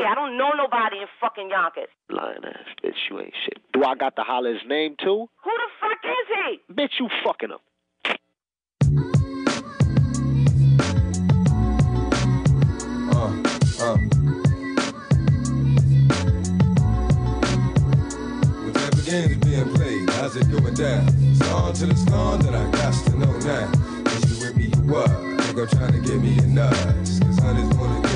shit. 0.00 0.06
I 0.10 0.14
don't 0.14 0.36
know 0.36 0.50
nobody 0.56 0.98
in 0.98 1.06
fucking 1.20 1.50
Yonkers. 1.50 1.88
Lying 2.08 2.44
ass 2.44 2.74
bitch, 2.82 2.94
you 3.10 3.20
ain't 3.20 3.34
shit. 3.44 3.58
Do 3.72 3.84
I 3.84 3.94
got 3.94 4.16
to 4.16 4.22
holler 4.22 4.52
his 4.52 4.62
name 4.66 4.96
too? 4.98 5.28
Who 5.44 5.50
the 5.50 5.68
fuck 5.80 5.98
is 6.04 6.28
he? 6.68 6.74
Bitch, 6.74 6.98
you 6.98 7.08
fucking 7.24 7.50
him. 7.50 7.58
Uh, 13.12 13.30
uh. 13.82 13.96
Whatever 18.64 19.02
game 19.02 19.30
is 19.30 19.36
being 19.38 19.74
played, 19.74 20.10
how's 20.10 20.36
it 20.36 20.50
going 20.50 20.74
down? 20.74 21.06
It's 21.30 21.42
on 21.52 21.72
till 21.74 21.90
it's 21.90 22.04
gone, 22.04 22.40
that 22.40 22.54
I 22.54 22.70
got 22.70 22.94
to 22.94 23.18
know 23.18 23.32
now. 23.40 23.70
Is 24.12 24.40
you 24.40 24.46
with 24.46 24.56
me, 24.56 24.64
you 24.64 24.92
what? 24.92 25.08
Nigga 25.10 25.70
trying 25.70 25.92
to 25.92 26.00
give 26.00 26.22
me 26.22 26.38
a 26.38 26.46
nut. 26.46 26.72
Cause 26.72 27.38
honey's 27.40 27.76
wanna 27.76 28.09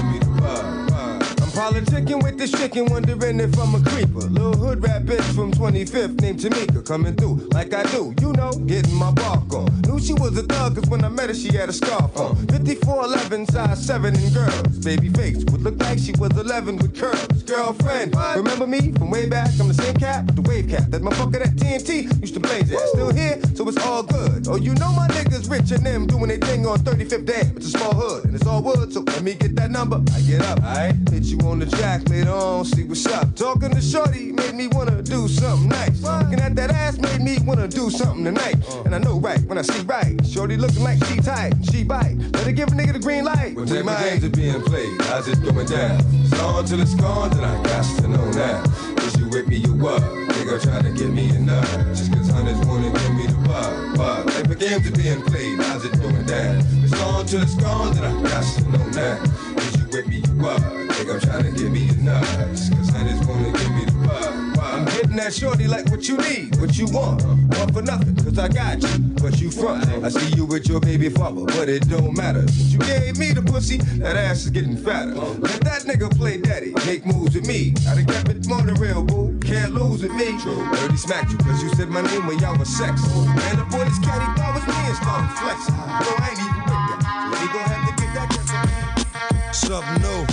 politicking 1.64 2.22
with 2.22 2.36
this 2.36 2.50
chicken, 2.50 2.84
wondering 2.86 3.40
if 3.40 3.58
I'm 3.58 3.74
a 3.74 3.80
creeper. 3.90 4.26
Little 4.28 4.56
hood 4.56 4.82
rat 4.82 5.04
bitch 5.04 5.24
from 5.34 5.50
25th 5.50 6.20
named 6.20 6.40
Jamaica, 6.40 6.82
coming 6.82 7.14
through 7.14 7.48
like 7.52 7.72
I 7.72 7.84
do, 7.84 8.14
you 8.20 8.32
know, 8.32 8.52
getting 8.66 8.94
my 8.94 9.10
bark 9.12 9.52
on. 9.54 9.80
Knew 9.82 9.98
she 9.98 10.12
was 10.12 10.36
a 10.36 10.42
thug 10.42 10.74
cause 10.74 10.88
when 10.90 11.02
I 11.04 11.08
met 11.08 11.28
her 11.28 11.34
she 11.34 11.54
had 11.56 11.70
a 11.70 11.72
scarf 11.72 12.14
on. 12.18 12.36
5411, 12.48 13.46
size 13.46 13.86
7 13.86 14.14
and 14.14 14.34
girls. 14.34 14.78
Baby 14.84 15.08
face 15.08 15.42
would 15.50 15.62
look 15.62 15.78
like 15.80 15.98
she 15.98 16.12
was 16.18 16.36
11 16.36 16.76
with 16.76 16.98
curls. 16.98 17.42
Girlfriend, 17.44 18.14
remember 18.36 18.66
me 18.66 18.92
from 18.92 19.10
way 19.10 19.26
back? 19.26 19.48
I'm 19.58 19.68
the 19.68 19.74
same 19.74 19.94
cat 19.94 20.26
with 20.26 20.36
the 20.36 20.42
wave 20.42 20.68
cap. 20.68 20.90
That 20.90 21.00
motherfucker 21.00 21.44
that 21.44 21.56
TNT 21.56 22.20
used 22.20 22.34
to 22.34 22.40
blaze 22.40 22.70
at. 22.72 22.80
Still 22.88 23.12
here, 23.12 23.40
so 23.54 23.66
it's 23.68 23.78
all 23.86 24.02
good. 24.02 24.48
Oh, 24.48 24.56
you 24.56 24.74
know 24.74 24.92
my 24.92 25.08
niggas 25.08 25.50
rich 25.50 25.70
and 25.70 25.84
them 25.84 26.06
doing 26.06 26.28
their 26.28 26.38
thing 26.38 26.66
on 26.66 26.78
35th 26.80 27.24
Dam. 27.24 27.56
It's 27.56 27.66
a 27.66 27.78
small 27.78 27.94
hood 27.94 28.24
and 28.26 28.34
it's 28.34 28.46
all 28.46 28.62
wood, 28.62 28.92
so 28.92 29.00
let 29.00 29.22
me 29.22 29.32
get 29.34 29.56
that 29.56 29.70
number. 29.70 30.02
I 30.14 30.20
get 30.20 30.42
up, 30.42 30.58
alright? 30.58 30.94
Hit 31.08 31.24
you 31.24 31.38
on 31.40 31.53
the 31.58 31.66
jack 31.66 32.08
later 32.08 32.30
on, 32.30 32.64
see 32.64 32.84
what's 32.84 33.06
up. 33.06 33.34
Talking 33.34 33.70
to 33.70 33.80
Shorty 33.80 34.32
made 34.32 34.54
me 34.54 34.68
wanna 34.68 35.02
do 35.02 35.28
something 35.28 35.68
nice. 35.68 36.02
Looking 36.02 36.40
at 36.40 36.56
that 36.56 36.70
ass 36.70 36.98
made 36.98 37.20
me 37.20 37.38
wanna 37.44 37.68
do 37.68 37.90
something 37.90 38.24
tonight. 38.24 38.56
Uh. 38.68 38.82
And 38.84 38.94
I 38.94 38.98
know 38.98 39.18
right 39.18 39.40
when 39.42 39.58
I 39.58 39.62
see 39.62 39.82
right. 39.82 40.14
Shorty 40.26 40.56
looking 40.56 40.82
like 40.82 41.04
she 41.06 41.16
tight, 41.20 41.54
she 41.70 41.84
bite. 41.84 42.16
Better 42.32 42.52
give 42.52 42.68
a 42.68 42.72
nigga 42.72 42.92
the 42.94 42.98
green 42.98 43.24
light. 43.24 43.54
When 43.54 43.68
every 43.68 43.82
games 43.82 44.24
are 44.24 44.30
being 44.30 44.62
played, 44.62 45.00
how's 45.02 45.28
it 45.28 45.42
going 45.42 45.66
down? 45.66 46.00
It's 46.24 46.40
on 46.40 46.64
till 46.64 46.80
it's 46.80 46.94
gone, 46.94 47.30
then 47.30 47.44
I 47.44 47.62
got 47.62 47.84
to 48.00 48.08
know 48.08 48.30
now. 48.32 48.62
Is 49.04 49.16
you 49.18 49.28
with 49.28 49.46
me, 49.48 49.56
you 49.56 49.74
what? 49.74 50.02
Nigga 50.02 50.62
trying 50.62 50.84
to 50.84 50.92
get 50.92 51.10
me 51.10 51.30
nut. 51.38 51.64
Just 51.94 52.12
cause 52.12 52.30
hunters 52.30 52.58
wanna 52.66 52.90
give 52.90 53.14
me 53.14 53.26
the 53.26 53.33
bug. 53.54 53.96
Bug. 53.96 54.30
Every 54.30 54.56
games 54.56 54.86
are 54.88 54.92
being 54.92 55.22
played, 55.22 55.58
how's 55.60 55.84
it 55.84 55.92
going 56.00 56.26
down? 56.26 56.62
It's 56.82 56.92
on 57.00 57.26
till 57.26 57.42
it's 57.42 57.54
gone, 57.54 57.94
then 57.94 58.04
I 58.04 58.22
got 58.22 58.44
to 58.44 58.62
know 58.70 58.86
now. 58.90 59.22
Is 59.58 59.76
you 59.76 59.86
with 59.92 60.06
me, 60.08 60.16
you 60.16 60.34
what? 60.42 60.60
Nigga 60.60 61.20
trying 61.22 61.44
to 61.44 61.52
give 61.58 61.70
me 61.70 61.88
a 61.88 61.96
nut. 61.96 62.24
Just 62.50 62.72
cause 62.74 62.90
hunters 62.90 63.26
wanna 63.26 63.52
give 63.52 63.70
me 63.76 63.84
the 63.84 63.98
bug. 64.06 64.58
I'm 64.58 64.84
getting 64.86 65.16
that 65.16 65.32
shorty 65.32 65.68
like 65.68 65.88
what 65.90 66.08
you 66.08 66.16
need, 66.16 66.56
what 66.60 66.76
you 66.76 66.86
want. 66.86 67.22
Want 67.24 67.72
for 67.72 67.82
nothing, 67.82 68.16
cause 68.16 68.38
I 68.38 68.48
got 68.48 68.82
you. 68.82 68.98
But 69.22 69.40
you 69.40 69.50
front. 69.50 69.86
I 70.04 70.08
see 70.08 70.34
you 70.36 70.44
with 70.46 70.68
your 70.68 70.80
baby 70.80 71.08
father, 71.08 71.44
but 71.44 71.68
it 71.68 71.88
don't 71.88 72.16
matter. 72.16 72.46
Since 72.48 72.72
you 72.72 72.78
gave 72.80 73.18
me 73.18 73.32
the 73.32 73.42
pussy, 73.42 73.78
that 74.02 74.16
ass 74.16 74.44
is 74.44 74.50
getting 74.50 74.76
fatter. 74.76 75.14
Let 75.14 75.60
that 75.62 75.82
nigga 75.82 76.14
play 76.16 76.38
daddy, 76.38 76.72
make 76.86 77.06
moves 77.06 77.34
with 77.34 77.46
me. 77.46 77.74
I 77.88 77.94
done 77.94 78.06
kept 78.06 78.28
it 78.28 78.78
real, 78.78 79.04
boo. 79.04 79.33
Can't 79.54 79.72
lose 79.72 80.02
with 80.02 80.10
me. 80.14 80.34
Dirty 80.34 80.96
smacked 80.96 81.30
you, 81.30 81.38
cause 81.38 81.62
you 81.62 81.68
said 81.76 81.88
my 81.88 82.02
name 82.02 82.26
when 82.26 82.40
y'all 82.40 82.58
was 82.58 82.68
sex. 82.68 83.06
Man, 83.14 83.56
the 83.56 83.62
boy 83.70 83.84
this 83.84 84.00
cat, 84.00 84.18
he 84.18 84.26
thought 84.34 84.50
was 84.52 84.66
me 84.66 84.74
and 84.74 84.96
started 84.98 85.30
flexing. 85.38 85.76
No, 85.78 86.10
I 86.18 86.34
ain't 86.34 86.42
even 86.42 86.58
with 86.58 86.74
that. 86.90 86.98
So 87.30 87.38
he 87.38 87.46
gon' 87.54 87.62
have 87.70 87.86
to 87.86 87.94
get 88.02 88.10
that 88.18 89.54
Something 89.54 90.02
new. 90.02 90.26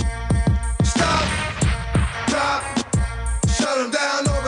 Stop, 0.82 1.22
drop, 2.26 2.66
shut 3.46 3.78
him 3.78 3.90
down, 3.92 4.26
open 4.26 4.41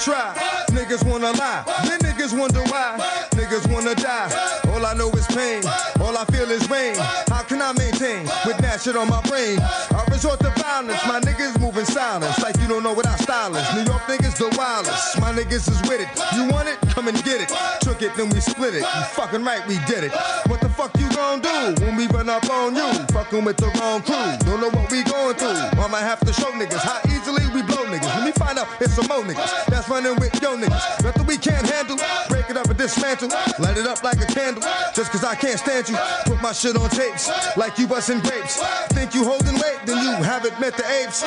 try, 0.00 0.32
niggas 0.72 1.04
wanna 1.04 1.32
lie, 1.32 1.62
then 1.84 2.00
niggas 2.00 2.36
wonder 2.36 2.62
why. 2.72 2.96
Niggas 3.32 3.70
wanna 3.72 3.94
die, 3.94 4.30
all 4.72 4.84
I 4.84 4.94
know 4.94 5.10
is 5.10 5.26
pain, 5.26 5.62
all 6.00 6.16
I 6.16 6.24
feel 6.26 6.50
is 6.50 6.68
rain. 6.70 6.96
How 7.28 7.42
can 7.42 7.60
I 7.60 7.72
maintain 7.72 8.24
with 8.46 8.58
that 8.58 8.80
shit 8.80 8.96
on 8.96 9.08
my 9.08 9.20
brain? 9.22 9.58
I 9.60 10.04
resort 10.10 10.40
to 10.40 10.50
violence, 10.56 11.00
my 11.06 11.20
niggas 11.20 11.60
moving 11.60 11.84
silence, 11.84 12.40
like 12.42 12.56
you 12.60 12.68
don't 12.68 12.82
know 12.82 12.92
what 12.94 13.06
I 13.06 13.16
stylist. 13.16 13.74
New 13.74 13.84
York 13.84 14.02
niggas 14.08 14.36
the 14.36 14.48
wildest, 14.56 15.20
my 15.20 15.32
niggas 15.32 15.68
is 15.68 15.80
with 15.88 16.00
it. 16.00 16.08
You 16.34 16.48
want 16.48 16.68
it? 16.68 16.78
Come 16.90 17.08
and 17.08 17.16
get 17.24 17.40
it. 17.40 17.52
Took 17.80 18.02
it, 18.02 18.14
then 18.16 18.30
we 18.30 18.40
split 18.40 18.74
it. 18.74 18.82
You 18.82 19.02
fucking 19.16 19.44
right, 19.44 19.66
we 19.68 19.78
did 19.86 20.04
it. 20.04 20.12
What 20.46 20.60
the 20.60 20.68
fuck 20.68 20.96
you 20.98 21.08
gon' 21.10 21.40
do 21.40 21.84
when 21.84 21.96
we 21.96 22.06
run 22.08 22.28
up 22.28 22.48
on 22.48 22.74
you? 22.74 22.88
Fucking 23.12 23.44
with 23.44 23.56
the 23.58 23.68
wrong 23.80 24.02
crew, 24.02 24.16
don't 24.48 24.60
know 24.60 24.70
what 24.70 24.90
we 24.90 25.02
going 25.04 25.34
through. 25.36 25.60
I'ma 25.80 25.98
have 25.98 26.20
to 26.20 26.32
show 26.32 26.50
niggas 26.52 26.84
how 26.84 27.00
easily 27.08 27.44
we 27.54 27.62
niggas. 27.90 28.14
Let 28.16 28.24
me 28.24 28.32
find 28.32 28.58
out 28.58 28.68
it's 28.80 28.94
some 28.94 29.06
more 29.06 29.22
niggas 29.22 29.66
that's 29.66 29.88
running 29.88 30.16
with 30.16 30.40
yo 30.40 30.56
niggas. 30.56 31.04
Nothing 31.04 31.26
we 31.26 31.36
can't 31.36 31.66
handle, 31.68 31.98
break 32.28 32.48
it 32.48 32.56
up 32.56 32.66
and 32.66 32.78
dismantle. 32.78 33.28
Light 33.58 33.76
it 33.76 33.86
up 33.86 34.02
like 34.02 34.20
a 34.20 34.26
candle, 34.26 34.62
just 34.94 35.10
cause 35.10 35.24
I 35.24 35.34
can't 35.34 35.58
stand 35.58 35.88
you. 35.88 35.96
Put 36.24 36.40
my 36.40 36.52
shit 36.52 36.76
on 36.76 36.88
tapes, 36.90 37.30
like 37.56 37.78
you 37.78 37.86
busting 37.86 38.20
grapes. 38.20 38.62
Think 38.94 39.14
you 39.14 39.24
holding 39.24 39.54
weight, 39.54 39.80
then 39.84 39.98
you 40.04 40.12
haven't 40.22 40.58
met 40.60 40.76
the 40.76 40.86
apes. 41.02 41.24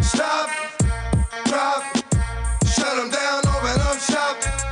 Stop, 0.00 0.50
drop, 1.46 1.82
shut 2.66 2.96
them 2.96 3.10
down, 3.10 3.38
open 3.46 3.80
up 3.80 3.98
shop. 3.98 4.63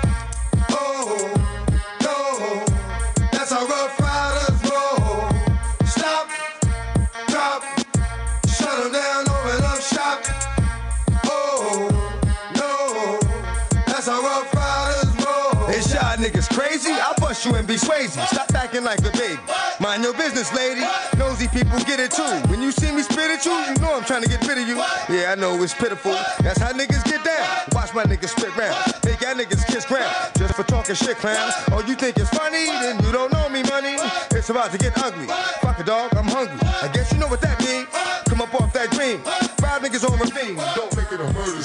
Niggas 16.22 16.48
crazy? 16.54 16.92
I'll 16.92 17.14
bust 17.18 17.44
you 17.44 17.54
and 17.56 17.66
be 17.66 17.76
crazy. 17.76 18.20
Stop 18.30 18.54
acting 18.54 18.84
like 18.84 19.00
a 19.00 19.10
baby. 19.10 19.40
Mind 19.80 20.04
your 20.04 20.14
business, 20.14 20.54
lady. 20.54 20.86
Nosy 21.18 21.48
people 21.48 21.78
get 21.80 21.98
it 21.98 22.12
too. 22.12 22.22
When 22.48 22.62
you 22.62 22.70
see 22.70 22.92
me 22.94 23.02
spit 23.02 23.30
at 23.30 23.44
you, 23.44 23.52
you 23.52 23.74
know 23.82 23.94
I'm 23.94 24.04
trying 24.04 24.22
to 24.22 24.28
get 24.28 24.46
rid 24.46 24.58
of 24.58 24.68
you. 24.68 24.76
Yeah, 25.10 25.32
I 25.32 25.34
know 25.34 25.60
it's 25.62 25.74
pitiful. 25.74 26.12
That's 26.40 26.60
how 26.60 26.72
niggas 26.72 27.04
get 27.04 27.24
down. 27.24 27.46
Watch 27.72 27.92
my 27.92 28.04
niggas 28.04 28.30
spit 28.30 28.54
round. 28.56 28.78
Make 29.04 29.20
y'all 29.20 29.34
niggas 29.34 29.66
kiss 29.66 29.84
ground. 29.84 30.14
Just 30.38 30.54
for 30.54 30.62
talking 30.62 30.94
shit, 30.94 31.16
clowns. 31.16 31.54
Oh, 31.72 31.82
you 31.86 31.96
think 31.96 32.16
it's 32.16 32.30
funny? 32.30 32.66
Then 32.66 33.02
you 33.04 33.10
don't 33.10 33.32
know 33.32 33.48
me, 33.48 33.62
money. 33.64 33.96
It's 34.30 34.50
about 34.50 34.70
to 34.70 34.78
get 34.78 34.96
ugly. 35.02 35.26
Fuck 35.60 35.80
a 35.80 35.84
dog, 35.84 36.14
I'm 36.14 36.28
hungry. 36.28 36.58
I 36.82 36.88
guess 36.92 37.12
you 37.12 37.18
know 37.18 37.28
what 37.28 37.40
that 37.40 37.58
means. 37.60 37.88
Come 38.28 38.40
up 38.40 38.54
off 38.54 38.72
that 38.74 38.90
dream. 38.92 39.18
Five 39.58 39.82
niggas 39.82 40.08
on 40.08 40.18
ravine. 40.18 40.56
Don't 40.76 40.94
make 40.96 41.10
it 41.10 41.20
a 41.20 41.32
murder 41.32 41.62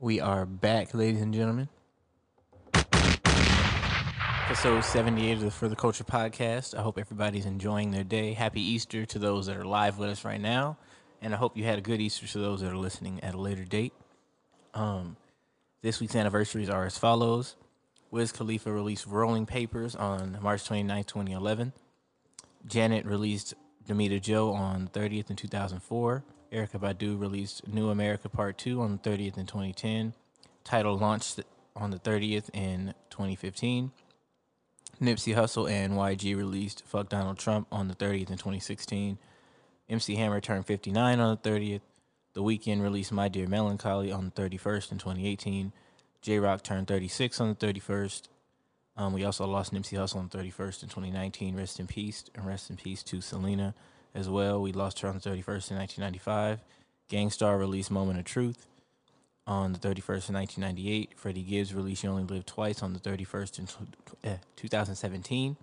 We 0.00 0.20
are 0.20 0.46
back, 0.46 0.94
ladies 0.94 1.22
and 1.22 1.34
gentlemen. 1.34 1.68
Episode 4.44 4.84
78 4.84 5.32
of 5.32 5.40
the 5.40 5.50
For 5.50 5.68
the 5.68 5.74
Culture 5.74 6.04
podcast. 6.04 6.78
I 6.78 6.82
hope 6.82 7.00
everybody's 7.00 7.46
enjoying 7.46 7.90
their 7.90 8.04
day. 8.04 8.32
Happy 8.32 8.60
Easter 8.60 9.04
to 9.06 9.18
those 9.18 9.46
that 9.46 9.56
are 9.56 9.64
live 9.64 9.98
with 9.98 10.08
us 10.10 10.24
right 10.24 10.40
now. 10.40 10.78
And 11.20 11.34
I 11.34 11.36
hope 11.36 11.56
you 11.56 11.64
had 11.64 11.78
a 11.78 11.80
good 11.80 12.00
Easter 12.00 12.28
to 12.28 12.38
those 12.38 12.60
that 12.60 12.70
are 12.70 12.76
listening 12.76 13.18
at 13.24 13.34
a 13.34 13.40
later 13.40 13.64
date. 13.64 13.92
Um, 14.72 15.16
this 15.82 15.98
week's 15.98 16.14
anniversaries 16.14 16.70
are 16.70 16.86
as 16.86 16.96
follows 16.96 17.56
Wiz 18.12 18.30
Khalifa 18.30 18.70
released 18.70 19.04
Rolling 19.04 19.46
Papers 19.46 19.96
on 19.96 20.38
March 20.40 20.64
29, 20.64 21.02
2011. 21.02 21.72
Janet 22.66 23.04
released 23.04 23.54
Damita 23.84 24.22
Jo 24.22 24.52
on 24.52 24.90
30th 24.92 25.28
in 25.28 25.34
2004. 25.34 26.22
Erykah 26.52 26.80
Badu 26.80 27.18
released 27.20 27.68
New 27.68 27.92
Amerykah 27.92 28.32
Part 28.32 28.56
2 28.58 28.80
on 28.80 28.92
the 28.92 29.10
30th 29.10 29.36
in 29.36 29.46
2010. 29.46 30.14
Tidal 30.64 30.96
launched 30.96 31.40
on 31.76 31.90
the 31.90 31.98
30th 31.98 32.48
in 32.54 32.94
2015. 33.10 33.90
Nipsey 35.00 35.34
Hussle 35.34 35.70
and 35.70 35.92
YG 35.92 36.36
released 36.36 36.84
Fuck 36.86 37.10
Donald 37.10 37.38
Trump 37.38 37.68
on 37.70 37.88
the 37.88 37.94
30th 37.94 38.30
in 38.30 38.38
2016. 38.38 39.18
MC 39.88 40.16
Hammer 40.16 40.40
turned 40.40 40.66
59 40.66 41.20
on 41.20 41.38
the 41.40 41.48
30th. 41.48 41.82
The 42.32 42.42
Weeknd 42.42 42.82
released 42.82 43.12
My 43.12 43.28
Dear 43.28 43.46
Melancholy 43.46 44.10
on 44.10 44.32
the 44.34 44.42
31st 44.42 44.92
in 44.92 44.98
2018. 44.98 45.72
Jay 46.22 46.38
Rock 46.38 46.62
turned 46.62 46.88
36 46.88 47.40
on 47.40 47.48
the 47.50 47.66
31st. 47.66 48.28
Um, 48.96 49.12
we 49.12 49.24
also 49.24 49.46
lost 49.46 49.72
Nipsey 49.72 49.98
Hussle 49.98 50.16
on 50.16 50.28
the 50.28 50.38
31st 50.38 50.82
in 50.82 50.88
2019. 50.88 51.56
Rest 51.56 51.78
in 51.78 51.86
peace, 51.86 52.24
and 52.34 52.46
rest 52.46 52.70
in 52.70 52.76
peace 52.76 53.02
to 53.04 53.20
Selena 53.20 53.74
as 54.14 54.28
well. 54.28 54.60
We 54.60 54.72
lost 54.72 55.00
her 55.00 55.08
on 55.08 55.14
the 55.14 55.20
31st 55.20 55.70
in 55.70 55.76
1995. 55.76 56.60
Gang 57.08 57.30
Starr 57.30 57.58
released 57.58 57.90
Moment 57.90 58.18
of 58.18 58.24
Truth 58.24 58.66
on 59.46 59.72
the 59.72 59.78
31st 59.78 60.28
in 60.28 60.34
1998. 60.34 61.12
Freddie 61.16 61.42
Gibbs 61.42 61.74
released 61.74 62.04
You 62.04 62.10
Only 62.10 62.24
Live 62.24 62.44
Twice 62.44 62.82
on 62.82 62.92
the 62.92 63.00
31st 63.00 63.58
in 63.58 63.68
eh, 64.30 64.36
2017. 64.56 65.56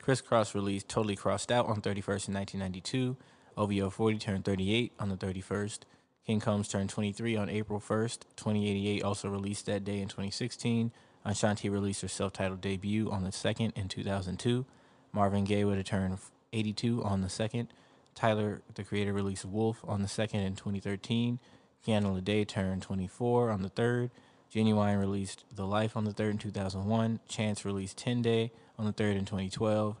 Kris 0.00 0.22
Kross 0.22 0.54
released 0.54 0.88
Totally 0.88 1.16
Crossed 1.16 1.50
Out 1.50 1.66
on 1.66 1.80
31st 1.80 2.28
in 2.28 2.34
1992. 2.34 3.16
OVO 3.56 3.90
40 3.90 4.18
turned 4.18 4.44
38 4.44 4.92
on 4.98 5.08
the 5.08 5.16
31st. 5.16 5.80
King 6.26 6.40
Combs 6.40 6.68
turned 6.68 6.90
23 6.90 7.36
on 7.36 7.48
April 7.48 7.80
1st. 7.80 8.20
2088 8.36 9.02
also 9.02 9.28
released 9.28 9.66
that 9.66 9.84
day 9.84 10.00
in 10.00 10.08
2016. 10.08 10.92
Ashanti 11.24 11.68
released 11.68 12.02
her 12.02 12.08
self-titled 12.08 12.60
debut 12.60 13.10
on 13.10 13.24
the 13.24 13.30
2nd 13.30 13.76
in 13.76 13.88
2002. 13.88 14.64
Marvin 15.12 15.44
Gaye 15.44 15.64
would 15.64 15.76
have 15.76 15.86
turned 15.86 16.18
82 16.52 17.02
on 17.02 17.20
the 17.22 17.28
2nd. 17.28 17.68
Tyler, 18.14 18.62
the 18.74 18.84
creator, 18.84 19.12
released 19.12 19.44
Wolf 19.44 19.80
on 19.86 20.02
the 20.02 20.08
2nd 20.08 20.46
in 20.46 20.54
2013. 20.56 21.38
Keanu 21.86 22.22
Lede 22.22 22.46
turned 22.46 22.82
24 22.82 23.50
on 23.50 23.62
the 23.62 23.70
3rd. 23.70 24.10
Ginuwine 24.52 24.98
released 25.00 25.44
The 25.52 25.66
Life 25.66 25.96
on 25.96 26.04
the 26.04 26.12
3rd 26.12 26.30
in 26.30 26.38
2001. 26.38 27.20
Chance 27.28 27.64
released 27.64 27.98
10 27.98 28.22
Day 28.22 28.52
on 28.78 28.86
the 28.86 28.92
3rd 28.92 29.16
in 29.16 29.24
2012. 29.24 29.96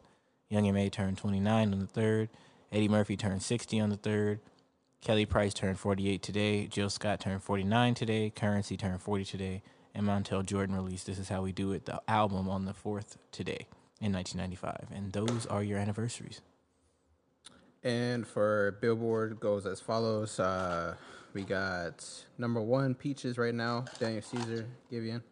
Young 0.48 0.68
M.A. 0.68 0.88
turned 0.88 1.18
29 1.18 1.72
on 1.72 1.80
the 1.80 1.86
3rd. 1.86 2.28
Eddie 2.70 2.88
Murphy 2.88 3.16
turned 3.16 3.42
60 3.42 3.80
on 3.80 3.90
the 3.90 3.96
3rd. 3.96 4.38
Kelly 5.00 5.26
Price 5.26 5.52
turned 5.52 5.78
48 5.78 6.22
today. 6.22 6.66
Jill 6.66 6.88
Scott 6.88 7.20
turned 7.20 7.42
49 7.42 7.94
today. 7.94 8.30
Curren$y 8.30 8.76
turned 8.76 9.02
40 9.02 9.24
today. 9.24 9.62
And 9.94 10.06
Montel 10.06 10.44
Jordan 10.44 10.74
released 10.74 11.06
This 11.06 11.18
Is 11.18 11.28
How 11.28 11.42
We 11.42 11.52
Do 11.52 11.72
It, 11.72 11.86
the 11.86 12.00
album, 12.08 12.48
on 12.48 12.64
the 12.64 12.72
4th 12.72 13.16
today 13.32 13.66
in 14.00 14.12
1995. 14.12 14.88
And 14.96 15.12
those 15.12 15.46
are 15.46 15.62
your 15.62 15.78
anniversaries. 15.78 16.40
And 17.84 18.26
for 18.26 18.78
Billboard 18.80 19.38
goes 19.40 19.66
as 19.66 19.78
follows. 19.78 20.40
Uh, 20.40 20.94
we 21.34 21.42
got 21.42 22.04
number 22.38 22.62
one 22.62 22.94
Peaches 22.94 23.36
right 23.36 23.54
now, 23.54 23.84
Daniel 23.98 24.22
Caesar, 24.22 24.66
Giveon. 24.90 25.22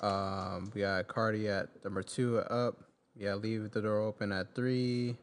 Um, 0.00 0.70
we 0.74 0.82
got 0.82 1.08
Cardi 1.08 1.48
at 1.48 1.68
number 1.82 2.02
two 2.02 2.38
up. 2.38 2.76
Yeah, 3.16 3.34
leave 3.34 3.70
the 3.72 3.82
door 3.82 4.00
open 4.00 4.30
at 4.30 4.54
three. 4.54 5.16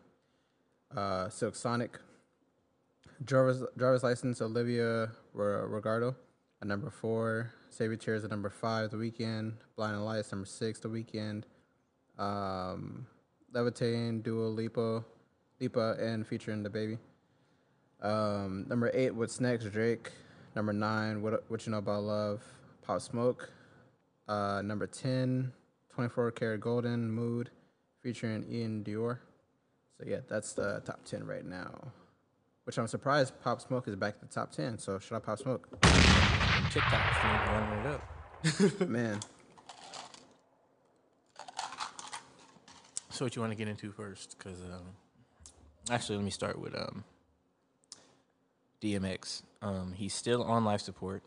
Uh, 0.96 1.30
Silk 1.30 1.56
Sonic. 1.56 2.00
Driver's 3.24 3.64
driver's 3.78 4.04
license 4.04 4.42
Olivia 4.42 5.12
Rodrigo 5.34 6.16
at 6.62 6.68
number 6.68 6.90
four. 6.90 7.54
Save 7.70 7.92
Your 7.92 7.98
Tears 7.98 8.24
at 8.26 8.32
number 8.32 8.50
five. 8.50 8.92
The 8.92 8.98
Weeknd. 8.98 9.54
Blind 9.78 9.96
and 9.96 10.06
Lights 10.06 10.32
number 10.32 10.46
six. 10.46 10.80
The 10.80 10.90
Weeknd. 10.90 11.44
Um, 12.18 13.08
Levitating, 13.54 14.22
Dua 14.24 14.48
Lipa, 14.48 15.06
Lipa, 15.64 15.96
and 15.98 16.28
featuring 16.28 16.64
DaBaby. 16.64 16.98
Um, 18.02 18.66
number 18.68 18.92
eight, 18.94 19.16
What's 19.16 19.40
Next, 19.40 19.72
Drake. 19.72 20.12
Number 20.56 20.74
nine, 20.74 21.22
What 21.22 21.50
What 21.50 21.66
You 21.66 21.72
Know 21.72 21.78
About 21.78 22.04
Love, 22.04 22.44
Pop 22.86 23.00
Smoke. 23.02 23.50
Uh, 24.28 24.62
number 24.62 24.88
10, 24.88 25.52
24kGoldn, 25.98 27.00
Mood, 27.10 27.50
featuring 28.02 28.44
iann 28.44 28.84
dior. 28.84 29.20
So 29.98 30.06
yeah, 30.06 30.20
that's 30.30 30.54
the 30.54 30.82
top 30.86 31.04
10 31.06 31.26
right 31.26 31.46
now. 31.46 31.92
Which 32.66 32.78
I'm 32.78 32.88
surprised 32.88 33.34
Pop 33.42 33.62
Smoke 33.62 33.88
is 33.88 33.96
back 33.96 34.20
to 34.20 34.26
the 34.26 34.34
top 34.34 34.52
10. 34.52 34.78
So 34.80 35.00
shout 35.00 35.18
out 35.18 35.26
Pop 35.26 35.40
Smoke. 35.40 35.70
TikTok 36.72 37.24
running 37.24 37.80
it 37.80 37.86
up. 37.88 38.82
Man, 38.90 39.20
So 43.14 43.26
what 43.26 43.36
you 43.36 43.44
want 43.44 43.52
to 43.52 43.56
get 43.56 43.68
into 43.68 43.92
first? 43.92 44.36
Because 44.40 44.60
um, 44.62 44.88
actually, 45.90 46.18
let 46.18 46.26
me 46.26 46.32
start 46.32 46.60
with 46.60 46.76
um, 46.76 47.04
DMX. 48.82 49.44
Um, 49.62 49.94
he's 49.96 50.14
still 50.14 50.44
on 50.44 50.66
life 50.66 50.82
support 50.82 51.24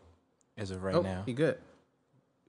as 0.57 0.71
of 0.71 0.83
right 0.83 0.95
oh, 0.95 1.01
now. 1.01 1.23
he 1.25 1.33
good. 1.33 1.57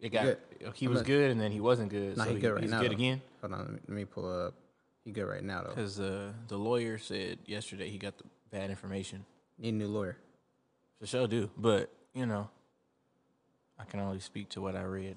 It 0.00 0.10
got 0.10 0.24
good. 0.24 0.38
he 0.74 0.86
was 0.86 1.02
good 1.02 1.30
and 1.30 1.40
then 1.40 1.50
he 1.50 1.60
wasn't 1.60 1.90
good. 1.90 2.16
Nah, 2.16 2.24
so 2.24 2.34
he 2.34 2.40
good 2.40 2.52
right 2.52 2.62
he's 2.62 2.70
now. 2.70 2.80
good 2.80 2.90
though. 2.90 2.94
again 2.94 3.20
Hold 3.40 3.52
on, 3.52 3.58
let 3.60 3.70
me, 3.70 3.78
let 3.88 3.96
me 3.96 4.04
pull 4.04 4.46
up. 4.46 4.54
He 5.04 5.12
good 5.12 5.24
right 5.24 5.42
now 5.42 5.62
though. 5.62 5.70
because 5.70 5.98
uh, 5.98 6.32
the 6.48 6.56
lawyer 6.56 6.98
said 6.98 7.38
yesterday 7.46 7.88
he 7.88 7.98
got 7.98 8.18
the 8.18 8.24
bad 8.50 8.70
information. 8.70 9.24
Need 9.58 9.70
a 9.70 9.72
new 9.72 9.88
lawyer. 9.88 10.16
For 11.00 11.06
sure, 11.06 11.26
do. 11.26 11.50
But 11.56 11.90
you 12.14 12.26
know, 12.26 12.48
I 13.78 13.84
can 13.84 14.00
only 14.00 14.20
speak 14.20 14.50
to 14.50 14.60
what 14.60 14.76
I 14.76 14.82
read. 14.82 15.16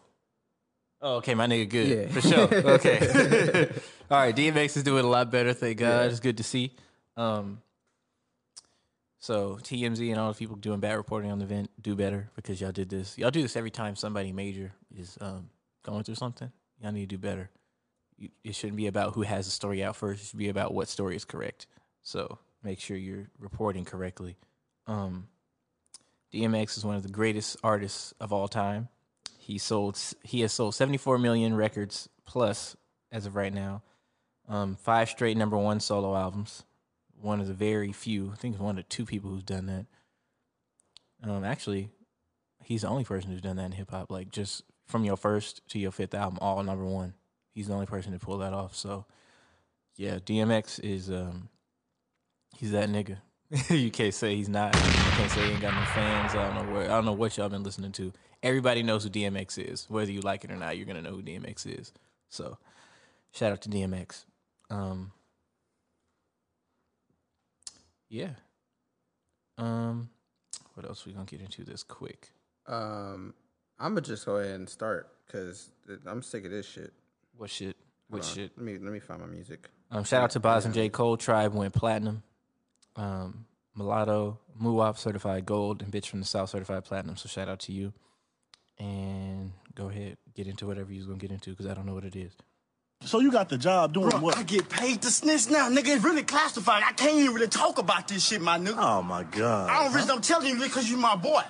Oh, 1.02 1.16
okay, 1.16 1.34
my 1.34 1.48
nigga, 1.48 1.68
good 1.70 1.88
Yeah. 1.88 2.08
for 2.14 2.22
sure. 2.22 2.48
Okay, 2.76 3.70
all 4.12 4.18
right. 4.20 4.36
DMX 4.36 4.78
is 4.78 4.84
doing 4.84 5.04
a 5.04 5.08
lot 5.10 5.32
better. 5.32 5.54
Thank 5.54 5.80
God. 5.80 5.88
Yeah. 5.88 6.04
It's 6.10 6.20
good 6.20 6.38
to 6.38 6.44
see. 6.44 6.76
Um, 7.18 7.62
so 9.20 9.58
TMZ 9.64 10.10
and 10.10 10.20
all 10.20 10.32
the 10.32 10.38
people 10.38 10.56
doing 10.56 10.80
bad 10.80 10.94
reporting 10.96 11.32
on 11.32 11.40
the 11.40 11.46
event 11.46 11.70
do 11.82 11.96
better 11.96 12.30
because 12.36 12.60
y'all 12.62 12.72
did 12.72 12.90
this. 12.90 13.18
Y'all 13.18 13.32
do 13.32 13.42
this 13.42 13.56
every 13.56 13.72
time 13.72 13.96
somebody 13.96 14.32
major 14.32 14.74
is 14.96 15.18
um, 15.22 15.50
going 15.84 16.04
through 16.04 16.16
something. 16.16 16.52
Y'all 16.82 16.92
need 16.92 17.10
to 17.10 17.16
do 17.16 17.20
better. 17.20 17.50
It 18.44 18.54
shouldn't 18.56 18.78
be 18.78 18.88
about 18.88 19.14
who 19.16 19.22
has 19.24 19.46
the 19.46 19.52
story 19.52 19.84
out 19.84 19.96
first. 19.96 20.24
It 20.24 20.28
should 20.28 20.40
be 20.40 20.50
about 20.50 20.74
what 20.74 20.88
story 20.88 21.16
is 21.16 21.26
correct. 21.26 21.66
So 22.04 22.38
make 22.64 22.80
sure 22.80 22.96
you're 22.98 23.28
reporting 23.40 23.86
correctly. 23.86 24.38
Um, 24.88 25.28
DMX 26.34 26.78
is 26.78 26.86
one 26.86 26.96
of 26.96 27.04
the 27.04 27.10
greatest 27.10 27.58
artists 27.64 28.14
of 28.20 28.32
all 28.34 28.48
time. 28.48 28.90
He 29.42 29.58
sold 29.58 30.00
he 30.24 30.42
has 30.42 30.54
sold 30.54 30.76
74 30.76 31.18
million 31.18 31.56
records 31.56 32.08
plus 32.26 32.78
as 33.12 33.26
of 33.26 33.36
right 33.36 33.52
now. 33.52 33.82
Um, 34.48 34.76
five 34.76 35.10
straight 35.10 35.36
number 35.36 35.58
one 35.58 35.80
solo 35.80 36.16
albums. 36.16 36.64
One 37.20 37.42
of 37.42 37.48
the 37.48 37.56
very 37.56 37.92
few, 37.92 38.32
I 38.32 38.36
think 38.36 38.60
one 38.60 38.78
of 38.78 38.86
the 38.86 38.90
two 38.90 39.04
people 39.04 39.32
who's 39.32 39.44
done 39.44 39.66
that. 39.66 39.86
Um, 41.24 41.44
actually, 41.44 41.90
he's 42.64 42.84
the 42.84 42.88
only 42.88 43.04
person 43.04 43.32
who's 43.32 43.42
done 43.42 43.56
that 43.56 43.66
in 43.66 43.72
hip 43.72 43.90
hop. 43.90 44.12
Like 44.12 44.30
just 44.30 44.64
from 44.86 45.06
your 45.06 45.18
first 45.18 45.68
to 45.70 45.80
your 45.80 45.92
fifth 45.92 46.14
album, 46.14 46.38
all 46.40 46.62
number 46.64 46.86
one. 46.86 47.16
He's 47.52 47.68
the 47.68 47.74
only 47.74 47.88
person 47.88 48.12
to 48.12 48.20
pull 48.20 48.38
that 48.38 48.54
off. 48.54 48.76
So, 48.76 49.06
yeah, 49.96 50.20
DMX 50.20 50.80
is 50.84 51.10
um, 51.10 51.50
he's 52.58 52.72
that 52.74 52.90
nigga. 52.90 53.18
you 53.70 53.92
can't 53.92 54.14
say 54.14 54.36
he's 54.36 54.48
not. 54.48 54.74
You 54.74 54.82
can't 54.82 55.32
say 55.32 55.46
he 55.46 55.52
ain't 55.52 55.62
got 55.62 55.74
no 55.74 55.86
fans. 55.88 56.34
I 56.36 56.48
don't 56.48 56.66
know 56.66 56.74
where. 56.74 56.86
I 56.86 56.96
don't 56.96 57.06
know 57.06 57.12
what 57.12 57.38
y'all 57.38 57.50
been 57.50 57.64
listening 57.64 57.92
to. 57.94 58.14
Everybody 58.42 58.82
knows 58.82 59.04
who 59.04 59.10
DMX 59.10 59.58
is, 59.72 59.86
whether 59.90 60.12
you 60.12 60.22
like 60.22 60.46
it 60.46 60.52
or 60.52 60.56
not. 60.56 60.78
You're 60.78 60.86
gonna 60.86 61.02
know 61.02 61.12
who 61.12 61.22
DMX 61.22 61.68
is. 61.80 61.92
So, 62.30 62.58
shout 63.34 63.52
out 63.52 63.62
to 63.64 63.70
DMX. 63.70 64.24
Um, 64.70 65.12
yeah. 68.08 68.32
Um, 69.58 70.10
what 70.76 70.86
else 70.86 71.06
we 71.06 71.12
gonna 71.12 71.26
get 71.26 71.42
into 71.42 71.66
this 71.66 71.84
quick? 71.84 72.30
Um, 72.68 73.34
I'm 73.78 73.92
gonna 73.92 74.02
just 74.02 74.26
go 74.26 74.38
ahead 74.38 74.56
and 74.56 74.70
start 74.70 75.10
because 75.28 75.72
I'm 76.06 76.22
sick 76.22 76.46
of 76.46 76.52
this 76.52 76.66
shit. 76.66 76.94
What 77.36 77.50
shit? 77.50 77.76
What 78.08 78.24
shit? 78.24 78.52
Let 78.56 78.66
me 78.66 78.78
let 78.78 78.94
me 78.94 79.02
find 79.02 79.20
my 79.20 79.28
music. 79.28 79.70
Um, 79.92 80.06
shout 80.06 80.24
out 80.24 80.30
to 80.32 80.40
Bas 80.40 80.64
and 80.64 80.74
J. 80.74 80.88
Cole. 80.88 81.18
Tribe 81.18 81.54
went 81.54 81.74
platinum. 81.74 82.24
Um, 83.02 83.46
Mulatto, 83.76 84.38
Muwop 84.62 84.98
certified 84.98 85.46
gold, 85.46 85.82
and 85.82 85.92
Bitch 85.92 86.08
from 86.08 86.20
the 86.20 86.26
South 86.26 86.50
certified 86.50 86.84
platinum. 86.84 87.18
So 87.18 87.28
shout 87.28 87.50
out 87.50 87.60
to 87.62 87.72
you. 87.72 87.94
And 88.78 89.54
go 89.76 89.90
ahead, 89.90 90.18
get 90.36 90.48
into 90.48 90.68
whatever 90.68 90.92
you're 90.92 91.06
gonna 91.06 91.18
get 91.18 91.32
into 91.32 91.52
because 91.52 91.66
I 91.66 91.74
don't 91.74 91.86
know 91.86 91.94
what 91.94 92.06
it 92.06 92.16
is. 92.16 92.34
So 93.04 93.20
you 93.20 93.32
got 93.32 93.50
the 93.50 93.58
job 93.58 93.94
doing 93.94 94.10
Bro, 94.10 94.20
what? 94.20 94.38
I 94.38 94.44
get 94.44 94.70
paid 94.70 95.02
to 95.02 95.10
snitch 95.10 95.50
now, 95.50 95.70
nigga. 95.70 95.96
It's 95.96 96.04
really 96.04 96.22
classified. 96.22 96.84
I 96.86 96.92
can't 96.92 97.18
even 97.18 97.34
really 97.34 97.48
talk 97.48 97.80
about 97.80 98.08
this 98.08 98.28
shit, 98.28 98.42
my 98.42 98.60
nigga. 98.60 98.76
oh 98.78 99.02
my 99.02 99.24
god. 99.24 99.70
I 99.70 99.84
don't 99.84 99.94
really, 99.96 100.10
I'm 100.12 100.22
telling 100.22 100.50
you 100.50 100.60
because 100.60 100.90
you 100.90 100.98
my 100.98 101.16
boy. 101.16 101.42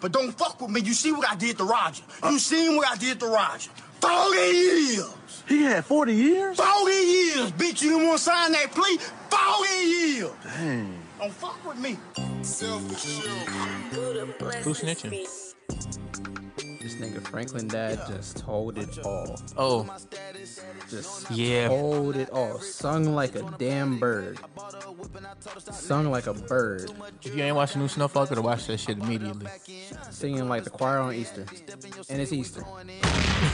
But 0.00 0.12
don't 0.12 0.32
fuck 0.32 0.60
with 0.60 0.70
me. 0.70 0.80
You 0.80 0.94
see 0.94 1.12
what 1.12 1.28
I 1.30 1.36
did 1.36 1.58
to 1.58 1.64
Roger. 1.64 2.02
You 2.24 2.38
seen 2.38 2.76
what 2.76 2.88
I 2.88 2.96
did 2.96 3.20
to 3.20 3.26
Roger. 3.26 3.70
40 4.06 4.36
years. 4.38 5.42
He 5.48 5.62
had 5.62 5.84
40 5.84 6.14
years? 6.14 6.56
40 6.56 6.92
years, 6.92 7.52
bitch. 7.52 7.82
You 7.82 7.90
didn't 7.90 8.06
want 8.06 8.18
to 8.18 8.24
sign 8.24 8.52
that 8.52 8.72
plea? 8.72 8.98
40 9.30 9.86
years. 9.86 10.30
Dang. 10.44 10.98
Don't 11.18 11.32
fuck 11.32 11.64
with 11.66 11.78
me. 11.78 11.96
Who's 14.62 14.80
snitching? 14.80 15.45
Nigga 16.98 17.20
Franklin 17.26 17.68
Dad 17.68 18.00
just 18.08 18.38
told 18.38 18.78
it 18.78 18.98
all. 19.04 19.38
Oh, 19.56 19.86
Just 20.88 21.30
Yeah. 21.30 21.68
told 21.68 22.16
it 22.16 22.30
all. 22.30 22.58
Sung 22.60 23.14
like 23.14 23.34
a 23.34 23.42
damn 23.58 23.98
bird. 23.98 24.38
Sung 25.72 26.10
like 26.10 26.26
a 26.26 26.34
bird. 26.34 26.90
if 27.22 27.34
you 27.36 27.42
ain't 27.42 27.56
watching 27.56 27.82
New 27.82 27.88
Snowfall, 27.88 28.26
gotta 28.26 28.40
watch 28.42 28.66
that 28.66 28.78
shit 28.78 28.98
immediately. 28.98 29.46
Singing 30.10 30.48
like 30.48 30.64
the 30.64 30.70
choir 30.70 30.98
on 30.98 31.14
Easter. 31.14 31.44
And 32.08 32.20
it's 32.20 32.32
Easter. 32.32 32.64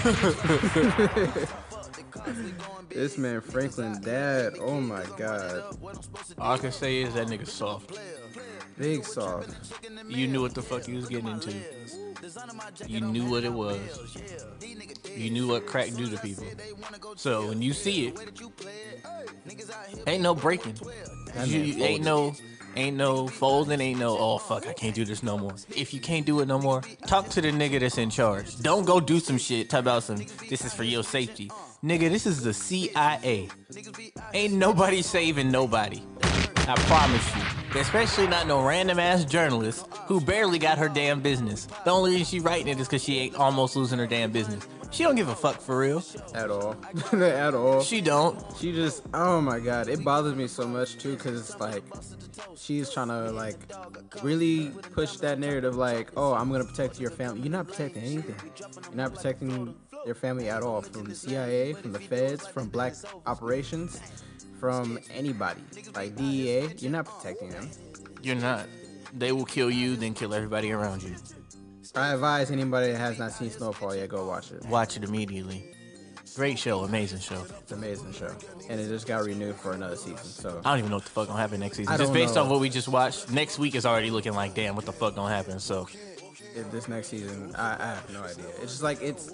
this 2.88 3.18
man 3.18 3.40
Franklin 3.40 4.00
Dad, 4.00 4.54
oh 4.60 4.80
my 4.80 5.04
god. 5.16 5.76
All 6.38 6.54
I 6.54 6.58
can 6.58 6.72
say 6.72 7.02
is 7.02 7.14
that 7.14 7.26
nigga 7.28 7.46
soft. 7.46 7.98
Big 8.78 9.04
soft. 9.04 9.50
You 10.08 10.26
knew 10.28 10.42
what 10.42 10.54
the 10.54 10.62
fuck 10.62 10.88
you 10.88 10.96
was 10.96 11.08
getting 11.08 11.28
into. 11.28 11.54
you 12.86 13.00
knew 13.00 13.30
what 13.30 13.44
it 13.44 13.52
was. 13.52 13.80
You 15.16 15.30
knew 15.30 15.48
what 15.48 15.66
crack 15.66 15.90
do 15.90 16.08
to 16.08 16.18
people. 16.18 16.44
So 17.16 17.48
when 17.48 17.62
you 17.62 17.72
see 17.72 18.08
it, 18.08 18.18
ain't 20.06 20.22
no 20.22 20.34
breaking. 20.34 20.76
You, 21.44 21.82
ain't 21.82 22.04
no, 22.04 22.34
ain't 22.76 22.96
no 22.96 23.28
folding. 23.28 23.80
Ain't 23.80 24.00
no. 24.00 24.16
Oh 24.18 24.38
fuck, 24.38 24.66
I 24.66 24.72
can't 24.72 24.94
do 24.94 25.04
this 25.04 25.22
no 25.22 25.36
more. 25.36 25.54
If 25.76 25.92
you 25.92 26.00
can't 26.00 26.24
do 26.24 26.40
it 26.40 26.48
no 26.48 26.58
more, 26.58 26.82
talk 27.06 27.28
to 27.30 27.40
the 27.40 27.50
nigga 27.50 27.80
that's 27.80 27.98
in 27.98 28.10
charge. 28.10 28.58
Don't 28.58 28.84
go 28.84 29.00
do 29.00 29.20
some 29.20 29.38
shit. 29.38 29.68
Talk 29.70 29.80
about 29.80 30.02
some. 30.02 30.18
This 30.48 30.64
is 30.64 30.72
for 30.72 30.84
your 30.84 31.02
safety, 31.02 31.50
nigga. 31.84 32.10
This 32.10 32.26
is 32.26 32.42
the 32.42 32.54
CIA. 32.54 33.48
Ain't 34.34 34.54
nobody 34.54 35.02
saving 35.02 35.50
nobody. 35.50 36.02
I 36.22 36.74
promise 36.86 37.36
you. 37.36 37.80
Especially 37.80 38.26
not 38.26 38.46
no 38.46 38.64
random 38.64 38.98
ass 38.98 39.24
journalist 39.24 39.86
who 40.06 40.20
barely 40.20 40.58
got 40.58 40.78
her 40.78 40.88
damn 40.88 41.20
business. 41.20 41.66
The 41.84 41.90
only 41.90 42.12
reason 42.12 42.26
she 42.26 42.40
writing 42.40 42.68
it 42.68 42.78
is 42.78 42.86
because 42.86 43.02
she 43.02 43.18
ain't 43.18 43.34
almost 43.34 43.76
losing 43.76 43.98
her 43.98 44.06
damn 44.06 44.30
business. 44.30 44.66
She 44.92 45.04
don't 45.04 45.16
give 45.16 45.28
a 45.28 45.34
fuck 45.34 45.58
for 45.58 45.78
real. 45.78 46.04
at 46.34 46.50
all, 46.50 46.76
at 47.14 47.54
all. 47.54 47.82
She 47.82 48.02
don't. 48.02 48.38
She 48.58 48.72
just, 48.72 49.02
oh 49.14 49.40
my 49.40 49.58
god, 49.58 49.88
it 49.88 50.04
bothers 50.04 50.34
me 50.34 50.46
so 50.46 50.68
much 50.68 50.98
too, 50.98 51.16
cause 51.16 51.40
it's 51.40 51.58
like 51.58 51.82
she's 52.56 52.90
trying 52.90 53.08
to 53.08 53.32
like 53.32 53.56
really 54.22 54.68
push 54.92 55.16
that 55.16 55.38
narrative, 55.38 55.76
like, 55.76 56.10
oh, 56.14 56.34
I'm 56.34 56.52
gonna 56.52 56.64
protect 56.66 57.00
your 57.00 57.10
family. 57.10 57.40
You're 57.40 57.52
not 57.52 57.68
protecting 57.68 58.02
anything. 58.02 58.36
You're 58.84 58.94
not 58.96 59.14
protecting 59.14 59.74
your 60.04 60.14
family 60.14 60.48
at 60.48 60.62
all, 60.62 60.82
from 60.82 61.04
the 61.04 61.14
CIA, 61.14 61.72
from 61.74 61.92
the 61.92 62.00
feds, 62.00 62.46
from 62.46 62.68
black 62.68 62.94
operations, 63.26 64.00
from 64.58 64.98
anybody. 65.14 65.62
Like 65.94 66.16
DEA, 66.16 66.68
you're 66.78 66.92
not 66.92 67.06
protecting 67.06 67.50
them. 67.50 67.70
You're 68.22 68.36
not. 68.36 68.66
They 69.14 69.32
will 69.32 69.44
kill 69.44 69.70
you, 69.70 69.96
then 69.96 70.14
kill 70.14 70.34
everybody 70.34 70.72
around 70.72 71.02
you. 71.02 71.14
I 71.94 72.14
advise 72.14 72.50
anybody 72.50 72.92
that 72.92 72.98
has 72.98 73.18
not 73.18 73.32
seen 73.32 73.50
Snowfall 73.50 73.94
yet, 73.94 74.08
go 74.08 74.26
watch 74.26 74.50
it. 74.50 74.64
Watch 74.66 74.96
it 74.96 75.04
immediately. 75.04 75.74
Great 76.34 76.58
show, 76.58 76.80
amazing 76.80 77.18
show. 77.20 77.44
It's 77.60 77.72
an 77.72 77.78
amazing 77.78 78.14
show, 78.14 78.34
and 78.70 78.80
it 78.80 78.88
just 78.88 79.06
got 79.06 79.22
renewed 79.22 79.54
for 79.56 79.72
another 79.72 79.96
season. 79.96 80.16
So 80.24 80.62
I 80.64 80.70
don't 80.70 80.78
even 80.78 80.90
know 80.90 80.96
what 80.96 81.04
the 81.04 81.10
fuck 81.10 81.28
gonna 81.28 81.38
happen 81.38 81.60
next 81.60 81.76
season. 81.76 81.92
I 81.92 81.98
Just 81.98 82.14
based 82.14 82.36
know. 82.36 82.44
off 82.44 82.50
what 82.50 82.60
we 82.60 82.70
just 82.70 82.88
watched, 82.88 83.30
next 83.30 83.58
week 83.58 83.74
is 83.74 83.84
already 83.84 84.10
looking 84.10 84.32
like, 84.32 84.54
damn, 84.54 84.74
what 84.74 84.86
the 84.86 84.92
fuck 84.92 85.14
gonna 85.14 85.34
happen? 85.34 85.60
So 85.60 85.86
if 86.56 86.70
this 86.72 86.88
next 86.88 87.08
season, 87.08 87.54
I, 87.54 87.76
I 87.78 87.86
have 87.96 88.10
no 88.10 88.22
idea. 88.22 88.46
It's 88.62 88.72
just 88.72 88.82
like 88.82 89.02
it's. 89.02 89.30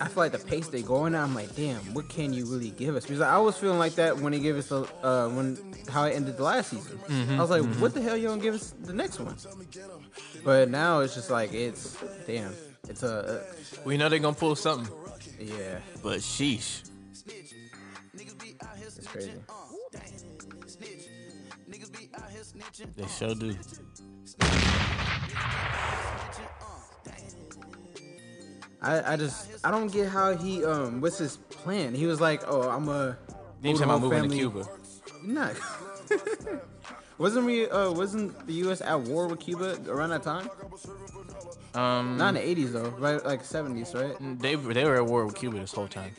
I 0.00 0.08
feel 0.08 0.16
like 0.22 0.32
the 0.32 0.38
pace 0.38 0.68
they're 0.68 0.82
going 0.82 1.14
at, 1.14 1.22
I'm 1.22 1.34
like, 1.34 1.54
damn, 1.56 1.80
what 1.94 2.08
can 2.08 2.32
you 2.32 2.46
really 2.46 2.70
give 2.70 2.96
us? 2.96 3.04
Because 3.04 3.20
I 3.20 3.38
was 3.38 3.56
feeling 3.56 3.78
like 3.78 3.94
that 3.94 4.18
when 4.18 4.32
they 4.32 4.40
gave 4.40 4.56
us 4.56 4.68
the 4.68 4.82
uh, 5.02 5.28
when 5.28 5.58
how 5.88 6.04
it 6.04 6.12
ended 6.12 6.36
the 6.36 6.42
last 6.42 6.70
season. 6.70 6.98
Mm-hmm, 6.98 7.34
I 7.34 7.40
was 7.40 7.50
like, 7.50 7.62
what 7.76 7.94
the 7.94 8.02
hell 8.02 8.16
you 8.16 8.28
gonna 8.28 8.42
give 8.42 8.54
us 8.54 8.74
the 8.80 8.92
next 8.92 9.18
one? 9.20 9.36
But 10.44 10.68
now 10.68 11.00
it's 11.00 11.14
just 11.14 11.30
like 11.30 11.52
it's 11.52 11.96
damn, 12.26 12.54
it's 12.88 13.02
a, 13.02 13.44
we 13.84 13.96
know 13.96 14.08
they're 14.08 14.18
gonna 14.18 14.36
pull 14.36 14.56
something, 14.56 14.92
yeah, 15.38 15.78
but 16.02 16.18
sheesh. 16.20 16.82
it's 18.96 19.06
crazy. 19.06 19.32
They 22.96 23.06
sure 23.06 23.34
do. 23.34 23.54
I, 28.82 29.12
I 29.12 29.16
just 29.16 29.64
I 29.64 29.70
don't 29.70 29.92
get 29.92 30.08
how 30.08 30.36
he 30.36 30.64
um 30.64 31.00
what's 31.00 31.18
his 31.18 31.36
plan? 31.36 31.94
He 31.94 32.06
was 32.06 32.20
like, 32.20 32.42
oh, 32.46 32.68
I'm 32.68 32.88
a 32.88 33.16
They 33.60 33.72
I'm 33.72 34.00
moving 34.00 34.28
to 34.30 34.36
Cuba. 34.36 34.68
Not. 35.22 35.54
wasn't 37.18 37.44
we? 37.46 37.68
Uh, 37.68 37.92
wasn't 37.92 38.46
the 38.46 38.54
U.S. 38.64 38.80
at 38.80 39.00
war 39.00 39.28
with 39.28 39.40
Cuba 39.40 39.78
around 39.86 40.10
that 40.10 40.22
time? 40.22 40.48
Um, 41.74 42.16
Not 42.16 42.34
in 42.34 42.56
the 42.56 42.64
'80s 42.64 42.72
though, 42.72 42.88
right? 42.98 43.24
Like 43.24 43.42
'70s, 43.42 43.94
right? 43.94 44.16
they 44.40 44.54
they 44.56 44.84
were 44.84 44.96
at 44.96 45.06
war 45.06 45.26
with 45.26 45.36
Cuba 45.36 45.58
this 45.58 45.72
whole 45.72 45.86
time. 45.86 46.12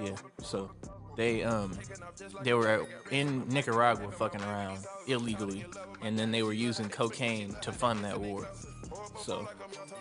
Yeah, 0.00 0.16
so 0.42 0.70
they 1.16 1.42
um 1.42 1.76
they 2.42 2.52
were 2.52 2.86
in 3.10 3.48
Nicaragua 3.48 4.12
fucking 4.12 4.42
around 4.42 4.86
illegally, 5.06 5.64
and 6.02 6.18
then 6.18 6.30
they 6.30 6.42
were 6.42 6.52
using 6.52 6.88
cocaine 6.88 7.56
to 7.62 7.72
fund 7.72 8.04
that 8.04 8.20
war. 8.20 8.48
So, 9.20 9.48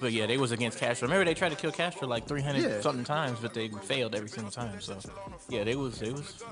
but 0.01 0.11
yeah, 0.11 0.25
they 0.25 0.37
was 0.37 0.51
against 0.51 0.79
Castro. 0.79 1.07
Remember 1.07 1.23
they 1.23 1.35
tried 1.35 1.49
to 1.49 1.55
kill 1.55 1.71
Castro 1.71 2.07
like 2.07 2.27
300 2.27 2.61
Yeah. 2.61 2.81
something 2.81 3.05
times, 3.05 3.39
but 3.39 3.53
they 3.53 3.69
failed 3.69 4.15
every 4.15 4.27
single 4.27 4.51
time. 4.51 4.81
So, 4.81 4.97
yeah, 5.47 5.63
they 5.63 5.75
was 5.75 5.99
they 5.99 6.11
was 6.11 6.43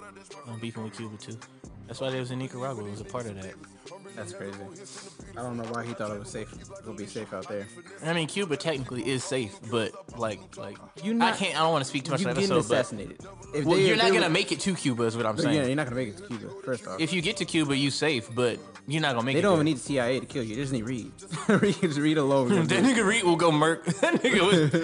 um, 0.47 0.59
beefing 0.59 0.83
with 0.83 0.95
Cuba 0.95 1.17
too. 1.17 1.37
That's 1.87 1.99
why 1.99 2.11
they 2.11 2.19
was 2.19 2.29
in 2.31 2.39
Nicaragua. 2.39 2.85
It 2.85 2.91
was 2.91 3.01
a 3.01 3.05
part 3.05 3.25
of 3.25 3.35
that. 3.41 3.55
That's 4.15 4.33
crazy. 4.33 5.18
I 5.37 5.41
don't 5.43 5.57
know 5.57 5.63
why 5.65 5.85
he 5.85 5.93
thought 5.93 6.11
it 6.11 6.19
was 6.19 6.29
safe. 6.29 6.51
It'll 6.81 6.93
be 6.93 7.05
safe 7.05 7.33
out 7.33 7.47
there. 7.47 7.67
I 8.03 8.13
mean, 8.13 8.27
Cuba 8.27 8.57
technically 8.57 9.07
is 9.07 9.23
safe, 9.23 9.57
but 9.71 9.91
like 10.17 10.39
like 10.57 10.77
You 11.03 11.19
I 11.21 11.31
can't. 11.31 11.55
I 11.55 11.59
don't 11.63 11.71
want 11.71 11.83
to 11.83 11.89
speak 11.89 12.03
too 12.05 12.11
much 12.11 12.21
You 12.21 12.27
getting 12.27 12.43
episode, 12.45 12.57
assassinated. 12.59 13.17
If 13.53 13.65
well, 13.65 13.75
they- 13.77 13.87
you're 13.87 13.95
not 13.97 14.07
gonna 14.11 14.21
were- 14.23 14.29
make 14.29 14.51
it 14.51 14.59
to 14.61 14.75
Cuba, 14.75 15.03
is 15.03 15.15
what 15.17 15.25
I'm 15.25 15.37
saying. 15.37 15.55
Yeah, 15.55 15.65
you're 15.65 15.75
not 15.75 15.85
gonna 15.85 15.95
make 15.95 16.09
it 16.09 16.17
to 16.17 16.23
Cuba. 16.27 16.49
First 16.63 16.87
off, 16.87 16.99
If 16.99 17.13
you 17.13 17.21
get 17.21 17.37
to 17.37 17.45
Cuba, 17.45 17.75
you 17.75 17.89
safe, 17.91 18.29
but 18.33 18.59
you're 18.87 19.01
not 19.01 19.13
gonna 19.15 19.25
make 19.25 19.33
it. 19.33 19.35
they 19.35 19.39
it. 19.39 19.41
don't 19.43 19.51
there. 19.53 19.57
even 19.57 19.65
need 19.65 19.77
the 19.77 19.81
CIA 19.81 20.19
to 20.19 20.25
kill 20.25 20.43
you. 20.43 20.55
They 20.55 20.61
just 20.61 20.73
need 20.73 20.83
Reed. 20.83 21.11
Just 21.81 21.99
Reed 21.99 22.17
alone. 22.17 22.49
that 22.67 22.83
nigga 22.83 23.05
Reed 23.05 23.23
will 23.23 23.35
go 23.35 23.51
murk. 23.51 23.85
that 24.01 24.15
nigga 24.21 24.41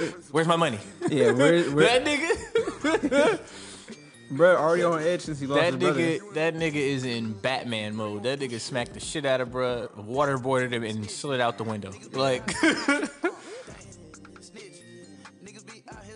was, 0.08 0.14
where's 0.32 0.48
my 0.48 0.56
money? 0.56 0.80
yeah, 1.10 1.32
where, 1.32 1.64
where, 1.72 2.00
that 2.00 2.06
nigga, 2.06 3.40
bro, 4.32 4.55
already 4.55 4.84
on 4.84 5.01
edge 5.01 5.22
since 5.22 5.39
he 5.39 5.48
lost 5.48 5.62
that 5.62 5.74
his 5.74 5.82
brother. 5.82 6.00
nigga, 6.00 6.34
that 6.34 6.55
nigga 6.55 6.75
is 6.75 7.03
in 7.05 7.34
Batman 7.34 7.96
mode. 7.96 8.24
That 8.24 8.39
nigga 8.39 8.60
smacked 8.60 8.94
the 8.94 9.00
shit 9.00 9.25
out 9.25 9.41
of 9.41 9.50
bruh, 9.50 9.89
waterboarded 10.08 10.72
him, 10.72 10.84
and 10.84 11.10
slid 11.10 11.39
out 11.41 11.58
the 11.58 11.63
window. 11.63 11.91
Like, 12.13 12.53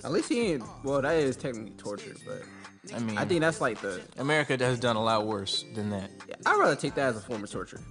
At 0.04 0.12
least 0.12 0.30
he 0.30 0.54
ain't. 0.54 0.64
Well, 0.84 1.02
that 1.02 1.16
is 1.16 1.36
technically 1.36 1.72
torture, 1.72 2.16
but 2.26 2.42
I 2.96 3.00
mean, 3.00 3.18
I 3.18 3.26
think 3.26 3.42
that's 3.42 3.60
like 3.62 3.82
the. 3.82 4.02
America 4.18 4.58
has 4.58 4.80
done 4.80 4.96
a 4.96 5.04
lot 5.04 5.28
worse 5.28 5.66
than 5.76 5.90
that. 5.90 6.10
I'd 6.46 6.58
rather 6.58 6.76
take 6.76 6.96
that 6.96 7.10
as 7.10 7.18
a 7.18 7.20
form 7.22 7.44
of 7.44 7.52
torture. 7.52 7.82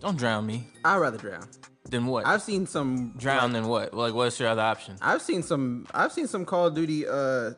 Don't 0.00 0.16
drown 0.16 0.46
me. 0.46 0.68
I'd 0.84 0.96
rather 0.98 1.18
drown. 1.18 1.46
Than 1.90 2.06
what? 2.06 2.26
I've 2.26 2.42
seen 2.42 2.66
some 2.66 3.12
drown. 3.18 3.52
Then 3.52 3.66
what? 3.66 3.92
Like, 3.92 4.14
what's 4.14 4.38
your 4.40 4.48
other 4.48 4.62
option? 4.62 4.96
I've 5.02 5.20
seen 5.20 5.42
some. 5.42 5.86
I've 5.92 6.12
seen 6.12 6.26
some 6.26 6.44
Call 6.44 6.68
of 6.68 6.74
Duty 6.74 7.06
uh 7.06 7.50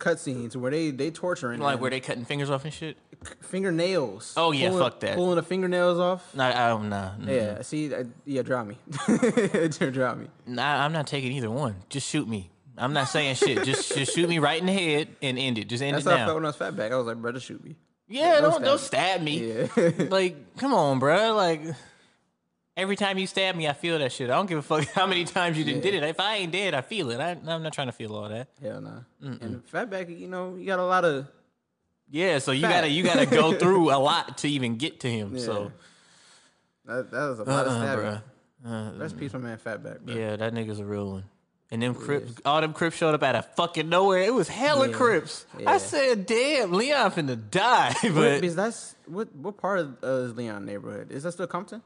cutscenes 0.00 0.56
where 0.56 0.70
they 0.72 0.90
they 0.90 1.10
torturing 1.12 1.60
Like 1.60 1.74
them. 1.74 1.82
where 1.82 1.90
they 1.90 2.00
cutting 2.00 2.24
fingers 2.24 2.50
off 2.50 2.64
and 2.64 2.74
shit? 2.74 2.96
fingernails. 3.42 4.32
Oh, 4.36 4.50
yeah, 4.52 4.70
Pulling- 4.70 4.82
fuck 4.82 5.00
that. 5.00 5.14
Pulling 5.16 5.36
the 5.36 5.42
fingernails 5.42 5.98
off. 5.98 6.34
Nah, 6.34 6.46
I 6.48 6.68
don't 6.68 6.88
nah. 6.88 7.10
mm. 7.18 7.28
Yeah, 7.28 7.62
see, 7.62 7.94
I, 7.94 8.06
yeah, 8.24 8.42
drown 8.42 8.68
me. 8.68 8.78
drown 9.68 10.22
me. 10.22 10.26
Nah, 10.46 10.84
I'm 10.84 10.92
not 10.92 11.06
taking 11.06 11.32
either 11.32 11.50
one. 11.50 11.76
Just 11.88 12.08
shoot 12.08 12.26
me. 12.26 12.50
I'm 12.78 12.94
not 12.94 13.08
saying 13.08 13.34
shit. 13.34 13.62
Just 13.64 13.94
just 13.94 14.14
shoot 14.14 14.28
me 14.28 14.38
right 14.38 14.58
in 14.58 14.66
the 14.66 14.72
head 14.72 15.08
and 15.20 15.38
end 15.38 15.58
it. 15.58 15.68
Just 15.68 15.82
end 15.82 15.94
That's 15.96 16.06
it 16.06 16.10
how 16.10 16.16
I 16.16 16.24
felt 16.26 16.34
when 16.36 16.44
I 16.44 16.48
was 16.48 16.56
fat 16.56 16.74
back. 16.76 16.92
I 16.92 16.96
was 16.96 17.06
like, 17.06 17.18
brother, 17.18 17.38
shoot 17.40 17.62
me. 17.62 17.76
Yeah, 18.08 18.40
Don't 18.40 18.52
don't 18.52 18.62
don't 18.64 18.80
stab 18.80 19.18
stab 19.18 19.22
me. 19.22 19.52
Yeah. 19.52 19.90
like, 20.08 20.56
come 20.56 20.72
on, 20.72 20.98
bro. 20.98 21.34
Like, 21.34 21.60
every 22.80 22.96
time 22.96 23.18
you 23.18 23.26
stab 23.26 23.54
me, 23.54 23.68
I 23.68 23.72
feel 23.72 23.98
that 23.98 24.12
shit. 24.12 24.30
I 24.30 24.34
don't 24.34 24.46
give 24.46 24.58
a 24.58 24.62
fuck 24.62 24.84
how 24.94 25.06
many 25.06 25.24
times 25.24 25.56
you 25.58 25.64
didn't 25.64 25.84
Yeah. 25.84 25.90
did 25.92 26.02
it. 26.02 26.08
If 26.08 26.20
I 26.20 26.36
ain't 26.36 26.52
dead, 26.52 26.74
I 26.74 26.80
feel 26.80 27.10
it. 27.10 27.20
I, 27.20 27.30
I'm 27.46 27.62
not 27.62 27.72
trying 27.72 27.88
to 27.88 27.92
feel 27.92 28.14
all 28.14 28.28
that. 28.28 28.48
Hell 28.62 28.80
nah. 28.80 29.00
And 29.20 29.62
fatback, 29.70 30.18
you 30.18 30.28
know, 30.28 30.56
you 30.56 30.66
got 30.66 30.78
a 30.78 30.84
lot 30.84 31.04
of. 31.04 31.26
Yeah, 32.10 32.38
so 32.40 32.50
you 32.52 32.62
Fat. 32.62 32.70
gotta 32.72 32.88
you 32.88 33.04
gotta 33.04 33.26
go 33.26 33.52
through 33.58 33.92
a 33.94 33.98
lot 33.98 34.38
to 34.38 34.48
even 34.48 34.76
get 34.76 35.00
to 35.00 35.08
him. 35.10 35.38
So, 35.38 35.70
That, 36.86 37.10
that 37.12 37.28
was 37.28 37.38
a 37.38 37.44
lot 37.44 37.66
of 37.66 37.72
uh-uh, 37.72 37.82
stabbing. 37.84 38.20
bruh. 38.66 39.00
Rest 39.00 39.18
peace, 39.18 39.32
my 39.32 39.38
man, 39.38 39.58
fatback. 39.58 40.00
Bro. 40.00 40.14
Yeah, 40.14 40.36
that 40.36 40.52
nigga's 40.52 40.80
a 40.80 40.84
real 40.84 41.10
one. 41.10 41.24
And 41.72 41.80
them 41.82 41.94
Crips, 41.94 42.32
all 42.44 42.60
them 42.60 42.72
Crips 42.72 42.96
showed 42.96 43.14
up 43.14 43.22
out 43.22 43.36
of 43.36 43.46
fucking 43.54 43.88
nowhere. 43.88 44.22
It 44.22 44.34
was 44.34 44.48
hella 44.48 44.88
Yeah. 44.88 44.94
Crips. 44.96 45.46
Yeah. 45.56 45.70
I 45.70 45.78
said, 45.78 46.26
damn, 46.26 46.72
Leon 46.72 47.12
finna 47.12 47.38
die. 47.48 47.94
But, 48.02 48.12
But 48.14 48.40
because 48.40 48.56
that's 48.56 48.96
what 49.06 49.32
what 49.36 49.56
part 49.56 49.78
of 49.78 49.96
uh, 50.02 50.06
is 50.24 50.34
Leon 50.34 50.64
neighborhood? 50.66 51.12
Is 51.12 51.22
that 51.22 51.30
still 51.32 51.46
Compton? 51.46 51.80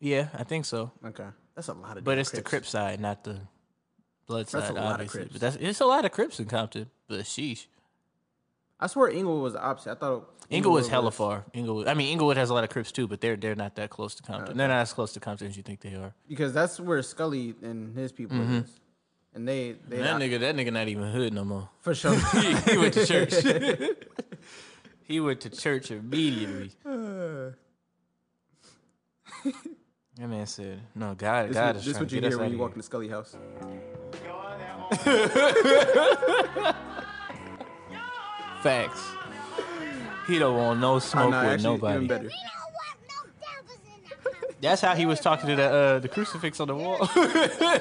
Yeah, 0.00 0.28
I 0.34 0.44
think 0.44 0.64
so. 0.64 0.90
Okay, 1.04 1.26
that's 1.54 1.68
a 1.68 1.74
lot 1.74 1.96
of. 1.98 2.04
But 2.04 2.12
damn 2.12 2.20
it's 2.20 2.30
the 2.30 2.42
Crip 2.42 2.66
side, 2.66 3.00
not 3.00 3.22
the 3.24 3.40
blood 4.26 4.46
That's 4.46 4.66
side, 4.66 4.70
a 4.70 4.74
lot 4.74 4.84
of 4.86 4.92
obviously. 4.94 5.20
Crips. 5.20 5.32
But 5.32 5.40
that's 5.40 5.56
it's 5.56 5.80
a 5.80 5.86
lot 5.86 6.04
of 6.04 6.12
Crips 6.12 6.38
in 6.40 6.46
Compton. 6.46 6.90
But 7.08 7.20
sheesh. 7.20 7.66
I 8.82 8.86
swear 8.86 9.10
Inglewood 9.10 9.42
was 9.42 9.52
the 9.52 9.62
opposite. 9.62 9.90
I 9.90 9.94
thought 9.94 10.30
Inglewood's 10.48 10.88
hella 10.88 11.06
was- 11.06 11.14
far. 11.14 11.44
Inglewood. 11.52 11.86
I 11.86 11.92
mean, 11.94 12.08
Inglewood 12.12 12.38
has 12.38 12.48
a 12.48 12.54
lot 12.54 12.64
of 12.64 12.70
Crips 12.70 12.92
too, 12.92 13.06
but 13.06 13.20
they're 13.20 13.36
they're 13.36 13.54
not 13.54 13.74
that 13.76 13.90
close 13.90 14.14
to 14.14 14.22
Compton. 14.22 14.56
They're 14.56 14.68
not 14.68 14.80
as 14.80 14.92
close 14.94 15.12
to 15.12 15.20
Compton 15.20 15.48
as 15.48 15.56
you 15.56 15.62
think 15.62 15.80
they 15.80 15.94
are. 15.94 16.14
because 16.28 16.52
that's 16.54 16.80
where 16.80 17.02
Scully 17.02 17.54
and 17.62 17.94
his 17.96 18.10
people 18.10 18.40
is, 18.40 18.64
and 19.34 19.46
they 19.46 19.72
they 19.86 19.98
Mm-hmm. 19.98 20.04
that 20.04 20.30
nigga, 20.30 20.40
that 20.40 20.56
nigga, 20.56 20.72
not 20.72 20.88
even 20.88 21.12
hood 21.12 21.34
no 21.34 21.44
more. 21.44 21.68
for 21.80 21.94
sure. 21.94 22.14
he, 22.40 22.54
he 22.72 22.78
went 22.78 22.94
to 22.94 23.04
church. 23.06 23.34
he 25.02 25.20
went 25.20 25.40
to 25.42 25.50
church 25.50 25.90
immediately. 25.90 26.70
That 30.20 30.28
man 30.28 30.46
said, 30.46 30.78
"No, 30.94 31.14
God, 31.14 31.48
This, 31.48 31.54
God 31.54 31.76
is 31.76 31.80
is 31.80 31.94
this 31.94 31.98
what 31.98 32.12
you 32.12 32.20
get 32.20 32.28
hear 32.28 32.38
when 32.38 32.52
you 32.52 32.58
walk 32.58 32.72
in 32.72 32.76
the 32.76 32.82
Scully 32.82 33.08
house. 33.08 33.34
Facts. 38.62 39.02
He 40.26 40.38
don't 40.38 40.58
want 40.58 40.78
no 40.78 40.98
smoke 40.98 41.30
no, 41.30 41.40
with 41.40 41.48
actually, 41.48 41.72
nobody. 41.72 42.04
even 42.04 42.06
better. 42.06 42.30
That's 44.60 44.82
how 44.82 44.94
he 44.94 45.06
was 45.06 45.20
talking 45.20 45.48
to 45.48 45.56
the 45.56 45.64
uh, 45.64 45.98
the 46.00 46.08
crucifix 46.08 46.60
on 46.60 46.68
the 46.68 46.76
wall. 46.76 47.08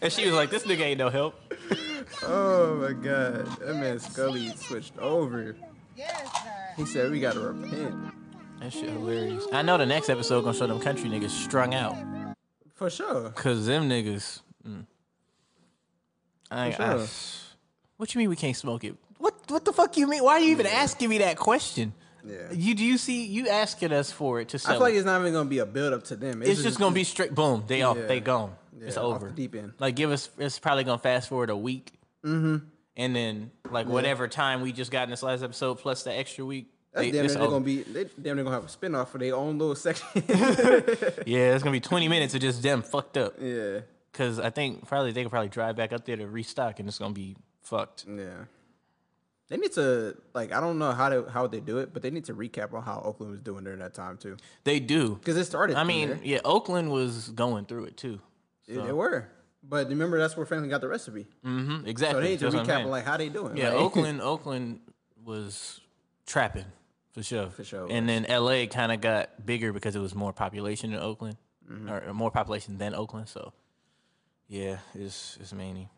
And 0.00 0.12
she 0.12 0.26
was 0.26 0.34
like, 0.34 0.48
"This 0.48 0.62
nigga 0.62 0.80
ain't 0.80 0.98
no 0.98 1.10
help." 1.10 1.34
Oh 2.22 2.76
my 2.76 2.94
god, 2.94 3.46
that 3.58 3.74
man 3.74 3.98
Scully 3.98 4.48
switched 4.56 4.96
over. 4.98 5.54
He 6.76 6.86
said 6.86 7.10
we 7.10 7.20
gotta 7.20 7.40
repent 7.40 7.94
That 8.60 8.72
shit 8.72 8.90
hilarious. 8.90 9.44
I 9.52 9.62
know 9.62 9.78
the 9.78 9.86
next 9.86 10.08
episode 10.08 10.42
gonna 10.42 10.56
show 10.56 10.66
them 10.66 10.80
country 10.80 11.08
niggas 11.08 11.30
strung 11.30 11.74
out. 11.74 11.96
for 12.74 12.90
sure. 12.90 13.30
Cause 13.30 13.66
them 13.66 13.88
niggas. 13.88 14.40
Mm. 14.66 14.86
I, 16.50 16.70
For 16.72 16.82
I- 16.82 16.96
sure. 16.96 17.06
what 17.96 18.14
you 18.14 18.18
mean 18.20 18.28
we 18.30 18.36
can't 18.36 18.56
smoke 18.56 18.84
it? 18.84 18.94
What 19.18 19.34
what 19.48 19.64
the 19.64 19.72
fuck 19.72 19.96
you 19.96 20.06
mean? 20.06 20.22
Why 20.24 20.32
are 20.34 20.40
you 20.40 20.50
even 20.52 20.66
asking 20.66 21.08
me 21.08 21.18
that 21.18 21.36
question? 21.36 21.92
Yeah. 22.24 22.52
You 22.52 22.74
do 22.74 22.84
you 22.84 22.98
see 22.98 23.26
you 23.26 23.48
asking 23.48 23.92
us 23.92 24.10
for 24.12 24.40
it 24.40 24.48
to 24.50 24.56
I 24.56 24.58
sell? 24.58 24.72
feel 24.74 24.80
like 24.82 24.94
it's 24.94 25.06
not 25.06 25.20
even 25.20 25.32
gonna 25.32 25.48
be 25.48 25.58
a 25.58 25.66
build 25.66 25.92
up 25.92 26.04
to 26.04 26.16
them. 26.16 26.42
it's 26.42 26.62
just 26.62 26.78
gonna 26.78 26.94
be 26.94 27.04
straight 27.04 27.34
boom. 27.34 27.64
They 27.66 27.82
off. 27.82 27.96
Yeah. 27.96 28.06
They 28.06 28.20
gone. 28.20 28.54
it's 28.80 28.96
Yeah, 28.96 29.02
off 29.02 29.16
over. 29.16 29.30
deep 29.30 29.54
end. 29.54 29.74
Like 29.78 29.94
give 29.96 30.10
us. 30.10 30.30
It's 30.38 30.58
probably 30.58 30.84
gonna 30.84 30.98
fast 30.98 31.28
forward 31.28 31.50
a 31.50 31.56
week. 31.56 31.92
Mm-hmm. 32.24 32.56
And 32.96 33.14
then 33.16 33.50
like 33.70 33.86
whatever 33.86 34.26
time 34.28 34.60
we 34.60 34.72
just 34.72 34.90
got 34.90 35.04
in 35.04 35.10
this 35.10 35.22
last 35.22 35.42
episode 35.42 35.76
plus 35.78 36.02
the 36.02 36.12
extra 36.12 36.44
week. 36.44 36.66
That's 36.92 37.06
they- 37.06 37.10
damn 37.12 37.26
near 37.26 37.34
they're 37.36 37.46
gonna 37.48 37.64
be. 37.64 37.82
They 37.82 38.04
damn 38.20 38.36
near 38.36 38.44
gonna 38.44 38.56
have 38.56 38.64
a 38.64 38.68
spinoff 38.68 39.08
for 39.08 39.18
their 39.18 39.34
own 39.36 39.58
little 39.58 39.74
section. 39.74 40.06
Yeah, 41.26 41.54
it's 41.54 41.62
gonna 41.62 41.72
be 41.72 41.80
twenty 41.80 42.08
minutes 42.08 42.34
of 42.34 42.40
just 42.40 42.62
them 42.62 42.82
fucked 42.82 43.16
up. 43.18 43.34
yeah, 43.40 43.80
Cause 44.12 44.40
I 44.40 44.50
think 44.50 44.86
probably 44.88 45.12
they 45.12 45.22
could 45.22 45.30
probably 45.30 45.48
drive 45.50 45.76
back 45.76 45.92
up 45.92 46.04
there 46.06 46.16
to 46.16 46.26
restock, 46.26 46.80
and 46.80 46.88
it's 46.88 46.98
gonna 46.98 47.14
be 47.14 47.36
fucked. 47.62 48.06
yeah. 48.08 48.44
They 49.48 49.56
need 49.56 49.72
to 49.72 50.14
like. 50.34 50.52
I 50.52 50.60
don't 50.60 50.78
know 50.78 50.92
how 50.92 51.08
to 51.08 51.24
how 51.30 51.46
they 51.46 51.60
do 51.60 51.78
it, 51.78 51.92
but 51.94 52.02
they 52.02 52.10
need 52.10 52.26
to 52.26 52.34
recap 52.34 52.74
on 52.74 52.82
how 52.82 53.00
Oakland 53.04 53.32
was 53.32 53.40
doing 53.40 53.64
during 53.64 53.78
that 53.78 53.94
time 53.94 54.18
too, 54.18 54.36
They 54.64 54.78
do. 54.78 55.14
because 55.14 55.38
it 55.38 55.44
started. 55.46 55.76
I 55.76 55.84
mean, 55.84 56.08
there. 56.08 56.18
yeah, 56.22 56.40
Oakland 56.44 56.90
was 56.90 57.30
going 57.30 57.64
through 57.64 57.84
it 57.84 57.96
too. 57.96 58.20
Yeah, 58.66 58.82
they 58.82 58.92
were. 58.92 59.26
But 59.62 59.88
remember, 59.88 60.18
that's 60.18 60.36
where 60.36 60.44
Franklin 60.44 60.68
got 60.70 60.82
the 60.82 60.88
recipe. 60.88 61.26
hmm 61.42 61.80
So 61.80 61.86
Exactly. 61.86 62.22
they 62.22 62.28
need 62.30 62.38
to 62.40 62.50
That's 62.50 62.68
recap 62.68 62.84
on 62.84 62.90
like 62.90 63.04
how 63.06 63.16
they 63.16 63.28
doing. 63.30 63.56
yeah, 63.56 63.70
like- 63.70 63.76
Oakland, 63.84 64.20
Oakland 64.20 64.80
was 65.24 65.80
trapping 66.26 66.66
for 67.18 67.24
sure. 67.24 67.50
For 67.50 67.64
sure 67.64 67.88
And 67.90 68.08
then 68.08 68.26
LA 68.28 68.66
kind 68.66 68.92
of 68.92 69.00
got 69.00 69.44
bigger 69.44 69.72
because 69.72 69.96
it 69.96 70.00
was 70.00 70.14
more 70.14 70.32
population 70.32 70.92
in 70.92 71.00
Oakland, 71.00 71.36
Mm-hmm. 71.70 71.90
or 71.90 72.14
more 72.14 72.30
population 72.30 72.78
than 72.78 72.94
Oakland. 72.94 73.28
So, 73.28 73.52
yeah, 74.46 74.78
it's 74.94 75.36
it's 75.40 75.52
many. 75.52 75.90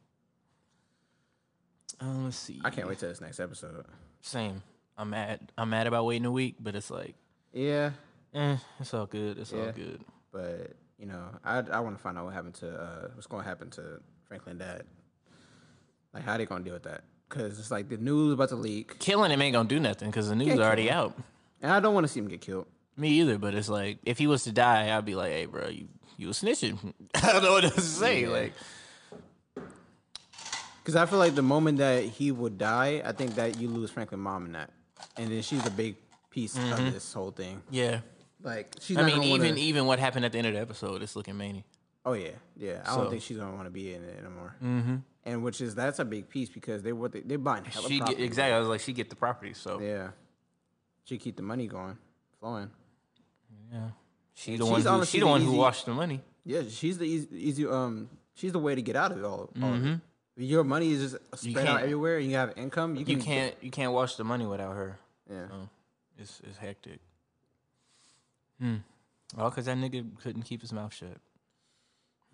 Um, 2.01 2.25
let's 2.25 2.37
see. 2.39 2.61
I 2.65 2.71
can't 2.71 2.89
wait 2.89 2.99
till 2.99 3.09
this 3.09 3.21
next 3.21 3.39
episode. 3.41 3.85
Same. 4.21 4.63
I'm 4.97 5.11
mad. 5.11 5.53
I'm 5.57 5.71
mad 5.71 5.87
about 5.87 6.07
waiting 6.07 6.25
a 6.27 6.31
week, 6.31 6.57
but 6.59 6.75
it's 6.75 6.91
like, 6.91 7.15
Yeah, 7.53 7.91
eh, 8.35 8.57
it's 8.81 8.93
all 8.95 9.07
good. 9.07 9.39
It's 9.39 9.53
all 9.53 9.71
good. 9.73 10.01
but 10.33 10.73
you 10.99 11.07
know, 11.07 11.23
I 11.45 11.59
I 11.59 11.81
want 11.81 11.97
to 11.97 12.03
find 12.03 12.19
out 12.19 12.25
what 12.25 12.35
happened 12.35 12.55
to 12.55 12.69
uh, 12.75 13.09
what's 13.15 13.27
going 13.27 13.43
to 13.45 13.49
happen 13.49 13.71
to 13.71 14.01
Franklin 14.25 14.59
dad. 14.59 14.85
Like, 16.13 16.25
how 16.25 16.33
are 16.33 16.39
they 16.39 16.47
gonna 16.47 16.65
deal 16.65 16.75
with 16.75 16.83
that? 16.85 17.05
Because 17.31 17.59
it's 17.59 17.71
like 17.71 17.89
the 17.89 17.97
news 17.97 18.35
about 18.35 18.49
to 18.51 18.57
leak, 18.57 18.99
Killing 18.99 19.31
him 19.31 19.41
ain't 19.41 19.55
gonna 19.55 19.69
do 19.69 19.81
nothing 19.81 20.11
because 20.11 20.29
the 20.29 20.35
news 20.35 20.49
Can't 20.49 20.61
already 20.61 20.89
kill 20.89 20.95
out. 20.95 21.19
and 21.63 21.73
I 21.73 21.81
don't 21.81 21.95
want 21.95 22.05
to 22.05 22.09
see 22.13 22.21
him 22.21 22.29
get 22.29 22.41
killed. 22.43 22.67
Me 22.97 23.09
either, 23.21 23.39
but 23.39 23.55
it's 23.55 23.69
like 23.71 23.99
if 24.05 24.19
he 24.19 24.27
was 24.27 24.45
to 24.45 24.53
die, 24.53 24.95
I'd 24.95 25.05
be 25.07 25.15
like, 25.15 25.31
"Hey, 25.33 25.47
bro, 25.47 25.69
you 25.69 25.87
you 26.19 26.27
was 26.27 26.43
snitching." 26.43 26.93
I 27.15 27.33
don't 27.33 27.43
know 27.45 27.53
what 27.53 27.65
else 27.65 27.75
to 27.77 27.81
say. 27.81 28.23
Yeah. 28.23 28.29
Like, 28.29 28.53
Because 30.83 30.97
I 30.97 31.07
feel 31.07 31.19
like 31.19 31.35
the 31.35 31.43
moment 31.43 31.79
that 31.79 32.05
he 32.05 32.33
would 32.33 32.59
die, 32.59 33.03
I 33.05 33.13
think 33.13 33.37
that 33.37 33.59
you 33.59 33.69
lose 33.69 33.91
Franklin's 33.91 34.23
mom 34.23 34.47
in 34.47 34.53
that, 34.53 34.71
and 35.17 35.31
then 35.31 35.43
she's 35.43 35.65
a 35.67 35.71
big 35.71 35.97
piece 36.31 36.57
of 36.57 36.93
this 36.93 37.13
whole 37.13 37.31
thing. 37.31 37.63
yeah. 37.71 38.01
Like, 38.43 38.75
she's 38.81 38.97
I 38.97 39.03
mean, 39.03 39.23
even 39.23 39.49
wanna, 39.51 39.61
even 39.61 39.85
what 39.87 39.99
happened 39.99 40.25
at 40.25 40.33
the 40.33 40.39
end 40.39 40.47
of 40.47 40.55
the 40.55 40.61
episode, 40.61 41.03
it's 41.03 41.15
looking 41.15 41.37
many. 41.37 41.63
Oh 42.07 42.15
yeah, 42.15 42.31
yeah. 42.57 42.81
I 42.87 42.95
So- 42.95 43.03
don't 43.03 43.11
think 43.11 43.23
she's 43.23 43.37
gonna 43.37 43.55
want 43.55 43.67
to 43.67 43.71
be 43.71 43.93
in 43.93 44.03
it 44.03 44.19
anymore. 44.19 44.57
Mm-hmm. 44.65 44.97
And 45.25 45.45
which 45.45 45.61
is 45.61 45.75
that's 45.75 45.99
a 45.99 46.05
big 46.05 46.29
piece 46.29 46.49
because 46.49 46.83
they 46.83 46.93
what 46.93 47.13
they, 47.13 47.21
they're 47.21 47.37
buying 47.39 47.65
hella 47.65 47.89
She 47.89 47.99
get 47.99 48.05
property. 48.07 48.25
exactly. 48.25 48.55
I 48.55 48.59
was 48.59 48.69
like, 48.69 48.81
she 48.81 48.93
get 48.95 49.11
the 49.11 49.17
property, 49.17 49.53
so 49.53 49.79
Yeah, 49.81 50.11
she 51.05 51.19
keep 51.19 51.37
the 51.37 51.43
money 51.43 51.67
going, 51.67 51.99
flowing. 52.39 52.71
Yeah. 53.73 53.91
She 54.35 54.57
the 54.57 54.65
she's 54.65 54.71
one. 54.71 54.81
Who, 54.83 54.89
honestly 54.89 55.19
she 55.19 55.21
the 55.21 55.27
the 55.27 55.31
one 55.31 55.41
who 55.43 55.49
easy- 55.51 55.59
washed 55.59 55.85
the 55.87 55.93
money. 55.93 56.23
Yeah, 56.47 56.63
she's 56.71 56.97
the 56.97 57.05
easy, 57.05 57.29
easy 57.33 57.67
um 57.67 58.09
she's 58.35 58.53
the 58.53 58.59
way 58.59 58.75
to 58.75 58.81
get 58.83 58.97
out 58.97 59.13
of 59.13 59.19
it 59.19 59.25
all. 59.25 59.51
all 59.63 59.75
of 59.75 59.85
it. 59.87 60.01
Your 60.37 60.65
money 60.65 60.91
is 60.93 61.13
just 61.13 61.17
spread 61.37 61.67
out 61.67 61.73
can't- 61.73 61.83
everywhere 61.83 62.17
and 62.17 62.31
you 62.31 62.37
have 62.37 62.55
income, 62.57 62.97
you 62.97 63.05
can 63.05 63.19
You 63.19 63.23
can't 63.23 63.55
you 63.61 63.71
can't 63.71 63.93
wash 63.93 64.17
the 64.17 64.25
money 64.25 64.47
without 64.47 64.75
her. 64.75 64.99
Yeah. 65.31 65.49
It's 66.19 66.41
it's 66.49 66.57
hectic. 66.57 67.01
Hmm. 68.59 68.77
All 69.39 69.51
because 69.51 69.67
that 69.67 69.77
nigga 69.77 70.05
couldn't 70.23 70.43
keep 70.43 70.63
his 70.63 70.73
mouth 70.73 70.95
shut. 70.95 71.19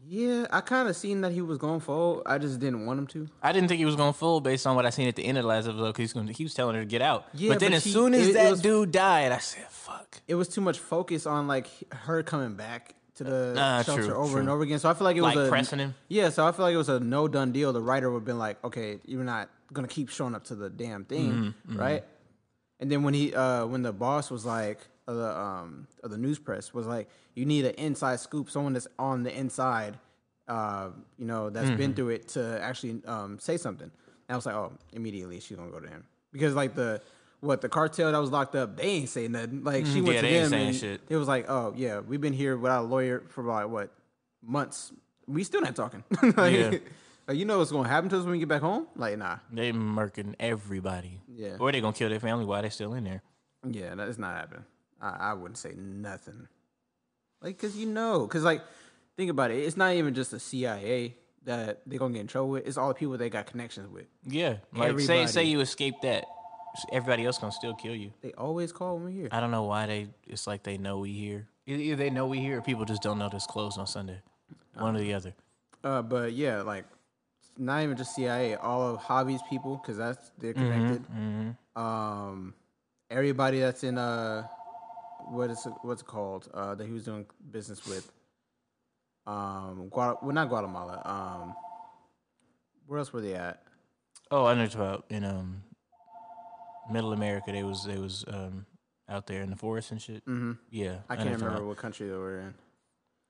Yeah, 0.08 0.46
I 0.50 0.60
kind 0.60 0.88
of 0.88 0.94
seen 0.96 1.22
that 1.22 1.32
he 1.32 1.40
was 1.42 1.58
going 1.58 1.80
forward. 1.80 2.22
I 2.26 2.38
just 2.38 2.60
didn't 2.60 2.86
want 2.86 2.98
him 2.98 3.06
to. 3.08 3.28
I 3.42 3.52
didn't 3.52 3.68
think 3.68 3.78
he 3.78 3.84
was 3.84 3.96
gonna 3.96 4.12
fool 4.12 4.40
based 4.40 4.66
on 4.66 4.76
what 4.76 4.86
I 4.86 4.90
seen 4.90 5.08
at 5.08 5.16
the 5.16 5.24
end 5.24 5.36
of 5.38 5.42
the 5.44 5.48
last 5.48 5.66
episode. 5.66 5.94
Cause 5.94 6.12
he's 6.12 6.36
he 6.36 6.44
was 6.44 6.54
telling 6.54 6.76
her 6.76 6.82
to 6.82 6.86
get 6.86 7.02
out. 7.02 7.24
Yeah, 7.34 7.50
but 7.52 7.60
then 7.60 7.70
but 7.72 7.76
as 7.78 7.82
she- 7.82 7.90
soon 7.92 8.14
as 8.14 8.26
it- 8.28 8.30
it 8.30 8.34
that 8.34 8.50
was- 8.52 8.60
dude 8.62 8.92
died, 8.92 9.32
I 9.32 9.38
said, 9.38 9.64
"Fuck." 9.68 10.20
It 10.28 10.34
was 10.36 10.48
too 10.48 10.60
much 10.60 10.78
focus 10.78 11.26
on 11.26 11.48
like 11.48 11.68
her 11.92 12.22
coming 12.22 12.54
back 12.54 12.94
to 13.16 13.24
the 13.24 13.52
Nah, 13.54 13.82
shelter 13.82 14.04
true, 14.04 14.14
over 14.14 14.38
and 14.38 14.48
over 14.48 14.62
again. 14.62 14.78
So 14.78 14.88
I 14.90 14.94
feel 14.94 15.04
like 15.06 15.16
it 15.16 15.22
Like 15.22 15.34
was 15.36 15.46
a 15.48 15.50
pressing 15.50 15.78
him? 15.80 15.94
Yeah, 16.08 16.28
so 16.28 16.46
I 16.46 16.52
feel 16.52 16.66
like 16.66 16.74
it 16.74 16.78
was 16.78 16.90
a 16.90 17.00
no 17.00 17.26
done 17.26 17.50
deal. 17.50 17.72
The 17.72 17.80
writer 17.80 18.10
would 18.10 18.18
have 18.20 18.24
been 18.26 18.38
like, 18.38 18.62
"Okay, 18.62 19.00
you're 19.06 19.24
not 19.24 19.48
gonna 19.72 19.88
keep 19.88 20.10
showing 20.10 20.34
up 20.34 20.44
to 20.44 20.54
the 20.54 20.68
damn 20.70 21.04
thing, 21.04 21.54
Mm-hmm, 21.66 21.76
right?" 21.78 22.04
And 22.78 22.92
then 22.92 23.02
when 23.02 23.14
he, 23.14 23.34
uh, 23.34 23.64
when 23.66 23.82
the 23.82 23.92
boss 23.92 24.30
was 24.30 24.44
like, 24.44 24.86
uh, 25.08 25.12
the 25.14 25.38
um, 25.38 25.86
of 26.02 26.10
the 26.10 26.18
news 26.18 26.38
press 26.38 26.72
was 26.74 26.86
like, 26.86 27.08
"You 27.34 27.44
need 27.46 27.64
an 27.64 27.74
inside 27.74 28.20
scoop, 28.20 28.50
someone 28.50 28.72
that's 28.72 28.88
on 28.98 29.22
the 29.22 29.36
inside, 29.36 29.98
uh, 30.48 30.88
you 31.18 31.26
know, 31.26 31.50
that's 31.50 31.70
been 31.70 31.90
Mm-hmm. 31.90 31.92
through 31.96 32.08
it 32.10 32.28
to 32.28 32.60
actually 32.62 33.02
um, 33.06 33.38
say 33.38 33.56
something." 33.56 33.90
And 34.28 34.34
I 34.34 34.36
was 34.36 34.46
like, 34.46 34.54
"Oh, 34.56 34.72
immediately 34.92 35.40
she's 35.40 35.56
gonna 35.56 35.70
go 35.70 35.80
to 35.80 35.88
him 35.88 36.04
because 36.32 36.54
like 36.54 36.74
the." 36.74 37.00
What 37.40 37.60
the 37.60 37.68
cartel 37.68 38.10
that 38.10 38.18
was 38.18 38.30
locked 38.30 38.56
up? 38.56 38.78
They 38.78 38.84
ain't 38.84 39.10
saying 39.10 39.32
nothing. 39.32 39.62
Like 39.62 39.84
she 39.84 40.00
Mhm, 40.00 40.04
went 40.06 40.14
yeah, 40.14 40.20
to 40.22 40.26
them 40.28 40.50
saying 40.50 40.66
and 40.68 40.74
shit. 40.76 41.00
it 41.10 41.16
was 41.16 41.28
like, 41.28 41.44
oh 41.50 41.74
yeah, 41.76 42.00
we've 42.00 42.20
been 42.20 42.32
here 42.32 42.56
without 42.56 42.84
a 42.84 42.88
lawyer 42.88 43.22
for 43.28 43.44
about 43.44 43.68
what 43.68 43.90
months. 44.42 44.90
We 45.28 45.44
still 45.44 45.60
not 45.60 45.76
talking. 45.76 46.02
like, 46.22 46.54
Yeah. 46.54 46.70
like, 47.28 47.36
you 47.36 47.44
know 47.44 47.58
what's 47.58 47.70
gonna 47.70 47.88
happen 47.90 48.08
to 48.08 48.16
us 48.18 48.22
when 48.22 48.32
we 48.32 48.38
get 48.38 48.48
back 48.48 48.62
home? 48.62 48.86
Like 48.96 49.18
nah, 49.18 49.36
They 49.52 49.70
murking 49.70 50.34
everybody. 50.40 51.20
Yeah. 51.28 51.56
Or 51.60 51.70
they 51.70 51.82
gonna 51.82 51.92
kill 51.92 52.08
their 52.08 52.20
family 52.20 52.46
while 52.46 52.62
they 52.62 52.70
still 52.70 52.94
in 52.94 53.04
there. 53.04 53.22
yeah, 53.68 53.94
that's 53.94 54.16
not 54.18 54.34
happening. 54.34 54.64
I, 55.06 55.30
I 55.30 55.32
wouldn't 55.34 55.58
say 55.58 55.74
nothing. 55.76 56.48
Like, 57.42 57.58
cause 57.58 57.76
you 57.76 57.86
know, 57.86 58.26
cause 58.26 58.42
like, 58.42 58.62
think 59.16 59.30
about 59.30 59.50
it. 59.50 59.58
It's 59.58 59.76
not 59.76 59.94
even 59.94 60.14
just 60.14 60.30
the 60.30 60.40
CIA 60.40 61.14
that 61.44 61.82
they're 61.86 61.98
gonna 61.98 62.14
get 62.14 62.20
in 62.20 62.26
trouble 62.26 62.50
with. 62.50 62.66
It's 62.66 62.76
all 62.76 62.88
the 62.88 62.94
people 62.94 63.16
they 63.16 63.30
got 63.30 63.46
connections 63.46 63.90
with. 63.90 64.06
Yeah. 64.24 64.56
Like 64.72 64.98
say 65.00 65.26
say 65.26 65.44
you 65.44 65.60
escape 65.60 65.94
that, 66.02 66.26
everybody 66.92 67.24
else 67.24 67.38
gonna 67.38 67.52
still 67.52 67.74
kill 67.74 67.94
you. 67.94 68.12
They 68.22 68.32
always 68.32 68.72
call 68.72 68.96
when 68.96 69.06
we 69.06 69.12
here. 69.12 69.28
I 69.30 69.40
don't 69.40 69.50
know 69.50 69.64
why 69.64 69.86
they. 69.86 70.08
It's 70.26 70.46
like 70.46 70.62
they 70.62 70.76
know 70.78 70.98
we 70.98 71.12
here. 71.12 71.48
Either 71.66 71.96
they 71.96 72.10
know 72.10 72.26
we 72.26 72.38
here, 72.38 72.58
or 72.58 72.62
people 72.62 72.84
just 72.84 73.02
don't 73.02 73.18
know 73.18 73.28
this 73.28 73.46
closed 73.46 73.78
on 73.78 73.86
Sunday. 73.86 74.20
One 74.74 74.94
or 74.94 75.00
the 75.00 75.14
other. 75.14 75.34
Uh, 75.82 76.02
but 76.02 76.32
yeah, 76.32 76.62
like 76.62 76.84
not 77.58 77.82
even 77.82 77.96
just 77.96 78.14
CIA, 78.14 78.54
all 78.56 78.94
of 78.94 78.98
hobbies 78.98 79.40
people, 79.48 79.76
because 79.76 79.96
that's 79.96 80.30
they're 80.38 80.52
connected. 80.52 81.04
Um, 81.74 82.54
everybody 83.10 83.60
that's 83.60 83.84
in 83.84 83.98
uh, 83.98 84.46
what 85.30 85.50
is 85.50 85.66
it, 85.66 85.72
what's 85.82 86.02
it 86.02 86.06
called? 86.06 86.48
Uh, 86.52 86.74
that 86.74 86.86
he 86.86 86.92
was 86.92 87.04
doing 87.04 87.26
business 87.50 87.86
with. 87.86 88.10
Um, 89.26 89.88
Guatemala, 89.90 90.18
well, 90.22 90.34
not 90.34 90.48
Guatemala. 90.48 91.02
Um, 91.04 91.54
where 92.86 92.98
else 92.98 93.12
were 93.12 93.20
they 93.20 93.34
at? 93.34 93.62
Oh, 94.30 94.46
I 94.46 94.54
know 94.54 94.64
about 94.64 95.04
in 95.10 95.24
um, 95.24 95.62
Middle 96.90 97.12
America. 97.12 97.52
They 97.52 97.62
was 97.62 97.84
they 97.84 97.98
was 97.98 98.24
um 98.28 98.66
out 99.08 99.26
there 99.26 99.42
in 99.42 99.50
the 99.50 99.56
forest 99.56 99.90
and 99.90 100.00
shit. 100.00 100.24
Mm-hmm. 100.26 100.52
Yeah, 100.70 100.98
I 101.08 101.16
know 101.16 101.24
can't 101.24 101.40
remember 101.40 101.66
what 101.66 101.76
country 101.76 102.08
they 102.08 102.16
were 102.16 102.40
in. 102.40 102.54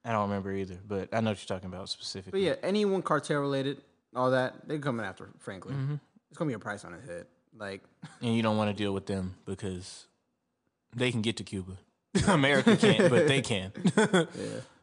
I 0.05 0.13
don't 0.13 0.29
remember 0.29 0.53
either, 0.53 0.79
but 0.87 1.09
I 1.13 1.21
know 1.21 1.31
what 1.31 1.39
you're 1.39 1.57
talking 1.57 1.73
about 1.73 1.89
specifically. 1.89 2.41
But 2.41 2.47
yeah, 2.47 2.55
anyone 2.63 3.03
cartel 3.03 3.41
related, 3.41 3.79
all 4.15 4.31
that, 4.31 4.55
they're 4.69 4.79
coming 4.79 5.05
after 5.05 5.31
Franklin. 5.39 5.75
Mm-hmm. 5.75 5.95
It's 6.31 6.39
gonna 6.39 6.49
be 6.49 6.55
a 6.55 6.59
price 6.59 6.85
on 6.85 6.93
his 6.93 7.05
head. 7.05 7.27
Like, 7.59 7.83
and 8.21 8.35
you 8.37 8.43
don't 8.43 8.57
want 8.57 8.71
to 8.71 8.77
deal 8.77 8.93
with 8.93 9.07
them 9.07 9.35
because 9.47 10.07
they 10.95 11.11
can 11.11 11.23
get 11.23 11.39
to 11.39 11.45
Cuba. 11.45 11.73
America 12.29 12.77
can't, 12.77 13.11
but 13.11 13.27
they 13.29 13.41
can. 13.43 13.73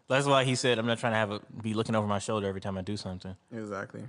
That's 0.09 0.25
why 0.27 0.43
he 0.43 0.55
said, 0.55 0.77
"I'm 0.79 0.85
not 0.85 0.99
trying 0.99 1.13
to 1.13 1.17
have 1.17 1.31
a 1.31 1.39
be 1.61 1.73
looking 1.73 1.95
over 1.95 2.07
my 2.07 2.19
shoulder 2.19 2.47
every 2.47 2.61
time 2.61 2.77
I 2.77 2.81
do 2.81 2.97
something." 2.97 3.35
exactly. 3.51 4.03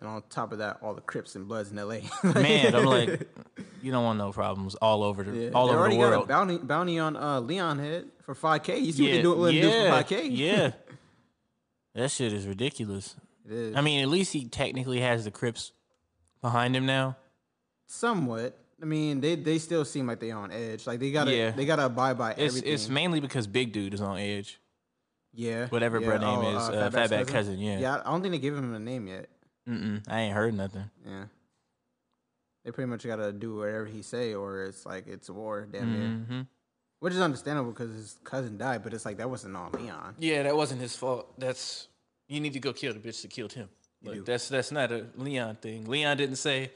And 0.00 0.08
on 0.08 0.22
top 0.28 0.52
of 0.52 0.58
that, 0.58 0.78
all 0.82 0.92
the 0.92 1.00
Crips 1.00 1.34
and 1.36 1.46
Bloods 1.46 1.70
in 1.70 1.76
LA. 1.76 1.98
Man, 2.34 2.74
I'm 2.74 2.84
like, 2.84 3.28
you 3.80 3.92
don't 3.92 4.02
want 4.04 4.18
no 4.18 4.32
problems 4.32 4.74
all 4.74 5.02
over 5.04 5.22
the 5.22 5.30
Yeah, 5.44 5.50
all 5.54 5.68
they 5.68 5.74
over 5.74 5.88
the 5.88 5.96
got 5.96 6.04
a 6.06 6.10
world. 6.16 6.28
bounty 6.28 6.58
bounty 6.58 6.98
on 6.98 7.16
uh, 7.16 7.40
Leon 7.40 7.78
head 7.78 8.06
for 8.22 8.34
five 8.34 8.62
k. 8.64 8.78
You 8.78 8.92
see 8.92 9.04
yeah, 9.04 9.10
what 9.10 9.16
they 9.16 9.22
do, 9.22 9.34
what 9.36 9.46
they 9.52 9.60
do 9.60 9.70
for 9.70 9.88
five 9.90 10.06
k? 10.08 10.26
yeah. 10.28 10.72
That 11.94 12.10
shit 12.10 12.32
is 12.32 12.44
ridiculous. 12.46 13.14
it 13.46 13.52
is 13.52 13.76
I 13.76 13.80
mean, 13.82 14.02
at 14.02 14.08
least 14.08 14.32
he 14.32 14.46
technically 14.46 15.00
has 15.00 15.24
the 15.24 15.30
Crips 15.30 15.70
behind 16.42 16.74
him 16.76 16.86
now. 16.86 17.16
somewhat. 17.86 18.58
I 18.84 18.86
mean, 18.86 19.22
they 19.22 19.34
they 19.34 19.58
still 19.58 19.86
seem 19.86 20.06
like 20.06 20.20
they 20.20 20.30
on 20.30 20.52
edge. 20.52 20.86
Like 20.86 21.00
they 21.00 21.10
gotta 21.10 21.34
Yeah. 21.34 21.52
they 21.52 21.64
gotta 21.64 21.86
abide 21.86 22.18
by 22.18 22.32
It's 22.32 22.40
everything. 22.54 22.72
it's 22.74 22.86
mainly 22.90 23.18
because 23.18 23.46
Big 23.46 23.72
Dude 23.72 23.94
is 23.94 24.02
on 24.02 24.18
edge. 24.18 24.60
Yeah, 25.32 25.68
Whatever 25.68 26.00
yeah. 26.00 26.06
bro 26.06 26.18
name 26.18 26.54
oh, 26.54 26.56
is, 26.58 26.68
uh, 26.68 26.90
Fatback's 26.90 27.10
Fatback 27.10 27.26
Cousin, 27.28 27.58
yeah. 27.58 27.78
yeah. 27.78 28.02
I 28.04 28.10
don't 28.10 28.20
think 28.20 28.32
they 28.32 28.38
gave 28.38 28.54
him 28.54 28.74
a 28.74 28.78
name 28.78 29.06
yet. 29.06 29.30
Mm-mm, 29.66 30.04
I 30.06 30.20
ain't 30.20 30.34
heard 30.34 30.52
nothing. 30.52 30.84
Yeah, 31.02 31.24
they 32.62 32.72
pretty 32.72 32.90
much 32.90 33.06
gotta 33.06 33.32
do 33.32 33.56
whatever 33.56 33.86
he 33.86 34.02
say, 34.02 34.34
or 34.34 34.64
it's 34.64 34.84
like 34.84 35.06
it's 35.06 35.30
war, 35.30 35.66
damn 35.72 35.98
near. 35.98 36.08
Mm-hmm. 36.08 36.40
Which 37.00 37.14
is 37.14 37.20
understandable 37.20 37.72
because 37.72 37.90
his 37.94 38.16
cousin 38.22 38.58
died, 38.58 38.82
but 38.84 38.92
it's 38.92 39.06
like 39.06 39.16
that 39.16 39.30
wasn't 39.30 39.56
on 39.56 39.72
Leon. 39.72 40.16
Yeah, 40.18 40.42
that 40.42 40.54
wasn't 40.54 40.82
his 40.82 40.94
fault. 40.94 41.32
That's 41.38 41.88
you 42.28 42.38
need 42.38 42.52
to 42.52 42.60
go 42.60 42.74
kill 42.74 42.92
the 42.92 43.00
bitch 43.00 43.22
that 43.22 43.30
killed 43.30 43.54
him. 43.54 43.70
Like, 44.04 44.26
that's 44.26 44.50
that's 44.50 44.70
not 44.70 44.92
a 44.92 45.06
Leon 45.16 45.56
thing. 45.56 45.86
Leon 45.86 46.18
didn't 46.18 46.36
say, 46.36 46.70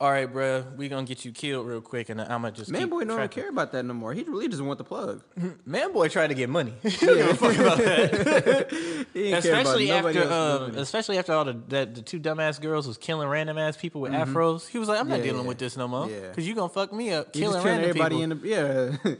"All 0.00 0.10
right, 0.10 0.32
bruh, 0.32 0.76
we 0.76 0.88
gonna 0.88 1.04
get 1.06 1.24
you 1.24 1.32
killed 1.32 1.66
real 1.66 1.80
quick," 1.80 2.08
and 2.08 2.20
I'm 2.20 2.42
gonna 2.42 2.52
just 2.52 2.70
Man 2.70 2.88
boy 2.88 3.04
don't 3.04 3.16
tracking." 3.16 3.42
care 3.42 3.50
about 3.50 3.72
that 3.72 3.84
no 3.84 3.94
more. 3.94 4.12
He 4.14 4.22
really 4.22 4.46
doesn't 4.48 4.64
want 4.66 4.78
the 4.78 4.84
plug. 4.84 5.22
Man 5.66 5.92
boy 5.92 6.08
tried 6.08 6.28
to 6.28 6.34
get 6.34 6.48
money. 6.48 6.72
He 6.82 7.06
don't 7.06 7.16
give 7.16 7.28
a 7.30 7.34
fuck 7.34 7.56
about 7.58 7.78
that. 7.78 9.06
About 9.18 9.44
especially 9.44 9.90
after, 9.90 10.32
um, 10.32 10.76
especially 10.76 11.18
after 11.18 11.32
all 11.32 11.44
the 11.44 11.54
that, 11.68 11.94
the 11.96 12.02
two 12.02 12.20
dumbass 12.20 12.60
girls 12.60 12.86
was 12.86 12.96
killing 12.96 13.28
random 13.28 13.58
ass 13.58 13.76
people 13.76 14.00
with 14.00 14.12
afros. 14.12 14.68
He 14.68 14.78
was 14.78 14.88
like, 14.88 15.00
"I'm 15.00 15.08
not 15.08 15.16
Mm-hmm. 15.18 15.24
Yeah, 15.24 15.30
dealing 15.32 15.42
yeah. 15.42 15.48
with 15.48 15.58
this 15.58 15.76
no 15.76 15.88
more, 15.88 16.08
Yeah. 16.08 16.28
because 16.28 16.46
you 16.46 16.54
gonna 16.54 16.68
fuck 16.68 16.92
me 16.92 17.12
up 17.12 17.32
just 17.32 17.42
killing 17.42 17.64
random 17.64 17.88
everybody 17.90 18.16
people." 18.16 18.32
in 18.32 18.38
the 18.40 18.48
yeah. 19.06 19.14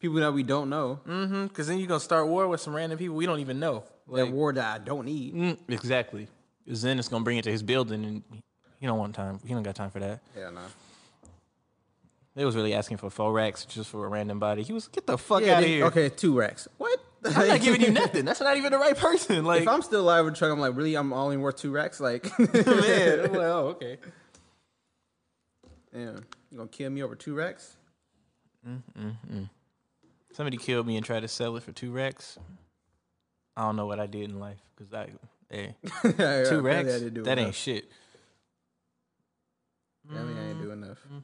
people 0.00 0.16
that 0.20 0.32
we 0.32 0.42
don't 0.42 0.70
know. 0.70 1.00
mm-hmm. 1.06 1.44
Because 1.46 1.66
then 1.66 1.78
you 1.78 1.86
gonna 1.86 2.00
start 2.00 2.28
war 2.28 2.48
with 2.48 2.60
some 2.60 2.74
random 2.74 2.98
people 2.98 3.16
we 3.16 3.26
don't 3.26 3.40
even 3.40 3.58
know. 3.60 3.84
Like, 4.06 4.26
that 4.26 4.32
war 4.32 4.52
that 4.52 4.80
I 4.80 4.82
don't 4.82 5.04
need. 5.04 5.34
Mm, 5.34 5.58
exactly. 5.68 6.28
'Cause 6.66 6.80
then 6.82 6.98
it's 6.98 7.08
gonna 7.08 7.24
bring 7.24 7.38
it 7.38 7.42
to 7.44 7.50
his 7.50 7.62
building, 7.62 8.04
and 8.04 8.22
he 8.78 8.86
don't 8.86 8.98
want 8.98 9.14
time. 9.14 9.40
He 9.44 9.54
don't 9.54 9.62
got 9.62 9.74
time 9.74 9.90
for 9.90 10.00
that. 10.00 10.20
Yeah, 10.36 10.50
no. 10.50 10.60
They 12.34 12.44
was 12.44 12.54
really 12.54 12.74
asking 12.74 12.98
for 12.98 13.08
four 13.08 13.32
racks 13.32 13.64
just 13.64 13.88
for 13.88 14.04
a 14.04 14.08
random 14.08 14.38
body. 14.38 14.62
He 14.62 14.72
was 14.74 14.88
get 14.88 15.06
the 15.06 15.16
fuck 15.16 15.42
Yeah, 15.42 15.56
out 15.56 15.62
of 15.62 15.68
here. 15.68 15.84
okay, 15.86 16.10
two 16.10 16.36
racks. 16.38 16.68
What? 16.76 17.00
I'm 17.24 17.48
not 17.48 17.60
giving 17.62 17.80
you 17.80 17.90
nothing. 17.92 18.26
That's 18.26 18.40
not 18.40 18.58
even 18.58 18.72
the 18.72 18.78
right 18.78 18.96
person. 18.96 19.44
Like 19.44 19.62
if 19.62 19.68
I'm 19.68 19.80
still 19.80 20.02
alive 20.02 20.26
with 20.26 20.36
truck, 20.36 20.52
I'm 20.52 20.60
like, 20.60 20.76
really? 20.76 20.94
I'm 20.96 21.12
only 21.14 21.38
worth 21.38 21.56
two 21.56 21.70
racks? 21.72 21.98
Like, 21.98 22.24
man, 22.38 23.20
I'm 23.20 23.32
like, 23.32 23.40
oh 23.40 23.68
okay. 23.76 23.96
yeah, 25.94 26.12
you 26.50 26.56
gonna 26.58 26.68
kill 26.68 26.90
me 26.90 27.02
over 27.02 27.14
two 27.14 27.34
racks? 27.34 27.76
Mm, 28.68 28.82
mm, 28.98 29.16
mm. 29.32 29.50
Somebody 30.32 30.58
killed 30.58 30.86
me 30.86 30.96
and 30.96 31.06
tried 31.06 31.20
to 31.20 31.28
sell 31.28 31.56
it 31.56 31.62
for 31.62 31.72
two 31.72 31.90
racks. 31.90 32.38
I 33.56 33.62
don't 33.62 33.76
know 33.76 33.86
what 33.86 33.98
I 33.98 34.06
did 34.06 34.28
in 34.28 34.38
life 34.38 34.60
because 34.76 34.92
I, 34.92 35.08
hey, 35.48 35.74
two 36.02 36.60
racks. 36.60 37.00
That 37.00 37.38
ain't 37.38 37.54
shit. 37.54 37.90
I 40.10 40.22
mean, 40.22 40.36
I 40.36 40.48
ain't 40.48 40.58
mm-hmm. 40.58 40.62
do 40.62 40.70
enough. 40.70 40.98
Mm-hmm. 41.06 41.18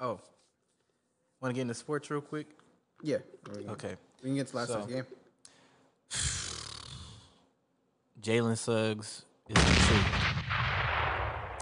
Oh, 0.00 0.20
want 1.40 1.50
to 1.50 1.54
get 1.54 1.62
into 1.62 1.74
sports 1.74 2.10
real 2.10 2.20
quick? 2.20 2.46
Yeah. 3.02 3.18
We 3.48 3.62
can, 3.62 3.70
Okay. 3.70 3.96
We 4.22 4.28
can 4.28 4.36
get 4.36 4.48
to 4.48 4.56
last 4.56 4.68
So- 4.68 4.80
night's 4.80 4.92
game. 4.92 5.06
Jalen 8.22 8.58
Suggs 8.58 9.24
is 9.48 9.54
the 9.54 9.86
truth. 9.86 10.06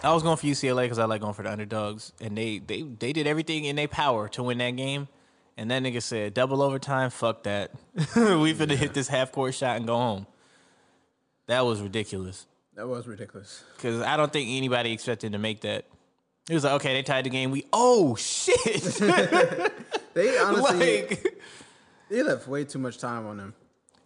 I 0.05 0.13
was 0.13 0.23
going 0.23 0.37
for 0.37 0.47
UCLA 0.47 0.85
because 0.85 0.99
I 0.99 1.07
like 1.07 1.21
going 1.21 1.35
for 1.35 1.43
the 1.43 1.51
underdogs, 1.51 2.13
and 2.21 2.39
they 2.39 2.59
they 2.59 2.83
they 2.83 3.13
did 3.13 3.27
everything 3.27 3.65
in 3.65 3.75
their 3.77 3.89
power 3.89 4.29
to 4.31 4.43
win 4.45 4.59
that 4.59 4.77
game. 4.77 5.09
And 5.57 5.73
that 5.73 5.83
nigga 5.83 6.01
said 6.01 6.35
double 6.35 6.63
overtime. 6.63 7.11
Fuck 7.11 7.43
that. 7.45 7.73
we 7.95 8.55
finna 8.55 8.77
hit 8.77 8.95
this 8.95 9.09
half 9.09 9.33
court 9.33 9.55
shot 9.55 9.77
and 9.77 9.87
go 9.87 9.97
home. 9.97 10.27
That 11.49 11.65
was 11.65 11.81
ridiculous 11.81 12.47
That 12.75 12.87
was 12.87 13.09
ridiculous. 13.09 13.65
because 13.77 14.03
I 14.03 14.17
don't 14.17 14.33
think 14.33 14.51
anybody 14.51 14.93
expected 14.93 15.33
to 15.33 15.39
make 15.39 15.63
that. 15.63 15.87
It 16.49 16.55
was 16.55 16.65
like, 16.65 16.75
okay, 16.75 16.95
they 16.95 17.03
tied 17.03 17.25
the 17.27 17.31
game. 17.31 17.51
We 17.51 17.67
oh 17.73 18.15
shit! 18.17 18.57
They 20.15 20.37
honestly 20.43 21.03
like 21.03 21.43
they 22.09 22.23
left 22.23 22.49
way 22.49 22.65
too 22.65 22.79
much 22.79 22.99
time 22.99 23.27
on 23.27 23.37
them. 23.37 23.55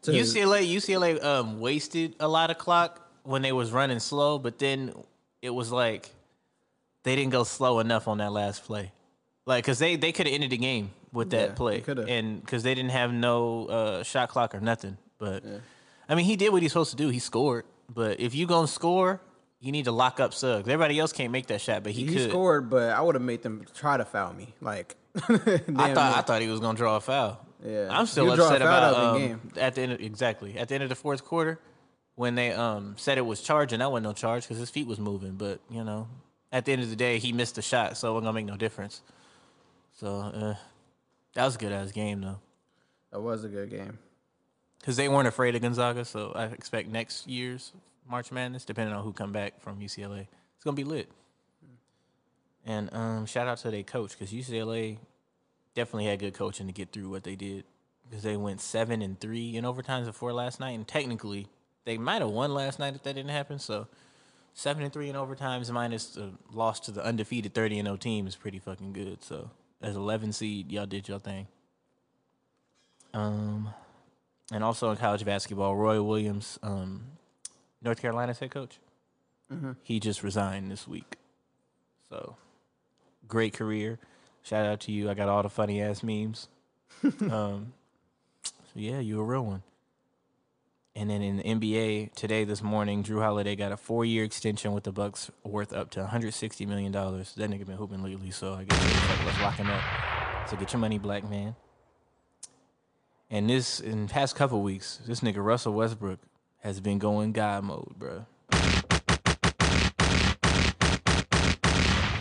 to- 0.02 0.10
UCLA, 0.12 0.66
UCLA 0.70 1.22
um, 1.24 1.60
wasted 1.60 2.16
a 2.20 2.28
lot 2.28 2.50
of 2.50 2.58
clock 2.58 3.00
when 3.22 3.40
they 3.42 3.52
was 3.52 3.70
running 3.70 4.00
slow, 4.00 4.38
but 4.38 4.58
then 4.58 4.92
it 5.40 5.50
was 5.50 5.70
like 5.72 6.10
they 7.04 7.16
didn't 7.16 7.30
go 7.32 7.44
slow 7.44 7.78
enough 7.78 8.08
on 8.08 8.18
that 8.18 8.32
last 8.32 8.64
play. 8.64 8.92
Like, 9.46 9.64
cause 9.64 9.78
they 9.78 9.96
they 9.96 10.12
could 10.12 10.26
have 10.26 10.34
ended 10.34 10.50
the 10.50 10.56
game 10.58 10.90
with 11.12 11.30
that 11.30 11.50
Yeah, 11.50 11.54
play, 11.54 11.80
they 11.80 12.18
and 12.18 12.40
because 12.40 12.62
they 12.62 12.74
didn't 12.74 12.90
have 12.92 13.12
no 13.12 13.66
uh, 13.66 14.02
shot 14.02 14.28
clock 14.28 14.54
or 14.54 14.60
nothing. 14.60 14.98
But 15.18 15.44
I 16.08 16.14
mean, 16.14 16.26
he 16.26 16.36
did 16.36 16.52
what 16.52 16.62
he's 16.62 16.72
supposed 16.72 16.90
to 16.90 16.96
do. 16.96 17.08
He 17.08 17.18
scored. 17.20 17.64
But 17.88 18.20
if 18.20 18.34
you 18.34 18.46
gonna 18.46 18.66
score, 18.68 19.20
you 19.62 19.72
need 19.72 19.84
to 19.84 19.92
lock 19.92 20.18
up 20.20 20.34
Suggs. 20.34 20.68
Everybody 20.68 20.98
else 20.98 21.12
can't 21.12 21.30
make 21.32 21.46
that 21.46 21.60
shot, 21.60 21.84
but 21.84 21.92
he, 21.92 22.04
he 22.04 22.14
could. 22.14 22.30
scored, 22.30 22.68
but 22.68 22.90
I 22.90 23.00
would 23.00 23.14
have 23.14 23.22
made 23.22 23.42
them 23.42 23.64
try 23.74 23.96
to 23.96 24.04
foul 24.04 24.34
me. 24.34 24.54
Like, 24.60 24.96
I 25.16 25.94
thought 25.94 26.16
I 26.18 26.20
thought 26.22 26.42
he 26.42 26.48
was 26.48 26.60
gonna 26.60 26.76
draw 26.76 26.96
a 26.96 27.00
foul. 27.00 27.46
Yeah. 27.64 27.86
I'm 27.90 28.06
still 28.06 28.24
He'll 28.24 28.42
upset 28.42 28.60
about 28.60 28.94
um, 28.94 29.14
the 29.14 29.28
game. 29.28 29.40
at 29.56 29.74
the 29.76 29.82
end. 29.82 29.92
Of, 29.92 30.00
exactly 30.00 30.58
at 30.58 30.68
the 30.68 30.74
end 30.74 30.82
of 30.82 30.88
the 30.88 30.96
fourth 30.96 31.24
quarter 31.24 31.60
when 32.16 32.34
they 32.34 32.50
um 32.52 32.94
said 32.98 33.18
it 33.18 33.22
was 33.26 33.40
charging. 33.40 33.78
That 33.78 33.92
wasn't 33.92 34.04
no 34.06 34.12
charge 34.14 34.42
because 34.42 34.58
his 34.58 34.68
feet 34.68 34.88
was 34.88 34.98
moving. 34.98 35.34
But 35.34 35.60
you 35.70 35.84
know, 35.84 36.08
at 36.50 36.64
the 36.64 36.72
end 36.72 36.82
of 36.82 36.90
the 36.90 36.96
day, 36.96 37.18
he 37.18 37.32
missed 37.32 37.54
the 37.54 37.62
shot, 37.62 37.96
so 37.96 38.10
it 38.10 38.12
wasn't 38.14 38.24
gonna 38.26 38.34
make 38.34 38.46
no 38.46 38.56
difference. 38.56 39.00
So 39.92 40.08
uh, 40.08 40.54
that 41.34 41.44
was 41.44 41.54
a 41.54 41.58
good 41.58 41.70
ass 41.72 41.92
game 41.92 42.20
though, 42.22 42.40
that 43.12 43.20
was 43.20 43.44
a 43.44 43.48
good 43.48 43.70
game. 43.70 43.98
because 44.80 44.96
they 44.96 45.08
weren't 45.08 45.28
afraid 45.28 45.54
of 45.54 45.62
Gonzaga. 45.62 46.04
So 46.04 46.32
I 46.34 46.46
expect 46.46 46.88
next 46.88 47.28
year's 47.28 47.72
March 48.08 48.32
Madness, 48.32 48.64
depending 48.64 48.94
on 48.94 49.04
who 49.04 49.12
come 49.12 49.32
back 49.32 49.60
from 49.60 49.80
UCLA, 49.80 50.26
it's 50.54 50.64
gonna 50.64 50.76
be 50.76 50.84
lit. 50.84 51.10
And 52.64 52.92
um, 52.92 53.26
shout 53.26 53.48
out 53.48 53.58
to 53.58 53.70
their 53.70 53.82
coach 53.82 54.16
because 54.16 54.32
UCLA 54.32 54.98
definitely 55.74 56.06
had 56.06 56.18
good 56.20 56.34
coaching 56.34 56.66
to 56.66 56.72
get 56.72 56.92
through 56.92 57.08
what 57.08 57.24
they 57.24 57.34
did 57.34 57.64
because 58.08 58.22
they 58.22 58.36
went 58.36 58.60
seven 58.60 59.02
and 59.02 59.18
three 59.18 59.56
in 59.56 59.64
overtimes 59.64 60.04
before 60.04 60.32
last 60.32 60.60
night, 60.60 60.72
and 60.72 60.86
technically 60.86 61.48
they 61.84 61.98
might 61.98 62.22
have 62.22 62.30
won 62.30 62.52
last 62.52 62.78
night 62.78 62.94
if 62.94 63.02
that 63.02 63.14
didn't 63.14 63.30
happen. 63.30 63.58
So 63.58 63.88
seven 64.54 64.82
and 64.82 64.92
three 64.92 65.08
in 65.08 65.16
overtimes 65.16 65.70
minus 65.70 66.06
the 66.10 66.30
loss 66.52 66.78
to 66.80 66.90
the 66.90 67.04
undefeated 67.04 67.54
thirty 67.54 67.78
and 67.78 67.86
zero 67.86 67.96
team 67.96 68.26
is 68.26 68.36
pretty 68.36 68.58
fucking 68.58 68.92
good. 68.92 69.24
So 69.24 69.50
as 69.80 69.96
eleven 69.96 70.32
seed, 70.32 70.70
y'all 70.70 70.86
did 70.86 71.08
your 71.08 71.18
thing. 71.18 71.46
Um, 73.14 73.70
and 74.52 74.62
also 74.62 74.90
in 74.90 74.96
college 74.96 75.24
basketball, 75.24 75.76
Roy 75.76 76.02
Williams, 76.02 76.58
um, 76.62 77.04
North 77.82 78.00
Carolina's 78.00 78.38
head 78.38 78.50
coach, 78.50 78.78
he 79.82 80.00
just 80.00 80.22
resigned 80.22 80.70
this 80.70 80.88
week. 80.88 81.16
So 82.08 82.36
great 83.28 83.52
career. 83.52 83.98
Shout 84.42 84.66
out 84.66 84.80
to 84.80 84.92
you. 84.92 85.10
I 85.10 85.14
got 85.14 85.28
all 85.28 85.42
the 85.42 85.48
funny 85.48 85.80
ass 85.80 86.02
memes. 86.02 86.48
um, 87.30 87.72
so 88.42 88.50
yeah, 88.74 88.98
you 88.98 89.20
a 89.20 89.24
real 89.24 89.44
one. 89.44 89.62
And 90.94 91.08
then 91.08 91.22
in 91.22 91.36
the 91.38 91.42
NBA 91.42 92.12
today, 92.12 92.44
this 92.44 92.62
morning, 92.62 93.02
Jrue 93.02 93.22
Holiday 93.22 93.56
got 93.56 93.72
a 93.72 93.78
four-year 93.78 94.24
extension 94.24 94.72
with 94.72 94.84
the 94.84 94.92
Bucks, 94.92 95.30
worth 95.42 95.72
up 95.72 95.90
to 95.92 96.00
160 96.00 96.66
million 96.66 96.92
dollars. 96.92 97.34
That 97.36 97.50
nigga 97.50 97.66
been 97.66 97.76
hooping 97.76 98.02
lately, 98.02 98.30
so 98.30 98.52
I 98.52 98.64
guess 98.64 98.78
they 98.78 98.88
was 98.88 99.08
like, 99.08 99.24
let's 99.24 99.40
lock 99.40 99.54
him 99.54 99.70
up. 99.70 99.82
So 100.50 100.56
get 100.56 100.72
your 100.72 100.80
money, 100.80 100.98
black 100.98 101.28
man. 101.28 101.56
And 103.30 103.48
this, 103.48 103.80
in 103.80 104.06
the 104.06 104.12
past 104.12 104.36
couple 104.36 104.60
weeks, 104.60 105.00
this 105.06 105.20
nigga 105.20 105.42
Russell 105.42 105.72
Westbrook 105.72 106.18
has 106.62 106.80
been 106.80 106.98
going 106.98 107.32
God 107.32 107.64
mode, 107.64 107.92
bro. 107.98 108.24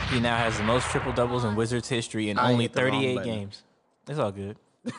He 0.10 0.20
now 0.20 0.36
has 0.36 0.58
the 0.58 0.64
most 0.64 0.90
triple 0.90 1.14
doubles 1.14 1.46
in 1.46 1.56
Wizards 1.56 1.88
history 1.88 2.30
in 2.30 2.38
I 2.38 2.52
only 2.52 2.66
hit 2.66 2.74
the 2.74 2.84
wrong 2.84 2.92
38 2.92 3.16
button. 3.16 3.32
games. 3.32 3.64
It's 4.10 4.20
all 4.20 4.32
good. 4.32 4.58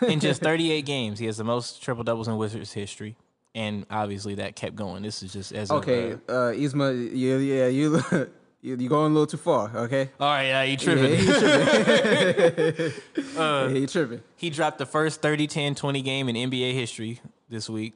In 0.08 0.20
just 0.20 0.40
38 0.42 0.86
games, 0.86 1.18
he 1.18 1.26
has 1.26 1.36
the 1.36 1.44
most 1.44 1.82
triple 1.82 2.02
doubles 2.04 2.28
in 2.28 2.36
Wizards 2.38 2.72
history. 2.72 3.16
And 3.54 3.84
obviously 3.90 4.36
that 4.36 4.56
kept 4.56 4.74
going. 4.76 5.02
This 5.02 5.22
is 5.22 5.32
just 5.34 5.52
as 5.52 5.70
of, 5.70 5.82
Okay, 5.82 6.12
uh, 6.28 6.32
uh, 6.32 6.52
Isma, 6.54 6.94
you, 7.14 7.36
yeah, 7.36 7.66
you, 7.66 8.02
you, 8.62 8.76
you 8.76 8.88
going 8.88 9.10
a 9.10 9.14
little 9.14 9.26
too 9.26 9.36
far. 9.36 9.70
Okay, 9.76 10.08
all 10.18 10.28
right, 10.28 10.44
yeah, 10.44 10.62
you 10.62 10.70
yeah, 10.70 10.76
tripping. 10.78 11.16
he 11.18 11.26
tripping. 11.26 12.92
Uh, 13.36 13.68
yeah, 13.68 13.70
he 13.74 13.86
tripping. 13.86 14.22
he 14.36 14.48
dropped 14.48 14.78
the 14.78 14.86
first 14.86 15.20
30 15.20 15.46
10 15.48 15.74
20 15.74 16.00
game 16.00 16.30
in 16.30 16.36
NBA 16.50 16.72
history 16.72 17.20
this 17.50 17.68
week. 17.68 17.92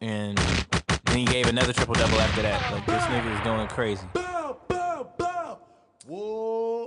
And 0.00 0.36
then 0.38 1.16
he 1.18 1.24
gave 1.24 1.46
another 1.46 1.72
triple 1.72 1.94
double 1.94 2.20
after 2.20 2.42
that. 2.42 2.72
Like 2.72 2.86
this 2.86 3.02
nigga 3.04 3.34
is 3.34 3.40
going 3.44 3.68
crazy. 3.68 4.06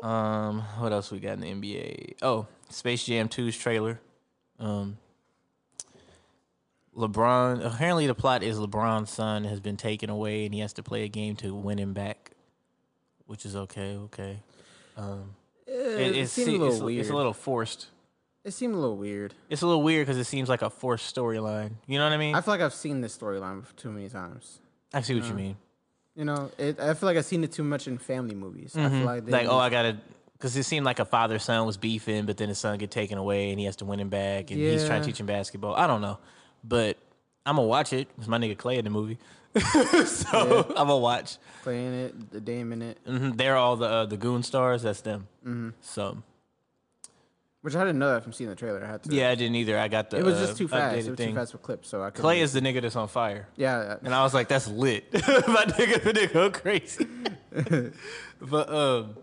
Um, 0.03 0.61
what 0.77 0.91
else 0.93 1.11
we 1.11 1.19
got 1.19 1.33
in 1.33 1.39
the 1.41 1.47
NBA? 1.51 2.15
Oh, 2.21 2.45
Space 2.69 3.03
Jam 3.05 3.27
2's 3.27 3.57
trailer. 3.57 3.99
Um, 4.59 4.97
LeBron. 6.95 7.65
Apparently, 7.65 8.07
the 8.07 8.15
plot 8.15 8.43
is 8.43 8.57
LeBron's 8.59 9.09
son 9.09 9.43
has 9.45 9.59
been 9.59 9.77
taken 9.77 10.09
away, 10.09 10.45
and 10.45 10.53
he 10.53 10.59
has 10.61 10.73
to 10.73 10.83
play 10.83 11.03
a 11.03 11.07
game 11.07 11.35
to 11.37 11.53
win 11.53 11.77
him 11.77 11.93
back, 11.93 12.31
which 13.25 13.45
is 13.45 13.55
okay. 13.55 13.95
Okay. 13.95 14.39
Um, 14.95 15.35
It, 15.67 15.71
it, 15.73 16.17
it's, 16.17 16.31
seemed 16.31 16.61
a 16.61 16.65
little 16.65 16.81
a- 16.81 16.85
weird. 16.85 17.01
it's 17.01 17.09
a 17.09 17.15
little 17.15 17.33
forced. 17.33 17.87
It 18.47 18.53
seemed 18.53 18.75
a 18.75 18.77
little 18.77 18.95
weird. 18.95 19.33
It's 19.49 19.61
a 19.61 19.67
little 19.67 19.83
weird 19.83 20.07
because 20.07 20.17
it 20.17 20.23
seems 20.23 20.47
like 20.47 20.61
a 20.61 20.69
forced 20.69 21.13
storyline. 21.13 21.71
You 21.85 21.97
know 21.97 22.05
what 22.05 22.13
I 22.13 22.17
mean? 22.17 22.33
I 22.33 22.39
feel 22.39 22.53
like 22.53 22.61
I've 22.61 22.73
seen 22.73 23.01
this 23.01 23.17
storyline 23.17 23.65
too 23.75 23.91
many 23.91 24.07
times. 24.07 24.61
I 24.93 25.01
see 25.01 25.15
what 25.15 25.25
you 25.27 25.33
mean. 25.33 25.57
You 26.15 26.23
know, 26.23 26.49
it, 26.57 26.79
I 26.79 26.93
feel 26.93 27.07
like 27.07 27.17
I've 27.17 27.25
seen 27.25 27.43
it 27.43 27.51
too 27.51 27.65
much 27.65 27.89
in 27.89 27.97
family 27.97 28.35
movies. 28.35 28.73
I 28.77 28.87
feel 28.87 28.99
like, 28.99 29.23
Mm-hmm. 29.23 29.31
Like, 29.31 29.47
oh, 29.49 29.57
I 29.57 29.69
gotta, 29.69 29.97
because 30.31 30.55
it 30.55 30.63
seemed 30.63 30.85
like 30.85 30.99
a 30.99 31.05
father 31.05 31.39
son 31.39 31.65
was 31.65 31.75
beefing, 31.75 32.25
but 32.25 32.37
then 32.37 32.47
his 32.47 32.57
son 32.57 32.77
get 32.77 32.89
taken 32.89 33.17
away 33.17 33.49
and 33.49 33.59
he 33.59 33.65
has 33.65 33.75
to 33.77 33.85
win 33.85 33.99
him 33.99 34.07
back, 34.07 34.49
and 34.49 34.61
he's 34.61 34.85
trying 34.85 35.01
to 35.01 35.07
teach 35.07 35.19
him 35.19 35.25
basketball. 35.25 35.75
I 35.75 35.85
don't 35.85 35.99
know, 36.01 36.17
but 36.63 36.97
I'm 37.45 37.57
gonna 37.57 37.67
watch 37.67 37.91
it. 37.91 38.07
It's 38.17 38.29
my 38.29 38.37
nigga 38.37 38.55
Klay 38.55 38.77
in 38.77 38.85
the 38.85 38.89
movie, 38.91 39.17
so 40.05 40.65
I'm 40.69 40.87
gonna 40.87 40.97
watch. 40.99 41.37
Playing 41.63 41.93
it, 41.93 42.31
the 42.31 42.39
Dame 42.39 42.71
in 42.71 42.81
it, 42.81 42.97
hmm 43.05 43.31
They're 43.31 43.57
all 43.57 43.75
the 43.75 43.87
uh, 43.87 44.05
the 44.05 44.15
Goon 44.15 44.41
stars. 44.41 44.83
That's 44.83 45.01
them. 45.01 45.27
Mm-hmm. 45.45 45.69
So 45.81 46.23
which 47.61 47.75
I 47.75 47.79
didn't 47.79 47.99
know 47.99 48.13
that 48.13 48.23
from 48.23 48.33
seeing 48.33 48.49
the 48.49 48.55
trailer. 48.55 48.83
I 48.83 48.87
had 48.87 49.03
to. 49.03 49.13
yeah, 49.13 49.29
I 49.29 49.35
didn't 49.35 49.55
either. 49.55 49.77
I 49.77 49.87
got 49.87 50.09
the. 50.09 50.17
It 50.17 50.25
was 50.25 50.35
uh, 50.35 50.45
just 50.45 50.57
too 50.57 50.67
fast. 50.67 50.95
It 50.95 51.09
was 51.09 51.17
thing. 51.17 51.29
too 51.29 51.35
fast 51.35 51.51
for 51.51 51.57
clips, 51.57 51.89
so 51.89 52.03
I 52.03 52.09
couldn't. 52.09 52.29
Klay 52.29 52.37
is 52.37 52.53
the 52.53 52.61
nigga 52.61 52.81
that's 52.81 52.95
on 52.95 53.07
fire. 53.07 53.47
Yeah, 53.55 53.97
And 54.03 54.13
I 54.13 54.23
was 54.23 54.33
like, 54.33 54.47
that's 54.47 54.67
lit. 54.67 55.11
My 55.13 55.19
nigga 55.65 55.99
finna 56.01 56.31
go 56.31 56.51
crazy. 56.51 57.07
but 58.41 58.69
um 58.69 59.17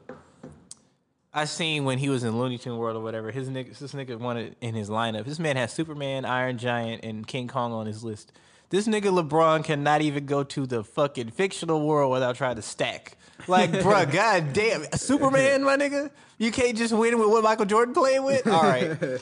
I 1.36 1.46
seen 1.46 1.84
when 1.84 1.98
he 1.98 2.08
was 2.08 2.22
in 2.22 2.38
Looney 2.38 2.58
Tune 2.58 2.78
World 2.78 2.96
or 2.96 3.00
whatever, 3.00 3.32
his 3.32 3.48
nigga 3.48 3.76
this 3.76 3.92
nigga 3.92 4.16
wanted 4.18 4.54
in 4.60 4.74
his 4.74 4.88
lineup. 4.88 5.24
This 5.24 5.40
man 5.40 5.56
has 5.56 5.72
Superman, 5.72 6.24
Iron 6.24 6.58
Giant, 6.58 7.04
and 7.04 7.26
King 7.26 7.48
Kong 7.48 7.72
on 7.72 7.86
his 7.86 8.04
list. 8.04 8.32
This 8.74 8.88
nigga 8.88 9.16
LeBron 9.16 9.62
cannot 9.62 10.02
even 10.02 10.26
go 10.26 10.42
to 10.42 10.66
the 10.66 10.82
fucking 10.82 11.30
fictional 11.30 11.86
world 11.86 12.10
without 12.10 12.34
trying 12.34 12.56
to 12.56 12.62
stack. 12.62 13.16
Like, 13.46 13.70
bruh, 13.70 14.12
god 14.12 14.52
damn. 14.52 14.82
Superman, 14.94 15.62
my 15.62 15.76
nigga? 15.76 16.10
You 16.38 16.50
can't 16.50 16.76
just 16.76 16.92
win 16.92 17.16
with 17.20 17.28
what 17.28 17.44
Michael 17.44 17.66
Jordan 17.66 17.94
playing 17.94 18.24
with? 18.24 18.44
All 18.48 18.64
right. 18.64 18.98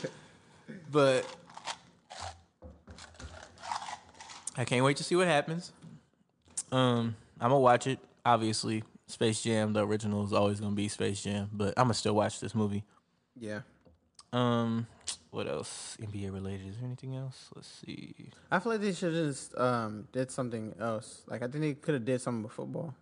But 0.91 1.27
I 4.57 4.65
can't 4.65 4.85
wait 4.87 4.97
to 4.99 5.05
see 5.05 5.17
what 5.17 5.27
happens. 5.27 5.71
Um, 6.71 7.15
I'm 7.39 7.51
gonna 7.51 7.59
watch 7.59 7.87
it. 7.87 7.99
Obviously, 8.25 8.85
Space 9.07 9.43
Jam, 9.43 9.75
the 9.75 9.87
original, 9.87 10.25
is 10.25 10.33
always 10.33 10.61
gonna 10.61 10.75
be 10.75 10.89
Space 10.89 11.23
Jam, 11.23 11.51
but 11.53 11.75
I'm 11.77 11.85
gonna 11.85 11.95
still 11.95 12.15
watch 12.15 12.41
this 12.41 12.55
movie. 12.55 12.85
yeah. 13.39 13.61
Um, 14.33 14.87
what 15.33 15.49
else? 15.49 15.97
NBA 16.01 16.33
related? 16.33 16.69
Is 16.69 16.77
there 16.77 16.87
anything 16.87 17.17
else? 17.17 17.49
Let's 17.57 17.67
see. 17.67 18.15
I 18.51 18.59
feel 18.59 18.73
like 18.73 18.83
they 18.83 18.93
should 18.93 19.15
just 19.15 19.59
um 19.59 20.07
did 20.13 20.31
something 20.31 20.75
else. 20.79 21.23
Like 21.27 21.43
I 21.43 21.49
think 21.49 21.63
they 21.63 21.75
could 21.75 21.95
have 21.95 22.05
did 22.05 22.21
something 22.21 22.45
with 22.45 22.53
football. 22.53 22.95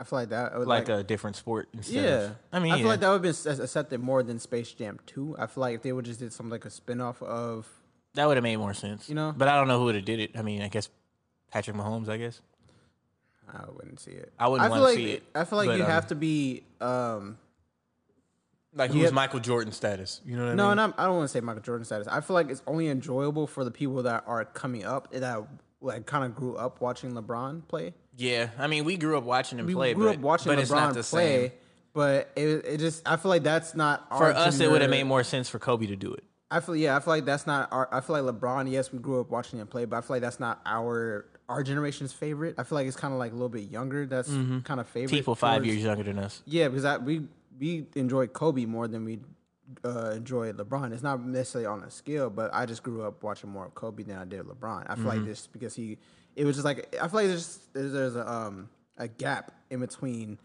I 0.00 0.04
feel 0.04 0.18
like 0.20 0.28
that 0.28 0.56
would 0.56 0.68
Like, 0.68 0.88
a 0.88 1.02
different 1.02 1.34
sport 1.34 1.68
instead. 1.72 2.04
yeah. 2.04 2.10
Of, 2.10 2.36
I 2.52 2.58
mean, 2.60 2.72
I 2.72 2.76
feel 2.76 2.84
yeah. 2.84 2.90
like 2.90 3.00
that 3.00 3.08
would 3.08 3.24
have 3.24 3.44
been 3.44 3.60
accepted 3.60 4.00
more 4.00 4.22
than 4.22 4.38
Space 4.38 4.70
Jam 4.72 5.00
2. 5.06 5.34
I 5.38 5.46
feel 5.46 5.60
like 5.60 5.74
if 5.74 5.82
they 5.82 5.92
would 5.92 6.04
just 6.04 6.20
did 6.20 6.32
something 6.32 6.52
like 6.52 6.64
a 6.64 6.70
spin 6.70 7.00
off 7.00 7.20
of 7.22 7.66
that 8.14 8.26
would 8.26 8.36
have 8.36 8.44
made 8.44 8.56
more 8.56 8.74
sense. 8.74 9.08
You 9.08 9.14
know? 9.14 9.34
but 9.36 9.48
I 9.48 9.56
don't 9.56 9.68
know 9.68 9.78
who 9.78 9.86
would 9.86 9.94
have 9.94 10.04
did 10.04 10.20
it. 10.20 10.32
I 10.36 10.42
mean, 10.42 10.62
I 10.62 10.68
guess 10.68 10.88
Patrick 11.50 11.76
Mahomes. 11.76 12.08
I 12.08 12.16
guess. 12.16 12.40
I 13.48 13.64
wouldn't 13.70 14.00
see 14.00 14.10
it. 14.12 14.32
I 14.38 14.48
wouldn't 14.48 14.66
feel 14.66 14.70
wanna 14.70 14.82
like 14.82 14.96
see 14.96 15.12
it, 15.12 15.22
I 15.34 15.44
feel 15.44 15.56
like 15.56 15.68
but, 15.68 15.78
you 15.78 15.84
um, 15.84 15.90
have 15.90 16.06
to 16.08 16.14
be 16.14 16.64
um 16.80 17.38
Like 18.74 18.90
who's 18.90 19.12
Michael 19.12 19.40
Jordan 19.40 19.72
status? 19.72 20.20
You 20.24 20.36
know 20.36 20.42
what 20.42 20.48
I 20.48 20.50
mean? 20.50 20.56
no, 20.56 20.68
mean? 20.68 20.76
not 20.76 20.94
I 20.98 21.04
don't 21.04 21.16
want 21.16 21.24
to 21.24 21.32
say 21.32 21.40
Michael 21.40 21.62
Jordan 21.62 21.84
status. 21.84 22.06
I 22.06 22.20
feel 22.20 22.34
like 22.34 22.50
it's 22.50 22.62
only 22.66 22.88
enjoyable 22.88 23.46
for 23.46 23.64
the 23.64 23.70
people 23.70 24.02
that 24.02 24.24
are 24.26 24.44
coming 24.44 24.84
up 24.84 25.10
that 25.12 25.46
like 25.80 26.06
kind 26.06 26.24
of 26.24 26.34
grew 26.34 26.56
up 26.56 26.80
watching 26.80 27.12
LeBron 27.12 27.66
play. 27.68 27.94
Yeah, 28.16 28.50
I 28.58 28.66
mean, 28.66 28.84
we 28.84 28.96
grew 28.96 29.16
up 29.16 29.24
watching 29.24 29.58
him 29.58 29.66
We 29.66 29.74
play, 29.74 29.94
grew 29.94 30.06
but, 30.06 30.16
up 30.16 30.20
watching 30.20 30.50
but 30.50 30.58
LeBron 30.58 30.62
it's 30.62 30.70
not 30.70 30.94
the 30.94 31.02
play, 31.02 31.48
same. 31.48 31.52
but 31.94 32.30
it 32.36 32.64
it 32.66 32.78
just 32.78 33.08
I 33.08 33.16
feel 33.16 33.30
like 33.30 33.42
that's 33.42 33.74
not 33.74 34.06
For 34.16 34.30
us, 34.30 34.60
it 34.60 34.70
would 34.70 34.82
have 34.82 34.90
made 34.90 35.04
more 35.04 35.24
sense 35.24 35.48
for 35.48 35.58
Kobe 35.58 35.86
to 35.86 35.96
do 35.96 36.12
it. 36.12 36.24
I 36.50 36.60
feel 36.60 36.76
yeah, 36.76 36.96
I 36.96 37.00
feel 37.00 37.14
like 37.14 37.24
that's 37.24 37.46
not 37.46 37.68
our. 37.72 37.88
I 37.92 38.00
feel 38.00 38.20
like 38.20 38.34
LeBron. 38.34 38.70
Yes, 38.70 38.92
we 38.92 38.98
grew 38.98 39.20
up 39.20 39.30
watching 39.30 39.58
him 39.58 39.66
play, 39.66 39.84
but 39.84 39.96
I 39.96 40.00
feel 40.00 40.16
like 40.16 40.22
that's 40.22 40.40
not 40.40 40.60
our 40.66 41.26
our 41.48 41.62
generation's 41.62 42.12
favorite. 42.12 42.54
I 42.58 42.62
feel 42.62 42.76
like 42.76 42.86
it's 42.86 42.96
kind 42.96 43.12
of 43.12 43.18
like 43.18 43.32
a 43.32 43.34
little 43.34 43.48
bit 43.48 43.70
younger. 43.70 44.06
That's 44.06 44.28
mm-hmm. 44.28 44.60
kind 44.60 44.80
of 44.80 44.88
favorite. 44.88 45.10
People 45.10 45.34
five 45.34 45.58
towards- 45.58 45.68
years 45.68 45.82
younger 45.84 46.02
than 46.02 46.18
us. 46.18 46.42
Yeah, 46.46 46.68
because 46.68 46.84
I, 46.84 46.96
we 46.98 47.26
we 47.58 47.86
enjoyed 47.94 48.32
Kobe 48.32 48.64
more 48.64 48.88
than 48.88 49.04
we 49.04 49.18
uh, 49.84 50.12
enjoyed 50.16 50.56
LeBron. 50.56 50.92
It's 50.92 51.02
not 51.02 51.24
necessarily 51.24 51.66
on 51.66 51.82
a 51.82 51.90
scale, 51.90 52.30
but 52.30 52.50
I 52.54 52.64
just 52.66 52.82
grew 52.82 53.02
up 53.02 53.22
watching 53.22 53.50
more 53.50 53.66
of 53.66 53.74
Kobe 53.74 54.02
than 54.02 54.16
I 54.16 54.24
did 54.24 54.42
LeBron. 54.42 54.86
I 54.88 54.94
feel 54.94 55.04
like 55.04 55.18
Mm-hmm. 55.18 55.26
just 55.26 55.52
because 55.52 55.74
he, 55.74 55.98
it 56.36 56.44
was 56.44 56.56
just 56.56 56.64
like 56.64 56.94
I 57.00 57.08
feel 57.08 57.20
like 57.20 57.26
there's 57.28 57.58
there's, 57.72 57.92
there's 57.92 58.16
a 58.16 58.30
um 58.30 58.68
a 58.96 59.08
gap 59.08 59.52
in 59.70 59.80
between 59.80 60.38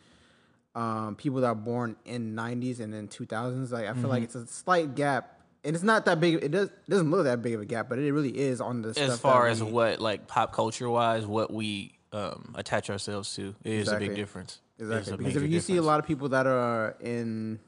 um 0.76 1.16
people 1.16 1.40
that 1.42 1.48
are 1.48 1.56
born 1.56 1.96
in 2.06 2.36
90s 2.36 2.80
and 2.80 2.94
then 2.94 3.08
2000s. 3.08 3.72
Like 3.72 3.86
I 3.86 3.94
feel 3.94 4.02
Mm-hmm. 4.02 4.08
like 4.10 4.24
it's 4.24 4.36
a 4.36 4.48
slight 4.48 4.96
gap. 4.96 5.40
And 5.66 5.76
it's 5.78 5.84
not 5.84 6.04
that 6.06 6.20
big. 6.20 6.44
It 6.44 6.52
does 6.52 6.70
doesn't 6.90 7.10
look 7.10 7.24
that 7.24 7.42
big 7.42 7.54
of 7.54 7.62
a 7.62 7.66
gap, 7.66 7.88
but 7.88 7.98
it 8.00 8.12
really 8.12 8.38
is 8.38 8.60
on 8.60 8.82
the 8.82 8.94
stuff 8.94 9.10
As 9.12 9.20
far 9.20 9.48
as 9.48 9.64
we- 9.64 9.72
what 9.72 10.02
like 10.02 10.28
pop 10.28 10.52
culture 10.52 10.90
wise, 10.90 11.26
what 11.26 11.54
we 11.54 11.94
um, 12.12 12.54
attach 12.56 12.90
ourselves 12.90 13.34
to 13.36 13.56
it 13.64 13.72
is 13.72 13.88
a 13.88 13.98
big 13.98 14.14
difference. 14.16 14.60
Exactly. 14.80 15.18
Because 15.18 15.36
if 15.36 15.50
you 15.52 15.60
see 15.60 15.78
a 15.78 15.82
lot 15.82 16.00
of 16.00 16.06
people 16.08 16.30
that 16.30 16.48
are 16.48 16.96
in, 17.00 17.60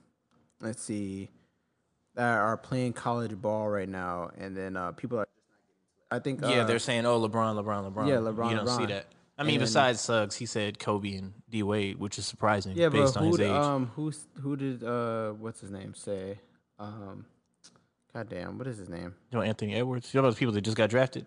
let's 0.60 0.82
see, 0.82 1.30
that 2.16 2.38
are 2.38 2.58
playing 2.58 2.94
college 2.94 3.36
ball 3.40 3.68
right 3.70 3.88
now, 3.90 4.32
and 4.38 4.56
then 4.56 4.76
uh, 4.76 4.92
people 4.92 5.20
are, 5.20 5.28
I 6.10 6.20
think, 6.20 6.42
yeah, 6.42 6.62
uh, 6.62 6.64
they're 6.66 6.80
saying, 6.80 7.06
"Oh, 7.06 7.20
LeBron, 7.20 7.62
LeBron, 7.64 7.94
LeBron." 7.94 8.08
Yeah, 8.08 8.16
LeBron, 8.16 8.50
You 8.52 8.56
don't 8.58 8.68
see 8.68 8.86
that. 8.88 9.08
I 9.38 9.44
mean, 9.44 9.56
And- 9.56 9.62
besides 9.62 10.00
Suggs, 10.00 10.36
he 10.36 10.46
said 10.46 10.80
Kobe 10.80 11.16
and 11.16 11.34
D 11.50 11.62
Wade, 11.62 11.98
which 12.00 12.18
is 12.18 12.26
surprising 12.26 12.76
yeah, 12.78 12.88
but 12.90 13.00
based 13.02 13.18
on 13.18 13.24
who 13.24 13.30
his 13.30 13.38
did, 13.38 13.46
age. 13.48 13.52
um 13.52 13.92
who 13.96 14.12
who 14.42 14.56
did 14.56 14.84
uh 14.84 15.32
what's 15.32 15.60
his 15.60 15.72
name 15.72 15.94
say, 15.94 16.40
um, 16.80 17.26
goddamn, 18.14 18.58
what 18.58 18.66
is 18.68 18.78
his 18.78 18.88
name? 18.90 19.14
you 19.32 19.38
know, 19.38 19.42
Anthony 19.42 19.76
Edwards. 19.76 20.14
You 20.14 20.22
know 20.22 20.28
those 20.28 20.38
people 20.38 20.54
that 20.54 20.62
just 20.62 20.78
got 20.78 20.90
drafted. 20.90 21.26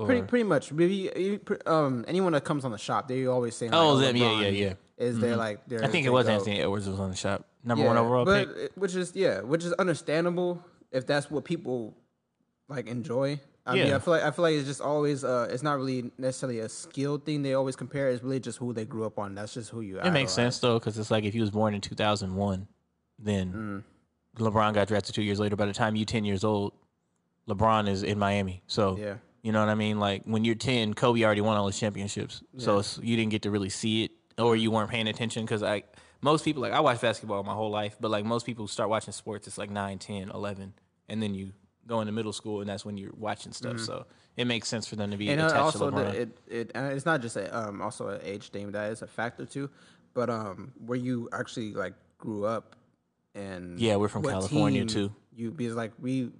Or, 0.00 0.06
Pretty 0.06 0.22
pretty 0.22 0.44
much. 0.44 0.72
Maybe 0.72 1.38
um 1.66 2.04
anyone 2.08 2.32
that 2.32 2.44
comes 2.44 2.64
on 2.64 2.70
the 2.72 2.78
shop, 2.78 3.06
they 3.06 3.26
always 3.26 3.54
say, 3.54 3.66
like, 3.66 3.74
Oh, 3.78 3.98
them, 3.98 4.16
yeah, 4.16 4.40
yeah, 4.40 4.48
yeah. 4.48 4.72
Is 4.96 5.18
they 5.18 5.34
like? 5.34 5.60
they're, 5.66 5.84
I 5.84 5.88
think 5.88 6.06
it 6.06 6.10
was 6.10 6.26
Anthony 6.28 6.60
Edwards 6.60 6.88
was 6.88 6.98
on 7.00 7.10
the 7.10 7.16
shop 7.16 7.44
number 7.64 7.84
one 7.84 7.98
overall 7.98 8.24
but 8.24 8.54
pick. 8.56 8.72
which 8.76 8.94
is 8.94 9.12
yeah, 9.14 9.40
which 9.40 9.64
is 9.64 9.72
understandable 9.74 10.64
if 10.90 11.06
that's 11.06 11.30
what 11.30 11.44
people 11.44 11.94
like 12.68 12.86
enjoy. 12.86 13.38
I 13.66 13.74
mean, 13.74 13.88
Yeah. 13.88 13.96
I 13.96 13.98
feel 13.98 14.14
like 14.14 14.22
I 14.22 14.30
feel 14.30 14.42
like 14.42 14.54
it's 14.54 14.66
just 14.66 14.80
always 14.80 15.22
uh, 15.22 15.48
it's 15.50 15.62
not 15.62 15.76
really 15.76 16.10
necessarily 16.16 16.60
a 16.60 16.68
skill 16.68 17.18
thing. 17.18 17.42
They 17.42 17.52
always 17.54 17.76
compare. 17.76 18.08
It's 18.08 18.22
really 18.22 18.40
just 18.40 18.56
who 18.58 18.72
they 18.72 18.86
grew 18.86 19.04
up 19.04 19.18
on. 19.18 19.34
That's 19.34 19.52
just 19.52 19.68
who 19.70 19.82
you. 19.82 20.00
Are. 20.00 20.06
It 20.06 20.12
makes 20.12 20.32
sense 20.32 20.58
though, 20.58 20.78
because 20.78 20.98
it's 20.98 21.10
like 21.10 21.24
if 21.24 21.34
he 21.34 21.40
was 21.40 21.50
born 21.50 21.74
in 21.74 21.80
2001, 21.82 22.66
then 23.18 23.84
LeBron 24.36 24.72
got 24.74 24.88
drafted 24.88 25.14
two 25.14 25.22
years 25.22 25.38
later. 25.38 25.56
By 25.56 25.66
the 25.66 25.72
time 25.74 25.94
you 25.94 26.04
10 26.06 26.24
years 26.24 26.42
old, 26.42 26.72
LeBron 27.48 27.88
is 27.88 28.02
in 28.02 28.18
Miami. 28.18 28.62
So 28.66 28.96
Yeah. 28.98 29.14
You 29.42 29.52
know 29.52 29.60
what 29.60 29.68
I 29.68 29.74
mean. 29.74 29.98
Like 29.98 30.22
when 30.24 30.44
you're 30.44 30.54
10, 30.54 30.94
Kobe 30.94 31.22
already 31.22 31.40
won 31.40 31.56
all 31.56 31.66
his 31.66 31.78
championships, 31.78 32.42
so 32.58 32.78
it's, 32.78 32.98
you 33.02 33.16
didn't 33.16 33.30
get 33.30 33.42
to 33.42 33.50
really 33.50 33.70
see 33.70 34.04
it, 34.04 34.12
or 34.38 34.56
you 34.56 34.70
weren't 34.70 34.90
paying 34.90 35.08
attention. 35.08 35.44
Because 35.44 35.62
I 35.62 35.84
most 36.20 36.44
people 36.44 36.62
like 36.62 36.72
I 36.72 36.80
watch 36.80 37.00
basketball 37.00 37.42
my 37.42 37.54
whole 37.54 37.70
life, 37.70 37.96
but 38.00 38.10
like 38.10 38.24
most 38.24 38.46
people 38.46 38.66
start 38.68 38.90
watching 38.90 39.12
sports, 39.12 39.46
it's 39.46 39.58
like 39.58 39.70
9, 39.70 39.98
10, 39.98 40.30
11, 40.30 40.74
and 41.08 41.22
then 41.22 41.34
you 41.34 41.52
go 41.86 42.00
into 42.00 42.12
middle 42.12 42.32
school, 42.32 42.60
and 42.60 42.68
that's 42.68 42.84
when 42.84 42.96
you're 42.96 43.12
watching 43.16 43.52
stuff. 43.52 43.80
So 43.80 44.06
it 44.36 44.46
makes 44.46 44.68
sense 44.68 44.86
for 44.86 44.96
them 44.96 45.10
to 45.10 45.16
be 45.16 45.28
And 45.28 45.40
uh, 45.40 45.46
attached 45.46 45.76
also, 45.76 45.90
to 45.90 45.96
the, 45.96 46.20
it 46.20 46.38
it 46.46 46.70
and 46.74 46.92
it's 46.92 47.06
not 47.06 47.20
just 47.20 47.36
a, 47.36 47.56
um 47.56 47.80
also 47.82 48.08
an 48.08 48.20
age 48.22 48.50
thing 48.50 48.70
that 48.72 48.92
is 48.92 49.02
a 49.02 49.06
factor 49.06 49.46
too, 49.46 49.70
but 50.14 50.30
um 50.30 50.72
where 50.86 50.98
you 50.98 51.28
actually 51.32 51.72
like 51.72 51.94
grew 52.18 52.44
up 52.44 52.76
and 53.34 53.78
Yeah, 53.78 53.96
we're 53.96 54.08
from 54.08 54.22
California, 54.22 54.84
too. 54.84 55.12
You 55.34 55.50
because 55.50 55.74
like 55.74 55.92
we 55.98 56.30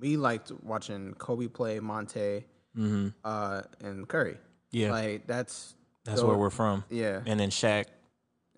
we 0.00 0.16
liked 0.16 0.50
watching 0.62 1.14
Kobe 1.14 1.48
play 1.48 1.78
Monta, 1.80 2.42
uh, 3.24 3.62
and 3.80 4.08
Curry. 4.08 4.32
Mm-hmm. 4.32 4.38
Yeah. 4.78 4.90
like 4.92 5.26
that's 5.26 5.74
that's 6.04 6.20
tho- 6.20 6.26
where 6.28 6.36
we're 6.36 6.50
from. 6.50 6.84
Yeah, 6.90 7.20
And 7.26 7.38
then 7.38 7.50
Shaq. 7.50 7.86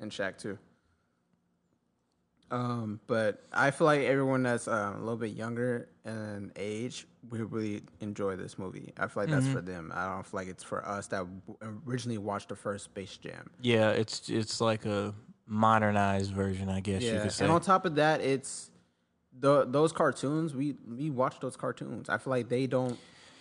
and 0.01 0.11
Shaq 0.11 0.39
too. 0.39 0.59
Um, 2.51 3.01
but 3.09 3.43
I 3.53 3.73
feel 3.73 3.87
like 3.87 4.03
everyone 4.03 4.45
that's 4.45 4.69
uh, 4.69 4.93
a 4.95 5.01
little 5.01 5.17
bit 5.17 5.33
younger 5.33 5.89
in 6.05 6.53
age 6.55 7.07
we 7.29 7.41
really 7.41 7.83
enjoy 8.01 8.37
this 8.37 8.57
movie. 8.57 8.93
I 8.97 9.09
feel 9.09 9.25
like 9.25 9.31
Mm-hmm. 9.31 9.41
that's 9.41 9.53
for 9.53 9.61
them. 9.61 9.93
I 9.93 10.07
don't 10.15 10.25
feel 10.25 10.39
like 10.41 10.49
it's 10.49 10.63
for 10.63 10.87
us 10.87 11.09
that 11.09 11.27
originally 11.85 12.19
watched 12.19 12.51
the 12.51 12.55
first 12.57 12.85
Space 12.85 13.17
Jam. 13.17 13.51
Yeah, 13.61 13.91
it's 13.91 14.29
it's 14.29 14.61
like 14.61 14.87
a 14.87 15.13
modernized 15.49 16.33
version, 16.33 16.69
I 16.69 16.79
guess 16.81 17.03
you 17.03 17.19
could 17.21 17.33
say. 17.33 17.45
and 17.45 17.53
on 17.53 17.61
top 17.61 17.85
of 17.85 17.97
that, 17.97 18.21
it's 18.21 18.71
the 19.39 19.65
those 19.65 19.93
cartoons. 19.93 20.55
We 20.55 20.77
we 20.89 21.11
watch 21.11 21.41
those 21.41 21.57
cartoons. 21.57 22.09
I 22.09 22.19
feel 22.19 22.31
like 22.31 22.49
they 22.49 22.67
don't. 22.67 22.99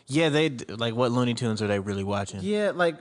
yeah, 0.08 0.30
they 0.30 0.50
like 0.50 0.96
what 0.96 1.12
Looney 1.12 1.34
Tunes 1.34 1.62
are 1.62 1.68
they 1.68 1.80
really 1.80 2.04
watching? 2.04 2.40
Yeah, 2.44 2.72
like 2.76 2.98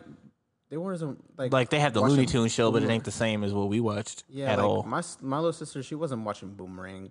they 0.71 0.77
weren't 0.77 1.19
like 1.39 1.53
Like 1.53 1.71
they 1.71 1.79
have 1.81 1.93
the 1.93 2.01
Looney 2.01 2.27
Tunes 2.27 2.53
show, 2.53 2.73
but 2.73 2.83
it 2.83 2.91
ain't 2.91 3.05
the 3.05 3.11
same 3.11 3.45
as 3.45 3.53
what 3.53 3.69
we 3.69 3.81
watched 3.81 4.25
Yeah, 4.29 4.53
at 4.53 4.59
like 4.59 4.67
all. 4.67 4.83
my 4.83 5.03
my 5.21 5.37
little 5.39 5.53
sister, 5.53 5.83
she 5.83 5.95
wasn't 5.95 6.25
watching 6.25 6.51
Boomerang. 6.55 7.11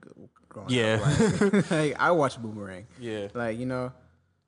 Growing 0.50 0.70
Yeah. 0.70 1.00
up. 1.02 1.42
Like, 1.54 1.72
like, 1.72 1.96
I 2.00 2.12
watch 2.12 2.42
Boomerang. 2.42 2.88
Yeah. 3.00 3.28
like 3.34 3.58
you 3.60 3.66
know, 3.66 3.92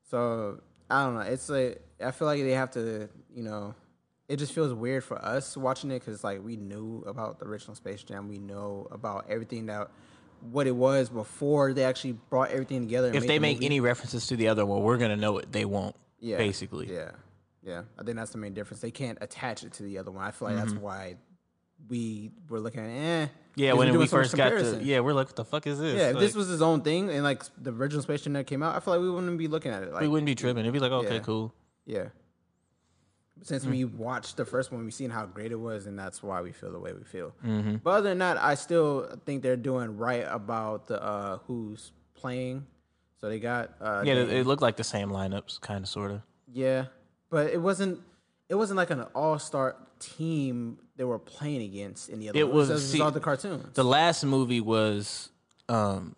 so 0.09 0.59
I 0.89 1.03
don't 1.05 1.15
know. 1.15 1.21
It's 1.21 1.49
like 1.49 1.81
I 2.03 2.11
feel 2.11 2.27
like 2.27 2.41
they 2.41 2.51
have 2.51 2.71
to, 2.71 3.09
you 3.33 3.43
know, 3.43 3.73
it 4.27 4.37
just 4.37 4.53
feels 4.53 4.73
weird 4.73 5.03
for 5.03 5.23
us 5.23 5.55
watching 5.55 5.91
it 5.91 5.99
because 5.99 6.23
like 6.23 6.43
we 6.43 6.55
knew 6.57 7.03
about 7.07 7.39
the 7.39 7.45
original 7.45 7.75
Space 7.75 8.03
Jam. 8.03 8.27
We 8.27 8.39
know 8.39 8.87
about 8.91 9.25
everything 9.29 9.67
that 9.67 9.89
what 10.51 10.67
it 10.67 10.75
was 10.75 11.09
before 11.09 11.73
they 11.73 11.83
actually 11.83 12.13
brought 12.29 12.49
everything 12.51 12.81
together. 12.81 13.07
and 13.07 13.15
if 13.15 13.27
they 13.27 13.35
the 13.37 13.39
make 13.39 13.57
movie. 13.57 13.65
any 13.67 13.79
references 13.79 14.27
to 14.27 14.35
the 14.35 14.47
other 14.47 14.65
one, 14.65 14.81
we're 14.83 14.97
gonna 14.97 15.15
know 15.15 15.37
it. 15.39 15.51
They 15.51 15.65
won't. 15.65 15.95
yeah, 16.19 16.37
basically. 16.37 16.91
yeah, 16.93 17.11
yeah. 17.63 17.81
I 17.99 18.03
think 18.03 18.17
that's 18.17 18.31
the 18.31 18.37
main 18.37 18.53
difference. 18.53 18.81
They 18.81 18.91
can't 18.91 19.17
attach 19.21 19.63
it 19.63 19.73
to 19.73 19.83
the 19.83 19.97
other 19.97 20.11
one. 20.11 20.23
I 20.23 20.31
feel 20.31 20.47
like 20.47 20.57
Mm-hmm. 20.57 20.67
that's 20.69 20.79
why 20.81 21.15
we 21.87 22.31
were 22.49 22.59
looking 22.59 22.81
at, 22.81 22.89
eh. 22.89 23.27
Yeah, 23.57 23.73
when 23.73 23.95
we 23.97 24.07
so 24.07 24.17
first 24.17 24.35
got 24.35 24.49
to, 24.49 24.79
yeah, 24.83 24.99
we're 25.01 25.13
like, 25.13 25.27
what 25.27 25.35
the 25.35 25.45
fuck 25.45 25.65
is 25.67 25.79
this? 25.79 25.95
Yeah, 25.97 26.09
if 26.09 26.19
this 26.19 26.35
was 26.35 26.47
his 26.49 26.61
own 26.61 26.81
thing 26.81 27.09
and 27.09 27.23
like 27.23 27.43
the 27.61 27.71
original 27.71 28.01
Space 28.01 28.21
Jam 28.23 28.33
that 28.33 28.47
came 28.47 28.61
out, 28.63 28.75
I 28.75 28.79
feel 28.81 28.95
like 28.95 29.01
we 29.01 29.09
wouldn't 29.09 29.37
be 29.37 29.47
looking 29.47 29.71
at 29.71 29.83
it. 29.83 29.93
Like, 29.93 30.01
we 30.01 30.07
wouldn't 30.07 30.25
be 30.25 30.35
tripping. 30.35 30.61
It'd 30.61 30.73
be 30.73 30.79
like, 30.79 30.91
okay, 30.91 31.15
Yeah. 31.15 31.19
cool. 31.19 31.53
Yeah. 31.85 32.05
Since 33.41 33.65
we 33.65 33.83
watched 33.85 34.37
the 34.37 34.45
first 34.45 34.71
one, 34.71 34.83
we've 34.83 34.93
seen 34.93 35.09
how 35.09 35.25
great 35.25 35.51
it 35.51 35.59
was, 35.59 35.85
and 35.87 35.99
that's 35.99 36.23
why 36.23 36.41
we 36.41 36.51
feel 36.51 36.71
the 36.71 36.79
way 36.79 36.93
we 36.93 37.03
feel. 37.03 37.33
Mm-hmm. 37.45 37.75
But 37.83 37.89
other 37.91 38.09
than 38.09 38.19
that, 38.19 38.37
I 38.41 38.55
still 38.55 39.19
think 39.25 39.43
they're 39.43 39.57
doing 39.57 39.97
right 39.97 40.25
about 40.27 40.87
the 40.87 41.03
uh, 41.03 41.37
who's 41.45 41.91
playing. 42.15 42.65
So 43.19 43.29
they 43.29 43.39
got 43.39 43.71
uh, 43.81 44.03
Yeah, 44.05 44.15
they- 44.15 44.21
it, 44.21 44.29
it 44.31 44.47
looked 44.47 44.61
like 44.61 44.77
the 44.77 44.83
same 44.83 45.09
lineups, 45.09 45.59
kind 45.61 45.83
of, 45.83 45.89
sort 45.89 46.11
of. 46.11 46.21
yeah, 46.51 46.85
but 47.29 47.47
it 47.51 47.61
wasn't. 47.61 47.99
It 48.47 48.55
wasn't 48.55 48.77
like 48.77 48.91
an 48.91 49.01
all-star 49.15 49.75
team 49.99 50.77
they 50.97 51.03
were 51.03 51.17
playing 51.19 51.61
against 51.63 52.09
in 52.09 52.19
the 52.19 52.29
other. 52.29 52.39
It 52.39 52.49
was- 52.51 52.69
It 52.69 52.73
was 52.73 52.89
see, 52.91 53.01
all 53.01 53.11
the 53.11 53.19
cartoons. 53.19 53.73
The 53.73 53.83
last 53.83 54.23
movie 54.23 54.61
was, 54.61 55.29
um, 55.67 56.15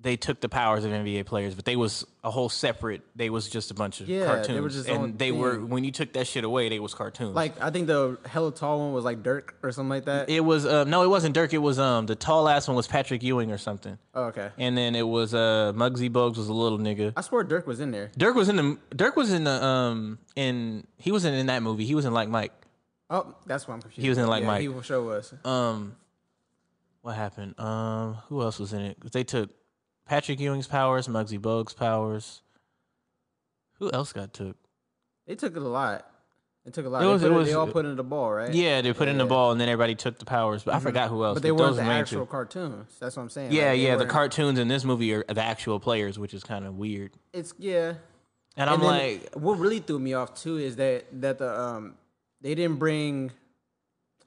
they 0.00 0.16
took 0.16 0.40
the 0.40 0.48
powers 0.48 0.84
of 0.84 0.92
NBA 0.92 1.26
players, 1.26 1.54
but 1.56 1.64
they 1.64 1.74
was 1.74 2.06
a 2.22 2.30
whole 2.30 2.48
separate. 2.48 3.02
They 3.16 3.30
was 3.30 3.48
just 3.48 3.72
a 3.72 3.74
bunch 3.74 4.00
of 4.00 4.08
Yeah, 4.08 4.20
they 4.20 4.26
cartoons, 4.26 4.60
were 4.60 4.68
just 4.68 4.88
and 4.88 5.18
they 5.18 5.32
were 5.32 5.58
when 5.58 5.82
you 5.82 5.90
took 5.90 6.12
that 6.12 6.26
shit 6.28 6.44
away, 6.44 6.68
they 6.68 6.78
was 6.78 6.94
cartoons. 6.94 7.34
like 7.34 7.60
I 7.60 7.70
think 7.70 7.88
the 7.88 8.16
hella 8.24 8.52
tall 8.52 8.78
one 8.78 8.92
was 8.92 9.04
like 9.04 9.24
Dirk 9.24 9.56
or 9.62 9.72
something 9.72 9.88
like 9.90 10.04
that. 10.04 10.30
it 10.30 10.40
was 10.40 10.64
uh, 10.66 10.84
no, 10.84 11.02
it 11.02 11.08
wasn't 11.08 11.34
Dirk. 11.34 11.52
It 11.52 11.58
was 11.58 11.80
um 11.80 12.06
the 12.06 12.14
tall 12.14 12.48
ass 12.48 12.68
one 12.68 12.76
was 12.76 12.86
Patrick 12.86 13.22
Ewing 13.24 13.50
or 13.50 13.58
something, 13.58 13.98
oh, 14.14 14.24
okay. 14.26 14.50
and 14.56 14.78
then 14.78 14.94
it 14.94 15.06
was 15.06 15.34
uh 15.34 15.72
Muggsy 15.74 16.08
Bogues 16.10 16.36
was 16.36 16.48
a 16.48 16.54
little 16.54 16.78
nigga. 16.78 17.12
I 17.16 17.20
swear 17.22 17.42
Dirk 17.42 17.66
was 17.66 17.80
in 17.80 17.90
there. 17.90 18.10
Dirk 18.16 18.36
was 18.36 18.48
in 18.48 18.54
the 18.56 18.78
Dirk 18.94 19.16
was 19.16 19.32
in 19.32 19.42
the 19.44 19.64
um 19.64 20.18
in 20.36 20.86
he 20.96 21.10
wasn't 21.10 21.34
in 21.36 21.46
that 21.46 21.62
movie. 21.64 21.84
He 21.84 21.96
was 21.96 22.04
in 22.04 22.12
like 22.14 22.28
Mike. 22.28 22.52
Oh, 23.10 23.34
that's 23.46 23.66
why 23.66 23.74
I'm 23.74 23.80
confused. 23.82 24.02
He 24.02 24.08
was 24.10 24.18
in 24.18 24.26
Like 24.28 24.42
yeah, 24.42 24.46
Mike. 24.46 24.60
He 24.60 24.68
for 24.68 24.82
sure 24.82 25.02
was. 25.02 25.32
Um, 25.44 25.96
what 27.02 27.16
happened? 27.16 27.58
Um, 27.58 28.14
who 28.28 28.42
else 28.42 28.58
was 28.58 28.72
in 28.74 28.80
it? 28.82 29.12
They 29.12 29.24
took 29.24 29.50
Patrick 30.08 30.40
Ewing's 30.40 30.66
powers, 30.66 31.06
Muggsy 31.06 31.38
Bogues' 31.38 31.76
powers. 31.76 32.40
Who 33.78 33.90
else 33.92 34.12
got 34.12 34.32
took? 34.32 34.56
They 35.26 35.34
took 35.34 35.54
it 35.54 35.62
a 35.62 35.68
lot. 35.68 36.10
They 36.64 36.70
took 36.70 36.86
a 36.86 36.88
lot. 36.88 36.98
It 37.00 37.06
They 37.06 37.12
was- 37.12 37.22
put 37.22 37.30
it 37.30 37.34
it- 37.34 37.36
was- 37.36 37.46
they 37.48 37.54
all 37.54 37.66
put 37.66 37.84
in 37.84 37.96
the 37.96 38.02
ball, 38.04 38.32
right? 38.32 38.52
Yeah, 38.52 38.80
they 38.80 38.92
put 38.92 39.08
in 39.08 39.18
the 39.18 39.24
Yeah. 39.24 39.28
ball 39.28 39.52
and 39.52 39.60
then 39.60 39.68
everybody 39.68 39.94
took 39.94 40.18
the 40.18 40.24
powers, 40.24 40.64
but 40.64 40.74
I 40.74 40.80
forgot 40.80 41.08
who 41.10 41.24
else. 41.24 41.34
But 41.34 41.42
they 41.42 41.52
weren't 41.52 41.76
the 41.76 41.82
actual 41.82 42.24
two. 42.26 42.30
cartoons. 42.30 42.96
That's 42.98 43.16
what 43.16 43.22
I'm 43.22 43.30
saying. 43.30 43.52
Yeah, 43.52 43.70
Like, 43.70 43.80
yeah. 43.80 43.96
The 43.96 44.06
cartoons 44.06 44.58
in 44.58 44.68
this 44.68 44.84
movie 44.84 45.12
are 45.14 45.24
the 45.28 45.42
actual 45.42 45.78
players, 45.78 46.18
which 46.18 46.34
is 46.34 46.42
kind 46.42 46.66
of 46.66 46.76
weird. 46.76 47.12
It's 47.32 47.54
yeah. 47.58 47.94
And 48.56 48.68
I'm 48.68 48.82
like, 48.82 49.32
what 49.34 49.58
really 49.58 49.78
threw 49.78 49.98
me 50.00 50.14
off 50.14 50.34
too 50.34 50.56
is 50.56 50.76
that 50.76 51.04
that 51.20 51.38
the 51.38 51.58
um 51.60 51.94
they 52.40 52.54
didn't 52.54 52.78
bring 52.78 53.30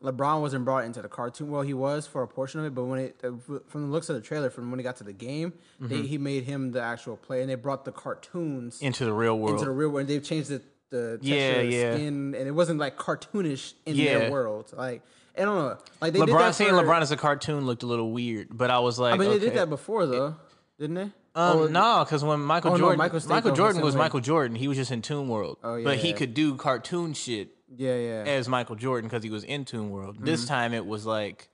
LeBron 0.03 0.41
wasn't 0.41 0.65
brought 0.65 0.83
into 0.85 1.01
the 1.01 1.07
cartoon. 1.07 1.51
Well, 1.51 1.61
he 1.61 1.73
was 1.73 2.07
for 2.07 2.23
a 2.23 2.27
portion 2.27 2.59
of 2.59 2.65
it, 2.65 2.73
but 2.73 2.85
when 2.85 2.99
it 2.99 3.19
from 3.67 3.83
the 3.87 3.91
looks 3.91 4.09
of 4.09 4.15
the 4.15 4.21
trailer, 4.21 4.49
from 4.49 4.71
when 4.71 4.79
he 4.79 4.83
got 4.83 4.95
to 4.97 5.03
the 5.03 5.13
game, 5.13 5.53
Mm-hmm. 5.81 5.87
they, 5.87 6.01
he 6.07 6.17
made 6.17 6.43
him 6.43 6.71
the 6.71 6.81
actual 6.81 7.17
player, 7.17 7.41
and 7.41 7.49
they 7.49 7.55
brought 7.55 7.85
the 7.85 7.91
cartoons 7.91 8.81
into 8.81 9.05
the 9.05 9.13
real 9.13 9.37
world. 9.37 9.53
into 9.53 9.65
the 9.65 9.71
real 9.71 9.89
world. 9.89 10.01
And 10.01 10.09
they've 10.09 10.23
changed 10.23 10.49
the 10.49 10.61
the 10.89 11.13
texture 11.21 11.35
Yeah, 11.35 11.49
of 11.51 11.67
the 11.67 11.73
yeah. 11.75 11.93
skin, 11.95 12.35
and 12.37 12.47
it 12.47 12.51
wasn't 12.51 12.79
like 12.79 12.97
cartoonish 12.97 13.73
in 13.85 13.95
Yeah. 13.95 14.19
their 14.19 14.31
world. 14.31 14.73
Like 14.75 15.01
I 15.37 15.41
don't 15.45 15.55
know, 15.55 15.77
like 16.01 16.13
they 16.13 16.19
did 16.19 16.29
LeBron 16.29 16.39
that 16.39 16.55
seeing 16.55 16.71
for- 16.71 16.83
LeBron 16.83 17.01
as 17.01 17.11
a 17.11 17.17
cartoon 17.17 17.65
looked 17.65 17.83
a 17.83 17.87
little 17.87 18.11
weird, 18.11 18.49
but 18.51 18.69
I 18.69 18.79
was 18.79 18.99
like, 18.99 19.13
I 19.13 19.17
mean, 19.17 19.29
okay. 19.29 19.39
they 19.39 19.45
did 19.45 19.55
that 19.57 19.69
before 19.69 20.05
though, 20.05 20.35
didn't 20.79 20.95
they? 20.95 21.09
Um, 21.33 21.57
Or- 21.59 21.69
no, 21.69 22.03
because 22.03 22.23
when 22.25 22.41
Michael 22.41 22.71
Oh, 22.71 22.73
no, 22.73 22.79
Jordan, 22.79 22.97
Michael 22.97 23.21
Michael, 23.29 23.53
Jordan 23.53 23.81
was 23.81 23.95
way. 23.95 23.99
Michael 23.99 24.19
Jordan. 24.19 24.55
He 24.57 24.67
was 24.67 24.75
just 24.75 24.91
in 24.91 25.01
Toon 25.01 25.29
World, 25.29 25.57
Oh, 25.63 25.81
but 25.81 25.97
he 25.99 26.09
yeah. 26.09 26.15
could 26.17 26.33
do 26.33 26.55
cartoon 26.55 27.13
shit 27.13 27.55
Yeah, 27.77 27.95
yeah. 27.95 28.23
as 28.25 28.47
Michael 28.49 28.75
Jordan 28.75 29.09
because 29.09 29.23
he 29.23 29.29
was 29.29 29.43
in 29.43 29.65
Toon 29.65 29.89
World. 29.89 30.15
Mm-hmm. 30.15 30.25
This 30.25 30.45
time 30.45 30.73
it 30.73 30.85
was 30.85 31.05
like, 31.05 31.49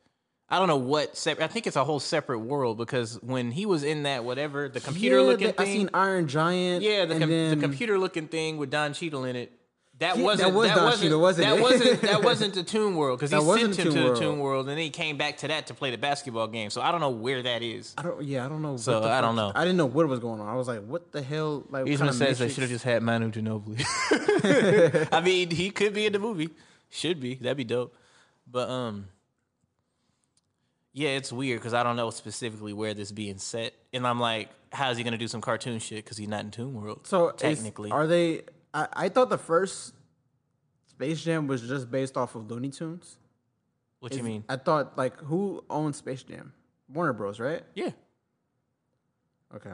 I 0.49 0.60
don't 0.60 0.67
know 0.67 0.77
what. 0.77 1.27
I 1.39 1.47
think 1.47 1.67
it's 1.67 1.75
a 1.75 1.84
whole 1.84 1.99
separate 1.99 2.39
world 2.39 2.77
because 2.77 3.19
when 3.21 3.51
he 3.51 3.65
was 3.65 3.84
in 3.84 4.03
that 4.03 4.23
whatever 4.23 4.69
the 4.69 4.80
computer 4.80 5.17
Yeah, 5.17 5.21
looking 5.23 5.47
they- 5.58 5.63
I 5.63 5.65
seen 5.65 5.89
Iron 5.93 6.27
Giant. 6.27 6.84
yeah, 6.84 7.06
the, 7.06 7.13
and 7.13 7.21
com- 7.21 7.30
then, 7.30 7.49
the 7.60 7.62
computer 7.67 7.97
looking 7.99 8.27
thing 8.27 8.58
with 8.58 8.69
Don 8.69 8.93
Cheadle 8.93 9.25
in 9.25 9.36
it. 9.36 9.51
That 9.99 10.17
wasn't 10.17 10.53
that 10.53 10.55
was 10.55 10.69
Don 10.69 10.83
wasn't, 10.83 11.19
wasn't 11.19 11.47
that 11.47 11.60
wasn't 11.60 12.01
that 12.12 12.23
wasn't 12.23 12.53
the 12.53 12.63
Toon 12.63 12.95
World 12.95 13.17
because 13.17 13.31
he 13.31 13.36
That 13.36 13.41
sent 13.41 13.47
wasn't 13.47 13.75
him 13.77 13.86
to 13.86 13.91
the 13.99 14.05
World. 14.05 14.21
Toon 14.21 14.39
World 14.39 14.69
and 14.69 14.77
then 14.77 14.83
he 14.83 14.91
came 14.91 15.17
back 15.17 15.38
to 15.38 15.47
that 15.47 15.67
to 15.67 15.73
play 15.73 15.89
the 15.89 15.97
basketball 15.97 16.47
game. 16.47 16.69
So 16.69 16.81
I 16.81 16.91
don't 16.91 17.01
know 17.01 17.10
where 17.10 17.41
that 17.41 17.63
is. 17.63 17.95
I 17.97 18.03
don't. 18.03 18.21
Yeah, 18.23 18.45
I 18.45 18.49
don't 18.49 18.62
know. 18.62 18.77
So, 18.77 18.93
what 18.93 19.07
the 19.07 19.10
I 19.10 19.21
don't 19.21 19.36
know. 19.36 19.51
I 19.55 19.63
didn't 19.63 19.77
know 19.77 19.88
what 19.88 20.07
was 20.07 20.19
going 20.19 20.39
on. 20.39 20.47
I 20.47 20.53
was 20.53 20.67
like, 20.67 20.83
what 20.86 21.12
the 21.12 21.23
hell? 21.23 21.63
Like, 21.69 21.88
Eastman 21.88 22.13
says 22.13 22.38
they 22.38 22.49
should 22.49 22.62
have 22.62 22.69
just 22.69 22.83
had 22.83 23.01
Manu 23.01 23.31
Ginobili. 23.31 23.83
I 25.12 25.21
mean, 25.21 25.49
he 25.49 25.71
could 25.71 25.93
be 25.93 26.05
in 26.05 26.13
the 26.13 26.19
movie. 26.19 26.49
Should 26.89 27.19
be. 27.19 27.36
That'd 27.36 27.57
be 27.57 27.63
dope. 27.63 27.95
But 28.49 28.69
um, 28.69 29.07
yeah, 30.93 31.10
it's 31.10 31.31
weird 31.33 31.60
because 31.60 31.73
I 31.73 31.83
don't 31.83 31.95
know 31.95 32.10
specifically 32.12 32.73
where 32.73 32.93
this 32.93 33.12
being 33.12 33.38
set, 33.39 33.73
and 33.93 34.05
I'm 34.05 34.19
like, 34.19 34.49
how 34.71 34.89
is 34.91 34.97
he 34.97 35.03
gonna 35.03 35.17
do 35.17 35.27
some 35.27 35.41
cartoon 35.41 35.79
shit? 35.79 36.03
Because 36.03 36.17
he's 36.17 36.27
not 36.27 36.41
in 36.41 36.51
Toon 36.51 36.73
World. 36.73 37.07
So 37.07 37.31
technically, 37.31 37.91
are 37.91 38.07
they? 38.07 38.41
I, 38.77 38.87
I 39.05 39.09
thought 39.09 39.29
the 39.29 39.37
first 39.37 39.93
Space 40.87 41.23
Jam 41.23 41.47
was 41.47 41.61
just 41.61 41.89
based 41.91 42.15
off 42.17 42.35
of 42.35 42.49
Looney 42.51 42.69
Tunes. 42.69 43.17
what 43.99 44.11
do 44.11 44.17
you 44.17 44.23
mean? 44.23 44.43
I 44.47 44.57
thought 44.57 44.97
like 44.97 45.17
who 45.29 45.63
owns 45.69 45.97
Space 45.97 46.23
Jam? 46.23 46.53
Warner 46.93 47.13
Bros. 47.13 47.39
Right? 47.39 47.63
Yeah, 47.75 47.91
Okay. 49.55 49.69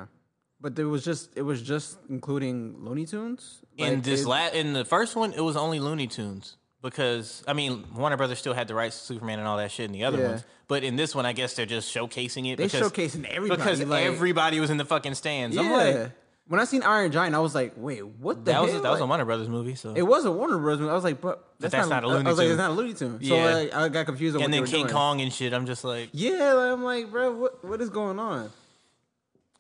But 0.62 0.80
it 0.80 0.86
was 0.86 1.04
just 1.04 1.32
it 1.36 1.42
was 1.42 1.62
just 1.62 1.98
including 2.10 2.78
Looney 2.80 3.06
Tunes. 3.06 3.62
in 3.78 4.02
this 4.02 4.26
la- 4.26 4.48
in 4.50 4.72
the 4.74 4.86
first 4.86 5.16
one, 5.16 5.34
it 5.34 5.42
was 5.42 5.58
only 5.58 5.80
Looney 5.80 6.08
Tunes. 6.08 6.56
Because 6.82 7.44
I 7.48 7.54
mean, 7.54 7.86
Warner 7.96 8.18
Brothers 8.18 8.40
still 8.40 8.54
had 8.54 8.68
the 8.68 8.76
rights 8.76 9.00
to 9.00 9.06
Superman 9.06 9.40
and 9.40 9.48
all 9.48 9.58
that 9.58 9.72
shit 9.72 9.86
in 9.86 9.92
the 9.94 10.04
other 10.06 10.20
Yeah. 10.20 10.28
ones, 10.30 10.46
but 10.68 10.84
in 10.84 10.96
this 10.96 11.14
one, 11.16 11.26
I 11.26 11.34
guess 11.34 11.54
they're 11.56 11.66
just 11.66 11.94
showcasing 11.94 12.52
it. 12.52 12.58
They 12.58 12.66
because, 12.66 12.92
showcasing 12.92 13.26
everybody, 13.26 13.62
because 13.62 13.84
like- 13.84 14.06
everybody 14.06 14.60
was 14.60 14.70
in 14.70 14.78
the 14.78 14.86
fucking 14.86 15.16
stands. 15.16 15.56
Yeah. 15.56 15.62
I'm 15.64 15.72
like, 15.72 16.12
when 16.48 16.60
I 16.60 16.66
seen 16.66 16.84
Iron 16.84 17.12
Giant, 17.12 17.36
I 17.36 17.40
was 17.40 17.56
like, 17.56 17.74
wait, 17.78 18.06
what 18.06 18.44
the 18.46 18.52
that 18.52 18.62
was 18.62 18.72
hell? 18.72 18.82
that 18.82 18.90
was 18.92 19.00
a 19.00 19.04
Like, 19.04 19.10
Warner 19.10 19.26
Brothers 19.26 19.50
movie. 19.50 19.76
So 19.76 19.94
It 19.96 20.02
was 20.02 20.26
a 20.26 20.32
Warner 20.32 20.58
Brothers 20.58 20.80
movie. 20.82 20.92
I 20.92 20.96
was 20.96 21.04
like, 21.04 21.22
but 21.22 21.44
that's, 21.60 21.72
that's 21.72 21.88
not 21.90 22.04
a 22.04 22.08
Looney 22.08 22.26
I 22.26 22.30
was 22.30 22.38
like, 22.38 22.46
Tune. 22.46 22.52
it's 22.52 22.58
not 22.58 22.72
a 22.72 22.74
Looney 22.74 22.94
Tune. 22.94 23.20
So 23.24 23.36
Yeah. 23.36 23.56
like, 23.56 23.74
I 23.74 23.90
got 23.90 24.06
confused. 24.06 24.36
And 24.38 24.54
then 24.54 24.66
King 24.66 24.84
doing. 24.84 24.94
Kong 24.94 25.22
and 25.22 25.32
shit. 25.34 25.54
I'm 25.54 25.66
just 25.66 25.84
like, 25.84 26.10
Yeah, 26.12 26.54
like, 26.54 26.72
I'm 26.74 26.84
like, 26.84 27.10
bro, 27.12 27.32
what 27.32 27.64
what 27.64 27.82
is 27.82 27.90
going 27.90 28.20
on? 28.20 28.50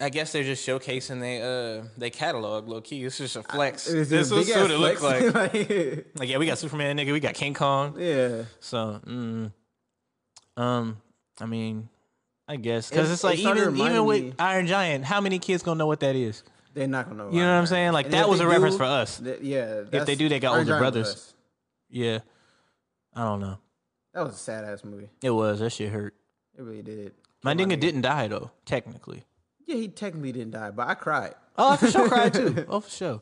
I 0.01 0.09
guess 0.09 0.33
they're 0.33 0.43
just 0.43 0.67
showcasing 0.67 1.21
they 1.21 1.41
uh 1.41 1.85
they 1.97 2.09
catalog 2.09 2.67
low 2.67 2.81
key. 2.81 3.05
It's 3.05 3.17
just 3.17 3.37
a 3.37 3.43
flex. 3.43 3.87
It's 3.87 4.09
this 4.09 4.29
was 4.31 4.49
what 4.49 4.69
it 4.71 4.77
looked 4.77 5.01
like. 5.01 5.21
Like, 5.33 6.07
Like 6.19 6.29
yeah, 6.29 6.37
we 6.37 6.45
got 6.45 6.57
Superman, 6.57 6.97
nigga. 6.97 7.13
We 7.13 7.21
got 7.21 7.35
King 7.35 7.53
Kong. 7.53 7.95
yeah, 7.97 8.43
So, 8.59 8.99
mm, 9.07 9.51
um, 10.57 10.97
I 11.39 11.45
mean, 11.45 11.87
I 12.47 12.57
guess 12.57 12.89
because 12.89 13.09
It- 13.09 13.13
it's 13.13 13.23
like 13.23 13.39
even 13.39 13.77
even 13.77 14.03
with 14.05 14.23
me- 14.23 14.33
Iron 14.39 14.67
Giant, 14.67 15.05
how 15.05 15.21
many 15.21 15.39
kids 15.39 15.63
gonna 15.63 15.77
know 15.77 15.87
what 15.87 16.01
that 16.01 16.15
is? 16.17 16.43
They're 16.73 16.87
not 16.87 17.07
gonna. 17.09 17.25
You 17.25 17.39
know 17.41 17.53
what 17.53 17.59
I'm 17.59 17.65
saying? 17.65 17.91
Like, 17.93 18.09
that 18.11 18.27
was 18.29 18.39
a 18.39 18.47
reference 18.47 18.77
for 18.77 18.83
us. 18.83 19.19
th- 19.19 19.41
yeah, 19.41 19.81
If 19.91 20.05
they 20.05 20.15
do, 20.15 20.29
they 20.29 20.39
got 20.39 20.57
older 20.57 20.77
brothers. 20.77 21.33
Yeah, 21.89 22.19
I 23.15 23.23
don't 23.23 23.39
know. 23.41 23.57
That 24.13 24.25
was 24.25 24.35
a 24.35 24.37
sad 24.39 24.63
ass 24.65 24.83
movie. 24.83 25.09
It 25.21 25.29
was 25.31 25.59
that 25.59 25.71
shit 25.71 25.91
hurt. 25.91 26.13
It 26.57 26.61
really 26.61 26.81
did. 26.83 27.13
My 27.43 27.55
Kill 27.55 27.65
nigga 27.67 27.79
didn't 27.79 28.01
die 28.01 28.27
though, 28.27 28.51
technically. 28.65 29.23
Yeah, 29.65 29.75
he 29.75 29.87
technically 29.87 30.31
didn't 30.31 30.51
die, 30.51 30.71
but 30.71 30.87
I 30.87 30.93
cried. 30.93 31.35
Oh, 31.57 31.71
I 31.71 31.77
for 31.77 31.89
sure 31.89 32.07
cried 32.09 32.33
too. 32.33 32.65
Oh, 32.69 32.79
for 32.79 32.89
sure. 32.89 33.21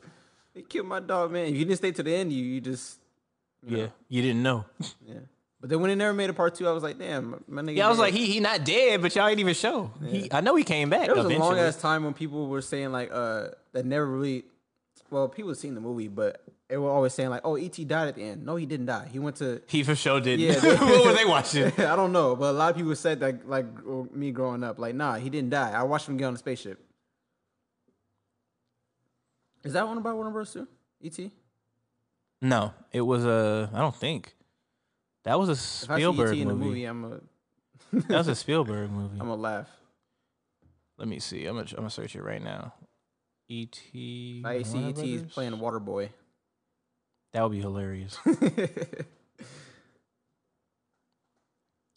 He 0.54 0.62
killed 0.64 0.88
my 0.88 1.00
dog, 1.00 1.32
man. 1.32 1.48
If 1.48 1.56
you 1.56 1.66
didn't 1.66 1.78
stay 1.78 1.92
to 1.92 2.04
the 2.04 2.14
end, 2.14 2.32
you 2.34 2.44
you 2.44 2.62
just 2.62 3.00
Yeah, 3.66 3.88
you 4.10 4.22
didn't 4.22 4.44
know. 4.44 4.66
yeah. 5.06 5.20
But 5.62 5.70
then 5.70 5.80
when 5.80 5.90
they 5.90 5.96
never 5.96 6.12
made 6.14 6.30
a 6.32 6.34
part 6.34 6.56
two, 6.56 6.68
I 6.68 6.72
was 6.72 6.82
like, 6.82 6.98
damn, 6.98 7.44
my 7.48 7.62
nigga. 7.62 7.78
Yeah, 7.78 7.86
I 7.86 7.90
was 7.90 8.00
dead. 8.00 8.02
like, 8.06 8.14
he 8.16 8.26
he 8.26 8.40
not 8.40 8.66
dead, 8.66 9.00
but 9.00 9.16
y'all 9.16 9.28
ain't 9.28 9.40
even 9.40 9.54
show. 9.54 9.92
He, 10.04 10.28
I 10.34 10.42
know 10.42 10.56
he 10.56 10.64
came 10.64 10.90
back 10.90 11.06
There 11.06 11.16
was 11.16 11.26
a 11.26 11.38
long 11.38 11.58
ass 11.60 11.80
time 11.80 12.04
when 12.04 12.16
people 12.16 12.48
were 12.48 12.64
saying 12.64 12.92
like 12.92 13.12
uh 13.14 13.50
that 13.74 13.86
never 13.86 14.08
really 14.08 14.46
well 15.12 15.30
people 15.30 15.54
seen 15.54 15.76
the 15.76 15.82
movie 15.82 16.08
but 16.08 16.42
they 16.68 16.78
were 16.78 16.90
always 16.90 17.14
saying 17.14 17.30
like 17.30 17.42
oh 17.44 17.58
ET 17.58 17.76
died 17.88 18.08
at 18.08 18.16
the 18.16 18.24
end. 18.24 18.44
No, 18.44 18.56
he 18.56 18.66
didn't 18.66 18.88
die. 18.88 19.08
He 19.12 19.20
went 19.20 19.36
to 19.36 19.62
he 19.68 19.84
for 19.84 19.94
sure 19.94 20.20
didn't. 20.20 20.40
Yeah, 20.40 20.54
they- 20.60 20.76
what 20.78 21.06
were 21.06 21.14
they 21.14 21.26
watching? 21.26 21.66
I 21.78 21.96
don't 21.96 22.12
know, 22.12 22.36
but 22.36 22.50
a 22.50 22.58
lot 22.58 22.72
of 22.72 22.76
people 22.78 22.96
said 22.96 23.20
that 23.20 23.48
like 23.48 23.68
me 24.12 24.32
growing 24.32 24.64
up 24.64 24.80
like 24.80 24.96
nah, 24.96 25.16
he 25.16 25.30
didn't 25.30 25.52
die. 25.52 25.72
I 25.72 25.84
watched 25.84 26.10
him 26.10 26.18
get 26.18 26.26
on 26.26 26.34
the 26.34 26.40
spaceship. 26.40 26.80
Is 29.64 29.74
that 29.74 29.88
one 29.88 29.98
about 30.00 30.16
Warner 30.16 30.32
Bros. 30.32 30.54
too? 30.54 30.68
E 31.04 31.08
ET? 31.16 31.32
No, 32.42 32.74
it 32.92 33.02
was 33.02 33.26
a. 33.26 33.70
I 33.72 33.78
don't 33.80 33.96
think 33.96 34.34
that 35.24 35.40
was 35.40 35.50
a 35.50 35.54
If 35.54 35.58
I 35.90 35.96
see 35.98 36.02
Spielberg 36.02 36.30
ET 36.36 36.42
in 36.42 36.48
the 36.48 36.54
movie. 36.54 36.66
movie, 36.70 36.86
I'm 36.86 37.04
a 37.06 37.20
That 38.08 38.18
was 38.18 38.28
a 38.28 38.36
Spielberg 38.44 38.92
movie. 38.92 39.20
I'm 39.20 39.28
gonna 39.28 39.36
laugh. 39.42 39.70
Let 40.98 41.08
me 41.08 41.20
see. 41.20 41.46
I'm 41.46 41.56
gonna 41.56 41.68
I'm 41.72 41.76
gonna 41.78 41.90
search 41.90 42.16
it 42.16 42.24
right 42.24 42.42
now. 42.44 42.74
E.T. 43.48 44.44
I 44.46 44.62
see 44.62 44.84
ET 44.90 44.98
is 45.00 45.24
playing 45.24 45.54
Waterboy. 45.54 46.10
That 47.34 47.44
would 47.44 47.52
be 47.52 47.60
hilarious. 47.62 48.18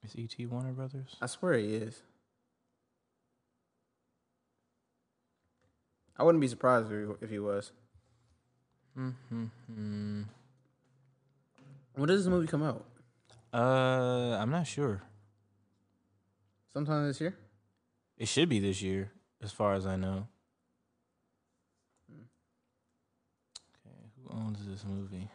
Is 0.04 0.14
E.T. 0.16 0.46
Warner 0.46 0.72
Brothers? 0.72 1.16
I 1.22 1.26
swear 1.26 1.54
he 1.54 1.74
is. 1.74 2.02
I 6.16 6.22
wouldn't 6.24 6.40
be 6.42 6.48
surprised 6.48 6.90
if 6.92 7.08
he, 7.08 7.24
if 7.24 7.30
he 7.30 7.38
was. 7.38 7.72
Mm-hmm. 8.98 10.22
When 11.94 12.08
does 12.08 12.24
this 12.24 12.30
movie 12.30 12.46
come 12.46 12.62
out? 12.62 12.84
Uh, 13.54 14.36
I'm 14.40 14.50
not 14.50 14.66
sure. 14.66 15.00
Sometime 16.72 17.06
this 17.06 17.20
year. 17.20 17.36
It 18.18 18.26
should 18.26 18.48
be 18.48 18.58
this 18.58 18.82
year, 18.82 19.12
as 19.42 19.52
far 19.52 19.74
as 19.74 19.86
I 19.86 19.94
know. 19.94 20.26
Okay, 22.10 23.94
who 24.16 24.36
owns 24.36 24.58
this 24.66 24.84
movie? 24.84 25.28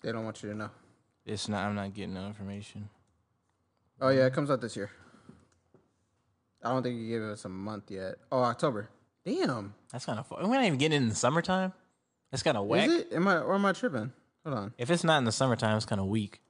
They 0.00 0.12
don't 0.12 0.24
want 0.24 0.42
you 0.42 0.48
to 0.50 0.54
know. 0.54 0.70
It's 1.26 1.46
not. 1.46 1.66
I'm 1.66 1.74
not 1.74 1.92
getting 1.92 2.14
no 2.14 2.26
information. 2.26 2.88
Oh 4.00 4.08
yeah, 4.08 4.24
it 4.24 4.32
comes 4.32 4.50
out 4.50 4.62
this 4.62 4.76
year. 4.76 4.90
I 6.64 6.70
don't 6.70 6.82
think 6.82 6.98
you 6.98 7.08
gave 7.18 7.28
us 7.28 7.44
a 7.44 7.50
month 7.50 7.90
yet. 7.90 8.14
Oh, 8.32 8.42
October. 8.42 8.88
Damn. 9.26 9.74
That's 9.92 10.06
kind 10.06 10.18
of 10.18 10.26
far. 10.26 10.42
We're 10.42 10.54
not 10.54 10.64
even 10.64 10.78
getting 10.78 11.02
in 11.02 11.08
the 11.10 11.14
summertime. 11.14 11.74
That's 12.30 12.42
kind 12.42 12.56
of 12.56 12.64
whack. 12.64 12.88
Is 12.88 12.94
it? 13.00 13.12
Am 13.12 13.28
I 13.28 13.40
or 13.40 13.54
am 13.54 13.66
I 13.66 13.72
tripping? 13.72 14.12
Hold 14.44 14.56
on. 14.56 14.74
If 14.78 14.90
it's 14.90 15.04
not 15.04 15.18
in 15.18 15.24
the 15.24 15.32
summertime, 15.32 15.76
it's 15.76 15.86
kind 15.86 16.00
of 16.00 16.06
weak. 16.06 16.40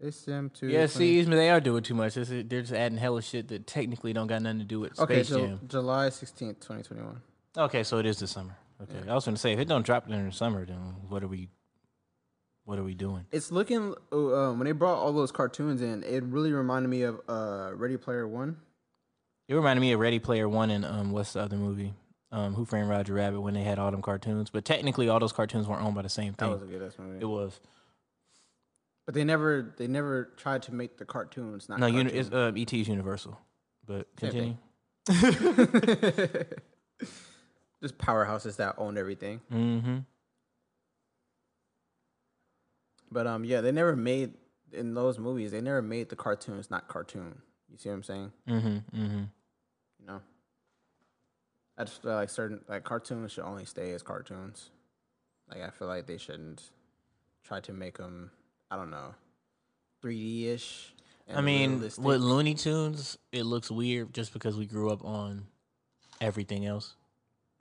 It's 0.00 0.24
them 0.24 0.50
two. 0.50 0.68
Yeah, 0.68 0.86
see, 0.86 1.20
they 1.22 1.50
are 1.50 1.60
doing 1.60 1.82
too 1.82 1.94
much. 1.94 2.16
It's- 2.16 2.28
they're 2.48 2.60
just 2.60 2.72
adding 2.72 2.98
hella 2.98 3.20
shit 3.20 3.48
that 3.48 3.66
technically 3.66 4.12
don't 4.12 4.28
got 4.28 4.42
nothing 4.42 4.60
to 4.60 4.64
do 4.64 4.78
with 4.80 4.98
Okay, 4.98 5.14
Space 5.24 5.28
so 5.28 5.40
Jam. 5.40 5.60
July 5.66 6.08
sixteenth, 6.10 6.60
twenty 6.60 6.82
twenty 6.82 7.02
one. 7.02 7.20
Okay, 7.56 7.82
so 7.82 7.98
it 7.98 8.06
is 8.06 8.18
the 8.20 8.28
summer. 8.28 8.56
Okay, 8.80 9.08
I 9.08 9.14
was 9.14 9.24
going 9.24 9.34
to 9.34 9.40
say 9.40 9.52
if 9.52 9.58
it 9.58 9.66
don't 9.66 9.84
drop 9.84 10.06
during 10.06 10.24
the 10.26 10.32
summer, 10.32 10.64
then 10.64 10.76
what 11.08 11.24
are 11.24 11.28
we? 11.28 11.48
What 12.64 12.78
are 12.78 12.84
we 12.84 12.94
doing? 12.94 13.24
It's 13.32 13.50
looking 13.50 13.94
uh, 14.12 14.34
um, 14.50 14.58
when 14.58 14.66
they 14.66 14.72
brought 14.72 14.98
all 14.98 15.12
those 15.12 15.32
cartoons 15.32 15.80
in. 15.82 16.04
It 16.04 16.22
really 16.22 16.52
reminded 16.52 16.88
me 16.88 17.02
of 17.02 17.20
uh, 17.26 17.70
Ready 17.74 17.96
Player 17.96 18.28
One. 18.28 18.58
It 19.48 19.54
reminded 19.54 19.80
me 19.80 19.92
of 19.92 20.00
Ready 20.00 20.18
Player 20.18 20.48
One 20.48 20.70
and 20.70 20.84
um, 20.84 21.10
what's 21.10 21.32
the 21.32 21.40
other 21.40 21.56
movie? 21.56 21.94
Um, 22.30 22.52
Who 22.54 22.66
Framed 22.66 22.90
Roger 22.90 23.14
Rabbit 23.14 23.40
when 23.40 23.54
they 23.54 23.62
had 23.62 23.78
all 23.78 23.90
them 23.90 24.02
cartoons, 24.02 24.50
but 24.50 24.64
technically 24.66 25.08
all 25.08 25.18
those 25.18 25.32
cartoons 25.32 25.66
weren't 25.66 25.82
owned 25.82 25.94
by 25.94 26.02
the 26.02 26.10
same 26.10 26.34
thing. 26.34 26.50
That 26.50 26.60
was 26.60 26.62
a 26.62 26.70
good 26.70 26.82
ass 26.82 26.98
movie. 26.98 27.20
it 27.22 27.26
was 27.26 27.58
But 29.06 29.14
they 29.14 29.24
never 29.24 29.72
they 29.78 29.86
never 29.86 30.26
tried 30.36 30.62
to 30.64 30.74
make 30.74 30.98
the 30.98 31.06
cartoons 31.06 31.70
not 31.70 31.78
no, 31.80 31.86
uni- 31.86 32.10
cartoons. 32.10 32.26
it's 32.26 32.34
uh, 32.34 32.52
ET 32.54 32.72
is 32.74 32.86
Universal, 32.88 33.40
but 33.86 34.14
continue. 34.16 34.56
just 37.82 37.96
powerhouses 37.96 38.56
that 38.56 38.74
own 38.76 38.98
everything. 38.98 39.40
Mm-hmm. 39.50 39.98
But 43.10 43.26
um, 43.26 43.44
yeah, 43.44 43.60
they 43.62 43.72
never 43.72 43.96
made 43.96 44.34
in 44.72 44.92
those 44.94 45.18
movies. 45.18 45.50
They 45.50 45.62
never 45.62 45.80
made 45.80 46.10
the 46.10 46.16
cartoons 46.16 46.70
not 46.70 46.88
cartoon. 46.88 47.40
You 47.70 47.78
see 47.78 47.88
what 47.88 47.94
I'm 47.94 48.02
saying? 48.02 48.32
Mm-hmm. 48.48 49.00
Mm-hmm. 49.02 49.22
I 51.78 51.84
just 51.84 52.02
feel 52.02 52.14
like 52.14 52.28
certain 52.28 52.60
like 52.68 52.84
cartoons 52.84 53.32
should 53.32 53.44
only 53.44 53.64
stay 53.64 53.92
as 53.92 54.02
cartoons. 54.02 54.70
Like 55.48 55.62
I 55.62 55.70
feel 55.70 55.88
like 55.88 56.06
they 56.06 56.18
shouldn't 56.18 56.70
try 57.44 57.60
to 57.60 57.72
make 57.72 57.96
them. 57.96 58.32
I 58.70 58.76
don't 58.76 58.90
know, 58.90 59.14
3D 60.02 60.48
ish. 60.48 60.94
I 61.34 61.40
mean, 61.40 61.80
with 61.80 62.20
Looney 62.20 62.54
Tunes, 62.54 63.16
it 63.32 63.44
looks 63.44 63.70
weird 63.70 64.12
just 64.12 64.32
because 64.32 64.56
we 64.56 64.66
grew 64.66 64.90
up 64.90 65.04
on 65.04 65.46
everything 66.20 66.66
else. 66.66 66.96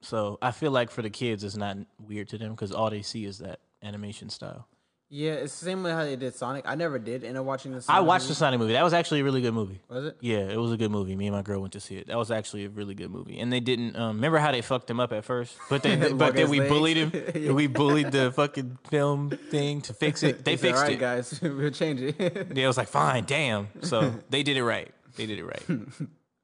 So 0.01 0.37
I 0.41 0.51
feel 0.51 0.71
like 0.71 0.89
for 0.89 1.01
the 1.01 1.09
kids, 1.09 1.43
it's 1.43 1.57
not 1.57 1.77
weird 1.99 2.29
to 2.29 2.37
them 2.37 2.51
because 2.51 2.71
all 2.71 2.89
they 2.89 3.01
see 3.01 3.25
is 3.25 3.39
that 3.39 3.59
animation 3.83 4.29
style. 4.29 4.67
Yeah, 5.09 5.33
it's 5.33 5.57
the 5.59 5.65
same 5.65 5.83
way 5.83 5.91
how 5.91 6.03
they 6.03 6.17
did 6.17 6.35
Sonic. 6.35 6.65
I 6.67 6.75
never 6.75 6.99
did 6.99 7.23
end 7.23 7.37
up 7.37 7.45
watching 7.45 7.71
this. 7.71 7.87
I 7.87 8.01
watched 8.01 8.27
the 8.27 8.35
Sonic 8.35 8.59
movie. 8.59 8.73
That 8.73 8.83
was 8.83 8.91
actually 8.93 9.21
a 9.21 9.23
really 9.23 9.41
good 9.41 9.53
movie. 9.53 9.79
Was 9.87 10.05
it? 10.07 10.17
Yeah, 10.19 10.39
it 10.39 10.57
was 10.57 10.73
a 10.73 10.77
good 10.77 10.91
movie. 10.91 11.15
Me 11.15 11.27
and 11.27 11.35
my 11.35 11.41
girl 11.41 11.61
went 11.61 11.73
to 11.73 11.79
see 11.79 11.95
it. 11.95 12.07
That 12.07 12.17
was 12.17 12.29
actually 12.29 12.65
a 12.65 12.69
really 12.69 12.93
good 12.93 13.09
movie. 13.09 13.39
And 13.39 13.51
they 13.51 13.61
didn't 13.61 13.95
um, 13.95 14.17
remember 14.17 14.37
how 14.39 14.51
they 14.51 14.61
fucked 14.61 14.89
him 14.89 14.99
up 14.99 15.13
at 15.13 15.23
first, 15.23 15.57
but 15.69 15.81
they 15.81 15.95
but 16.13 16.35
then 16.35 16.49
we 16.49 16.59
legs. 16.59 16.69
bullied 16.69 16.97
him. 16.97 17.11
Yeah. 17.35 17.51
We 17.57 17.67
bullied 17.67 18.11
the 18.11 18.31
fucking 18.33 18.79
film 18.89 19.29
thing 19.29 19.81
to 19.81 19.93
fix 19.93 20.23
it. 20.23 20.43
They 20.43 20.57
fixed 20.57 20.81
"All 20.81 20.87
right, 20.87 20.93
it. 20.93 20.99
guys. 20.99 21.39
we'll 21.41 21.71
change 21.71 22.01
it. 22.01 22.15
Yeah, 22.19 22.63
it 22.65 22.67
was 22.67 22.77
like 22.77 22.89
fine, 22.89 23.23
damn. 23.23 23.69
So 23.81 24.13
they 24.29 24.43
did 24.43 24.57
it 24.57 24.63
right. 24.63 24.93
They 25.15 25.25
did 25.25 25.39
it 25.39 25.45
right. 25.45 25.63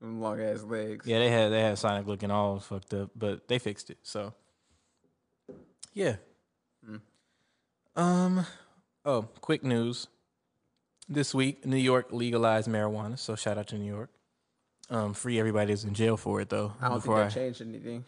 Long 0.02 0.42
ass 0.42 0.64
legs. 0.64 1.06
Yeah, 1.06 1.20
they 1.20 1.30
had 1.30 1.52
they 1.52 1.62
had 1.62 1.78
Sonic 1.78 2.08
looking 2.08 2.32
all 2.32 2.60
fucked 2.60 2.94
up, 2.94 3.12
but 3.16 3.48
they 3.48 3.60
fixed 3.60 3.90
it. 3.90 3.98
So 4.04 4.34
yeah. 5.94 6.16
Um. 7.96 8.46
Oh, 9.06 9.24
quick 9.42 9.64
news. 9.64 10.08
This 11.10 11.34
week, 11.34 11.66
New 11.66 11.78
York 11.78 12.08
legalized 12.12 12.70
marijuana. 12.70 13.20
So 13.20 13.36
shout 13.36 13.58
out 13.58 13.68
to 13.68 13.78
New 13.78 13.92
York. 13.92 14.10
Um, 14.90 15.14
free 15.14 15.40
everybody 15.40 15.74
that's 15.74 15.84
in 15.84 15.94
jail 15.94 16.18
for 16.18 16.42
it 16.42 16.50
though. 16.50 16.74
I 16.82 16.90
don't 16.90 17.02
think 17.02 17.16
that 17.16 17.32
changed 17.34 17.62
anything. 17.62 18.06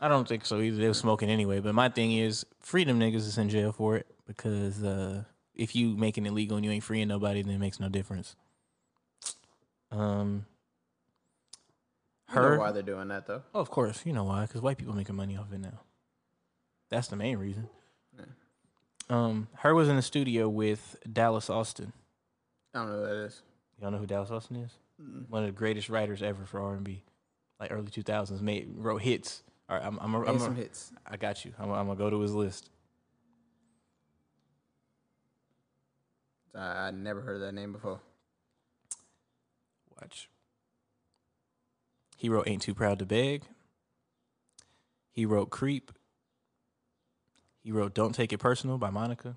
I 0.00 0.08
don't 0.08 0.26
think 0.26 0.46
so 0.46 0.60
either. 0.60 0.78
They 0.78 0.88
were 0.88 0.94
smoking 0.94 1.28
anyway. 1.28 1.60
But 1.60 1.74
my 1.74 1.88
thing 1.90 2.12
is, 2.12 2.46
freedom 2.60 2.98
niggas 2.98 3.16
is 3.16 3.36
in 3.36 3.50
jail 3.50 3.72
for 3.72 3.96
it 3.96 4.06
because 4.26 4.82
uh, 4.82 5.24
if 5.54 5.76
you 5.76 5.96
make 5.96 6.16
it 6.16 6.26
illegal 6.26 6.56
and 6.56 6.64
you 6.64 6.72
ain't 6.72 6.84
freeing 6.84 7.08
nobody, 7.08 7.42
then 7.42 7.54
it 7.54 7.58
makes 7.58 7.80
no 7.80 7.88
difference. 7.88 8.36
Um, 9.90 10.46
I 12.28 12.36
know 12.36 12.42
her. 12.42 12.58
why 12.58 12.72
they're 12.72 12.82
doing 12.82 13.08
that 13.08 13.26
though. 13.26 13.42
Oh, 13.54 13.60
of 13.60 13.70
course, 13.70 14.06
you 14.06 14.12
know 14.12 14.24
why? 14.24 14.42
Because 14.42 14.62
white 14.62 14.78
people 14.78 14.94
making 14.94 15.16
money 15.16 15.36
off 15.36 15.52
it 15.52 15.60
now. 15.60 15.80
That's 16.90 17.08
the 17.08 17.16
main 17.16 17.36
reason. 17.36 17.68
Um, 19.10 19.48
H.E.R. 19.54 19.74
was 19.74 19.88
in 19.88 19.96
the 19.96 20.02
studio 20.02 20.48
with 20.48 20.96
Dallas 21.12 21.50
Austin. 21.50 21.92
I 22.72 22.78
don't 22.78 22.90
know 22.90 22.98
who 22.98 23.06
that 23.06 23.24
is. 23.26 23.42
Y'all 23.80 23.90
know 23.90 23.98
who 23.98 24.06
Dallas 24.06 24.30
Austin 24.30 24.56
is? 24.56 24.70
One 25.28 25.42
of 25.42 25.48
the 25.48 25.52
greatest 25.52 25.88
writers 25.88 26.22
ever 26.22 26.44
for 26.44 26.60
R 26.60 26.74
and 26.74 26.84
B, 26.84 27.02
like 27.58 27.72
early 27.72 27.90
two 27.90 28.02
thousands. 28.02 28.40
Made 28.40 28.68
wrote 28.76 29.02
hits. 29.02 29.42
All 29.68 29.76
right, 29.76 29.84
I'm 29.84 29.98
I'm, 30.00 30.14
a, 30.14 30.24
I'm 30.26 30.38
some 30.38 30.52
a, 30.52 30.56
hits. 30.56 30.92
I 31.06 31.16
got 31.16 31.44
you. 31.44 31.52
I'm, 31.58 31.70
I'm 31.72 31.86
gonna 31.86 31.98
go 31.98 32.08
to 32.08 32.20
his 32.20 32.34
list. 32.34 32.70
I, 36.54 36.86
I 36.86 36.90
never 36.92 37.20
heard 37.22 37.40
that 37.40 37.52
name 37.52 37.72
before. 37.72 38.00
Watch. 40.00 40.28
He 42.16 42.28
wrote 42.28 42.46
"Ain't 42.46 42.62
Too 42.62 42.74
Proud 42.74 42.98
to 43.00 43.06
Beg." 43.06 43.44
He 45.10 45.24
wrote 45.24 45.50
"Creep." 45.50 45.90
He 47.62 47.72
wrote 47.72 47.94
"Don't 47.94 48.14
Take 48.14 48.32
It 48.32 48.38
Personal" 48.38 48.78
by 48.78 48.90
Monica. 48.90 49.36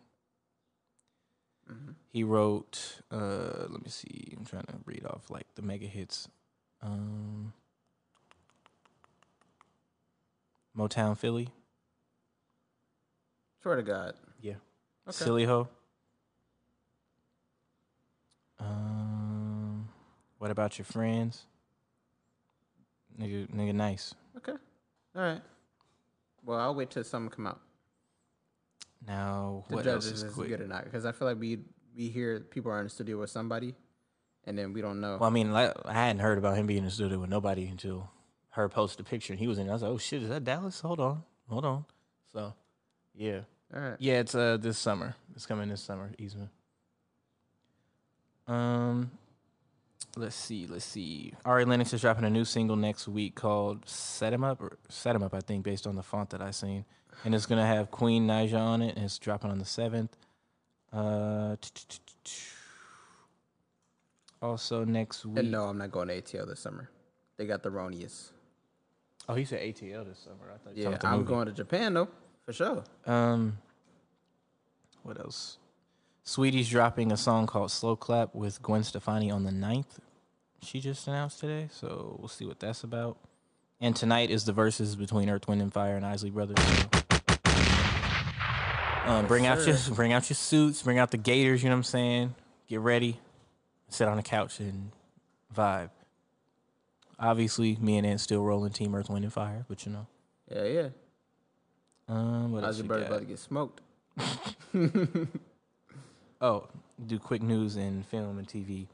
He 2.10 2.24
wrote. 2.24 3.02
Uh, 3.12 3.66
let 3.70 3.84
me 3.84 3.90
see. 3.90 4.34
I'm 4.38 4.46
trying 4.46 4.66
to 4.66 4.76
read 4.86 5.06
off 5.06 5.30
like 5.30 5.48
the 5.56 5.62
mega 5.62 5.88
hits. 5.88 6.28
Um, 6.82 7.54
Motown 10.78 11.18
Philly. 11.18 11.50
Swear 13.62 13.78
to 13.78 13.84
God. 13.84 14.14
Yeah. 14.42 14.56
Okay. 15.08 15.12
Silly 15.12 15.46
Ho. 15.46 15.70
Um, 18.60 19.90
what 20.38 20.52
about 20.52 20.78
your 20.78 20.86
friends? 20.86 21.46
Nigga, 23.20 23.48
nigga, 23.50 23.74
nice. 23.74 24.14
Okay. 24.38 24.54
All 25.16 25.22
right. 25.22 25.42
Well, 26.46 26.60
I'll 26.60 26.76
wait 26.76 26.90
till 26.90 27.04
something 27.04 27.30
come 27.30 27.48
out. 27.48 27.60
Now, 29.08 29.64
to 29.70 29.76
what 29.76 29.84
judge 29.86 29.94
else 29.94 30.06
is 30.06 30.34
quick? 30.34 30.50
good 30.50 30.62
or 30.62 30.68
not. 30.68 30.84
Because 30.86 31.06
I 31.06 31.12
feel 31.12 31.28
like 31.28 31.40
we 31.40 31.60
we 31.96 32.08
hear 32.10 32.40
people 32.40 32.72
are 32.72 32.80
in 32.80 32.86
the 32.86 32.90
studio 32.90 33.20
with 33.20 33.30
somebody, 33.30 33.76
and 34.46 34.58
then 34.58 34.74
we 34.74 34.82
don't 34.82 35.00
know. 35.02 35.18
Well, 35.20 35.30
I 35.30 35.34
mean, 35.34 35.52
like, 35.52 35.74
I 35.86 35.94
hadn't 35.94 36.20
heard 36.22 36.38
about 36.38 36.58
him 36.58 36.66
being 36.68 36.80
in 36.80 36.86
the 36.86 36.92
studio 36.92 37.20
with 37.20 37.30
nobody 37.30 37.68
until 37.68 38.10
H.E.R. 38.54 38.70
posted 38.70 39.06
a 39.06 39.10
picture 39.10 39.34
and 39.34 39.40
he 39.40 39.48
was 39.48 39.58
in. 39.60 39.68
it. 39.68 39.70
I 39.70 39.74
was 39.74 39.82
like, 39.82 39.92
oh 39.92 39.98
shit, 39.98 40.24
is 40.24 40.30
that 40.30 40.44
Dallas? 40.44 40.80
Hold 40.82 41.00
on, 41.00 41.24
hold 41.50 41.66
on. 41.66 41.86
So, 42.32 42.54
yeah, 43.14 43.42
All 43.76 43.82
right. 43.82 43.96
yeah, 44.00 44.20
it's 44.20 44.34
uh 44.36 44.58
this 44.58 44.78
summer. 44.78 45.16
It's 45.36 45.46
coming 45.46 45.70
this 45.70 45.82
summer, 45.82 46.12
Eastman. 46.18 46.50
Um, 48.48 49.12
let's 50.16 50.36
see, 50.36 50.68
let's 50.68 50.86
see. 50.86 51.34
Ari 51.46 51.66
Lennox 51.66 51.94
is 51.94 52.02
dropping 52.02 52.26
a 52.26 52.30
new 52.30 52.46
single 52.46 52.76
next 52.76 53.08
week 53.08 53.36
called 53.36 53.88
"Set 53.88 54.34
'Em 54.34 54.44
Up" 54.44 54.62
or 54.62 54.78
"Set 54.90 55.16
'Em 55.16 55.24
Up," 55.24 55.34
I 55.34 55.40
think, 55.42 55.64
based 55.64 55.86
on 55.88 55.96
the 55.96 56.04
font 56.04 56.30
that 56.32 56.42
I 56.42 56.52
seen, 56.52 56.86
and 57.26 57.34
it's 57.36 57.46
gonna 57.46 57.66
have 57.66 57.92
Queen 57.92 58.28
Naija 58.28 58.60
on 58.60 58.82
it, 58.82 58.96
and 58.96 59.06
it's 59.06 59.18
dropping 59.20 59.52
on 59.52 59.60
the 59.60 59.66
seventh. 59.66 60.16
Uh, 60.92 61.56
also 64.42 64.84
next 64.84 65.26
week. 65.26 65.40
And 65.40 65.52
no, 65.52 65.64
I'm 65.66 65.78
not 65.78 65.92
going 65.92 66.08
to 66.10 66.14
ATL 66.22 66.46
this 66.48 66.60
summer. 66.60 66.90
They 67.38 67.46
got 67.46 67.64
the 67.64 67.70
Ronius. 67.72 68.30
Oh, 69.28 69.36
he 69.36 69.46
said 69.46 69.62
ATL 69.62 70.04
this 70.06 70.20
summer. 70.20 70.52
I 70.54 70.58
thought 70.58 70.76
you 70.76 70.84
Yeah, 70.84 70.92
talking 70.92 70.94
about 70.96 71.02
the 71.02 71.08
I'm 71.08 71.20
movie. 71.20 71.30
going 71.30 71.46
to 71.48 71.52
Japan 71.54 71.94
though, 71.94 72.10
for 72.46 72.54
sure. 72.54 72.84
Um, 73.06 73.58
what 75.04 75.20
else? 75.20 75.58
Saweetie's 76.26 76.70
dropping 76.70 77.12
a 77.12 77.18
song 77.18 77.48
called 77.48 77.72
"Slow 77.72 77.96
Clap" 77.96 78.34
with 78.34 78.62
Gwen 78.62 78.84
Stefani 78.84 79.30
on 79.30 79.44
the 79.44 79.52
9th. 79.52 80.00
She 80.62 80.80
just 80.80 81.08
announced 81.08 81.42
today, 81.42 81.68
so 81.72 82.16
we'll 82.20 82.30
see 82.30 82.46
what 82.46 82.60
that's 82.60 82.84
about. 82.84 83.18
And 83.82 83.94
tonight 83.94 84.30
is 84.30 84.46
the 84.46 84.54
Verzuz 84.54 84.98
between 84.98 85.30
Earth, 85.30 85.48
Wind, 85.48 85.62
and 85.62 85.74
Fire 85.74 85.98
and 85.98 86.06
Isley 86.06 86.30
Brothers. 86.30 86.58
So. 86.66 86.90
Um, 89.06 89.28
bring 89.28 89.46
out 89.46 89.68
your 89.68 89.76
bring 89.94 90.14
out 90.14 90.30
your 90.30 90.36
suits, 90.36 90.82
bring 90.82 90.98
out 90.98 91.12
the 91.12 91.18
gators. 91.18 91.62
You 91.62 91.68
know 91.70 91.76
what 91.76 91.80
I'm 91.80 91.84
saying? 91.84 92.36
Get 92.70 92.80
ready, 92.80 93.20
sit 93.90 94.08
on 94.08 94.16
the 94.16 94.24
couch 94.24 94.62
and 94.62 94.92
vibe. 95.54 95.90
Obviously, 97.20 97.76
me 97.82 97.98
and 97.98 98.08
Ant 98.08 98.22
still 98.22 98.44
rolling 98.44 98.72
Team 98.72 98.96
Earth, 98.96 99.10
Wind, 99.10 99.26
and 99.26 99.34
Fire, 99.34 99.66
but 99.68 99.86
you 99.86 99.92
know. 99.92 100.08
Yeah, 100.50 100.64
yeah. 100.64 100.88
Um, 102.08 102.54
what 102.54 102.64
we 102.78 102.84
Brothers 102.84 103.08
about 103.08 103.20
to 103.20 103.26
get 103.26 103.40
smoked. 103.40 103.82
Oh, 106.44 106.68
do 107.08 107.18
quick 107.20 107.42
news 107.42 107.78
in 107.78 108.04
film 108.04 108.38
and 108.38 108.46
TV. 108.46 108.88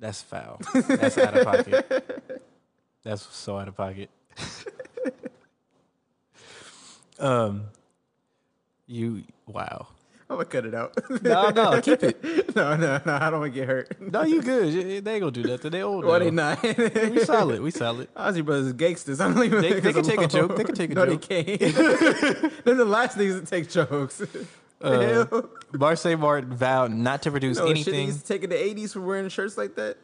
That's 0.00 0.20
foul. 0.20 0.60
That's 0.74 1.16
out 1.16 1.38
of 1.38 1.44
pocket. 1.46 2.42
That's 3.04 3.22
so 3.22 3.56
out 3.56 3.68
of 3.68 3.76
pocket. 3.76 4.10
um, 7.20 7.66
you 8.88 9.22
wow. 9.46 9.86
I'm 10.28 10.38
gonna 10.38 10.44
cut 10.46 10.66
it 10.66 10.74
out. 10.74 10.92
No, 11.22 11.50
no, 11.50 11.80
keep 11.80 12.02
it. 12.02 12.20
no, 12.56 12.76
no, 12.76 13.00
no. 13.06 13.14
I 13.14 13.30
don't 13.30 13.38
want 13.38 13.54
to 13.54 13.60
get 13.60 13.68
hurt. 13.68 14.00
No, 14.00 14.24
you 14.24 14.42
good. 14.42 14.74
You- 14.74 15.00
They 15.00 15.12
ain't 15.14 15.20
gonna 15.20 15.30
do 15.30 15.44
nothing. 15.44 15.70
They 15.70 15.84
old. 15.84 16.04
Now. 16.04 16.18
they 16.18 16.32
not? 16.32 16.60
We 16.64 17.24
solid. 17.24 17.60
We 17.60 17.70
solid. 17.70 18.12
Ozzy 18.16 18.44
Brothers 18.44 18.72
gangsters. 18.72 19.20
I 19.20 19.32
don't 19.32 19.44
even 19.44 19.62
They- 19.62 19.78
they 19.78 19.92
can 19.92 20.02
take 20.02 20.20
a 20.20 20.26
joke. 20.26 20.56
They 20.56 20.64
can 20.64 20.74
take 20.74 20.90
a 20.90 20.94
no, 20.94 21.06
joke. 21.06 21.22
they 21.22 21.44
can't. 21.56 21.60
They're 22.64 22.74
the 22.74 22.84
last 22.84 23.16
niggas 23.16 23.38
to 23.38 23.46
take 23.46 23.70
jokes. 23.70 24.20
Uh, 24.80 25.00
Hell. 25.00 25.50
Marsai 25.72 26.18
Martin 26.18 26.54
vowed 26.54 26.92
not 26.92 27.22
to 27.22 27.30
produce 27.30 27.56
No, 27.58 27.66
shit 27.74 27.86
they 27.86 27.92
anything. 27.92 28.06
used 28.08 28.26
to 28.26 28.38
take 28.38 28.42
the 28.48 28.54
80s 28.56 28.92
for 28.92 29.00
wearing 29.00 29.28
shirts 29.28 29.56
like 29.56 29.74
that. 29.76 29.96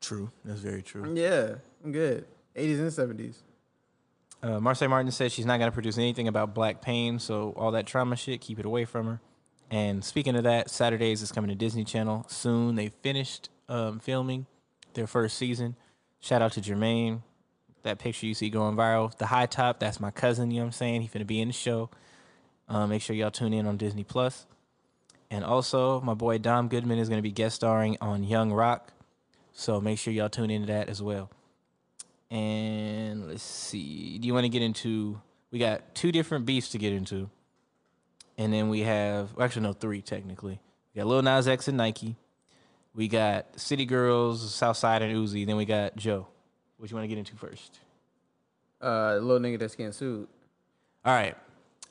True. 0.00 0.30
That's 0.44 0.60
very 0.60 0.82
true. 0.82 1.12
Yeah, 1.14 1.56
I'm 1.84 1.92
good. 1.92 2.24
80s 2.56 2.78
and 2.78 3.18
70s. 3.18 3.36
Uh, 4.42 4.58
Marsai 4.58 4.88
Martin 4.88 5.10
said 5.10 5.30
she's 5.32 5.44
not 5.44 5.58
going 5.58 5.70
to 5.70 5.74
produce 5.74 5.98
anything 5.98 6.26
about 6.26 6.54
black 6.54 6.80
pain, 6.80 7.18
so 7.18 7.52
all 7.56 7.72
that 7.72 7.86
trauma 7.86 8.16
shit, 8.16 8.40
keep 8.40 8.58
it 8.58 8.64
away 8.64 8.84
from 8.86 9.06
her. 9.06 9.20
And 9.70 10.02
speaking 10.02 10.34
of 10.34 10.44
that, 10.44 10.70
Saturdays 10.70 11.20
is 11.22 11.30
coming 11.30 11.48
to 11.50 11.54
Disney 11.54 11.84
Channel 11.84 12.24
soon. 12.28 12.74
They 12.74 12.88
finished 12.88 13.50
um, 13.68 13.98
filming 14.00 14.46
their 14.94 15.06
first 15.06 15.36
season. 15.36 15.76
Shout 16.20 16.42
out 16.42 16.52
to 16.52 16.60
Jermaine. 16.60 17.22
That 17.82 17.98
picture 17.98 18.26
you 18.26 18.34
see 18.34 18.50
going 18.50 18.76
viral, 18.76 19.16
the 19.16 19.26
high 19.26 19.46
top, 19.46 19.78
that's 19.78 20.00
my 20.00 20.10
cousin, 20.10 20.50
you 20.50 20.56
know 20.58 20.62
what 20.64 20.66
I'm 20.68 20.72
saying? 20.72 21.00
He's 21.02 21.10
going 21.12 21.20
to 21.20 21.24
be 21.26 21.40
in 21.40 21.48
the 21.48 21.54
show. 21.54 21.88
Uh, 22.70 22.86
make 22.86 23.02
sure 23.02 23.16
y'all 23.16 23.32
tune 23.32 23.52
in 23.52 23.66
on 23.66 23.76
Disney 23.76 24.04
Plus. 24.04 24.46
And 25.28 25.44
also, 25.44 26.00
my 26.00 26.14
boy 26.14 26.38
Dom 26.38 26.68
Goodman 26.68 26.98
is 26.98 27.08
going 27.08 27.18
to 27.18 27.22
be 27.22 27.32
guest 27.32 27.56
starring 27.56 27.96
on 28.00 28.22
Young 28.22 28.52
Rock. 28.52 28.92
So 29.52 29.80
make 29.80 29.98
sure 29.98 30.12
y'all 30.12 30.28
tune 30.28 30.50
into 30.50 30.68
that 30.68 30.88
as 30.88 31.02
well. 31.02 31.30
And 32.30 33.28
let's 33.28 33.42
see. 33.42 34.18
Do 34.18 34.26
you 34.28 34.32
want 34.32 34.44
to 34.44 34.48
get 34.48 34.62
into? 34.62 35.20
We 35.50 35.58
got 35.58 35.96
two 35.96 36.12
different 36.12 36.46
beefs 36.46 36.70
to 36.70 36.78
get 36.78 36.92
into, 36.92 37.28
and 38.38 38.52
then 38.52 38.68
we 38.68 38.80
have 38.80 39.34
well, 39.34 39.44
actually 39.44 39.62
no 39.62 39.72
three 39.72 40.00
technically. 40.00 40.60
We 40.94 41.00
got 41.00 41.08
Lil 41.08 41.22
Nas 41.22 41.48
X 41.48 41.66
and 41.66 41.76
Nike. 41.76 42.14
We 42.94 43.08
got 43.08 43.58
City 43.58 43.84
Girls, 43.84 44.54
Southside 44.54 45.02
and 45.02 45.12
Uzi. 45.12 45.44
Then 45.44 45.56
we 45.56 45.64
got 45.64 45.96
Joe. 45.96 46.28
What 46.76 46.88
you 46.88 46.96
want 46.96 47.04
to 47.04 47.08
get 47.08 47.18
into 47.18 47.34
first? 47.34 47.80
Uh, 48.80 49.16
little 49.16 49.40
nigga 49.40 49.58
that's 49.58 49.74
getting 49.74 49.92
sued. 49.92 50.28
All 51.04 51.12
right. 51.12 51.36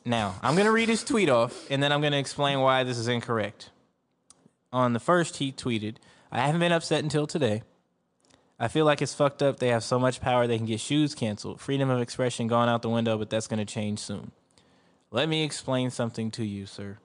Now 0.10 0.40
I'm 0.42 0.56
gonna 0.56 0.72
read 0.72 0.90
his 0.90 1.04
tweet 1.04 1.30
off, 1.30 1.70
and 1.70 1.84
then 1.84 1.92
I'm 1.92 2.02
gonna 2.02 2.18
explain 2.18 2.60
why 2.62 2.84
this 2.84 2.98
is 2.98 3.08
incorrect. 3.08 3.70
On 4.74 4.94
the 4.94 5.00
first, 5.00 5.38
he 5.38 5.52
tweeted, 5.52 5.98
"I 6.32 6.40
haven't 6.40 6.62
been 6.62 6.72
upset 6.72 7.04
until 7.04 7.28
today. 7.28 7.62
I 8.60 8.70
feel 8.70 8.86
like 8.86 9.04
it's 9.04 9.14
fucked 9.14 9.44
up. 9.44 9.60
They 9.60 9.68
have 9.68 9.84
so 9.84 10.00
much 10.00 10.20
power 10.20 10.48
they 10.48 10.58
can 10.58 10.66
get 10.66 10.80
shoes 10.80 11.14
canceled. 11.14 11.62
Freedom 11.62 11.92
of 11.92 12.02
expression 12.02 12.48
gone 12.48 12.68
out 12.68 12.82
the 12.82 12.90
window, 12.90 13.18
but 13.20 13.30
that's 13.30 13.48
going 13.48 13.60
to 13.60 13.66
change 13.66 14.00
soon. 14.00 14.32
Let 15.12 15.30
me 15.30 15.44
explain 15.44 15.92
something 15.92 16.30
to 16.32 16.44
you, 16.44 16.66
sir. 16.66 16.98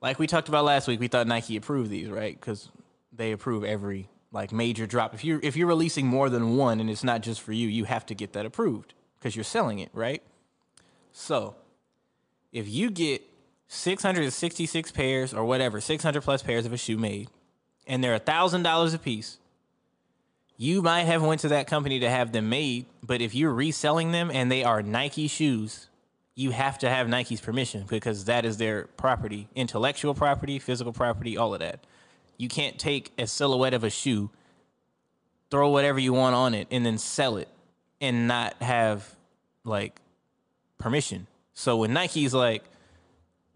Like 0.00 0.18
we 0.18 0.26
talked 0.26 0.48
about 0.48 0.64
last 0.64 0.88
week, 0.88 0.98
we 0.98 1.06
thought 1.06 1.28
Nike 1.28 1.54
approved 1.56 1.90
these, 1.90 2.08
right? 2.08 2.34
Because 2.34 2.68
they 3.12 3.30
approve 3.30 3.62
every 3.62 4.08
like 4.32 4.52
major 4.52 4.86
drop. 4.86 5.14
If 5.14 5.22
you're 5.22 5.38
if 5.42 5.54
you're 5.54 5.68
releasing 5.68 6.06
more 6.06 6.30
than 6.30 6.56
one 6.56 6.80
and 6.80 6.90
it's 6.90 7.04
not 7.04 7.20
just 7.20 7.42
for 7.42 7.52
you, 7.52 7.68
you 7.68 7.84
have 7.84 8.06
to 8.06 8.14
get 8.14 8.32
that 8.32 8.46
approved 8.46 8.94
because 9.18 9.36
you're 9.36 9.44
selling 9.44 9.78
it, 9.78 9.90
right? 9.92 10.22
So 11.12 11.54
if 12.52 12.68
you 12.68 12.90
get 12.90 13.22
666 13.68 14.92
pairs 14.92 15.32
or 15.32 15.44
whatever, 15.44 15.80
600 15.80 16.22
plus 16.22 16.42
pairs 16.42 16.66
of 16.66 16.72
a 16.72 16.76
shoe 16.76 16.98
made, 16.98 17.28
and 17.86 18.02
they're 18.02 18.14
a 18.14 18.18
thousand 18.18 18.62
dollars 18.62 18.94
a 18.94 18.98
piece, 18.98 19.38
you 20.56 20.82
might 20.82 21.04
have 21.04 21.22
went 21.22 21.40
to 21.40 21.48
that 21.48 21.66
company 21.66 22.00
to 22.00 22.10
have 22.10 22.32
them 22.32 22.48
made. 22.48 22.86
But 23.02 23.20
if 23.20 23.34
you're 23.34 23.52
reselling 23.52 24.12
them 24.12 24.30
and 24.30 24.52
they 24.52 24.62
are 24.62 24.82
Nike 24.82 25.26
shoes, 25.26 25.88
you 26.34 26.50
have 26.50 26.78
to 26.78 26.88
have 26.88 27.08
Nike's 27.08 27.40
permission 27.40 27.84
because 27.88 28.26
that 28.26 28.44
is 28.44 28.58
their 28.58 28.84
property, 28.96 29.48
intellectual 29.54 30.14
property, 30.14 30.58
physical 30.58 30.92
property, 30.92 31.36
all 31.36 31.54
of 31.54 31.60
that. 31.60 31.80
You 32.36 32.48
can't 32.48 32.78
take 32.78 33.12
a 33.18 33.26
silhouette 33.26 33.74
of 33.74 33.84
a 33.84 33.90
shoe, 33.90 34.30
throw 35.50 35.70
whatever 35.70 35.98
you 35.98 36.12
want 36.12 36.34
on 36.34 36.54
it, 36.54 36.68
and 36.70 36.84
then 36.84 36.98
sell 36.98 37.36
it 37.36 37.48
and 38.00 38.26
not 38.28 38.60
have 38.62 39.16
like 39.64 40.01
permission. 40.82 41.26
So 41.54 41.78
when 41.78 41.92
Nike's 41.92 42.34
like, 42.34 42.64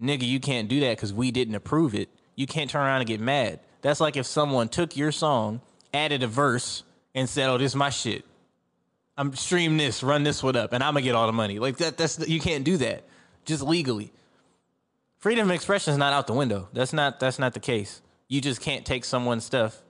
nigga, 0.01 0.23
you 0.23 0.41
can't 0.41 0.69
do 0.69 0.81
that 0.81 0.97
because 0.97 1.13
we 1.13 1.31
didn't 1.31 1.55
approve 1.55 1.95
it, 1.95 2.09
you 2.35 2.47
can't 2.47 2.71
turn 2.71 2.83
around 2.83 3.01
and 3.01 3.09
get 3.09 3.21
mad. 3.21 3.61
That's 3.83 4.01
like 4.01 4.17
if 4.17 4.27
someone 4.27 4.69
took 4.69 4.97
your 4.97 5.13
song, 5.13 5.61
added 5.93 6.23
a 6.23 6.27
verse, 6.27 6.83
and 7.15 7.29
said, 7.29 7.49
"Oh, 7.49 7.59
this 7.59 7.73
is 7.73 7.77
my 7.77 7.91
shit. 7.91 8.25
I'm 9.17 9.35
stream 9.35 9.77
this, 9.79 10.03
run 10.03 10.23
this 10.23 10.43
one 10.43 10.57
up, 10.57 10.73
and 10.73 10.85
I'm 10.85 10.93
gonna 10.93 11.03
get 11.03 11.15
all 11.15 11.27
the 11.27 11.33
money." 11.33 11.59
Like 11.59 11.79
that. 11.79 11.97
That's 11.97 12.29
you 12.29 12.41
can't 12.41 12.65
do 12.65 12.77
that, 12.79 13.05
just 13.45 13.63
legally. 13.63 14.13
Freedom 15.19 15.49
of 15.49 15.55
expression 15.55 15.93
is 15.93 15.99
not 15.99 16.13
out 16.13 16.27
the 16.27 16.35
window. 16.35 16.69
That's 16.73 16.93
not. 16.93 17.21
That's 17.21 17.39
not 17.39 17.55
the 17.55 17.61
case. 17.61 18.03
You 18.29 18.41
just 18.41 18.61
can't 18.61 18.85
take 18.85 19.05
someone's 19.05 19.45
stuff 19.45 19.83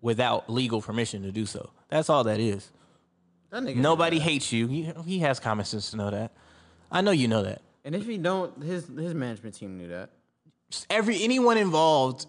without 0.00 0.50
legal 0.50 0.82
permission 0.82 1.22
to 1.22 1.32
do 1.32 1.46
so. 1.46 1.70
That's 1.88 2.10
all 2.10 2.24
that 2.24 2.40
is. 2.40 2.70
That 3.50 3.62
nigga 3.62 3.76
Nobody 3.76 4.18
hates 4.18 4.52
you. 4.52 4.66
He, 4.66 4.92
he 5.06 5.18
has 5.20 5.38
common 5.38 5.64
sense 5.64 5.90
to 5.92 5.96
know 5.96 6.10
that. 6.10 6.32
I 6.94 7.00
know 7.00 7.10
you 7.10 7.28
know 7.28 7.42
that. 7.42 7.60
And 7.84 7.94
if 7.94 8.06
he 8.06 8.16
don't, 8.16 8.62
his 8.62 8.88
his 8.88 9.12
management 9.14 9.56
team 9.56 9.76
knew 9.76 9.88
that. 9.88 10.10
every 10.88 11.22
anyone 11.22 11.58
involved 11.58 12.26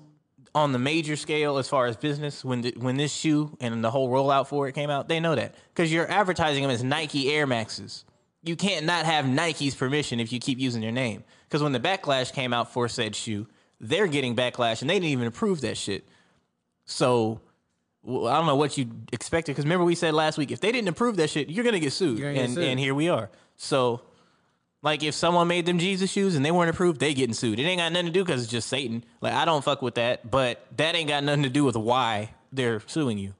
on 0.54 0.72
the 0.72 0.80
major 0.80 1.16
scale 1.16 1.58
as 1.58 1.68
far 1.68 1.86
as 1.86 1.98
business 1.98 2.44
when 2.44 2.62
the, 2.62 2.74
when 2.78 2.98
this 2.98 3.14
shoe 3.14 3.56
and 3.60 3.84
the 3.84 3.92
whole 3.92 4.10
rollout 4.10 4.48
for 4.48 4.68
it 4.68 4.74
came 4.74 4.90
out, 4.90 5.08
they 5.08 5.20
know 5.20 5.36
that 5.36 5.54
because 5.74 5.92
you're 5.92 6.10
advertising 6.10 6.64
them 6.64 6.72
as 6.72 6.84
Nike 6.84 7.32
Air 7.32 7.46
Maxes. 7.46 8.06
You 8.42 8.56
can't 8.56 8.86
not 8.86 9.06
have 9.06 9.28
Nike's 9.28 9.76
permission 9.76 10.20
if 10.20 10.32
you 10.32 10.40
keep 10.40 10.60
using 10.60 10.82
their 10.82 10.92
name. 10.92 11.24
Because 11.48 11.64
when 11.64 11.72
the 11.72 11.80
backlash 11.80 12.32
came 12.32 12.54
out 12.54 12.72
for 12.72 12.88
said 12.88 13.16
shoe, 13.16 13.48
they're 13.80 14.08
getting 14.08 14.36
backlash 14.36 14.82
and 14.82 14.90
they 14.90 14.96
didn't 14.96 15.10
even 15.10 15.28
approve 15.28 15.62
that 15.62 15.78
shit. 15.78 16.08
So 16.86 17.42
well, 18.04 18.28
I 18.28 18.38
don't 18.38 18.46
know 18.46 18.56
what 18.56 18.78
you 18.78 18.90
expected. 19.12 19.54
Because 19.54 19.66
remember 19.66 19.84
we 19.84 19.96
said 19.96 20.14
last 20.14 20.38
week, 20.38 20.52
if 20.52 20.60
they 20.60 20.72
didn't 20.72 20.90
approve 20.90 21.18
that 21.18 21.30
shit, 21.30 21.50
you're 21.50 21.66
gonna 21.66 21.80
get 21.80 21.92
sued. 21.94 22.20
Gonna 22.20 22.34
get 22.34 22.46
and 22.46 22.54
sued. 22.54 22.64
and 22.64 22.80
here 22.80 22.94
we 22.94 23.10
are. 23.10 23.30
So 23.58 24.02
like 24.86 25.02
if 25.02 25.16
someone 25.16 25.48
made 25.48 25.66
them 25.66 25.80
Jesus 25.80 26.12
shoes 26.12 26.36
and 26.36 26.46
they 26.46 26.52
weren't 26.52 26.70
approved, 26.70 27.00
they 27.00 27.16
getting 27.16 27.34
sued. 27.34 27.60
It 27.60 27.64
ain't 27.64 27.80
got 27.80 27.92
nothing 27.92 28.06
to 28.06 28.12
do 28.12 28.24
because 28.24 28.44
it's 28.44 28.52
just 28.52 28.70
Satan. 28.70 29.04
Like 29.20 29.34
I 29.34 29.44
don't 29.44 29.64
fuck 29.64 29.82
with 29.82 29.96
that, 29.96 30.30
but 30.30 30.64
that 30.78 30.94
ain't 30.96 31.10
got 31.10 31.24
nothing 31.24 31.42
to 31.42 31.50
do 31.50 31.66
with 31.66 31.76
why 31.76 32.36
they're 32.54 32.82
suing 32.86 33.18
you. 33.18 33.34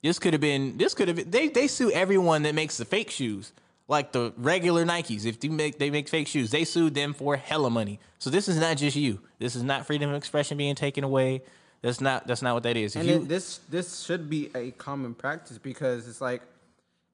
This 0.00 0.20
could 0.20 0.32
have 0.32 0.40
been. 0.40 0.78
This 0.78 0.94
could 0.94 1.08
have 1.08 1.16
been. 1.16 1.28
They 1.28 1.48
they 1.48 1.66
sue 1.66 1.90
everyone 1.90 2.44
that 2.44 2.54
makes 2.54 2.76
the 2.76 2.84
fake 2.84 3.10
shoes, 3.10 3.52
like 3.88 4.12
the 4.12 4.32
regular 4.36 4.84
Nikes. 4.84 5.26
If 5.26 5.40
they 5.40 5.48
make 5.48 5.80
they 5.80 5.90
make 5.90 6.08
fake 6.08 6.28
shoes, 6.28 6.52
they 6.52 6.62
sued 6.62 6.94
them 6.94 7.14
for 7.14 7.36
hella 7.36 7.68
money. 7.68 7.98
So 8.20 8.30
this 8.30 8.46
is 8.46 8.56
not 8.56 8.76
just 8.76 8.96
you. 8.96 9.18
This 9.40 9.56
is 9.56 9.64
not 9.64 9.86
freedom 9.86 10.10
of 10.10 10.14
expression 10.14 10.56
being 10.56 10.76
taken 10.76 11.02
away. 11.02 11.42
That's 11.82 12.00
not. 12.00 12.28
That's 12.28 12.42
not 12.42 12.54
what 12.54 12.62
that 12.62 12.76
is. 12.76 12.94
If 12.94 13.00
And 13.00 13.10
you, 13.10 13.18
this 13.26 13.58
this 13.68 14.04
should 14.04 14.30
be 14.30 14.50
a 14.54 14.70
common 14.70 15.14
practice 15.14 15.58
because 15.58 16.06
it's 16.06 16.20
like 16.20 16.42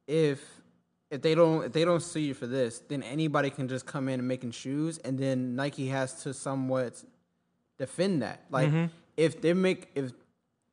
if 0.07 0.45
if 1.13 1.21
they 1.23 1.35
don't 1.35 1.65
if 1.67 1.73
they 1.73 1.85
don't 1.85 2.03
sue 2.03 2.21
you 2.29 2.35
for 2.35 2.47
this, 2.49 2.81
then 2.91 3.03
anybody 3.03 3.51
can 3.51 3.69
just 3.69 3.85
come 3.87 4.09
in 4.09 4.19
and 4.19 4.27
making 4.35 4.51
shoes, 4.53 4.99
and 5.05 5.19
then 5.19 5.55
Nike 5.55 5.87
has 5.89 6.23
to 6.25 6.33
somewhat 6.35 6.93
defend 7.79 8.23
that. 8.23 8.39
Like 8.51 8.69
Mm-hmm. 8.69 8.87
if 9.17 9.41
they 9.41 9.53
make 9.55 9.89
if 9.95 10.13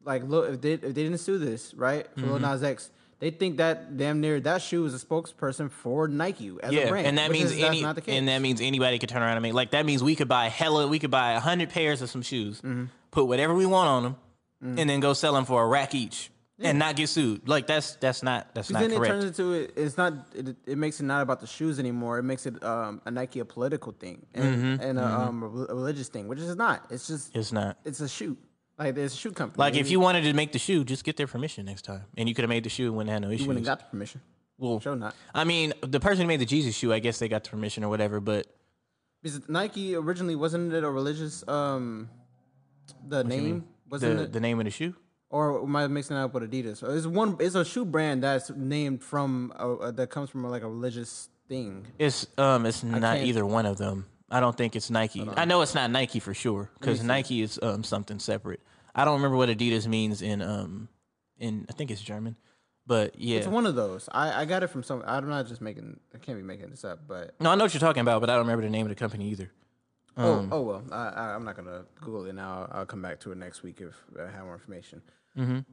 like 0.03 0.23
look 0.23 0.49
if 0.53 0.61
they 0.61 0.73
if 0.73 0.81
they 0.81 1.03
didn't 1.07 1.17
sue 1.19 1.37
this 1.37 1.73
right 1.73 2.05
for 2.15 2.21
Mm-hmm. 2.21 2.31
Lil 2.31 2.39
Nas 2.39 2.63
X. 2.63 2.89
They 3.19 3.31
think 3.31 3.57
that 3.57 3.97
damn 3.97 4.21
near 4.21 4.39
that 4.39 4.61
shoe 4.61 4.85
is 4.85 4.93
a 4.95 5.05
spokesperson 5.05 5.69
for 5.69 6.07
Nike 6.07 6.53
as 6.63 6.71
a 6.71 6.73
yeah, 6.73 6.87
brand, 6.89 7.05
and 7.05 7.17
that 7.17 7.31
means 7.31 7.51
is, 7.51 7.61
any, 7.61 7.81
not 7.81 7.95
the 7.95 8.01
case. 8.01 8.17
and 8.17 8.29
that 8.29 8.39
means 8.41 8.61
anybody 8.61 8.97
could 8.97 9.09
turn 9.09 9.21
around 9.21 9.35
and 9.35 9.41
make 9.43 9.53
like 9.53 9.71
that 9.71 9.85
means 9.85 10.01
we 10.01 10.15
could 10.15 10.29
buy 10.29 10.47
hella, 10.47 10.87
we 10.87 10.99
could 10.99 11.11
buy 11.11 11.33
a 11.33 11.39
hundred 11.41 11.69
pairs 11.69 12.01
of 12.01 12.09
some 12.09 12.21
shoes, 12.21 12.61
Mm-hmm. 12.61 12.85
put 13.11 13.25
whatever 13.25 13.53
we 13.53 13.65
want 13.65 13.89
on 13.89 14.03
them, 14.03 14.77
and 14.79 14.89
then 14.89 15.01
go 15.01 15.11
sell 15.11 15.33
them 15.33 15.43
for 15.43 15.61
a 15.61 15.67
rack 15.67 15.93
each, 15.93 16.31
and 16.61 16.77
not 16.79 16.95
get 16.95 17.09
sued. 17.09 17.47
Like 17.47 17.67
that's 17.67 17.95
that's 17.95 18.21
not 18.23 18.53
that's 18.53 18.69
not 18.69 18.79
then 18.81 18.91
it 18.91 19.05
turns 19.05 19.23
into 19.25 19.53
it, 19.53 19.73
it's 19.75 19.97
not 19.97 20.13
it, 20.35 20.55
it 20.65 20.77
makes 20.77 20.99
it 20.99 21.03
not 21.03 21.21
about 21.21 21.39
the 21.39 21.47
shoes 21.47 21.79
anymore. 21.79 22.19
It 22.19 22.23
makes 22.23 22.45
it 22.45 22.61
um, 22.63 23.01
a 23.05 23.11
Nike 23.11 23.39
a 23.39 23.45
political 23.45 23.91
thing 23.93 24.25
and, 24.33 24.81
and 24.81 24.99
a, 24.99 25.05
um, 25.05 25.43
a 25.43 25.47
rel- 25.47 25.67
a 25.69 25.75
religious 25.75 26.09
thing, 26.09 26.27
which 26.27 26.39
is 26.39 26.55
not. 26.55 26.85
It's 26.89 27.07
just 27.07 27.29
Mm-hmm. 27.29 27.39
it's 27.39 27.51
not. 27.51 27.77
it's 27.85 27.99
a 28.01 28.07
shoe. 28.09 28.37
Like 28.77 28.95
there's 28.95 29.13
a 29.13 29.17
shoe 29.17 29.31
company. 29.31 29.59
Like 29.59 29.75
if 29.75 29.89
you 29.91 29.99
wanted 29.99 30.21
to 30.23 30.33
make 30.33 30.51
the 30.51 30.59
shoe, 30.59 30.83
just 30.83 31.03
get 31.03 31.17
their 31.17 31.27
permission 31.27 31.65
next 31.65 31.83
time, 31.83 32.03
and 32.17 32.29
you 32.29 32.35
could 32.35 32.43
have 32.43 32.49
made 32.49 32.63
the 32.63 32.69
shoe 32.69 32.87
and 32.87 32.95
wouldn't 32.95 33.11
have 33.11 33.21
no 33.21 33.27
issues. 33.29 33.41
you 33.41 33.47
wouldn't 33.47 33.65
got 33.65 33.79
the 33.79 33.85
permission. 33.85 34.21
well, 34.57 34.79
Sure 34.79 34.95
not. 34.95 35.15
I 35.35 35.43
mean, 35.43 35.73
the 35.81 35.99
person 35.99 36.21
who 36.23 36.27
made 36.27 36.39
the 36.39 36.45
Jesus 36.45 36.75
shoe, 36.75 36.93
I 36.93 36.99
guess 36.99 37.19
they 37.19 37.27
got 37.27 37.43
the 37.43 37.49
permission 37.49 37.83
or 37.83 37.89
whatever, 37.89 38.19
but 38.21 38.47
Because 39.21 39.47
Nike 39.49 39.95
originally 39.95 40.35
wasn't 40.37 40.71
it 40.73 40.83
a 40.83 40.89
religious 40.89 41.45
um 41.47 42.09
the 43.07 43.23
name 43.23 43.65
wasn't 43.89 44.17
the 44.17 44.23
it 44.23 44.33
the 44.33 44.39
name 44.39 44.59
of 44.59 44.65
the 44.65 44.71
shoe. 44.71 44.95
Or 45.29 45.63
am 45.63 45.75
I 45.75 45.87
mixing 45.87 46.17
it 46.17 46.21
up 46.21 46.33
with 46.33 46.49
Adidas? 46.49 46.83
It's 46.95 47.05
one. 47.05 47.37
It's 47.39 47.55
a 47.55 47.63
shoe 47.63 47.85
brand 47.85 48.23
that's 48.23 48.49
named 48.49 49.03
from 49.03 49.53
a, 49.55 49.91
that 49.91 50.09
comes 50.09 50.29
from 50.29 50.43
like 50.49 50.63
a 50.63 50.69
religious 50.69 51.29
thing. 51.47 51.87
It's 51.97 52.27
um, 52.37 52.65
it's 52.65 52.83
not 52.83 53.19
either 53.19 53.45
one 53.45 53.65
of 53.65 53.77
them. 53.77 54.05
I 54.31 54.39
don't 54.39 54.55
think 54.55 54.75
it's 54.75 54.89
Nike. 54.89 55.27
I 55.35 55.45
know 55.45 55.61
it's 55.61 55.75
not 55.75 55.89
Nike 55.89 56.19
for 56.19 56.33
sure 56.33 56.69
because 56.79 57.03
Nike 57.03 57.41
is 57.41 57.59
um, 57.61 57.83
something 57.83 58.19
separate. 58.19 58.61
I 58.93 59.05
don't 59.05 59.15
remember 59.15 59.37
what 59.37 59.49
Adidas 59.49 59.87
means 59.87 60.21
in 60.21 60.41
um 60.41 60.89
in 61.37 61.65
I 61.69 61.73
think 61.73 61.91
it's 61.91 62.01
German, 62.01 62.35
but 62.85 63.19
yeah. 63.19 63.37
It's 63.37 63.47
one 63.47 63.65
of 63.65 63.75
those. 63.75 64.09
I, 64.11 64.41
I 64.41 64.45
got 64.45 64.63
it 64.63 64.67
from 64.67 64.83
some. 64.83 65.03
I'm 65.05 65.29
not 65.29 65.47
just 65.47 65.61
making. 65.61 65.99
I 66.13 66.17
can't 66.17 66.37
be 66.37 66.43
making 66.43 66.69
this 66.69 66.83
up, 66.83 67.07
but 67.07 67.35
no, 67.39 67.51
I 67.51 67.55
know 67.55 67.65
what 67.65 67.73
you're 67.73 67.81
talking 67.81 68.01
about, 68.01 68.21
but 68.21 68.29
I 68.29 68.33
don't 68.33 68.45
remember 68.45 68.63
the 68.63 68.69
name 68.69 68.85
of 68.85 68.89
the 68.89 68.95
company 68.95 69.29
either. 69.29 69.51
Oh 70.19 70.47
oh 70.51 70.61
well. 70.61 70.83
I, 70.91 71.09
I 71.09 71.35
I'm 71.35 71.43
not 71.45 71.55
gonna 71.55 71.85
Google 72.01 72.25
it 72.25 72.35
now. 72.35 72.67
I'll 72.71 72.85
come 72.85 73.01
back 73.01 73.19
to 73.21 73.31
it 73.31 73.37
next 73.37 73.63
week 73.63 73.81
if 73.81 73.95
I 74.19 74.29
have 74.29 74.43
more 74.45 74.53
information. 74.53 75.01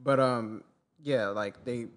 But 0.03 0.19
um 0.19 0.63
yeah, 1.03 1.27
like 1.27 1.63
they 1.65 1.87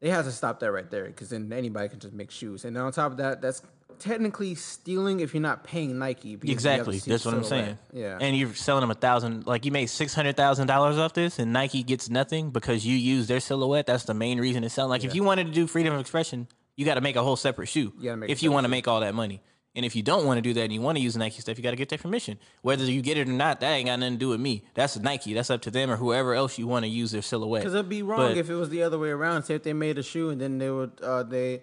they 0.00 0.10
have 0.10 0.24
to 0.24 0.32
stop 0.32 0.60
that 0.60 0.72
right 0.72 0.90
there 0.90 1.04
because 1.04 1.30
then 1.30 1.52
anybody 1.52 1.88
can 1.88 2.00
just 2.00 2.14
make 2.14 2.30
shoes. 2.30 2.64
And 2.64 2.76
on 2.76 2.90
top 2.92 3.12
of 3.12 3.18
that, 3.18 3.40
that's 3.40 3.62
technically 3.98 4.54
stealing 4.56 5.20
if 5.20 5.32
you're 5.32 5.40
not 5.40 5.62
paying 5.62 5.98
Nike. 5.98 6.36
Exactly, 6.42 6.98
that's 6.98 7.24
what 7.24 7.34
I'm 7.34 7.44
saying. 7.44 7.78
Yeah, 7.92 8.18
and 8.20 8.36
you're 8.36 8.54
selling 8.54 8.80
them 8.80 8.90
a 8.90 8.94
thousand. 8.94 9.46
Like 9.46 9.64
you 9.64 9.70
made 9.70 9.86
six 9.86 10.14
hundred 10.14 10.36
thousand 10.36 10.66
dollars 10.66 10.98
off 10.98 11.12
this, 11.12 11.38
and 11.38 11.52
Nike 11.52 11.82
gets 11.82 12.08
nothing 12.10 12.50
because 12.50 12.84
you 12.84 12.96
use 12.96 13.26
their 13.28 13.40
silhouette. 13.40 13.86
That's 13.86 14.04
the 14.04 14.14
main 14.14 14.40
reason 14.40 14.64
it's 14.64 14.74
selling. 14.74 14.90
Like 14.90 15.04
if 15.04 15.14
you 15.14 15.22
wanted 15.22 15.46
to 15.46 15.52
do 15.52 15.66
freedom 15.66 15.94
of 15.94 16.00
expression, 16.00 16.48
you 16.76 16.84
got 16.84 16.94
to 16.94 17.00
make 17.00 17.16
a 17.16 17.22
whole 17.22 17.36
separate 17.36 17.66
shoe. 17.68 17.92
If 18.30 18.42
you 18.42 18.50
want 18.50 18.64
to 18.64 18.68
make 18.68 18.88
all 18.88 19.00
that 19.00 19.14
money. 19.14 19.40
And 19.74 19.86
if 19.86 19.96
you 19.96 20.02
don't 20.02 20.26
want 20.26 20.36
to 20.36 20.42
do 20.42 20.52
that 20.54 20.64
and 20.64 20.72
you 20.72 20.82
want 20.82 20.98
to 20.98 21.02
use 21.02 21.16
Nike 21.16 21.40
stuff, 21.40 21.56
you 21.56 21.62
got 21.64 21.70
to 21.70 21.76
get 21.76 21.88
their 21.88 21.98
permission. 21.98 22.38
Whether 22.60 22.84
you 22.84 23.00
get 23.00 23.16
it 23.16 23.26
or 23.26 23.32
not, 23.32 23.60
that 23.60 23.70
ain't 23.72 23.86
got 23.86 23.98
nothing 24.00 24.14
to 24.14 24.18
do 24.18 24.28
with 24.28 24.40
me. 24.40 24.64
That's 24.74 24.98
Nike. 24.98 25.32
That's 25.32 25.48
up 25.48 25.62
to 25.62 25.70
them 25.70 25.90
or 25.90 25.96
whoever 25.96 26.34
else 26.34 26.58
you 26.58 26.66
want 26.66 26.84
to 26.84 26.88
use 26.90 27.10
their 27.10 27.22
silhouette. 27.22 27.62
because 27.62 27.72
it'd 27.74 27.88
be 27.88 28.02
wrong 28.02 28.18
But- 28.32 28.36
if 28.36 28.50
it 28.50 28.54
was 28.54 28.68
the 28.68 28.82
other 28.82 28.98
way 28.98 29.08
around. 29.08 29.44
Say 29.44 29.54
if 29.54 29.62
they 29.62 29.72
made 29.72 29.96
a 29.96 30.02
shoe 30.02 30.28
and 30.28 30.38
then 30.40 30.58
they 30.58 30.70
would 30.70 30.92
uh, 31.02 31.22
they 31.22 31.62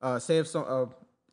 uh, 0.00 0.18
say 0.20 0.38
if 0.38 0.46
some 0.46 0.62
uh, 0.62 0.86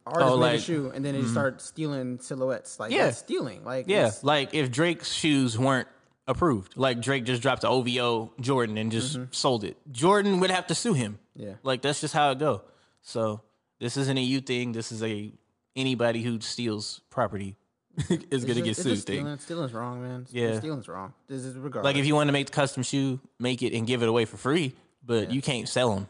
artist 0.08 0.32
Oh, 0.34 0.38
made 0.40 0.56
a 0.56 0.60
shoe 0.60 0.92
and 0.94 1.06
then 1.06 1.14
they 1.22 1.28
start 1.28 1.62
stealing 1.62 2.20
silhouettes. 2.20 2.80
Like 2.80 2.92
Yeah. 2.92 3.06
that's 3.06 3.20
stealing. 3.20 3.64
Like 3.64 3.86
Yeah, 3.88 4.10
like 4.24 4.56
if 4.56 4.72
Drake's 4.72 5.14
shoes 5.14 5.58
weren't 5.60 5.88
approved, 6.28 6.76
like 6.78 7.00
Drake 7.00 7.26
just 7.26 7.44
dropped 7.44 7.62
the 7.62 7.70
OVO 7.70 8.34
Jordan 8.42 8.78
and 8.80 8.92
just 8.92 9.20
sold 9.32 9.64
it, 9.64 9.78
Jordan 9.92 10.40
would 10.40 10.50
have 10.50 10.66
to 10.68 10.74
sue 10.76 10.94
him. 10.94 11.20
Yeah. 11.36 11.54
like 11.62 11.84
that's 11.84 12.02
just 12.02 12.16
how 12.16 12.32
it 12.32 12.40
go. 12.40 12.64
So 13.04 13.42
this 13.80 13.96
isn't 13.98 14.18
a 14.18 14.22
you 14.22 14.42
thing. 14.42 14.72
This 14.72 14.92
is 14.92 15.04
a 15.04 15.32
anybody 15.78 16.22
who 16.24 16.42
steals 16.42 17.00
property 17.10 17.56
is 18.10 18.44
gonna 18.44 18.62
just- 18.62 18.64
get 18.64 18.76
sued. 18.78 19.00
Stealing, 19.00 19.38
stealing's 19.40 19.74
wrong, 19.74 20.02
man. 20.02 20.28
Yeah. 20.32 20.58
stealing's 20.60 20.88
wrong. 20.90 21.14
This 21.28 21.46
is 21.46 21.56
regardless. 21.56 21.86
Like 21.94 22.00
if 22.00 22.06
you 22.06 22.16
want 22.16 22.28
to 22.28 22.34
make 22.34 22.48
the 22.48 22.54
custom 22.54 22.84
shoe, 22.84 23.20
make 23.40 23.62
it 23.64 23.74
and 23.76 23.88
give 23.88 24.04
it 24.04 24.10
away 24.10 24.26
for 24.26 24.38
free, 24.38 24.74
but 25.06 25.32
you 25.32 25.42
can't 25.42 25.70
sell 25.70 25.94
them. 25.96 26.08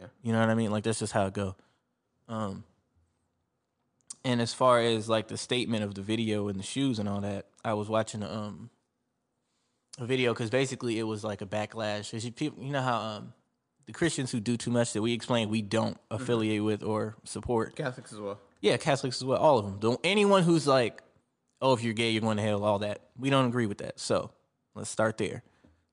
Yeah. 0.00 0.06
You 0.22 0.32
know 0.32 0.40
what 0.40 0.48
I 0.50 0.54
mean? 0.54 0.70
Like 0.72 0.84
that's 0.84 0.98
just 0.98 1.12
how 1.12 1.26
it 1.26 1.34
go. 1.34 1.54
Um, 2.28 2.64
and 4.24 4.40
as 4.40 4.52
far 4.52 4.80
as 4.80 5.08
like 5.08 5.28
the 5.28 5.36
statement 5.38 5.82
of 5.84 5.94
the 5.94 6.02
video 6.02 6.48
and 6.48 6.58
the 6.58 6.62
shoes 6.64 6.98
and 6.98 7.08
all 7.08 7.20
that, 7.22 7.46
I 7.64 7.74
was 7.74 7.88
watching 7.88 8.22
um 8.22 8.70
a 9.98 10.06
video 10.06 10.32
because 10.32 10.50
basically 10.50 10.98
it 10.98 11.02
was 11.04 11.24
like 11.24 11.42
a 11.42 11.46
backlash. 11.46 12.12
As 12.14 12.24
you 12.24 12.32
people, 12.32 12.62
you 12.62 12.70
know 12.72 12.82
how 12.82 12.98
um 13.00 13.32
the 13.86 13.92
Christians 13.92 14.30
who 14.30 14.40
do 14.40 14.56
too 14.56 14.70
much 14.70 14.92
that 14.92 15.02
we 15.02 15.12
explain 15.12 15.48
we 15.48 15.62
don't 15.62 15.96
affiliate 16.10 16.62
with 16.62 16.82
or 16.82 17.16
support. 17.24 17.74
Catholics 17.76 18.12
as 18.12 18.20
well. 18.20 18.38
Yeah, 18.60 18.76
Catholics 18.76 19.16
as 19.16 19.24
well, 19.24 19.38
all 19.38 19.58
of 19.58 19.64
them. 19.64 19.78
Don't 19.78 20.00
anyone 20.04 20.42
who's 20.42 20.66
like, 20.66 21.02
oh, 21.62 21.72
if 21.72 21.82
you're 21.82 21.94
gay, 21.94 22.10
you're 22.10 22.20
going 22.20 22.36
to 22.36 22.42
hell, 22.42 22.64
all 22.64 22.80
that. 22.80 23.00
We 23.18 23.30
don't 23.30 23.46
agree 23.46 23.66
with 23.66 23.78
that. 23.78 23.98
So 23.98 24.30
let's 24.74 24.90
start 24.90 25.18
there. 25.18 25.42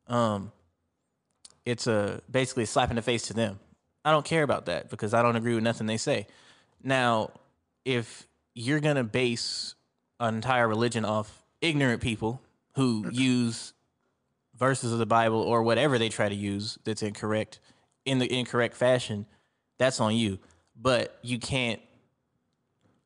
Um, 0.08 0.52
it's 1.66 1.88
a 1.88 2.22
basically 2.30 2.64
a 2.64 2.68
slap 2.68 2.90
in 2.90 2.96
the 2.96 3.02
face 3.02 3.24
to 3.24 3.34
them. 3.34 3.60
I 4.06 4.12
don't 4.12 4.26
care 4.26 4.44
about 4.44 4.68
that 4.68 4.90
because 4.90 5.14
I 5.14 5.22
don't 5.22 5.36
agree 5.36 5.54
with 5.54 5.64
nothing 5.64 5.86
they 5.86 5.98
say. 5.98 6.28
Now, 6.82 7.32
if 7.84 8.26
you're 8.56 8.80
gonna 8.80 9.04
base 9.04 9.76
an 10.20 10.36
entire 10.36 10.68
religion 10.68 11.04
off 11.04 11.44
ignorant 11.62 12.02
people 12.02 12.42
who 12.76 13.10
use 13.12 13.74
verses 14.56 14.94
of 14.94 15.00
the 15.00 15.06
Bible 15.06 15.42
or 15.42 15.62
whatever 15.64 15.98
they 15.98 16.10
try 16.10 16.30
to 16.30 16.36
use 16.36 16.78
that's 16.84 17.04
incorrect 17.04 17.60
in 18.06 18.20
the 18.20 18.32
incorrect 18.32 18.76
fashion, 18.76 19.26
that's 19.78 20.00
on 20.00 20.16
you. 20.16 20.40
But 20.80 21.18
you 21.22 21.38
can't 21.40 21.82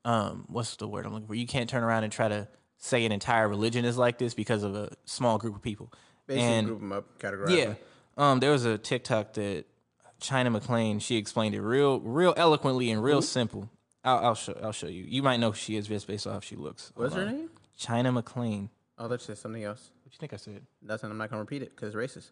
um 0.05 0.45
what's 0.47 0.75
the 0.77 0.87
word 0.87 1.05
I'm 1.05 1.13
looking 1.13 1.27
for? 1.27 1.35
You 1.35 1.47
can't 1.47 1.69
turn 1.69 1.83
around 1.83 2.03
and 2.03 2.11
try 2.11 2.27
to 2.27 2.47
say 2.77 3.05
an 3.05 3.11
entire 3.11 3.47
religion 3.47 3.85
is 3.85 3.97
like 3.97 4.17
this 4.17 4.33
because 4.33 4.63
of 4.63 4.75
a 4.75 4.91
small 5.05 5.37
group 5.37 5.55
of 5.55 5.61
people. 5.61 5.91
Basically, 6.27 6.47
and 6.47 6.67
group 6.67 6.79
them 6.79 6.91
up, 6.91 7.19
categorize 7.19 7.57
yeah. 7.57 7.73
Um 8.17 8.39
there 8.39 8.51
was 8.51 8.65
a 8.65 8.77
TikTok 8.77 9.33
that 9.33 9.65
China 10.19 10.51
McClain, 10.51 11.01
she 11.01 11.17
explained 11.17 11.55
it 11.55 11.61
real 11.61 11.99
real 11.99 12.33
eloquently 12.37 12.91
and 12.91 13.03
real 13.03 13.21
simple. 13.21 13.69
I'll, 14.03 14.17
I'll 14.17 14.35
show 14.35 14.57
I'll 14.63 14.71
show 14.71 14.87
you. 14.87 15.03
You 15.07 15.23
might 15.23 15.37
know 15.37 15.51
who 15.51 15.57
she 15.57 15.75
is 15.75 15.87
just 15.87 16.07
based 16.07 16.25
off 16.25 16.33
how 16.33 16.39
she 16.39 16.55
looks. 16.55 16.91
What's 16.95 17.15
her 17.15 17.21
on. 17.21 17.35
name? 17.35 17.49
China 17.77 18.11
McClain. 18.11 18.69
Oh, 18.97 19.07
let's 19.07 19.25
say 19.25 19.35
something 19.35 19.63
else. 19.63 19.89
What 20.03 20.11
do 20.11 20.15
you 20.15 20.19
think 20.19 20.33
I 20.33 20.37
said? 20.37 20.65
Nothing. 20.81 21.09
I'm 21.11 21.17
not 21.17 21.29
gonna 21.29 21.41
repeat 21.41 21.61
it 21.61 21.75
because 21.75 21.95
it's 21.95 22.17
racist. 22.17 22.29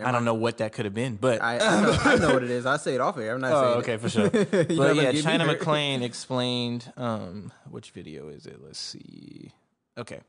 I 0.00 0.10
don't 0.10 0.24
know 0.24 0.34
what 0.34 0.58
that 0.58 0.72
could 0.72 0.86
have 0.86 0.94
been, 0.94 1.16
but 1.16 1.42
I, 1.42 1.58
I, 1.58 1.82
know, 1.82 1.96
I 2.00 2.16
know 2.16 2.32
what 2.34 2.42
it 2.42 2.50
is. 2.50 2.64
I 2.64 2.76
say 2.78 2.94
it 2.94 3.00
off 3.00 3.18
air. 3.18 3.34
I'm 3.34 3.40
not 3.40 3.52
Oh, 3.54 3.62
saying 3.62 3.78
okay, 3.78 3.92
it. 3.94 4.00
for 4.00 4.08
sure. 4.08 4.30
But 4.78 4.96
yeah, 4.96 5.12
China 5.20 5.44
McClain 5.44 6.02
explained. 6.02 6.90
Um, 6.96 7.52
which 7.70 7.90
video 7.90 8.28
is 8.28 8.46
it? 8.46 8.58
Let's 8.62 8.78
see. 8.78 9.52
Okay. 9.98 10.20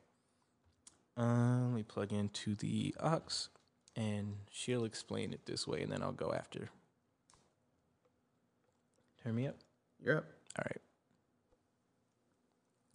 Um, 1.16 1.68
let 1.72 1.76
me 1.78 1.84
plug 1.84 2.12
into 2.12 2.56
the 2.56 2.94
aux, 3.00 3.48
and 3.96 4.36
she'll 4.52 4.84
explain 4.84 5.32
it 5.32 5.46
this 5.46 5.66
way, 5.68 5.82
and 5.82 5.92
then 5.92 6.02
I'll 6.04 6.12
go 6.12 6.34
after. 6.34 6.70
Turn 9.24 9.36
me 9.36 9.48
up. 9.48 9.56
You're 10.04 10.18
up. 10.18 10.26
All 10.60 10.66
right. 10.66 10.82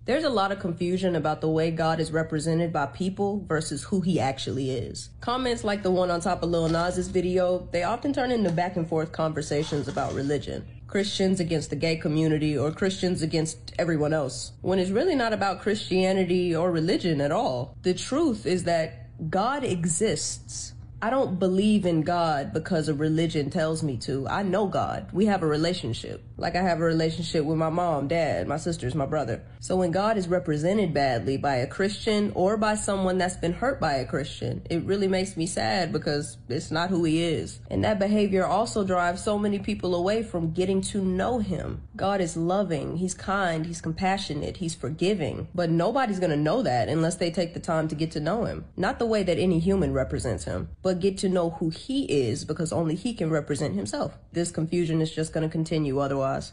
There's 0.09 0.25
a 0.25 0.31
lot 0.31 0.53
of 0.53 0.59
confusion 0.59 1.17
about 1.17 1.43
the 1.43 1.51
way 1.51 1.71
God 1.71 2.01
is 2.01 2.11
represented 2.11 2.73
by 2.73 2.87
people 2.87 3.45
versus 3.47 3.83
who 3.83 4.01
he 4.01 4.19
actually 4.19 4.71
is. 4.71 5.11
Comments 5.21 5.63
like 5.63 5.83
the 5.83 5.91
one 5.91 6.11
on 6.11 6.23
top 6.23 6.43
of 6.43 6.49
Lil 6.49 6.71
Nas's 6.71 7.09
video, 7.09 7.69
they 7.73 7.83
often 7.83 8.15
turn 8.15 8.31
into 8.31 8.51
back 8.51 8.77
and 8.77 8.89
forth 8.89 9.13
conversations 9.13 9.87
about 9.87 10.15
religion. 10.15 10.67
Christians 10.87 11.41
against 11.41 11.69
the 11.69 11.77
gay 11.77 11.97
community 11.97 12.57
or 12.57 12.73
Christians 12.73 13.21
against 13.21 13.75
everyone 13.79 14.15
else. 14.15 14.53
When 14.63 14.79
it's 14.79 14.91
really 14.91 15.15
not 15.15 15.35
about 15.35 15.61
Christianity 15.61 16.57
or 16.57 16.73
religion 16.73 17.21
at 17.21 17.31
all. 17.31 17.77
The 17.83 17.93
truth 17.93 18.47
is 18.47 18.65
that 18.65 19.31
God 19.31 19.63
exists. 19.63 20.73
I 21.01 21.11
don't 21.11 21.39
believe 21.39 21.87
in 21.87 22.03
God 22.03 22.53
because 22.53 22.89
a 22.89 22.95
religion 22.95 23.51
tells 23.51 23.85
me 23.85 23.99
to. 23.99 24.27
I 24.27 24.43
know 24.43 24.67
God. 24.67 25.09
We 25.13 25.27
have 25.27 25.45
a 25.45 25.47
relationship. 25.47 26.25
Like 26.37 26.57
I 26.57 26.63
have 26.63 26.81
a 26.81 26.85
relationship 26.85 27.45
with 27.45 27.57
my 27.57 27.71
mom, 27.71 28.09
dad, 28.09 28.49
my 28.49 28.57
sisters, 28.57 28.97
my 28.97 29.07
brother. 29.07 29.43
So 29.61 29.77
when 29.77 29.93
God 29.93 30.17
is 30.17 30.27
represented 30.27 30.93
badly 30.93 31.37
by 31.37 31.57
a 31.57 31.69
Christian 31.69 32.33
or 32.35 32.57
by 32.57 32.75
someone 32.75 33.17
that's 33.17 33.37
been 33.37 33.53
hurt 33.53 33.81
by 33.81 33.95
a 33.95 34.07
Christian, 34.07 34.63
it 34.69 34.83
really 34.85 35.07
makes 35.07 35.37
me 35.37 35.47
sad 35.47 35.93
because 35.93 36.37
it's 36.49 36.73
not 36.73 36.91
who 36.91 37.05
he 37.05 37.23
is. 37.23 37.61
And 37.71 37.85
that 37.85 38.01
behavior 38.01 38.45
also 38.45 38.85
drives 38.85 39.23
so 39.23 39.39
many 39.39 39.61
people 39.61 39.95
away 39.95 40.25
from 40.25 40.53
getting 40.53 40.81
to 40.83 41.05
know 41.05 41.39
him. 41.39 41.83
God 41.95 42.21
is 42.21 42.37
loving, 42.37 42.97
he's 42.97 43.15
kind, 43.15 43.67
he's 43.67 43.81
compassionate, 43.81 44.57
he's 44.57 44.75
forgiving. 44.75 45.47
But 45.55 45.71
nobody's 45.71 46.21
gonna 46.21 46.37
know 46.37 46.63
that 46.63 46.89
unless 46.89 47.17
they 47.17 47.31
take 47.31 47.55
the 47.55 47.61
time 47.61 47.87
to 47.89 47.95
get 47.95 48.11
to 48.13 48.21
know 48.21 48.45
him. 48.47 48.65
Not 48.77 48.99
the 48.99 49.07
way 49.07 49.23
that 49.23 49.39
any 49.39 49.61
human 49.61 49.93
represents 49.93 50.45
him, 50.45 50.71
but 50.83 50.88
get 50.95 51.19
to 51.19 51.29
know 51.29 51.51
who 51.51 51.71
he 51.71 52.05
is 52.05 52.45
because 52.45 52.73
only 52.73 52.95
he 52.95 53.15
can 53.15 53.31
represent 53.31 53.75
himself. 53.75 54.19
This 54.33 54.51
confusion 54.51 55.01
is 55.01 55.15
just 55.15 55.33
gonna 55.33 55.49
continue 55.49 55.99
otherwise. 55.99 56.53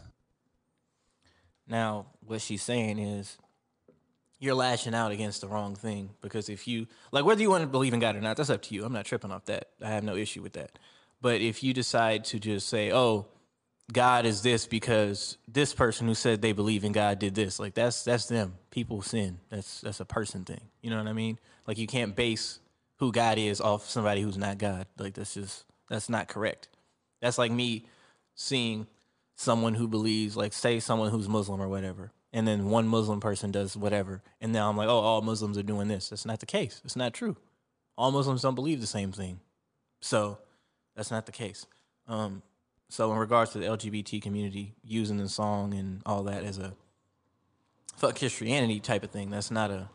Now, 1.68 2.06
what 2.20 2.40
she's 2.40 2.62
saying 2.62 2.98
is 2.98 3.38
you're 4.38 4.54
lashing 4.54 4.94
out 4.94 5.12
against 5.12 5.40
the 5.40 5.48
wrong 5.48 5.74
thing 5.74 6.10
because 6.20 6.48
if 6.48 6.68
you 6.68 6.86
like 7.10 7.24
whether 7.24 7.40
you 7.40 7.50
want 7.50 7.62
to 7.62 7.68
believe 7.68 7.94
in 7.94 8.00
God 8.00 8.16
or 8.16 8.20
not, 8.20 8.36
that's 8.36 8.50
up 8.50 8.62
to 8.62 8.74
you. 8.74 8.84
I'm 8.84 8.92
not 8.92 9.04
tripping 9.04 9.32
off 9.32 9.46
that. 9.46 9.70
I 9.82 9.88
have 9.88 10.04
no 10.04 10.16
issue 10.16 10.42
with 10.42 10.52
that. 10.54 10.78
But 11.20 11.40
if 11.40 11.62
you 11.62 11.72
decide 11.72 12.24
to 12.26 12.38
just 12.38 12.68
say, 12.68 12.92
"Oh, 12.92 13.26
God 13.92 14.26
is 14.26 14.42
this 14.42 14.66
because 14.66 15.38
this 15.48 15.72
person 15.72 16.06
who 16.06 16.14
said 16.14 16.42
they 16.42 16.52
believe 16.52 16.84
in 16.84 16.92
God 16.92 17.18
did 17.18 17.34
this," 17.34 17.58
like 17.58 17.74
that's 17.74 18.04
that's 18.04 18.26
them. 18.26 18.54
People 18.70 19.02
sin. 19.02 19.38
That's 19.48 19.80
that's 19.80 20.00
a 20.00 20.04
person 20.04 20.44
thing. 20.44 20.60
You 20.82 20.90
know 20.90 20.98
what 20.98 21.08
I 21.08 21.14
mean? 21.14 21.38
Like 21.66 21.78
you 21.78 21.86
can't 21.86 22.14
base 22.14 22.60
who 22.98 23.12
God 23.12 23.38
is 23.38 23.60
off 23.60 23.88
somebody 23.88 24.22
who's 24.22 24.38
not 24.38 24.58
God. 24.58 24.86
Like 24.98 25.14
that's 25.14 25.34
just 25.34 25.64
that's 25.88 26.08
not 26.08 26.28
correct. 26.28 26.68
That's 27.20 27.38
like 27.38 27.52
me 27.52 27.86
seeing 28.34 28.86
someone 29.36 29.74
who 29.74 29.86
believes, 29.86 30.36
like, 30.36 30.52
say, 30.52 30.80
someone 30.80 31.10
who's 31.10 31.28
Muslim 31.28 31.60
or 31.60 31.68
whatever, 31.68 32.12
and 32.32 32.48
then 32.48 32.70
one 32.70 32.88
Muslim 32.88 33.20
person 33.20 33.52
does 33.52 33.76
whatever, 33.76 34.22
and 34.40 34.52
now 34.52 34.68
I'm 34.68 34.76
like, 34.76 34.88
oh, 34.88 34.98
all 34.98 35.22
Muslims 35.22 35.56
are 35.58 35.62
doing 35.62 35.88
this. 35.88 36.08
That's 36.08 36.26
not 36.26 36.40
the 36.40 36.46
case. 36.46 36.80
It's 36.84 36.96
not 36.96 37.14
true. 37.14 37.36
All 37.96 38.10
Muslims 38.10 38.42
don't 38.42 38.54
believe 38.54 38.80
the 38.80 38.86
same 38.86 39.12
thing. 39.12 39.40
So 40.00 40.38
that's 40.94 41.10
not 41.10 41.26
the 41.26 41.32
case. 41.32 41.66
Um, 42.08 42.42
so 42.88 43.10
in 43.12 43.18
regards 43.18 43.52
to 43.52 43.58
the 43.58 43.66
LGBT 43.66 44.22
community 44.22 44.74
using 44.84 45.16
the 45.16 45.28
song 45.28 45.74
and 45.74 46.02
all 46.06 46.22
that 46.24 46.44
as 46.44 46.58
a 46.58 46.74
fuck 47.96 48.18
Christianity 48.18 48.80
type 48.80 49.02
of 49.02 49.10
thing, 49.10 49.30
that's 49.30 49.50
not 49.50 49.70
a 49.70 49.88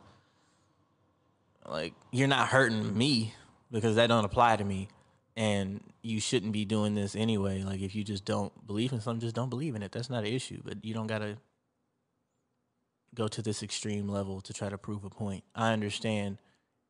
like 1.67 1.93
you're 2.11 2.27
not 2.27 2.47
hurting 2.47 2.97
me 2.97 3.33
because 3.71 3.95
that 3.95 4.07
don't 4.07 4.25
apply 4.25 4.55
to 4.55 4.63
me 4.63 4.87
and 5.35 5.81
you 6.01 6.19
shouldn't 6.19 6.51
be 6.51 6.65
doing 6.65 6.95
this 6.95 7.15
anyway 7.15 7.63
like 7.63 7.81
if 7.81 7.95
you 7.95 8.03
just 8.03 8.25
don't 8.25 8.65
believe 8.67 8.91
in 8.91 8.99
something 8.99 9.21
just 9.21 9.35
don't 9.35 9.49
believe 9.49 9.75
in 9.75 9.83
it 9.83 9.91
that's 9.91 10.09
not 10.09 10.23
an 10.23 10.33
issue 10.33 10.61
but 10.63 10.83
you 10.83 10.93
don't 10.93 11.07
gotta 11.07 11.37
go 13.13 13.27
to 13.27 13.41
this 13.41 13.63
extreme 13.63 14.07
level 14.07 14.41
to 14.41 14.53
try 14.53 14.69
to 14.69 14.77
prove 14.77 15.03
a 15.03 15.09
point. 15.09 15.43
I 15.55 15.73
understand 15.73 16.37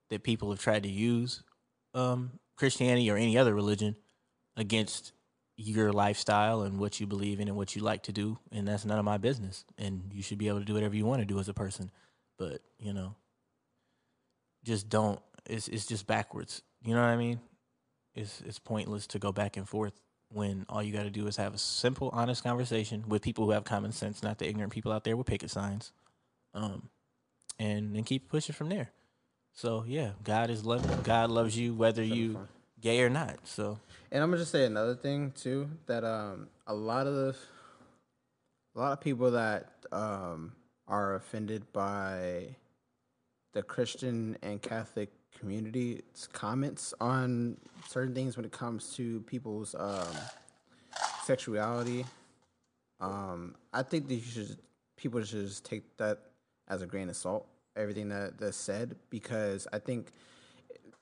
that 0.10 0.24
people 0.24 0.50
have 0.52 0.60
tried 0.60 0.84
to 0.84 0.90
use 0.90 1.44
um, 1.94 2.32
Christianity 2.58 3.10
or 3.10 3.18
any 3.18 3.38
other 3.38 3.54
religion 3.54 3.96
against 4.56 5.14
your 5.58 5.92
lifestyle 5.92 6.62
and 6.62 6.80
what 6.80 7.00
you 7.00 7.08
believe 7.08 7.40
in 7.40 7.48
and 7.48 7.58
what 7.58 7.76
you 7.76 7.82
like 7.82 8.04
to 8.04 8.12
do, 8.12 8.38
and 8.52 8.68
that's 8.68 8.86
none 8.86 9.00
of 9.00 9.06
my 9.06 9.18
business. 9.18 9.66
And 9.78 10.12
you 10.14 10.22
should 10.22 10.38
be 10.38 10.48
able 10.48 10.60
to 10.60 10.66
do 10.66 10.74
whatever 10.74 10.96
you 10.96 11.06
want 11.06 11.22
to 11.22 11.26
do 11.26 11.40
as 11.40 11.50
a 11.50 11.54
person. 11.54 11.92
But 12.38 12.62
you 12.80 12.94
know, 12.94 13.16
just 14.64 14.90
don't. 14.90 15.20
It's 15.46 15.68
it's 15.68 15.86
just 15.86 16.08
backwards. 16.08 16.62
You 16.84 16.96
know 16.96 17.02
what 17.02 17.10
I 17.10 17.18
mean? 17.18 17.40
It's 18.16 18.42
it's 18.42 18.60
pointless 18.60 19.08
to 19.08 19.20
go 19.20 19.32
back 19.32 19.58
and 19.58 19.68
forth 19.68 19.94
when 20.30 20.66
all 20.70 20.82
you 20.82 20.94
got 20.94 21.04
to 21.04 21.10
do 21.10 21.28
is 21.28 21.36
have 21.38 21.54
a 21.54 21.58
simple, 21.58 22.10
honest 22.14 22.44
conversation 22.44 23.04
with 23.08 23.22
people 23.22 23.46
who 23.46 23.52
have 23.52 23.64
common 23.66 23.92
sense, 23.92 24.24
not 24.24 24.38
the 24.38 24.48
ignorant 24.48 24.72
people 24.72 24.92
out 24.92 25.04
there 25.04 25.18
with 25.18 25.28
picket 25.28 25.50
signs, 25.50 25.92
um, 26.54 26.90
and 27.60 27.96
then 27.96 28.04
keep 28.04 28.30
pushing 28.30 28.56
from 28.56 28.70
there. 28.70 28.92
So 29.54 29.84
yeah, 29.88 30.12
God 30.24 30.50
is 30.50 30.66
love. 30.66 31.04
God 31.04 31.30
loves 31.30 31.58
you 31.58 31.74
whether 31.74 32.04
you 32.04 32.48
gay 32.80 33.02
or 33.02 33.10
not. 33.10 33.40
So 33.46 33.80
And 34.12 34.24
I'm 34.24 34.30
gonna 34.30 34.42
just 34.42 34.52
say 34.52 34.66
another 34.66 34.96
thing 34.96 35.32
too 35.32 35.70
that 35.88 36.04
um 36.04 36.48
a 36.68 36.74
lot 36.74 37.08
of 37.08 37.16
the 37.16 37.36
a 38.76 38.80
lot 38.80 38.94
of 38.94 39.02
people 39.02 39.32
that 39.32 39.72
um 39.92 40.54
are 40.88 41.16
offended 41.16 41.72
by 41.74 42.56
the 43.54 43.62
Christian 43.62 44.38
and 44.42 44.62
Catholic 44.62 45.10
community's 45.38 46.28
comments 46.32 46.94
on 47.00 47.58
certain 47.88 48.14
things 48.14 48.36
when 48.36 48.46
it 48.46 48.52
comes 48.52 48.94
to 48.96 49.22
people's 49.22 49.76
um 49.78 50.08
sexuality. 51.24 52.06
Um, 53.00 53.56
I 53.74 53.84
think 53.84 54.08
that 54.08 54.16
you 54.16 54.22
should 54.22 54.58
people 54.96 55.22
should 55.24 55.48
just 55.48 55.66
take 55.66 55.98
that 55.98 56.20
as 56.68 56.82
a 56.82 56.86
grain 56.86 57.10
of 57.10 57.16
salt, 57.16 57.48
everything 57.76 58.10
that 58.10 58.38
that's 58.38 58.58
said, 58.58 58.96
because 59.10 59.68
I 59.74 59.80
think 59.80 60.12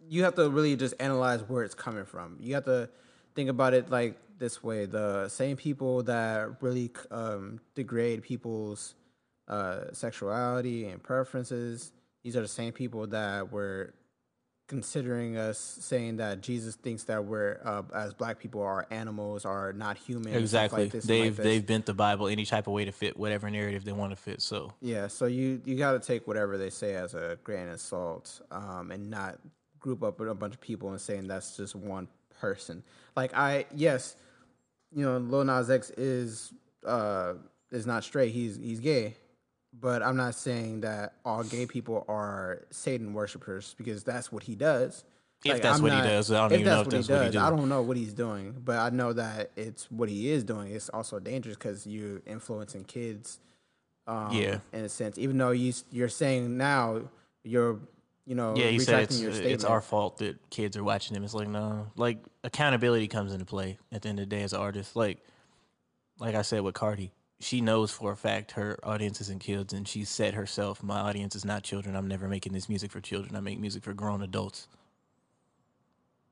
you 0.07 0.23
have 0.23 0.35
to 0.35 0.49
really 0.49 0.75
just 0.75 0.93
analyze 0.99 1.41
where 1.41 1.63
it's 1.63 1.75
coming 1.75 2.05
from. 2.05 2.37
You 2.39 2.55
have 2.55 2.65
to 2.65 2.89
think 3.35 3.49
about 3.49 3.73
it 3.73 3.89
like 3.89 4.17
this 4.37 4.63
way: 4.63 4.85
the 4.85 5.27
same 5.27 5.57
people 5.57 6.03
that 6.03 6.61
really 6.61 6.91
um, 7.11 7.59
degrade 7.75 8.23
people's 8.23 8.95
uh, 9.47 9.91
sexuality 9.91 10.87
and 10.87 11.01
preferences. 11.03 11.91
These 12.23 12.35
are 12.35 12.41
the 12.41 12.47
same 12.47 12.73
people 12.73 13.07
that 13.07 13.51
were 13.51 13.93
considering 14.69 15.35
us 15.35 15.57
saying 15.57 16.17
that 16.17 16.41
Jesus 16.41 16.75
thinks 16.75 17.03
that 17.05 17.25
we're 17.25 17.59
uh, 17.65 17.81
as 17.93 18.13
black 18.13 18.39
people 18.39 18.61
are 18.61 18.85
animals, 18.91 19.43
are 19.43 19.73
not 19.73 19.97
human. 19.97 20.33
exactly, 20.35 20.83
like 20.83 20.91
this 20.91 21.05
they've 21.05 21.35
this. 21.35 21.43
they've 21.43 21.65
bent 21.65 21.87
the 21.87 21.93
Bible 21.93 22.27
any 22.27 22.45
type 22.45 22.67
of 22.67 22.73
way 22.73 22.85
to 22.85 22.91
fit 22.91 23.17
whatever 23.17 23.49
narrative 23.49 23.83
they 23.83 23.91
want 23.91 24.11
to 24.11 24.15
fit. 24.15 24.41
So 24.41 24.73
Yeah, 24.79 25.07
so 25.07 25.25
you 25.25 25.61
you 25.65 25.75
got 25.75 25.93
to 25.93 25.99
take 25.99 26.27
whatever 26.27 26.57
they 26.57 26.69
say 26.69 26.95
as 26.95 27.15
a 27.15 27.37
grain 27.43 27.67
of 27.67 27.81
salt, 27.81 28.41
um, 28.51 28.91
and 28.91 29.09
not 29.09 29.39
group 29.79 30.03
up 30.03 30.19
with 30.19 30.29
a 30.29 30.35
bunch 30.35 30.53
of 30.53 30.61
people 30.61 30.91
and 30.91 31.01
saying 31.01 31.27
that's 31.27 31.57
just 31.57 31.75
one 31.75 32.07
person. 32.39 32.83
Like 33.15 33.35
I, 33.35 33.65
yes, 33.73 34.15
you 34.95 35.03
know, 35.03 35.17
Lil 35.17 35.45
Nas 35.45 35.69
X 35.69 35.89
is 35.91 36.53
uh 36.85 37.33
is 37.71 37.87
not 37.87 38.03
straight. 38.03 38.33
He's 38.33 38.57
he's 38.57 38.79
gay, 38.79 39.15
but 39.73 40.01
I'm 40.01 40.17
not 40.17 40.35
saying 40.35 40.81
that 40.81 41.13
all 41.23 41.43
gay 41.43 41.65
people 41.65 42.05
are 42.07 42.61
Satan 42.71 43.13
worshippers 43.13 43.75
because 43.77 44.03
that's 44.03 44.31
what 44.31 44.43
he 44.43 44.55
does. 44.55 45.03
If 45.45 45.61
that's 45.61 45.77
I'm 45.77 45.83
what 45.83 45.93
he 45.93 46.01
does, 46.01 46.31
I 46.31 46.49
don't 46.49 46.59
even 46.59 46.65
know 46.65 46.81
if 46.81 46.87
what 46.87 46.95
that's 46.95 47.07
he 47.07 47.13
what 47.13 47.25
he 47.25 47.31
does. 47.31 47.35
I 47.37 47.49
don't 47.49 47.69
know 47.69 47.81
what 47.81 47.95
he's 47.95 48.13
doing, 48.13 48.55
but 48.63 48.77
I 48.77 48.89
know 48.89 49.13
that 49.13 49.51
it's 49.55 49.89
what 49.89 50.09
he 50.09 50.29
is 50.31 50.43
doing. 50.43 50.71
It's 50.73 50.89
also 50.89 51.17
dangerous 51.19 51.55
because 51.55 51.87
you're 51.87 52.21
influencing 52.25 52.83
kids 52.83 53.39
um, 54.05 54.31
Yeah. 54.33 54.59
in 54.73 54.83
a 54.83 54.89
sense. 54.89 55.17
Even 55.17 55.37
though 55.37 55.51
you 55.51 55.73
you're 55.91 56.09
saying 56.09 56.57
now 56.57 57.03
you're 57.43 57.79
you 58.25 58.35
know 58.35 58.55
yeah, 58.55 58.67
he 58.67 58.79
said 58.79 59.03
it's 59.03 59.21
your 59.21 59.31
it's 59.31 59.63
our 59.63 59.79
fault 59.81 60.17
that 60.17 60.37
kids 60.49 60.75
are 60.75 60.83
watching 60.83 61.15
him. 61.15 61.23
It's 61.23 61.33
like 61.33 61.47
no, 61.47 61.87
like 61.95 62.17
accountability 62.43 63.07
comes 63.07 63.31
into 63.31 63.45
play 63.45 63.77
at 63.93 64.01
the 64.01 64.09
end 64.09 64.19
of 64.19 64.29
the 64.29 64.35
day 64.35 64.43
as 64.43 64.51
an 64.51 64.59
artist. 64.59 64.95
Like 64.95 65.19
like 66.19 66.35
I 66.35 66.41
said 66.41 66.61
with 66.63 66.75
Cardi, 66.75 67.13
she 67.39 67.61
knows 67.61 67.91
for 67.91 68.11
a 68.11 68.15
fact 68.17 68.51
her 68.51 68.77
audience 68.83 69.21
isn't 69.21 69.39
kids, 69.39 69.73
and 69.73 69.87
she 69.87 70.03
said 70.03 70.33
herself, 70.33 70.83
"My 70.83 70.99
audience 70.99 71.35
is 71.35 71.45
not 71.45 71.63
children. 71.63 71.95
I'm 71.95 72.07
never 72.07 72.27
making 72.27 72.53
this 72.53 72.67
music 72.69 72.91
for 72.91 72.99
children. 73.01 73.35
I 73.35 73.39
make 73.39 73.59
music 73.59 73.83
for 73.83 73.93
grown 73.93 74.21
adults." 74.21 74.67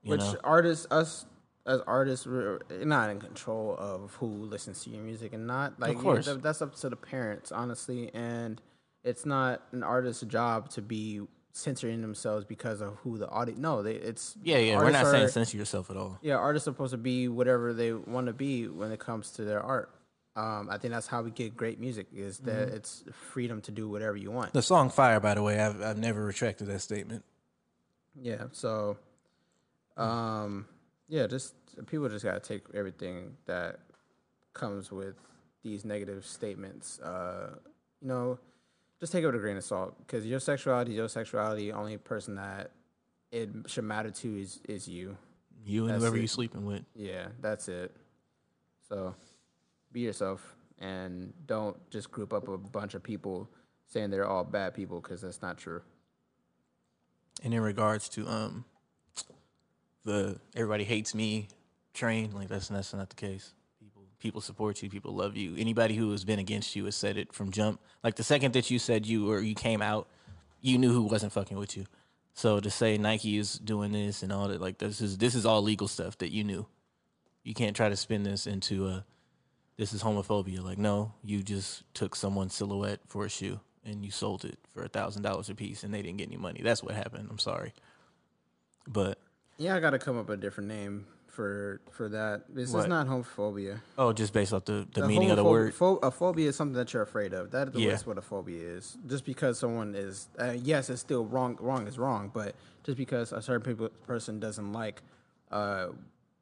You 0.03 0.11
Which 0.11 0.21
know? 0.21 0.35
artists 0.43 0.87
us 0.91 1.25
as 1.65 1.81
artists 1.81 2.25
we're 2.25 2.59
not 2.85 3.09
in 3.09 3.19
control 3.19 3.75
of 3.77 4.13
who 4.15 4.27
listens 4.27 4.83
to 4.85 4.89
your 4.89 5.03
music 5.03 5.33
and 5.33 5.45
not 5.47 5.77
like 5.79 5.97
you- 5.97 6.01
course. 6.03 6.25
that- 6.25 6.41
that's 6.41 6.61
up 6.61 6.73
to 6.75 6.89
the 6.89 6.95
parents 6.95 7.51
honestly 7.51 8.09
and 8.13 8.61
it's 9.03 9.25
not 9.25 9.63
an 9.73 9.83
artist's 9.83 10.23
job 10.23 10.69
to 10.69 10.81
be 10.81 11.27
censoring 11.51 12.01
themselves 12.01 12.45
because 12.45 12.79
of 12.79 12.95
who 12.99 13.17
the 13.17 13.27
audience 13.27 13.59
no 13.59 13.83
they 13.83 13.95
it's 13.95 14.37
Yeah, 14.43 14.59
yeah. 14.59 14.77
We're 14.77 14.91
not 14.91 15.07
saying 15.07 15.27
censor 15.27 15.57
yourself 15.57 15.89
at 15.89 15.97
all. 15.97 16.17
yeah, 16.21 16.35
artists 16.35 16.69
are 16.69 16.71
supposed 16.71 16.91
to 16.91 16.97
be 16.97 17.27
whatever 17.27 17.73
they 17.73 17.91
want 17.91 18.27
to 18.27 18.33
be 18.33 18.67
when 18.69 18.91
it 18.93 18.99
comes 19.01 19.31
to 19.31 19.43
their 19.43 19.61
art. 19.61 19.89
Um, 20.37 20.69
I 20.69 20.77
think 20.77 20.93
that's 20.93 21.07
how 21.07 21.23
we 21.23 21.31
get 21.31 21.57
great 21.57 21.79
music 21.79 22.05
is 22.13 22.37
that 22.39 22.67
Mm-hmm. 22.67 22.75
it's 22.77 23.03
freedom 23.33 23.59
to 23.61 23.71
do 23.71 23.89
whatever 23.89 24.15
you 24.15 24.29
want. 24.31 24.53
The 24.53 24.61
song 24.61 24.89
"Fire," 24.91 25.19
by 25.19 25.33
the 25.33 25.41
way, 25.41 25.59
I've 25.59 25.81
I've 25.81 25.97
never 25.97 26.23
retracted 26.23 26.67
that 26.67 26.79
statement. 26.81 27.23
Yeah, 28.19 28.45
so, 28.51 28.97
um, 29.95 30.67
yeah, 31.07 31.27
just 31.27 31.53
people 31.87 32.07
just 32.09 32.23
gotta 32.23 32.39
take 32.39 32.63
everything 32.73 33.37
that 33.45 33.79
comes 34.53 34.91
with 34.91 35.15
these 35.63 35.83
negative 35.85 36.25
statements. 36.25 36.99
Uh, 36.99 37.55
you 38.01 38.07
know, 38.07 38.39
just 38.99 39.11
take 39.11 39.23
it 39.23 39.25
with 39.27 39.35
a 39.35 39.39
grain 39.39 39.57
of 39.57 39.63
salt 39.63 39.95
because 39.99 40.25
your 40.25 40.39
sexuality, 40.39 40.93
your 40.93 41.09
sexuality, 41.09 41.71
only 41.71 41.97
person 41.97 42.35
that 42.35 42.71
it 43.31 43.49
should 43.67 43.83
matter 43.85 44.11
to 44.11 44.39
is 44.39 44.59
is 44.69 44.87
you. 44.87 45.17
You 45.65 45.81
and 45.85 45.89
That's 45.95 46.01
whoever 46.03 46.17
it. 46.17 46.21
you 46.21 46.27
sleeping 46.27 46.65
with. 46.65 46.83
Yeah, 46.95 47.27
that's 47.41 47.67
it. 47.67 47.91
So 48.87 49.15
be 49.97 50.03
yourself 50.03 50.55
and 50.79 51.33
don't 51.47 51.75
just 51.89 52.11
group 52.11 52.31
up 52.31 52.47
a 52.47 52.57
bunch 52.57 52.93
of 52.93 53.01
people 53.01 53.49
saying 53.87 54.11
they're 54.11 54.27
all 54.27 54.43
bad 54.43 54.75
people 54.75 55.01
because 55.01 55.21
that's 55.21 55.41
not 55.41 55.57
true. 55.57 55.81
And 57.43 57.51
in 57.51 57.61
regards 57.61 58.07
to 58.09 58.27
um 58.27 58.65
the 60.05 60.39
everybody 60.55 60.83
hates 60.83 61.15
me 61.15 61.47
train, 61.95 62.31
like 62.31 62.47
that's 62.47 62.67
that's 62.67 62.93
not 62.93 63.09
the 63.09 63.15
case. 63.15 63.53
People 63.79 64.03
people 64.19 64.41
support 64.41 64.83
you, 64.83 64.89
people 64.89 65.15
love 65.15 65.35
you. 65.35 65.55
Anybody 65.57 65.95
who 65.95 66.11
has 66.11 66.23
been 66.23 66.39
against 66.39 66.75
you 66.75 66.85
has 66.85 66.95
said 66.95 67.17
it 67.17 67.33
from 67.33 67.49
jump. 67.49 67.79
Like 68.03 68.15
the 68.15 68.23
second 68.23 68.53
that 68.53 68.69
you 68.69 68.77
said 68.77 69.07
you 69.07 69.31
or 69.31 69.39
you 69.39 69.55
came 69.55 69.81
out, 69.81 70.07
you 70.61 70.77
knew 70.77 70.93
who 70.93 71.03
wasn't 71.03 71.33
fucking 71.33 71.57
with 71.57 71.75
you. 71.75 71.85
So 72.35 72.59
to 72.59 72.69
say 72.69 72.99
Nike 72.99 73.39
is 73.39 73.57
doing 73.57 73.93
this 73.93 74.21
and 74.21 74.31
all 74.31 74.47
that, 74.49 74.61
like 74.61 74.77
this 74.77 75.01
is 75.01 75.17
this 75.17 75.33
is 75.33 75.43
all 75.43 75.63
legal 75.63 75.87
stuff 75.87 76.19
that 76.19 76.31
you 76.31 76.43
knew. 76.43 76.67
You 77.43 77.55
can't 77.55 77.75
try 77.75 77.89
to 77.89 77.95
spin 77.95 78.21
this 78.21 78.45
into 78.45 78.87
a 78.87 79.05
this 79.77 79.93
is 79.93 80.03
homophobia. 80.03 80.61
Like 80.63 80.77
no, 80.77 81.13
you 81.23 81.43
just 81.43 81.83
took 81.93 82.15
someone's 82.15 82.53
silhouette 82.53 82.99
for 83.07 83.25
a 83.25 83.29
shoe 83.29 83.59
and 83.85 84.03
you 84.03 84.11
sold 84.11 84.43
it 84.45 84.57
for 84.73 84.83
a 84.83 84.89
thousand 84.89 85.21
dollars 85.23 85.49
a 85.49 85.55
piece 85.55 85.83
and 85.83 85.93
they 85.93 86.01
didn't 86.01 86.17
get 86.17 86.27
any 86.27 86.37
money. 86.37 86.61
That's 86.63 86.83
what 86.83 86.93
happened. 86.95 87.27
I'm 87.31 87.39
sorry. 87.39 87.73
But 88.87 89.17
Yeah, 89.57 89.75
I 89.75 89.79
got 89.79 89.91
to 89.91 89.99
come 89.99 90.17
up 90.17 90.27
with 90.29 90.39
a 90.39 90.41
different 90.41 90.69
name 90.69 91.05
for 91.27 91.81
for 91.91 92.09
that. 92.09 92.43
This 92.53 92.71
What? 92.71 92.81
is 92.81 92.87
not 92.87 93.07
homophobia. 93.07 93.79
oh, 93.97 94.11
just 94.13 94.33
based 94.33 94.53
off 94.53 94.65
the, 94.65 94.87
the, 94.93 95.07
meaning 95.07 95.29
of 95.29 95.37
the 95.37 95.43
homophob- 95.43 95.49
word. 95.51 95.73
pho- 95.75 95.97
a 95.97 96.09
phobia 96.11 96.49
is 96.49 96.55
something 96.55 96.75
that 96.75 96.93
you're 96.93 97.03
afraid 97.03 97.33
of. 97.33 97.51
That 97.51 97.69
is 97.69 97.75
Yeah. 97.75 97.91
that's 97.91 98.05
what 98.07 98.17
a 98.17 98.21
phobia 98.21 98.61
is. 98.61 98.97
Just 99.07 99.23
because 99.25 99.59
someone 99.59 99.93
is, 99.93 100.27
uh, 100.39 100.55
yes, 100.61 100.89
it's 100.89 101.01
still 101.01 101.25
wrong. 101.25 101.57
Wrong 101.61 101.85
is 101.87 101.99
wrong, 101.99 102.31
but 102.33 102.55
just 102.83 102.97
because 102.97 103.31
a 103.33 103.41
certain 103.41 103.61
people, 103.61 103.89
person 104.07 104.39
doesn't 104.39 104.73
like 104.73 105.01
uh, 105.51 105.87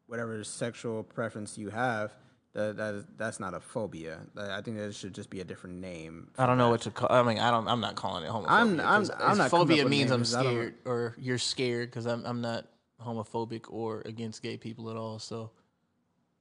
whatever 0.07 0.43
sexual 0.43 1.03
preference 1.03 1.57
you 1.57 1.69
have, 1.69 2.11
that, 2.55 2.77
that 2.77 2.95
is, 2.95 3.05
that's 3.17 3.39
not 3.39 3.53
a 3.53 3.59
phobia. 3.59 4.21
I 4.37 4.61
think 4.61 4.77
there 4.77 4.91
should 4.93 5.13
just 5.13 5.29
be 5.29 5.41
a 5.41 5.43
different 5.43 5.81
name. 5.81 6.29
I 6.37 6.45
don't 6.45 6.57
know 6.57 6.69
what 6.69 6.81
to 6.81 6.91
call. 6.91 7.11
I 7.11 7.21
mean, 7.21 7.37
I 7.37 7.51
don't. 7.51 7.67
I'm 7.67 7.81
not 7.81 7.95
calling 7.95 8.23
it 8.23 8.29
homophobia. 8.29 8.47
I'm- 8.49 8.79
I'm- 8.79 9.09
I'm 9.19 9.37
not 9.37 9.51
Phobia 9.51 9.85
means 9.85 10.09
I'm 10.09 10.21
names. 10.21 10.33
I 10.33 10.43
don't- 10.43 10.53
scared, 10.53 10.75
or 10.85 11.15
you're 11.19 11.37
scared 11.37 11.91
because 11.91 12.05
I'm. 12.05 12.25
I'm 12.25 12.39
not 12.39 12.65
homophobic 13.05 13.65
or 13.69 14.01
against 14.05 14.41
gay 14.41 14.55
people 14.55 14.89
at 14.89 14.95
all. 14.95 15.19
So, 15.19 15.51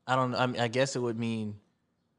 I 0.06 0.14
don't. 0.14 0.36
I, 0.36 0.46
mean, 0.46 0.60
I 0.60 0.68
guess 0.68 0.94
it 0.94 1.00
would 1.00 1.18
mean, 1.18 1.56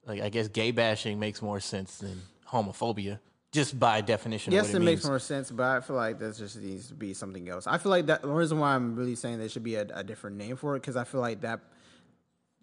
like, 0.06 0.22
I 0.22 0.28
guess 0.28 0.50
gay 0.50 0.72
bashing 0.72 1.18
makes 1.18 1.42
more 1.42 1.62
sense 1.62 1.98
than 2.00 2.22
homophobia, 2.52 3.20
just 3.54 3.80
by 3.80 4.02
definition. 4.02 4.52
Yes, 4.52 4.74
it, 4.74 4.76
it, 4.76 4.80
makes 4.82 5.06
more 5.06 5.20
sense, 5.20 5.52
but 5.52 5.64
I 5.64 5.80
feel 5.80 5.96
like 5.96 6.20
that 6.20 6.36
just 6.36 6.58
needs 6.60 6.90
to 6.90 6.96
be 6.96 7.14
something 7.14 7.48
else. 7.48 7.66
I 7.66 7.78
feel 7.78 7.92
like 7.92 8.08
that 8.08 8.24
the 8.24 8.28
reason 8.28 8.60
why 8.60 8.76
I'm 8.76 8.98
really 8.98 9.16
saying 9.16 9.40
there 9.40 9.48
should 9.48 9.64
be 9.64 9.76
a, 9.76 9.88
a 9.94 10.04
different 10.04 10.36
name 10.36 10.58
for 10.58 10.76
it 10.76 10.82
because 10.82 10.98
I 10.98 11.06
feel 11.06 11.22
like 11.22 11.40
that 11.42 11.62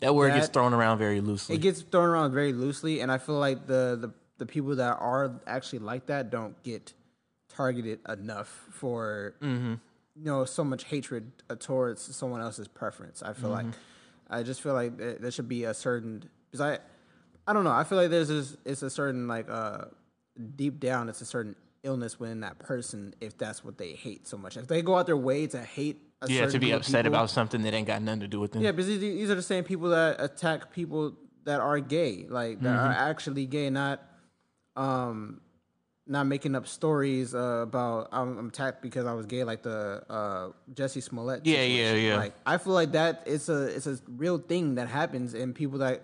That 0.03 0.14
word 0.14 0.34
gets 0.34 0.48
thrown 0.48 0.74
around 0.74 0.98
very 0.98 1.20
loosely. 1.20 1.55
it 1.57 1.62
gets 1.62 1.80
thrown 1.82 2.09
around 2.09 2.32
very 2.32 2.53
loosely, 2.53 3.00
and 3.00 3.11
I 3.11 3.18
feel 3.18 3.36
like 3.38 3.66
the 3.66 3.96
the, 3.98 4.12
the 4.38 4.46
people 4.46 4.76
that 4.76 4.98
are 5.00 5.40
actually 5.46 5.78
like 5.80 6.07
that 6.07 6.28
don't 6.30 6.61
get 6.62 6.92
targeted 7.48 8.00
enough 8.09 8.48
for 8.70 9.34
Mm-hmm. 9.40 9.74
you 10.16 10.24
know 10.24 10.44
so 10.44 10.64
much 10.64 10.84
hatred 10.84 11.30
towards 11.59 12.03
someone 12.14 12.40
else's 12.40 12.68
preference. 12.68 13.22
I 13.22 13.32
feel 13.32 13.50
like 13.50 13.66
Mm-hmm. 13.66 14.34
I 14.34 14.42
just 14.42 14.62
feel 14.62 14.72
like 14.72 14.96
there, 14.96 15.30
should 15.30 15.48
be 15.48 15.64
a 15.64 15.74
certain 15.74 16.24
because 16.50 16.61
I 16.62 16.78
I 17.46 17.53
don't 17.53 17.64
know 17.64 17.72
I 17.72 17.84
feel 17.84 17.98
like 17.98 18.09
there's 18.11 18.28
this 18.28 18.57
it's 18.64 18.82
a 18.82 18.88
certain 18.90 19.28
like 19.28 19.50
uh 19.50 19.84
deep 20.57 20.80
down 20.80 21.09
it's 21.11 21.20
a 21.20 21.26
certain 21.26 21.55
illness 21.82 22.18
within 22.18 22.40
that 22.40 22.59
person 22.59 23.14
if 23.20 23.36
that's 23.36 23.62
what 23.64 23.76
they 23.76 23.92
hate 23.92 24.26
so 24.26 24.38
much. 24.38 24.57
If 24.57 24.68
they 24.68 24.80
go 24.82 24.94
out 24.96 25.05
their 25.07 25.16
way 25.18 25.46
to 25.48 25.59
hate 25.59 26.00
Yeah, 26.31 26.47
to 26.47 26.59
be 26.59 26.70
upset 26.73 27.05
people- 27.05 27.16
about 27.18 27.31
something 27.31 27.62
that 27.62 27.75
ain't 27.75 27.87
got 27.87 28.03
nothing 28.03 28.20
to 28.20 28.29
do 28.29 28.39
with 28.41 28.53
them. 28.53 28.62
Yeah, 28.62 28.73
because 28.73 28.87
these, 29.01 29.31
are 29.31 29.35
the 29.35 29.43
same 29.43 29.64
people 29.64 29.89
that 29.91 30.16
attack 30.20 30.73
people 30.73 31.14
that 31.45 31.61
are 31.61 31.81
gay, 31.81 32.27
like 32.29 32.61
that 32.61 32.68
are 32.77 32.93
Mm-hmm. 32.93 33.11
actually 33.11 33.47
gay, 33.47 33.68
not 33.70 34.01
um, 34.77 35.41
not 36.07 36.25
making 36.27 36.55
up 36.55 36.66
stories 36.66 37.35
uh, 37.35 37.39
about 37.62 38.09
I'm, 38.12 38.39
I'm 38.39 38.49
attacked 38.49 38.83
because 38.83 39.07
I 39.07 39.12
was 39.12 39.27
gay, 39.27 39.45
like 39.45 39.62
the 39.62 40.03
uh, 40.11 40.49
Jussie 40.75 41.03
Smollett. 41.03 41.47
Yeah, 41.47 41.62
yeah, 41.62 41.95
yeah. 41.95 42.16
Like 42.16 42.35
I 42.47 42.59
feel 42.59 42.73
like 42.73 42.93
that 42.93 43.23
it's 43.27 43.49
a 43.49 43.64
it's 43.66 43.87
a 43.87 43.99
real 44.09 44.39
thing 44.39 44.77
that 44.77 44.89
happens, 44.89 45.35
and 45.35 45.55
people 45.55 45.79
that 45.81 46.03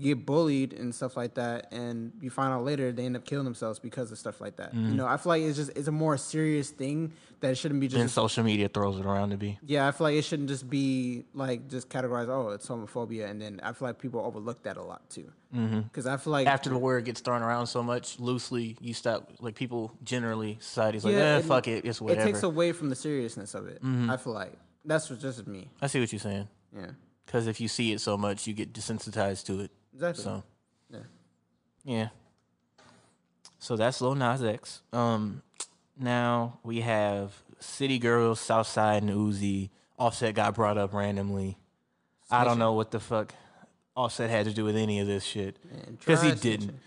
get 0.00 0.26
bullied 0.26 0.72
and 0.72 0.94
stuff 0.94 1.16
like 1.16 1.34
that, 1.34 1.72
and 1.72 2.12
you 2.20 2.28
find 2.30 2.52
out 2.52 2.64
later 2.64 2.90
they 2.92 3.04
end 3.04 3.16
up 3.16 3.24
killing 3.24 3.44
themselves 3.44 3.78
because 3.78 4.10
of 4.10 4.18
stuff 4.18 4.40
like 4.40 4.56
that. 4.56 4.70
Mm-hmm. 4.74 4.88
You 4.90 4.94
know, 4.96 5.06
I 5.06 5.16
feel 5.16 5.30
like 5.30 5.42
it's 5.42 5.56
just 5.56 5.70
it's 5.76 5.88
a 5.88 5.92
more 5.92 6.16
serious 6.16 6.70
thing 6.70 7.12
that 7.40 7.50
it 7.52 7.54
shouldn't 7.56 7.80
be 7.80 7.88
just 7.88 8.00
And 8.00 8.10
social 8.10 8.42
media 8.42 8.68
throws 8.68 8.98
it 8.98 9.06
around 9.06 9.30
to 9.30 9.36
be. 9.36 9.58
yeah, 9.64 9.86
I 9.86 9.92
feel 9.92 10.06
like 10.06 10.16
it 10.16 10.22
shouldn't 10.24 10.48
just 10.48 10.68
be 10.68 11.24
like 11.34 11.68
just 11.68 11.88
categorized. 11.88 12.28
Oh, 12.28 12.48
it's 12.50 12.66
homophobia, 12.66 13.30
and 13.30 13.40
then 13.40 13.60
I 13.62 13.72
feel 13.72 13.86
like 13.88 13.98
people 14.00 14.20
overlook 14.20 14.62
that 14.64 14.76
a 14.76 14.82
lot 14.82 15.08
too. 15.10 15.30
Because 15.52 16.08
I 16.08 16.16
feel 16.16 16.32
like 16.32 16.48
After 16.48 16.68
the 16.68 16.78
word 16.78 17.04
gets 17.04 17.20
thrown 17.20 17.40
around 17.42 17.68
so 17.68 17.80
much 17.80 18.18
loosely, 18.18 18.76
you 18.80 18.92
stop 18.92 19.30
like 19.38 19.54
people 19.54 19.92
generally 20.02 20.56
society's 20.60 21.04
like, 21.04 21.14
Yeah, 21.14 21.34
eh, 21.34 21.38
it- 21.38 21.44
fuck 21.44 21.68
it, 21.68 21.84
it's 21.84 22.00
whatever. 22.00 22.22
Mm-hmm. 22.22 22.28
it 22.28 22.32
takes 22.32 22.42
away 22.42 22.72
from 22.72 22.88
the 22.88 22.96
seriousness 22.96 23.54
of 23.54 23.68
it. 23.68 23.78
I 23.84 24.16
feel 24.16 24.32
like 24.32 24.52
that's 24.84 25.08
just 25.08 25.46
me. 25.46 25.68
I 25.80 25.86
see 25.86 26.00
what 26.00 26.12
you're 26.12 26.18
saying. 26.18 26.48
Yeah, 26.76 26.86
Because 27.24 27.46
if 27.46 27.60
you 27.60 27.68
see 27.68 27.92
it 27.92 28.00
so 28.00 28.16
much, 28.18 28.48
you 28.48 28.52
get 28.52 28.72
desensitized 28.72 29.44
to 29.46 29.60
it. 29.60 29.70
Exactly. 29.94 30.24
So 30.24 30.42
Yeah. 30.90 30.98
yeah. 31.84 32.08
So 33.58 33.76
that's 33.76 34.00
Lil 34.00 34.14
Nas 34.14 34.42
X. 34.42 34.82
Um, 34.92 35.42
now 35.98 36.58
we 36.62 36.82
have 36.82 37.32
City 37.60 37.98
Girls, 37.98 38.40
Southside, 38.40 39.02
and 39.02 39.10
Uzi. 39.12 39.70
Offset 39.98 40.34
got 40.34 40.54
brought 40.54 40.76
up 40.76 40.92
randomly. 40.92 41.56
I 42.30 42.44
don't 42.44 42.58
know 42.58 42.72
what 42.72 42.90
the 42.90 43.00
fuck 43.00 43.32
Offset 43.96 44.28
had 44.28 44.46
to 44.46 44.52
do 44.52 44.64
with 44.64 44.76
any 44.76 44.98
of 45.00 45.06
this 45.06 45.24
shit 45.24 45.56
because 45.98 46.20
he 46.20 46.32
didn't. 46.32 46.78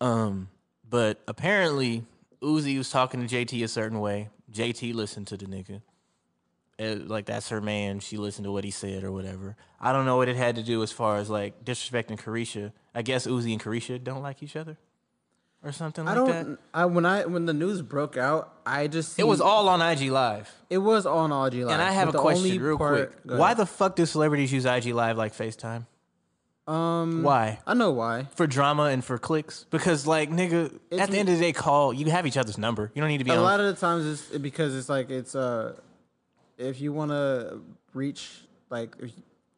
Um, 0.00 0.48
but 0.88 1.20
apparently 1.26 2.04
Uzi 2.42 2.76
was 2.76 2.90
talking 2.90 3.26
to 3.26 3.34
JT 3.34 3.64
a 3.64 3.68
certain 3.68 3.98
way. 4.00 4.28
JT 4.52 4.94
listened 4.94 5.26
to 5.28 5.36
the 5.36 5.46
nigga. 5.46 5.80
Like 7.06 7.26
that's 7.26 7.48
her 7.50 7.60
man. 7.60 8.00
She 8.00 8.16
listened 8.16 8.44
to 8.44 8.52
what 8.52 8.64
he 8.64 8.70
said 8.70 9.04
or 9.04 9.12
whatever. 9.12 9.56
I 9.80 9.92
don't 9.92 10.04
know 10.06 10.16
what 10.16 10.28
it 10.28 10.36
had 10.36 10.56
to 10.56 10.62
do 10.62 10.82
as 10.82 10.92
far 10.92 11.16
as 11.18 11.28
like 11.30 11.64
disrespecting 11.64 12.18
Caresha. 12.20 12.72
I 12.94 13.02
guess 13.02 13.26
Uzi 13.26 13.52
and 13.52 13.62
Caresha 13.62 14.02
don't 14.02 14.22
like 14.22 14.42
each 14.42 14.54
other, 14.56 14.76
or 15.64 15.72
something 15.72 16.04
like 16.04 16.12
I 16.12 16.14
don't. 16.14 16.28
that. 16.50 16.58
I 16.74 16.84
when 16.86 17.06
I 17.06 17.24
when 17.26 17.46
the 17.46 17.54
news 17.54 17.82
broke 17.82 18.16
out, 18.16 18.52
I 18.66 18.86
just 18.88 19.18
It 19.18 19.24
was 19.26 19.40
all 19.40 19.68
on 19.68 19.80
IG 19.80 20.10
Live. 20.10 20.50
It 20.70 20.78
was 20.78 21.06
all 21.06 21.30
on 21.32 21.46
IG 21.46 21.62
Live. 21.64 21.72
And 21.72 21.82
I 21.82 21.92
have 21.92 22.08
a 22.08 22.12
question 22.12 22.60
real 22.62 22.78
part- 22.78 23.12
quick. 23.22 23.38
Why 23.38 23.54
the 23.54 23.66
fuck 23.66 23.96
do 23.96 24.04
celebrities 24.06 24.52
use 24.52 24.64
IG 24.66 24.86
Live 24.94 25.16
like 25.16 25.34
FaceTime? 25.34 25.86
um? 26.68 27.22
Why? 27.24 27.58
I 27.66 27.74
know 27.74 27.90
why. 27.90 28.28
For 28.36 28.46
drama 28.46 28.84
and 28.84 29.04
for 29.04 29.18
clicks? 29.18 29.66
Because 29.70 30.06
like 30.06 30.30
nigga, 30.30 30.78
It's 30.90 31.00
at 31.02 31.10
the 31.10 31.18
end 31.18 31.28
of 31.28 31.34
the 31.36 31.40
day, 31.40 31.52
call 31.52 31.92
you 31.92 32.08
have 32.10 32.26
each 32.26 32.36
other's 32.36 32.56
number. 32.58 32.92
You 32.94 33.00
don't 33.02 33.08
need 33.08 33.18
to 33.18 33.24
be 33.24 33.30
a 33.32 33.36
on. 33.36 33.42
lot 33.42 33.58
of 33.60 33.66
the 33.66 33.80
times 33.80 34.06
it's 34.06 34.38
because 34.38 34.74
it's 34.76 34.88
like 34.88 35.10
it's 35.10 35.34
uh 35.34 35.74
if 36.58 36.80
you 36.80 36.92
want 36.92 37.10
to 37.10 37.60
reach 37.94 38.30
like 38.70 38.94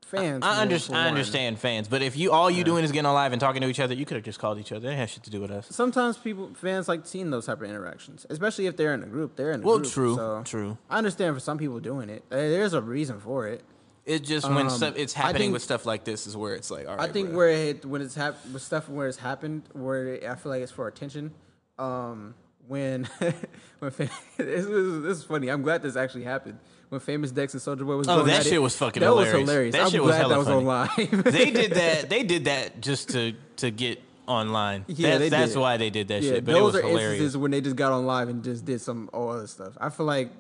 fans. 0.07 0.45
I, 0.45 0.55
for- 0.57 0.61
under, 0.63 0.79
I 0.93 1.09
understand 1.09 1.59
fans, 1.59 1.89
but 1.89 2.03
if 2.03 2.17
you 2.17 2.31
all 2.33 2.51
you 2.51 2.63
doing 2.65 2.85
is 2.85 2.93
getting 2.93 3.07
on 3.07 3.15
live 3.15 3.33
and 3.33 3.41
talking 3.41 3.63
to 3.63 3.69
each 3.69 3.81
other, 3.81 3.95
you 3.95 4.05
could 4.05 4.17
have 4.17 4.25
just 4.25 4.39
called 4.39 4.59
each 4.59 4.71
other. 4.73 4.79
It 4.87 4.91
didn't 4.91 4.99
have 4.99 5.11
shit 5.11 5.23
to 5.25 5.31
do 5.31 5.41
with 5.41 5.51
us. 5.51 5.67
Sometimes 5.71 6.17
people 6.19 6.51
fans 6.55 6.89
like 6.89 7.07
seeing 7.07 7.31
those 7.31 7.47
type 7.47 7.61
of 7.63 7.69
interactions, 7.69 8.27
especially 8.31 8.67
if 8.67 8.77
they're 8.77 8.95
in 8.95 9.03
a 9.03 9.07
group. 9.07 9.37
They're 9.37 9.53
in 9.53 9.63
a 9.63 9.67
Well, 9.67 9.79
group. 9.79 9.93
true, 9.93 10.15
so 10.17 10.43
true. 10.45 10.79
I 10.91 10.99
understand 10.99 11.35
for 11.35 11.41
some 11.41 11.59
people 11.59 11.81
doing 11.81 12.09
it. 12.11 12.23
There's 12.31 12.75
a 12.75 12.83
reason 12.83 13.21
for 13.21 13.49
it. 13.49 13.63
It 14.05 14.23
just 14.23 14.47
when 14.47 14.67
Um, 14.67 14.71
stuff 14.71 14.95
it's 14.99 15.15
happening 15.15 15.41
think- 15.41 15.53
with 15.55 15.63
stuff 15.63 15.87
like 15.87 16.05
this 16.05 16.27
is 16.27 16.37
where 16.37 16.55
it's 16.55 16.71
like, 16.71 16.87
all 16.87 16.97
right. 16.97 17.09
I 17.09 17.13
think 17.13 17.29
bro. 17.29 17.39
where 17.39 17.49
it 17.49 17.85
when 17.87 18.03
it's 18.03 18.15
hap- 18.15 18.37
with 18.53 18.61
stuff 18.63 18.89
where 18.89 19.09
it's 19.09 19.17
happened, 19.17 19.63
where 19.73 20.19
I 20.31 20.35
feel 20.35 20.51
like 20.53 20.61
it's 20.63 20.71
for 20.73 20.87
attention. 20.89 21.33
Um, 21.79 22.35
when 22.69 23.05
when 23.79 23.93
this 24.37 24.67
was 24.67 25.03
this 25.03 25.19
is 25.19 25.25
funny. 25.25 25.49
I'm 25.49 25.63
glad 25.63 25.81
this 25.83 25.97
actually 25.97 26.25
happened. 26.25 26.59
When 26.95 27.01
famous 27.01 27.33
Dex 27.33 27.53
and 27.55 27.61
Soulja 27.61 27.85
Boy 27.85 27.97
was 27.97 28.07
Oh, 28.07 28.23
that 28.23 28.45
shit 28.45 28.53
it, 28.53 28.59
was 28.61 28.77
fucking 28.77 29.01
that 29.01 29.07
hilarious. 29.07 29.33
That 29.33 29.41
was 29.41 29.49
hilarious. 29.51 29.75
That 29.75 29.83
I'm 29.83 29.91
shit 29.91 30.01
was 30.01 30.11
glad 30.11 30.19
hella 30.21 30.33
that 30.35 30.39
was 30.39 30.47
funny. 30.47 30.59
on 30.59 30.65
live. 30.65 31.25
they 31.35 31.51
did 31.51 31.73
that. 31.73 32.09
They 32.15 32.23
did 32.23 32.45
that 32.45 32.81
just 32.81 33.09
to 33.09 33.33
to 33.57 33.73
get 33.73 34.01
online. 34.29 34.85
Yeah, 34.87 35.19
that's, 35.19 35.31
that's 35.33 35.57
why 35.57 35.77
they 35.77 35.91
did 35.91 36.07
that 36.07 36.23
yeah, 36.23 36.35
shit. 36.35 36.45
But 36.45 36.53
those 36.53 36.61
it 36.61 36.63
was 36.63 36.75
are 36.77 36.83
hilarious. 36.87 37.13
instances 37.15 37.37
when 37.37 37.51
they 37.51 37.61
just 37.61 37.75
got 37.75 37.91
on 37.91 38.07
live 38.07 38.29
and 38.29 38.45
just 38.45 38.65
did 38.65 38.81
some 38.81 39.11
all 39.13 39.31
other 39.31 39.49
stuff. 39.49 39.77
I 39.81 39.91
feel 39.91 40.07
like 40.07 40.31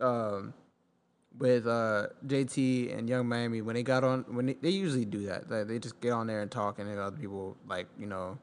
um, 0.00 0.52
with 1.38 1.68
uh, 1.68 2.08
JT 2.26 2.98
and 2.98 3.08
Yung 3.08 3.28
Miami 3.28 3.62
when 3.62 3.76
they 3.76 3.84
got 3.84 4.02
on 4.02 4.24
when 4.30 4.46
they, 4.46 4.54
they 4.54 4.70
usually 4.70 5.04
do 5.04 5.26
that. 5.26 5.48
Like, 5.48 5.68
they 5.68 5.78
just 5.78 6.00
get 6.00 6.10
on 6.10 6.26
there 6.26 6.42
and 6.42 6.50
talk, 6.50 6.80
and 6.80 6.90
then 6.90 6.98
other 6.98 7.16
people 7.16 7.56
like 7.68 7.86
you 8.00 8.06
know 8.06 8.36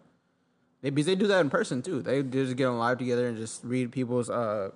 they 0.81 0.89
because 0.89 1.05
they 1.05 1.15
do 1.15 1.27
that 1.27 1.41
in 1.41 1.49
person 1.49 1.81
too. 1.81 2.01
They 2.01 2.23
just 2.23 2.55
get 2.55 2.67
on 2.67 2.77
live 2.77 2.97
together 2.97 3.27
and 3.27 3.35
just 3.35 3.61
read 3.65 3.91
people's 3.91 4.29
uh, 4.29 4.69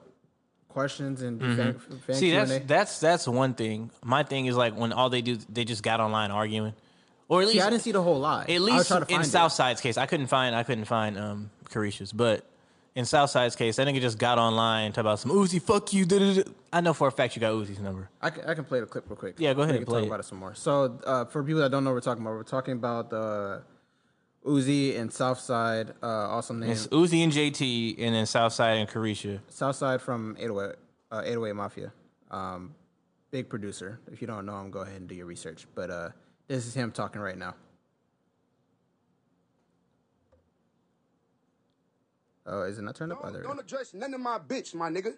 questions 0.72 1.22
and 1.22 1.40
do 1.40 1.56
fan, 1.56 1.74
fan 1.74 1.74
Mm-hmm. 2.00 2.14
See, 2.14 2.30
Q&A. 2.32 2.46
that's 2.46 2.66
that's 2.68 3.00
that's 3.00 3.28
one 3.28 3.54
thing. 3.54 3.92
My 4.04 4.24
thing 4.24 4.46
is 4.48 4.56
like 4.56 4.76
when 4.76 4.92
all 4.94 5.10
they 5.10 5.22
do, 5.22 5.38
they 5.50 5.64
just 5.66 5.84
got 5.84 6.00
online 6.00 6.32
arguing, 6.32 6.74
or 7.28 7.42
at 7.42 7.48
See, 7.48 7.54
least 7.56 7.66
I 7.66 7.70
didn't 7.70 7.82
see 7.84 7.92
the 7.92 8.02
whole 8.02 8.20
lot. 8.20 8.50
At 8.50 8.62
least 8.62 8.92
in 9.10 9.22
it. 9.22 9.26
Southside's 9.26 9.82
case, 9.82 9.98
I 9.98 10.06
couldn't 10.06 10.28
find 10.28 10.56
I 10.56 10.64
couldn't 10.64 10.86
find 10.86 11.18
um 11.18 11.50
Caresha's, 11.70 12.12
but 12.12 12.46
in 12.94 13.06
Southside's 13.06 13.56
case, 13.56 13.78
that 13.78 13.88
nigga 13.88 14.02
just 14.02 14.18
got 14.18 14.38
online 14.38 14.92
talk 14.92 15.02
about 15.02 15.20
some 15.20 15.32
Uzi, 15.32 15.62
fuck 15.62 15.94
you. 15.94 16.06
da-da-da. 16.06 16.44
I 16.74 16.82
know 16.82 16.94
for 16.94 17.08
a 17.08 17.12
fact 17.12 17.36
you 17.38 17.40
got 17.40 17.54
Uzi's 17.54 17.80
number. 17.80 18.10
I 18.22 18.30
can, 18.32 18.44
I 18.46 18.54
can 18.54 18.66
play 18.66 18.82
the 18.82 18.86
clip 18.86 19.06
real 19.10 19.16
quick. 19.16 19.36
Yeah, 19.38 19.54
go 19.54 19.62
ahead 19.62 19.76
We 19.76 19.78
and 19.78 19.86
can 19.86 19.92
play 19.92 20.00
talk 20.02 20.06
it. 20.06 20.08
about 20.08 20.20
it 20.20 20.24
some 20.26 20.40
more. 20.40 20.56
So, 20.56 21.00
uh, 21.06 21.24
for 21.26 21.42
people 21.42 21.62
that 21.62 21.72
don't 21.72 21.86
know 21.86 21.92
what 21.92 21.96
we're 21.96 22.02
talking 22.02 22.22
about, 22.22 22.34
we're 22.34 22.44
talking 22.44 22.74
about 22.74 23.14
uh, 23.14 23.60
Uzi 24.46 25.00
and 25.00 25.14
Southside, 25.14 25.94
uh, 26.02 26.06
also 26.06 26.54
named 26.54 26.72
It's 26.72 26.88
Uzi 26.88 27.24
and 27.24 27.32
JT, 27.32 27.96
and 28.00 28.16
then 28.16 28.26
Southside 28.26 28.78
and 28.78 28.90
Caresha. 28.90 29.40
Southside 29.50 30.02
from 30.02 30.36
808, 30.40 30.76
uh, 31.12 31.22
808 31.24 31.54
Mafia. 31.54 31.94
Um, 32.32 32.74
big 33.30 33.50
producer. 33.50 34.00
If 34.12 34.22
you 34.22 34.28
don't 34.28 34.46
know 34.46 34.60
him, 34.60 34.72
go 34.72 34.80
ahead 34.80 35.00
and 35.00 35.08
do 35.08 35.16
your 35.16 35.28
research. 35.28 35.68
But 35.76 35.92
uh, 35.92 36.10
this 36.48 36.66
is 36.66 36.74
him 36.74 36.92
talking 36.92 37.22
right 37.22 37.38
now. 37.38 37.56
Oh, 42.48 42.64
is 42.64 42.80
it 42.80 42.82
not 42.82 42.96
turned 42.96 43.12
up? 43.12 43.20
Oh, 43.24 43.30
there 43.32 43.42
it 43.42 43.44
Don't 43.44 43.60
address 43.60 43.94
none 43.94 44.14
of 44.14 44.20
my 44.20 44.40
bitch, 44.40 44.74
my 44.74 44.90
nigga. 44.90 45.14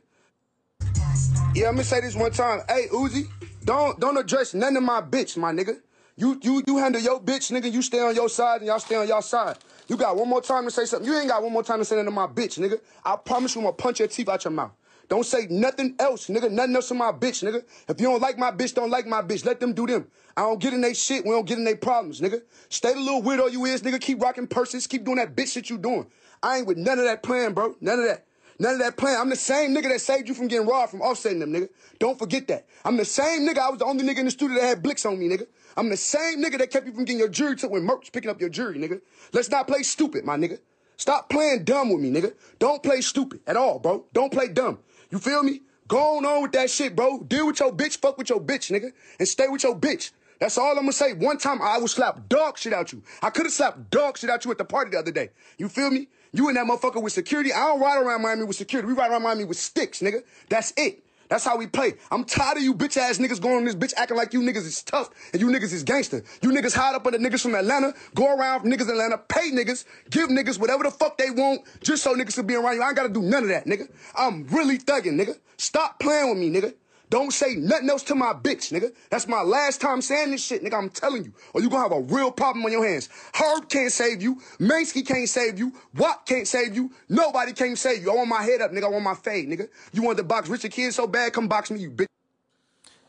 Yeah, 1.56 1.68
I'm 1.68 1.76
gonna 1.76 1.84
say 1.84 2.02
this 2.02 2.16
one 2.16 2.32
time. 2.32 2.62
Hey, 2.68 2.88
Uzi, 2.92 3.28
don't 3.64 4.00
don't 4.00 4.18
address 4.18 4.54
none 4.54 4.76
of 4.76 4.84
my 4.84 5.02
bitch, 5.02 5.38
my 5.38 5.54
nigga. 5.54 5.80
You 6.16 6.40
you 6.44 6.64
you 6.68 6.78
handle 6.78 7.02
your 7.02 7.20
bitch, 7.20 7.52
nigga. 7.52 7.72
You 7.72 7.82
stay 7.82 8.00
on 8.00 8.14
your 8.16 8.30
side 8.30 8.62
and 8.62 8.68
y'all 8.68 8.80
stay 8.80 8.96
on 8.96 9.08
y'all 9.08 9.22
side. 9.22 9.58
You 9.88 9.98
got 9.98 10.16
one 10.16 10.30
more 10.30 10.42
time 10.42 10.64
to 10.66 10.72
say 10.72 10.86
something. 10.86 11.10
You 11.10 11.18
ain't 11.18 11.28
got 11.30 11.42
one 11.42 11.52
more 11.52 11.64
time 11.64 11.80
to 11.80 11.86
say 11.86 11.96
nothing 11.96 12.08
to 12.08 12.12
my 12.12 12.28
bitch, 12.28 12.60
nigga. 12.60 12.80
I 13.04 13.16
promise 13.16 13.56
you, 13.56 13.62
I'm 13.62 13.66
gonna 13.66 13.78
punch 13.78 14.00
your 14.00 14.08
teeth 14.08 14.30
out 14.30 14.44
your 14.44 14.52
mouth. 14.52 14.72
Don't 15.10 15.26
say 15.26 15.48
nothing 15.50 15.96
else, 16.00 16.28
nigga. 16.28 16.52
Nothing 16.52 16.76
else 16.76 16.88
to 16.90 16.94
my 16.94 17.12
bitch, 17.12 17.44
nigga. 17.44 17.64
If 17.88 18.00
you 18.00 18.08
don't 18.08 18.22
like 18.22 18.38
my 18.38 18.52
bitch, 18.52 18.74
don't 18.74 18.90
like 18.90 19.08
my 19.08 19.22
bitch. 19.22 19.46
Let 19.46 19.60
them 19.60 19.74
do 19.74 19.88
them. 19.88 20.08
I 20.38 20.42
don't 20.42 20.60
get 20.60 20.74
in 20.74 20.82
they 20.82 20.94
shit. 20.94 21.26
We 21.26 21.32
don't 21.32 21.46
get 21.46 21.58
in 21.58 21.64
they 21.64 21.76
problems, 21.76 22.22
nigga. 22.22 22.42
Stay 22.70 22.94
the 22.94 23.00
little 23.00 23.22
weirdo 23.22 23.52
you 23.52 23.66
is, 23.66 23.82
nigga. 23.82 24.00
Keep 24.00 24.22
rocking 24.22 24.48
purses. 24.48 24.88
Keep 24.88 25.06
doing 25.06 25.18
that 25.18 25.36
bitch 25.36 25.54
shit 25.54 25.70
you 25.70 25.78
doing. 25.78 26.08
I 26.42 26.58
ain't 26.58 26.68
with 26.68 26.78
none 26.78 27.00
of 27.00 27.06
that 27.06 27.24
plan, 27.24 27.54
bro. 27.54 27.76
None 27.82 28.00
of 28.00 28.06
that. 28.06 28.26
None 28.60 28.74
of 28.74 28.80
that 28.80 28.98
plan. 28.98 29.20
I'm 29.20 29.30
the 29.30 29.36
same 29.36 29.76
nigga 29.76 29.90
that 29.90 30.02
saved 30.02 30.28
you 30.28 30.34
from 30.34 30.48
getting 30.48 30.68
robbed 30.68 30.92
from 30.92 31.02
offsetting 31.02 31.40
them, 31.40 31.52
nigga. 31.52 31.70
Don't 32.00 32.18
forget 32.18 32.48
that. 32.48 32.66
I'm 32.86 32.98
the 32.98 33.06
same 33.06 33.48
nigga. 33.48 33.60
I 33.60 33.70
was 33.70 33.80
the 33.80 33.86
only 33.86 34.04
nigga 34.04 34.20
in 34.20 34.26
the 34.26 34.32
studio 34.32 34.60
that 34.60 34.68
had 34.68 34.84
blicks 34.84 35.06
on 35.06 35.18
me, 35.18 35.28
nigga. 35.28 35.48
I'm 35.76 35.90
the 35.90 35.98
same 35.98 36.44
nigga 36.44 36.60
that 36.60 36.70
kept 36.70 36.86
you 36.86 36.94
from 36.94 37.06
getting 37.06 37.20
your 37.20 37.30
jury 37.30 37.56
took 37.56 37.72
when 37.72 37.88
Merck's 37.88 38.10
picking 38.10 38.30
up 38.30 38.40
your 38.40 38.50
jury, 38.50 38.78
nigga. 38.78 39.02
Let's 39.32 39.50
not 39.50 39.68
play 39.68 39.84
stupid, 39.84 40.24
my 40.24 40.38
nigga. 40.38 40.60
Stop 40.98 41.30
playing 41.30 41.64
dumb 41.64 41.92
with 41.92 42.00
me, 42.02 42.12
nigga. 42.12 42.34
Don't 42.60 42.84
play 42.84 43.02
stupid 43.02 43.42
at 43.48 43.58
all, 43.58 43.80
bro. 43.80 44.06
Don't 44.14 44.32
play 44.32 44.48
dumb. 44.48 44.80
You 45.10 45.20
feel 45.20 45.44
me? 45.44 45.62
Go 45.88 46.18
on, 46.18 46.26
on 46.26 46.44
with 46.44 46.52
that 46.54 46.70
shit, 46.70 46.96
bro. 46.96 47.22
Deal 47.24 47.48
with 47.48 47.60
your 47.60 47.72
bitch, 47.72 47.98
fuck 47.98 48.18
with 48.18 48.30
your 48.30 48.40
bitch, 48.40 48.72
nigga. 48.72 48.92
And 49.20 49.28
stay 49.28 49.48
with 49.48 49.64
your 49.64 49.76
bitch. 49.76 50.12
That's 50.40 50.58
all 50.58 50.72
I'm 50.72 50.78
gonna 50.78 50.92
say. 50.92 51.14
One 51.14 51.38
time 51.38 51.62
I 51.62 51.78
will 51.78 51.88
slap 51.88 52.28
dog 52.28 52.58
shit 52.58 52.74
out 52.74 52.92
you. 52.92 53.02
I 53.22 53.30
could 53.30 53.46
have 53.46 53.54
slapped 53.54 53.90
dog 53.90 54.18
shit 54.18 54.30
out 54.30 54.44
you 54.44 54.52
at 54.52 54.58
the 54.58 54.66
party 54.66 54.92
the 54.92 55.00
other 55.00 55.12
day. 55.12 55.30
You 55.58 55.70
feel 55.70 55.90
me? 55.90 56.08
You 56.34 56.48
and 56.48 56.58
that 56.58 56.66
motherfucker 56.66 57.02
with 57.02 57.14
security. 57.14 57.54
I 57.54 57.68
don't 57.68 57.80
ride 57.80 58.04
around 58.04 58.22
Miami 58.22 58.44
with 58.44 58.58
security. 58.58 58.88
We 58.88 58.94
ride 58.94 59.12
around 59.12 59.24
Miami 59.24 59.46
with 59.46 59.58
sticks, 59.58 60.02
nigga. 60.02 60.24
That's 60.50 60.74
it. 60.78 61.04
That's 61.30 61.46
how 61.46 61.58
we 61.58 61.68
play. 61.68 61.94
I'm 62.12 62.26
tired 62.26 62.58
of 62.58 62.64
you 62.64 62.74
bitch 62.74 62.98
ass 62.98 63.18
niggas 63.18 63.42
going 63.42 63.56
on 63.56 63.66
this 63.66 63.76
bitch 63.76 63.94
acting 63.98 64.18
like 64.18 64.34
you 64.34 64.42
niggas 64.42 64.66
is 64.66 64.84
tough 64.84 65.10
and 65.32 65.42
you 65.42 65.48
niggas 65.48 65.74
is 65.74 65.84
gangster. 65.84 66.24
You 66.42 66.52
niggas 66.52 66.76
hide 66.76 66.96
up 66.96 67.06
under 67.06 67.18
niggas 67.18 67.42
from 67.42 67.56
Atlanta, 67.56 67.94
go 68.14 68.36
around 68.36 68.66
niggas 68.66 68.84
in 68.84 68.90
Atlanta, 68.90 69.18
pay 69.18 69.52
niggas, 69.52 69.86
give 70.10 70.30
niggas 70.30 70.60
whatever 70.60 70.84
the 70.84 70.92
fuck 70.92 71.18
they 71.18 71.32
want 71.32 71.62
just 71.82 72.04
so 72.04 72.14
niggas 72.14 72.36
can 72.36 72.46
be 72.46 72.56
around 72.56 72.76
you. 72.76 72.84
I 72.84 72.88
ain't 72.88 72.96
gotta 72.96 73.10
do 73.10 73.22
none 73.22 73.44
of 73.44 73.50
that, 73.50 73.66
nigga. 73.66 73.90
I'm 74.16 74.46
really 74.48 74.78
thugging, 74.78 75.20
nigga. 75.20 75.38
Stop 75.58 76.00
playing 76.00 76.30
with 76.30 76.38
me, 76.38 76.52
nigga. 76.52 76.74
Don't 77.14 77.32
say 77.32 77.54
nothing 77.54 77.92
else 77.92 78.02
to 78.06 78.16
my 78.16 78.34
bitch, 78.34 78.74
nigga. 78.74 78.92
That's 79.12 79.28
my 79.28 79.44
last 79.44 79.80
time 79.80 80.02
saying 80.02 80.32
this 80.32 80.44
shit, 80.44 80.64
nigga. 80.64 80.74
I'm 80.74 80.90
telling 80.90 81.24
you. 81.24 81.32
Or 81.54 81.62
you 81.62 81.70
gonna 81.70 81.84
have 81.84 81.92
a 81.92 82.02
real 82.02 82.32
problem 82.32 82.66
on 82.66 82.72
your 82.72 82.84
hands. 82.84 83.08
Herb 83.36 83.70
can't 83.70 83.92
save 83.92 84.24
you. 84.24 84.38
Mansky 84.60 85.06
can't 85.06 85.30
save 85.30 85.60
you. 85.60 85.74
Watt 85.94 86.26
can't 86.26 86.48
save 86.48 86.74
you. 86.74 86.90
Nobody 87.10 87.54
can't 87.54 87.78
save 87.78 88.02
you. 88.02 88.12
I 88.12 88.16
want 88.16 88.30
my 88.30 88.42
head 88.42 88.62
up, 88.62 88.72
nigga. 88.72 88.86
I 88.86 88.88
want 88.88 89.04
my 89.04 89.14
fade, 89.14 89.48
nigga. 89.48 89.70
You 89.92 90.02
want 90.02 90.18
to 90.18 90.24
box 90.24 90.50
Richard 90.50 90.72
Kidd 90.72 90.92
so 90.92 91.06
bad? 91.06 91.34
Come 91.34 91.48
box 91.48 91.70
me, 91.70 91.82
you 91.82 91.92
bitch. 91.92 92.08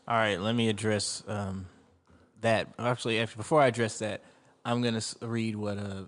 All 0.07 0.17
right, 0.17 0.39
let 0.39 0.53
me 0.53 0.69
address 0.69 1.23
um, 1.27 1.65
that. 2.41 2.67
Actually, 2.77 3.19
actually, 3.19 3.37
before 3.37 3.59
I 3.59 3.65
address 3.69 3.97
that, 3.97 4.21
I'm 4.63 4.83
gonna 4.83 5.01
read 5.23 5.55
what 5.55 5.79
uh, 5.79 6.03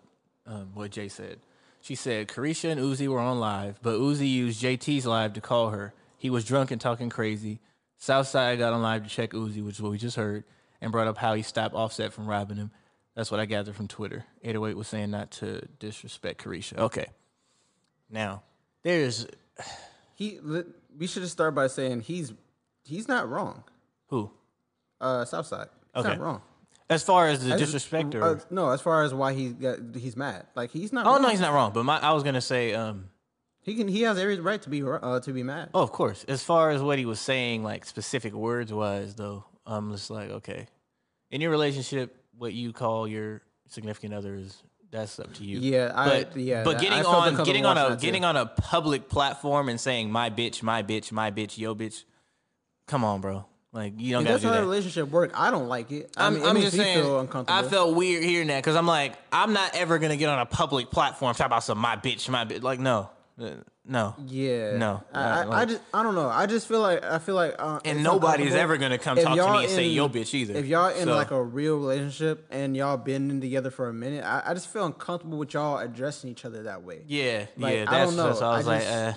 um, 0.45 0.69
what 0.75 0.91
Jay 0.91 1.07
said. 1.07 1.39
She 1.81 1.95
said 1.95 2.27
Caresha 2.27 2.69
and 2.69 2.79
Uzi 2.79 3.07
were 3.07 3.19
on 3.19 3.39
live, 3.39 3.79
but 3.81 3.95
Uzi 3.95 4.29
used 4.29 4.61
JT's 4.61 5.07
live 5.07 5.33
to 5.33 5.41
call 5.41 5.71
her. 5.71 5.95
He 6.15 6.29
was 6.29 6.45
drunk 6.45 6.69
and 6.69 6.79
talking 6.79 7.09
crazy. 7.09 7.59
Southside 7.97 8.59
got 8.59 8.73
on 8.73 8.81
live 8.81 9.03
to 9.03 9.09
check 9.09 9.31
Uzi, 9.31 9.63
which 9.63 9.75
is 9.75 9.81
what 9.81 9.91
we 9.91 9.97
just 9.97 10.15
heard, 10.15 10.43
and 10.81 10.91
brought 10.91 11.07
up 11.07 11.17
how 11.17 11.33
he 11.33 11.41
stopped 11.41 11.73
Offset 11.75 12.13
from 12.13 12.27
robbing 12.27 12.57
him. 12.57 12.71
That's 13.15 13.31
what 13.31 13.39
I 13.39 13.45
gathered 13.45 13.75
from 13.75 13.87
Twitter. 13.87 14.25
808 14.43 14.77
was 14.77 14.87
saying 14.87 15.09
not 15.11 15.31
to 15.31 15.61
disrespect 15.79 16.43
Caresha. 16.43 16.77
Okay. 16.77 17.07
Now, 18.09 18.43
there's 18.83 19.25
He. 20.15 20.39
We 20.97 21.07
should 21.07 21.21
just 21.23 21.33
start 21.33 21.53
by 21.55 21.67
saying 21.67 22.01
he's 22.01 22.33
he's 22.85 23.07
not 23.07 23.29
wrong. 23.29 23.63
who? 24.07 24.31
Uh, 25.01 25.25
Southside. 25.25 25.67
He's 25.95 26.05
Okay. 26.05 26.15
not 26.15 26.19
wrong. 26.19 26.41
As 26.89 27.03
far 27.03 27.27
as 27.27 27.43
the 27.45 27.53
As- 27.53 27.59
disrespect 27.59 28.15
or 28.15 28.23
uh, 28.23 28.39
no, 28.49 28.69
as 28.69 28.81
far 28.81 29.03
as 29.03 29.13
why 29.13 29.33
he 29.33 29.49
got 29.49 29.79
he's 29.95 30.15
mad. 30.15 30.45
Like 30.55 30.71
he's 30.71 30.93
not. 30.93 31.05
Oh 31.05 31.13
wrong. 31.13 31.21
no, 31.23 31.29
he's 31.29 31.41
not 31.41 31.53
wrong. 31.53 31.73
But 31.73 31.83
my 31.83 31.97
I 31.99 32.13
was 32.13 32.23
gonna 32.23 32.39
say, 32.41 32.73
um, 32.73 33.09
He 33.67 33.75
can. 33.75 33.87
He 33.89 34.01
has 34.03 34.17
every 34.17 34.39
right 34.39 34.61
to 34.61 34.69
be 34.69 34.81
uh, 34.81 35.19
to 35.19 35.31
be 35.33 35.43
mad. 35.43 35.69
oh, 35.75 35.83
of 35.83 35.91
course. 35.91 36.23
As 36.27 36.41
far 36.41 36.71
as 36.71 36.81
what 36.81 36.97
he 36.97 37.05
was 37.05 37.19
saying, 37.19 37.63
like 37.63 37.85
specific 37.85 38.33
words 38.33 38.71
wise, 38.73 39.13
though, 39.13 39.43
I'm 39.65 39.91
just 39.91 40.09
like, 40.09 40.29
okay, 40.29 40.67
in 41.31 41.41
your 41.41 41.51
relationship, 41.51 42.15
what 42.37 42.53
you 42.53 42.71
call 42.73 43.07
your 43.09 43.41
significant 43.67 44.13
other 44.13 44.35
is 44.35 44.63
that's 44.89 45.19
up 45.19 45.33
to 45.33 45.43
you. 45.43 45.59
Yeah, 45.59 45.91
I- 45.93 46.23
but, 46.23 46.37
yeah, 46.37 46.63
But 46.63 46.79
getting 46.79 47.05
on, 47.05 47.43
getting 47.43 47.65
on 47.65 47.77
a 47.77 47.89
that 47.89 47.99
too. 47.99 48.05
getting 48.05 48.23
on 48.23 48.37
a 48.37 48.45
public 48.45 49.09
platform 49.09 49.67
and 49.67 49.77
saying 49.81 50.09
my 50.09 50.29
bitch, 50.29 50.63
my 50.63 50.81
bitch, 50.81 51.11
my 51.11 51.29
bitch, 51.29 51.57
yo 51.57 51.75
bitch, 51.75 52.05
come 52.87 53.03
on, 53.03 53.19
bro. 53.19 53.45
Like 53.73 53.95
you 53.97 54.13
don't 54.13 54.21
If 54.21 54.27
gotta 54.27 54.33
that's 54.35 54.41
do 54.43 54.47
how 54.47 54.53
a 54.53 54.57
that. 54.57 54.61
relationship 54.61 55.09
work. 55.09 55.31
I 55.35 55.51
don't 55.51 55.67
like 55.67 55.91
it. 55.91 56.09
I 56.15 56.27
I'm, 56.27 56.35
mean, 56.35 56.43
it 56.43 56.47
I'm 56.47 56.53
makes 56.53 56.67
just 56.67 56.77
saying. 56.77 57.03
feel 57.03 57.19
uncomfortable. 57.19 57.59
I 57.65 57.69
felt 57.69 57.95
weird 57.97 58.23
hearing 58.23 58.47
that 58.47 58.63
because 58.63 58.77
I'm 58.77 58.87
like, 58.87 59.13
I'm 59.33 59.51
not 59.51 59.75
ever 59.75 59.99
gonna 59.99 60.15
get 60.15 60.29
on 60.29 60.39
a 60.39 60.45
public 60.45 60.89
platform 60.89 61.35
talk 61.35 61.47
about 61.47 61.65
some 61.65 61.77
my 61.77 61.97
bitch, 61.97 62.29
my 62.29 62.45
bitch. 62.45 62.63
Like, 62.63 62.79
no, 62.79 63.09
no. 63.85 64.15
Yeah. 64.25 64.77
No, 64.77 65.03
I, 65.13 65.19
uh, 65.21 65.49
I, 65.49 65.61
I 65.61 65.65
just 65.65 65.81
I 65.93 66.03
don't 66.03 66.15
know. 66.15 66.27
I 66.27 66.45
just 66.47 66.67
feel 66.67 66.81
like 66.81 67.03
I 67.03 67.19
feel 67.19 67.35
like 67.35 67.55
uh, 67.59 67.79
And 67.85 68.03
nobody's 68.03 68.55
ever 68.55 68.77
gonna 68.77 68.97
come 68.97 69.17
talk 69.17 69.37
to 69.37 69.51
me 69.53 69.63
and 69.63 69.69
say, 69.71 69.85
in- 69.85 69.91
"Yo, 69.91 70.09
bitch," 70.09 70.33
either. 70.33 70.55
If 70.55 70.65
y'all 70.65 70.89
in 70.89 71.05
So- 71.05 71.15
like 71.15 71.31
a 71.31 71.41
real 71.41 71.77
relationship 71.77 72.47
and 72.49 72.75
y'all 72.75 72.97
been 72.97 73.29
in 73.29 73.41
together 73.41 73.69
for 73.69 73.89
a 73.89 73.93
minute, 73.93 74.23
I, 74.25 74.43
I 74.47 74.53
just 74.53 74.67
feel 74.71 74.85
uncomfortable 74.85 75.37
with 75.37 75.53
y'all 75.53 75.77
addressing 75.77 76.29
each 76.31 76.45
other 76.45 76.63
that 76.63 76.83
way. 76.83 77.03
Yeah, 77.07 77.45
Like, 77.57 77.75
yeah. 77.75 77.85
I 77.87 77.99
don't 78.05 78.15
know. 78.15 78.27
that's. 78.27 78.41
I 78.41 78.57
was 78.57 78.67
I 78.67 78.71
like, 78.71 78.81
just- 78.83 78.93
uh, 78.93 79.13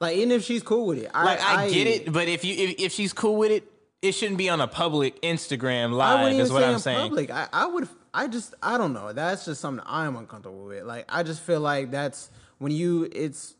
Like 0.00 0.16
even 0.18 0.30
if 0.32 0.44
she's 0.44 0.62
cool 0.62 0.86
with 0.88 0.98
it, 0.98 1.10
I, 1.14 1.24
like 1.24 1.40
I, 1.42 1.70
get 1.70 1.86
it, 1.86 2.12
but 2.12 2.28
if 2.28 2.44
you 2.44 2.54
if, 2.54 2.74
if 2.78 2.92
she's 2.92 3.12
cool 3.14 3.36
with 3.36 3.50
it, 3.50 3.64
it 4.02 4.12
shouldn't 4.12 4.36
be 4.38 4.50
on 4.50 4.60
a 4.60 4.68
public 4.68 5.20
Instagram 5.22 5.92
live. 5.92 6.34
Is 6.38 6.52
what 6.52 6.60
say 6.60 6.66
I'm 6.68 6.74
in 6.74 6.80
saying. 6.80 7.00
public. 7.00 7.30
I, 7.30 7.48
I 7.52 7.66
would. 7.66 7.88
I 8.12 8.28
just. 8.28 8.54
I 8.62 8.76
don't 8.76 8.92
know. 8.92 9.12
That's 9.14 9.46
just 9.46 9.60
something 9.60 9.82
I'm 9.88 10.14
uncomfortable 10.16 10.66
with. 10.66 10.84
Like 10.84 11.06
I 11.08 11.22
just 11.22 11.40
feel 11.40 11.60
like 11.60 11.90
that's 11.90 12.30
when 12.58 12.72
you. 12.72 13.08
It's 13.12 13.54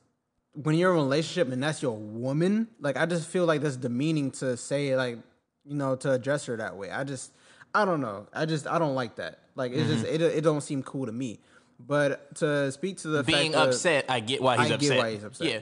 when 0.52 0.74
you're 0.74 0.92
in 0.92 0.98
a 0.98 1.02
relationship 1.02 1.52
and 1.52 1.62
that's 1.62 1.82
your 1.82 1.96
woman. 1.96 2.68
Like 2.80 2.96
I 2.96 3.06
just 3.06 3.28
feel 3.28 3.44
like 3.44 3.60
that's 3.60 3.76
demeaning 3.76 4.30
to 4.32 4.56
say 4.56 4.96
like 4.96 5.18
you 5.64 5.74
know 5.74 5.96
to 5.96 6.12
address 6.12 6.46
her 6.46 6.56
that 6.56 6.76
way. 6.76 6.90
I 6.90 7.04
just. 7.04 7.32
I 7.74 7.84
don't 7.84 8.00
know. 8.00 8.26
I 8.32 8.46
just. 8.46 8.66
I 8.66 8.78
don't 8.78 8.94
like 8.94 9.16
that. 9.16 9.40
Like 9.54 9.72
it's 9.72 9.88
just. 9.88 10.04
Mm-hmm. 10.04 10.14
It. 10.14 10.20
It 10.22 10.40
don't 10.42 10.62
seem 10.62 10.82
cool 10.82 11.06
to 11.06 11.12
me. 11.12 11.40
But 11.78 12.34
to 12.36 12.72
speak 12.72 12.98
to 12.98 13.08
the 13.08 13.22
Being 13.22 13.54
upset, 13.54 14.06
I 14.08 14.20
get 14.20 14.40
why 14.40 14.56
he's 14.56 14.70
I 14.70 14.74
upset. 14.76 14.90
get 14.90 14.98
why 14.98 15.10
he's 15.12 15.24
upset. 15.24 15.46
Yeah, 15.46 15.60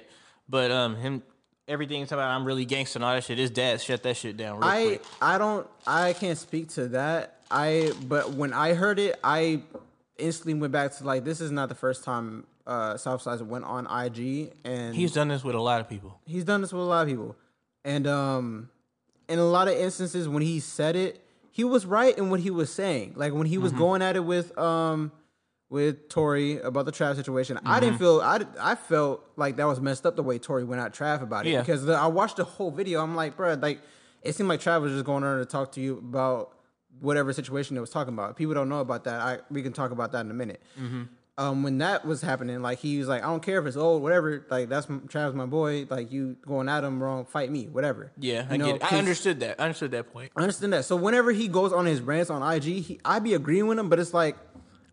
but 0.49 0.71
um, 0.71 0.97
him 0.97 1.23
everything 1.69 2.01
he's 2.01 2.13
about, 2.13 2.31
I'm 2.31 2.45
really 2.45 2.65
gangster 2.65 2.99
and 2.99 3.05
all 3.05 3.15
that 3.15 3.25
shit. 3.25 3.39
His 3.39 3.51
dad 3.51 3.81
shut 3.81 4.03
that 4.03 4.17
shit 4.17 4.37
down 4.37 4.59
real 4.59 4.65
I 4.65 4.85
quick. 4.85 5.05
I 5.21 5.39
don't 5.39 5.67
I 5.87 6.13
can't 6.13 6.39
speak 6.39 6.69
to 6.71 6.89
that. 6.89 7.41
I 7.51 7.93
but 8.07 8.33
when 8.33 8.53
I 8.53 8.75
heard 8.75 8.99
it, 8.99 9.19
I 9.23 9.63
instantly 10.19 10.55
went 10.55 10.73
back 10.73 10.93
to 10.97 11.05
like 11.05 11.25
this 11.25 11.41
is 11.41 11.51
not 11.51 11.69
the 11.69 11.75
first 11.75 12.05
time 12.05 12.47
uh 12.67 12.97
Southside 12.97 13.41
went 13.43 13.65
on 13.65 13.87
IG 13.87 14.53
and 14.65 14.95
He's 14.95 15.13
done 15.13 15.29
this 15.29 15.45
with 15.45 15.55
a 15.55 15.61
lot 15.61 15.81
of 15.81 15.89
people. 15.89 16.19
he's 16.27 16.45
done 16.45 16.61
this 16.63 16.73
with 16.73 16.83
a 16.83 16.87
lot 16.87 17.03
of 17.03 17.09
people. 17.09 17.37
And 17.85 18.07
um 18.07 18.71
in 19.29 19.39
a 19.39 19.45
lot 19.45 19.69
of 19.69 19.75
instances 19.75 20.29
when 20.29 20.43
he 20.43 20.61
said 20.61 20.97
it, 20.97 21.21
he 21.51 21.65
was 21.65 21.87
right 21.87 22.17
in 22.17 22.31
what 22.31 22.41
he 22.41 22.51
was 22.51 22.73
saying. 22.73 23.15
Like 23.17 23.33
when 23.33 23.47
he 23.47 23.59
was 23.59 23.73
going 23.73 24.03
at 24.03 24.17
it 24.17 24.25
with 24.25 24.57
um 24.59 25.13
with 25.71 26.09
Tori 26.09 26.59
about 26.61 26.85
the 26.87 26.93
Trav 26.93 27.17
situation, 27.17 27.59
I 27.67 27.81
didn't 27.81 27.99
feel 27.99 28.21
I, 28.21 28.41
I 28.61 28.75
felt 28.77 29.25
like 29.37 29.57
that 29.57 29.67
was 29.67 29.81
messed 29.81 30.07
up 30.07 30.15
the 30.17 30.23
way 30.23 30.39
Tori 30.39 30.63
went 30.65 30.81
at 30.81 30.93
Trav 30.95 31.21
about 31.23 31.47
it 31.47 31.51
Yeah. 31.51 31.61
because 31.61 31.85
the, 31.85 31.95
I 31.95 32.07
watched 32.07 32.37
the 32.37 32.45
whole 32.45 32.71
video. 32.71 33.03
I'm 33.03 33.15
like, 33.17 33.37
bro, 33.37 33.55
like 33.55 33.81
it 34.23 34.35
seemed 34.35 34.49
like 34.49 34.61
Trav 34.61 34.81
was 34.83 34.93
just 34.93 35.05
going 35.05 35.25
on 35.25 35.39
to 35.39 35.45
talk 35.45 35.73
to 35.73 35.81
you 35.81 35.99
about 35.99 36.53
whatever 37.01 37.33
situation 37.33 37.75
they 37.75 37.81
was 37.81 37.91
talking 37.91 38.15
about. 38.15 38.31
If 38.31 38.37
people 38.37 38.55
don't 38.55 38.69
know 38.69 38.81
about 38.81 39.05
that, 39.05 39.21
I 39.21 39.39
we 39.51 39.63
can 39.63 39.73
talk 39.73 39.91
about 39.91 40.13
that 40.13 40.21
in 40.25 40.31
a 40.31 40.35
minute. 40.35 40.63
Mm-hmm. 40.81 41.03
Um, 41.37 41.65
when 41.65 41.79
that 41.79 42.05
was 42.07 42.23
happening, 42.23 42.63
like 42.63 42.79
he 42.79 42.97
was 42.99 43.09
like, 43.09 43.23
I 43.25 43.27
don't 43.27 43.43
care 43.43 43.59
if 43.59 43.67
it's 43.67 43.77
old, 43.77 44.03
whatever. 44.03 44.47
Like 44.51 44.69
that's 44.69 44.87
Trav's 44.87 45.35
my 45.35 45.47
boy. 45.47 45.85
Like 45.91 46.13
you 46.13 46.37
going 46.47 46.69
at 46.69 46.85
him 46.85 47.03
wrong, 47.03 47.25
fight 47.25 47.51
me, 47.51 47.67
whatever. 47.67 48.13
Yeah, 48.17 48.47
I 48.49 48.57
know, 48.57 48.67
get 48.67 48.77
it. 48.77 48.93
I 48.93 48.99
understood 48.99 49.41
that. 49.41 49.61
I 49.61 49.65
understood 49.65 49.91
that 49.91 50.13
point. 50.13 50.31
I 50.37 50.43
understand 50.43 50.73
that. 50.75 50.85
So 50.85 50.95
whenever 50.95 51.33
he 51.33 51.49
goes 51.49 51.73
on 51.73 51.87
his 51.87 52.01
rants 52.01 52.31
on 52.31 52.41
IG, 52.55 52.63
he, 52.63 53.01
I 53.05 53.19
be 53.19 53.35
agreeing 53.35 53.67
with 53.67 53.81
him, 53.81 53.89
but 53.89 53.99
it's 53.99 54.15
like 54.15 54.37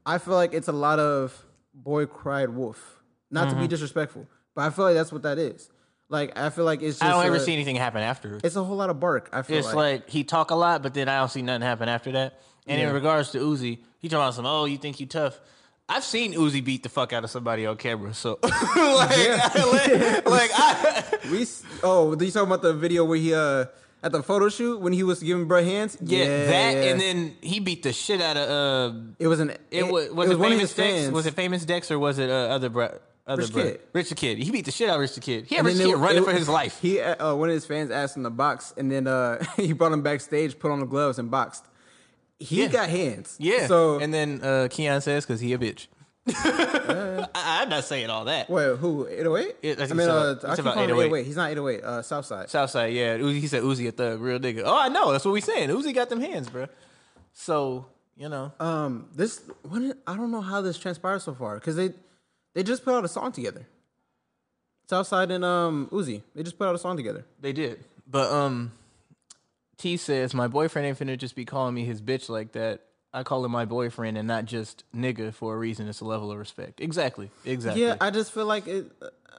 I 0.04 0.18
feel 0.18 0.34
like 0.34 0.56
it's 0.56 0.68
a 0.68 0.72
lot 0.74 0.98
of 0.98 1.46
boy 1.76 2.08
cried 2.08 2.50
wolf. 2.50 2.98
Not 3.30 3.48
Mm-hmm. 3.48 3.56
to 3.58 3.62
be 3.62 3.68
disrespectful, 3.68 4.28
but 4.56 4.64
I 4.64 4.72
feel 4.72 4.86
like 4.86 4.96
that's 4.96 5.12
what 5.14 5.22
that 5.22 5.38
is. 5.38 5.70
Like 6.10 6.38
I 6.38 6.50
feel 6.50 6.66
like 6.66 6.82
it's 6.82 6.98
just 6.98 7.04
I 7.04 7.12
don't 7.14 7.26
ever 7.26 7.38
see 7.40 7.54
anything 7.54 7.76
happen 7.76 8.02
after. 8.02 8.40
It's 8.44 8.56
a 8.56 8.64
whole 8.64 8.76
lot 8.78 8.90
of 8.90 9.00
bark. 9.00 9.30
I 9.32 9.44
feel 9.44 9.60
It's 9.60 9.68
like, 9.68 9.76
like, 9.76 10.10
he 10.10 10.24
talk 10.24 10.50
a 10.50 10.56
lot, 10.56 10.82
but 10.82 10.96
then 10.96 11.08
I 11.08 11.20
don't 11.20 11.30
see 11.30 11.44
nothing 11.44 11.62
happen 11.62 11.88
after 11.88 12.12
that. 12.14 12.42
And 12.66 12.82
in 12.82 12.92
regards 12.94 13.30
to 13.32 13.38
Uzi, 13.38 13.80
he 14.00 14.10
talking 14.10 14.24
about 14.24 14.34
some, 14.34 14.46
oh, 14.48 14.66
you 14.66 14.78
think 14.78 15.00
you 15.00 15.06
tough. 15.06 15.40
I've 15.94 16.04
seen 16.06 16.34
Uzi 16.34 16.64
beat 16.64 16.84
the 16.84 16.90
fuck 16.90 17.12
out 17.12 17.24
of 17.26 17.30
somebody 17.30 17.66
on 17.66 17.76
camera, 17.76 18.14
so 18.14 18.40
like, 18.44 18.54
like, 19.12 20.26
like, 20.26 20.52
I, 20.54 21.04
we. 21.32 21.46
Oh, 21.84 22.16
did 22.16 22.26
you 22.26 22.32
talking 22.32 22.48
about 22.48 22.62
the 22.62 22.74
video 22.74 23.04
where 23.06 23.18
he 23.18 23.34
uh 23.34 23.66
at 24.04 24.12
the 24.12 24.24
photo 24.24 24.48
shoot 24.50 24.80
when 24.80 24.94
he 24.94 25.04
was 25.04 25.22
giving 25.22 25.46
bro 25.48 25.64
hands? 25.64 25.98
yeah, 26.02 26.26
that, 26.46 26.74
yeah. 26.76 26.84
and 26.92 27.00
then 27.02 27.36
he 27.42 27.60
beat 27.60 27.84
the 27.84 27.92
shit 27.94 28.22
out 28.22 28.38
of. 28.38 28.50
Uh, 28.50 28.98
it 29.20 29.28
was 29.28 29.40
an 29.42 29.58
it, 29.70 29.84
was 29.84 30.10
was 30.12 30.30
it 30.30 30.34
it, 30.34 30.40
one 30.40 30.52
of 30.54 30.58
famous 30.58 30.62
his 30.62 30.74
Dex? 30.76 30.94
fans. 31.02 31.12
Was 31.12 31.26
it 31.26 31.34
famous 31.34 31.66
Dex 31.66 31.92
or 31.92 32.00
was 32.00 32.18
it 32.20 32.30
uh, 32.30 32.34
other 32.56 32.70
bro? 32.70 32.98
Other 33.28 33.44
Rich 33.44 33.54
bro? 33.54 33.64
Kid. 33.64 33.80
Rich 33.94 34.10
the 34.10 34.16
Kid. 34.16 34.38
He 34.40 34.50
beat 34.50 34.66
the 34.66 34.72
shit 34.72 34.90
out 34.90 34.96
of 34.96 35.02
Rich 35.02 35.14
the 35.16 35.22
Kid. 35.22 35.46
He 35.46 35.56
had 35.56 35.60
And 35.66 35.68
Rich 35.68 35.78
the 35.78 35.84
Kid 35.84 35.94
it- 35.94 35.98
running 35.98 36.24
it- 36.24 36.26
for 36.26 36.32
his 36.32 36.50
life. 36.50 36.80
He 36.82 37.00
uh, 37.00 37.36
one 37.36 37.50
of 37.50 37.54
his 37.54 37.66
fans 37.66 37.92
asked 37.92 38.18
him 38.18 38.24
to 38.24 38.30
box, 38.32 38.74
and 38.78 38.92
then 38.92 39.08
uh, 39.08 39.44
he 39.58 39.74
brought 39.74 39.92
him 39.92 40.02
backstage, 40.02 40.58
put 40.58 40.72
on 40.72 40.80
the 40.80 40.86
gloves, 40.88 41.20
and 41.20 41.30
boxed. 41.30 41.66
He 42.42 42.62
Yeah. 42.64 42.68
got 42.68 42.90
hands. 42.90 43.36
yeah. 43.40 43.68
So 43.68 44.00
and 44.00 44.14
then 44.14 44.42
uh, 44.44 44.68
Keon 44.70 45.02
says 45.02 45.26
because 45.26 45.40
he 45.40 45.54
a 45.54 45.58
bitch. 45.58 45.88
I, 46.28 47.28
I'm 47.36 47.70
not 47.70 47.84
saying 47.84 48.10
all 48.10 48.26
that. 48.26 48.50
wait, 48.50 48.78
who? 48.78 49.08
808? 49.08 49.56
Yeah, 49.62 49.72
I 49.72 49.74
I 49.74 49.76
think 49.88 49.96
mean, 49.98 50.08
so. 50.08 50.18
uh, 50.18 50.32
It's 50.34 50.46
I 50.46 50.50
keep 50.56 50.60
about 50.60 50.74
calling 50.76 50.90
him 50.90 50.96
808. 50.98 51.06
808. 51.22 51.26
He's 51.26 51.36
not 51.36 51.52
808. 51.52 51.84
Uh, 51.84 52.02
Southside. 52.02 52.50
Southside, 52.50 52.94
yeah. 52.94 53.18
Uzi, 53.18 53.40
he 53.40 53.48
said 53.48 53.64
Uzi 53.64 53.88
a 53.88 53.92
thug, 53.92 54.20
real 54.22 54.40
nigga. 54.40 54.64
Oh, 54.66 54.78
I 54.78 54.90
know. 54.90 55.12
That's 55.12 55.26
what 55.26 55.32
we 55.32 55.42
saying. 55.42 55.70
Uzi 55.70 55.94
got 55.94 56.10
them 56.10 56.20
hands, 56.22 56.50
bro. 56.50 56.68
So 57.34 57.86
you 58.18 58.30
know, 58.30 58.52
Um, 58.60 59.08
this 59.16 59.42
when 59.68 59.94
I 60.06 60.16
don't 60.16 60.32
know 60.32 60.42
how 60.42 60.62
this 60.62 60.78
transpired 60.78 61.20
so 61.22 61.34
far 61.34 61.56
because 61.56 61.76
they 61.76 61.94
they 62.54 62.62
just 62.64 62.84
put 62.84 62.94
out 62.94 63.04
a 63.06 63.08
song 63.08 63.32
together. 63.32 63.66
Southside 64.90 65.32
and 65.32 65.44
um 65.46 65.88
Uzi, 65.92 66.22
they 66.36 66.44
just 66.44 66.58
put 66.60 66.68
out 66.68 66.76
a 66.76 66.80
song 66.80 66.98
together. 66.98 67.24
they 67.40 67.54
did. 67.54 67.84
But 68.06 68.30
um, 68.32 68.74
T 69.82 69.98
says 69.98 70.36
my 70.36 70.48
boyfriend 70.48 70.88
ain't 70.88 71.00
finna 71.00 71.18
just 71.18 71.36
be 71.36 71.44
calling 71.44 71.74
me 71.74 71.86
his 71.86 72.02
bitch 72.02 72.30
like 72.30 72.52
that. 72.52 72.82
I 73.12 73.24
call 73.24 73.44
him 73.44 73.52
my 73.52 73.66
boyfriend 73.66 74.16
and 74.16 74.28
not 74.28 74.46
just 74.46 74.84
nigga 74.96 75.34
for 75.34 75.56
a 75.56 75.58
reason. 75.58 75.88
It's 75.88 76.02
a 76.02 76.06
level 76.06 76.32
of 76.32 76.38
respect. 76.38 76.80
Exactly. 76.80 77.32
Exactly. 77.44 77.82
Yeah, 77.82 77.96
I 78.00 78.12
just 78.12 78.32
feel 78.32 78.46
like 78.46 78.68
it. 78.68 78.92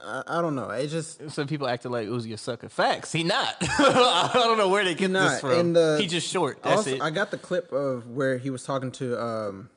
I, 0.05 0.21
I 0.27 0.41
don't 0.41 0.55
know. 0.55 0.69
It 0.69 0.87
just 0.87 1.31
Some 1.31 1.47
people 1.47 1.67
acting 1.67 1.91
like 1.91 2.09
Uzi 2.09 2.33
a 2.33 2.37
sucker. 2.37 2.67
Facts. 2.67 3.13
He 3.13 3.23
not. 3.23 3.55
I 3.61 4.31
don't 4.33 4.57
know 4.57 4.67
where 4.67 4.83
they 4.83 4.95
get 4.95 5.11
not. 5.11 5.29
this 5.29 5.39
from. 5.39 5.75
He 5.97 6.07
just 6.07 6.27
short. 6.29 6.61
That's 6.61 6.79
also, 6.79 6.95
it. 6.95 7.01
I 7.01 7.09
got 7.09 7.31
the 7.31 7.37
clip 7.37 7.71
of 7.71 8.09
where 8.09 8.37
he 8.37 8.49
was 8.49 8.63
talking 8.63 8.91
to 8.93 9.23
um 9.23 9.69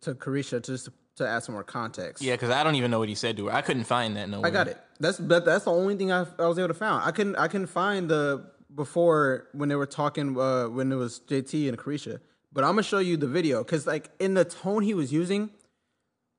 to 0.00 0.14
Caresha 0.14 0.64
just 0.64 0.86
to, 0.86 0.92
to 1.16 1.28
add 1.28 1.42
some 1.42 1.52
more 1.52 1.64
context. 1.64 2.22
yeah, 2.24 2.32
because 2.32 2.48
I 2.48 2.64
don't 2.64 2.76
even 2.76 2.90
know 2.90 2.98
what 2.98 3.10
he 3.10 3.14
said 3.14 3.36
to 3.36 3.46
her. 3.48 3.52
I 3.52 3.60
couldn't 3.60 3.84
find 3.84 4.16
that 4.16 4.30
nowhere. 4.30 4.46
I 4.46 4.50
got 4.50 4.68
it. 4.68 4.78
That's 4.98 5.18
that, 5.18 5.44
that's 5.44 5.66
the 5.66 5.70
only 5.70 5.96
thing 5.96 6.10
I, 6.10 6.24
I 6.38 6.46
was 6.46 6.58
able 6.58 6.68
to 6.68 6.74
find. 6.74 7.04
I 7.04 7.10
couldn't 7.10 7.36
I 7.36 7.46
couldn't 7.48 7.66
find 7.66 8.08
the 8.08 8.46
before 8.74 9.48
when 9.52 9.68
they 9.68 9.74
were 9.74 9.86
talking 9.86 10.38
uh, 10.38 10.66
when 10.66 10.90
it 10.92 10.96
was 10.96 11.20
JT 11.28 11.68
and 11.68 11.78
Caresha. 11.78 12.20
But 12.52 12.64
I'm 12.64 12.70
gonna 12.70 12.82
show 12.82 12.98
you 12.98 13.16
the 13.16 13.28
video 13.28 13.62
because 13.62 13.86
like 13.86 14.10
in 14.18 14.34
the 14.34 14.44
tone 14.44 14.82
he 14.82 14.94
was 14.94 15.12
using, 15.12 15.50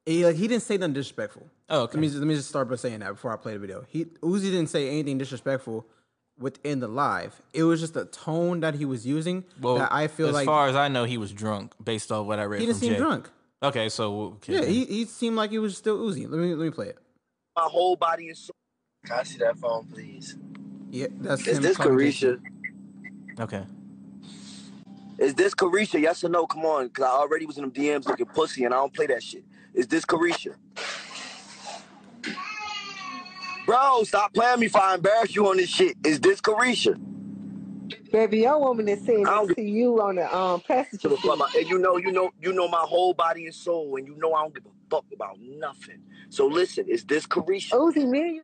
he 0.05 0.25
like 0.25 0.35
he 0.35 0.47
didn't 0.47 0.63
say 0.63 0.77
nothing 0.77 0.93
disrespectful. 0.93 1.47
Oh, 1.69 1.83
okay. 1.83 1.93
Let 1.93 2.01
me 2.01 2.07
just, 2.07 2.19
let 2.19 2.27
me 2.27 2.35
just 2.35 2.49
start 2.49 2.69
by 2.69 2.75
saying 2.75 2.99
that 2.99 3.09
before 3.11 3.31
I 3.31 3.37
play 3.37 3.53
the 3.53 3.59
video. 3.59 3.85
He 3.87 4.05
Uzi 4.05 4.43
didn't 4.43 4.67
say 4.67 4.89
anything 4.89 5.17
disrespectful 5.17 5.85
within 6.37 6.79
the 6.79 6.87
live. 6.87 7.39
It 7.53 7.63
was 7.63 7.79
just 7.79 7.93
the 7.93 8.05
tone 8.05 8.59
that 8.61 8.75
he 8.75 8.83
was 8.83 9.05
using 9.05 9.45
Well, 9.61 9.77
that 9.77 9.93
I 9.93 10.07
feel 10.07 10.27
as 10.27 10.33
like 10.33 10.41
As 10.43 10.47
far 10.47 10.67
as 10.67 10.75
I 10.75 10.87
know, 10.87 11.05
he 11.05 11.17
was 11.17 11.31
drunk 11.31 11.73
based 11.81 12.11
off 12.11 12.25
what 12.25 12.39
I 12.39 12.43
read. 12.43 12.59
he 12.59 12.65
didn't 12.65 12.79
from 12.79 12.87
seem 12.87 12.93
Jay. 12.93 12.99
drunk. 12.99 13.29
Okay, 13.63 13.89
so 13.89 14.21
okay, 14.37 14.53
Yeah, 14.53 14.65
he, 14.65 14.85
he 14.85 15.05
seemed 15.05 15.35
like 15.35 15.51
he 15.51 15.59
was 15.59 15.77
still 15.77 15.99
Uzi. 15.99 16.27
Let 16.29 16.39
me 16.39 16.55
let 16.55 16.65
me 16.65 16.71
play 16.71 16.87
it. 16.87 16.97
My 17.55 17.63
whole 17.63 17.95
body 17.95 18.25
is 18.25 18.39
so. 18.39 18.51
Can 19.05 19.19
I 19.19 19.23
see 19.23 19.37
that 19.39 19.57
phone, 19.57 19.85
please? 19.85 20.35
Yeah, 20.91 21.07
that's 21.21 21.47
Is 21.47 21.57
him 21.57 21.63
this 21.63 21.77
talking 21.77 21.97
to 21.97 22.03
Caresha? 22.05 22.41
okay. 23.39 23.63
Is 25.17 25.33
this 25.35 25.53
Caresha? 25.55 26.01
Yes 26.01 26.23
or 26.23 26.29
no? 26.29 26.45
Come 26.45 26.65
on, 26.65 26.89
cause 26.89 27.05
I 27.05 27.09
already 27.09 27.45
was 27.45 27.57
in 27.57 27.63
them 27.63 27.71
DMs 27.71 28.05
looking 28.07 28.25
pussy, 28.25 28.65
and 28.65 28.73
I 28.73 28.77
don't 28.77 28.93
play 28.93 29.07
that 29.07 29.23
shit. 29.23 29.45
Is 29.73 29.87
this 29.87 30.03
Caresha? 30.05 30.55
Bro, 33.65 34.03
stop 34.03 34.33
playing 34.33 34.59
me 34.59 34.65
if 34.65 34.75
I 34.75 34.95
embarrass 34.95 35.33
you 35.35 35.47
on 35.47 35.57
this 35.57 35.69
shit. 35.69 35.95
Is 36.03 36.19
this 36.19 36.41
Caresha? 36.41 36.99
Baby, 38.11 38.39
your 38.39 38.59
woman 38.59 38.89
is 38.89 39.05
saying 39.05 39.25
I 39.25 39.35
don't 39.35 39.47
this 39.47 39.55
to 39.55 39.61
you 39.63 40.01
on 40.01 40.15
the 40.15 40.35
um 40.35 40.59
passenger 40.61 41.07
Give 41.09 41.11
a 41.13 41.15
fuck 41.17 41.23
seat. 41.23 41.33
about- 41.35 41.55
And 41.55 41.69
you 41.69 41.77
know, 41.79 41.97
you 41.97 42.11
know, 42.11 42.31
you 42.41 42.51
know 42.51 42.67
my 42.67 42.79
whole 42.81 43.13
body 43.13 43.45
and 43.45 43.55
soul, 43.55 43.95
and 43.95 44.05
you 44.05 44.15
know 44.17 44.33
I 44.33 44.41
don't 44.41 44.53
give 44.53 44.65
a 44.65 44.69
fuck 44.89 45.05
about 45.13 45.37
nothing. 45.39 46.01
So 46.29 46.47
listen, 46.47 46.87
is 46.89 47.05
this 47.05 47.25
Caresha? 47.25 47.71
Uzi, 47.71 48.05
me 48.09 48.21
and 48.21 48.35
you, 48.37 48.41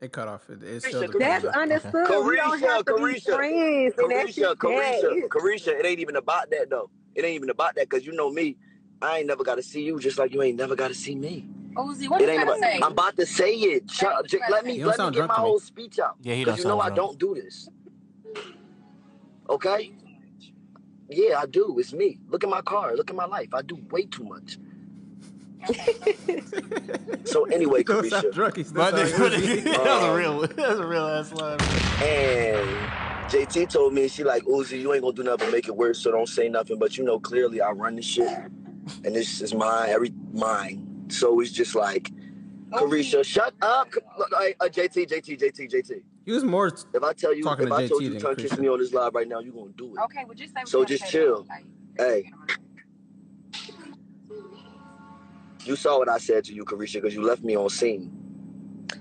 It 0.00 0.12
cut 0.12 0.28
off. 0.28 0.48
It, 0.48 0.62
it's 0.62 0.86
still 0.86 1.00
Caresha, 1.02 1.12
the 1.12 1.18
that's 1.18 1.44
Caresha. 1.44 1.54
understood. 1.56 2.26
We 2.26 2.36
don't 2.36 2.58
Caresha, 2.60 2.68
have 2.68 2.84
to 2.86 2.94
be 2.94 3.00
Caresha, 3.02 3.24
friends. 3.24 3.94
And 3.98 4.10
Caresha, 4.10 4.54
Caresha. 4.56 5.28
Caresha. 5.28 5.68
It 5.80 5.86
ain't 5.86 6.00
even 6.00 6.16
about 6.16 6.50
that 6.50 6.70
though. 6.70 6.90
It 7.14 7.24
ain't 7.24 7.34
even 7.34 7.50
about 7.50 7.74
that 7.76 7.88
because 7.88 8.06
you 8.06 8.12
know 8.12 8.30
me. 8.30 8.56
I 9.02 9.18
ain't 9.18 9.26
never 9.28 9.44
got 9.44 9.56
to 9.56 9.62
see 9.62 9.82
you, 9.82 9.98
just 9.98 10.18
like 10.18 10.32
you 10.32 10.42
ain't 10.42 10.58
never 10.58 10.76
got 10.76 10.88
to 10.88 10.94
see 10.94 11.14
me. 11.14 11.46
Uzi, 11.74 12.08
what 12.08 12.20
It 12.20 12.26
you 12.26 12.30
ain't 12.30 12.42
about. 12.44 12.58
say? 12.58 12.76
I'm 12.76 12.92
about 12.92 13.16
to 13.16 13.26
say 13.26 13.54
it. 13.54 13.90
Shut, 13.90 14.12
what 14.14 14.26
j- 14.26 14.40
let 14.50 14.64
me 14.66 14.82
let 14.84 15.00
me 15.00 15.10
get 15.10 15.26
my 15.26 15.34
me. 15.34 15.40
whole 15.40 15.60
speech 15.60 15.98
out. 15.98 16.16
Yeah, 16.22 16.34
he 16.34 16.44
Because 16.44 16.58
don't 16.58 16.64
you 16.64 16.68
know 16.70 16.80
sound 16.80 16.92
I 16.92 16.96
don't 16.96 17.18
do 17.18 17.34
this. 17.34 17.68
Okay. 19.50 19.92
Yeah, 21.08 21.40
I 21.40 21.46
do. 21.46 21.78
It's 21.78 21.92
me. 21.92 22.18
Look 22.28 22.44
at 22.44 22.50
my 22.50 22.62
car. 22.62 22.94
Look 22.96 23.10
at 23.10 23.16
my 23.16 23.24
life. 23.26 23.54
I 23.54 23.62
do 23.62 23.78
way 23.90 24.04
too 24.04 24.24
much. 24.24 24.58
So 27.24 27.44
anyway, 27.44 27.80
He 27.80 27.84
don't 27.84 28.04
Caresha. 28.04 28.32
drunk. 28.32 28.56
He 28.56 28.64
still 28.64 28.82
My 28.82 28.90
nigga, 28.90 29.64
that 29.64 29.84
was 29.84 30.04
a 30.04 30.14
real, 30.14 30.40
that 30.40 30.56
was 30.56 30.78
a 30.78 30.86
real 30.86 31.06
ass 31.06 31.32
line. 31.32 31.58
And 32.02 32.68
JT 33.30 33.68
told 33.68 33.92
me 33.92 34.08
she 34.08 34.24
like 34.24 34.44
Uzi, 34.44 34.80
you 34.80 34.94
ain't 34.94 35.02
gonna 35.02 35.14
do 35.14 35.22
nothing 35.22 35.46
but 35.48 35.52
make 35.52 35.68
it 35.68 35.76
worse, 35.76 35.98
so 35.98 36.10
don't 36.10 36.28
say 36.28 36.48
nothing. 36.48 36.78
But 36.78 36.96
you 36.96 37.04
know 37.04 37.18
clearly 37.20 37.60
I 37.60 37.70
run 37.70 37.96
this 37.96 38.06
shit, 38.06 38.26
and 38.28 39.14
this 39.14 39.42
is 39.42 39.52
mine, 39.52 39.90
every 39.90 40.12
mine. 40.32 41.06
So 41.10 41.40
it's 41.40 41.52
just 41.52 41.74
like, 41.74 42.10
Caresha, 42.70 43.24
shut 43.24 43.54
up. 43.60 43.92
Look, 44.18 44.32
uh, 44.32 44.64
JT, 44.68 45.08
JT, 45.08 45.38
JT, 45.38 45.70
JT. 45.70 46.02
He 46.24 46.32
was 46.32 46.44
more. 46.44 46.68
If 46.68 47.02
I 47.02 47.12
tell 47.12 47.34
you, 47.34 47.48
if 47.50 47.58
to 47.58 47.74
I 47.74 47.86
told 47.86 48.00
JT 48.00 48.04
you 48.04 48.10
than 48.10 48.20
to 48.20 48.26
turn 48.26 48.36
kiss 48.36 48.58
me 48.58 48.68
on 48.68 48.78
this 48.78 48.92
live 48.94 49.14
right 49.14 49.28
now, 49.28 49.40
you 49.40 49.52
gonna 49.52 49.70
do 49.76 49.96
it. 49.96 50.00
Okay, 50.04 50.24
well 50.24 50.34
just 50.34 50.54
say 50.54 50.60
So 50.64 50.84
just 50.84 51.06
chill. 51.10 51.46
Like, 51.48 51.66
Hey. 51.98 52.30
You 55.64 55.76
saw 55.76 55.98
what 55.98 56.08
I 56.10 56.18
said 56.18 56.44
to 56.44 56.54
you, 56.54 56.64
Caresha, 56.64 56.94
because 56.94 57.14
you 57.14 57.22
left 57.22 57.44
me 57.44 57.56
on 57.56 57.70
scene. 57.70 58.27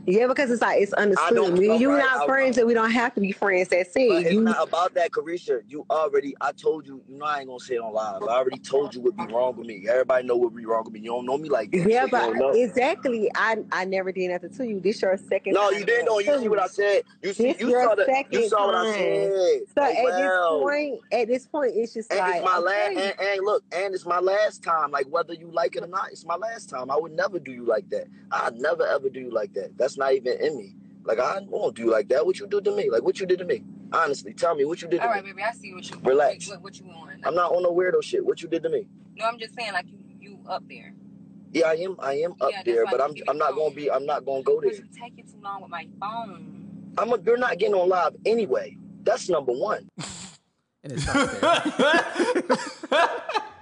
Yeah, 0.10 0.26
because 0.28 0.50
it's 0.50 0.62
like 0.62 0.82
it's 0.82 0.94
I 0.94 1.04
don't- 1.04 1.18
understood. 1.20 1.60
Me 1.60 1.70
and 1.70 1.82
you 1.82 1.90
alright, 1.92 2.06
not 2.06 2.22
I- 2.24 2.26
friends, 2.26 2.58
and 2.58 2.66
we 2.66 2.74
don't 2.74 2.92
have 2.92 3.14
to 3.16 3.20
be 3.20 3.34
friends. 3.34 3.68
That's 3.68 3.92
But 3.94 4.02
it. 4.02 4.12
it's 4.28 4.32
You 4.34 4.40
not 4.42 4.66
about 4.66 4.94
that, 4.94 5.12
Caresha. 5.12 5.64
You 5.68 5.86
already, 5.90 6.34
I 6.40 6.54
told 6.54 6.88
you, 6.88 7.02
you 7.10 7.18
know 7.18 7.26
I 7.26 7.40
ain't 7.40 7.48
gonna 7.50 7.60
say 7.60 7.76
it 7.76 7.80
on 7.82 7.94
live. 7.94 8.24
I 8.24 8.38
already 8.38 8.58
told 8.60 8.96
you 8.96 9.02
what 9.02 9.18
be 9.18 9.26
wrong 9.26 9.58
with 9.58 9.68
me. 9.68 9.86
Everybody 9.90 10.26
know 10.26 10.38
what 10.38 10.56
be 10.56 10.66
wrong 10.66 10.86
with 10.86 10.94
me. 10.94 11.02
You 11.02 11.08
don't 11.08 11.26
know 11.26 11.38
me 11.38 11.50
like 11.50 11.72
that. 11.72 11.90
Yeah, 11.90 12.00
so 12.02 12.06
you 12.06 12.12
but 12.12 12.20
don't 12.22 12.38
know. 12.40 12.50
exactly. 12.52 13.30
I 13.36 13.58
I 13.74 13.84
never 13.84 14.14
did 14.14 14.32
nothing 14.32 14.52
to 14.52 14.66
you. 14.66 14.80
This 14.80 15.02
your 15.02 15.18
second. 15.18 15.54
No, 15.56 15.70
time 15.72 15.80
you 15.80 15.86
didn't 15.86 16.06
know. 16.06 16.20
You 16.20 16.40
see 16.40 16.48
what 16.48 16.60
I 16.62 16.68
said. 16.68 17.04
You 17.22 17.34
see, 17.34 17.52
This 17.52 17.60
you 17.62 17.70
your 17.72 17.84
saw 17.84 17.96
the, 17.96 18.24
you 18.32 18.48
saw 18.48 18.66
what 18.68 18.76
I 18.76 18.84
time. 18.86 18.94
said. 18.94 19.32
So 19.76 19.82
Oh, 19.82 19.84
at 19.84 20.04
well. 20.06 20.60
this 20.60 20.64
point, 20.64 21.00
at 21.12 21.28
this 21.28 21.48
point, 21.48 21.72
it's 21.76 21.94
just 21.94 22.12
And 22.12 22.20
like 22.22 22.36
it's 22.38 22.46
my 22.46 22.58
last, 22.60 22.92
okay. 22.92 23.12
and, 23.12 23.20
and 23.30 23.46
look, 23.46 23.64
and 23.74 23.94
it's 23.94 24.06
my 24.06 24.20
last 24.20 24.64
time. 24.64 24.90
Like 24.92 25.08
whether 25.10 25.34
you 25.34 25.50
like 25.52 25.76
it 25.76 25.84
or 25.84 25.88
not, 25.88 26.12
it's 26.14 26.26
my 26.26 26.36
last 26.38 26.70
time. 26.70 26.90
I 26.90 26.96
would 26.96 27.12
never 27.12 27.40
do 27.40 27.52
you 27.52 27.66
like 27.66 27.90
that. 27.90 28.06
I'd 28.32 28.56
never 28.56 28.86
ever 28.88 29.10
do 29.10 29.20
you 29.20 29.32
like 29.32 29.54
that. 29.56 29.78
That's 29.78 29.97
not 29.98 30.14
even 30.14 30.40
in 30.40 30.58
me. 30.58 30.76
Like 31.04 31.20
I 31.20 31.40
won't 31.48 31.76
do 31.76 31.90
like 31.90 32.10
that. 32.10 32.26
What 32.26 32.40
you 32.40 32.48
do 32.48 32.60
to 32.62 32.76
me? 32.76 32.90
Like 32.90 33.04
what 33.04 33.20
you 33.20 33.26
did 33.26 33.40
to 33.40 33.46
me? 33.46 33.64
Honestly, 33.94 34.34
tell 34.34 34.56
me 34.56 34.66
what 34.66 34.82
you 34.82 34.88
did 34.90 34.98
to 35.02 35.04
all 35.08 35.10
right, 35.14 35.24
me. 35.24 35.32
baby, 35.32 35.44
I 35.44 35.54
see 35.54 35.74
what 35.74 35.90
you 35.90 35.98
Relax. 36.04 36.50
What, 36.50 36.62
what 36.62 36.80
you 36.80 36.86
want? 36.86 37.12
I'm 37.24 37.34
not 37.36 37.52
on 37.54 37.64
no 37.64 37.74
weirdo 37.74 38.04
shit. 38.04 38.26
What 38.26 38.42
you 38.42 38.50
did 38.50 38.64
to 38.64 38.70
me? 38.70 38.88
No, 39.16 39.26
I'm 39.26 39.40
just 39.40 39.56
saying, 39.56 39.72
like 39.74 39.88
you, 39.90 39.98
you 40.20 40.40
up 40.48 40.64
there. 40.68 40.94
Yeah, 41.54 41.68
I 41.68 41.76
am. 41.76 41.96
I 42.00 42.14
am 42.16 42.34
up 42.42 42.52
Yeah, 42.52 42.58
that's 42.58 42.66
there, 42.66 42.86
but 42.86 43.02
I'm. 43.02 43.14
I'm 43.30 43.38
not 43.38 43.56
gonna 43.56 43.74
be. 43.74 43.90
I'm 43.90 44.06
not 44.06 44.26
gonna 44.26 44.44
go 44.44 44.56
But 44.62 44.72
there. 44.72 44.74
you 44.76 44.84
taking 45.02 45.26
too 45.26 45.40
long 45.42 45.62
with 45.62 45.72
my 45.72 45.88
phone. 46.00 46.92
I'm. 46.98 47.14
A, 47.14 47.18
you're 47.26 47.38
not 47.38 47.58
getting 47.58 47.76
on 47.76 47.88
live 47.88 48.16
anyway. 48.26 48.76
That's 49.04 49.30
number 49.30 49.54
one. 49.54 49.90
And 50.84 50.94
it's 50.94 51.08
not 51.08 51.30
fair. 51.32 53.10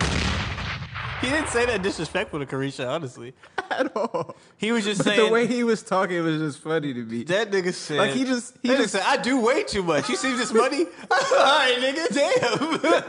He 1.25 1.31
didn't 1.31 1.49
say 1.49 1.65
that 1.65 1.81
disrespectful 1.81 2.39
to 2.39 2.45
Caresha, 2.45 2.87
honestly. 2.87 3.33
at 3.71 3.95
all. 3.97 4.35
He 4.57 4.71
was 4.71 4.83
just 4.83 4.99
But 4.99 5.07
saying 5.07 5.25
the 5.27 5.33
way 5.33 5.47
he 5.47 5.63
was 5.63 5.81
talking 5.81 6.21
was 6.23 6.39
just 6.39 6.59
funny 6.63 6.93
to 6.93 6.99
me. 7.03 7.23
that 7.23 7.49
nigga 7.49 7.73
said. 7.73 7.97
Like, 7.97 8.11
he 8.11 8.25
just- 8.25 8.55
he 8.61 8.69
just- 8.69 8.91
said, 8.91 9.01
"I 9.05 9.17
do 9.17 9.39
way 9.41 9.63
too 9.63 9.81
much. 9.81 10.07
You 10.07 10.17
see 10.17 10.33
this 10.35 10.53
money? 10.53 10.85
All 11.11 11.17
right, 11.19 11.75
nigga, 11.79 12.93
damn." 12.93 13.03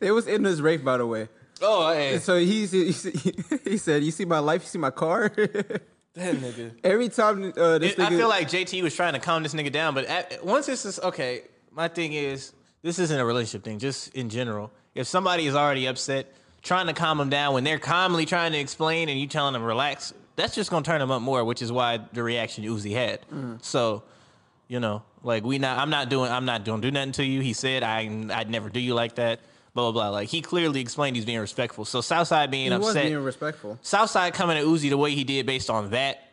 It 0.00 0.12
was 0.12 0.28
in 0.28 0.44
his 0.44 0.62
rape, 0.62 0.84
by 0.84 0.96
the 0.98 1.06
way. 1.06 1.28
oh, 1.60 1.92
hey, 1.92 2.20
So 2.20 2.38
he, 2.38 2.66
he, 2.66 2.92
he 2.92 3.78
said, 3.78 4.04
"You 4.04 4.12
see 4.12 4.24
my 4.24 4.38
life, 4.38 4.62
you 4.62 4.68
see 4.68 4.78
my 4.78 4.90
car." 4.92 5.28
that 5.34 5.82
nigga. 6.14 6.72
Every 6.84 7.08
time 7.08 7.52
uh, 7.56 7.78
this 7.78 7.94
It- 7.94 7.98
I 8.00 8.10
feel 8.10 8.28
like 8.28 8.48
JT 8.48 8.80
was 8.82 8.94
trying 8.94 9.14
to 9.14 9.18
calm 9.18 9.42
this 9.42 9.54
nigga 9.54 9.72
down, 9.72 9.94
but 9.94 10.04
at, 10.04 10.44
once 10.44 10.66
this 10.66 10.84
is 10.84 11.00
okay, 11.00 11.42
my 11.72 11.88
thing 11.88 12.12
is 12.12 12.52
this 12.82 13.00
isn't 13.00 13.18
a 13.18 13.24
relationship 13.24 13.64
thing. 13.64 13.80
Just 13.80 14.14
in 14.14 14.28
general, 14.28 14.70
if 14.94 15.08
somebody 15.08 15.46
is 15.46 15.56
already 15.56 15.86
upset, 15.86 16.32
trying 16.62 16.86
to 16.86 16.92
calm 16.92 17.18
them 17.18 17.30
down 17.30 17.54
when 17.54 17.64
they're 17.64 17.78
calmly 17.78 18.26
trying 18.26 18.52
to 18.52 18.58
explain 18.58 19.08
and 19.08 19.18
you 19.18 19.26
telling 19.26 19.52
them 19.52 19.62
relax, 19.62 20.12
that's 20.36 20.54
just 20.54 20.70
gonna 20.70 20.84
turn 20.84 21.00
them 21.00 21.10
up 21.10 21.22
more. 21.22 21.44
Which 21.44 21.62
is 21.62 21.72
why 21.72 22.00
the 22.12 22.22
reaction 22.22 22.64
Uzi 22.64 22.92
had. 22.92 23.20
Mm. 23.30 23.62
So, 23.62 24.02
you 24.68 24.80
know, 24.80 25.02
like 25.22 25.44
we 25.44 25.58
not, 25.58 25.78
I'm 25.78 25.90
not 25.90 26.08
doing, 26.08 26.30
I'm 26.30 26.44
not 26.44 26.64
doing 26.64 26.80
do 26.80 26.90
nothing 26.90 27.12
to 27.12 27.24
you. 27.24 27.40
He 27.40 27.52
said 27.52 27.82
I, 27.82 28.00
I'd 28.32 28.50
never 28.50 28.68
do 28.68 28.80
you 28.80 28.94
like 28.94 29.16
that. 29.16 29.40
Blah 29.74 29.92
blah 29.92 30.02
blah. 30.02 30.10
Like 30.10 30.28
he 30.28 30.40
clearly 30.40 30.80
explained 30.80 31.16
he's 31.16 31.24
being 31.24 31.40
respectful. 31.40 31.84
So 31.84 32.00
Southside 32.00 32.50
being 32.50 32.72
he 32.72 32.78
was 32.78 32.88
upset. 32.88 33.04
being 33.04 33.18
respectful. 33.18 33.78
Southside 33.82 34.34
coming 34.34 34.56
at 34.56 34.64
Uzi 34.64 34.90
the 34.90 34.96
way 34.96 35.14
he 35.14 35.24
did 35.24 35.46
based 35.46 35.70
on 35.70 35.90
that, 35.90 36.27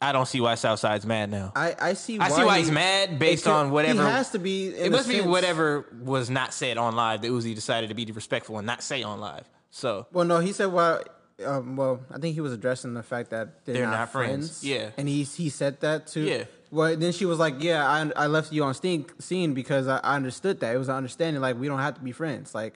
I 0.00 0.12
don't 0.12 0.26
see 0.26 0.40
why 0.40 0.54
Southside's 0.54 1.04
mad 1.04 1.28
now. 1.30 1.52
I, 1.56 1.74
I 1.80 1.92
see. 1.94 2.18
I 2.20 2.28
see 2.28 2.44
why 2.44 2.58
he- 2.58 2.64
he's 2.64 2.70
mad 2.70 3.18
based 3.18 3.44
could- 3.44 3.52
on 3.52 3.70
whatever. 3.70 3.94
He 4.00 4.08
has 4.08 4.30
to 4.30 4.38
be. 4.38 4.68
it 4.68 4.92
must 4.92 5.08
be 5.08 5.20
whatever 5.20 5.86
was 6.00 6.30
not 6.30 6.54
said 6.54 6.78
on 6.78 6.94
live 6.94 7.22
that 7.22 7.30
Uzi 7.30 7.54
decided 7.54 7.88
to 7.88 7.94
be 7.94 8.04
respectful 8.12 8.58
and 8.58 8.66
not 8.66 8.82
say 8.82 9.02
on 9.02 9.20
live. 9.20 9.48
So 9.70 10.06
Well, 10.12 10.24
no, 10.24 10.38
he 10.38 10.52
said 10.52 10.66
well. 10.66 11.02
Um, 11.44 11.76
well, 11.76 12.00
I 12.12 12.18
think 12.18 12.34
he 12.34 12.40
was 12.40 12.52
addressing 12.52 12.94
the 12.94 13.02
fact 13.02 13.30
that 13.30 13.64
they're, 13.64 13.74
They're 13.76 13.84
not, 13.86 13.92
not 13.92 14.10
friends. 14.10 14.60
friends. 14.60 14.64
Yeah. 14.64 14.90
and 14.96 15.08
he 15.08 15.22
he 15.22 15.50
said 15.50 15.80
that 15.80 16.06
too. 16.08 16.22
Yeah. 16.22 16.44
Well, 16.70 16.96
then 16.96 17.12
she 17.12 17.26
was 17.26 17.38
like, 17.38 17.62
"Yeah, 17.62 17.88
I 17.88 18.10
I 18.16 18.26
left 18.26 18.52
you 18.52 18.62
on 18.64 18.74
scene, 18.74 19.06
scene 19.20 19.54
because 19.54 19.86
I, 19.88 19.98
I 19.98 20.16
understood 20.16 20.60
that 20.60 20.74
it 20.74 20.78
was 20.78 20.88
an 20.88 20.96
understanding. 20.96 21.40
Like 21.40 21.56
we 21.58 21.66
don't 21.68 21.78
have 21.78 21.94
to 21.94 22.00
be 22.00 22.12
friends. 22.12 22.54
Like, 22.54 22.74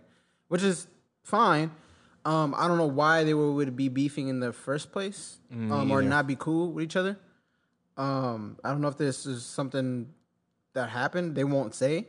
which 0.48 0.62
is 0.62 0.86
fine. 1.24 1.70
Um, 2.24 2.54
I 2.56 2.68
don't 2.68 2.78
know 2.78 2.86
why 2.86 3.24
they 3.24 3.34
were 3.34 3.50
would 3.52 3.76
be 3.76 3.88
beefing 3.88 4.28
in 4.28 4.38
the 4.40 4.52
first 4.52 4.92
place, 4.92 5.38
um, 5.52 5.90
or 5.90 6.02
not 6.02 6.26
be 6.26 6.36
cool 6.36 6.70
with 6.72 6.84
each 6.84 6.96
other. 6.96 7.18
Um, 7.96 8.56
I 8.64 8.70
don't 8.70 8.80
know 8.80 8.88
if 8.88 8.96
this 8.96 9.26
is 9.26 9.44
something 9.44 10.08
that 10.74 10.88
happened. 10.88 11.34
They 11.34 11.44
won't 11.44 11.74
say, 11.74 12.06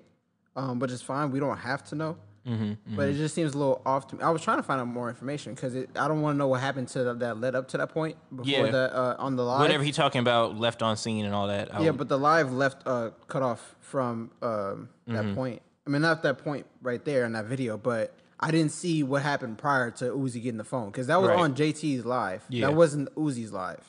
um, 0.56 0.80
but 0.80 0.92
it's 0.92 1.02
fine. 1.02 1.32
We 1.32 1.40
don't 1.40 1.58
have 1.58 1.84
to 1.86 1.96
know. 1.96 2.18
Mm-hmm, 2.48 2.96
But 2.98 3.08
it 3.08 3.14
just 3.14 3.34
seems 3.36 3.54
a 3.54 3.58
little 3.58 3.82
off 3.86 4.08
to 4.08 4.18
me. 4.18 4.22
I 4.22 4.30
was 4.30 4.42
trying 4.42 4.58
to 4.58 4.64
find 4.64 4.82
out 4.82 4.88
more 4.88 5.08
information 5.08 5.54
because 5.54 5.76
I 5.76 6.08
don't 6.10 6.22
want 6.22 6.36
to 6.36 6.38
know 6.38 6.50
what 6.50 6.60
happened 6.60 6.90
to 6.90 7.04
that, 7.06 7.20
that 7.20 7.40
led 7.40 7.56
up 7.56 7.70
to 7.70 7.78
that 7.78 7.88
point 7.94 8.18
before 8.36 8.46
Yeah. 8.66 8.70
that 8.72 8.94
uh, 8.94 9.16
on 9.18 9.38
the 9.38 9.44
live. 9.46 9.62
whatever 9.62 9.82
he 9.82 9.94
talking 9.94 10.20
about 10.20 10.58
left 10.58 10.82
on 10.82 10.98
scene 10.98 11.24
and 11.24 11.34
all 11.34 11.48
that. 11.48 11.74
I 11.74 11.80
yeah, 11.80 11.92
would- 11.92 11.98
but 12.00 12.10
the 12.10 12.18
live 12.20 12.52
left 12.52 12.86
uh, 12.86 13.12
cut 13.30 13.44
off 13.44 13.76
from 13.80 14.30
um, 14.42 14.90
that 15.08 15.24
Mm-hmm. 15.24 15.36
point. 15.36 15.62
I 15.88 15.90
mean, 15.90 16.02
not 16.02 16.22
that 16.24 16.38
point 16.44 16.66
right 16.82 17.04
there 17.04 17.24
in 17.26 17.32
that 17.34 17.46
video, 17.46 17.78
but 17.78 18.14
I 18.44 18.52
didn't 18.52 18.72
see 18.72 19.04
what 19.04 19.22
happened 19.22 19.58
prior 19.58 19.92
to 19.92 20.06
Uzi 20.06 20.42
getting 20.42 20.58
the 20.58 20.64
phone 20.64 20.88
because 20.92 21.08
that 21.08 21.22
was 21.22 21.30
Right. 21.30 21.40
on 21.40 21.56
JT's 21.56 22.06
live. 22.06 22.44
Yeah. 22.50 22.68
That 22.68 22.76
wasn't 22.76 23.14
Uzi's 23.16 23.52
live. 23.52 23.84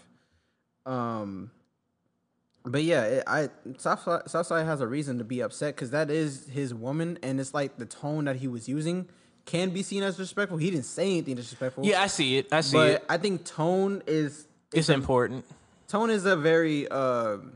Um, 0.87 1.51
but 2.65 2.83
yeah, 2.83 3.03
it, 3.05 3.25
I 3.27 3.49
Southside, 3.79 4.29
Southside 4.31 4.65
has 4.67 4.81
a 4.81 4.87
reason 4.87 5.19
to 5.19 5.25
be 5.25 5.41
upset 5.41 5.75
because 5.75 5.91
that 5.91 6.11
is 6.11 6.47
his 6.49 6.73
woman, 6.75 7.19
and 7.23 7.39
it's 7.41 7.53
like 7.55 7.77
the 7.77 7.87
tone 7.87 8.25
that 8.25 8.37
he 8.37 8.49
was 8.49 8.69
using 8.69 9.09
can 9.45 9.71
be 9.71 9.83
seen 9.83 10.03
as 10.03 10.15
disrespectful. 10.17 10.57
He 10.59 10.71
didn't 10.71 10.87
say 10.87 11.11
anything 11.11 11.35
disrespectful. 11.37 11.85
yeah, 11.85 12.01
I 12.03 12.07
see 12.07 12.39
it. 12.39 12.51
I 12.53 12.63
see 12.63 12.77
but 12.77 12.91
it. 12.91 13.05
I 13.09 13.19
think 13.19 13.45
tone 13.45 14.03
is 14.07 14.47
It's 14.73 14.89
important. 14.89 15.45
tone 15.89 16.09
is 16.11 16.25
a 16.25 16.37
very 16.37 16.89
um 16.89 17.53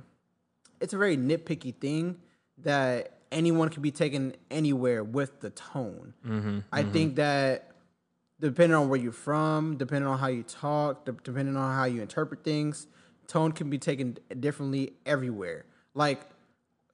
it's 0.80 0.92
a 0.92 0.98
very 0.98 1.16
nitpicky 1.16 1.74
thing 1.74 2.16
that 2.58 3.17
anyone 3.32 3.68
can 3.68 3.82
be 3.82 3.90
taken 3.90 4.34
anywhere 4.50 5.02
with 5.04 5.40
the 5.40 5.50
tone. 5.50 6.14
Mm-hmm, 6.26 6.58
I 6.72 6.82
think 6.82 7.16
that 7.16 7.70
depending 8.40 8.76
on 8.76 8.88
where 8.88 8.98
you're 9.00 9.12
from, 9.12 9.76
depending 9.76 10.08
on 10.08 10.18
how 10.18 10.28
you 10.28 10.42
talk, 10.42 11.04
de- 11.04 11.12
depending 11.12 11.56
on 11.56 11.74
how 11.74 11.84
you 11.84 12.00
interpret 12.02 12.44
things, 12.44 12.86
tone 13.26 13.52
can 13.52 13.68
be 13.68 13.78
taken 13.78 14.16
differently 14.40 14.92
everywhere. 15.06 15.64
like 15.94 16.20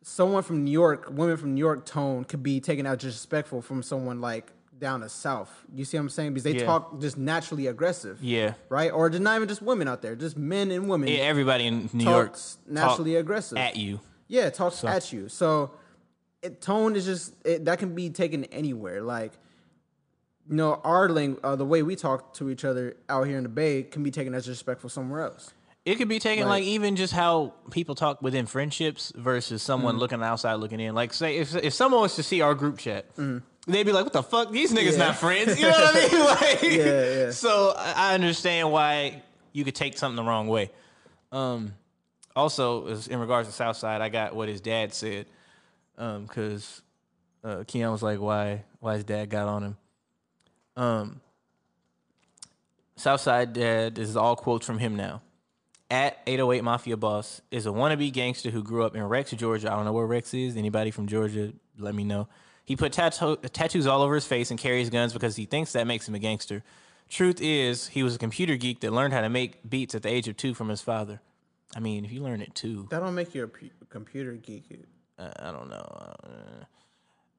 someone 0.02 0.42
from 0.42 0.64
New 0.64 0.70
York, 0.70 1.08
women 1.10 1.36
from 1.36 1.54
New 1.54 1.58
York 1.60 1.84
tone 1.86 2.24
could 2.24 2.42
be 2.42 2.60
taken 2.60 2.86
out 2.86 2.98
disrespectful 2.98 3.62
from 3.62 3.82
someone 3.82 4.20
like 4.20 4.50
down 4.78 5.00
the 5.00 5.08
south. 5.08 5.50
You 5.74 5.84
see 5.86 5.96
what 5.96 6.02
I'm 6.02 6.08
saying? 6.10 6.34
Because 6.34 6.44
they 6.44 6.56
Yeah. 6.56 6.64
talk 6.66 7.00
just 7.00 7.16
naturally 7.16 7.66
aggressive. 7.68 8.22
Yeah. 8.22 8.54
Right? 8.68 8.90
Or 8.92 9.08
just 9.08 9.22
not 9.22 9.36
even 9.36 9.48
just 9.48 9.62
women 9.62 9.88
out 9.88 10.02
there, 10.02 10.14
just 10.16 10.36
men 10.36 10.70
and 10.70 10.88
women. 10.88 11.08
Yeah, 11.08 11.18
everybody 11.20 11.66
in 11.66 11.88
New 11.92 12.04
York 12.04 12.32
talks 12.32 12.58
naturally 12.66 13.16
aggressive 13.16 13.56
at 13.58 13.76
you. 13.76 14.00
Yeah, 14.28 14.50
talks 14.50 14.76
So- 14.76 14.88
at 14.88 15.12
you. 15.12 15.28
So 15.28 15.70
it, 16.44 16.60
tone 16.60 16.94
is 16.96 17.04
just 17.06 17.34
it, 17.44 17.64
that 17.64 17.78
can 17.78 17.94
be 17.94 18.10
taken 18.10 18.44
anywhere. 18.46 19.02
Like 19.02 19.32
you 20.48 20.56
know, 20.56 20.80
our 20.84 21.08
language, 21.08 21.40
uh, 21.42 21.56
the 21.56 21.64
way 21.64 21.82
we 21.82 21.96
talk 21.96 22.34
to 22.34 22.50
each 22.50 22.64
other 22.64 22.96
out 23.08 23.26
here 23.26 23.38
in 23.38 23.42
the 23.44 23.48
Bay, 23.48 23.82
can 23.82 24.02
be 24.02 24.10
taken 24.10 24.34
as 24.34 24.44
disrespectful 24.44 24.90
somewhere 24.90 25.22
else. 25.22 25.52
It 25.86 25.96
could 25.96 26.08
be 26.08 26.18
taken 26.18 26.44
Like- 26.46 26.60
like, 26.60 26.64
even 26.64 26.96
just 26.96 27.12
how 27.12 27.52
people 27.70 27.94
talk 27.94 28.22
within 28.22 28.46
friendships 28.46 29.12
versus 29.16 29.62
someone 29.62 29.96
Mhm. 29.96 30.00
looking 30.00 30.22
outside 30.22 30.54
looking 30.54 30.80
in. 30.80 30.94
Like 30.94 31.12
say 31.12 31.36
if 31.38 31.54
if 31.56 31.72
someone 31.74 32.00
was 32.02 32.14
to 32.16 32.22
see 32.22 32.40
our 32.40 32.54
group 32.54 32.78
chat, 32.78 33.06
they'd 33.66 33.82
be 33.84 33.92
like, 33.92 34.04
"What 34.04 34.12
the 34.12 34.22
fuck? 34.22 34.50
These 34.50 34.72
niggas 34.72 34.92
Yeah. 34.92 34.98
not 35.08 35.16
friends." 35.16 35.58
You 35.58 35.66
know 35.66 35.70
what 35.72 35.96
I 35.96 36.08
mean? 36.12 36.24
Like, 36.40 36.62
Yeah, 36.62 37.14
yeah. 37.24 37.30
So 37.30 37.74
I 37.76 38.10
I 38.12 38.14
understand 38.14 38.70
why 38.72 39.22
you 39.52 39.64
could 39.64 39.74
take 39.74 39.96
something 39.98 40.16
the 40.16 40.28
wrong 40.28 40.48
way. 40.48 40.70
Um, 41.32 41.74
also, 42.36 42.86
in 42.86 43.18
regards 43.20 43.48
to 43.48 43.54
Southside, 43.54 44.00
I 44.00 44.08
got 44.08 44.34
what 44.34 44.48
his 44.48 44.60
dad 44.60 44.92
said. 44.92 45.26
Um, 45.96 46.24
because 46.26 46.82
uh, 47.44 47.64
Keon 47.66 47.92
was 47.92 48.02
like, 48.02 48.20
"Why? 48.20 48.64
Why 48.80 48.94
his 48.94 49.04
dad 49.04 49.30
got 49.30 49.46
on 49.48 49.62
him?" 49.62 49.76
Um, 50.76 51.20
Southside 52.96 53.52
dad. 53.52 53.94
This 53.94 54.08
is 54.08 54.16
all 54.16 54.36
quotes 54.36 54.66
from 54.66 54.78
him 54.78 54.96
now. 54.96 55.22
At 55.90 56.18
808 56.26 56.64
Mafia 56.64 56.96
Boss 56.96 57.40
is 57.50 57.66
a 57.66 57.70
wannabe 57.70 58.12
gangster 58.12 58.50
who 58.50 58.62
grew 58.62 58.84
up 58.84 58.96
in 58.96 59.02
Rex, 59.02 59.30
Georgia. 59.32 59.70
I 59.70 59.76
don't 59.76 59.84
know 59.84 59.92
where 59.92 60.06
Rex 60.06 60.32
is. 60.34 60.56
Anybody 60.56 60.90
from 60.90 61.06
Georgia, 61.06 61.52
let 61.78 61.94
me 61.94 62.04
know. 62.04 62.26
He 62.64 62.74
put 62.74 62.92
tattoo- 62.92 63.36
tattoos 63.36 63.86
all 63.86 64.00
over 64.00 64.14
his 64.14 64.26
face 64.26 64.50
and 64.50 64.58
carries 64.58 64.88
guns 64.90 65.12
because 65.12 65.36
he 65.36 65.44
thinks 65.44 65.72
that 65.72 65.86
makes 65.86 66.08
him 66.08 66.14
a 66.14 66.18
gangster. 66.18 66.64
Truth 67.10 67.40
is, 67.42 67.88
he 67.88 68.02
was 68.02 68.14
a 68.14 68.18
computer 68.18 68.56
geek 68.56 68.80
that 68.80 68.92
learned 68.92 69.12
how 69.12 69.20
to 69.20 69.28
make 69.28 69.68
beats 69.68 69.94
at 69.94 70.02
the 70.02 70.08
age 70.08 70.26
of 70.26 70.36
two 70.38 70.54
from 70.54 70.70
his 70.70 70.80
father. 70.80 71.20
I 71.76 71.80
mean, 71.80 72.04
if 72.04 72.10
you 72.12 72.22
learn 72.22 72.40
it 72.40 72.54
too, 72.54 72.88
That 72.90 73.00
don't 73.00 73.14
make 73.14 73.34
you 73.34 73.44
a 73.44 73.48
p- 73.48 73.70
computer 73.90 74.32
geek. 74.32 74.64
I 75.18 75.52
don't 75.52 75.68
know. 75.70 75.76
Uh, 76.24 76.64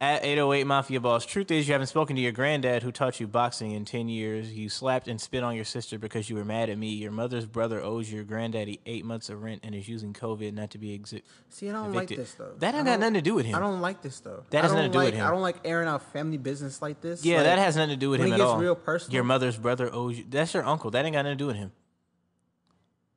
at 0.02 0.24
808 0.26 0.66
Mafia 0.68 1.00
Boss, 1.00 1.26
truth 1.26 1.50
is 1.52 1.68
you 1.68 1.74
haven't 1.74 1.88
spoken 1.88 2.18
to 2.18 2.22
your 2.22 2.34
granddad 2.34 2.84
who 2.84 2.92
taught 2.92 3.20
you 3.22 3.28
boxing 3.28 3.72
in 3.72 3.86
10 3.86 4.10
years. 4.10 4.52
You 4.52 4.68
slapped 4.68 5.08
and 5.08 5.20
spit 5.20 5.42
on 5.42 5.56
your 5.56 5.64
sister 5.64 5.98
because 5.98 6.30
you 6.30 6.36
were 6.36 6.44
mad 6.44 6.70
at 6.70 6.78
me. 6.78 6.90
Your 6.90 7.12
mother's 7.14 7.46
brother 7.46 7.82
owes 7.82 8.12
your 8.12 8.26
granddaddy 8.26 8.82
eight 8.86 9.06
months 9.06 9.30
of 9.30 9.42
rent 9.42 9.62
and 9.64 9.74
is 9.74 9.88
using 9.88 10.14
COVID 10.14 10.54
not 10.54 10.72
to 10.72 10.78
be 10.78 10.98
exi- 11.00 11.22
See, 11.50 11.70
I 11.70 11.74
don't 11.74 11.96
evicted. 11.96 12.18
like 12.18 12.28
this 12.28 12.34
though. 12.36 12.52
That 12.60 12.76
ain't 12.76 12.86
got 12.86 13.00
nothing 13.00 13.14
to 13.16 13.22
do 13.22 13.36
with 13.36 13.46
him. 13.46 13.56
I 13.56 13.60
don't 13.60 13.80
like 13.82 14.02
this 14.02 14.20
though. 14.20 14.44
That 14.50 14.64
has 14.64 14.74
nothing 14.74 14.92
to 14.92 14.94
do 14.94 15.00
with 15.00 15.06
like- 15.08 15.14
him. 15.16 15.26
I 15.28 15.32
don't 15.32 15.42
like 15.42 15.58
airing 15.64 15.88
out 15.88 16.02
family 16.12 16.38
business 16.38 16.82
like 16.82 17.00
this. 17.02 17.24
Yeah, 17.24 17.38
Like, 17.38 17.46
that 17.46 17.58
has 17.60 17.78
nothing 17.78 17.92
to 17.92 17.96
do 17.96 18.10
with 18.10 18.20
him 18.20 18.34
at 18.34 18.38
gets 18.38 18.42
all. 18.50 18.58
real 18.58 18.76
personal. 18.76 19.14
Your 19.16 19.24
mother's 19.24 19.58
brother 19.58 19.90
owes 19.94 20.18
you. 20.18 20.26
That's 20.30 20.54
your 20.54 20.66
uncle. 20.66 20.92
That 20.92 21.06
ain't 21.06 21.14
got 21.14 21.22
nothing 21.24 21.38
to 21.38 21.42
do 21.42 21.48
with 21.48 21.56
him. 21.56 21.72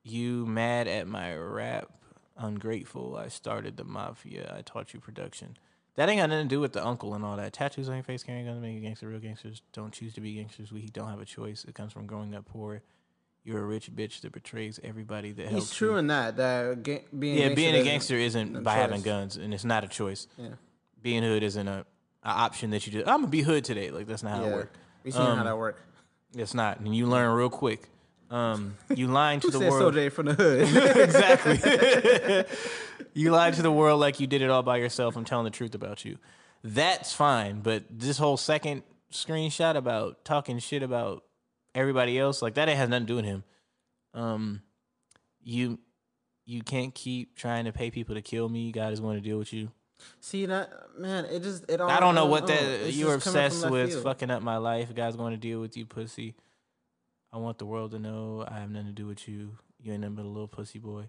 You 0.05 0.47
mad 0.47 0.87
at 0.89 1.07
my 1.09 1.35
rap? 1.35 1.91
Ungrateful. 2.39 3.17
I 3.17 3.29
started 3.29 3.77
the 3.77 3.85
mafia. 3.85 4.55
I 4.57 4.63
taught 4.63 4.95
you 4.95 5.01
production. 5.01 5.57
That 5.97 6.09
ain't 6.09 6.21
got 6.21 6.31
nothing 6.31 6.45
to 6.49 6.55
do 6.55 6.61
with 6.61 6.73
the 6.73 6.87
uncle 6.87 7.15
and 7.15 7.25
all 7.25 7.37
that. 7.37 7.53
Tattoos 7.53 7.89
on 7.89 7.97
your 7.97 8.05
face 8.05 8.23
carrying 8.23 8.47
guns 8.47 8.63
make 8.63 8.75
you 8.75 8.81
gangster. 8.81 9.09
Real 9.09 9.19
gangsters 9.19 9.63
don't 9.73 9.93
choose 9.93 10.15
to 10.15 10.21
be 10.21 10.35
gangsters. 10.35 10.71
We 10.71 10.83
don't 10.83 11.09
have 11.09 11.21
a 11.21 11.25
choice. 11.25 11.65
It 11.67 11.75
comes 11.75 11.93
from 11.93 12.07
growing 12.07 12.35
up 12.37 12.45
poor. 12.47 12.83
You're 13.43 13.61
a 13.61 13.65
rich 13.65 13.91
bitch 13.95 14.21
that 14.21 14.31
betrays 14.33 14.79
everybody 14.85 15.33
that 15.33 15.49
helps 15.49 15.71
He's 15.71 15.75
true 15.77 15.93
you. 15.93 15.97
in 15.97 16.07
that. 16.09 16.37
That 16.37 16.83
ga- 16.85 17.05
being 17.19 17.39
yeah, 17.39 17.55
being 17.55 17.75
a 17.75 17.83
gangster 17.83 18.15
isn't 18.15 18.63
by 18.63 18.75
having 18.75 19.03
guns, 19.03 19.37
and 19.37 19.53
it's 19.53 19.65
not 19.65 19.83
a 19.85 19.89
choice. 19.89 20.29
Yeah. 20.37 20.51
Being 21.03 21.23
hood 21.25 21.43
isn't 21.43 21.67
a, 21.67 21.85
a 22.23 22.29
option 22.29 22.71
that 22.71 22.87
you 22.87 22.93
do. 22.93 23.01
I'm 23.01 23.21
gonna 23.21 23.27
be 23.29 23.43
hood 23.43 23.65
today. 23.65 23.91
Like 23.91 24.07
that's 24.07 24.23
not 24.23 24.37
how 24.37 24.43
Yeah. 24.43 24.49
it 24.51 24.55
works. 24.55 24.79
We 25.03 25.11
seen 25.11 25.23
how 25.23 25.29
um, 25.33 25.45
that 25.45 25.57
works. 25.59 25.81
It's 26.37 26.55
not, 26.55 26.79
and 26.81 26.95
you 26.95 27.07
learn 27.07 27.33
real 27.35 27.49
quick. 27.49 27.89
Um, 28.31 28.77
you 28.95 29.07
lying 29.07 29.41
to 29.41 29.51
the 29.51 29.61
world. 29.61 29.95
Soulja 29.95 30.13
from 30.13 30.27
the 30.27 30.35
hood? 30.35 30.61
exactly. 30.97 32.45
you 33.15 33.31
lied 33.31 33.55
to 33.55 33.63
the 33.63 33.73
world 33.73 34.01
like 34.01 34.21
you 34.21 34.27
did 34.27 34.43
it 34.43 34.51
all 34.51 34.63
by 34.63 34.77
yourself. 34.77 35.17
I'm 35.17 35.25
telling 35.25 35.45
the 35.45 35.51
truth 35.51 35.75
about 35.75 36.05
you. 36.05 36.19
That's 36.63 37.13
fine, 37.13 37.61
but 37.61 37.85
this 37.91 38.19
whole 38.19 38.37
second 38.37 38.83
screenshot 39.13 39.77
about 39.77 40.25
talking 40.25 40.59
shit 40.59 40.83
about 40.83 41.25
everybody 41.75 42.19
else, 42.19 42.43
like 42.43 42.55
that, 42.55 42.69
ain't 42.69 42.79
has 42.79 42.89
nothing 42.89 43.07
to 43.07 43.13
do 43.13 43.17
with 43.17 43.25
him. 43.25 43.45
Um, 44.13 44.63
you 45.43 45.79
you 46.45 46.63
can't 46.63 46.95
keep 46.95 47.37
trying 47.37 47.67
to 47.67 47.73
pay 47.73 47.91
people 47.91 48.15
to 48.15 48.23
kill 48.23 48.49
me. 48.49 48.73
God 48.73 48.93
is 48.93 49.01
going 49.01 49.17
to 49.17 49.23
deal 49.23 49.39
with 49.39 49.53
you. 49.53 49.71
See 50.21 50.47
that 50.47 50.71
man? 50.99 51.25
It 51.27 51.43
just 51.43 51.71
it 51.71 51.81
all. 51.81 51.91
I 51.91 52.01
don't 52.01 52.15
know 52.15 52.27
what 52.27 52.47
that 52.49 52.93
you're 52.93 53.15
just 53.17 53.25
coming 53.25 53.41
from 53.41 53.47
obsessed 53.47 53.71
with. 53.71 53.91
field. 53.91 54.05
Fucking 54.05 54.31
up 54.31 54.43
my 54.43 54.57
life. 54.57 54.95
God's 54.95 55.17
going 55.17 55.33
to 55.33 55.39
deal 55.39 55.61
with 55.61 55.77
you, 55.77 55.87
pussy. 55.87 56.35
I 57.33 57.37
want 57.39 57.59
the 57.59 57.67
world 57.67 57.91
to 57.93 57.99
know 57.99 58.45
I 58.49 58.59
have 58.59 58.71
nothing 58.71 58.87
to 58.89 58.93
do 58.93 59.07
with 59.07 59.29
you. 59.29 59.59
You 59.83 59.93
ain't 59.93 60.01
nothing 60.01 60.17
but 60.17 60.25
a 60.25 60.29
little 60.29 60.49
pussy 60.49 60.79
boy. 60.79 61.09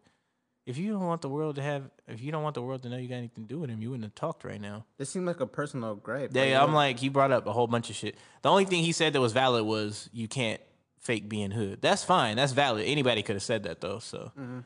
If 0.65 0.77
you 0.77 0.91
don't 0.91 1.05
want 1.05 1.21
the 1.21 1.29
world 1.29 1.55
to 1.55 1.63
have, 1.63 1.89
if 2.07 2.21
you 2.21 2.31
don't 2.31 2.43
want 2.43 2.53
the 2.53 2.61
world 2.61 2.83
to 2.83 2.89
know 2.89 2.97
you 2.97 3.07
got 3.07 3.15
anything 3.15 3.45
to 3.45 3.47
do 3.47 3.59
with 3.59 3.69
him, 3.69 3.81
you 3.81 3.89
wouldn't 3.89 4.03
have 4.03 4.13
talked 4.13 4.43
right 4.43 4.61
now. 4.61 4.85
This 4.97 5.09
seemed 5.09 5.25
like 5.25 5.39
a 5.39 5.47
personal 5.47 5.95
gripe. 5.95 6.31
Yeah, 6.33 6.63
I'm 6.63 6.73
like, 6.73 6.99
he 6.99 7.09
brought 7.09 7.31
up 7.31 7.47
a 7.47 7.53
whole 7.53 7.65
bunch 7.65 7.89
of 7.89 7.95
shit. 7.95 8.15
The 8.43 8.49
only 8.49 8.65
thing 8.65 8.83
he 8.83 8.91
said 8.91 9.13
that 9.13 9.21
was 9.21 9.33
valid 9.33 9.65
was 9.65 10.09
you 10.13 10.27
can't 10.27 10.61
fake 10.99 11.27
being 11.29 11.49
hood. 11.51 11.81
That's 11.81 12.03
fine. 12.03 12.35
That's 12.35 12.51
valid. 12.51 12.85
Anybody 12.85 13.23
could 13.23 13.35
have 13.35 13.41
said 13.43 13.63
that 13.63 13.81
though. 13.81 13.99
So 13.99 14.31
Mhm. 14.37 14.63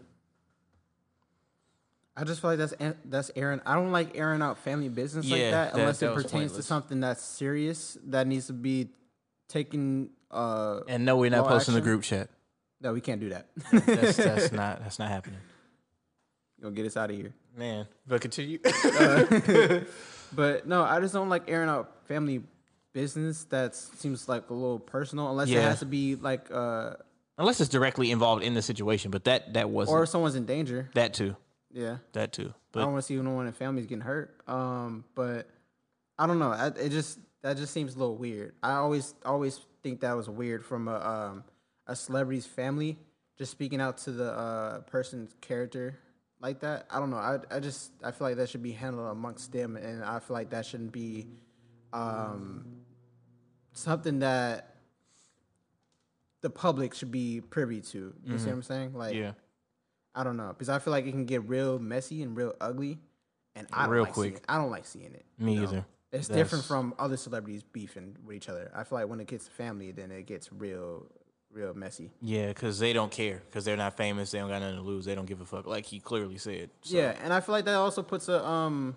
I 2.16 2.24
just 2.26 2.42
feel 2.42 2.52
like 2.52 2.60
that's 2.60 2.74
that's 3.06 3.32
airing. 3.36 3.62
I 3.66 3.76
don't 3.76 3.92
like 3.92 4.16
airing 4.18 4.42
out 4.42 4.58
family 4.60 4.90
business 4.90 5.30
like 5.30 5.40
Yeah, 5.40 5.52
that 5.52 5.74
that- 5.74 5.80
unless 5.80 6.00
that 6.00 6.12
it 6.12 6.16
pertains 6.16 6.54
to 6.54 6.64
something 6.64 7.00
that's 7.00 7.24
serious 7.24 7.98
that 8.08 8.28
needs 8.28 8.48
to 8.48 8.54
be 8.54 8.90
taken. 9.48 10.10
Uh, 10.34 10.82
and 10.88 11.06
no, 11.06 11.18
we're 11.18 11.30
not 11.30 11.48
posting 11.48 11.74
the 11.74 11.80
action. 11.80 11.92
group 11.92 12.04
chat. 12.04 12.30
No, 12.82 12.92
we 12.94 13.02
can't 13.02 13.22
do 13.22 13.30
that. 13.30 13.48
That's, 13.72 14.18
that's 14.18 14.52
not 14.52 14.82
that's 14.84 15.00
not 15.00 15.08
happening. 15.10 15.40
Gonna 16.62 16.76
get 16.76 16.86
us 16.86 16.98
out 16.98 17.10
of 17.10 17.16
here. 17.16 17.34
Man, 17.58 17.88
but 18.08 18.20
continue. 18.22 18.60
Uh, 18.66 19.82
but 20.34 20.68
no, 20.68 20.84
I 20.84 21.00
just 21.00 21.14
don't 21.14 21.30
like 21.30 21.44
airing 21.50 21.70
out 21.70 21.92
family 22.08 22.44
business. 22.92 23.44
That 23.46 23.76
seems 23.76 24.28
like 24.28 24.50
a 24.50 24.54
little 24.54 24.80
personal, 24.80 25.30
unless 25.30 25.50
it 25.50 25.62
has 25.62 25.80
to 25.80 25.86
be 25.86 26.16
like, 26.16 26.50
uh, 26.52 26.96
Unless 27.38 27.62
it's 27.62 27.70
directly 27.70 28.12
involved 28.12 28.44
in 28.44 28.54
the 28.54 28.62
situation, 28.62 29.12
but 29.12 29.24
that 29.26 29.54
that 29.54 29.70
wasn't. 29.70 29.98
or 29.98 30.06
someone's 30.06 30.36
in 30.36 30.46
danger. 30.46 30.90
that 30.94 31.14
too. 31.14 31.36
Yeah, 31.72 31.98
That 32.14 32.34
too. 32.34 32.54
But 32.72 32.82
I 32.82 32.84
don't 32.84 32.94
want 32.94 33.04
to 33.04 33.08
see 33.08 33.16
no 33.16 33.32
one 33.32 33.48
in 33.48 33.54
families 33.54 33.86
getting 33.88 34.02
hurt. 34.02 34.40
Um, 34.48 35.06
but 35.16 35.48
I 36.20 36.28
don't 36.28 36.38
know. 36.38 36.52
I, 36.52 36.68
it 36.68 36.90
just 36.90 37.18
that 37.42 37.58
just 37.58 37.74
seems 37.74 37.96
a 37.96 38.00
little 38.00 38.16
weird. 38.16 38.54
I 38.62 38.74
always 38.74 39.16
always 39.26 39.60
think 39.84 40.00
that 40.02 40.16
was 40.16 40.30
weird 40.30 40.64
from 40.66 40.88
a 40.88 40.96
um 40.96 41.44
a 41.86 41.96
celebrity's 41.96 42.46
family 42.48 42.98
just 43.38 43.52
speaking 43.52 43.82
out 43.82 43.98
to 44.00 44.12
the 44.12 44.32
uh 44.32 44.80
person's 44.82 45.36
character 45.42 46.00
like 46.40 46.60
that. 46.62 46.86
I 46.90 47.00
don't 47.00 47.10
know. 47.10 47.18
I 47.18 47.40
I 47.52 47.60
just 47.60 47.92
I 48.04 48.12
feel 48.12 48.28
like 48.28 48.38
that 48.38 48.50
should 48.50 48.64
be 48.64 48.72
handled 48.72 49.12
amongst 49.12 49.52
them, 49.52 49.76
and 49.78 50.04
I 50.04 50.20
feel 50.20 50.36
like 50.36 50.50
that 50.52 50.66
shouldn't 50.66 50.92
be 50.92 51.28
um 51.92 52.66
something 53.74 54.20
that 54.20 54.76
the 56.42 56.50
public 56.50 56.94
should 56.94 57.12
be 57.12 57.42
privy 57.42 57.82
to. 57.82 58.14
You 58.26 58.38
see 58.38 58.46
Mhm. 58.46 58.48
what 58.48 58.54
I'm 58.54 58.64
saying? 58.64 58.94
Like 58.94 59.16
Yeah. 59.16 59.34
I 60.16 60.24
don't 60.24 60.38
know 60.38 60.50
because 60.50 60.70
I 60.70 60.80
feel 60.80 60.92
like 60.92 61.06
it 61.06 61.12
can 61.12 61.26
get 61.26 61.48
real 61.48 61.80
messy 61.80 62.22
and 62.24 62.36
real 62.38 62.54
ugly, 62.62 63.00
and 63.56 63.68
I 63.74 63.84
don't 63.84 63.92
Real 63.92 64.04
like 64.04 64.16
seeing 64.16 64.32
quick. 64.34 64.44
it. 64.44 64.46
I 64.50 64.58
don't 64.58 64.70
like 64.72 64.86
seeing 64.86 65.14
it. 65.14 65.26
Me 65.38 65.56
you 65.56 65.62
know? 65.68 65.86
It's 66.14 66.28
different 66.28 66.64
from 66.64 66.94
other 67.00 67.18
celebrities 67.18 67.64
beefing 67.64 68.16
with 68.26 68.36
each 68.36 68.48
other. 68.48 68.72
I 68.76 68.84
feel 68.84 69.00
like 69.00 69.08
when 69.08 69.20
it 69.20 69.28
gets 69.28 69.46
to 69.46 69.52
family, 69.52 69.92
then 69.92 70.12
it 70.12 70.28
gets 70.28 70.54
real, 70.54 71.08
real 71.52 71.74
messy. 71.74 72.12
yeah, 72.22 72.48
because 72.48 72.78
they 72.80 72.94
don't 72.94 73.12
care 73.12 73.42
because 73.50 73.66
they're 73.66 73.76
not 73.78 73.98
famous. 73.98 74.32
They 74.32 74.40
don't 74.40 74.50
got 74.50 74.62
nothing 74.62 74.78
to 74.78 74.84
lose. 74.84 75.06
They 75.06 75.16
don't 75.16 75.26
give 75.26 75.42
a 75.42 75.46
fuck. 75.46 75.66
Like 75.66 75.86
he 75.86 76.00
clearly 76.00 76.38
said. 76.38 76.70
So, 76.84 76.98
Yeah, 76.98 77.16
and 77.24 77.34
I 77.34 77.40
feel 77.40 77.54
like 77.54 77.66
that 77.66 77.76
also 77.76 78.04
puts 78.04 78.30
a 78.30 78.46
um 78.46 78.96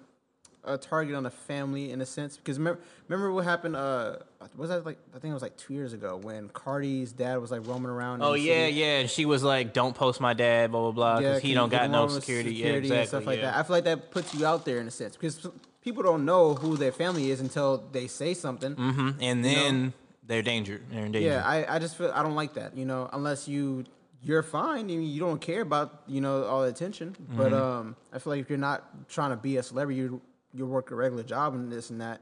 a 0.67 0.77
target 0.77 1.15
on 1.15 1.23
the 1.23 1.31
family 1.31 1.93
in 1.93 2.01
a 2.01 2.07
sense 2.07 2.37
because 2.37 2.59
remember, 2.59 2.81
remember 3.09 3.33
what 3.33 3.45
happened? 3.45 3.77
Uh, 3.77 4.17
was 4.57 4.69
that 4.69 4.85
like 4.85 4.99
I 5.15 5.19
think 5.19 5.31
it 5.31 5.35
was 5.35 5.43
like 5.43 5.57
two 5.57 5.75
years 5.75 5.93
ago 5.93 6.17
when 6.17 6.49
Cardi's 6.49 7.13
dad 7.13 7.39
was 7.39 7.51
like 7.51 7.67
roaming 7.67 7.91
around. 7.91 8.23
Oh 8.23 8.35
yeah, 8.35 8.67
city. 8.67 8.77
yeah. 8.77 8.99
And 8.99 9.11
she 9.11 9.25
was 9.25 9.43
like, 9.43 9.73
"Don't 9.73 9.95
post 9.95 10.21
my 10.21 10.35
dad," 10.35 10.73
blah 10.73 10.81
blah 10.81 10.91
blah, 10.91 11.19
because 11.19 11.43
he 11.43 11.55
don't 11.55 11.71
got 11.71 11.89
no 11.89 12.05
with 12.05 12.15
security. 12.15 12.51
Yeah, 12.51 12.65
security 12.67 12.89
exactly. 12.89 12.99
and 12.99 13.09
stuff 13.09 13.27
like 13.27 13.39
yeah. 13.39 13.51
that. 13.53 13.57
I 13.57 13.63
feel 13.63 13.77
like 13.77 13.85
that 13.85 14.11
puts 14.11 14.35
you 14.35 14.45
out 14.45 14.65
there 14.65 14.79
in 14.79 14.89
a 14.89 14.91
sense 14.91 15.17
because 15.17 15.49
people 15.87 16.03
don't 16.03 16.25
know 16.25 16.53
who 16.55 16.77
their 16.77 16.91
family 16.91 17.31
is 17.31 17.39
until 17.41 17.71
they 17.93 18.09
say 18.09 18.35
something. 18.35 18.73
hmm 18.75 19.11
And 19.21 19.45
you 19.47 19.55
know? 19.55 19.63
then 19.63 19.93
they're 20.27 20.43
danger. 20.43 20.81
They're 20.91 21.07
in 21.07 21.13
danger. 21.13 21.29
Yeah, 21.29 21.43
I, 21.47 21.77
I 21.77 21.79
just 21.79 21.97
feel 21.97 22.11
I 22.13 22.23
don't 22.25 22.35
like 22.35 22.55
that. 22.55 22.77
You 22.77 22.85
know, 22.85 23.09
unless 23.13 23.47
you 23.47 23.85
you're 24.21 24.43
fine 24.43 24.91
and 24.91 25.07
you 25.09 25.21
don't 25.21 25.41
care 25.41 25.63
about 25.63 26.03
you 26.09 26.21
know 26.21 26.43
all 26.45 26.63
the 26.63 26.69
attention. 26.69 27.15
But 27.37 27.53
Mhm. 27.53 27.61
um, 27.65 27.97
I 28.13 28.19
feel 28.19 28.33
like 28.33 28.41
if 28.41 28.49
you're 28.51 28.59
not 28.71 29.09
trying 29.09 29.31
to 29.31 29.37
be 29.37 29.57
a 29.59 29.63
celebrity, 29.63 30.01
you 30.01 30.21
you 30.53 30.67
work 30.67 30.91
a 30.91 30.97
regular 30.97 31.23
job 31.23 31.55
and 31.55 31.71
this 31.71 31.91
and 31.91 32.01
that. 32.01 32.21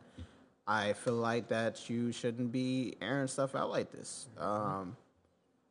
I 0.67 0.93
feel 0.93 1.15
like 1.15 1.49
that 1.49 1.89
you 1.89 2.13
shouldn't 2.13 2.53
be 2.53 2.97
airing 3.01 3.29
stuff 3.29 3.55
out 3.55 3.71
like 3.71 3.91
this. 3.93 4.29
Um, 4.39 4.97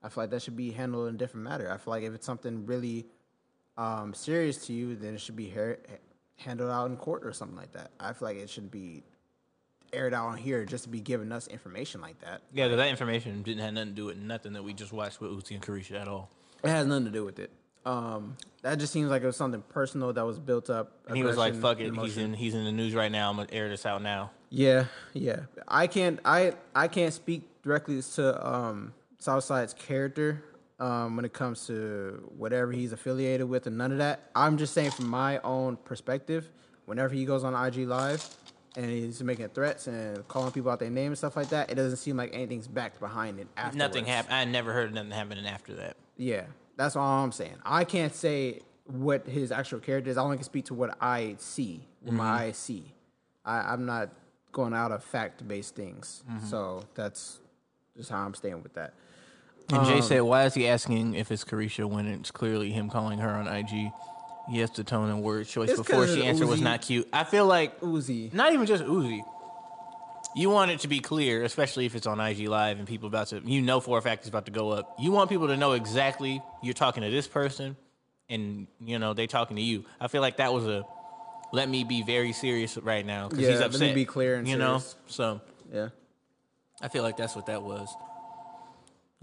I 0.02 0.10
feel 0.10 0.24
like 0.24 0.32
that 0.32 0.42
should 0.42 0.58
be 0.58 0.72
handled 0.72 1.10
in 1.10 1.16
a 1.16 1.18
different 1.18 1.44
matter. 1.46 1.68
I 1.72 1.78
feel 1.78 1.92
like 1.96 2.04
if 2.04 2.14
it's 2.14 2.26
something 2.26 2.66
really 2.66 3.06
um, 3.78 4.14
serious 4.14 4.58
to 4.68 4.74
you, 4.74 4.96
then 4.96 5.14
it 5.16 5.22
should 5.22 5.36
be 5.36 5.50
handled 6.38 6.72
out 6.72 6.90
in 6.90 6.98
court 6.98 7.26
or 7.26 7.34
something 7.34 7.58
like 7.58 7.72
that. 7.74 7.92
I 8.00 8.14
feel 8.14 8.28
like 8.28 8.38
it 8.38 8.50
shouldn't 8.50 8.72
be 8.72 9.04
aired 9.92 10.14
out 10.14 10.28
on 10.28 10.38
here 10.38 10.66
just 10.66 10.86
to 10.86 10.90
be 10.90 11.00
giving 11.00 11.32
us 11.32 11.48
information 11.48 12.02
like 12.02 12.20
that. 12.22 12.42
Yeah, 12.52 12.68
'cause 12.68 12.78
that 12.78 12.88
information 12.90 13.44
didn't 13.44 13.62
have 13.62 13.74
nothing 13.74 13.90
to 13.90 13.96
do 13.96 14.06
with 14.06 14.18
nothing 14.18 14.54
that 14.54 14.64
we 14.64 14.74
just 14.74 14.92
watched 14.92 15.22
with 15.22 15.32
Uzi 15.32 15.52
and 15.52 15.62
Caresha 15.62 16.00
at 16.02 16.08
all. 16.08 16.30
It 16.64 16.70
has 16.70 16.88
nothing 16.88 17.06
to 17.06 17.12
do 17.12 17.24
with 17.24 17.38
it. 17.40 17.52
Um, 17.86 18.38
that 18.62 18.80
just 18.80 18.94
seems 18.94 19.10
like 19.10 19.22
it 19.24 19.26
was 19.26 19.36
something 19.36 19.62
personal 19.62 20.14
that 20.14 20.26
was 20.26 20.40
built 20.40 20.70
up. 20.70 21.00
And 21.08 21.18
he 21.18 21.24
was 21.24 21.36
like, 21.38 21.54
"Fuck 21.54 21.80
it, 21.82 21.94
he's 21.96 22.18
in 22.18 22.34
he's 22.34 22.54
in 22.56 22.64
the 22.64 22.72
news 22.72 22.96
right 22.96 23.12
now. 23.12 23.30
I'm 23.30 23.36
gonna 23.36 23.50
air 23.52 23.68
this 23.70 23.86
out 23.86 24.02
now." 24.02 24.32
Yeah, 24.50 24.86
yeah. 25.14 25.42
I 25.68 25.88
can't 25.88 26.20
I 26.24 26.54
I 26.74 26.88
can't 26.88 27.14
speak 27.14 27.44
directly 27.62 28.02
to 28.02 28.48
um 28.48 28.94
Southside's 29.20 29.74
character 29.74 30.44
um 30.84 31.16
when 31.16 31.24
it 31.26 31.32
comes 31.34 31.66
to 31.68 32.30
whatever 32.38 32.72
he's 32.72 32.92
affiliated 32.92 33.48
with 33.48 33.68
and 33.68 33.78
none 33.78 33.92
of 33.92 33.98
that. 34.00 34.30
I'm 34.36 34.58
just 34.58 34.74
saying 34.74 34.92
from 34.92 35.08
my 35.08 35.40
own 35.40 35.78
perspective, 35.78 36.50
whenever 36.86 37.14
he 37.14 37.24
goes 37.26 37.44
on 37.44 37.54
IG 37.68 37.88
live 37.88 38.28
and 38.76 38.86
he's 38.90 39.24
making 39.24 39.48
threats 39.50 39.88
and 39.88 40.28
calling 40.28 40.52
people 40.52 40.72
out 40.72 40.80
their 40.80 40.90
name 40.90 41.08
and 41.08 41.18
stuff 41.18 41.36
like 41.38 41.50
that, 41.50 41.72
it 41.72 41.76
doesn't 41.76 41.98
seem 41.98 42.18
like 42.18 42.32
anything's 42.34 42.68
backed 42.68 43.00
behind 43.00 43.40
it 43.40 43.48
afterwards. 43.56 43.78
Nothing 43.78 44.06
happened. 44.06 44.36
I 44.36 44.44
never 44.46 44.74
heard 44.74 44.88
of 44.90 44.94
nothing 44.94 45.12
happening 45.12 45.46
after 45.46 45.74
that. 45.76 45.96
Yeah, 46.18 46.46
that's 46.76 46.96
all 46.98 47.24
I'm 47.24 47.32
saying. 47.32 47.58
I 47.66 47.86
can't 47.86 48.14
say 48.14 48.60
what 48.86 49.26
his 49.28 49.52
actual 49.52 49.80
character 49.80 50.10
is. 50.12 50.18
I 50.18 50.22
only 50.24 50.36
can 50.38 50.44
speak 50.44 50.66
to 50.66 50.74
what 50.74 50.98
I 51.00 51.36
see, 51.40 51.88
what 52.02 52.14
my 52.14 52.24
Mhm. 52.26 52.40
eyes 52.42 52.58
see. 52.58 52.94
I, 53.46 53.72
I'm 53.74 53.86
not 53.86 54.10
going 54.52 54.74
out 54.74 54.92
of 54.92 55.02
fact 55.04 55.48
based 55.48 55.76
things. 55.76 56.24
Mhm. 56.30 56.44
So 56.50 56.84
that's 56.94 57.40
just 57.96 58.10
how 58.10 58.20
I'm 58.26 58.34
staying 58.34 58.62
with 58.64 58.74
that. 58.74 58.94
And 59.70 59.86
Jay 59.86 59.96
Um, 59.96 60.02
said, 60.02 60.22
"Why 60.22 60.46
is 60.46 60.54
he 60.54 60.68
asking 60.68 61.16
if 61.16 61.32
it's 61.32 61.44
Caresha 61.44 61.86
when 61.86 62.08
it's 62.08 62.32
clearly 62.32 62.72
him 62.72 62.90
calling 62.90 63.20
her 63.20 63.30
on 63.30 63.48
IG?" 63.48 63.92
Yes, 64.50 64.72
the 64.72 64.84
tone 64.84 65.10
and 65.10 65.24
word 65.24 65.48
choice 65.48 65.74
before 65.76 66.06
she 66.06 66.26
answered 66.26 66.48
was 66.48 66.62
not 66.62 66.82
cute. 66.82 67.08
I 67.14 67.24
feel 67.24 67.46
like 67.46 67.80
Uzi, 67.80 68.34
not 68.34 68.52
even 68.54 68.66
just 68.66 68.84
Uzi. 68.84 69.24
You 70.36 70.50
want 70.50 70.72
it 70.72 70.80
to 70.80 70.88
be 70.88 71.00
clear, 71.00 71.44
especially 71.44 71.86
if 71.86 71.96
it's 71.96 72.08
on 72.08 72.20
IG 72.20 72.48
Live 72.48 72.80
and 72.80 72.88
people 72.88 73.08
about 73.08 73.28
to, 73.28 73.40
you 73.46 73.62
know, 73.62 73.80
for 73.80 74.00
a 74.00 74.02
fact 74.02 74.22
it's 74.22 74.30
about 74.30 74.46
to 74.46 74.52
go 74.52 74.72
up. 74.72 74.96
You 75.00 75.12
want 75.12 75.30
people 75.30 75.48
to 75.48 75.56
know 75.58 75.74
exactly 75.74 76.42
you're 76.62 76.74
talking 76.74 77.04
to 77.04 77.10
this 77.12 77.28
person, 77.28 77.78
and 78.30 78.68
you 78.82 79.00
know 79.00 79.14
they 79.14 79.28
talking 79.28 79.56
to 79.56 79.62
you. 79.62 79.86
I 80.02 80.08
feel 80.08 80.22
like 80.22 80.38
that 80.38 80.54
was 80.54 80.68
a 80.68 80.86
let 81.54 81.70
me 81.70 81.84
be 81.84 82.02
very 82.02 82.34
serious 82.34 82.78
right 82.78 83.06
now 83.06 83.30
because 83.30 83.44
Yeah, 83.44 83.52
he's 83.52 83.60
let 83.60 83.80
me 83.80 83.94
be 83.94 84.06
clear 84.06 84.36
and 84.36 84.48
you 84.48 84.58
know. 84.58 84.82
So 85.08 85.40
yeah, 85.72 85.90
I 86.82 86.88
feel 86.90 87.04
like 87.04 87.16
that's 87.16 87.36
what 87.36 87.46
that 87.46 87.62
was. 87.62 87.88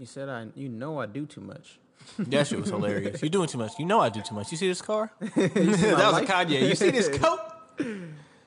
He 0.01 0.07
said, 0.07 0.29
"I 0.29 0.47
you 0.55 0.67
know 0.67 0.99
I 0.99 1.05
do 1.05 1.25
too 1.27 1.41
much." 1.41 1.77
That 2.17 2.47
shit 2.47 2.59
was 2.59 2.69
hilarious. 2.69 3.21
You're 3.21 3.29
doing 3.29 3.47
too 3.47 3.59
much. 3.59 3.73
You 3.77 3.85
know 3.85 3.99
I 3.99 4.09
do 4.09 4.21
too 4.23 4.33
much. 4.33 4.51
You 4.51 4.57
see 4.57 4.67
this 4.67 4.81
car? 4.81 5.11
That 5.35 5.55
was 5.55 6.13
life? 6.13 6.27
a 6.27 6.31
Kanye. 6.31 6.67
You 6.69 6.73
see 6.75 6.89
this 6.89 7.09
coat? 7.19 7.39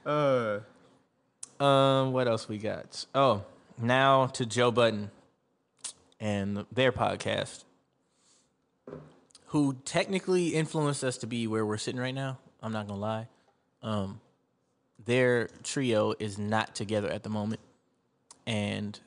Uh, 0.04 0.58
Um, 1.64 2.12
what 2.12 2.26
else 2.26 2.48
we 2.48 2.58
got? 2.58 3.06
Oh, 3.14 3.44
now 3.80 4.26
to 4.38 4.44
Joe 4.44 4.72
Budden 4.72 5.12
and 6.18 6.66
their 6.72 6.90
podcast, 6.90 7.62
who 9.46 9.76
technically 9.84 10.48
influenced 10.48 11.04
us 11.04 11.16
to 11.18 11.28
be 11.28 11.46
where 11.46 11.64
we're 11.64 11.78
sitting 11.78 12.00
right 12.00 12.14
now. 12.14 12.38
I'm 12.60 12.72
not 12.72 12.88
gonna 12.88 13.00
lie. 13.00 13.28
Um, 13.82 14.20
their 15.04 15.48
trio 15.62 16.14
is 16.18 16.38
not 16.38 16.74
together 16.74 17.08
at 17.08 17.22
the 17.22 17.30
moment, 17.30 17.60
and 18.48 18.98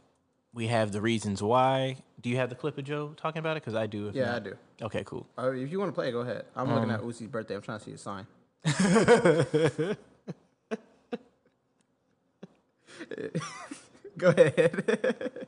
we 0.53 0.67
have 0.67 0.93
the 0.93 1.01
reasons 1.01 1.43
why. 1.43 1.97
Do 2.27 2.31
you 2.31 2.39
have 2.39 2.49
the 2.49 2.55
clip 2.55 2.77
of 2.77 2.83
Joe 2.83 3.13
talking 3.15 3.39
about 3.39 3.55
it? 3.55 3.63
Because 3.63 3.73
I 3.73 3.87
do. 3.87 4.09
if 4.09 4.15
Yeah, 4.15 4.25
not- 4.25 4.35
I 4.35 4.39
do. 4.39 4.57
Okay, 4.81 5.03
cool. 5.05 5.25
uh, 5.39 5.51
if 5.51 5.71
you 5.71 5.79
want 5.79 5.87
to 5.91 5.93
play, 5.93 6.11
go 6.11 6.19
ahead. 6.19 6.43
I'm 6.57 6.67
looking 6.67 6.89
Um, 6.89 6.95
at 6.97 7.01
Uzi's 7.01 7.27
birthday. 7.29 7.55
I'm 7.55 7.61
trying 7.61 7.79
to 7.79 7.85
see 7.85 7.91
his 7.91 8.01
sign. 8.01 8.27
go 14.17 14.29
ahead. 14.29 15.47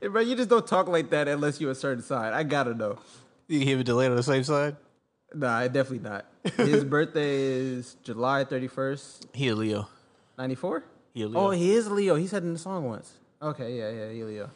Hey, 0.00 0.08
bro, 0.08 0.20
you 0.20 0.34
just 0.36 0.48
don't 0.48 0.66
talk 0.66 0.88
like 0.88 1.10
that 1.10 1.28
unless 1.28 1.60
you're 1.60 1.70
a 1.70 1.74
certain 1.76 2.02
side. 2.02 2.32
I 2.32 2.42
gotta 2.42 2.74
know. 2.74 2.98
You 3.48 3.64
have 3.70 3.80
a 3.80 3.84
delay 3.84 4.06
on 4.08 4.16
the 4.16 4.22
same 4.22 4.44
side? 4.44 4.76
Nah, 5.34 5.56
I 5.58 5.68
definitely 5.68 6.08
not. 6.08 6.26
His 6.56 6.84
birthday 6.84 7.36
is 7.42 7.96
July 8.02 8.44
31st, 8.44 9.26
He 9.32 9.48
a 9.48 9.54
Leo. 9.54 9.88
94? 10.38 10.82
He 11.14 11.22
a 11.22 11.28
Leo. 11.28 11.38
Oh, 11.40 11.50
he 11.50 11.72
is 11.72 11.88
Leo. 11.90 12.16
He 12.16 12.26
said 12.26 12.42
in 12.42 12.52
the 12.52 12.58
song 12.58 12.84
once. 12.84 13.12
Okay, 13.40 13.76
yeah, 13.78 13.90
yeah, 13.90 14.10
he 14.12 14.20
a 14.20 14.26
Leo. 14.26 14.50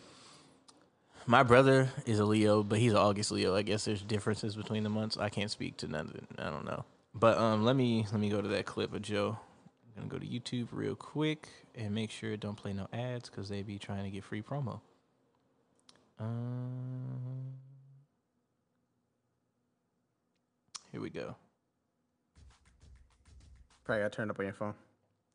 My 1.28 1.42
brother 1.42 1.90
is 2.04 2.20
a 2.20 2.24
Leo, 2.24 2.62
but 2.62 2.78
he's 2.78 2.92
an 2.92 2.98
August 2.98 3.32
Leo. 3.32 3.56
I 3.56 3.62
guess 3.62 3.84
there's 3.84 4.00
differences 4.02 4.54
between 4.54 4.84
the 4.84 4.88
months. 4.88 5.16
I 5.16 5.28
can't 5.28 5.50
speak 5.50 5.76
to 5.78 5.88
none 5.88 6.08
of 6.08 6.14
it. 6.14 6.24
I 6.38 6.50
don't 6.50 6.64
know. 6.64 6.84
But 7.14 7.36
um, 7.38 7.64
let 7.64 7.74
me 7.74 8.06
let 8.12 8.20
me 8.20 8.28
go 8.28 8.40
to 8.40 8.48
that 8.48 8.64
clip 8.64 8.94
of 8.94 9.02
Joe. 9.02 9.36
I'm 9.96 10.08
gonna 10.08 10.20
go 10.20 10.24
to 10.24 10.26
YouTube 10.26 10.68
real 10.70 10.94
quick 10.94 11.48
and 11.74 11.92
make 11.92 12.10
sure 12.10 12.32
it 12.32 12.40
don't 12.40 12.56
play 12.56 12.72
no 12.72 12.86
ads 12.92 13.28
because 13.28 13.48
they 13.48 13.62
be 13.62 13.78
trying 13.78 14.04
to 14.04 14.10
get 14.10 14.22
free 14.22 14.42
promo. 14.42 14.80
Um, 16.20 17.54
here 20.92 21.00
we 21.00 21.10
go. 21.10 21.34
Probably 23.84 24.02
got 24.02 24.12
turned 24.12 24.30
up 24.30 24.38
on 24.38 24.44
your 24.44 24.54
phone. 24.54 24.74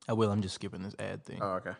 I 0.07 0.13
will. 0.13 0.31
I'm 0.31 0.41
just 0.41 0.55
skipping 0.55 0.83
this 0.83 0.95
ad 0.99 1.25
thing. 1.25 1.39
Oh, 1.41 1.53
okay. 1.55 1.71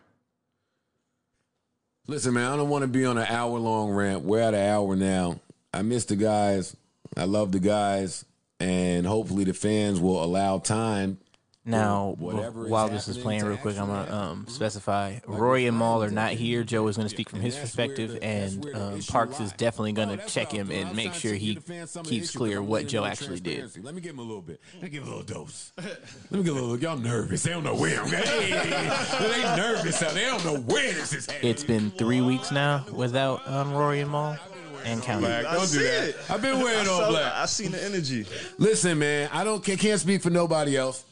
Listen, 2.08 2.34
man, 2.34 2.50
I 2.50 2.56
don't 2.56 2.68
want 2.68 2.82
to 2.82 2.88
be 2.88 3.04
on 3.04 3.16
an 3.16 3.26
hour 3.28 3.58
long 3.58 3.90
rant. 3.90 4.22
We're 4.22 4.40
at 4.40 4.54
an 4.54 4.68
hour 4.68 4.96
now. 4.96 5.38
I 5.72 5.82
miss 5.82 6.04
the 6.04 6.16
guys. 6.16 6.76
I 7.16 7.24
love 7.24 7.52
the 7.52 7.60
guys. 7.60 8.24
And 8.58 9.06
hopefully 9.06 9.44
the 9.44 9.54
fans 9.54 10.00
will 10.00 10.22
allow 10.22 10.58
time. 10.58 11.18
Now, 11.64 12.16
whatever 12.18 12.66
while 12.66 12.86
is 12.86 13.06
this 13.06 13.16
is 13.16 13.22
playing 13.22 13.44
real 13.44 13.56
quick, 13.56 13.78
I'm 13.78 13.86
gonna 13.86 14.12
um, 14.12 14.46
specify 14.48 15.20
Rory 15.28 15.66
and 15.66 15.78
Mal 15.78 16.02
are 16.02 16.10
not 16.10 16.32
here. 16.32 16.64
Joe 16.64 16.88
is 16.88 16.96
gonna 16.96 17.08
speak 17.08 17.30
from 17.30 17.40
his 17.40 17.56
perspective, 17.56 18.18
and 18.20 18.66
um, 18.74 19.00
Parks 19.02 19.38
is 19.38 19.52
definitely 19.52 19.92
gonna 19.92 20.16
check 20.26 20.50
him 20.50 20.72
and 20.72 20.96
make 20.96 21.14
sure 21.14 21.34
he 21.34 21.58
keeps 22.02 22.34
clear 22.34 22.60
what 22.60 22.88
Joe 22.88 23.04
actually 23.04 23.38
did. 23.38 23.82
Let 23.84 23.94
me 23.94 24.00
give 24.00 24.14
him 24.14 24.18
a 24.18 24.22
little 24.22 24.42
bit. 24.42 24.60
Let 24.74 24.82
me 24.82 24.88
give 24.88 25.02
him 25.04 25.12
a 25.12 25.16
little 25.16 25.34
dose. 25.34 25.72
Let 25.78 26.32
me 26.32 26.42
get 26.42 26.50
a 26.50 26.54
little. 26.54 26.78
Y'all 26.78 26.96
nervous? 26.96 27.44
They 27.44 27.50
don't 27.50 27.62
know 27.62 27.76
where. 27.76 28.04
Hey, 28.06 28.50
they 28.50 29.42
nervous 29.56 30.02
out. 30.02 30.14
They 30.14 30.24
don't 30.24 30.44
know 30.44 30.58
where 30.58 30.92
this 30.92 31.12
is 31.12 31.26
happening. 31.26 31.50
It's 31.50 31.62
been 31.62 31.92
three 31.92 32.22
weeks 32.22 32.50
now 32.50 32.84
without 32.92 33.46
um, 33.46 33.72
Rory 33.72 34.00
and 34.00 34.10
Mal 34.10 34.36
and 34.84 35.00
counting. 35.00 35.30
Don't 35.30 35.70
do 35.70 35.78
that. 35.78 36.14
I've 36.28 36.42
been 36.42 36.58
wearing 36.58 36.88
all 36.88 37.08
black. 37.08 37.32
I 37.34 37.46
seen 37.46 37.70
the 37.70 37.82
energy. 37.84 38.26
Listen, 38.58 38.98
man, 38.98 39.30
I 39.32 39.44
don't 39.44 39.62
can't 39.62 40.00
speak 40.00 40.22
for 40.22 40.30
nobody 40.30 40.76
else. 40.76 41.04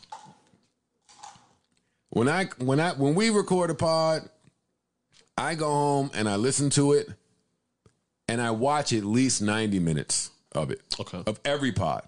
When 2.10 2.28
I 2.28 2.46
when 2.58 2.80
I 2.80 2.92
when 2.92 3.14
we 3.14 3.30
record 3.30 3.70
a 3.70 3.74
pod, 3.74 4.28
I 5.38 5.54
go 5.54 5.68
home 5.70 6.10
and 6.14 6.28
I 6.28 6.36
listen 6.36 6.70
to 6.70 6.92
it, 6.92 7.08
and 8.28 8.40
I 8.40 8.50
watch 8.50 8.92
at 8.92 9.04
least 9.04 9.40
ninety 9.40 9.78
minutes 9.78 10.30
of 10.52 10.70
it. 10.70 10.80
Okay. 10.98 11.22
Of 11.26 11.40
every 11.44 11.72
pod. 11.72 12.02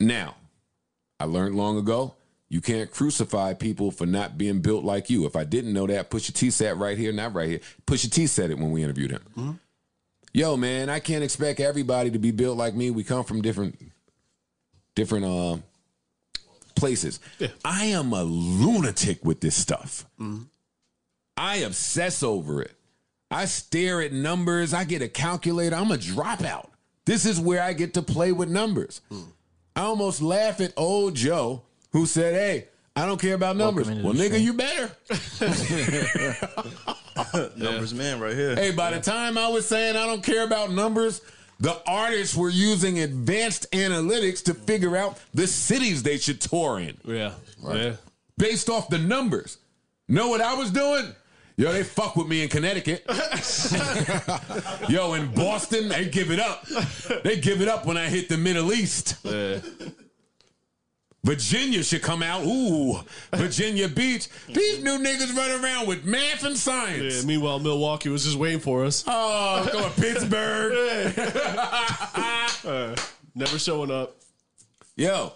Now, 0.00 0.36
I 1.18 1.24
learned 1.24 1.56
long 1.56 1.76
ago 1.76 2.14
you 2.48 2.60
can't 2.60 2.90
crucify 2.90 3.52
people 3.54 3.90
for 3.90 4.06
not 4.06 4.38
being 4.38 4.60
built 4.60 4.84
like 4.84 5.10
you. 5.10 5.26
If 5.26 5.36
I 5.36 5.44
didn't 5.44 5.72
know 5.72 5.86
that, 5.86 6.10
Pusha 6.10 6.32
T 6.32 6.50
sat 6.50 6.76
right 6.78 6.96
here, 6.96 7.12
not 7.12 7.34
right 7.34 7.48
here. 7.48 7.60
Pusha 7.86 8.10
T 8.10 8.26
said 8.26 8.50
it 8.50 8.58
when 8.58 8.70
we 8.70 8.82
interviewed 8.82 9.10
him. 9.10 9.60
Yo, 10.32 10.56
man, 10.56 10.88
I 10.88 11.00
can't 11.00 11.24
expect 11.24 11.60
everybody 11.60 12.10
to 12.10 12.18
be 12.18 12.30
built 12.30 12.56
like 12.56 12.74
me. 12.74 12.90
We 12.90 13.04
come 13.04 13.24
from 13.24 13.42
different, 13.42 13.78
different 14.94 15.24
uh, 15.24 15.58
places. 16.78 17.20
I 17.64 17.86
am 17.86 18.12
a 18.12 18.22
lunatic 18.24 19.24
with 19.24 19.40
this 19.40 19.54
stuff. 19.56 20.06
I 21.36 21.56
obsess 21.56 22.22
over 22.22 22.62
it. 22.62 22.72
I 23.30 23.44
stare 23.44 24.00
at 24.00 24.12
numbers. 24.12 24.72
I 24.72 24.84
get 24.84 25.02
a 25.02 25.08
calculator. 25.08 25.76
I'm 25.76 25.90
a 25.90 25.96
dropout. 25.98 26.68
This 27.04 27.26
is 27.26 27.38
where 27.38 27.62
I 27.62 27.72
get 27.74 27.94
to 27.94 28.02
play 28.02 28.32
with 28.32 28.48
numbers. 28.48 29.00
I 29.76 29.82
almost 29.82 30.20
laugh 30.22 30.60
at 30.60 30.72
old 30.76 31.14
Joe 31.14 31.62
who 31.92 32.06
said, 32.06 32.34
"Hey, 32.34 32.68
I 32.96 33.06
don't 33.06 33.20
care 33.20 33.34
about 33.34 33.56
numbers." 33.56 33.88
Well, 33.88 34.14
nigga, 34.14 34.26
stream. 34.28 34.42
you 34.42 34.52
better. 34.54 34.90
Numbers 37.56 37.94
man 37.94 38.20
right 38.20 38.34
here. 38.34 38.54
Hey, 38.54 38.70
by 38.72 38.90
the 38.92 39.00
time 39.00 39.36
I 39.36 39.48
was 39.48 39.66
saying 39.66 39.96
I 39.96 40.06
don't 40.06 40.22
care 40.22 40.44
about 40.44 40.70
numbers, 40.72 41.20
the 41.58 41.80
artists 41.86 42.36
were 42.36 42.50
using 42.50 43.00
advanced 43.00 43.70
analytics 43.72 44.44
to 44.44 44.54
figure 44.54 44.96
out 44.96 45.18
the 45.34 45.46
cities 45.46 46.02
they 46.02 46.18
should 46.18 46.40
tour 46.40 46.78
in. 46.78 46.96
Yeah. 47.04 47.32
Yeah. 47.64 47.96
Based 48.36 48.68
off 48.68 48.88
the 48.88 48.98
numbers. 48.98 49.58
Know 50.08 50.28
what 50.28 50.40
I 50.40 50.54
was 50.54 50.70
doing? 50.70 51.14
Yo, 51.56 51.72
they 51.72 51.82
fuck 51.82 52.14
with 52.14 52.28
me 52.28 52.42
in 52.44 52.48
Connecticut. 52.48 53.04
Yo, 54.88 55.14
in 55.14 55.34
Boston, 55.34 55.88
they 55.88 56.08
give 56.08 56.30
it 56.30 56.38
up. 56.38 56.64
They 57.24 57.40
give 57.40 57.60
it 57.60 57.66
up 57.66 57.84
when 57.84 57.96
I 57.96 58.08
hit 58.08 58.28
the 58.28 58.38
Middle 58.38 58.72
East. 58.72 59.16
Virginia 61.24 61.82
should 61.82 62.00
come 62.02 62.22
out. 62.22 62.44
Ooh, 62.44 63.00
Virginia 63.34 63.88
Beach. 63.88 64.28
These 64.46 64.82
new 64.82 64.98
niggas 64.98 65.36
run 65.36 65.62
around 65.62 65.86
with 65.88 66.04
math 66.04 66.44
and 66.44 66.56
science. 66.56 67.20
Yeah, 67.22 67.26
meanwhile, 67.26 67.58
Milwaukee 67.58 68.08
was 68.08 68.24
just 68.24 68.36
waiting 68.36 68.60
for 68.60 68.84
us. 68.84 69.04
Oh, 69.06 69.68
go 69.72 69.88
to 69.88 70.00
Pittsburgh. 70.00 71.12
Uh, 72.64 72.94
never 73.34 73.58
showing 73.58 73.90
up. 73.90 74.16
Yo, 74.96 75.32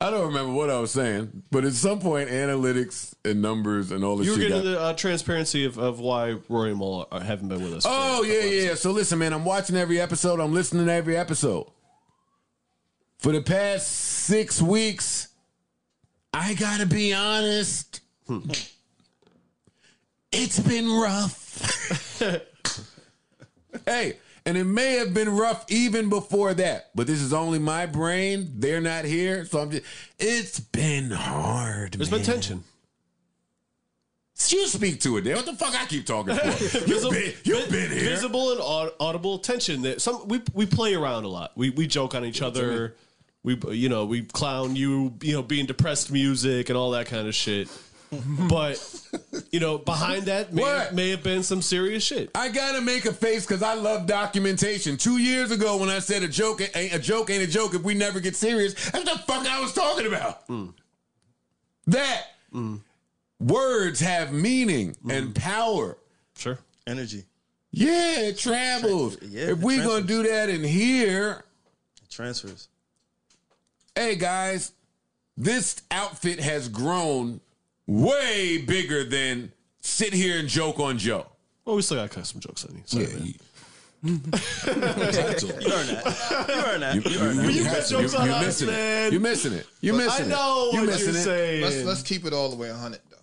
I 0.00 0.10
don't 0.10 0.26
remember 0.26 0.52
what 0.52 0.68
I 0.70 0.80
was 0.80 0.90
saying, 0.90 1.44
but 1.50 1.64
at 1.64 1.72
some 1.72 2.00
point, 2.00 2.28
analytics 2.28 3.14
and 3.24 3.40
numbers 3.40 3.90
and 3.92 4.02
all 4.04 4.16
this 4.16 4.26
You 4.26 4.32
were 4.32 4.38
shit. 4.38 4.48
getting 4.48 4.64
got- 4.64 4.70
the 4.70 4.80
uh, 4.80 4.92
transparency 4.94 5.64
of, 5.64 5.78
of 5.78 6.00
why 6.00 6.36
Rory 6.48 6.70
and 6.70 6.78
Mal 6.80 7.06
uh, 7.12 7.20
haven't 7.20 7.48
been 7.48 7.62
with 7.62 7.74
us. 7.74 7.84
Oh 7.86 8.22
yeah, 8.24 8.42
yeah. 8.42 8.74
So 8.74 8.90
listen, 8.90 9.18
man, 9.20 9.32
I'm 9.32 9.44
watching 9.44 9.76
every 9.76 10.00
episode. 10.00 10.40
I'm 10.40 10.52
listening 10.52 10.86
to 10.86 10.92
every 10.92 11.16
episode. 11.16 11.66
For 13.20 13.32
the 13.32 13.42
past 13.42 13.86
six 13.86 14.62
weeks, 14.62 15.28
I 16.32 16.54
gotta 16.54 16.86
be 16.86 17.12
honest. 17.12 18.00
it's 20.32 20.58
been 20.58 20.90
rough. 20.90 22.18
hey, 23.84 24.16
and 24.46 24.56
it 24.56 24.64
may 24.64 24.94
have 24.94 25.12
been 25.12 25.28
rough 25.36 25.66
even 25.70 26.08
before 26.08 26.54
that, 26.54 26.88
but 26.94 27.06
this 27.06 27.20
is 27.20 27.34
only 27.34 27.58
my 27.58 27.84
brain. 27.84 28.52
They're 28.56 28.80
not 28.80 29.04
here, 29.04 29.44
so 29.44 29.58
I'm 29.60 29.70
just. 29.70 29.84
It's 30.18 30.58
been 30.58 31.10
hard. 31.10 31.92
There's 31.92 32.10
man. 32.10 32.20
been 32.20 32.26
tension. 32.26 32.64
You 34.48 34.66
speak 34.66 35.00
to 35.00 35.18
it, 35.18 35.24
Dan. 35.24 35.36
What 35.36 35.44
the 35.44 35.52
fuck 35.52 35.78
I 35.78 35.84
keep 35.84 36.06
talking 36.06 36.34
for? 36.34 36.46
You've 36.86 37.10
been, 37.10 37.34
you've 37.44 37.70
been 37.70 37.90
here. 37.90 38.08
Visible 38.08 38.52
and 38.52 38.60
aud- 38.62 38.92
audible 38.98 39.38
tension. 39.40 39.82
That 39.82 40.00
some 40.00 40.26
we 40.26 40.40
we 40.54 40.64
play 40.64 40.94
around 40.94 41.24
a 41.24 41.28
lot. 41.28 41.52
We 41.54 41.68
we 41.68 41.86
joke 41.86 42.14
on 42.14 42.24
each 42.24 42.40
other. 42.40 42.94
We 43.42 43.58
you 43.70 43.88
know 43.88 44.04
we 44.04 44.22
clown 44.22 44.76
you 44.76 45.14
you 45.22 45.32
know 45.32 45.42
being 45.42 45.66
depressed 45.66 46.12
music 46.12 46.68
and 46.68 46.76
all 46.76 46.90
that 46.92 47.06
kind 47.06 47.26
of 47.26 47.34
shit. 47.34 47.68
but 48.48 49.02
you 49.52 49.60
know 49.60 49.78
behind 49.78 50.24
that 50.24 50.52
may, 50.52 50.62
What? 50.62 50.94
may 50.94 51.10
have 51.10 51.22
been 51.22 51.42
some 51.42 51.62
serious 51.62 52.04
shit. 52.04 52.30
I 52.34 52.48
gotta 52.48 52.80
make 52.80 53.04
a 53.06 53.12
face 53.12 53.46
because 53.46 53.62
I 53.62 53.74
love 53.74 54.06
documentation. 54.06 54.96
Two 54.96 55.18
years 55.18 55.50
ago, 55.52 55.76
when 55.76 55.88
I 55.88 56.00
said 56.00 56.22
a 56.22 56.28
joke 56.28 56.60
ain't 56.74 56.92
a 56.92 56.98
joke 56.98 57.30
ain't 57.30 57.42
a 57.42 57.46
joke 57.46 57.74
if 57.74 57.82
we 57.82 57.94
never 57.94 58.20
get 58.20 58.36
serious, 58.36 58.74
that's 58.90 59.04
the 59.04 59.18
fuck 59.20 59.46
I 59.46 59.60
was 59.60 59.72
talking 59.72 60.06
about. 60.06 60.46
Mm. 60.48 60.74
That 61.86 62.24
mm. 62.52 62.80
words 63.38 64.00
have 64.00 64.32
meaning 64.32 64.96
mm. 65.04 65.16
and 65.16 65.34
power. 65.34 65.96
Sure, 66.36 66.58
energy. 66.86 67.24
Yeah, 67.70 68.20
it 68.22 68.38
travels. 68.38 69.18
Yeah, 69.22 69.44
if 69.44 69.50
it 69.50 69.58
we 69.58 69.78
gonna 69.78 70.04
do 70.04 70.24
that 70.24 70.48
in 70.48 70.64
here, 70.64 71.44
Transfers. 72.10 72.68
Hey 74.00 74.16
guys, 74.16 74.72
this 75.36 75.76
outfit 75.90 76.40
has 76.40 76.68
grown 76.68 77.40
way 77.86 78.58
bigger 78.58 79.04
than 79.04 79.52
sit 79.80 80.12
here 80.14 80.38
and 80.38 80.48
joke 80.48 80.80
on 80.80 80.96
Joe. 80.98 81.26
Well, 81.64 81.76
we 81.76 81.82
still 81.82 81.98
got 81.98 82.10
custom 82.10 82.40
jokes 82.40 82.64
on 82.64 82.74
you. 82.76 82.82
Sorry, 82.86 83.06
man. 83.06 83.34
You 84.02 84.12
earned 84.12 84.22
that. 84.32 85.42
You 85.42 85.72
earned 85.72 86.82
that. 86.82 87.06
You 87.10 87.18
earned 87.20 87.38
that. 87.40 87.52
You 87.52 87.64
got 87.64 87.74
have 87.74 87.84
to. 87.86 87.90
jokes 87.90 88.12
You- 88.14 88.18
on 88.18 88.26
you're 88.26 88.34
us, 88.36 88.44
missing 88.46 88.68
it. 88.68 88.72
man. 88.72 89.12
You're 89.12 89.20
missing 89.20 89.52
it. 89.52 89.66
You're 89.82 89.94
But 89.96 90.04
missing 90.06 90.22
I 90.24 90.26
it. 90.26 90.30
know 90.30 90.70
You're 90.72 90.80
what 90.82 90.90
missing 90.90 91.06
you're 91.08 91.16
it. 91.20 91.24
saying. 91.24 91.62
Let's 91.62 91.84
let's 91.84 92.02
keep 92.02 92.24
it 92.24 92.32
all 92.32 92.48
the 92.48 92.56
way 92.56 92.70
100 92.70 93.00
though. 93.10 93.16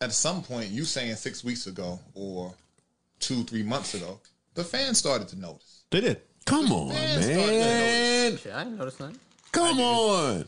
At 0.00 0.12
some 0.12 0.42
point, 0.42 0.70
you 0.70 0.84
saying 0.84 1.14
six 1.16 1.44
weeks 1.44 1.66
ago 1.68 2.00
or 2.14 2.52
two 3.20 3.44
three 3.44 3.62
months 3.62 3.94
ago, 3.94 4.18
the 4.54 4.64
fans 4.64 4.98
started 4.98 5.28
to 5.28 5.38
notice. 5.38 5.82
They 5.90 6.00
did. 6.00 6.20
Come 6.44 6.72
on, 6.72 6.90
fans 6.90 7.24
started 7.24 7.42
to 7.44 7.46
man. 7.52 8.24
notice. 8.24 8.40
Shit, 8.42 8.52
I 8.54 8.64
didn't 8.64 8.78
notice 8.78 8.98
nothing. 9.00 9.18
Come 9.52 9.80
on. 9.80 10.44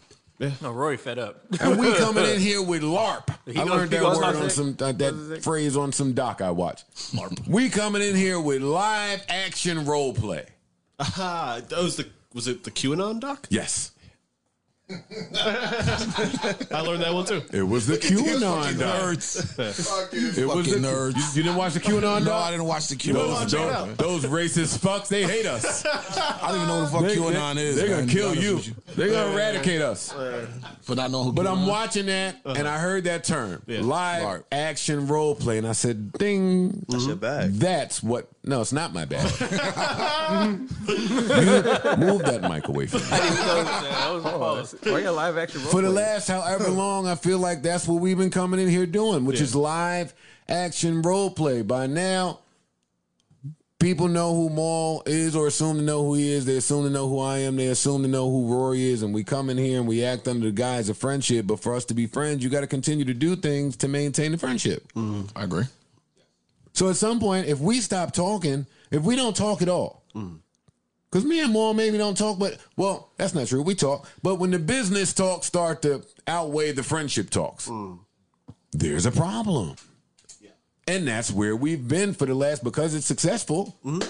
No, 0.62 0.72
Rory 0.72 0.96
fed 0.96 1.18
up. 1.18 1.42
And 1.60 1.78
we 1.78 1.92
coming 1.94 2.24
in 2.24 2.40
here 2.48 2.62
with 2.62 2.82
LARP. 2.82 3.28
He 3.44 3.52
I 3.60 3.64
goes- 3.64 3.68
learned 3.70 3.92
he 3.92 3.98
that 3.98 4.02
goes 4.04 4.16
word 4.16 4.24
on 4.24 4.36
on 4.36 4.50
some 4.50 4.76
uh, 4.80 4.92
that 4.92 5.40
phrase 5.42 5.76
on 5.76 5.92
some 5.92 6.14
doc 6.14 6.40
I 6.40 6.50
watched. 6.50 6.84
LARP. 7.14 7.46
We 7.46 7.68
coming 7.68 8.00
in 8.02 8.14
here 8.16 8.40
with 8.40 8.62
live 8.62 9.22
action 9.28 9.84
role 9.84 10.14
play. 10.14 10.46
Aha, 10.98 11.60
that 11.68 11.78
was 11.82 11.96
the 11.96 12.08
was 12.32 12.48
it 12.48 12.64
the 12.64 12.70
QAnon 12.70 13.20
doc? 13.20 13.46
Yes. 13.50 13.90
I 16.72 16.80
learned 16.84 17.02
that 17.02 17.12
one 17.14 17.24
too. 17.24 17.42
It 17.52 17.62
was 17.62 17.86
the 17.86 17.96
QAnon 17.96 18.62
fucking 18.62 18.78
doc. 18.78 19.00
nerds. 19.02 19.40
It 20.38 20.46
was 20.46 20.66
the 20.70 20.76
nerds. 20.76 21.16
You, 21.16 21.22
you 21.34 21.42
didn't 21.44 21.56
watch 21.56 21.74
the 21.74 21.80
QAnon 21.80 22.20
No, 22.20 22.24
doc? 22.24 22.44
I 22.46 22.50
didn't 22.50 22.66
watch 22.66 22.88
the 22.88 23.12
Those, 23.12 23.52
QAnon. 23.52 23.96
those, 23.96 24.22
those 24.22 24.30
racist 24.30 24.78
fucks, 24.78 25.08
they 25.08 25.22
hate 25.24 25.46
us. 25.46 25.84
I 26.42 26.48
don't 26.48 26.56
even 26.56 26.68
know 26.68 26.80
what 26.82 26.84
the 26.92 26.98
fuck 26.98 27.02
They, 27.08 27.16
QAnon 27.16 27.54
they, 27.54 27.66
is. 27.66 27.76
They're 27.76 27.88
gonna 27.88 28.00
man, 28.02 28.08
kill 28.08 28.34
you. 28.34 28.58
you. 28.58 28.74
They're 28.96 29.10
gonna 29.10 29.32
eradicate 29.32 29.80
us. 29.82 30.12
But 30.86 30.98
I 30.98 31.06
know. 31.06 31.24
who 31.24 31.32
But 31.32 31.46
I'm 31.46 31.58
QAnon- 31.58 31.68
watching 31.68 32.06
that 32.06 32.36
uh-huh. 32.44 32.54
and 32.58 32.66
I 32.68 32.78
heard 32.78 33.04
that 33.04 33.24
term 33.24 33.62
Yeah. 33.66 33.80
live 33.82 34.22
LARP. 34.22 34.44
action 34.52 35.06
role 35.06 35.34
play, 35.34 35.58
and 35.58 35.66
I 35.66 35.72
said, 35.72 36.12
"Ding, 36.14 36.84
That's 36.88 37.06
your 37.06 37.16
bag. 37.16 37.52
that's 37.54 38.02
what." 38.02 38.28
No, 38.42 38.62
it's 38.62 38.72
not 38.72 38.94
my 38.94 39.04
bad. 39.04 39.24
you 40.88 40.96
move 41.98 42.22
that 42.22 42.40
mic 42.48 42.68
away 42.68 42.86
from 42.86 43.00
me. 43.00 43.06
that 43.10 44.10
was 44.12 44.24
a 44.24 44.28
oh, 44.34 44.38
pause. 44.38 44.74
Why 44.82 44.98
you 44.98 45.04
got 45.04 45.14
live 45.14 45.36
action 45.36 45.60
role 45.60 45.70
For 45.70 45.82
the 45.82 45.90
last 45.90 46.28
however 46.28 46.70
long, 46.70 47.06
I 47.06 47.16
feel 47.16 47.38
like 47.38 47.62
that's 47.62 47.86
what 47.86 48.00
we've 48.00 48.16
been 48.16 48.30
coming 48.30 48.58
in 48.58 48.68
here 48.68 48.86
doing, 48.86 49.26
which 49.26 49.42
is 49.42 49.54
live 49.54 50.14
action 50.48 51.02
role 51.02 51.30
play. 51.30 51.60
By 51.60 51.86
now, 51.86 52.38
people 53.78 54.08
know 54.08 54.34
who 54.34 54.48
Mal 54.48 55.02
is 55.04 55.36
or 55.36 55.48
assume 55.48 55.76
to 55.76 55.82
know 55.82 56.02
who 56.02 56.14
he 56.14 56.32
is. 56.32 56.46
They 56.46 56.56
assume 56.56 56.84
to 56.84 56.90
know 56.90 57.10
who 57.10 57.20
I 57.20 57.38
am. 57.38 57.56
They 57.56 57.66
assume 57.66 58.00
to 58.02 58.08
know 58.08 58.30
who 58.30 58.50
Rory 58.50 58.90
is. 58.90 59.02
And 59.02 59.12
we 59.12 59.22
come 59.22 59.50
in 59.50 59.58
here 59.58 59.78
and 59.78 59.86
we 59.86 60.02
act 60.02 60.26
under 60.26 60.46
the 60.46 60.52
guise 60.52 60.88
of 60.88 60.96
friendship. 60.96 61.46
But 61.46 61.60
for 61.60 61.74
us 61.74 61.84
to 61.86 61.94
be 61.94 62.06
friends, 62.06 62.42
you 62.42 62.48
got 62.48 62.60
to 62.60 62.66
continue 62.66 63.04
to 63.04 63.14
do 63.14 63.36
things 63.36 63.76
to 63.78 63.88
maintain 63.88 64.32
the 64.32 64.38
friendship. 64.38 64.90
Mm-hmm. 64.94 65.36
I 65.36 65.44
agree. 65.44 65.64
So 66.72 66.88
at 66.88 66.96
some 66.96 67.20
point, 67.20 67.46
if 67.46 67.60
we 67.60 67.80
stop 67.80 68.12
talking, 68.12 68.66
if 68.90 69.02
we 69.02 69.16
don't 69.16 69.36
talk 69.36 69.62
at 69.62 69.68
all, 69.68 70.04
because 71.10 71.24
me 71.24 71.40
and 71.40 71.52
Mal 71.52 71.74
maybe 71.74 71.98
don't 71.98 72.16
talk, 72.16 72.38
but 72.38 72.58
well, 72.76 73.10
that's 73.16 73.34
not 73.34 73.48
true. 73.48 73.62
We 73.62 73.74
talk, 73.74 74.08
but 74.22 74.36
when 74.36 74.50
the 74.50 74.58
business 74.58 75.12
talks 75.12 75.46
start 75.46 75.82
to 75.82 76.04
outweigh 76.26 76.72
the 76.72 76.82
friendship 76.82 77.30
talks, 77.30 77.68
there's 78.72 79.06
a 79.06 79.10
problem. 79.10 79.74
Yeah. 80.40 80.50
And 80.86 81.08
that's 81.08 81.30
where 81.30 81.56
we've 81.56 81.86
been 81.86 82.14
for 82.14 82.26
the 82.26 82.34
last 82.34 82.62
because 82.62 82.94
it's 82.94 83.06
successful. 83.06 83.76
Mm-hmm. 83.84 84.08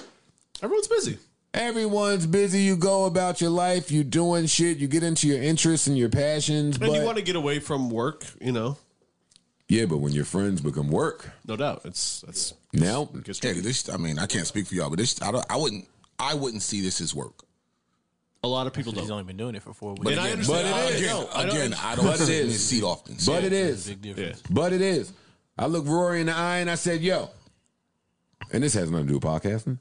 Everyone's 0.63 0.89
busy. 0.89 1.19
Everyone's 1.53 2.27
busy. 2.27 2.61
You 2.61 2.77
go 2.77 3.07
about 3.07 3.41
your 3.41 3.51
life. 3.51 3.91
You 3.91 4.05
doing 4.05 4.47
shit. 4.47 4.77
You 4.77 4.87
get 4.87 5.03
into 5.03 5.27
your 5.27 5.43
interests 5.43 5.87
and 5.87 5.99
your 5.99 6.11
passions. 6.11 6.77
And 6.77 6.87
but 6.87 6.93
you 6.93 7.05
want 7.05 7.17
to 7.17 7.25
get 7.25 7.35
away 7.35 7.59
from 7.59 7.91
work, 7.91 8.25
you 8.41 8.53
know. 8.53 8.77
Yeah, 9.71 9.87
but 9.87 9.99
when 9.99 10.13
your 10.13 10.25
friends 10.25 10.61
become 10.61 10.91
work, 10.91 11.31
No 11.47 11.57
doubt. 11.57 11.83
It's 11.85 12.21
that's 12.23 12.55
now 12.73 13.05
gets 13.05 13.43
Yeah, 13.43 13.53
this. 13.55 13.89
I 13.89 13.97
mean, 13.97 14.19
I 14.19 14.27
can't 14.27 14.47
speak 14.47 14.67
for 14.67 14.75
y'all, 14.75 14.91
but 14.91 14.99
this. 14.99 15.21
I 15.23 15.31
don't. 15.33 15.47
I 15.49 15.57
wouldn't. 15.57 15.87
I 16.19 16.35
wouldn't 16.35 16.63
see 16.63 16.81
this 16.83 17.01
as 17.01 17.15
work. 17.15 17.45
a 18.43 18.49
lot 18.49 18.67
of 18.67 18.73
people 18.73 18.93
He's 18.93 19.03
don't. 19.03 19.13
only 19.13 19.25
been 19.25 19.37
doing 19.37 19.55
it 19.55 19.63
for 19.63 19.73
four 19.75 19.93
weeks. 19.93 20.05
But 20.05 20.13
And 20.15 20.21
I 20.21 20.31
understand. 20.33 20.71
but 20.73 20.83
it 20.93 20.95
is. 20.95 21.01
again, 21.03 21.27
I 21.35 21.43
don't- 21.47 21.57
again, 21.57 21.75
I 21.83 21.95
don't 21.95 22.05
But 22.07 22.21
it 22.21 22.25
sit 22.27 22.41
in 22.45 22.49
is. 22.51 22.67
seat 22.67 22.83
often. 22.83 23.17
but 23.27 23.45
it 23.45 23.51
There's 23.51 23.71
is. 23.71 23.87
a 23.87 23.97
big 23.97 24.17
difference. 24.17 24.43
But 24.51 24.73
it 24.73 24.81
is. 24.81 25.13
I 25.59 25.67
looked 25.67 25.89
Rory 25.89 26.21
in 26.21 26.27
the 26.27 26.35
eye 26.35 26.59
and 26.59 26.71
I 26.71 26.75
said, 26.77 27.03
yo, 27.03 27.29
and 28.53 28.63
this 28.63 28.73
has 28.75 28.91
nothing 28.91 29.07
to 29.09 29.13
do 29.13 29.19
with 29.19 29.25
podcasting. 29.25 29.79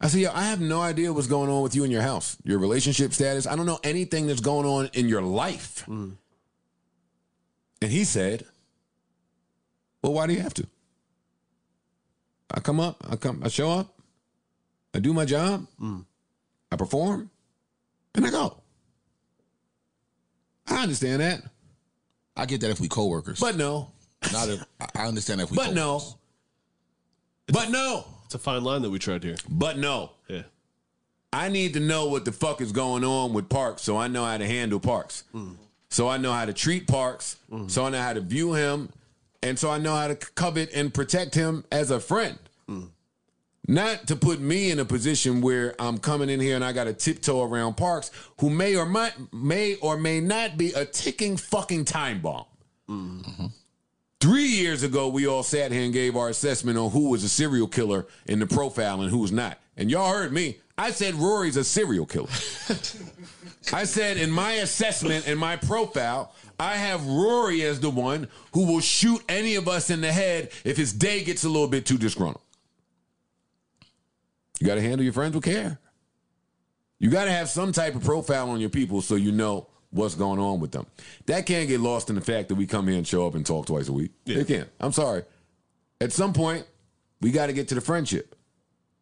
I 0.00 0.08
said, 0.08 0.20
yo, 0.22 0.30
I 0.32 0.44
have 0.44 0.60
no 0.60 0.80
idea 0.80 1.12
what's 1.12 1.26
going 1.26 1.48
on 1.50 1.62
with 1.62 1.74
you 1.76 1.84
in 1.84 1.90
your 1.90 2.00
house, 2.02 2.36
your 2.44 2.58
relationship 2.58 3.12
status. 3.12 3.46
I 3.46 3.56
don't 3.56 3.66
know 3.66 3.78
anything 3.84 4.26
that's 4.26 4.40
going 4.40 4.66
on 4.66 4.88
in 4.94 5.06
your 5.08 5.22
life. 5.22 5.84
Mm. 5.86 6.16
And 7.82 7.90
he 7.92 8.04
said, 8.04 8.44
well, 10.02 10.12
why 10.12 10.26
do 10.26 10.32
you 10.34 10.40
have 10.40 10.54
to? 10.54 10.66
I 12.50 12.60
come 12.60 12.80
up, 12.80 13.02
I 13.08 13.16
come, 13.16 13.42
I 13.44 13.48
show 13.48 13.70
up, 13.70 13.94
I 14.94 14.98
do 14.98 15.12
my 15.14 15.24
job, 15.24 15.66
mm. 15.80 16.04
I 16.70 16.76
perform, 16.76 17.30
and 18.14 18.26
I 18.26 18.30
go. 18.30 18.56
I 20.66 20.82
understand 20.82 21.20
that. 21.22 21.42
I 22.36 22.46
get 22.46 22.60
that 22.62 22.70
if 22.70 22.80
we 22.80 22.88
coworkers, 22.88 23.40
But 23.40 23.56
no, 23.56 23.90
not 24.32 24.48
if 24.48 24.62
I- 24.96 25.06
understand 25.06 25.40
that 25.40 25.44
if 25.44 25.50
we. 25.50 25.56
but 25.56 25.72
no, 25.74 25.98
coworkers. 25.98 26.14
but 27.48 27.70
no. 27.70 28.04
It's 28.26 28.34
a 28.34 28.38
fine 28.38 28.64
line 28.64 28.82
that 28.82 28.90
we 28.90 28.98
tried 28.98 29.22
here. 29.22 29.36
But 29.48 29.76
no, 29.78 30.12
Yeah. 30.28 30.42
I 31.34 31.48
need 31.48 31.74
to 31.74 31.80
know 31.80 32.06
what 32.06 32.24
the 32.24 32.32
fuck 32.32 32.60
is 32.60 32.72
going 32.72 33.04
on 33.04 33.32
with 33.34 33.48
Parks 33.48 33.82
so 33.82 33.96
I 33.98 34.08
know 34.08 34.24
how 34.24 34.36
to 34.38 34.46
handle 34.46 34.80
Parks. 34.80 35.24
Mm. 35.34 35.56
So 35.90 36.08
I 36.08 36.16
know 36.16 36.32
how 36.32 36.44
to 36.46 36.52
treat 36.54 36.86
Parks. 36.86 37.36
Mm. 37.50 37.70
So 37.70 37.84
I 37.86 37.90
know 37.90 38.00
how 38.00 38.12
to 38.14 38.20
view 38.20 38.54
him. 38.54 38.90
And 39.42 39.58
so 39.58 39.70
I 39.70 39.78
know 39.78 39.94
how 39.96 40.08
to 40.08 40.14
covet 40.14 40.70
and 40.74 40.92
protect 40.94 41.34
him 41.34 41.64
as 41.72 41.90
a 41.90 41.98
friend. 42.00 42.38
Not 43.68 44.08
to 44.08 44.16
put 44.16 44.40
me 44.40 44.70
in 44.72 44.80
a 44.80 44.84
position 44.84 45.40
where 45.40 45.74
I'm 45.80 45.98
coming 45.98 46.28
in 46.28 46.40
here 46.40 46.56
and 46.56 46.64
I 46.64 46.72
got 46.72 46.84
to 46.84 46.92
tiptoe 46.92 47.42
around 47.42 47.76
Parks, 47.76 48.10
who 48.40 48.50
may 48.50 48.74
or 48.76 48.84
might, 48.86 49.12
may 49.32 49.76
or 49.76 49.96
may 49.96 50.20
not 50.20 50.56
be 50.56 50.72
a 50.72 50.84
ticking 50.84 51.36
fucking 51.36 51.84
time 51.84 52.20
bomb. 52.20 52.44
Three 54.20 54.46
years 54.46 54.82
ago, 54.82 55.08
we 55.08 55.26
all 55.26 55.42
sat 55.42 55.70
here 55.72 55.82
and 55.82 55.92
gave 55.92 56.16
our 56.16 56.28
assessment 56.28 56.76
on 56.78 56.90
who 56.90 57.10
was 57.10 57.24
a 57.24 57.28
serial 57.28 57.66
killer 57.68 58.06
in 58.26 58.38
the 58.40 58.46
profile 58.46 59.00
and 59.00 59.10
who 59.10 59.18
was 59.18 59.32
not. 59.32 59.58
And 59.76 59.90
y'all 59.90 60.12
heard 60.12 60.32
me. 60.32 60.58
I 60.76 60.90
said 60.90 61.14
Rory's 61.14 61.56
a 61.56 61.64
serial 61.64 62.06
killer. 62.06 62.28
I 63.72 63.84
said 63.84 64.16
in 64.16 64.30
my 64.30 64.52
assessment 64.54 65.26
and 65.28 65.38
my 65.38 65.56
profile, 65.56 66.34
I 66.58 66.76
have 66.76 67.06
Rory 67.06 67.62
as 67.62 67.80
the 67.80 67.90
one 67.90 68.28
who 68.52 68.66
will 68.66 68.80
shoot 68.80 69.22
any 69.28 69.54
of 69.54 69.68
us 69.68 69.90
in 69.90 70.00
the 70.00 70.12
head 70.12 70.50
if 70.64 70.76
his 70.76 70.92
day 70.92 71.22
gets 71.22 71.44
a 71.44 71.48
little 71.48 71.68
bit 71.68 71.86
too 71.86 71.98
disgruntled. 71.98 72.42
You 74.60 74.66
got 74.66 74.76
to 74.76 74.80
handle 74.80 75.02
your 75.02 75.12
friends 75.12 75.34
with 75.34 75.44
care. 75.44 75.78
You 76.98 77.10
got 77.10 77.24
to 77.24 77.32
have 77.32 77.48
some 77.48 77.72
type 77.72 77.94
of 77.94 78.04
profile 78.04 78.50
on 78.50 78.60
your 78.60 78.70
people 78.70 79.02
so 79.02 79.16
you 79.16 79.32
know 79.32 79.66
what's 79.90 80.14
going 80.14 80.38
on 80.38 80.60
with 80.60 80.70
them. 80.70 80.86
That 81.26 81.46
can't 81.46 81.68
get 81.68 81.80
lost 81.80 82.08
in 82.08 82.14
the 82.14 82.20
fact 82.20 82.48
that 82.48 82.54
we 82.54 82.66
come 82.66 82.86
here 82.86 82.96
and 82.96 83.06
show 83.06 83.26
up 83.26 83.34
and 83.34 83.44
talk 83.44 83.66
twice 83.66 83.88
a 83.88 83.92
week. 83.92 84.12
It 84.24 84.46
can't. 84.46 84.68
I'm 84.80 84.92
sorry. 84.92 85.24
At 86.00 86.12
some 86.12 86.32
point, 86.32 86.64
we 87.20 87.30
got 87.30 87.46
to 87.46 87.52
get 87.52 87.68
to 87.68 87.74
the 87.74 87.80
friendship 87.80 88.36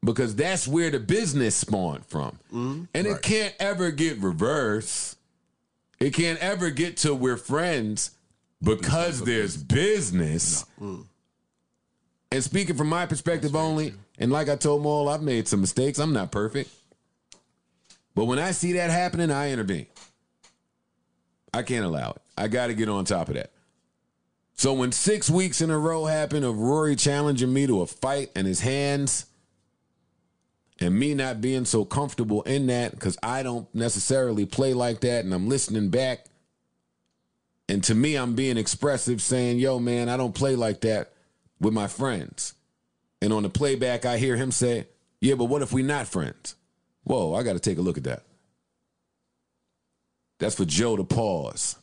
because 0.02 0.35
that's 0.35 0.66
where 0.66 0.90
the 0.90 0.98
business 0.98 1.55
spawned 1.55 2.06
from. 2.06 2.39
And 2.94 3.06
it 3.06 3.22
can't 3.22 3.55
ever 3.60 3.90
get 3.90 4.18
reversed. 4.18 5.16
It 5.98 6.14
can't 6.14 6.39
ever 6.39 6.70
get 6.70 6.97
to 6.98 7.14
we're 7.14 7.36
friends 7.36 8.12
because 8.62 9.22
there's 9.22 9.56
business. 9.56 10.64
And 12.32 12.44
speaking 12.44 12.77
from 12.77 12.89
my 12.89 13.06
perspective 13.06 13.55
only, 13.56 13.93
and 14.18 14.31
like 14.31 14.48
I 14.48 14.56
told 14.56 14.82
Mal, 14.82 15.09
I've 15.09 15.22
made 15.22 15.48
some 15.48 15.60
mistakes. 15.60 15.98
I'm 15.98 16.12
not 16.12 16.31
perfect. 16.31 16.70
But 18.14 18.24
when 18.27 18.39
I 18.39 18.52
see 18.52 18.72
that 18.74 18.90
happening, 18.90 19.31
I 19.31 19.51
intervene. 19.52 19.86
I 21.52 21.62
can't 21.62 21.85
allow 21.85 22.10
it. 22.10 22.22
I 22.39 22.48
got 22.48 22.68
to 22.68 22.74
get 22.74 22.89
on 22.89 23.05
top 23.05 23.28
of 23.28 23.35
that. 23.35 23.51
So 24.55 24.72
when 24.72 24.93
six 24.93 25.28
weeks 25.31 25.60
in 25.60 25.70
a 25.70 25.78
row 25.78 26.05
happened 26.05 26.44
of 26.44 26.59
Rory 26.59 26.94
challenging 26.97 27.52
me 27.52 27.66
to 27.66 27.81
a 27.81 27.86
fight 27.86 28.31
and 28.36 28.47
his 28.47 28.60
hands, 28.60 29.27
and 30.81 30.98
me 30.98 31.15
not 31.15 31.40
being 31.40 31.65
so 31.65 31.85
comfortable 31.85 32.43
in 32.43 32.66
that 32.69 32.93
because 32.93 33.19
I 33.23 33.43
don't 33.43 33.73
necessarily 33.74 34.47
play 34.47 34.73
like 34.73 35.01
that, 35.01 35.24
and 35.24 35.35
I'm 35.35 35.48
listening 35.48 35.90
back, 35.90 36.24
and 37.69 37.85
to 37.85 37.94
me 37.94 38.16
I'm 38.16 38.35
being 38.35 38.57
expressive, 38.57 39.20
saying, 39.20 39.59
"Yo, 39.59 39.78
man, 39.78 40.09
I 40.09 40.16
don't 40.16 40.35
play 40.35 40.57
like 40.57 40.81
that 40.81 41.12
with 41.61 41.74
my 41.74 41.86
friends." 41.86 42.55
And 43.23 43.32
on 43.32 43.43
the 43.43 43.51
playback, 43.51 44.07
I 44.07 44.16
hear 44.16 44.36
him 44.36 44.51
say, 44.51 44.89
"Yeah, 45.20 45.35
but 45.35 45.44
what 45.44 45.62
if 45.62 45.73
we 45.73 45.82
not 45.82 46.09
friends?" 46.09 46.55
Whoa, 47.05 47.35
I 47.35 47.43
got 47.43 47.55
to 47.55 47.61
take 47.61 47.78
a 47.78 47.82
look 47.82 47.98
at 47.98 48.05
that. 48.05 48.23
That's 50.39 50.55
for 50.55 50.65
Joe 50.65 50.97
to 50.97 51.05
pause. 51.05 51.77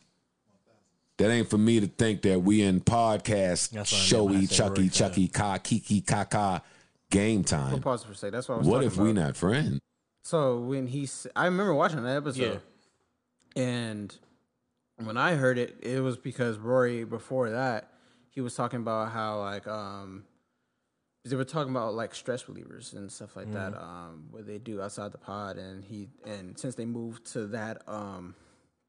That 1.18 1.32
ain't 1.32 1.50
for 1.50 1.58
me 1.58 1.80
to 1.80 1.88
think 1.88 2.22
that 2.24 2.42
we 2.42 2.62
in 2.62 2.80
podcast 2.82 3.72
That's 3.72 3.74
I 3.74 3.78
meant 3.78 3.88
showy 3.88 4.48
chucky 4.48 4.90
chucky 4.90 5.28
ka 5.28 5.58
kiki 5.58 6.02
kaka 6.02 6.62
game 7.12 7.44
time. 7.44 7.72
We'll 7.72 7.82
pause 7.82 8.04
for 8.04 8.12
a 8.12 8.16
sec. 8.16 8.32
That's 8.32 8.48
what 8.50 8.56
I 8.56 8.58
was 8.60 8.68
What 8.68 8.74
talking 8.82 8.88
if 8.88 8.98
we 8.98 9.14
not 9.14 9.36
friends? 9.36 9.80
So 10.24 10.60
when 10.60 10.88
he, 10.88 11.08
I 11.36 11.46
remember 11.46 11.74
watching 11.74 12.04
that 12.04 12.18
episode, 12.18 12.62
and 13.56 14.16
when 14.98 15.18
I 15.18 15.36
heard 15.36 15.58
it, 15.58 15.78
it 15.82 16.02
was 16.02 16.18
because 16.18 16.58
Rory 16.58 17.04
before 17.04 17.50
that 17.52 17.92
he 18.30 18.42
was 18.42 18.54
talking 18.56 18.80
about 18.82 19.12
how 19.12 19.40
like 19.40 19.68
um 19.68 20.26
they 21.26 21.36
were 21.36 21.44
talking 21.44 21.72
about 21.72 21.94
like 21.94 22.14
stress 22.16 22.44
relievers 22.44 22.94
and 22.94 23.12
stuff 23.12 23.36
like 23.36 23.52
that 23.52 23.74
Mhm. 23.74 23.82
um 23.82 24.28
what 24.32 24.46
they 24.46 24.58
do 24.60 24.82
outside 24.82 25.12
the 25.12 25.18
pod, 25.18 25.58
and 25.58 25.84
he 25.84 26.10
and 26.26 26.58
since 26.58 26.76
they 26.76 26.86
moved 26.86 27.26
to 27.34 27.48
that 27.48 27.82
um 27.88 28.36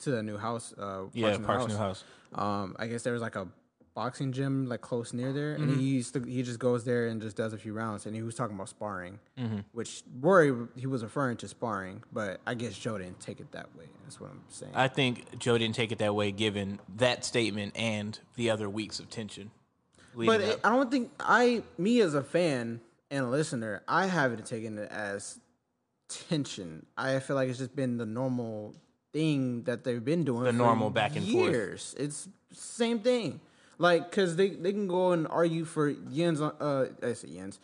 to 0.00 0.10
the 0.12 0.22
new 0.22 0.36
house, 0.36 0.72
uh, 0.78 1.04
Yeah, 1.12 1.36
New 1.36 1.44
Parks 1.44 1.66
New 1.66 1.76
House. 1.76 2.04
Um, 2.32 2.76
I 2.78 2.86
guess 2.86 3.02
there 3.02 3.12
was 3.12 3.22
like 3.22 3.34
a 3.34 3.48
boxing 3.98 4.30
gym 4.30 4.66
like 4.68 4.80
close 4.80 5.12
near 5.12 5.32
there, 5.32 5.54
and 5.54 5.70
Mhm. 5.70 5.76
he 5.80 5.86
used 5.96 6.14
to, 6.14 6.20
he 6.22 6.44
just 6.44 6.60
goes 6.60 6.84
there 6.84 7.08
and 7.08 7.20
just 7.20 7.36
does 7.36 7.52
a 7.52 7.58
few 7.58 7.72
rounds, 7.72 8.06
and 8.06 8.14
he 8.14 8.22
was 8.22 8.36
talking 8.36 8.54
about 8.54 8.68
sparring, 8.68 9.18
Mhm. 9.36 9.64
which 9.72 10.04
Rory 10.20 10.54
he 10.76 10.86
was 10.86 11.02
referring 11.02 11.36
to 11.38 11.48
sparring, 11.48 12.04
but 12.12 12.40
I 12.46 12.54
guess 12.54 12.78
Joe 12.78 12.96
didn't 12.98 13.18
take 13.18 13.40
it 13.40 13.50
that 13.50 13.74
way. 13.76 13.86
That's 14.04 14.20
what 14.20 14.30
I'm 14.30 14.44
saying. 14.48 14.72
I 14.72 14.86
think 14.86 15.36
Joe 15.40 15.58
didn't 15.58 15.74
take 15.74 15.90
it 15.90 15.98
that 15.98 16.14
way, 16.14 16.30
given 16.30 16.78
that 16.96 17.24
statement 17.24 17.76
and 17.76 18.16
the 18.36 18.50
other 18.50 18.70
weeks 18.70 19.00
of 19.00 19.10
tension. 19.10 19.50
but 20.14 20.40
it. 20.40 20.60
I 20.64 20.70
don't 20.70 20.90
think 20.90 21.10
I, 21.20 21.62
me 21.76 22.00
as 22.00 22.14
a 22.14 22.22
fan 22.24 22.80
and 23.10 23.24
a 23.24 23.28
listener, 23.28 23.82
I 23.88 24.06
haven't 24.06 24.46
taken 24.46 24.76
it 24.78 24.90
as 24.90 25.38
tension. 26.08 26.86
I 26.96 27.18
feel 27.20 27.36
like 27.36 27.48
it's 27.48 27.58
just 27.58 27.74
been 27.76 27.98
the 27.98 28.06
normal 28.06 28.74
thing 29.12 29.62
that 29.64 29.84
they've 29.84 30.04
been 30.04 30.24
doing. 30.24 30.44
The 30.44 30.50
for 30.50 30.56
normal 30.56 30.90
back 30.90 31.14
and 31.16 31.24
forth. 31.26 31.52
years. 31.52 31.94
It's 31.98 32.28
same 32.52 32.98
thing. 33.00 33.40
Like, 33.78 34.10
cause 34.10 34.36
they 34.36 34.50
they 34.50 34.72
can 34.72 34.88
go 34.88 35.12
and 35.12 35.26
argue 35.28 35.64
for 35.64 35.92
yens 35.94 36.40
on 36.40 36.52
uh 36.60 36.86
I 37.06 37.12
say 37.14 37.28
yens 37.28 37.58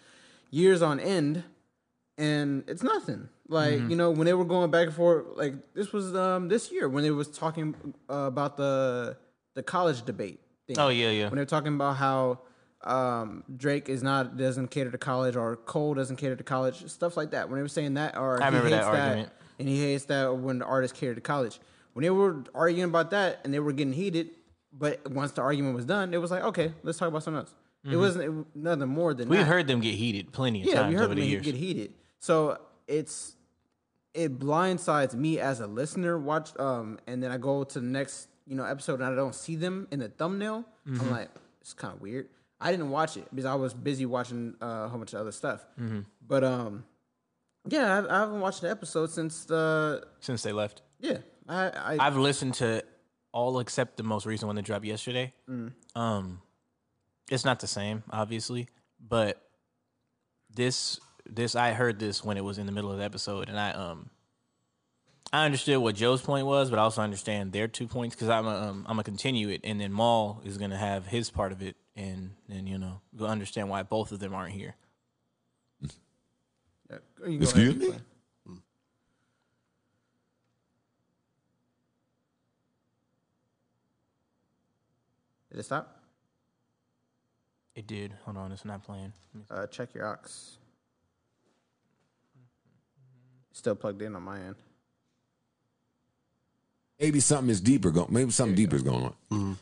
years 0.51 0.81
on 0.83 1.01
end, 1.01 1.43
and 2.17 2.63
it's 2.69 2.83
nothing. 2.83 3.29
Like 3.49 3.81
Mhm. 3.81 3.91
you 3.91 3.97
know 3.97 4.11
when 4.11 4.25
they 4.27 4.33
were 4.35 4.45
going 4.45 4.71
back 4.71 4.87
and 4.87 4.95
forth, 4.95 5.27
like 5.37 5.55
this 5.75 5.93
was 5.93 6.15
um 6.15 6.49
this 6.49 6.71
year 6.73 6.89
when 6.89 7.03
they 7.03 7.11
was 7.11 7.29
talking 7.29 7.75
uh, 8.09 8.15
about 8.15 8.57
the 8.57 9.17
the 9.55 9.63
college 9.63 10.05
debate. 10.05 10.41
Thing. 10.67 10.79
Oh, 10.79 10.89
yeah, 10.89 11.11
yeah. 11.11 11.25
When 11.29 11.37
they're 11.37 11.45
talking 11.45 11.75
about 11.75 11.97
how 11.97 12.39
um, 12.83 13.45
Drake 13.55 13.89
is 13.91 14.03
not 14.03 14.37
doesn't 14.39 14.69
cater 14.71 14.91
to 14.91 14.97
college 14.99 15.37
or 15.37 15.57
Cole 15.57 15.93
doesn't 15.95 16.17
cater 16.17 16.37
to 16.37 16.45
college, 16.45 16.87
stuff 16.91 17.17
like 17.19 17.33
that. 17.33 17.49
When 17.49 17.57
they 17.57 17.63
were 17.63 17.69
saying 17.69 17.95
that, 17.95 18.17
or 18.17 18.43
I 18.43 18.47
remember 18.47 18.69
he 18.69 18.75
that 18.75 18.85
hates 18.85 18.87
argument. 18.87 19.29
and 19.59 19.69
he 19.69 19.81
hates 19.83 20.05
that 20.07 20.37
when 20.39 20.59
the 20.61 20.65
artists 20.65 20.99
cater 20.99 21.15
to 21.15 21.21
college. 21.21 21.61
When 21.93 22.03
they 22.03 22.11
were 22.11 22.45
arguing 22.55 22.89
about 22.89 23.11
that 23.11 23.41
and 23.45 23.53
they 23.53 23.59
were 23.61 23.73
getting 23.73 23.93
heated, 23.93 24.31
but 24.77 25.09
once 25.11 25.33
the 25.33 25.43
argument 25.43 25.75
was 25.77 25.85
done, 25.85 26.13
it 26.13 26.19
was 26.19 26.31
like, 26.31 26.43
okay, 26.45 26.73
let's 26.83 26.99
talk 26.99 27.09
about 27.09 27.23
something 27.23 27.41
else. 27.41 27.55
It 27.85 27.91
Mhm. 27.91 27.99
wasn't 28.01 28.25
it, 28.25 28.57
nothing 28.57 28.89
more 28.89 29.13
than 29.15 29.29
We've 29.29 29.41
that. 29.41 29.45
heard 29.47 29.67
them 29.67 29.81
get 29.81 29.95
heated 29.95 30.33
plenty 30.33 30.63
of 30.63 30.67
yeah, 30.69 30.75
times 30.75 30.89
we 30.89 30.95
heard 30.97 31.05
over 31.05 31.15
the 31.15 31.21
them 31.21 31.31
years. 31.31 31.45
get 31.45 31.55
heated. 31.55 31.93
So 32.19 32.59
it's 32.89 33.37
it 34.15 34.39
blindsides 34.39 35.15
me 35.15 35.39
as 35.41 35.61
a 35.61 35.67
listener. 35.67 36.19
Watch 36.19 36.59
um, 36.59 36.99
and 37.07 37.23
then 37.23 37.31
I 37.31 37.37
go 37.39 37.65
to 37.65 37.81
the 37.81 37.87
next 37.87 38.29
you 38.47 38.55
know 38.57 38.65
episode 38.65 39.01
and 39.01 39.05
I 39.05 39.15
don't 39.15 39.35
see 39.35 39.57
them 39.57 39.87
in 39.91 40.01
the 40.01 40.09
thumbnail. 40.09 40.65
Mhm. 40.87 41.01
I'm 41.01 41.11
like, 41.11 41.31
it's 41.61 41.73
kind 41.75 41.95
of 41.95 42.01
weird. 42.01 42.29
I 42.61 42.71
didn't 42.71 42.91
watch 42.91 43.17
it 43.19 43.27
because 43.31 43.45
I 43.45 43.55
was 43.55 43.75
busy 43.75 44.07
watching 44.07 44.55
uh, 44.63 44.85
a 44.87 44.89
whole 44.89 44.99
bunch 44.99 45.13
of 45.13 45.21
other 45.21 45.33
stuff. 45.33 45.67
Mhm. 45.79 46.07
But 46.27 46.43
um, 46.45 46.85
yeah, 47.69 47.99
I, 48.09 48.15
I 48.17 48.19
haven't 48.21 48.41
watched 48.41 48.63
the 48.63 48.71
episode 48.71 49.11
since 49.11 49.45
the 49.45 50.07
Since 50.21 50.43
they 50.43 50.53
left. 50.53 50.83
yeah. 51.01 51.19
I, 51.47 51.67
I 51.69 51.97
I've 52.07 52.17
listened 52.17 52.55
to 52.55 52.83
all 53.35 53.59
except 53.59 53.97
the 53.97 54.03
most 54.05 54.25
recent 54.25 54.47
one 54.47 54.57
that 54.57 54.65
dropped 54.65 54.85
yesterday. 54.85 55.33
Mm. 55.51 55.73
Um, 55.97 56.41
it's 57.31 57.45
not 57.45 57.61
the 57.61 57.67
same, 57.67 58.05
obviously, 58.11 58.69
but 59.01 59.43
this 60.55 61.01
this 61.27 61.57
I 61.57 61.73
heard 61.73 61.99
this 61.99 62.25
when 62.25 62.37
it 62.37 62.45
was 62.45 62.59
in 62.59 62.67
the 62.67 62.73
middle 62.73 62.93
of 62.93 62.99
the 62.99 63.05
episode, 63.05 63.49
and 63.49 63.59
I 63.59 63.73
um 63.73 64.09
I 65.33 65.45
understood 65.45 65.79
what 65.79 65.97
Joe's 65.97 66.23
point 66.23 66.47
was, 66.47 66.71
but 66.71 66.79
I 66.79 66.83
also 66.83 67.03
understand 67.03 67.53
their 67.53 67.67
two 67.67 67.89
points 67.89 68.15
because 68.15 68.29
I'm 68.29 68.47
a, 68.47 68.51
um, 68.51 68.87
I'm 68.87 68.95
gonna 68.95 69.03
continue 69.03 69.49
it, 69.49 69.63
and 69.65 69.81
then 69.81 69.93
Mal 69.93 70.41
is 70.45 70.57
gonna 70.57 70.79
have 70.79 71.07
his 71.07 71.31
part 71.31 71.51
of 71.51 71.61
it, 71.61 71.77
and 71.97 72.31
then 72.49 72.69
you 72.69 72.79
know 72.79 73.01
we'll 73.13 73.29
understand 73.29 73.69
why 73.69 73.83
both 73.83 74.13
of 74.13 74.21
them 74.21 74.33
aren't 74.33 74.53
here. 74.53 74.77
you 75.83 75.89
can 77.25 77.39
go 77.39 77.43
Excuse 77.43 77.71
and 77.71 77.79
me? 77.81 77.95
Did 85.55 85.61
it 85.61 85.65
stop? 85.67 86.01
It 87.77 87.87
did. 87.87 88.13
Hold 88.25 88.39
on, 88.39 88.51
it's 88.51 88.65
not 88.65 88.83
playing. 88.83 89.13
Uh, 89.49 89.69
check 89.69 89.95
your 89.95 90.05
aux. 90.05 90.59
Still 93.53 93.77
plugged 93.77 94.03
in 94.03 94.17
on 94.17 94.23
my 94.25 94.41
end. 94.41 94.57
Maybe 96.99 97.21
something 97.21 97.51
is 97.51 97.61
deeper 97.61 97.93
going. 97.93 98.09
Maybe 98.11 98.33
something 98.33 98.57
deeper 98.57 98.75
is 98.75 98.83
going 98.83 99.13
on. 99.31 99.57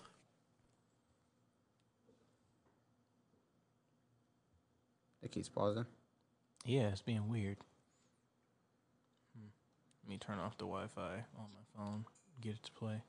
It 5.22 5.30
keeps 5.30 5.50
pausing. 5.50 5.84
Yeah, 6.64 6.88
it's 6.88 7.02
being 7.02 7.28
weird. 7.28 7.58
Hmm. 9.36 9.48
Let 10.04 10.08
me 10.08 10.16
turn 10.16 10.38
off 10.38 10.56
the 10.56 10.64
Wi-Fi 10.64 11.24
on 11.38 11.48
my 11.52 11.76
phone. 11.76 12.06
Get 12.40 12.54
it 12.54 12.62
to 12.62 12.72
play. 12.72 13.02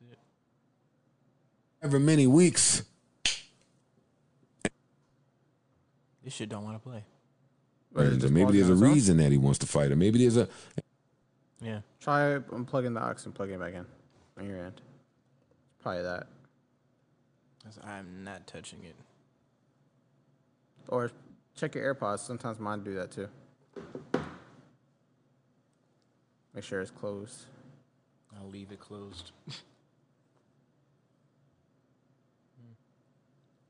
Maybe 0.00 0.10
that's 0.10 0.22
it. 1.82 1.86
Ever 1.86 1.98
many 1.98 2.26
weeks. 2.26 2.82
This 6.24 6.34
shit 6.34 6.48
don't 6.48 6.64
want 6.64 6.76
to 6.76 6.88
play. 6.88 7.04
But 7.92 8.06
it 8.06 8.22
And 8.24 8.34
maybe 8.34 8.52
there's 8.52 8.68
a 8.68 8.72
on 8.72 8.78
its 8.78 8.94
reason 8.94 9.16
that 9.16 9.32
he 9.32 9.38
wants 9.38 9.58
to 9.60 9.66
fight, 9.66 9.90
or 9.90 9.96
maybe 9.96 10.18
there's 10.18 10.36
a. 10.36 10.48
Yeah. 11.60 11.80
Try 12.00 12.38
unplugging 12.38 12.94
the 12.94 13.02
aux 13.02 13.24
and 13.24 13.34
plugging 13.34 13.54
it 13.54 13.60
back 13.60 13.74
in 13.74 13.86
on 14.38 14.46
your 14.46 14.58
end. 14.66 14.80
Probably 15.82 16.02
that. 16.02 16.26
'Cause 17.64 17.78
I'm 17.82 18.24
not 18.24 18.46
touching 18.46 18.84
it. 18.84 18.94
Or 20.88 21.10
check 21.54 21.74
your 21.74 21.94
AirPods. 21.94 22.20
Sometimes 22.20 22.58
mine 22.58 22.82
do 22.84 22.94
that 22.94 23.10
too. 23.10 23.28
Make 26.54 26.64
sure 26.64 26.80
it's 26.80 26.90
closed. 26.90 27.46
I'll 28.38 28.48
leave 28.48 28.70
it 28.72 28.80
closed. 28.80 29.32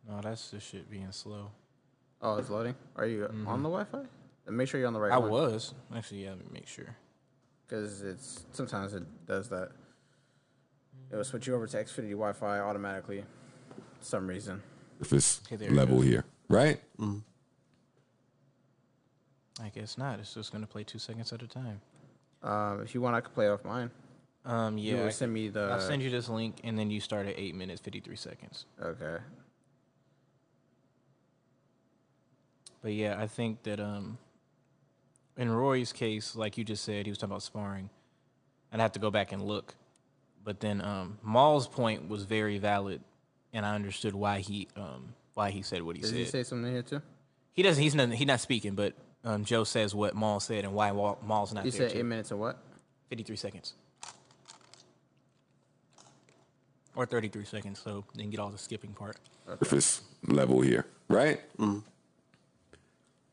no, 0.09 0.20
that's 0.22 0.51
the 0.51 0.60
shit 0.60 0.90
being 0.90 1.12
slow. 1.12 1.51
Oh, 2.22 2.36
it's 2.39 2.51
loading. 2.51 2.74
Are 2.97 3.06
you 3.06 3.24
on 3.47 3.62
the 3.62 3.68
Wi-Fi? 3.68 4.02
Make 4.51 4.68
sure 4.68 4.80
you're 4.80 4.86
on 4.89 4.94
the 4.94 5.01
right 5.01 5.12
I 5.12 5.18
one. 5.18 5.30
was 5.30 5.74
actually. 5.94 6.24
Yeah, 6.24 6.35
make 6.51 6.66
sure. 6.66 6.97
because 7.66 8.02
it's 8.02 8.44
sometimes 8.52 8.94
it 8.94 9.05
does 9.26 9.48
that. 9.51 9.70
It 11.12 11.16
will 11.16 11.24
switch 11.24 11.47
you 11.47 11.55
over 11.55 11.66
to 11.66 11.76
Xfinity 11.76 12.10
Wi-Fi 12.10 12.59
automatically. 12.60 13.24
For 13.98 14.05
some 14.05 14.26
reason. 14.26 14.62
If 15.01 15.12
it's 15.12 15.40
Okay, 15.52 15.68
level 15.68 16.01
here, 16.01 16.24
right? 16.48 16.80
I 19.60 19.68
guess 19.74 19.98
not. 19.98 20.18
It's 20.20 20.35
just 20.35 20.52
gonna 20.52 20.66
play 20.66 20.85
two 20.85 20.98
seconds 20.98 21.32
at 21.32 21.43
a 21.43 21.47
time. 21.47 21.80
Um, 22.43 22.80
if 22.82 22.94
you 22.94 23.01
want, 23.01 23.16
I 23.16 23.20
could 23.20 23.35
play 23.35 23.48
off 23.48 23.64
mine. 23.64 23.90
Um, 24.44 24.78
yeah. 24.78 25.02
will 25.05 25.10
send 25.10 25.32
me 25.32 25.48
the- 25.48 25.68
I'll 25.72 25.80
send 25.80 26.01
you 26.02 26.10
this 26.10 26.28
link, 26.28 26.60
and 26.64 26.78
then 26.78 26.90
you 26.90 27.01
start 27.01 27.26
at 27.26 27.35
eight 27.39 27.55
minutes 27.55 27.80
fifty 27.80 28.01
three 28.01 28.16
seconds. 28.16 28.66
Okay. 28.80 29.18
But 32.82 32.92
yeah, 32.92 33.16
I 33.18 33.26
think 33.26 33.62
that 33.64 33.80
um, 33.80 34.18
in 35.36 35.50
Rory's 35.50 35.92
case, 35.92 36.36
like 36.36 36.56
you 36.59 36.64
just 36.64 36.84
said, 36.84 37.06
he 37.06 37.10
was 37.10 37.18
talking 37.18 37.32
about 37.32 37.42
sparring. 37.42 37.90
I'd 38.72 38.80
have 38.80 38.92
to 38.92 38.98
go 38.98 39.10
back 39.10 39.32
and 39.32 39.42
look, 39.42 39.74
but 40.44 40.60
then 40.60 40.80
um, 40.82 41.18
Mal's 41.22 41.66
point 41.66 42.09
was 42.09 42.24
very 42.24 42.59
valid, 42.59 43.00
and 43.52 43.64
I 43.64 43.74
understood 43.74 44.14
why 44.14 44.40
he 44.40 44.68
um, 44.76 45.14
why 45.34 45.50
he 45.50 45.62
said 45.62 45.82
what 45.82 45.96
he 45.96 46.02
Did 46.02 46.09
said. 46.09 46.16
Did 46.16 46.24
he 46.24 46.30
say 46.30 46.42
something 46.42 46.70
here 46.70 46.82
too? 46.82 47.02
He 47.52 47.62
doesn't. 47.62 47.82
He's 47.82 47.94
not. 47.94 48.10
He's 48.12 48.26
not 48.26 48.40
speaking. 48.40 48.74
But 48.74 48.92
um, 49.24 49.44
Joe 49.44 49.64
says 49.64 49.94
what 49.94 50.14
Mal 50.14 50.38
said 50.38 50.64
and 50.64 50.74
why 50.74 50.92
Wa- 50.92 51.16
Mal's 51.26 51.52
not 51.55 51.64
He 51.64 51.70
there. 51.70 51.88
said 51.88 51.92
too. 51.92 51.98
eight 51.98 52.05
minutes 52.05 52.30
of 52.30 52.38
what? 52.38 52.59
Fifty-three 53.09 53.36
seconds, 53.36 53.72
or 56.94 57.06
thirty-three 57.06 57.44
seconds. 57.46 57.80
So 57.80 58.05
then 58.14 58.30
get 58.30 58.38
all 58.40 58.50
the 58.50 58.59
skipping 58.59 58.92
part. 58.92 59.16
If 59.60 59.72
it's 59.72 60.02
level 60.26 60.60
here, 60.60 60.86
right? 61.09 61.40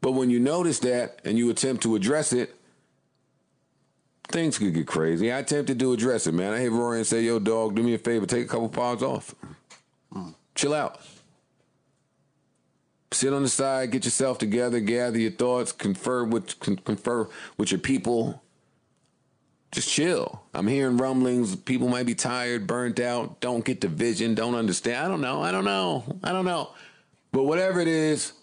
But 0.06 0.11
when 0.11 0.30
you 0.30 0.40
notice 0.40 0.77
that 0.82 1.19
and 1.26 1.36
you 1.36 1.49
attempt 1.49 1.82
to 1.82 1.95
address 1.95 2.32
it, 2.32 2.53
things 4.27 4.60
could 4.60 4.76
get 4.76 4.86
crazy. 4.86 5.32
I 5.32 5.40
attempted 5.40 5.80
to 5.80 5.94
address 5.94 6.27
it, 6.27 6.36
man. 6.36 6.53
I 6.53 6.60
hit 6.60 6.72
Rory 6.72 6.99
and 6.99 7.07
say, 7.07 7.23
"Yo, 7.23 7.40
dog, 7.40 7.73
do 7.73 7.82
me 7.82 7.95
a 7.95 7.98
favor, 7.98 8.27
take 8.27 8.45
a 8.45 8.48
couple 8.48 8.69
pounds 8.69 9.02
off, 9.02 9.34
chill 10.53 10.76
out." 10.76 11.02
Sit 13.14 13.34
on 13.34 13.41
the 13.41 13.49
side, 13.49 13.90
get 13.90 14.06
yourself 14.06 14.38
together, 14.38 14.80
gather 14.80 15.18
your 15.18 15.32
thoughts, 15.32 15.72
confer 15.72 16.23
with 16.23 16.60
con- 16.60 16.77
confer 16.86 17.27
with 17.57 17.72
your 17.72 17.80
people. 17.80 18.44
Just 19.72 19.90
chill. 19.90 20.44
I'm 20.53 20.68
hearing 20.68 20.98
rumblings. 20.98 21.56
People 21.56 21.88
might 21.88 22.06
be 22.06 22.14
tired, 22.14 22.68
burnt 22.68 22.99
out, 22.99 23.40
don't 23.40 23.65
get 23.65 23.82
the 23.82 23.88
vision, 23.88 24.36
don't 24.36 24.53
understand. 24.53 25.03
I 25.03 25.07
don't 25.07 25.22
know. 25.22 25.41
I 25.41 25.52
don't 25.52 25.65
know. 25.65 26.03
I 26.23 26.32
don't 26.32 26.45
know. 26.45 26.69
But 27.32 27.45
whatever 27.45 27.80
it 27.80 27.88
is, 27.88 28.34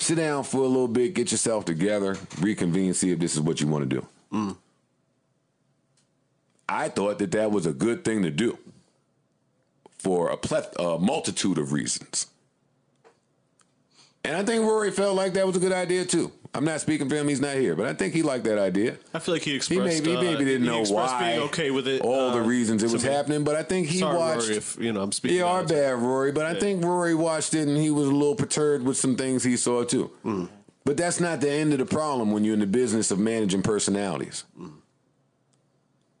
sit 0.00 0.16
down 0.16 0.42
for 0.44 0.58
a 0.58 0.66
little 0.66 0.88
bit, 0.88 1.14
get 1.14 1.30
yourself 1.30 1.64
together, 1.64 2.16
reconvene, 2.40 2.94
see 2.94 3.12
if 3.12 3.18
this 3.18 3.34
is 3.34 3.40
what 3.40 3.60
you 3.60 3.66
want 3.66 3.88
to 3.88 4.00
do. 4.00 4.06
Mm. 4.32 4.56
I 6.68 6.88
thought 6.88 7.18
that 7.18 7.32
that 7.32 7.50
was 7.50 7.66
a 7.66 7.72
good 7.72 8.04
thing 8.04 8.22
to 8.22 8.30
do 8.30 8.58
for 9.98 10.30
a, 10.30 10.36
pleth- 10.36 10.74
a 10.78 10.98
multitude 10.98 11.58
of 11.58 11.72
reasons. 11.72 12.26
And 14.24 14.36
I 14.36 14.44
think 14.44 14.64
Rory 14.64 14.90
felt 14.90 15.16
like 15.16 15.34
that 15.34 15.46
was 15.46 15.56
a 15.56 15.60
good 15.60 15.72
idea 15.72 16.04
too. 16.04 16.32
I'm 16.52 16.64
not 16.64 16.80
speaking 16.80 17.08
for 17.08 17.14
him; 17.14 17.28
he's 17.28 17.40
not 17.40 17.54
here, 17.54 17.76
but 17.76 17.86
I 17.86 17.92
think 17.94 18.12
he 18.12 18.22
liked 18.22 18.42
that 18.44 18.58
idea. 18.58 18.96
I 19.14 19.20
feel 19.20 19.34
like 19.34 19.42
he 19.42 19.54
expressed. 19.54 19.84
maybe, 19.84 20.10
he 20.10 20.16
uh, 20.16 20.20
maybe 20.22 20.44
didn't 20.44 20.62
he 20.62 20.68
know 20.68 20.82
why, 20.82 21.30
being 21.30 21.42
okay 21.48 21.70
with 21.70 21.86
it. 21.86 22.00
all 22.02 22.32
the 22.32 22.40
uh, 22.40 22.44
reasons 22.44 22.82
it 22.82 22.90
was 22.90 23.04
happening. 23.04 23.44
But 23.44 23.54
I 23.54 23.62
think 23.62 23.86
he 23.86 23.98
Sorry, 23.98 24.16
watched. 24.16 24.46
Rory, 24.48 24.56
if 24.56 24.76
you 24.80 24.92
know 24.92 25.02
I'm 25.02 25.12
speaking. 25.12 25.38
Yeah, 25.38 25.44
our 25.44 25.64
bad, 25.64 25.98
Rory. 25.98 26.32
But 26.32 26.46
I 26.46 26.58
think 26.58 26.84
Rory 26.84 27.14
watched 27.14 27.54
it 27.54 27.68
and 27.68 27.76
he 27.76 27.90
was 27.90 28.08
a 28.08 28.12
little 28.12 28.34
perturbed 28.34 28.84
with 28.84 28.96
some 28.96 29.14
things 29.14 29.44
he 29.44 29.56
saw 29.56 29.84
too. 29.84 30.10
Mm. 30.24 30.48
But 30.84 30.96
that's 30.96 31.20
not 31.20 31.40
the 31.40 31.50
end 31.52 31.72
of 31.72 31.78
the 31.78 31.86
problem 31.86 32.32
when 32.32 32.42
you're 32.42 32.54
in 32.54 32.60
the 32.60 32.66
business 32.66 33.12
of 33.12 33.20
managing 33.20 33.62
personalities. 33.62 34.42
Mm. 34.58 34.72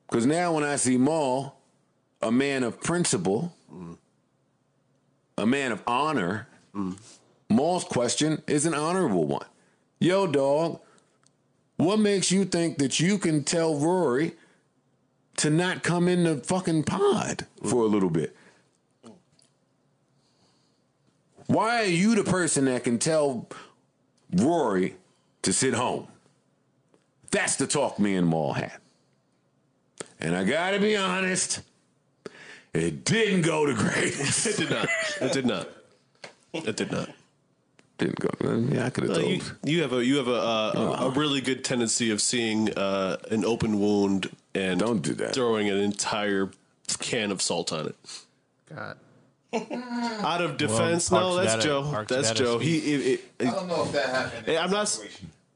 Because 0.08 0.26
now 0.26 0.52
when 0.54 0.62
I 0.62 0.76
see 0.76 0.96
Mal, 0.96 1.56
a 2.22 2.30
man 2.30 2.62
of 2.62 2.80
principle, 2.80 3.52
Mm. 3.74 3.96
a 5.38 5.46
man 5.46 5.72
of 5.72 5.82
honor, 5.88 6.46
Mal's 7.48 7.84
question 7.84 8.42
is 8.46 8.64
an 8.66 8.74
honorable 8.74 9.24
one. 9.26 9.46
Yo, 10.02 10.26
dog, 10.26 10.80
what 11.76 11.98
makes 11.98 12.32
you 12.32 12.46
think 12.46 12.78
that 12.78 12.98
you 12.98 13.18
can 13.18 13.44
tell 13.44 13.76
Rory 13.76 14.32
to 15.36 15.50
not 15.50 15.82
come 15.82 16.08
in 16.08 16.24
the 16.24 16.38
fucking 16.38 16.84
pod 16.84 17.46
for 17.62 17.82
a 17.82 17.86
little 17.86 18.08
bit? 18.08 18.34
Why 21.48 21.82
are 21.82 21.84
you 21.84 22.14
the 22.14 22.24
person 22.24 22.64
that 22.64 22.84
can 22.84 22.98
tell 22.98 23.46
Rory 24.34 24.96
to 25.42 25.52
sit 25.52 25.74
home? 25.74 26.06
That's 27.30 27.56
the 27.56 27.66
talk 27.66 27.98
me 27.98 28.14
and 28.16 28.26
Mal 28.26 28.54
had. 28.54 28.78
And 30.18 30.34
I 30.34 30.44
gotta 30.44 30.78
be 30.80 30.96
honest, 30.96 31.60
it 32.72 33.04
didn't 33.04 33.42
go 33.42 33.66
to 33.66 33.74
great. 33.74 34.14
it 34.18 34.56
did 34.56 34.70
not. 34.70 34.88
It 35.20 35.32
did 35.32 35.46
not. 35.46 35.68
It 36.54 36.76
did 36.76 36.90
not. 36.90 37.10
Didn't 38.00 38.18
go. 38.18 38.30
Yeah, 38.74 38.86
I 38.86 38.90
could 38.90 39.04
have 39.04 39.12
Uh, 39.12 39.20
told. 39.20 39.30
you, 39.30 39.40
you 39.64 39.82
have 39.82 39.92
a 39.92 40.04
you 40.04 40.16
have 40.16 40.26
a 40.28 40.34
uh, 40.34 40.72
Oh. 40.74 40.92
a, 40.94 41.06
a 41.06 41.10
really 41.10 41.40
good 41.42 41.62
tendency 41.64 42.10
of 42.10 42.20
seeing 42.22 42.72
uh, 42.72 43.18
an 43.30 43.44
open 43.44 43.78
wound 43.78 44.30
and 44.54 44.80
don't 44.80 45.02
do 45.02 45.12
that. 45.14 45.34
Throwing 45.34 45.68
an 45.68 45.76
entire 45.76 46.50
can 46.98 47.30
of 47.30 47.40
salt 47.42 47.72
on 47.72 47.86
it. 47.88 47.96
God. 48.74 48.96
Out 49.52 50.40
of 50.40 50.56
defense, 50.56 51.10
Well, 51.10 51.30
no, 51.30 51.36
that's 51.36 51.54
that's 51.54 51.66
gotta- 51.66 51.82
Joe. 51.84 51.90
Parks 51.90 52.12
That's 52.12 52.30
Joe. 52.32 52.58
He, 52.58 52.78
it, 52.78 53.20
it, 53.40 53.48
I 53.48 53.50
don't 53.50 53.68
know 53.68 53.84
if 53.84 53.92
that 53.92 54.08
happened. 54.08 54.56
I'm 54.58 54.70
not. 54.70 54.98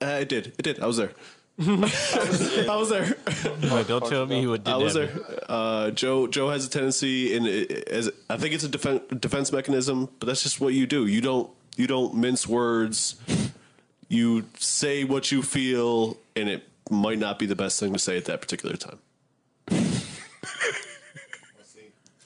Uh, 0.02 0.06
it 0.20 0.28
did. 0.28 0.48
It 0.58 0.62
did. 0.62 0.80
I 0.80 0.86
was 0.86 0.96
there. 0.96 1.12
I 1.58 1.64
was, 1.76 2.68
I 2.68 2.76
was 2.76 2.88
there. 2.90 3.16
Wait, 3.72 3.86
don't 3.86 4.04
tell 4.06 4.26
me 4.26 4.46
what 4.48 4.64
did 4.64 4.72
that. 4.72 4.74
I 4.74 4.76
was 4.76 4.94
there. 4.94 5.10
Uh, 5.48 5.92
Joe. 5.92 6.26
Joe 6.26 6.50
has 6.50 6.66
a 6.66 6.68
tendency, 6.70 7.36
and 7.36 7.46
as 7.46 8.10
I 8.28 8.36
think 8.36 8.54
it's 8.54 8.64
a 8.64 8.68
defen 8.68 9.20
defense 9.20 9.52
mechanism, 9.52 10.08
but 10.18 10.26
that's 10.26 10.42
just 10.42 10.60
what 10.60 10.74
you 10.74 10.86
do. 10.86 11.06
You 11.06 11.20
don't. 11.20 11.48
You 11.76 11.86
don't 11.86 12.14
mince 12.14 12.46
words. 12.46 13.16
You 14.08 14.44
say 14.58 15.04
what 15.04 15.32
you 15.32 15.42
feel, 15.42 16.16
and 16.36 16.48
it 16.48 16.68
might 16.90 17.18
not 17.18 17.38
be 17.38 17.46
the 17.46 17.56
best 17.56 17.80
thing 17.80 17.92
to 17.92 17.98
say 17.98 18.16
at 18.16 18.26
that 18.26 18.40
particular 18.40 18.76
time. 18.76 18.98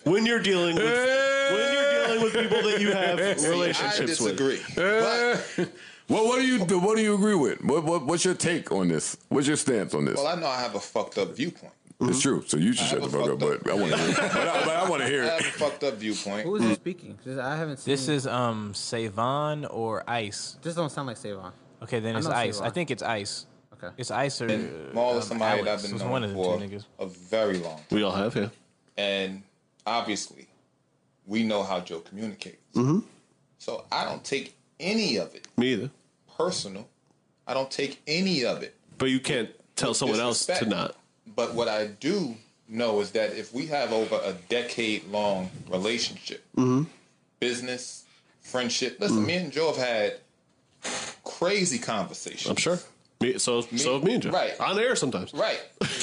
when 0.05 0.27
you're 0.27 0.41
dealing 0.43 0.77
with 0.77 0.85
when 0.85 1.73
you're 1.73 2.07
dealing 2.07 2.23
with 2.23 2.33
people 2.35 2.63
that 2.71 2.81
you 2.81 2.93
have 2.93 3.19
relationships 3.51 4.21
with. 4.21 4.37
disagree. 4.37 4.61
But, 4.75 5.71
Well, 6.09 6.27
what 6.27 6.39
do 6.41 6.47
you 6.47 6.61
what 6.81 6.97
do 6.97 7.03
you 7.03 7.15
agree 7.15 7.35
with? 7.35 7.63
What, 7.63 7.85
what 7.85 8.07
what's 8.07 8.25
your 8.25 8.33
take 8.35 8.73
on 8.73 8.89
this? 8.89 9.19
What's 9.29 9.47
your 9.47 9.59
stance 9.59 9.93
on 9.93 10.07
this? 10.07 10.17
well, 10.17 10.27
I 10.27 10.37
know 10.41 10.47
I 10.47 10.59
have 10.59 10.75
a 10.75 10.81
fucked 10.81 11.19
up 11.19 11.37
viewpoint. 11.37 11.73
It's 12.01 12.21
true. 12.23 12.45
So 12.47 12.57
you 12.59 12.73
should 12.73 12.87
shut 12.87 13.03
the 13.03 13.09
fuck 13.09 13.29
up. 13.29 13.41
fucked 13.41 13.65
But 13.65 13.73
I 13.73 13.75
want 13.75 13.91
to 13.93 13.99
hear. 13.99 14.11
It. 14.11 14.17
But 14.17 14.49
I, 14.49 14.65
but 14.65 14.77
I 14.77 14.89
want 14.89 15.03
to 15.03 15.09
hear 15.09 15.23
I 15.25 15.27
have 15.27 15.41
it. 15.41 15.47
a 15.47 15.51
fucked 15.53 15.83
up 15.85 15.95
viewpoint. 15.95 16.45
Who 16.47 16.55
is 16.57 16.63
he 16.63 16.75
speaking? 16.75 17.19
'Cause 17.25 17.39
I 17.39 17.57
haven't 17.57 17.79
seen. 17.79 17.93
This 17.93 18.09
is 18.09 18.27
um 18.27 18.73
Savon 18.75 19.65
or 19.65 20.05
Ice. 20.09 20.59
This 20.63 20.75
don't 20.77 20.91
sound 20.91 21.09
like 21.09 21.17
Savon. 21.17 21.53
Okay, 21.83 21.99
then 22.01 22.15
I 22.15 22.19
it's 22.19 22.27
Ice. 22.29 22.55
Savon. 22.57 22.71
I 22.71 22.73
think 22.73 22.91
it's 22.93 23.03
Ice. 23.03 23.47
Okay. 23.75 23.95
It's 23.97 24.11
Ice 24.13 24.41
or 24.43 24.47
And 24.47 24.93
Mal 24.95 25.11
um, 25.11 25.17
is 25.19 25.25
somebody 25.27 25.63
that 25.63 25.69
Alex. 25.69 25.85
I've 25.85 25.89
been 25.89 25.97
It's 25.97 26.03
known 26.05 26.13
one 26.13 26.25
of 26.25 26.31
the 26.31 26.37
for 26.37 26.59
two 26.59 26.65
niggas. 26.65 26.85
a 27.01 27.07
very 27.07 27.59
long. 27.59 27.81
We 27.91 28.03
all 28.03 28.13
have, 28.13 28.35
yeah. 28.37 28.49
And 28.97 29.43
obviously, 29.87 30.49
we 31.27 31.45
know 31.45 31.63
how 31.63 31.81
Joe 31.81 32.01
communicates. 32.01 32.59
Mm-hmm. 32.75 33.01
So 33.59 33.85
I 33.93 34.05
don't 34.05 34.25
take 34.25 34.57
any 34.81 35.17
of 35.17 35.35
it 35.35 35.47
Me 35.57 35.73
either. 35.75 35.91
personal. 36.37 36.89
I 37.47 37.55
don't 37.55 37.71
take 37.71 38.03
any 38.07 38.45
of 38.45 38.63
it. 38.63 38.75
But 38.99 39.11
you 39.11 39.21
can't 39.21 39.51
tell 39.77 39.95
someone 39.95 40.21
else 40.21 40.47
to 40.47 40.65
not. 40.67 40.97
But 41.39 41.55
what 41.55 41.69
I 41.69 41.87
do 41.87 42.35
know 42.69 43.01
is 43.01 43.13
that 43.13 43.37
if 43.37 43.55
we 43.55 43.67
have 43.67 43.93
over 43.93 44.17
a 44.25 44.33
decade 44.49 45.07
long 45.09 45.51
relationship, 45.71 46.45
Mm-hmm. 46.57 46.83
business, 47.39 48.03
friendship, 48.41 48.97
listen, 48.99 49.25
me 49.25 49.35
and 49.37 49.53
Joe 49.53 49.69
have 49.69 49.77
had 49.77 50.15
crazy 51.25 51.79
conversations. 51.79 52.51
I'm 52.51 52.57
sure. 52.57 52.81
Me, 53.21 53.39
so 53.39 53.61
so 53.61 54.01
me 54.01 54.15
and 54.15 54.23
Joe. 54.25 54.31
Right. 54.31 54.59
On 54.61 54.77
air 54.81 54.97
sometimes. 54.97 55.33
Right. 55.33 55.61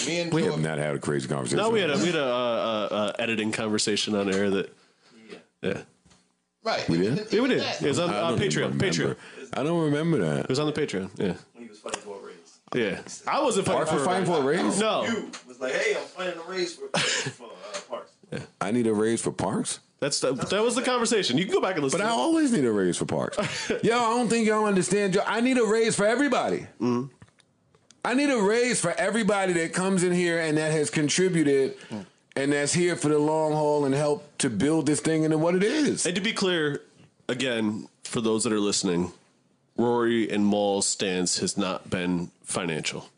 Me 0.08 0.22
and 0.22 0.34
We 0.38 0.44
Joe 0.44 0.52
have 0.52 0.62
not 0.62 0.78
had 0.78 0.96
a 0.96 1.00
crazy 1.00 1.28
conversation. 1.28 1.58
No, 1.58 1.70
we 1.70 1.82
had 1.82 1.90
a 1.90 1.98
we 1.98 2.06
had 2.06 2.16
a, 2.16 2.24
uh, 2.24 2.28
uh, 2.92 2.96
uh, 2.96 3.12
editing 3.20 3.52
conversation 3.52 4.16
on 4.16 4.34
air 4.34 4.50
that. 4.50 4.74
Yeah. 5.62 5.82
Right. 6.64 6.88
We 6.88 6.98
did. 7.00 7.28
Yeah, 7.30 7.42
we 7.42 7.50
did. 7.50 7.62
It 7.82 7.88
was 7.90 8.00
on 8.00 8.10
I 8.10 8.20
uh, 8.20 8.30
don't 8.30 8.40
Patreon. 8.40 8.78
Patreon. 8.78 9.18
I 9.54 9.64
don't 9.64 9.84
remember 9.84 10.18
that. 10.20 10.46
It 10.46 10.50
was 10.50 10.60
on 10.60 10.68
the 10.68 10.74
Patreon. 10.74 11.10
Yeah. 11.16 11.34
He 11.60 11.68
was 11.68 11.80
fighting 11.80 12.00
for 12.00 12.16
a 12.16 12.20
raise. 12.20 12.25
Yeah. 12.76 13.02
I 13.28 13.42
wasn't 13.42 13.66
fighting 13.68 13.86
Parks 13.86 13.90
for 13.92 13.96
was 13.98 14.04
a 14.04 14.06
fighting 14.06 14.26
for 14.26 14.38
a 14.40 14.44
raise. 14.44 14.80
No. 14.80 15.06
You 15.06 15.32
was 15.48 15.60
like, 15.60 15.74
hey, 15.74 15.96
I'm 15.96 16.04
fighting 16.06 16.40
a 16.40 16.50
raise 16.52 16.76
for, 16.76 16.88
for 16.98 17.46
uh, 17.46 17.80
Parks. 17.90 18.12
I 18.62 18.72
need 18.72 18.88
a 18.88 18.94
raise 18.94 19.22
for 19.22 19.32
Parks. 19.32 19.80
That's 20.00 20.20
the, 20.20 20.34
that 20.34 20.62
was 20.62 20.76
the 20.76 20.82
conversation. 20.82 21.38
You 21.38 21.46
can 21.46 21.54
go 21.54 21.62
back 21.62 21.76
and 21.76 21.84
listen. 21.84 22.00
But 22.00 22.06
I 22.06 22.10
to 22.10 22.16
it. 22.16 22.20
always 22.20 22.52
need 22.52 22.66
a 22.66 22.72
raise 22.72 22.98
for 22.98 23.06
Parks. 23.06 23.38
Yo, 23.84 23.96
I 23.98 24.10
don't 24.18 24.28
think 24.28 24.46
y'all 24.48 24.66
understand. 24.66 25.16
Yo, 25.16 25.22
I 25.26 25.40
need 25.42 25.58
a 25.58 25.64
raise 25.66 25.96
for 25.96 26.06
everybody. 26.06 26.68
Mm-hmm. 26.82 27.06
I 28.04 28.14
need 28.14 28.30
a 28.30 28.40
raise 28.42 28.80
for 28.82 28.92
everybody 28.92 29.54
that 29.54 29.74
comes 29.74 30.04
in 30.04 30.12
here 30.12 30.40
and 30.40 30.58
that 30.58 30.72
has 30.72 30.90
contributed 30.90 31.76
Mm. 31.90 32.06
and 32.36 32.52
that's 32.54 32.74
here 32.74 32.96
for 32.96 33.08
the 33.10 33.18
long 33.18 33.54
haul 33.54 33.86
and 33.86 33.96
help 33.96 34.38
to 34.40 34.50
build 34.50 34.86
this 34.86 35.00
thing 35.00 35.24
into 35.24 35.38
what 35.38 35.56
it 35.56 35.64
is. 35.64 36.06
And 36.06 36.14
to 36.16 36.22
be 36.22 36.34
clear, 36.34 36.82
again, 37.30 37.88
for 38.04 38.22
those 38.22 38.44
that 38.44 38.54
are 38.54 38.60
listening, 38.60 39.12
Rory 39.78 40.30
and 40.30 40.46
Mal's 40.46 40.88
stance 40.88 41.40
has 41.40 41.58
not 41.58 41.90
been 41.90 42.32
financial 42.44 43.10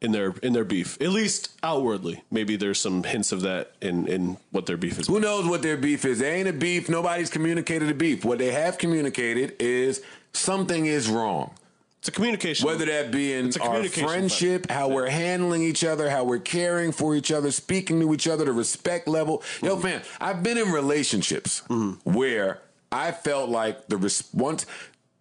in 0.00 0.12
their 0.12 0.34
in 0.42 0.52
their 0.52 0.64
beef, 0.64 1.00
at 1.00 1.08
least 1.10 1.50
outwardly. 1.62 2.22
Maybe 2.30 2.56
there's 2.56 2.80
some 2.80 3.02
hints 3.02 3.32
of 3.32 3.40
that 3.42 3.72
in 3.80 4.06
in 4.06 4.36
what 4.50 4.66
their 4.66 4.76
beef 4.76 4.98
is. 4.98 5.06
Who 5.08 5.20
knows 5.20 5.46
what 5.46 5.62
their 5.62 5.76
beef 5.76 6.04
is? 6.04 6.18
There 6.20 6.34
ain't 6.34 6.48
a 6.48 6.52
beef. 6.52 6.88
Nobody's 6.88 7.30
communicated 7.30 7.88
a 7.90 7.94
beef. 7.94 8.24
What 8.24 8.38
they 8.38 8.52
have 8.52 8.78
communicated 8.78 9.56
is 9.58 10.02
something 10.32 10.86
is 10.86 11.08
wrong. 11.08 11.52
It's 11.98 12.06
a 12.08 12.12
communication. 12.12 12.64
Whether 12.64 12.84
that 12.86 13.10
be 13.10 13.32
in 13.32 13.50
our 13.60 13.82
friendship, 13.88 14.70
how 14.70 14.86
we're 14.88 15.08
handling 15.08 15.62
each 15.64 15.82
other, 15.82 16.08
how 16.10 16.22
we're 16.22 16.38
caring 16.38 16.92
for 16.92 17.16
each 17.16 17.32
other, 17.32 17.50
speaking 17.50 17.98
to 18.00 18.14
each 18.14 18.28
other, 18.28 18.44
the 18.44 18.52
respect 18.52 19.08
level. 19.08 19.42
Yo, 19.64 19.74
Mm-hmm. 19.74 19.82
fam, 19.82 20.02
I've 20.20 20.44
been 20.44 20.58
in 20.58 20.70
relationships 20.70 21.62
where 22.04 22.60
I 22.92 23.10
felt 23.10 23.48
like 23.50 23.88
the 23.88 23.96
res- 23.96 24.28
once 24.32 24.64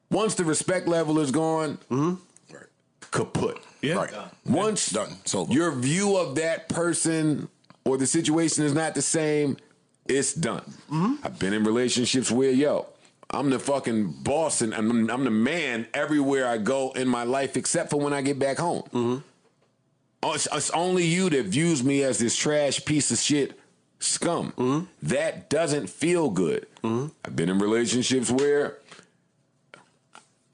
once 0.09 0.35
the 0.35 0.43
respect 0.43 0.87
level 0.87 1.19
is 1.19 1.31
gone, 1.31 1.77
kaput. 3.11 3.57
Yeah. 3.81 3.95
Right. 3.95 4.13
Once 4.45 4.89
Done. 4.89 5.17
So 5.25 5.47
your 5.47 5.71
view 5.71 6.17
of 6.17 6.35
that 6.35 6.67
person 6.69 7.47
or 7.85 7.97
the 7.97 8.07
situation 8.07 8.65
is 8.65 8.73
not 8.73 8.95
the 8.95 9.01
same, 9.01 9.57
it's 10.07 10.33
done. 10.33 10.63
Mm-hmm. 10.91 11.15
I've 11.23 11.39
been 11.39 11.53
in 11.53 11.63
relationships 11.63 12.31
where, 12.31 12.51
yo, 12.51 12.87
I'm 13.29 13.49
the 13.49 13.59
fucking 13.59 14.23
boss 14.23 14.61
and 14.61 14.73
I'm, 14.73 15.09
I'm 15.09 15.23
the 15.23 15.31
man 15.31 15.87
everywhere 15.93 16.47
I 16.47 16.57
go 16.57 16.91
in 16.91 17.07
my 17.07 17.23
life 17.23 17.55
except 17.57 17.89
for 17.89 17.99
when 17.99 18.13
I 18.13 18.21
get 18.21 18.39
back 18.39 18.57
home. 18.57 18.83
Mm-hmm. 18.93 19.17
Oh, 20.23 20.33
It's, 20.33 20.47
it's 20.51 20.69
only 20.71 21.05
you 21.05 21.29
that 21.29 21.45
views 21.45 21.83
me 21.83 22.03
as 22.03 22.17
this 22.17 22.35
trash 22.35 22.83
piece 22.83 23.11
of 23.11 23.19
shit 23.19 23.59
scum. 23.99 24.53
Mm-hmm. 24.57 24.85
That 25.03 25.49
doesn't 25.49 25.89
feel 25.89 26.29
good. 26.29 26.67
I've 26.83 27.35
been 27.35 27.49
in 27.49 27.59
relationships 27.59 28.31
where 28.31 28.77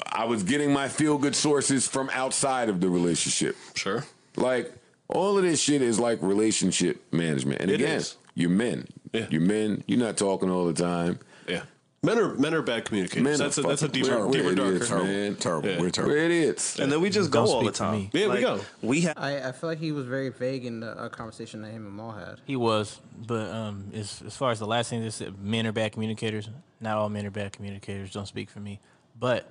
I 0.05 0.25
was 0.25 0.43
getting 0.43 0.71
my 0.73 0.87
feel 0.89 1.17
good 1.17 1.35
sources 1.35 1.87
from 1.87 2.09
outside 2.13 2.69
of 2.69 2.81
the 2.81 2.89
relationship. 2.89 3.55
Sure. 3.75 4.03
Like 4.35 4.73
all 5.07 5.37
of 5.37 5.43
this 5.43 5.61
shit 5.61 5.81
is 5.81 5.99
like 5.99 6.19
relationship 6.21 7.01
management. 7.13 7.61
And 7.61 7.71
It 7.71 7.75
again, 7.75 7.97
is. 7.97 8.17
you're 8.35 8.49
men. 8.49 8.87
Yeah. 9.13 9.27
You're 9.29 9.41
men. 9.41 9.83
You're 9.87 9.99
not 9.99 10.17
talking 10.17 10.49
all 10.49 10.65
the 10.65 10.73
time. 10.73 11.19
Yeah. 11.47 11.63
Men 12.05 12.19
are 12.19 12.33
men 12.35 12.53
are 12.53 12.61
bad 12.61 12.83
communicators. 12.83 13.23
Men 13.23 13.37
that's 13.39 13.57
are 13.57 13.61
a, 13.61 13.67
that's 13.67 13.81
a 13.83 13.87
fucking- 13.87 14.03
deeper, 14.03 14.27
we're 14.27 14.33
deeper, 14.33 14.49
idiots, 14.65 14.89
darker. 14.89 15.05
man. 15.05 15.35
terrible. 15.37 15.69
Yeah. 15.69 15.79
We're 15.79 15.89
terrible. 15.89 16.15
We're 16.15 16.25
idiots. 16.25 16.77
And 16.79 16.91
then 16.91 16.99
we 16.99 17.09
just 17.09 17.31
Don't 17.31 17.45
go 17.45 17.51
all 17.53 17.63
the 17.63 17.71
time. 17.71 17.93
me. 17.95 18.09
Yeah, 18.11 18.27
we 18.27 18.41
go. 18.41 18.59
We 18.81 19.01
have. 19.01 19.17
I, 19.17 19.37
I 19.47 19.51
feel 19.53 19.69
like 19.69 19.79
he 19.79 19.93
was 19.93 20.05
very 20.05 20.27
vague 20.29 20.65
in 20.65 20.81
the 20.81 20.89
uh, 20.91 21.07
conversation 21.09 21.61
that 21.61 21.69
him 21.69 21.85
and 21.87 21.95
Mal 21.95 22.11
had. 22.11 22.41
He 22.45 22.57
was, 22.57 22.99
but 23.25 23.49
um, 23.51 23.89
as 23.93 24.21
as 24.25 24.35
far 24.35 24.51
as 24.51 24.59
the 24.59 24.67
last 24.67 24.89
thing 24.89 25.01
that 25.03 25.11
said, 25.11 25.41
men 25.41 25.65
are 25.65 25.71
bad 25.71 25.93
communicators. 25.93 26.49
Not 26.81 26.97
all 26.97 27.07
men 27.07 27.25
are 27.25 27.31
bad 27.31 27.53
communicators. 27.53 28.11
Don't 28.11 28.27
speak 28.27 28.49
for 28.49 28.59
me, 28.59 28.81
but 29.17 29.49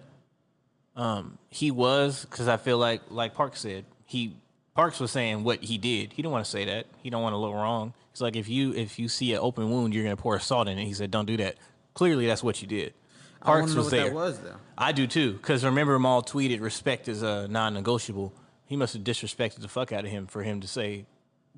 um, 0.96 1.38
he 1.50 1.70
was 1.70 2.24
because 2.24 2.48
I 2.48 2.56
feel 2.56 2.78
like, 2.78 3.02
like 3.10 3.34
Parks 3.34 3.60
said, 3.60 3.84
he 4.04 4.36
Parks 4.74 5.00
was 5.00 5.10
saying 5.10 5.44
what 5.44 5.62
he 5.62 5.78
did. 5.78 6.12
He 6.12 6.22
didn't 6.22 6.32
want 6.32 6.44
to 6.44 6.50
say 6.50 6.64
that. 6.64 6.86
He 7.02 7.10
don't 7.10 7.22
want 7.22 7.34
to 7.34 7.38
look 7.38 7.52
wrong. 7.52 7.92
It's 8.10 8.20
like 8.20 8.36
if 8.36 8.48
you 8.48 8.72
if 8.74 8.98
you 8.98 9.08
see 9.08 9.32
an 9.32 9.40
open 9.40 9.70
wound, 9.70 9.94
you're 9.94 10.04
gonna 10.04 10.16
pour 10.16 10.38
salt 10.40 10.68
in 10.68 10.78
it. 10.78 10.84
He 10.84 10.94
said, 10.94 11.10
"Don't 11.10 11.26
do 11.26 11.36
that." 11.38 11.56
Clearly, 11.94 12.26
that's 12.26 12.42
what 12.42 12.60
you 12.62 12.68
did. 12.68 12.94
Parks 13.40 13.74
was 13.74 13.86
what 13.86 13.90
there. 13.90 14.04
that 14.04 14.14
was 14.14 14.38
though. 14.38 14.56
I 14.78 14.92
do 14.92 15.06
too, 15.06 15.32
because 15.32 15.64
remember 15.64 15.98
Mal 15.98 16.22
tweeted 16.22 16.60
respect 16.60 17.08
is 17.08 17.22
a 17.22 17.48
non-negotiable. 17.48 18.32
He 18.66 18.76
must 18.76 18.94
have 18.94 19.02
disrespected 19.02 19.60
the 19.60 19.68
fuck 19.68 19.92
out 19.92 20.04
of 20.04 20.10
him 20.10 20.26
for 20.26 20.42
him 20.42 20.60
to 20.60 20.68
say, 20.68 21.06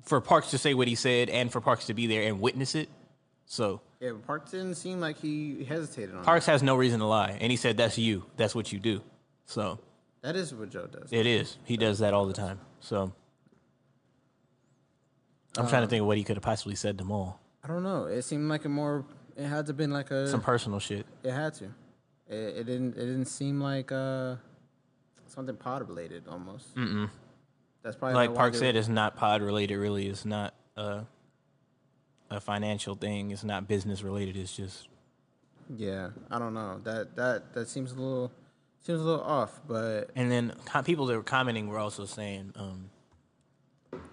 for 0.03 0.19
Parks 0.19 0.51
to 0.51 0.57
say 0.57 0.73
what 0.73 0.87
he 0.87 0.95
said, 0.95 1.29
and 1.29 1.51
for 1.51 1.61
Parks 1.61 1.85
to 1.85 1.93
be 1.93 2.07
there 2.07 2.23
and 2.23 2.41
witness 2.41 2.75
it. 2.75 2.89
So 3.45 3.81
Yeah, 3.99 4.11
but 4.11 4.25
Park 4.25 4.49
didn't 4.49 4.75
seem 4.75 4.99
like 4.99 5.19
he 5.19 5.63
hesitated 5.63 6.15
on 6.15 6.23
Parks 6.23 6.47
has 6.47 6.63
no 6.63 6.75
reason 6.75 6.99
to 6.99 7.05
lie, 7.05 7.37
and 7.39 7.51
he 7.51 7.57
said 7.57 7.77
that's 7.77 7.97
you, 7.97 8.25
that's 8.35 8.55
what 8.55 8.71
you 8.71 8.79
do. 8.79 9.01
So 9.45 9.79
that. 10.21 10.35
Is 10.35 10.53
what 10.53 10.69
Joe 10.69 10.87
does. 10.87 11.11
it 11.11 11.25
is. 11.25 11.57
He 11.63 11.77
does 11.77 11.99
that 11.99 12.13
all 12.13 12.25
the 12.25 12.33
time. 12.33 12.59
So 12.79 13.13
I'm 15.57 15.67
trying 15.67 15.83
to 15.83 15.87
think 15.87 16.01
of 16.01 16.07
what 16.07 16.17
he 16.17 16.23
could 16.23 16.35
have 16.35 16.43
possibly 16.43 16.75
said 16.75 16.97
to 16.97 17.05
Mal. 17.05 17.39
I 17.63 17.67
don't 17.67 17.83
know. 17.83 18.05
It 18.05 18.23
seemed 18.23 18.49
like 18.49 18.65
a 18.65 18.69
more. 18.69 19.05
It 19.35 19.45
had 19.45 19.65
to 19.67 19.73
been 19.73 19.91
like 19.91 20.11
a. 20.11 20.27
Some 20.27 20.41
personal 20.41 20.79
shit. 20.79 21.05
It 21.23 21.31
had 21.31 21.53
to. 21.55 21.65
It, 22.27 22.35
it 22.35 22.63
didn't. 22.65 22.95
It 22.95 23.01
didn't 23.05 23.25
seem 23.25 23.61
like 23.61 23.91
uh 23.91 24.35
something 25.27 25.55
pod 25.55 25.87
related 25.87 26.23
almost. 26.27 26.75
Mm-mm. 26.75 27.09
That's 27.83 27.95
probably 27.95 28.15
like 28.15 28.33
Park 28.33 28.55
said, 28.55 28.75
it's 28.75 28.87
not 28.87 29.15
pod 29.15 29.41
related. 29.43 29.77
Really, 29.77 30.07
it's 30.07 30.25
not 30.25 30.55
a, 30.75 31.03
a 32.31 32.39
financial 32.39 32.95
thing. 32.95 33.29
It's 33.29 33.43
not 33.43 33.67
business 33.67 34.01
related. 34.01 34.35
It's 34.37 34.55
just 34.55 34.87
Yeah, 35.75 36.09
I 36.31 36.39
don't 36.39 36.55
know. 36.55 36.79
That 36.83 37.15
that 37.15 37.53
that 37.53 37.69
seems 37.69 37.91
a 37.91 37.95
little 37.95 38.31
seems 38.85 39.01
a 39.01 39.03
little 39.03 39.23
off, 39.23 39.61
but 39.67 40.11
And 40.15 40.31
then 40.31 40.53
co- 40.65 40.83
people 40.83 41.07
that 41.07 41.17
were 41.17 41.23
commenting 41.23 41.67
were 41.67 41.79
also 41.79 42.05
saying, 42.05 42.53
um, 42.55 42.89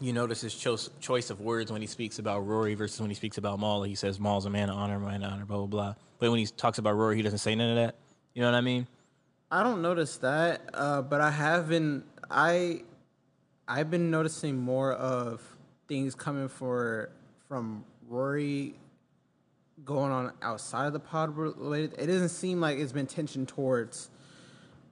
you 0.01 0.13
notice 0.13 0.41
his 0.41 0.55
cho- 0.55 0.79
choice 1.01 1.29
of 1.29 1.41
words 1.41 1.71
when 1.71 1.81
he 1.81 1.87
speaks 1.87 2.19
about 2.19 2.47
Rory 2.47 2.75
versus 2.75 3.01
when 3.01 3.11
he 3.11 3.15
speaks 3.15 3.37
about 3.37 3.61
Mal. 3.61 3.83
He 3.83 3.95
says 3.95 4.19
Mal's 4.19 4.47
a 4.47 4.51
man 4.51 4.71
of 4.71 4.77
honor, 4.77 4.99
man 4.99 5.23
of 5.23 5.33
honor, 5.33 5.45
blah 5.45 5.59
blah 5.59 5.67
blah. 5.67 5.95
But 6.19 6.31
when 6.31 6.39
he 6.39 6.47
talks 6.47 6.79
about 6.79 6.95
Rory, 6.95 7.17
he 7.17 7.23
doesn't 7.23 7.39
say 7.41 7.55
none 7.55 7.71
of 7.71 7.77
that. 7.77 7.97
You 8.35 8.43
know 8.43 8.51
what 8.51 8.57
I 8.57 8.63
mean? 8.63 8.87
I 9.51 9.63
don't 9.63 9.83
notice 9.83 10.17
that. 10.19 10.63
Uh, 10.73 11.03
but 11.03 11.21
I 11.21 11.31
have 11.31 11.69
been 11.69 12.05
I 12.31 12.85
I've 13.69 13.91
been 13.91 14.11
noticing 14.11 14.57
more 14.57 14.95
of 14.95 15.43
things 15.87 16.15
coming 16.15 16.49
for 16.49 17.11
from 17.49 17.85
Rory 18.09 18.75
going 19.85 20.13
on 20.13 20.33
outside 20.41 20.87
of 20.87 20.93
the 20.95 21.01
pod 21.01 21.37
related. 21.37 21.95
It 21.99 22.07
doesn't 22.07 22.31
seem 22.31 22.61
like 22.61 22.79
it's 22.79 22.93
been 22.93 23.07
tension 23.07 23.45
towards 23.45 24.09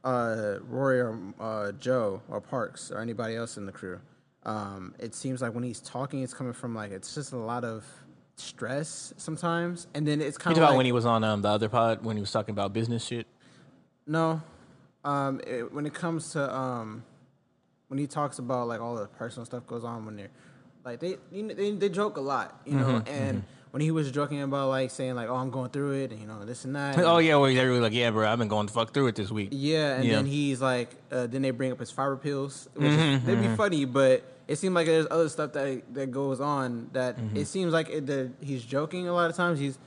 uh, 0.05 0.57
Rory 0.69 1.01
or 1.01 1.19
uh, 1.39 1.73
Joe 1.73 2.23
or 2.29 2.41
Parks 2.41 2.91
or 2.91 3.01
anybody 3.01 3.37
else 3.37 3.57
in 3.57 3.67
the 3.67 3.73
crew. 3.73 4.01
Um, 4.45 4.95
it 4.99 5.15
seems 5.15 5.43
like 5.43 5.55
when 5.55 5.65
he's 5.65 5.81
talking, 5.81 6.23
it's 6.23 6.33
coming 6.35 6.53
from 6.55 6.75
like 6.75 6.91
it's 6.93 7.15
just 7.15 7.33
a 7.33 7.37
lot 7.37 7.65
of 7.65 7.85
stress 8.37 9.13
sometimes, 9.19 9.87
and 9.95 10.07
then 10.07 10.21
it's 10.23 10.39
kind 10.39 10.57
of 10.57 10.63
about 10.63 10.71
like, 10.71 10.77
when 10.79 10.87
he 10.87 10.93
was 10.93 11.05
on 11.05 11.23
um, 11.25 11.43
the 11.43 11.49
other 11.49 11.69
pod 11.69 12.03
when 12.05 12.17
he 12.17 12.21
was 12.21 12.33
talking 12.33 12.53
about 12.53 12.73
business 12.73 13.05
shit. 13.05 13.27
No, 14.07 14.41
um, 15.05 15.41
it, 15.47 15.73
when 15.73 15.85
it 15.87 15.93
comes 15.93 16.33
to 16.33 16.55
um, 16.55 17.05
when 17.89 17.99
he 17.99 18.07
talks 18.07 18.39
about 18.39 18.67
like 18.69 18.81
all 18.81 18.95
the 18.95 19.07
personal 19.07 19.45
stuff 19.45 19.67
goes 19.67 19.85
on 19.85 20.07
when 20.07 20.17
they're 20.17 20.31
like 20.85 21.01
they 21.01 21.17
you 21.31 21.43
know, 21.43 21.55
they, 21.55 21.73
they 21.73 21.89
joke 21.91 22.17
a 22.17 22.21
lot, 22.23 22.59
you 22.65 22.75
know, 22.75 23.01
Mhm, 23.01 23.09
and 23.09 23.45
when 23.73 23.81
he 23.81 23.91
was 23.91 24.11
joking 24.11 24.43
about 24.43 24.69
like 24.69 24.91
saying 24.91 25.15
like 25.15 25.29
oh 25.29 25.37
I'm 25.37 25.51
going 25.51 25.71
through 25.71 25.93
it 26.03 26.11
and 26.11 26.21
you 26.21 26.27
know 26.27 26.45
this 26.45 26.65
and 26.65 26.75
that. 26.77 26.99
oh 26.99 27.19
yeah, 27.19 27.37
well, 27.37 27.45
really 27.51 27.81
like, 27.81 27.93
yeah, 27.93 28.11
bro, 28.11 28.29
I've 28.31 28.39
been 28.39 28.49
going 28.49 28.67
the 28.67 28.73
fuck 28.73 28.93
through 28.93 29.09
it 29.09 29.15
this 29.17 29.31
week. 29.31 29.51
Yeah, 29.53 29.97
and 29.97 30.05
Yeah. 30.05 30.17
then 30.17 30.27
he's 30.27 30.61
like, 30.61 30.91
uh, 31.13 31.27
then 31.27 31.43
they 31.43 31.51
bring 31.53 31.73
up 31.73 31.79
his 31.81 31.91
fiber 31.91 32.17
pills, 32.17 32.69
which 32.75 32.91
Mhm, 32.91 33.17
is, 33.19 33.23
they'd 33.25 33.41
be 33.41 33.47
mhm. 33.49 33.57
funny, 33.57 33.85
but 33.85 34.25
it 34.49 34.57
seems 34.57 34.75
like 34.75 34.87
there's 34.87 35.07
other 35.11 35.29
stuff 35.29 35.53
that 35.53 35.95
that 35.95 36.11
goes 36.11 36.41
on 36.41 36.91
that 36.93 37.17
Mhm. 37.19 37.37
it 37.37 37.47
seems 37.47 37.73
like 37.73 37.89
it, 37.89 38.07
that 38.07 38.31
he's 38.41 38.65
joking 38.65 39.07
a 39.09 39.13
lot 39.13 39.31
of 39.31 39.37
times. 39.37 39.61
He's, 39.61 39.79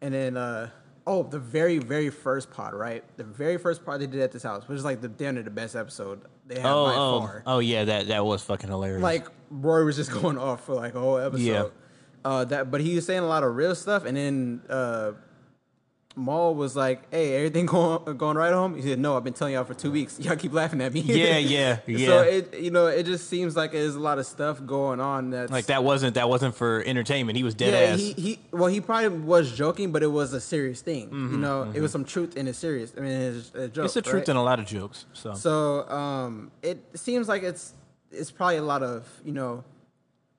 and 0.00 0.12
then 0.12 0.36
uh, 0.36 0.70
oh, 1.06 1.22
the 1.22 1.38
very 1.38 1.78
very 1.78 2.10
first 2.10 2.50
pod, 2.50 2.74
right? 2.74 3.04
The 3.16 3.24
very 3.24 3.56
first 3.58 3.84
pod 3.84 4.00
they 4.00 4.06
did 4.08 4.20
at 4.20 4.32
this 4.32 4.42
house, 4.42 4.66
which 4.66 4.76
is 4.78 4.84
like 4.84 5.00
the 5.00 5.08
damn 5.08 5.34
near 5.34 5.44
the 5.44 5.50
best 5.50 5.76
episode 5.76 6.22
they 6.48 6.56
had 6.56 6.66
Oh, 6.66 6.84
by 6.86 6.94
oh, 6.96 7.20
far. 7.20 7.42
oh 7.46 7.58
yeah, 7.60 7.84
that 7.84 8.08
that 8.08 8.24
was 8.26 8.42
fucking 8.42 8.68
hilarious. 8.68 9.00
Like 9.02 9.28
Roy 9.50 9.84
was 9.84 9.94
just 9.94 10.10
going 10.20 10.38
off 10.38 10.64
for 10.66 10.74
like 10.74 10.96
a 10.96 11.00
whole 11.00 11.18
episode. 11.18 11.40
Yeah. 11.44 11.64
Uh, 12.24 12.44
that, 12.46 12.70
but 12.70 12.80
he 12.80 12.94
was 12.94 13.04
saying 13.06 13.20
a 13.22 13.26
lot 13.26 13.42
of 13.42 13.56
real 13.56 13.74
stuff, 13.74 14.04
and 14.04 14.16
then 14.16 14.62
uh, 14.68 15.12
Mal 16.14 16.54
was 16.54 16.76
like, 16.76 17.10
"Hey, 17.10 17.34
everything 17.36 17.64
going 17.74 18.16
going 18.18 18.36
right 18.36 18.52
home?" 18.52 18.74
He 18.76 18.82
said, 18.82 18.98
"No, 18.98 19.16
I've 19.16 19.24
been 19.24 19.32
telling 19.32 19.54
y'all 19.54 19.64
for 19.64 19.72
two 19.74 19.90
weeks. 19.90 20.20
Y'all 20.20 20.36
keep 20.36 20.52
laughing 20.52 20.80
at 20.82 20.92
me." 20.92 21.00
Yeah, 21.00 21.38
yeah, 21.38 21.78
yeah. 21.86 22.06
So 22.06 22.20
it, 22.22 22.58
you 22.58 22.70
know, 22.70 22.86
it 22.86 23.04
just 23.06 23.28
seems 23.30 23.56
like 23.56 23.72
there's 23.72 23.94
a 23.94 23.98
lot 24.00 24.18
of 24.18 24.26
stuff 24.26 24.64
going 24.66 25.00
on. 25.00 25.30
That's 25.30 25.50
like 25.50 25.66
that 25.66 25.82
wasn't 25.84 26.14
that 26.16 26.28
wasn't 26.28 26.54
for 26.54 26.82
entertainment. 26.86 27.38
He 27.38 27.42
was 27.42 27.54
dead 27.54 27.72
yeah, 27.72 27.94
ass. 27.94 27.98
he, 27.98 28.12
he 28.12 28.38
well, 28.52 28.68
he 28.68 28.80
probably 28.82 29.08
was 29.08 29.56
joking, 29.56 29.90
but 29.90 30.02
it 30.02 30.08
was 30.12 30.34
a 30.34 30.40
serious 30.40 30.82
thing. 30.82 31.08
you 31.10 31.16
Mhm, 31.16 31.38
know, 31.40 31.62
it 31.62 31.74
mhm. 31.76 31.80
was 31.80 31.92
some 31.92 32.04
truth 32.04 32.36
in 32.36 32.46
a 32.46 32.52
serious. 32.52 32.92
I 32.96 33.00
mean, 33.00 33.10
it's 33.12 33.50
a 33.54 33.68
joke. 33.68 33.86
it's 33.86 33.94
the 33.94 34.02
truth 34.02 34.14
right? 34.14 34.28
in 34.28 34.36
a 34.36 34.44
lot 34.44 34.58
of 34.60 34.66
jokes. 34.66 35.06
So, 35.14 35.32
So 35.34 35.88
um, 35.88 36.50
it 36.62 36.78
seems 36.94 37.26
like 37.26 37.42
it's 37.42 37.72
it's 38.10 38.30
probably 38.30 38.58
a 38.58 38.62
lot 38.62 38.82
of 38.82 39.08
you 39.24 39.32
know 39.32 39.64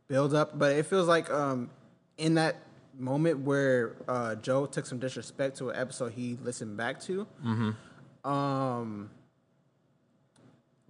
build 0.08 0.34
up, 0.34 0.58
but 0.58 0.74
it 0.76 0.86
feels 0.86 1.08
like 1.08 1.30
um, 1.32 1.70
in 2.18 2.36
that 2.36 2.58
moment 2.98 3.40
where 3.40 3.96
uh, 4.08 4.36
Joe 4.36 4.66
took 4.66 4.86
some 4.86 5.00
disrespect 5.00 5.58
to 5.58 5.70
an 5.72 5.76
episode 5.76 6.14
he 6.14 6.38
listened 6.44 6.78
back 6.78 7.00
to, 7.02 7.26
Mhm. 7.44 7.76
um, 8.30 9.10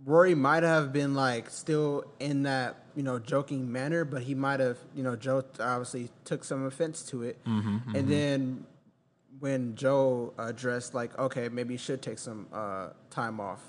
Rory 0.05 0.35
might 0.35 0.63
have 0.63 0.91
been 0.91 1.13
like 1.15 1.49
still 1.49 2.03
in 2.19 2.43
that 2.43 2.75
you 2.95 3.03
know 3.03 3.19
joking 3.19 3.71
manner, 3.71 4.03
but 4.03 4.23
he 4.23 4.35
might 4.35 4.59
have 4.59 4.77
you 4.93 5.01
know 5.03 5.15
Joe 5.15 5.43
obviously 5.59 6.09
took 6.25 6.43
some 6.43 6.65
offense 6.65 7.03
to 7.03 7.23
it, 7.23 7.41
Mhm, 7.45 7.95
and 7.95 8.05
mhm. 8.05 8.09
then 8.09 8.65
when 9.39 9.75
Joe 9.75 10.33
addressed 10.37 10.93
like 10.93 11.17
okay 11.17 11.47
maybe 11.47 11.73
you 11.75 11.77
should 11.77 12.01
take 12.01 12.19
some 12.19 12.47
uh, 12.51 12.89
time 13.09 13.39
off, 13.39 13.61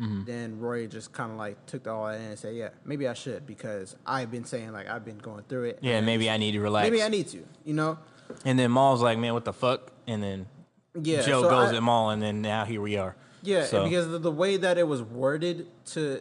Mhm. 0.00 0.24
then 0.26 0.58
Roy 0.60 0.86
just 0.86 1.12
kind 1.12 1.30
of 1.30 1.36
like 1.36 1.64
took 1.66 1.86
all 1.86 2.06
that 2.06 2.16
in 2.16 2.22
and 2.26 2.38
said 2.38 2.54
yeah 2.54 2.70
maybe 2.84 3.06
I 3.06 3.12
should 3.14 3.46
because 3.46 3.96
I've 4.06 4.30
been 4.30 4.44
saying 4.44 4.72
like 4.72 4.88
I've 4.88 5.04
been 5.04 5.18
going 5.18 5.44
through 5.48 5.64
it. 5.64 5.78
yeah, 5.82 6.00
maybe 6.00 6.30
I 6.30 6.36
need 6.38 6.52
to 6.52 6.60
relax. 6.60 6.84
Maybe 6.88 7.02
I 7.02 7.08
need 7.08 7.28
to 7.28 7.44
you 7.64 7.74
know 7.74 7.98
And 8.44 8.58
then 8.58 8.70
Mal's 8.70 9.02
like, 9.02 9.18
man, 9.18 9.34
what 9.34 9.44
the 9.44 9.52
fuck? 9.52 9.90
And 10.06 10.22
then 10.22 10.46
Yeah, 10.94 11.20
Joe 11.22 11.42
so 11.42 11.50
goes 11.50 11.72
I- 11.72 11.76
at 11.76 11.82
Mal, 11.82 12.10
and 12.10 12.22
then 12.22 12.40
now 12.40 12.64
here 12.64 12.80
we 12.80 12.96
are. 12.96 13.16
Yeah, 13.42 13.64
So- 13.66 13.84
because 13.84 14.06
of 14.06 14.22
the 14.22 14.30
way 14.30 14.56
that 14.56 14.78
it 14.78 14.86
was 14.86 15.02
worded 15.02 15.66
to, 15.86 16.20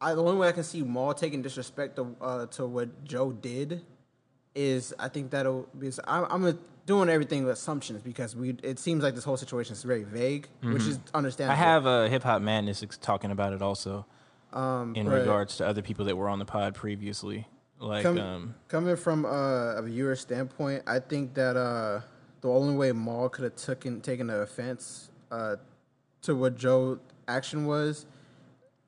I, 0.00 0.14
the 0.14 0.22
only 0.22 0.36
way 0.36 0.48
I 0.48 0.52
can 0.52 0.62
see 0.64 0.82
Mal 0.82 1.12
taking 1.14 1.42
disrespect 1.42 1.96
to, 1.96 2.14
uh, 2.20 2.46
to 2.46 2.66
what 2.66 3.02
Joe 3.04 3.32
did 3.32 3.82
is 4.54 4.94
I 4.98 5.08
think 5.08 5.30
that'll 5.30 5.68
be. 5.78 5.90
I'm, 6.06 6.24
I'm 6.30 6.46
a, 6.46 6.56
doing 6.86 7.08
everything 7.08 7.44
with 7.44 7.54
assumptions 7.54 8.02
because 8.02 8.36
we 8.36 8.56
it 8.62 8.78
seems 8.78 9.02
like 9.02 9.14
this 9.14 9.24
whole 9.24 9.36
situation 9.36 9.72
is 9.72 9.82
very 9.82 10.04
vague, 10.04 10.48
which 10.62 10.82
Mhm. 10.82 10.88
is 10.88 10.98
understandable. 11.14 11.52
I 11.60 11.64
have 11.64 11.86
a 11.86 12.08
Hip 12.08 12.22
Hop 12.24 12.42
Madness 12.42 12.82
ex- 12.82 12.98
talking 12.98 13.30
about 13.30 13.52
it 13.52 13.62
also 13.62 14.04
Um, 14.52 14.94
in 14.94 15.08
right. 15.08 15.18
regards 15.20 15.56
to 15.58 15.66
other 15.66 15.82
people 15.82 16.04
that 16.04 16.16
were 16.16 16.28
on 16.28 16.38
the 16.38 16.44
pod 16.44 16.74
previously. 16.74 17.48
Like, 17.80 18.06
um, 18.06 18.54
coming 18.68 18.96
from 18.96 19.24
uh, 19.24 19.74
a 19.74 19.82
viewer 19.82 20.14
standpoint, 20.16 20.82
I 20.86 21.00
think 21.00 21.34
that 21.34 21.56
uh, 21.56 22.00
the 22.40 22.48
only 22.48 22.74
way 22.76 22.92
Mal 22.92 23.28
could 23.28 23.44
have 23.44 23.56
taken 23.56 24.00
taken 24.00 24.26
the 24.28 24.40
offense 24.42 25.10
uh, 25.30 25.56
to 26.22 26.34
what 26.36 26.56
Joe 26.56 26.98
action 27.26 27.66
was, 27.66 28.06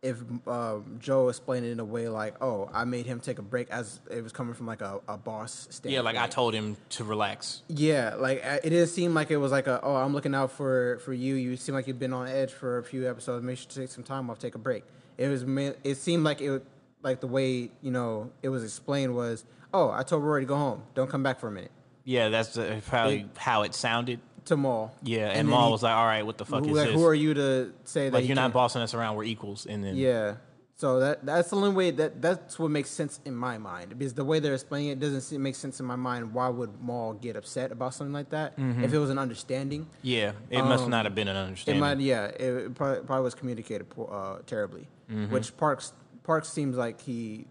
if 0.07 0.49
um, 0.49 0.99
Joe 1.01 1.29
explained 1.29 1.67
it 1.67 1.71
in 1.71 1.81
a 1.81 1.85
way 1.85 2.09
like, 2.09 2.41
"Oh, 2.41 2.71
I 2.73 2.85
made 2.85 3.07
him 3.07 3.21
take 3.21 3.39
a 3.39 3.43
break," 3.43 3.69
as 3.71 4.01
it 4.11 4.23
was 4.23 4.33
coming 4.33 4.55
from 4.55 4.67
like 4.67 4.81
a, 4.81 5.01
a 5.09 5.17
boss 5.17 5.67
standpoint. 5.71 5.95
yeah, 5.95 6.01
like 6.01 6.17
I 6.17 6.29
told 6.29 6.55
him 6.55 6.77
to 6.91 7.05
relax. 7.05 7.63
Yeah, 7.69 8.15
like 8.15 8.39
it 8.45 8.71
didn't 8.71 8.89
seem 8.89 9.15
like 9.15 9.31
it 9.31 9.39
was 9.39 9.51
like 9.51 9.67
a 9.67 9.81
oh 9.83 9.97
I'm 9.97 10.15
looking 10.15 10.35
out 10.35 10.53
for 10.53 10.99
for 11.05 11.13
you. 11.13 11.35
You 11.35 11.57
seem 11.57 11.75
like 11.75 11.87
you've 11.87 11.99
been 11.99 12.13
on 12.13 12.29
edge 12.29 12.53
for 12.53 12.79
a 12.79 12.85
few 12.85 13.09
episodes. 13.11 13.45
Make 13.45 13.59
sure 13.59 13.69
to 13.69 13.81
take 13.81 13.91
some 13.91 14.05
time 14.05 14.31
off, 14.31 14.39
take 14.39 14.55
a 14.55 14.59
break. 14.59 14.85
It 15.19 15.29
was 15.29 15.45
it 15.83 15.97
seemed 15.97 16.25
like 16.25 16.41
it 16.41 16.63
like 17.03 17.21
the 17.21 17.27
way 17.27 17.71
you 17.83 17.91
know 17.91 18.31
it 18.43 18.49
was 18.49 18.63
explained 18.63 19.15
was 19.15 19.45
oh 19.75 19.91
I 19.91 20.03
told 20.05 20.23
Rory 20.23 20.43
to 20.43 20.47
go 20.47 20.57
home. 20.57 20.83
Don't 20.95 21.11
come 21.11 21.23
back 21.23 21.41
for 21.41 21.49
a 21.49 21.53
minute. 21.53 21.73
Yeah, 22.05 22.29
that's 22.29 22.57
uh, 22.57 22.81
probably 22.87 23.29
how 23.37 23.63
it 23.63 23.75
sounded. 23.75 24.21
To 24.47 24.57
Mal. 24.57 24.95
Yeah, 25.03 25.29
and, 25.29 25.41
And 25.41 25.49
Mal 25.49 25.67
he- 25.67 25.73
was 25.73 25.83
like, 25.83 25.95
"All 25.95 26.05
right, 26.07 26.25
what 26.25 26.39
the 26.39 26.45
fuck 26.45 26.65
Who- 26.65 26.71
is 26.71 26.77
like, 26.77 26.87
this? 26.89 26.95
who 26.97 27.05
are 27.05 27.15
you 27.15 27.35
to 27.35 27.73
say 27.85 28.09
that 28.09 28.17
like 28.19 28.27
you're 28.27 28.37
not 28.37 28.53
bossing 28.53 28.81
us 28.83 28.95
around? 28.95 29.17
We're 29.17 29.25
equals." 29.25 29.67
And 29.67 29.83
then 29.85 29.97
Yeah. 29.97 30.37
So 30.79 31.01
that 31.01 31.25
that's 31.25 31.49
the 31.51 31.57
only 31.57 31.71
way 31.71 31.91
that 31.91 32.21
that's 32.21 32.59
what 32.59 32.71
makes 32.71 32.91
sense 32.91 33.19
in 33.25 33.35
my 33.35 33.57
mind 33.57 33.99
because 33.99 34.13
the 34.13 34.25
way 34.27 34.41
they're 34.41 34.53
explaining 34.55 34.91
it 34.91 35.01
doesn't 35.01 35.23
seem, 35.23 35.43
make 35.43 35.55
sense 35.55 35.81
in 35.81 35.87
my 35.87 35.97
mind. 35.97 36.35
Why 36.35 36.49
would 36.51 36.83
Mal 36.85 37.15
get 37.15 37.35
upset 37.35 37.73
about 37.73 37.95
something 37.95 38.13
like 38.13 38.29
that 38.31 38.59
Mhm. 38.59 38.83
if 38.85 38.93
it 38.93 38.99
was 38.99 39.09
an 39.09 39.19
understanding? 39.19 39.87
Yeah, 40.03 40.33
it 40.51 40.63
must 40.63 40.85
Um, 40.85 40.91
not 40.91 41.07
have 41.07 41.15
been 41.15 41.29
an 41.29 41.37
understanding. 41.37 41.83
It 41.83 41.87
might, 41.87 41.99
yeah, 42.01 42.27
it, 42.27 42.75
probably, 42.75 43.03
probably 43.05 43.25
was 43.25 43.35
communicated 43.35 43.87
uh, 43.99 44.37
terribly. 44.47 44.87
Mhm. 45.11 45.31
Which 45.31 45.57
Parks 45.57 45.95
Parks 46.25 46.51
seems 46.51 46.77
like 46.77 47.01
he 47.01 47.47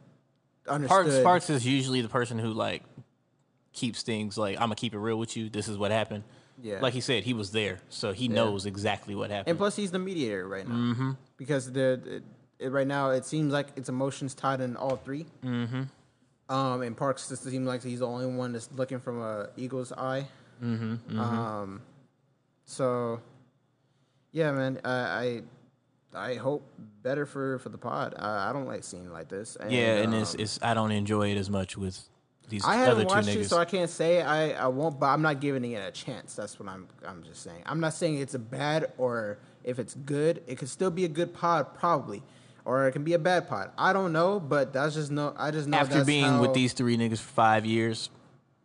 understood. 0.67 0.95
Parks 1.05 1.15
Sparks 1.15 1.49
is 1.49 1.65
usually 1.65 2.01
the 2.01 2.09
person 2.09 2.37
who 2.37 2.53
like 2.53 2.83
keeps 3.73 4.03
things 4.03 4.37
like 4.37 4.55
I'm 4.57 4.67
gonna 4.67 4.75
keep 4.75 4.93
it 4.93 4.99
real 4.99 5.17
with 5.17 5.35
you. 5.35 5.49
This 5.49 5.67
is 5.67 5.77
what 5.79 5.89
happened. 5.91 6.23
Yeah. 6.61 6.79
like 6.81 6.93
he 6.93 7.01
said, 7.01 7.23
he 7.23 7.33
was 7.33 7.51
there, 7.51 7.79
so 7.89 8.11
he 8.13 8.25
Yeah. 8.27 8.35
knows 8.35 8.65
exactly 8.65 9.13
what 9.15 9.29
happened. 9.29 9.49
and 9.49 9.57
plus 9.57 9.75
he's 9.75 9.91
the 9.91 9.99
mediator 9.99 10.47
right 10.47 10.67
now 10.67 10.75
Mhm. 10.75 11.17
because 11.37 11.71
the 11.71 12.21
right 12.61 12.87
now 12.87 13.09
it 13.09 13.25
seems 13.25 13.51
like 13.51 13.67
it's 13.75 13.89
emotions 13.89 14.33
tied 14.33 14.61
in 14.61 14.75
all 14.77 14.95
3 14.97 15.25
Mm-hmm. 15.43 15.83
Um, 16.47 16.81
and 16.83 16.95
Parks 16.95 17.27
just 17.27 17.43
seems 17.43 17.67
like 17.67 17.83
he's 17.83 17.99
the 17.99 18.07
only 18.07 18.27
one 18.27 18.53
that's 18.53 18.69
looking 18.75 18.99
from 18.99 19.19
a 19.21 19.49
eagle's 19.57 19.91
eye. 19.91 20.27
Mhm, 20.63 20.99
mhm. 21.09 21.17
Um, 21.19 21.81
so 22.65 23.19
yeah, 24.31 24.51
man, 24.51 24.79
I, 24.85 24.91
I 24.93 25.43
I 26.31 26.35
hope 26.35 26.63
better 27.03 27.25
for 27.25 27.59
for 27.59 27.69
the 27.69 27.77
pod. 27.77 28.13
I, 28.17 28.49
I 28.49 28.53
don't 28.53 28.67
like 28.67 28.83
seeing 28.83 29.11
like 29.11 29.27
this. 29.27 29.57
yeah, 29.69 29.97
and 29.97 30.13
it's 30.13 30.33
um, 30.35 30.39
it's 30.39 30.59
I 30.61 30.73
don't 30.73 30.91
enjoy 30.91 31.31
it 31.31 31.37
as 31.37 31.49
much 31.49 31.75
with 31.77 32.07
these 32.49 32.63
I 32.65 32.75
other 32.75 32.85
haven't 32.85 33.07
watched 33.07 33.27
niggas. 33.29 33.35
it, 33.35 33.49
so 33.49 33.57
I 33.57 33.65
can't 33.65 33.89
say 33.89 34.21
I, 34.21 34.51
I 34.51 34.67
won't. 34.67 34.99
But 34.99 35.07
I'm 35.07 35.21
not 35.21 35.39
giving 35.41 35.63
it 35.71 35.75
a 35.77 35.91
chance. 35.91 36.35
That's 36.35 36.59
what 36.59 36.69
I'm. 36.69 36.87
I'm 37.05 37.23
just 37.23 37.41
saying. 37.43 37.63
I'm 37.65 37.79
not 37.79 37.93
saying 37.93 38.19
it's 38.19 38.33
a 38.35 38.39
bad 38.39 38.91
or 38.97 39.37
if 39.63 39.79
it's 39.79 39.93
good. 39.93 40.43
It 40.47 40.57
could 40.57 40.69
still 40.69 40.91
be 40.91 41.05
a 41.05 41.09
good 41.09 41.33
pod, 41.33 41.73
probably, 41.73 42.23
or 42.63 42.87
it 42.87 42.91
can 42.91 43.03
be 43.03 43.13
a 43.13 43.19
bad 43.19 43.47
pod. 43.47 43.71
I 43.77 43.93
don't 43.93 44.13
know, 44.13 44.39
but 44.39 44.73
that's 44.73 44.95
just 44.95 45.11
no. 45.11 45.33
I 45.37 45.51
just 45.51 45.67
know 45.67 45.77
After 45.77 46.05
being 46.05 46.39
with 46.39 46.53
these 46.53 46.73
three 46.73 46.97
niggas 46.97 47.19
for 47.19 47.33
five 47.33 47.65
years, 47.65 48.09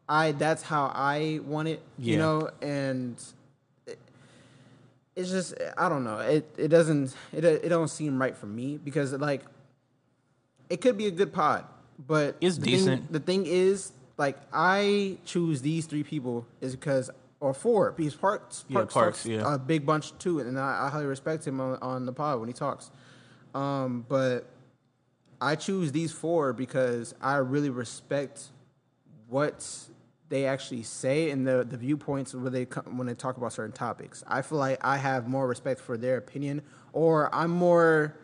I 0.09 0.33
that's 0.33 0.63
how 0.63 0.91
I 0.95 1.41
want 1.45 1.69
it. 1.69 1.83
You 1.99 2.19
know, 2.19 2.51
and 2.61 3.23
it, 3.87 3.99
it's 5.17 5.31
just 5.31 5.55
I 5.79 5.89
don't 5.89 6.05
know. 6.05 6.19
It 6.19 6.53
it 6.59 6.69
doesn't 6.69 7.15
it 7.33 7.45
it 7.45 7.69
don't 7.69 7.89
seem 7.89 8.21
right 8.21 8.37
for 8.37 8.47
me 8.47 8.77
because 8.77 9.13
like 9.13 9.43
it 10.69 10.81
could 10.81 10.97
be 10.97 11.07
a 11.07 11.11
good 11.11 11.33
pod, 11.33 11.65
but 12.07 12.37
It's 12.41 12.57
the 12.57 12.63
thing- 12.63 12.71
decent. 12.75 13.13
the 13.13 13.21
thing 13.21 13.47
is, 13.47 13.93
like 14.17 14.37
I 14.53 15.19
choose 15.25 15.63
these 15.63 15.87
three 15.87 16.03
people 16.03 16.47
is 16.61 16.75
because 16.77 17.11
or 17.41 17.55
four 17.55 17.93
because 17.93 18.15
Parks 18.15 18.65
Yeah, 18.69 18.75
Parks, 18.79 18.95
Parks, 18.95 19.19
talks 19.23 19.27
yeah. 19.27 19.55
a 19.55 19.59
big 19.59 19.87
bunch 19.87 20.17
too, 20.19 20.41
and 20.41 20.59
I, 20.59 20.87
I 20.87 20.91
highly 20.91 21.07
respect 21.07 21.47
him 21.47 21.61
on, 21.61 21.79
on 21.81 22.05
the 22.07 22.13
pod 22.13 22.39
when 22.39 22.49
he 22.49 22.53
talks. 22.53 22.91
Um, 23.55 24.05
but 24.09 24.47
I 25.41 25.55
choose 25.57 25.91
these 25.93 26.13
four 26.13 26.53
because 26.53 27.15
I 27.21 27.37
really 27.37 27.71
respect 27.71 28.49
what 29.29 29.67
they 30.29 30.45
actually 30.45 30.83
say 30.83 31.31
and 31.31 31.47
the 31.47 31.65
the 31.69 31.77
viewpoints 31.77 32.35
where 32.35 32.51
they 32.51 32.67
come, 32.67 32.99
when 32.99 33.07
they 33.07 33.15
talk 33.15 33.37
about 33.39 33.53
certain 33.53 33.73
topics. 33.73 34.23
I 34.27 34.43
feel 34.43 34.59
like 34.59 34.79
I 34.85 34.97
have 34.99 35.27
more 35.27 35.49
respect 35.49 35.81
for 35.81 35.97
their 35.97 36.19
opinion, 36.19 36.63
or 36.93 37.35
I'm 37.35 37.51
more. 37.51 38.15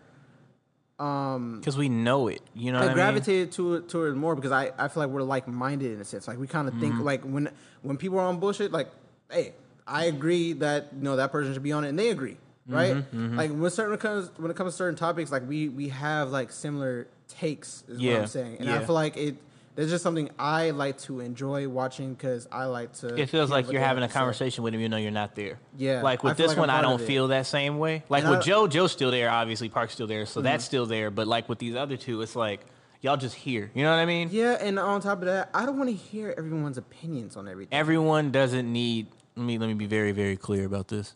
Um, 0.98 1.60
because 1.60 1.77
we 1.77 1.89
know 1.89 2.28
it. 2.28 2.40
You 2.55 2.73
know 2.73 2.78
I 2.78 2.82
what 2.82 2.85
I 2.93 2.94
mean? 2.94 2.94
gravitated 2.94 3.52
to 3.52 3.74
it 3.74 3.89
to 3.90 4.05
it 4.06 4.14
more 4.14 4.35
because 4.35 4.52
I, 4.52 4.73
I 4.78 4.89
feel 4.89 5.02
like 5.02 5.10
we're 5.10 5.23
like 5.23 5.47
minded 5.47 5.93
in 5.93 6.01
a 6.01 6.05
sense. 6.05 6.27
Like 6.27 6.39
we 6.39 6.47
kind 6.47 6.68
of 6.68 6.74
think 6.78 6.97
Mhm. 6.97 7.05
like 7.05 7.23
when 7.23 7.51
when 7.82 7.97
people 7.98 8.18
are 8.18 8.27
on 8.27 8.39
bullshit, 8.40 8.73
like, 8.73 8.89
hey, 9.31 9.52
I 9.86 10.05
agree 10.05 10.55
that 10.55 10.89
you 10.97 11.02
know 11.02 11.16
that 11.16 11.32
person 11.32 11.52
should 11.52 11.62
be 11.62 11.73
on 11.73 11.85
it, 11.85 11.89
and 11.90 11.98
they 11.98 12.09
agree, 12.09 12.39
right? 12.66 12.97
Mhm, 12.97 13.05
mhm. 13.14 13.36
Like 13.36 13.51
when 13.52 13.70
certain 13.70 13.98
comes 13.98 14.31
when 14.39 14.51
it 14.51 14.56
comes 14.56 14.73
to 14.73 14.77
certain 14.77 14.97
topics, 14.97 15.31
like 15.31 15.47
we 15.47 15.68
we 15.68 15.89
have 15.90 16.31
like 16.31 16.51
similar 16.51 17.06
takes. 17.28 17.85
Is 17.89 17.98
what 17.98 18.02
Yeah, 18.06 18.20
I'm 18.20 18.27
saying, 18.27 18.56
and 18.60 18.70
I 18.70 18.81
feel 18.85 18.94
like 18.94 19.16
it. 19.18 19.36
There's 19.77 19.90
just 19.90 20.03
something 20.03 20.31
I 20.39 20.70
like 20.70 20.98
to 21.03 21.20
enjoy 21.20 21.69
watching 21.69 22.15
because 22.15 22.48
I 22.51 22.65
like 22.65 22.94
to. 22.94 23.15
It 23.15 23.28
feels 23.28 23.51
like 23.51 23.70
you're 23.70 23.81
having 23.81 24.03
a 24.03 24.07
have 24.07 24.11
to 24.11 24.15
say. 24.15 24.19
conversation 24.19 24.65
with 24.65 24.74
him, 24.74 24.81
even 24.81 24.90
though 24.90 24.97
you're 24.97 25.11
not 25.12 25.35
there. 25.36 25.59
Yeah, 25.77 26.03
Like 26.03 26.24
with 26.24 26.36
this 26.39 26.48
like 26.48 26.57
one, 26.57 26.70
I 26.70 26.81
don't 26.81 27.01
feel 27.01 27.28
that 27.28 27.47
same 27.47 27.78
way. 27.78 28.03
Like 28.09 28.23
And 28.24 28.31
with 28.31 28.40
I- 28.40 28.43
Joe, 28.43 28.66
Joe's 28.66 28.90
still 28.90 29.11
there. 29.11 29.31
Obviously, 29.31 29.69
Park's 29.69 29.93
still 29.93 30.07
there, 30.07 30.27
so 30.27 30.40
Mhm. 30.40 30.44
that's 30.44 30.65
still 30.65 30.86
there. 30.86 31.11
But 31.11 31.28
like 31.28 31.48
with 31.48 31.59
these 31.59 31.77
other 31.77 31.97
two, 31.97 32.23
it's 32.23 32.35
like 32.35 32.61
y'all 33.03 33.19
just 33.19 33.35
here. 33.36 33.70
You 33.74 33.85
know 33.85 33.90
what 33.90 33.98
I 34.01 34.07
mean? 34.07 34.31
Yeah, 34.32 34.57
and 34.61 34.78
on 34.78 35.01
top 35.03 35.19
of 35.20 35.27
that, 35.27 35.51
I 35.55 35.66
don't 35.66 35.77
want 35.78 35.90
to 35.90 35.94
hear 35.97 36.35
everyone's 36.36 36.78
opinions 36.78 37.36
on 37.36 37.47
everything. 37.47 37.77
Everyone 37.78 38.31
doesn't 38.32 38.73
need. 38.73 39.09
Let 39.36 39.44
me 39.44 39.59
let 39.59 39.66
me 39.69 39.74
be 39.74 39.86
very 39.86 40.12
very 40.12 40.36
clear 40.39 40.65
about 40.65 40.89
this. 40.89 41.15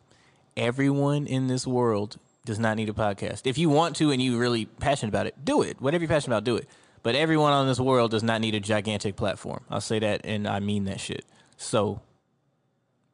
Everyone 0.57 1.27
in 1.27 1.47
this 1.47 1.67
world 1.67 2.17
does 2.45 2.59
not 2.59 2.77
need 2.77 2.89
a 2.89 2.93
podcast. 2.93 3.43
If 3.47 3.57
you 3.59 3.69
want 3.71 3.97
to 3.97 4.11
and 4.11 4.21
you're 4.21 4.39
really 4.39 4.65
passionate 4.67 5.09
about 5.11 5.27
it, 5.27 5.45
do 5.45 5.63
it. 5.63 5.81
Whatever 5.81 6.03
you're 6.05 6.09
passionate 6.09 6.37
about, 6.37 6.45
do 6.45 6.57
it. 6.57 6.69
But 7.03 7.15
everyone 7.15 7.53
on 7.53 7.67
this 7.67 7.81
world 7.81 8.11
does 8.11 8.23
not 8.23 8.41
need 8.41 8.55
a 8.55 8.61
gigantic 8.61 9.17
platform. 9.17 9.65
I'll 9.71 9.81
say 9.81 9.99
that, 10.01 10.21
and 10.25 10.47
I 10.47 10.61
mean 10.61 10.85
that 10.85 11.01
shit. 11.01 11.25
So, 11.57 12.03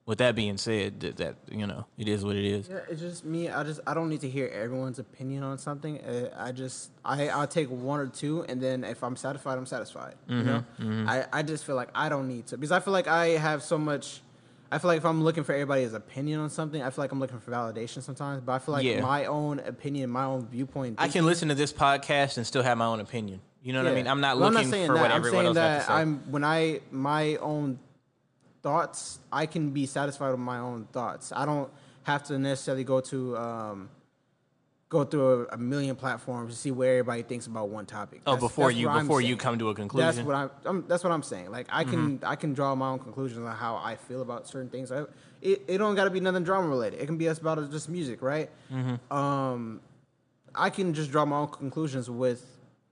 with 0.07 0.19
that 0.19 0.35
being 0.37 0.57
said, 0.57 1.01
that, 1.01 1.17
that 1.17 1.35
you 1.51 1.67
know, 1.67 1.87
it 1.99 2.09
is 2.09 2.25
what 2.25 2.37
it 2.37 2.45
is. 2.45 2.69
Yeah, 2.69 2.79
it's 2.89 3.01
just 3.01 3.25
me. 3.25 3.49
I 3.49 3.63
just 3.65 3.81
I 3.87 3.95
don't 3.95 4.09
need 4.09 4.21
to 4.23 4.29
hear 4.31 4.49
everyone's 4.49 4.99
opinion 4.99 5.43
on 5.43 5.59
something. 5.59 6.01
Uh, 6.01 6.31
I 6.37 6.53
just 6.53 6.91
I 7.05 7.29
I'll 7.29 7.47
take 7.47 7.69
one 7.71 8.01
or 8.01 8.07
two, 8.07 8.45
and 8.49 8.61
then 8.61 8.85
if 8.85 9.03
I'm 9.05 9.17
satisfied, 9.17 9.59
I'm 9.59 9.67
satisfied. 9.67 10.15
You 10.29 10.43
know, 10.43 10.65
Mhm, 10.81 11.05
mhm. 11.05 11.09
I 11.09 11.27
I 11.33 11.43
just 11.43 11.65
feel 11.65 11.77
like 11.77 11.89
I 11.95 12.09
don't 12.09 12.29
need 12.29 12.47
to 12.49 12.57
because 12.57 12.73
I 12.73 12.81
feel 12.81 12.93
like 12.93 13.09
I 13.09 13.29
have 13.31 13.63
so 13.63 13.79
much. 13.79 14.21
I 14.71 14.79
feel 14.79 14.89
like 14.89 14.99
if 14.99 15.05
I'm 15.07 15.23
looking 15.23 15.45
for 15.45 15.53
everybody's 15.53 15.95
opinion 15.95 16.41
on 16.41 16.51
something, 16.51 16.83
I 16.83 16.91
feel 16.91 17.05
like 17.05 17.13
I'm 17.13 17.21
looking 17.21 17.39
for 17.39 17.53
validation 17.53 18.03
sometimes. 18.03 18.43
But 18.45 18.53
I 18.53 18.59
feel 18.59 18.73
like 18.73 18.85
Yeah. 18.85 19.01
my 19.01 19.27
own 19.27 19.61
opinion, 19.61 20.11
my 20.11 20.25
own 20.25 20.47
viewpoint. 20.49 20.97
I 20.99 21.07
can 21.07 21.25
listen 21.25 21.49
to 21.51 21.55
this 21.55 21.73
podcast 21.73 22.37
and 22.37 22.45
still 22.45 22.65
have 22.65 22.77
my 22.77 22.87
own 22.87 22.99
opinion. 22.99 23.41
You 23.67 23.73
know 23.73 23.83
what 23.83 23.91
I 23.91 23.95
mean? 23.97 24.07
I'm 24.07 24.21
not 24.21 24.39
Well, 24.39 24.53
looking 24.53 24.71
saying 24.71 24.87
for 24.87 24.95
that. 24.95 25.01
what 25.01 25.11
I'm 25.11 25.17
everyone 25.17 25.39
saying 25.39 25.47
else 25.49 25.55
that 25.57 25.71
has 25.79 25.83
to 25.83 25.89
say. 25.89 25.93
I'm 25.95 26.31
when 26.31 26.45
I 26.45 26.81
my 26.93 27.35
own 27.37 27.81
thoughts, 28.63 29.19
I 29.33 29.47
can 29.47 29.71
be 29.71 29.87
satisfied 29.87 30.31
with 30.31 30.39
my 30.39 30.59
own 30.59 30.87
thoughts. 30.93 31.33
I 31.35 31.45
don't 31.45 31.69
have 32.05 32.23
to 32.29 32.39
necessarily 32.39 32.85
go 32.85 33.01
to 33.01 33.37
um, 33.37 33.89
go 34.89 35.03
through 35.03 35.49
a, 35.51 35.55
a 35.55 35.59
million 35.59 35.97
platforms 35.97 36.55
to 36.55 36.61
see 36.61 36.71
where 36.71 36.93
everybody 36.99 37.23
thinks 37.25 37.49
about 37.49 37.69
one 37.69 37.87
topic. 37.87 38.21
Oh, 38.25 38.37
before 38.37 38.71
you- 38.71 38.89
before 38.89 39.21
you 39.21 39.37
come 39.37 39.59
to 39.59 39.71
a 39.71 39.75
conclusion. 39.75 40.07
That's 40.15 40.25
what 40.25 40.37
I'm, 40.37 40.51
I'm. 40.65 40.85
That's 40.87 41.03
what 41.03 41.13
I'm 41.13 41.25
saying. 41.25 41.51
Like 41.51 41.67
I 41.71 41.83
can 41.83 42.19
Mm-hmm. 42.19 42.25
I 42.25 42.37
can 42.37 42.55
draw 42.55 42.73
my 42.77 42.89
own 42.91 43.01
conclusions 43.01 43.45
on 43.45 43.53
how 43.57 43.77
I 43.83 43.97
feel 43.97 44.23
about 44.23 44.47
certain 44.47 44.69
things. 44.71 44.93
I, 44.93 45.01
it 45.43 45.63
it 45.67 45.79
don't 45.79 45.97
got 45.97 46.05
to 46.05 46.11
be 46.11 46.21
nothing 46.21 46.45
drama 46.45 46.69
related. 46.69 47.01
It 47.01 47.07
can 47.07 47.17
be 47.17 47.29
us 47.29 47.39
about 47.39 47.69
just 47.73 47.89
music, 47.89 48.23
right? 48.23 48.49
Mhm. 48.73 49.01
um, 49.13 49.81
I 50.55 50.71
can 50.71 50.95
just 50.95 51.11
draw 51.11 51.25
my 51.25 51.39
own 51.39 51.49
conclusions 51.49 52.09
with 52.09 52.47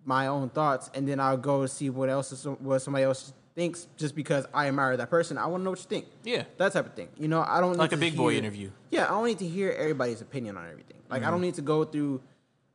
my 0.05 0.27
own 0.27 0.49
thoughts, 0.51 0.91
and 0.95 1.09
then 1.09 1.21
I'll 1.21 1.37
go 1.37 1.67
see 1.67 1.91
what 1.91 2.09
else 2.09 2.33
is, 2.33 2.45
what 2.47 2.81
somebody 2.81 3.05
else 3.05 3.33
thinks. 3.55 3.87
Just 3.97 4.15
because 4.15 4.47
I 4.53 4.69
admire 4.69 4.97
that 4.97 5.11
person, 5.11 5.39
I 5.39 5.47
want 5.47 5.61
to 5.61 5.65
know 5.65 5.71
what 5.71 5.79
you 5.79 5.87
think. 5.87 6.07
Yeah. 6.25 6.45
that 6.59 6.73
type 6.73 6.87
of 6.87 6.95
thing. 6.95 7.09
You 7.19 7.29
know, 7.29 7.43
I 7.47 7.61
don't 7.61 7.77
Like 7.77 7.93
a 7.93 7.97
big 7.97 8.17
boy 8.17 8.35
interview. 8.37 8.71
Yeah, 8.91 9.05
I 9.07 9.09
don't 9.11 9.27
need 9.27 9.39
to 9.39 9.47
hear 9.49 9.71
everybody's 9.73 10.21
opinion 10.21 10.57
on 10.57 10.67
everything. 10.69 10.97
Like 11.09 11.23
I 11.23 11.27
Mhm. 11.27 11.31
don't 11.31 11.41
need 11.41 11.55
to 11.55 11.63
go 11.63 11.85
through. 11.85 12.21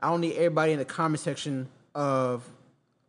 I 0.01 0.09
don't 0.09 0.21
need 0.21 0.35
everybody 0.35 0.71
in 0.71 0.79
the 0.79 0.85
comment 0.85 1.19
section 1.19 1.67
of 1.93 2.49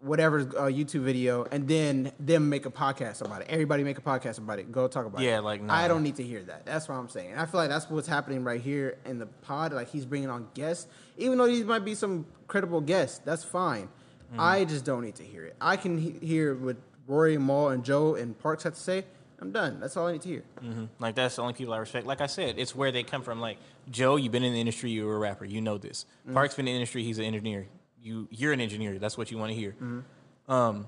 whatever 0.00 0.40
uh, 0.40 0.62
YouTube 0.64 1.00
video, 1.02 1.44
and 1.52 1.68
then 1.68 2.10
them 2.18 2.48
make 2.48 2.64
a 2.64 2.70
podcast 2.70 3.20
about 3.24 3.42
it. 3.42 3.48
Everybody 3.50 3.84
make 3.84 3.98
a 3.98 4.00
podcast 4.02 4.38
about 4.38 4.58
it. 4.58 4.72
Go 4.72 4.88
talk 4.88 5.04
about 5.04 5.20
it. 5.20 5.24
Yeah, 5.26 5.40
like, 5.40 5.60
nah. 5.62 5.74
I 5.74 5.88
don't 5.88 6.02
need 6.02 6.16
to 6.16 6.22
hear 6.22 6.42
that. 6.44 6.64
That's 6.64 6.88
what 6.88 6.94
I'm 6.94 7.08
saying. 7.10 7.32
And 7.32 7.40
I 7.40 7.44
feel 7.44 7.60
like 7.60 7.68
that's 7.68 7.88
what's 7.90 8.08
happening 8.08 8.42
right 8.42 8.60
here 8.60 8.96
in 9.04 9.18
the 9.18 9.26
pod. 9.26 9.72
Like 9.74 9.88
he's 9.90 10.06
bringing 10.06 10.30
on 10.30 10.48
guests, 10.54 10.86
even 11.18 11.36
though 11.38 11.46
these 11.46 11.64
might 11.66 11.84
be 11.84 11.94
some 11.94 12.24
credible 12.48 12.80
guests. 12.80 13.20
That's 13.24 13.44
fine. 13.44 13.88
Mm-hmm. 14.30 14.40
I 14.40 14.64
just 14.64 14.84
don't 14.84 15.02
need 15.02 15.16
to 15.16 15.24
hear 15.24 15.44
it. 15.44 15.56
I 15.60 15.76
can 15.76 15.98
he- 15.98 16.24
hear 16.26 16.54
what 16.54 16.76
Rory, 17.06 17.36
Mal, 17.38 17.68
and 17.70 17.84
Joe 17.84 18.14
and 18.14 18.38
Parks 18.38 18.62
have 18.64 18.74
to 18.74 18.80
say. 18.80 19.04
I'm 19.40 19.52
done. 19.52 19.80
That's 19.80 19.96
all 19.96 20.06
I 20.06 20.12
need 20.12 20.20
to 20.22 20.28
hear. 20.28 20.42
hmm 20.60 20.84
Like 20.98 21.14
that's 21.14 21.36
the 21.36 21.42
only 21.42 21.54
people 21.54 21.72
I 21.72 21.78
respect. 21.78 22.06
Like 22.06 22.20
I 22.20 22.26
said, 22.26 22.56
it's 22.58 22.74
where 22.74 22.92
they 22.92 23.02
come 23.02 23.22
from. 23.22 23.40
Like 23.40 23.56
Joe, 23.90 24.16
you've 24.16 24.32
been 24.32 24.42
in 24.44 24.52
the 24.52 24.60
industry. 24.60 24.90
You're 24.90 25.16
a 25.16 25.18
rapper. 25.18 25.46
You 25.46 25.60
know 25.62 25.78
this. 25.78 26.04
Mhm. 26.28 26.34
Park's 26.34 26.54
been 26.54 26.68
in 26.68 26.74
the 26.74 26.76
industry. 26.76 27.02
He's 27.04 27.18
an 27.18 27.24
engineer. 27.24 27.66
You 28.02 28.28
you're 28.30 28.52
an 28.52 28.60
engineer. 28.60 28.98
That's 28.98 29.16
what 29.16 29.30
you 29.30 29.38
want 29.38 29.50
to 29.52 29.56
hear. 29.58 29.74
Mhm. 29.82 30.02
Um, 30.48 30.86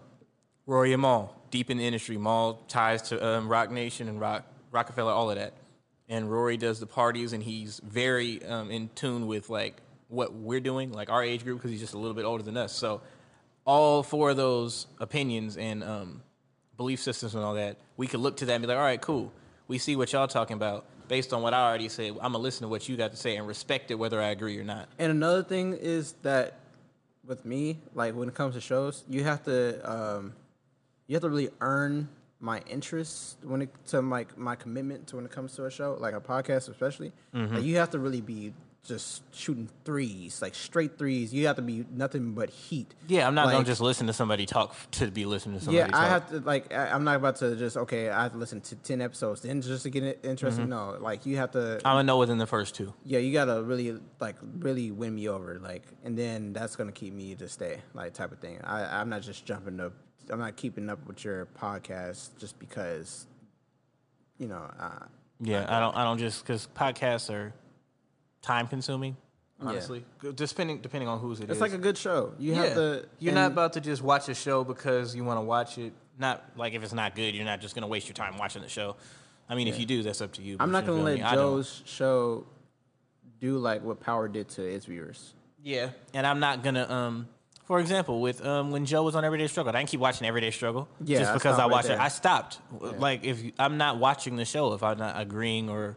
Rory 0.66 0.92
and 0.92 1.00
Mal, 1.02 1.34
deep 1.50 1.70
in 1.70 1.78
the 1.78 1.86
industry. 1.86 2.16
Mal 2.18 2.54
ties 2.68 3.02
to 3.08 3.26
um, 3.26 3.48
Roc 3.48 3.70
Nation 3.70 4.06
and 4.08 4.20
Rock 4.20 4.44
Rockefeller, 4.70 5.12
all 5.12 5.30
of 5.30 5.36
that. 5.36 5.54
And 6.08 6.30
Rory 6.30 6.56
does 6.58 6.78
the 6.78 6.86
parties, 6.86 7.32
and 7.32 7.42
he's 7.42 7.80
very 7.82 8.44
um, 8.44 8.70
in 8.70 8.90
tune 8.94 9.26
with 9.26 9.48
like 9.48 9.78
what 10.08 10.34
we're 10.34 10.60
doing, 10.60 10.92
like 10.92 11.08
our 11.10 11.22
age 11.24 11.42
group, 11.42 11.58
because 11.58 11.70
he's 11.70 11.80
just 11.80 11.94
a 11.94 11.98
little 11.98 12.14
bit 12.14 12.26
older 12.26 12.42
than 12.44 12.56
us. 12.58 12.72
So 12.74 13.00
all 13.64 14.02
four 14.02 14.30
of 14.30 14.36
those 14.36 14.86
opinions 14.98 15.56
and 15.56 15.82
um, 15.84 16.22
belief 16.76 17.00
systems 17.00 17.34
and 17.34 17.44
all 17.44 17.54
that, 17.54 17.76
we 17.96 18.06
could 18.06 18.20
look 18.20 18.36
to 18.38 18.46
that 18.46 18.54
and 18.54 18.62
be 18.62 18.66
like, 18.68 18.76
all 18.76 18.82
right, 18.82 19.00
cool. 19.00 19.32
We 19.68 19.78
see 19.78 19.96
what 19.96 20.12
y'all 20.12 20.28
talking 20.28 20.56
about. 20.56 20.84
Based 21.08 21.32
on 21.32 21.42
what 21.42 21.52
I 21.52 21.68
already 21.68 21.88
said, 21.88 22.12
I'm 22.22 22.32
gonna 22.32 22.38
listen 22.38 22.62
to 22.62 22.68
what 22.68 22.88
you 22.88 22.96
got 22.96 23.10
to 23.10 23.16
say 23.16 23.36
and 23.36 23.46
respect 23.46 23.90
it, 23.90 23.96
whether 23.96 24.20
I 24.20 24.28
agree 24.28 24.58
or 24.58 24.64
not. 24.64 24.88
And 24.98 25.10
another 25.10 25.42
thing 25.42 25.74
is 25.74 26.14
that 26.22 26.58
with 27.26 27.44
me, 27.44 27.78
like 27.94 28.14
when 28.14 28.28
it 28.28 28.34
comes 28.34 28.54
to 28.54 28.60
shows, 28.60 29.04
you 29.10 29.22
have 29.24 29.42
to 29.44 29.90
um, 29.90 30.32
you 31.06 31.14
have 31.14 31.22
to 31.22 31.28
really 31.28 31.50
earn 31.60 32.08
my 32.40 32.60
interest 32.68 33.36
when 33.42 33.62
it 33.62 33.70
to 33.88 34.00
like 34.00 34.38
my 34.38 34.56
commitment 34.56 35.06
to 35.08 35.16
when 35.16 35.24
it 35.24 35.30
comes 35.30 35.54
to 35.56 35.66
a 35.66 35.70
show, 35.70 35.96
like 36.00 36.14
a 36.14 36.20
podcast 36.20 36.68
especially. 36.70 37.12
Mhm. 37.34 37.56
Like 37.56 37.62
you 37.64 37.76
have 37.76 37.90
to 37.90 37.98
really 37.98 38.20
be 38.22 38.54
just 38.84 39.22
shooting 39.32 39.68
threes, 39.84 40.42
like 40.42 40.54
straight 40.56 40.98
threes. 40.98 41.32
You 41.32 41.46
have 41.46 41.56
to 41.56 41.62
be 41.62 41.84
nothing 41.92 42.32
but 42.32 42.50
heat. 42.50 42.92
Yeah, 43.06 43.26
I'm 43.28 43.34
not 43.34 43.50
gonna 43.50 43.64
just 43.64 43.80
listen 43.80 44.08
to 44.08 44.12
somebody 44.12 44.44
talk 44.44 44.74
to 44.92 45.08
be 45.10 45.24
listening 45.24 45.58
to 45.58 45.64
somebody 45.64 45.78
yeah, 45.78 45.86
talk. 45.86 46.00
I 46.00 46.08
have 46.08 46.30
to 46.30 46.40
like. 46.40 46.72
I, 46.74 46.88
I'm 46.88 47.04
not 47.04 47.16
about 47.16 47.36
to 47.36 47.54
just 47.54 47.76
okay. 47.76 48.10
I 48.10 48.24
have 48.24 48.32
to 48.32 48.38
listen 48.38 48.60
to 48.62 48.74
ten 48.76 49.00
episodes 49.00 49.42
then 49.42 49.62
just 49.62 49.84
to 49.84 49.90
get 49.90 50.02
it 50.02 50.20
interested. 50.24 50.66
Mhm. 50.66 50.70
No, 50.70 50.96
like 51.00 51.24
you 51.26 51.36
have 51.36 51.52
to. 51.52 51.76
I'm 51.84 51.94
gonna 51.94 52.02
know 52.02 52.18
within 52.18 52.38
the 52.38 52.46
first 52.46 52.74
two. 52.74 52.92
Yeah, 53.04 53.20
you 53.20 53.32
gotta 53.32 53.62
really 53.62 53.98
like 54.18 54.36
really 54.58 54.90
win 54.90 55.14
me 55.14 55.28
over, 55.28 55.60
like, 55.62 55.84
and 56.02 56.18
then 56.18 56.52
that's 56.52 56.74
gonna 56.74 56.92
keep 56.92 57.14
me 57.14 57.36
to 57.36 57.48
stay, 57.48 57.80
like, 57.94 58.14
type 58.14 58.32
of 58.32 58.40
thing. 58.40 58.60
I, 58.64 59.00
I'm 59.00 59.08
not 59.08 59.22
just 59.22 59.46
jumping 59.46 59.78
up. 59.78 59.92
I'm 60.28 60.40
not 60.40 60.56
keeping 60.56 60.90
up 60.90 61.06
with 61.06 61.24
your 61.24 61.46
podcast 61.46 62.30
just 62.38 62.58
because, 62.58 63.26
you 64.38 64.48
know. 64.48 64.68
Uh, 64.78 65.06
Yeah, 65.40 65.66
I 65.68 65.78
don't. 65.80 65.96
I 65.96 66.04
don't 66.04 66.18
just 66.18 66.44
because 66.44 66.68
podcasts 66.76 67.28
are 67.32 67.52
time 68.42 68.66
consuming. 68.66 69.16
Honestly, 69.60 70.04
depending 70.34 70.80
depending 70.80 71.08
on 71.08 71.20
whose 71.20 71.38
it 71.38 71.44
It's 71.44 71.52
is. 71.52 71.60
like 71.60 71.72
a 71.72 71.78
good 71.78 71.96
show. 71.96 72.32
You 72.38 72.54
have 72.54 72.74
to. 72.74 73.06
You're 73.20 73.32
not 73.32 73.44
and- 73.44 73.52
about 73.52 73.74
to 73.74 73.80
just 73.80 74.02
watch 74.02 74.28
a 74.28 74.34
show 74.34 74.64
because 74.64 75.14
you 75.14 75.24
want 75.24 75.36
to 75.38 75.42
watch 75.42 75.78
it. 75.78 75.92
Not 76.18 76.42
like 76.56 76.74
if 76.74 76.82
it's 76.82 76.92
not 76.92 77.14
good, 77.14 77.34
you're 77.34 77.44
not 77.44 77.60
just 77.60 77.74
gonna 77.74 77.86
waste 77.86 78.08
your 78.08 78.14
time 78.14 78.36
watching 78.38 78.60
the 78.62 78.68
show. 78.68 78.96
I 79.48 79.54
mean, 79.54 79.68
if 79.68 79.78
you 79.78 79.86
do, 79.86 80.02
that's 80.02 80.20
up 80.20 80.32
to 80.32 80.42
you. 80.42 80.56
I'm 80.58 80.72
not 80.72 80.82
you 80.84 80.88
gonna 80.88 80.98
feel 80.98 81.04
let 81.04 81.16
me? 81.16 81.22
I 81.22 81.34
don't. 81.36 81.56
Joe's 81.56 81.82
show 81.86 82.44
do 83.40 83.58
like 83.58 83.82
what 83.84 84.00
Power 84.00 84.26
did 84.28 84.48
to 84.50 84.62
its 84.62 84.86
viewers. 84.86 85.32
Yeah, 85.62 85.90
and 86.12 86.26
I'm 86.26 86.40
not 86.40 86.62
gonna. 86.64 86.90
Um, 86.90 87.28
for 87.64 87.78
example, 87.78 88.20
with 88.20 88.44
um, 88.44 88.72
when 88.72 88.84
Joe 88.84 89.04
was 89.04 89.14
on 89.14 89.24
Everyday 89.24 89.46
Struggle, 89.46 89.70
I 89.74 89.78
didn't 89.78 89.90
keep 89.90 90.00
watching 90.00 90.26
Everyday 90.26 90.50
Struggle 90.50 90.88
Yeah, 91.04 91.20
just 91.20 91.30
I 91.30 91.34
because 91.34 91.52
I 91.52 91.54
stopped 91.54 91.60
right 91.70 91.72
watched 91.72 91.84
it. 91.86 91.88
there. 91.88 92.00
I 92.00 92.08
stopped. 92.08 92.58
Like 92.98 93.24
if 93.24 93.44
you, 93.44 93.52
I'm 93.60 93.78
not 93.78 93.98
watching 93.98 94.34
the 94.36 94.44
show, 94.44 94.72
if 94.74 94.82
I'm 94.82 94.98
not 94.98 95.20
agreeing 95.20 95.68
or 95.70 95.96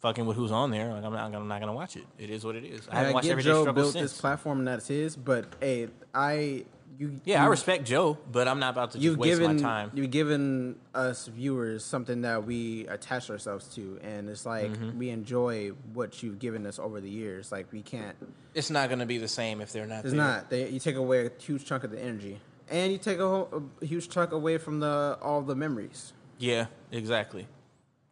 fucking 0.00 0.26
with 0.26 0.36
who's 0.36 0.52
on 0.52 0.70
there, 0.70 0.92
like 0.92 1.04
I'm 1.04 1.12
not, 1.12 1.34
I'm 1.34 1.48
not 1.48 1.60
gonna 1.60 1.72
watch 1.72 1.96
it. 1.96 2.04
It 2.18 2.30
is 2.30 2.44
what 2.44 2.56
it 2.56 2.64
is. 2.64 2.86
I 2.88 2.90
And 2.90 2.98
haven't 2.98 3.10
I 3.10 3.14
watched 3.14 3.24
get 3.26 3.30
Everyday 3.32 3.48
Joe 3.50 3.62
Struggle 3.62 3.82
built 3.82 3.92
since. 3.94 4.12
this 4.12 4.20
platform 4.20 4.58
and 4.58 4.68
that's 4.68 4.86
his, 4.88 5.16
but 5.16 5.46
hey, 5.60 5.88
I 6.14 6.64
you 6.98 7.20
yeah, 7.24 7.44
I 7.44 7.46
respect 7.46 7.84
Joe, 7.84 8.18
but 8.32 8.48
I'm 8.48 8.58
not 8.58 8.70
about 8.70 8.90
to 8.92 8.98
just 8.98 9.04
You've 9.04 9.18
waste 9.18 9.38
given 9.38 9.56
my 9.56 9.62
time. 9.62 9.90
you've 9.94 10.10
given 10.10 10.76
us 10.94 11.28
viewers 11.28 11.84
something 11.84 12.22
that 12.22 12.44
we 12.44 12.86
attach 12.88 13.30
ourselves 13.30 13.72
to, 13.76 14.00
and 14.02 14.28
it's 14.28 14.44
like 14.44 14.70
Mhm. 14.72 14.96
we 14.96 15.10
enjoy 15.10 15.68
what 15.94 16.22
you've 16.24 16.40
given 16.40 16.66
us 16.66 16.78
over 16.80 17.00
the 17.00 17.10
years. 17.10 17.52
Like 17.52 17.70
we 17.72 17.82
can't. 17.82 18.16
It's 18.54 18.70
not 18.70 18.88
gonna 18.90 19.06
be 19.06 19.18
the 19.18 19.28
same 19.28 19.60
if 19.60 19.72
they're 19.72 19.86
not. 19.86 20.00
It's 20.00 20.08
there. 20.10 20.14
not. 20.16 20.50
They, 20.50 20.68
you 20.70 20.80
take 20.80 20.96
away 20.96 21.26
a 21.26 21.30
huge 21.40 21.64
chunk 21.64 21.84
of 21.84 21.92
the 21.92 22.02
energy, 22.02 22.40
and 22.68 22.90
you 22.90 22.98
take 22.98 23.20
a, 23.20 23.28
whole, 23.28 23.62
a 23.80 23.86
huge 23.86 24.08
chunk 24.08 24.32
away 24.32 24.58
from 24.58 24.80
the 24.80 25.18
all 25.22 25.42
the 25.42 25.54
memories, 25.54 26.12
Yeah, 26.38 26.66
exactly. 26.90 27.46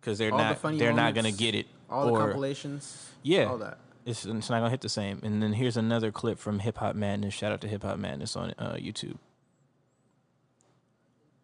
Because 0.00 0.18
they're 0.18 0.30
All 0.30 0.38
not 0.38 0.58
funny 0.58 0.78
they're 0.78 0.92
not 0.92 1.14
gonna 1.16 1.32
get 1.32 1.56
it. 1.56 1.66
All 1.88 2.06
the 2.06 2.18
compilations, 2.18 3.10
Yeah, 3.22 3.44
all 3.44 3.58
that. 3.58 3.78
It's, 4.04 4.24
it's 4.24 4.50
not 4.50 4.58
gonna 4.58 4.70
hit 4.70 4.80
the 4.80 4.88
same. 4.88 5.20
And 5.22 5.42
then 5.42 5.52
here's 5.52 5.76
another 5.76 6.12
clip 6.12 6.38
from 6.38 6.60
Hip 6.60 6.78
Hop 6.78 6.94
Madness. 6.94 7.34
Shout 7.34 7.52
out 7.52 7.60
to 7.62 7.68
Hip 7.68 7.82
Hop 7.82 7.98
Madness 7.98 8.36
on 8.36 8.54
uh, 8.58 8.74
YouTube. 8.74 9.18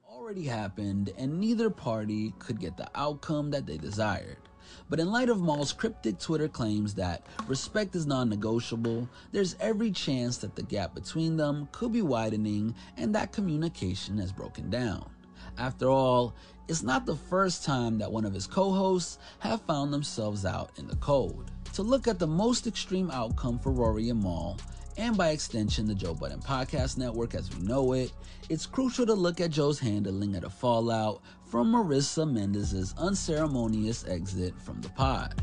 already 0.08 0.44
happened, 0.44 1.10
and 1.18 1.40
neither 1.40 1.68
party 1.68 2.32
could 2.38 2.60
get 2.60 2.76
the 2.76 2.88
outcome 2.94 3.50
that 3.50 3.66
they 3.66 3.76
desired. 3.76 4.36
But 4.88 5.00
in 5.00 5.10
light 5.10 5.28
of 5.28 5.40
Mal's 5.40 5.72
cryptic 5.72 6.18
Twitter 6.18 6.48
claims 6.48 6.94
that 6.94 7.26
respect 7.48 7.94
is 7.96 8.06
non 8.06 8.28
negotiable, 8.28 9.08
there's 9.32 9.56
every 9.60 9.90
chance 9.90 10.38
that 10.38 10.54
the 10.54 10.62
gap 10.62 10.94
between 10.94 11.36
them 11.36 11.68
could 11.72 11.92
be 11.92 12.02
widening 12.02 12.74
and 12.96 13.14
that 13.14 13.32
communication 13.32 14.18
has 14.18 14.32
broken 14.32 14.70
down. 14.70 15.10
After 15.58 15.88
all, 15.90 16.34
it's 16.72 16.82
not 16.82 17.04
the 17.04 17.14
first 17.14 17.66
time 17.66 17.98
that 17.98 18.10
one 18.10 18.24
of 18.24 18.32
his 18.32 18.46
co 18.46 18.72
hosts 18.72 19.18
have 19.40 19.60
found 19.60 19.92
themselves 19.92 20.46
out 20.46 20.70
in 20.78 20.88
the 20.88 20.96
cold. 20.96 21.50
To 21.74 21.82
look 21.82 22.08
at 22.08 22.18
the 22.18 22.26
most 22.26 22.66
extreme 22.66 23.10
outcome 23.10 23.58
for 23.58 23.72
Rory 23.72 24.08
and 24.08 24.22
Mal, 24.22 24.58
and 24.96 25.14
by 25.14 25.28
extension 25.28 25.86
the 25.86 25.94
Joe 25.94 26.14
Budden 26.14 26.40
Podcast 26.40 26.96
Network 26.96 27.34
as 27.34 27.54
we 27.54 27.62
know 27.66 27.92
it, 27.92 28.10
it's 28.48 28.64
crucial 28.64 29.04
to 29.04 29.12
look 29.12 29.38
at 29.38 29.50
Joe's 29.50 29.78
handling 29.78 30.34
of 30.34 30.40
the 30.40 30.48
fallout 30.48 31.20
from 31.44 31.70
Marissa 31.70 32.26
Mendez's 32.30 32.94
unceremonious 32.96 34.08
exit 34.08 34.54
from 34.58 34.80
the 34.80 34.88
pod. 34.88 35.42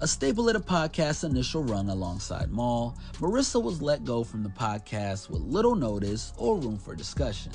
A 0.00 0.08
staple 0.08 0.48
of 0.48 0.54
the 0.54 0.60
podcast's 0.60 1.24
initial 1.24 1.62
run 1.62 1.88
alongside 1.88 2.52
Mal, 2.52 2.98
Marissa 3.14 3.62
was 3.62 3.80
let 3.80 4.04
go 4.04 4.24
from 4.24 4.42
the 4.42 4.48
podcast 4.48 5.30
with 5.30 5.40
little 5.42 5.76
notice 5.76 6.32
or 6.36 6.56
room 6.58 6.76
for 6.78 6.96
discussion. 6.96 7.52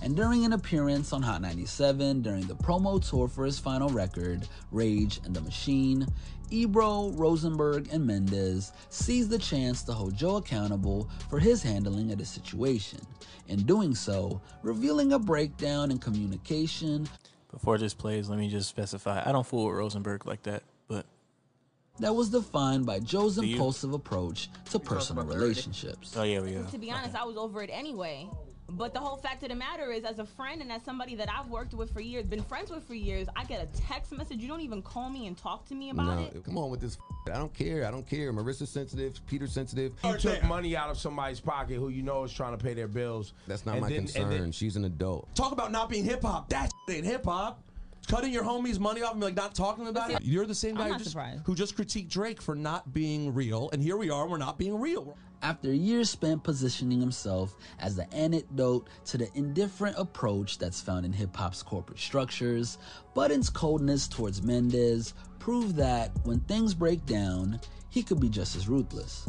And 0.00 0.14
during 0.16 0.44
an 0.44 0.52
appearance 0.52 1.12
on 1.12 1.20
Hot 1.22 1.42
97 1.42 2.22
during 2.22 2.46
the 2.46 2.54
promo 2.54 3.06
tour 3.06 3.26
for 3.28 3.44
his 3.44 3.58
final 3.58 3.88
record, 3.90 4.48
Rage 4.70 5.20
and 5.24 5.34
the 5.34 5.40
Machine, 5.40 6.06
Ebro, 6.50 7.10
Rosenberg, 7.10 7.88
and 7.92 8.06
Mendez 8.06 8.72
seized 8.88 9.30
the 9.30 9.38
chance 9.38 9.82
to 9.82 9.92
hold 9.92 10.16
Joe 10.16 10.36
accountable 10.36 11.10
for 11.28 11.40
his 11.40 11.62
handling 11.62 12.12
of 12.12 12.18
the 12.18 12.24
situation. 12.24 13.00
In 13.48 13.64
doing 13.64 13.94
so, 13.96 14.40
revealing 14.62 15.12
a 15.12 15.18
breakdown 15.18 15.90
in 15.90 15.98
communication 15.98 17.08
Before 17.50 17.78
this 17.78 17.94
plays, 17.94 18.28
let 18.28 18.38
me 18.38 18.48
just 18.48 18.68
specify: 18.68 19.22
I 19.26 19.32
don't 19.32 19.46
fool 19.46 19.66
with 19.66 19.76
Rosenberg 19.76 20.24
like 20.24 20.44
that. 20.44 20.62
But 22.00 22.06
that 22.06 22.14
was 22.14 22.30
defined 22.30 22.86
by 22.86 22.98
Joe's 23.00 23.36
Do 23.36 23.44
you? 23.46 23.52
impulsive 23.56 23.92
approach 23.92 24.48
to 24.70 24.78
personal 24.78 25.24
relationships. 25.24 26.14
oh 26.16 26.22
yeah, 26.22 26.40
we 26.40 26.52
To 26.70 26.78
be 26.78 26.90
honest, 26.90 27.14
I 27.14 27.24
was 27.24 27.36
over 27.36 27.62
it 27.62 27.68
anyway. 27.70 28.26
But 28.70 28.94
the 28.94 29.00
whole 29.00 29.16
fact 29.16 29.42
of 29.42 29.48
the 29.48 29.56
matter 29.56 29.90
is, 29.90 30.04
as 30.04 30.20
a 30.20 30.24
friend 30.24 30.62
and 30.62 30.70
as 30.70 30.82
somebody 30.84 31.16
that 31.16 31.28
I've 31.28 31.48
worked 31.48 31.74
with 31.74 31.92
for 31.92 32.00
years, 32.00 32.24
been 32.24 32.42
friends 32.44 32.70
with 32.70 32.84
for 32.86 32.94
years, 32.94 33.26
I 33.34 33.44
get 33.44 33.60
a 33.60 33.66
text 33.80 34.12
message. 34.12 34.38
You 34.40 34.46
don't 34.48 34.60
even 34.60 34.80
call 34.80 35.10
me 35.10 35.26
and 35.26 35.36
talk 35.36 35.66
to 35.68 35.74
me 35.74 35.90
about 35.90 36.20
No, 36.20 36.22
it. 36.26 36.44
come 36.44 36.56
on 36.56 36.70
with 36.70 36.80
this. 36.80 36.96
I 37.26 37.36
don't 37.36 37.52
care. 37.52 37.84
I 37.84 37.90
don't 37.90 38.06
care. 38.08 38.32
Marissa's 38.32 38.70
sensitive. 38.70 39.20
Peter's 39.26 39.50
sensitive. 39.52 39.92
You 40.04 40.16
took 40.16 40.42
money 40.44 40.76
out 40.76 40.88
of 40.88 40.96
somebody's 40.98 41.40
pocket 41.40 41.78
who 41.78 41.88
you 41.88 42.02
know 42.04 42.22
is 42.22 42.32
trying 42.32 42.56
to 42.56 42.62
pay 42.64 42.72
their 42.74 42.86
bills. 42.88 43.32
That's 43.48 43.66
not 43.66 43.72
And 43.72 43.82
my 43.82 43.88
then- 43.88 43.98
concern. 43.98 44.30
then- 44.30 44.52
She's 44.52 44.76
an 44.76 44.84
adult. 44.84 45.34
Talk 45.34 45.50
about 45.52 45.72
not 45.72 45.90
being 45.90 46.04
hip 46.04 46.22
hop. 46.22 46.48
That 46.50 46.70
ain't 46.88 47.04
hip 47.04 47.24
hop. 47.24 47.60
Cutting 48.08 48.32
your 48.32 48.42
homies' 48.42 48.78
money 48.78 49.02
off 49.02 49.12
and 49.12 49.22
like 49.22 49.36
not 49.36 49.54
talking 49.54 49.86
about 49.86 50.10
it. 50.10 50.22
You're 50.22 50.46
the 50.46 50.54
same 50.54 50.74
guy 50.74 50.88
who 50.88 50.98
just, 50.98 51.10
surprised. 51.10 51.42
who 51.44 51.54
just 51.54 51.76
critiqued 51.76 52.08
Drake 52.08 52.42
for 52.42 52.54
not 52.54 52.92
being 52.92 53.32
real, 53.32 53.70
and 53.72 53.80
here 53.82 53.96
we 53.96 54.10
are. 54.10 54.28
We're 54.28 54.38
not 54.38 54.58
being 54.58 54.80
real. 54.80 55.16
After 55.42 55.72
years 55.72 56.10
spent 56.10 56.42
positioning 56.42 57.00
himself 57.00 57.56
as 57.78 57.96
the 57.96 58.12
antidote 58.12 58.88
to 59.06 59.16
the 59.16 59.28
indifferent 59.34 59.96
approach 59.96 60.58
that's 60.58 60.80
found 60.80 61.06
in 61.06 61.12
hip 61.12 61.34
hop's 61.34 61.62
corporate 61.62 61.98
structures, 61.98 62.78
Budden's 63.14 63.48
coldness 63.48 64.06
towards 64.06 64.42
Mendez 64.42 65.14
proved 65.38 65.76
that 65.76 66.10
when 66.24 66.40
things 66.40 66.74
break 66.74 67.06
down, 67.06 67.58
he 67.90 68.02
could 68.02 68.20
be 68.20 68.28
just 68.28 68.56
as 68.56 68.68
ruthless. 68.68 69.26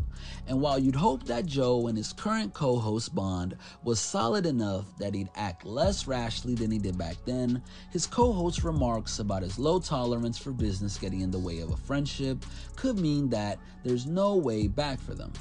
And 0.47 0.61
while 0.61 0.79
you'd 0.79 0.95
hope 0.95 1.23
that 1.23 1.45
Joe 1.45 1.87
and 1.87 1.97
his 1.97 2.13
current 2.13 2.53
co 2.53 2.77
host 2.77 3.13
bond 3.13 3.57
was 3.83 3.99
solid 3.99 4.45
enough 4.45 4.85
that 4.99 5.13
he'd 5.15 5.29
act 5.35 5.65
less 5.65 6.07
rashly 6.07 6.55
than 6.55 6.71
he 6.71 6.77
did 6.77 6.97
back 6.97 7.17
then, 7.25 7.61
his 7.89 8.05
co 8.05 8.31
host's 8.31 8.63
remarks 8.63 9.19
about 9.19 9.41
his 9.41 9.59
low 9.59 9.79
tolerance 9.79 10.37
for 10.37 10.51
business 10.51 10.97
getting 10.97 11.21
in 11.21 11.31
the 11.31 11.39
way 11.39 11.59
of 11.59 11.71
a 11.71 11.77
friendship 11.77 12.45
could 12.75 12.99
mean 12.99 13.29
that 13.29 13.57
there's 13.83 14.05
no 14.05 14.35
way 14.35 14.67
back 14.67 14.99
for 15.01 15.15
them. 15.15 15.33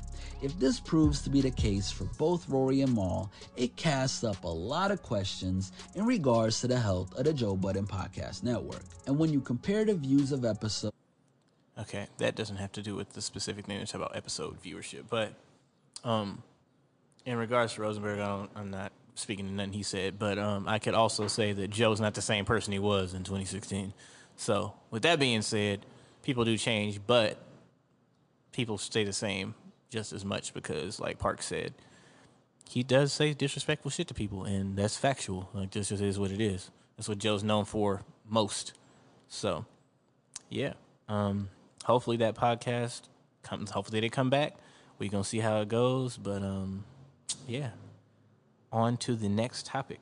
If 0.43 0.59
this 0.59 0.81
proves 0.81 1.21
to 1.23 1.31
be 1.31 1.43
the 1.43 1.51
case 1.51 1.91
for 1.91 2.05
both 2.17 2.49
Rory 2.49 2.81
and 2.81 2.95
Mal, 2.95 3.31
it 3.57 3.77
casts 3.77 4.25
up 4.25 4.43
a 4.45 4.49
lot 4.49 4.91
of 4.91 5.03
questions 5.03 5.73
in 5.95 6.07
regards 6.07 6.61
to 6.61 6.69
the 6.69 6.79
health 6.79 7.15
of 7.17 7.25
the 7.25 7.35
Joe 7.35 7.57
Budden 7.57 7.87
Podcast 7.87 8.43
Network. 8.43 8.85
And 9.07 9.19
when 9.19 9.33
you 9.33 9.43
compare 9.43 9.85
the 9.85 9.95
views 9.95 10.33
of 10.33 10.47
episodes, 10.47 10.97
Okay, 11.81 12.07
that 12.19 12.37
doesn't 12.37 12.57
have 12.57 12.73
to 12.73 12.83
do 12.83 12.95
with 12.95 13.15
the 13.15 13.23
specific 13.23 13.67
thing. 13.67 13.81
It's 13.81 13.95
about 13.95 14.15
episode 14.15 14.63
viewership. 14.63 15.05
But 15.09 15.33
um, 16.05 16.43
in 17.25 17.39
regards 17.39 17.75
to 17.75 17.83
Rosenberg, 17.83 18.19
I 18.19 18.47
I'm 18.55 18.71
not 18.71 18.93
speaking 19.15 19.47
to 19.47 19.53
nothing 19.53 19.73
he 19.73 19.83
said. 19.83 20.19
But 20.19 20.39
um, 20.39 20.69
I 20.69 20.79
could 20.79 20.95
also 20.95 21.27
say 21.27 21.53
that 21.53 21.71
Joe's 21.71 22.01
not 22.01 22.15
the 22.15 22.23
same 22.23 22.45
person 22.45 22.73
he 22.73 22.79
was 22.79 23.15
in 23.15 23.25
2016. 23.25 23.95
So 24.37 24.75
with 24.91 25.03
that 25.03 25.19
being 25.19 25.43
said, 25.43 25.87
people 26.23 26.45
do 26.45 26.57
change, 26.57 27.01
but 27.07 27.39
people 28.53 28.79
stay 28.79 29.05
the 29.05 29.13
same 29.13 29.55
just 29.91 30.13
as 30.13 30.25
much 30.25 30.55
because, 30.55 31.01
like 31.01 31.19
Park 31.19 31.43
said, 31.43 31.75
he 32.69 32.83
does 32.83 33.13
say 33.13 33.35
disrespectful 33.35 33.91
shit 33.91 34.07
to 34.09 34.15
people, 34.15 34.45
and 34.45 34.77
that's 34.77 34.97
factual. 34.97 35.49
Like 35.53 35.71
this 35.71 35.89
just 35.89 36.03
is 36.03 36.19
what 36.19 36.31
it 36.31 36.41
is. 36.41 36.71
That's 36.97 37.09
what 37.09 37.19
Joe's 37.19 37.43
known 37.43 37.65
for 37.65 38.03
most. 38.29 38.75
So, 39.29 39.65
yeah. 40.49 40.75
Um, 41.09 41.49
hopefully 41.85 42.17
that 42.19 42.35
podcast 42.35 43.03
comes. 43.43 43.71
Hopefully 43.71 44.01
they 44.01 44.09
come 44.09 44.31
back. 44.31 44.57
We 44.99 45.09
gonna 45.09 45.25
see 45.25 45.41
how 45.41 45.61
it 45.61 45.69
goes. 45.69 46.17
But 46.17 46.43
um, 46.43 46.85
yeah. 47.47 47.71
On 48.73 48.97
to 48.99 49.17
the 49.17 49.29
next 49.29 49.67
topic. 49.67 50.01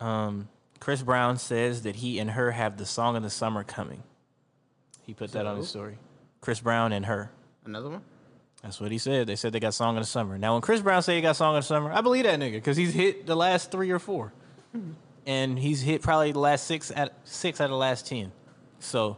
Um, 0.00 0.48
Chris 0.80 1.02
Brown 1.02 1.38
says 1.38 1.82
that 1.82 1.96
he 1.96 2.18
and 2.18 2.30
her 2.30 2.52
have 2.52 2.76
the 2.76 2.86
song 2.86 3.16
of 3.16 3.22
the 3.22 3.30
summer 3.30 3.64
coming. 3.64 4.02
He 5.02 5.14
put 5.14 5.32
that 5.32 5.46
on 5.46 5.56
his 5.56 5.68
story. 5.68 5.96
Chris 6.40 6.60
Brown 6.60 6.92
and 6.92 7.06
her. 7.06 7.30
Another 7.64 7.88
one? 7.88 8.02
That's 8.62 8.80
what 8.80 8.90
he 8.90 8.98
said. 8.98 9.26
They 9.26 9.36
said 9.36 9.52
they 9.52 9.60
got 9.60 9.74
song 9.74 9.96
of 9.96 10.02
the 10.02 10.08
summer. 10.08 10.36
Now, 10.36 10.54
when 10.54 10.62
Chris 10.62 10.80
Brown 10.80 11.02
said 11.02 11.14
he 11.14 11.20
got 11.20 11.36
song 11.36 11.56
of 11.56 11.62
the 11.62 11.66
summer, 11.66 11.92
I 11.92 12.00
believe 12.00 12.24
that 12.24 12.38
nigga 12.38 12.54
because 12.54 12.76
he's 12.76 12.92
hit 12.92 13.26
the 13.26 13.36
last 13.36 13.70
three 13.70 13.90
or 13.90 13.98
four, 13.98 14.32
and 15.26 15.58
he's 15.58 15.80
hit 15.80 16.02
probably 16.02 16.32
the 16.32 16.38
last 16.40 16.66
six 16.66 16.92
at 16.94 17.14
six 17.24 17.60
out 17.60 17.66
of 17.66 17.70
the 17.70 17.76
last 17.76 18.06
ten. 18.06 18.32
So 18.80 19.16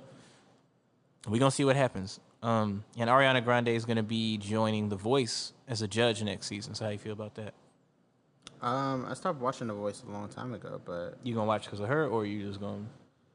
we 1.28 1.38
gonna 1.38 1.50
see 1.50 1.64
what 1.64 1.76
happens. 1.76 2.20
Um, 2.42 2.84
and 2.96 3.10
Ariana 3.10 3.44
Grande 3.44 3.68
is 3.68 3.84
gonna 3.84 4.02
be 4.02 4.38
joining 4.38 4.88
The 4.88 4.96
Voice 4.96 5.52
as 5.68 5.82
a 5.82 5.88
judge 5.88 6.22
next 6.22 6.46
season. 6.46 6.74
So 6.74 6.84
how 6.86 6.90
you 6.90 6.98
feel 6.98 7.12
about 7.12 7.34
that? 7.34 7.54
Um, 8.62 9.06
I 9.08 9.14
stopped 9.14 9.40
watching 9.40 9.66
The 9.68 9.74
Voice 9.74 10.02
a 10.06 10.10
long 10.10 10.28
time 10.28 10.54
ago, 10.54 10.80
but 10.84 11.18
You 11.22 11.34
gonna 11.34 11.46
watch 11.46 11.64
because 11.64 11.80
of 11.80 11.88
her, 11.88 12.06
or 12.06 12.24
you 12.26 12.46
just 12.46 12.60
gonna 12.60 12.84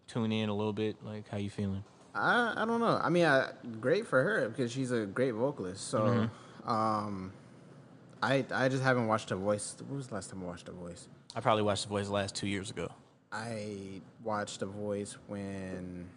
tune 0.07 0.31
in 0.31 0.49
a 0.49 0.55
little 0.55 0.73
bit? 0.73 0.97
Like 1.03 1.27
how 1.29 1.37
you 1.37 1.49
feeling? 1.49 1.83
I 2.13 2.53
I 2.57 2.65
don't 2.65 2.79
know. 2.79 2.99
I 3.01 3.09
mean, 3.09 3.25
I, 3.25 3.49
great 3.81 4.07
for 4.07 4.23
her 4.23 4.49
because 4.49 4.71
she's 4.71 4.91
a 4.91 5.05
great 5.05 5.31
vocalist. 5.31 5.87
So, 5.87 6.29
Mhm. 6.65 6.69
um, 6.69 7.33
I 8.23 8.45
I 8.51 8.69
just 8.69 8.83
haven't 8.83 9.07
watched 9.07 9.29
The 9.29 9.35
Voice. 9.35 9.75
When 9.87 9.97
was 9.97 10.07
the 10.07 10.15
last 10.15 10.29
time 10.31 10.41
I 10.43 10.45
watched 10.47 10.65
The 10.65 10.71
Voice? 10.71 11.07
I 11.35 11.41
probably 11.41 11.63
watched 11.63 11.83
The 11.83 11.89
Voice 11.89 12.07
last 12.07 12.33
two 12.35 12.47
years 12.47 12.69
ago. 12.71 12.89
I 13.31 14.01
watched 14.23 14.61
The 14.61 14.65
Voice 14.67 15.17
when 15.27 16.07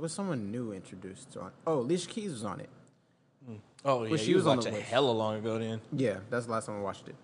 was 0.00 0.12
someone 0.12 0.50
new 0.50 0.72
introduced 0.72 1.36
on. 1.36 1.50
Oh, 1.66 1.80
Alicia 1.80 2.08
Keys 2.08 2.32
was 2.32 2.44
on 2.44 2.60
it. 2.60 2.70
Oh 3.86 3.98
Well, 4.00 4.06
yeah, 4.08 4.16
she 4.16 4.30
you 4.30 4.36
was 4.36 4.46
on 4.46 4.56
watched 4.56 4.70
The 4.72 4.80
hella 4.80 5.10
long 5.10 5.36
ago 5.36 5.58
then. 5.58 5.80
Yeah, 5.92 6.16
that's 6.30 6.46
the 6.46 6.52
last 6.52 6.66
time 6.66 6.78
I 6.78 6.80
watched 6.80 7.06
it. 7.08 7.14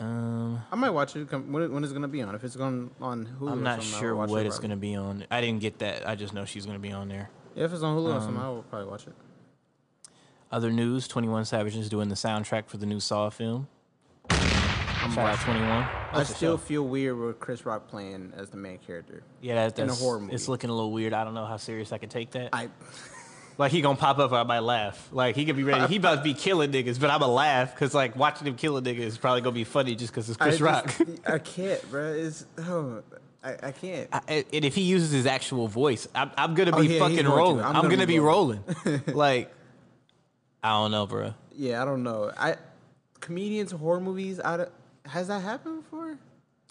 Um, 0.00 0.60
I 0.72 0.76
might 0.76 0.90
watch 0.90 1.14
it. 1.14 1.28
Come, 1.28 1.52
when, 1.52 1.70
when 1.70 1.84
is 1.84 1.90
it 1.90 1.94
gonna 1.94 2.08
be 2.08 2.22
on? 2.22 2.34
If 2.34 2.42
it's 2.42 2.56
going 2.56 2.90
on 3.00 3.26
Hulu, 3.38 3.52
I'm 3.52 3.58
or 3.58 3.62
not 3.62 3.82
something, 3.82 4.00
sure 4.00 4.16
watch 4.16 4.30
what 4.30 4.42
it 4.42 4.46
it's 4.46 4.56
probably. 4.56 4.68
gonna 4.68 4.80
be 4.80 4.94
on. 4.96 5.24
I 5.30 5.40
didn't 5.42 5.60
get 5.60 5.78
that. 5.80 6.08
I 6.08 6.14
just 6.14 6.32
know 6.32 6.44
she's 6.46 6.64
gonna 6.66 6.78
be 6.78 6.90
on 6.92 7.08
there. 7.08 7.28
Yeah, 7.54 7.64
if 7.66 7.72
it's 7.74 7.82
on 7.82 7.96
Hulu 7.96 8.14
or 8.16 8.20
something, 8.20 8.36
Um, 8.38 8.42
I 8.42 8.48
will 8.48 8.62
probably 8.62 8.88
watch 8.88 9.06
it. 9.06 9.12
Other 10.50 10.70
news: 10.72 11.06
Twenty 11.06 11.28
One 11.28 11.44
Savage 11.44 11.76
is 11.76 11.88
doing 11.90 12.08
the 12.08 12.14
soundtrack 12.14 12.68
for 12.68 12.78
the 12.78 12.86
new 12.86 12.98
Saw 13.00 13.28
film. 13.30 13.68
Shout 15.10 15.18
out 15.18 15.38
Twenty 15.40 15.60
One. 15.60 15.86
I 16.12 16.22
still 16.24 16.56
feel 16.58 16.86
weird 16.86 17.18
with 17.18 17.40
Chris 17.40 17.66
Rock 17.66 17.88
playing 17.88 18.32
as 18.36 18.50
the 18.50 18.56
main 18.56 18.78
character. 18.78 19.22
yeah, 19.40 19.54
that, 19.68 19.78
in 19.78 19.84
a 19.84 19.86
that's 19.88 20.00
horror 20.00 20.20
movie. 20.20 20.34
It's 20.34 20.48
looking 20.48 20.70
a 20.70 20.72
little 20.74 20.92
weird. 20.92 21.12
I 21.12 21.24
don't 21.24 21.34
know 21.34 21.46
how 21.46 21.56
serious 21.56 21.92
I 21.92 21.98
can 21.98 22.08
take 22.08 22.30
that. 22.32 22.50
I 22.52 22.68
like 23.58 23.72
he 23.72 23.80
gonna 23.80 23.96
pop 23.98 24.18
up. 24.18 24.32
I 24.32 24.42
might 24.44 24.60
laugh. 24.60 25.08
Like 25.12 25.34
he 25.36 25.44
could 25.44 25.56
be 25.56 25.64
ready. 25.64 25.86
He 25.88 25.96
about 25.96 26.16
to 26.16 26.22
be 26.22 26.34
killing 26.34 26.70
niggas, 26.72 27.00
but 27.00 27.10
I'ma 27.10 27.26
laugh 27.26 27.74
because 27.74 27.94
like 27.94 28.14
watching 28.16 28.46
him 28.46 28.54
kill 28.54 28.76
a 28.76 28.82
nigga 28.82 29.00
is 29.00 29.18
probably 29.18 29.40
gonna 29.40 29.54
be 29.54 29.64
funny 29.64 29.94
just 29.96 30.12
because 30.12 30.28
it's 30.28 30.36
Chris 30.38 30.60
I 30.60 30.64
Rock. 30.64 30.86
just- 30.86 31.20
I 31.26 31.38
can't, 31.38 31.90
bro. 31.90 32.12
It's 32.12 32.46
oh, 32.58 33.02
I, 33.42 33.56
I 33.62 33.72
can't. 33.72 34.08
I- 34.12 34.44
and 34.52 34.64
if 34.64 34.74
he 34.76 34.82
uses 34.82 35.10
his 35.10 35.26
actual 35.26 35.66
voice, 35.68 36.06
I'm, 36.14 36.30
I'm 36.36 36.54
gonna 36.54 36.70
Oh, 36.74 36.80
be 36.80 36.86
yeah, 36.86 36.92
he's 36.92 37.00
fucking 37.00 37.16
going 37.16 37.26
to. 37.26 37.32
rolling. 37.32 37.60
I'm 37.64 37.76
I'm, 37.76 37.82
gonna 37.82 37.96
gonna, 37.96 38.06
be 38.06 38.14
be 38.14 38.20
rolling. 38.20 38.62
like 39.08 39.52
I 40.62 40.68
don't 40.70 40.90
know, 40.92 41.06
bro. 41.06 41.34
Yeah, 41.56 41.82
I 41.82 41.84
don't 41.84 42.02
know. 42.04 42.30
I 42.36 42.56
comedians 43.20 43.72
horror 43.72 44.00
movies. 44.00 44.40
I 44.42 44.56
don't- 44.58 44.72
has 45.06 45.28
that 45.28 45.40
happened 45.42 45.82
before? 45.82 46.18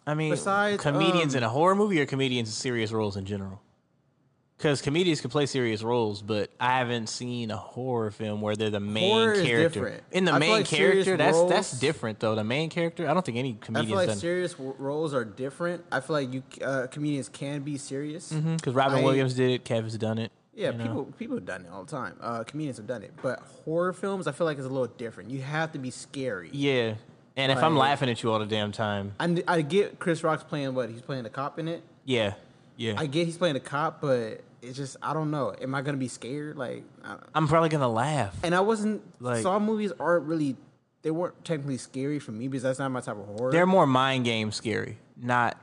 I 0.05 0.13
mean, 0.15 0.31
Besides, 0.31 0.81
comedians 0.81 1.35
um, 1.35 1.39
in 1.39 1.43
a 1.43 1.49
horror 1.49 1.75
movie 1.75 1.99
or 2.01 2.05
comedians 2.05 2.49
in 2.49 2.53
serious 2.53 2.91
roles 2.91 3.17
in 3.17 3.25
general? 3.25 3.61
Because 4.57 4.79
comedians 4.81 5.21
can 5.21 5.31
play 5.31 5.47
serious 5.47 5.81
roles, 5.81 6.21
but 6.21 6.51
I 6.59 6.77
haven't 6.77 7.07
seen 7.07 7.49
a 7.49 7.57
horror 7.57 8.11
film 8.11 8.41
where 8.41 8.55
they're 8.55 8.69
the 8.69 8.79
main 8.79 9.43
character. 9.43 10.01
In 10.11 10.25
the 10.25 10.33
I 10.33 10.37
main 10.39 10.51
like 10.51 10.65
character, 10.67 11.17
that's 11.17 11.43
that's 11.45 11.79
different 11.79 12.19
though. 12.19 12.35
The 12.35 12.43
main 12.43 12.69
character, 12.69 13.09
I 13.09 13.13
don't 13.15 13.25
think 13.25 13.39
any 13.39 13.53
comedians. 13.59 13.87
I 13.87 13.89
feel 13.89 13.95
like 13.97 14.07
done. 14.09 14.17
serious 14.17 14.53
w- 14.53 14.75
roles 14.77 15.15
are 15.15 15.25
different. 15.25 15.83
I 15.91 15.99
feel 15.99 16.15
like 16.15 16.31
you 16.31 16.43
uh, 16.63 16.85
comedians 16.91 17.27
can 17.27 17.61
be 17.63 17.77
serious. 17.77 18.31
Because 18.31 18.43
Mm-hmm, 18.43 18.71
Robin 18.77 18.99
I- 18.99 19.03
Williams 19.03 19.33
did 19.33 19.49
it, 19.49 19.65
Kevin's 19.65 19.97
done 19.97 20.19
it. 20.19 20.31
Yeah, 20.53 20.73
you 20.73 20.77
know? 20.77 20.83
people 20.85 21.05
people 21.17 21.37
have 21.37 21.45
done 21.45 21.65
it 21.65 21.71
all 21.71 21.83
the 21.83 21.91
time. 21.91 22.15
Uh, 22.21 22.43
comedians 22.43 22.77
have 22.77 22.85
done 22.85 23.01
it, 23.01 23.13
but 23.23 23.39
horror 23.65 23.93
films, 23.93 24.27
I 24.27 24.31
feel 24.31 24.45
like 24.45 24.59
is 24.59 24.65
a 24.65 24.69
little 24.69 24.85
different. 24.95 25.31
You 25.31 25.41
have 25.41 25.71
to 25.71 25.79
be 25.79 25.89
scary. 25.89 26.51
Yeah, 26.53 26.95
and 27.37 27.51
if 27.51 27.59
I'm 27.63 27.75
Like- 27.75 27.89
laughing 27.89 28.09
at 28.09 28.21
you 28.23 28.31
all 28.31 28.39
the 28.39 28.45
damn 28.45 28.71
time, 28.71 29.13
I, 29.19 29.43
I 29.47 29.61
get 29.61 29.99
Chris 29.99 30.23
Rock's 30.23 30.43
playing 30.43 30.73
what 30.73 30.89
he's 30.89 31.01
playing 31.01 31.25
a 31.25 31.29
cop 31.29 31.59
in 31.59 31.67
it. 31.67 31.81
yeah, 32.05 32.33
yeah, 32.77 32.95
I 32.97 33.05
get 33.07 33.25
he's 33.25 33.37
playing 33.37 33.55
a 33.55 33.59
cop, 33.61 34.01
but 34.01 34.41
it's 34.61 34.77
just 34.77 34.97
I 35.01 35.13
don't 35.13 35.31
know. 35.31 35.53
Am 35.61 35.73
I 35.75 35.81
gonna 35.81 35.97
be 35.97 36.07
scared? 36.07 36.57
Like, 36.57 36.83
I, 37.03 37.15
I'm 37.35 37.47
probably 37.47 37.69
gonna 37.69 37.87
laugh. 37.89 38.35
and 38.43 38.53
I 38.55 38.59
wasn't. 38.61 39.01
Like- 39.19 39.41
Saw 39.43 39.59
movies 39.59 39.91
aren't 39.99 40.25
really. 40.25 40.55
They 41.03 41.09
weren't 41.11 41.43
technically 41.43 41.77
scary 41.77 42.19
for 42.19 42.31
me 42.31 42.47
because 42.47 42.61
that's 42.63 42.77
not 42.77 42.89
my 42.91 43.01
type 43.01 43.17
of 43.17 43.25
horror. 43.25 43.51
They're 43.51 43.65
more 43.65 43.87
mind 43.87 44.23
game 44.25 44.51
scary, 44.51 44.99
not. 45.17 45.57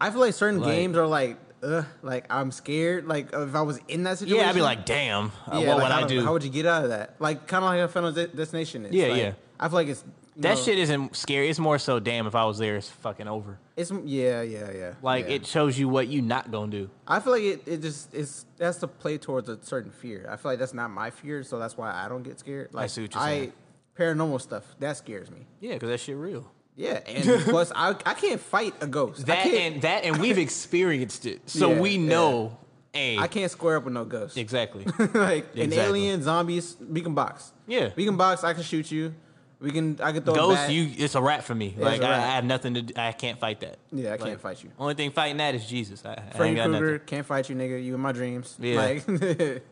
I 0.00 0.10
feel 0.10 0.20
like 0.20 0.32
certain 0.34 0.60
like- 0.60 0.70
games 0.72 0.96
are 0.96 1.06
like, 1.06 1.36
ugh, 1.62 1.84
like 2.02 2.24
I'm 2.30 2.50
scared. 2.52 3.06
Like 3.06 3.28
if 3.34 3.54
I 3.54 3.60
was 3.62 3.80
in 3.88 4.04
that 4.04 4.16
situation, 4.18 4.40
Yeah, 4.40 4.48
I'd 4.48 4.54
be 4.54 4.62
like, 4.62 4.86
damn, 4.86 5.26
uh, 5.46 5.58
Yeah, 5.58 5.68
what 5.74 5.78
like, 5.78 5.82
would 5.82 6.04
I 6.04 6.06
do-? 6.06 6.24
How 6.24 6.32
would 6.32 6.42
you 6.42 6.48
get 6.50 6.64
out 6.64 6.84
of 6.84 6.88
that? 6.90 7.16
Like 7.18 7.46
kind 7.46 7.64
of 7.64 7.70
like 7.70 7.80
a 7.80 7.88
Final 7.88 8.12
Destination 8.12 8.86
is. 8.86 8.92
Yeah, 8.94 9.08
Like, 9.08 9.18
yeah. 9.20 9.32
I 9.60 9.68
feel 9.68 9.74
like 9.74 9.88
it's 9.88 10.04
that 10.38 10.56
know, 10.56 10.62
shit 10.62 10.78
isn't 10.78 11.16
scary. 11.16 11.48
It's 11.48 11.58
more 11.58 11.78
so, 11.78 11.98
damn, 11.98 12.26
if 12.28 12.34
I 12.36 12.44
was 12.44 12.58
there, 12.58 12.76
it's 12.76 12.88
fucking 12.88 13.26
over. 13.26 13.58
It's 13.76 13.90
yeah, 13.90 14.42
yeah, 14.42 14.70
yeah. 14.70 14.94
Like 15.02 15.26
yeah. 15.28 15.34
it 15.34 15.46
shows 15.46 15.78
you 15.78 15.88
what 15.88 16.06
you 16.06 16.22
not 16.22 16.50
gonna 16.50 16.70
do. 16.70 16.90
I 17.06 17.18
feel 17.18 17.32
like 17.32 17.42
it, 17.42 17.62
it 17.66 17.82
just 17.82 18.14
it's 18.14 18.46
it 18.58 18.64
has 18.64 18.78
to 18.78 18.86
play 18.88 19.18
towards 19.18 19.48
a 19.48 19.58
certain 19.62 19.90
fear. 19.90 20.28
I 20.30 20.36
feel 20.36 20.52
like 20.52 20.60
that's 20.60 20.74
not 20.74 20.90
my 20.90 21.10
fear, 21.10 21.42
so 21.42 21.58
that's 21.58 21.76
why 21.76 21.92
I 21.92 22.08
don't 22.08 22.22
get 22.22 22.38
scared. 22.38 22.72
Like 22.72 22.84
I 22.84 22.86
see 22.86 23.02
what 23.02 23.14
you're 23.14 23.22
saying. 23.22 23.52
I, 23.52 24.00
paranormal 24.00 24.40
stuff 24.40 24.64
that 24.78 24.96
scares 24.96 25.30
me. 25.30 25.46
Yeah, 25.60 25.74
because 25.74 25.88
that 25.88 25.98
shit 26.00 26.16
real. 26.16 26.50
Yeah, 26.76 27.00
and 27.06 27.42
plus 27.42 27.72
I 27.74 27.90
I 28.06 28.14
can't 28.14 28.40
fight 28.40 28.74
a 28.80 28.86
ghost. 28.86 29.26
That 29.26 29.44
and 29.46 29.82
that 29.82 30.04
and 30.04 30.18
we've 30.18 30.38
experienced 30.48 31.26
it, 31.26 31.50
so 31.50 31.72
Yeah, 31.72 31.80
we 31.80 31.90
yeah. 31.96 32.08
know. 32.08 32.58
Hey, 32.92 33.18
I 33.18 33.26
can't 33.26 33.50
square 33.50 33.76
up 33.76 33.84
with 33.84 33.92
no 33.92 34.04
ghost. 34.04 34.38
exactly. 34.38 34.84
like 35.14 35.54
an 35.56 35.72
alien, 35.72 36.22
zombies, 36.22 36.76
we 36.80 37.00
can 37.02 37.14
box. 37.14 37.52
Yeah. 37.66 37.90
we 37.94 38.04
can 38.06 38.16
box. 38.16 38.44
I 38.44 38.54
can 38.54 38.62
shoot 38.62 38.90
you. 38.90 39.14
We 39.60 39.72
can. 39.72 39.98
I 40.00 40.12
can 40.12 40.22
throw. 40.22 40.34
Ghost, 40.34 40.70
you 40.70 40.88
it's 40.96 41.14
a 41.16 41.20
wrap 41.22 41.42
for 41.42 41.54
me. 41.54 41.74
Like 41.76 41.96
it's 41.96 42.04
a 42.04 42.08
I, 42.08 42.14
I 42.14 42.34
have 42.36 42.44
nothing 42.44 42.74
to. 42.74 42.82
do. 42.82 42.94
I 42.96 43.12
can't 43.12 43.38
fight 43.40 43.60
that. 43.60 43.78
Yeah, 43.90 44.08
I 44.08 44.10
Like, 44.12 44.20
can't 44.20 44.40
fight 44.40 44.62
you. 44.62 44.70
Only 44.78 44.94
thing 44.94 45.10
fighting 45.10 45.38
that 45.38 45.54
is 45.54 45.66
Jesus. 45.66 46.04
I, 46.04 46.14
Freddy 46.36 46.54
Krueger 46.60 46.98
can't 47.00 47.26
fight 47.26 47.48
you, 47.48 47.56
nigga. 47.56 47.82
You 47.82 47.94
in 47.94 48.00
my 48.00 48.12
dreams. 48.12 48.56
Yeah. 48.60 48.76
Like 48.76 49.04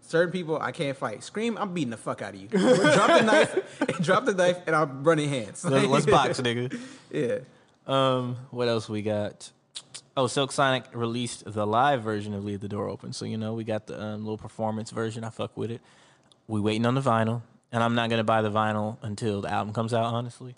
certain 0.00 0.32
people, 0.32 0.58
I 0.60 0.72
can't 0.72 0.96
fight. 0.96 1.22
Scream, 1.22 1.56
I'm 1.58 1.72
beating 1.74 1.90
the 1.90 1.96
fuck 1.96 2.22
out 2.22 2.34
of 2.34 2.40
you. 2.40 2.48
drop 2.48 3.18
the 3.18 3.22
knife, 3.22 3.82
drop 4.02 4.24
the 4.24 4.34
knife, 4.34 4.58
and 4.66 4.74
I'm 4.74 5.04
running 5.04 5.28
hands. 5.28 5.64
Let's, 5.64 5.86
let's 5.86 6.06
box, 6.06 6.40
nigga. 6.40 6.76
Yeah. 7.10 7.38
Um, 7.86 8.36
what 8.50 8.66
else 8.66 8.88
we 8.88 9.02
got? 9.02 9.52
Oh, 10.16 10.26
Silk 10.26 10.50
Sonic 10.50 10.84
released 10.92 11.44
the 11.46 11.66
live 11.66 12.02
version 12.02 12.34
of 12.34 12.44
"Leave 12.44 12.60
the 12.60 12.68
Door 12.68 12.88
Open," 12.88 13.12
so 13.12 13.24
you 13.24 13.36
know 13.36 13.54
we 13.54 13.62
got 13.62 13.86
the 13.86 14.00
um, 14.02 14.20
little 14.24 14.38
performance 14.38 14.90
version. 14.90 15.22
I 15.22 15.30
fuck 15.30 15.56
with 15.56 15.70
it. 15.70 15.80
We 16.48 16.58
waiting 16.60 16.86
on 16.86 16.94
the 16.94 17.00
vinyl, 17.00 17.42
and 17.76 17.84
I'm 17.84 17.94
not 17.94 18.08
gonna 18.08 18.24
buy 18.24 18.40
the 18.40 18.50
vinyl 18.50 18.96
until 19.02 19.42
the 19.42 19.52
album 19.52 19.74
comes 19.74 19.92
out, 19.92 20.06
honestly. 20.06 20.54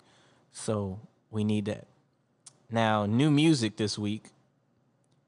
So 0.53 1.01
we 1.29 1.43
need 1.43 1.65
that. 1.65 1.85
Now, 2.71 3.05
new 3.05 3.29
music 3.29 3.75
this 3.75 3.99
week. 3.99 4.27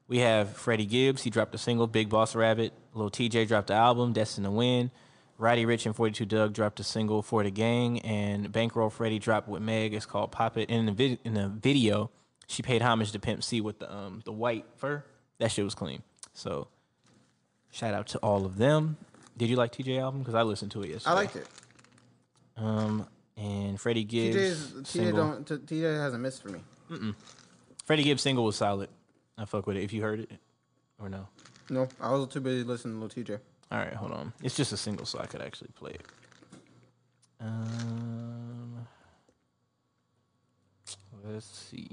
We 0.08 0.20
have 0.20 0.56
Freddie 0.56 0.86
Gibbs. 0.86 1.22
He 1.22 1.28
dropped 1.28 1.54
a 1.54 1.58
single, 1.58 1.86
Big 1.86 2.08
Boss 2.08 2.34
Rabbit. 2.34 2.72
Lil 2.94 3.10
Tjay 3.10 3.46
dropped 3.46 3.66
the 3.66 3.74
album, 3.74 4.14
Destined 4.14 4.46
to 4.46 4.50
Win. 4.50 4.90
Roddy 5.36 5.66
Ricch 5.66 5.84
and 5.84 5.94
42 5.94 6.24
Dugg 6.24 6.54
dropped 6.54 6.80
a 6.80 6.84
single 6.84 7.20
for 7.20 7.42
the 7.42 7.50
gang, 7.50 7.98
and 8.00 8.50
Bankroll 8.50 8.88
Freddie 8.88 9.18
dropped 9.18 9.46
with 9.48 9.60
Meg. 9.60 9.92
It's 9.92 10.06
called 10.06 10.32
Pop 10.32 10.56
It. 10.56 10.70
And 10.70 10.78
in 10.80 10.86
the, 10.86 10.92
vid- 10.92 11.18
in 11.24 11.34
the 11.34 11.48
video, 11.48 12.10
she 12.46 12.62
paid 12.62 12.80
homage 12.80 13.12
to 13.12 13.18
Pimp 13.18 13.44
C 13.44 13.60
with 13.60 13.80
the 13.80 13.94
um 13.94 14.22
the 14.24 14.32
white 14.32 14.64
fur. 14.76 15.04
That 15.40 15.50
shit 15.52 15.64
was 15.64 15.74
clean. 15.74 16.02
So 16.32 16.68
shout 17.70 17.92
out 17.92 18.06
to 18.08 18.18
all 18.20 18.46
of 18.46 18.56
them. 18.56 18.96
Did 19.36 19.50
you 19.50 19.56
like 19.56 19.72
Tjay 19.72 20.00
album? 20.00 20.20
Because 20.20 20.34
I 20.34 20.42
listened 20.42 20.70
to 20.72 20.82
it 20.82 20.88
yesterday. 20.88 21.10
I 21.10 21.14
liked 21.14 21.36
it. 21.36 21.46
Um, 22.56 23.06
and 23.36 23.80
Freddie 23.80 24.04
Gibbs. 24.04 24.36
Tjay's, 24.36 24.72
Tjay 24.72 24.86
single. 24.86 25.16
don't. 25.16 25.46
T- 25.46 25.76
Tjay 25.80 25.98
hasn't 26.00 26.22
missed 26.22 26.42
for 26.42 26.48
me. 26.50 26.60
Mm-mm. 26.90 27.14
Freddie 27.84 28.04
Gibbs 28.04 28.22
single 28.22 28.44
was 28.44 28.56
solid. 28.56 28.88
I 29.38 29.44
fuck 29.44 29.66
with 29.66 29.76
it. 29.76 29.82
If 29.82 29.92
you 29.92 30.02
heard 30.02 30.20
it, 30.20 30.30
or 31.00 31.08
no. 31.08 31.28
No, 31.70 31.88
I 32.00 32.10
was 32.12 32.28
too 32.28 32.40
busy 32.40 32.64
listening 32.64 32.94
to 32.94 33.00
Lil 33.00 33.08
Tjay. 33.08 33.40
All 33.70 33.78
right, 33.78 33.94
hold 33.94 34.12
on. 34.12 34.32
It's 34.42 34.54
just 34.54 34.72
a 34.72 34.76
single, 34.76 35.06
so 35.06 35.18
I 35.18 35.26
could 35.26 35.40
actually 35.40 35.70
play 35.74 35.92
it. 35.92 36.02
Um, 37.40 38.86
let's 41.24 41.46
see. 41.46 41.90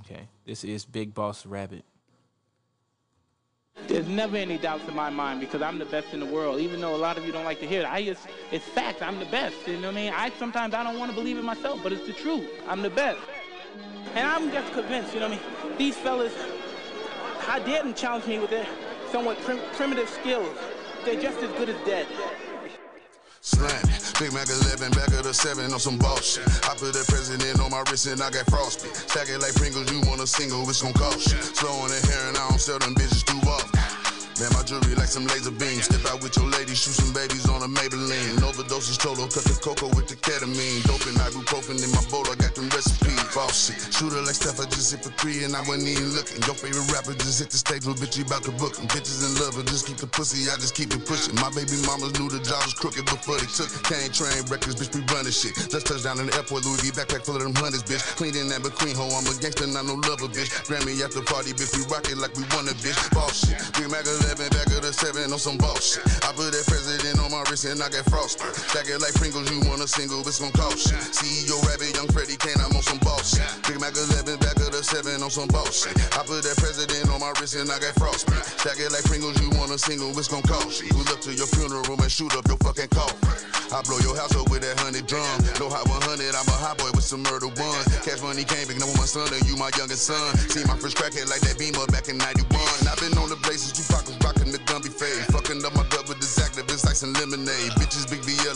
Okay, 0.00 0.28
this 0.44 0.62
is 0.64 0.84
Big 0.84 1.14
Boss 1.14 1.46
Rabbit. 1.46 1.84
There's 3.92 4.08
never 4.08 4.38
any 4.38 4.56
doubts 4.56 4.88
in 4.88 4.96
my 4.96 5.10
mind 5.10 5.40
because 5.40 5.60
I'm 5.60 5.78
the 5.78 5.84
best 5.84 6.14
in 6.14 6.20
the 6.20 6.26
world. 6.26 6.60
Even 6.60 6.80
though 6.80 6.94
a 6.94 6.96
lot 6.96 7.18
of 7.18 7.26
you 7.26 7.32
don't 7.32 7.44
like 7.44 7.60
to 7.60 7.66
hear 7.66 7.82
it, 7.82 7.86
I 7.86 8.02
just 8.02 8.26
it's 8.50 8.64
fact. 8.64 9.02
I'm 9.02 9.18
the 9.18 9.26
best. 9.26 9.54
You 9.66 9.74
know 9.74 9.88
what 9.88 9.98
I 9.98 10.00
mean? 10.00 10.12
I 10.16 10.30
sometimes 10.38 10.72
I 10.72 10.82
don't 10.82 10.98
want 10.98 11.10
to 11.10 11.14
believe 11.14 11.36
it 11.36 11.44
myself, 11.44 11.80
but 11.82 11.92
it's 11.92 12.06
the 12.06 12.14
truth. 12.14 12.48
I'm 12.66 12.80
the 12.80 12.88
best, 12.88 13.20
and 14.14 14.26
I'm 14.26 14.50
just 14.50 14.72
convinced. 14.72 15.12
You 15.12 15.20
know 15.20 15.28
what 15.28 15.38
I 15.38 15.66
mean? 15.68 15.76
These 15.76 15.96
fellas, 15.98 16.32
how 17.40 17.58
dare 17.58 17.82
them 17.82 17.92
challenge 17.92 18.26
me 18.26 18.38
with 18.38 18.48
their 18.48 18.66
somewhat 19.10 19.38
prim- 19.40 19.60
primitive 19.74 20.08
skills? 20.08 20.56
They're 21.04 21.20
just 21.20 21.38
as 21.42 21.50
good 21.58 21.68
as 21.68 21.76
dead. 21.84 22.06
Slant, 23.42 24.01
Big 24.18 24.32
Mac 24.32 24.48
11, 24.48 24.92
back 24.92 25.08
of 25.16 25.24
the 25.24 25.34
7 25.34 25.72
on 25.72 25.80
some 25.80 25.98
bullshit. 25.98 26.46
I 26.68 26.74
put 26.76 26.92
the 26.92 27.04
president 27.08 27.60
on 27.60 27.70
my 27.70 27.82
wrist 27.90 28.06
and 28.06 28.20
I 28.22 28.30
got 28.30 28.46
frostbite. 28.46 28.94
Stack 28.94 29.28
it 29.28 29.40
like 29.40 29.54
Pringles, 29.54 29.90
you 29.90 30.00
want 30.08 30.20
a 30.20 30.26
single, 30.26 30.68
it's 30.68 30.82
gon' 30.82 30.92
cost 30.92 31.32
you. 31.32 31.40
Slow 31.40 31.72
in 31.86 31.90
the 31.90 32.00
hair 32.06 32.28
and 32.28 32.36
I 32.36 32.48
don't 32.48 32.60
sell 32.60 32.78
them 32.78 32.94
bitches 32.94 33.24
too 33.24 33.40
often. 33.48 33.72
Man, 34.40 34.50
my 34.56 34.62
jewelry 34.64 34.94
like 34.96 35.12
some 35.12 35.26
laser 35.26 35.52
beams. 35.52 35.84
Step 35.84 36.04
out 36.10 36.22
with 36.22 36.36
your 36.36 36.48
lady, 36.48 36.74
shoot 36.74 36.96
some 36.96 37.12
babies 37.12 37.48
on 37.48 37.62
a 37.62 37.68
Maybelline. 37.68 38.40
Overdoses 38.40 38.96
total, 38.98 39.28
cut 39.28 39.44
the 39.44 39.58
cocoa 39.60 39.88
with 39.94 40.08
the 40.08 40.16
ketamine. 40.16 40.82
Dope 40.88 41.04
and 41.06 41.16
ibuprofen 41.20 41.76
in 41.78 41.90
my 41.92 42.02
bowl, 42.10 42.24
I 42.32 42.34
got 42.36 42.54
them 42.54 42.68
recipes. 42.70 43.11
Boss 43.32 43.72
shit. 43.72 43.80
Shooter 43.88 44.20
like 44.20 44.36
Steph, 44.36 44.60
I 44.60 44.68
just 44.68 44.92
hit 44.92 45.00
for 45.00 45.08
three 45.16 45.40
and 45.48 45.56
I 45.56 45.64
wasn't 45.64 45.88
even 45.88 46.12
looking. 46.12 46.36
Your 46.44 46.52
favorite 46.52 46.84
rapper 46.92 47.16
just 47.16 47.40
hit 47.40 47.48
the 47.48 47.56
stage, 47.56 47.88
little 47.88 47.96
bitch, 47.96 48.20
you 48.20 48.28
about 48.28 48.44
to 48.44 48.52
book. 48.60 48.76
Bitches 48.92 49.24
in 49.24 49.32
love, 49.40 49.56
but 49.56 49.64
just 49.72 49.88
keep 49.88 49.96
the 49.96 50.06
pussy, 50.06 50.44
I 50.52 50.60
just 50.60 50.76
keep 50.76 50.92
it 50.92 51.00
pushing. 51.08 51.32
My 51.40 51.48
baby 51.56 51.80
mamas 51.88 52.12
knew 52.20 52.28
the 52.28 52.44
job 52.44 52.60
was 52.60 52.76
crooked 52.76 53.08
before 53.08 53.40
they 53.40 53.48
took. 53.48 53.72
Can't 53.88 54.12
train 54.12 54.36
records, 54.52 54.76
bitch, 54.76 54.92
we 54.92 55.00
running 55.08 55.32
shit. 55.32 55.56
Just 55.56 55.88
touched 55.88 56.04
down 56.04 56.20
in 56.20 56.28
the 56.28 56.34
airport, 56.36 56.68
Louis 56.68 56.84
V 56.84 56.92
backpack 56.92 57.24
full 57.24 57.40
of 57.40 57.40
them 57.40 57.56
hundreds, 57.56 57.88
bitch. 57.88 58.04
Clean 58.20 58.36
in 58.36 58.52
that 58.52 58.60
McQueen 58.60 58.92
hoe, 58.92 59.08
I'm 59.16 59.24
a 59.24 59.32
gangster, 59.40 59.64
not 59.64 59.88
no 59.88 59.96
lover, 60.04 60.28
bitch. 60.28 60.52
Grammy 60.68 61.00
after 61.00 61.24
party, 61.24 61.56
bitch, 61.56 61.72
we 61.72 61.88
rock 61.88 62.04
it 62.12 62.20
like 62.20 62.36
we 62.36 62.44
won 62.52 62.68
a 62.68 62.76
bitch. 62.84 63.00
Boss 63.16 63.48
shit. 63.48 63.56
Big 63.80 63.88
Mac 63.88 64.04
11, 64.28 64.52
back 64.52 64.68
of 64.76 64.84
the 64.84 64.92
7 64.92 65.32
on 65.32 65.40
some 65.40 65.56
boss 65.56 65.96
shit. 65.96 66.04
I 66.20 66.36
put 66.36 66.52
that 66.52 66.68
president 66.68 67.16
on 67.16 67.32
my 67.32 67.40
wrist 67.48 67.64
and 67.64 67.80
I 67.80 67.88
got 67.88 68.04
frost. 68.12 68.44
Stack 68.44 68.92
it 68.92 69.00
like 69.00 69.16
Pringles, 69.16 69.48
you 69.48 69.64
want 69.64 69.80
a 69.80 69.88
single, 69.88 70.20
it's 70.20 70.36
gon' 70.36 70.52
cost 70.52 70.92
you. 70.92 71.00
CEO 71.16 71.56
Rabbit, 71.64 71.96
Young 71.96 72.12
Freddie 72.12 72.36
Kane, 72.36 72.60
I'm 72.60 72.76
on 72.76 72.84
some 72.84 73.00
boss 73.00 73.21
shit. 73.22 73.46
Big 73.68 73.78
Mac 73.78 73.94
11, 73.94 74.38
back 74.38 74.56
of 74.58 74.72
the 74.72 74.82
7 74.82 75.22
on 75.22 75.30
some 75.30 75.48
boss. 75.48 75.86
I 76.16 76.22
put 76.24 76.42
that 76.42 76.56
president 76.58 77.12
on 77.12 77.20
my 77.20 77.32
wrist 77.38 77.54
and 77.54 77.70
I 77.70 77.78
got 77.78 77.94
frost. 77.94 78.26
Stack 78.58 78.78
it 78.80 78.90
like 78.92 79.04
Pringles, 79.04 79.38
you 79.40 79.50
want 79.58 79.70
a 79.70 79.78
single, 79.78 80.10
it's 80.16 80.28
gon' 80.28 80.42
cost 80.42 80.82
you. 80.82 80.90
Pull 80.90 81.06
up 81.12 81.20
to 81.22 81.32
your 81.32 81.46
funeral 81.46 81.84
and 81.94 82.10
shoot 82.10 82.34
up 82.34 82.46
your 82.48 82.58
fucking 82.64 82.88
coffin. 82.90 83.18
I 83.72 83.80
blow 83.84 83.98
your 84.04 84.16
house 84.16 84.34
up 84.36 84.50
with 84.50 84.60
that 84.64 84.78
hundred 84.80 85.06
drum. 85.06 85.24
No 85.56 85.70
hot 85.70 85.88
100, 85.88 86.34
I'm 86.34 86.48
a 86.48 86.56
hot 86.58 86.76
boy 86.76 86.90
with 86.92 87.04
some 87.04 87.22
murder 87.22 87.48
one. 87.48 87.84
Cash 88.04 88.20
money 88.20 88.44
came 88.44 88.68
big, 88.68 88.78
number 88.80 88.92
one 88.98 89.02
my 89.02 89.10
son, 89.10 89.26
and 89.34 89.42
you 89.50 89.58
my 89.58 89.70
youngest 89.74 90.06
son. 90.06 90.30
See 90.46 90.62
my 90.70 90.78
first 90.78 90.94
crackhead 90.94 91.26
like 91.26 91.42
that 91.42 91.58
beamer 91.58 91.82
back 91.90 92.06
in 92.06 92.22
91. 92.22 92.46
I've 92.86 93.00
been 93.02 93.18
on 93.18 93.26
the 93.26 93.40
places, 93.42 93.74
you 93.74 93.82
pockets 93.90 94.14
rockin' 94.22 94.54
the 94.54 94.62
Gumby 94.70 94.94
fade. 94.94 95.26
Fucking 95.34 95.58
up 95.66 95.74
my 95.74 95.82
gut 95.90 96.06
with 96.06 96.22
this 96.22 96.38
activist 96.38 96.86
like 96.86 96.94
some 96.94 97.10
lemonade. 97.18 97.74
Bitches, 97.82 98.06
big 98.06 98.22
BL, 98.22 98.54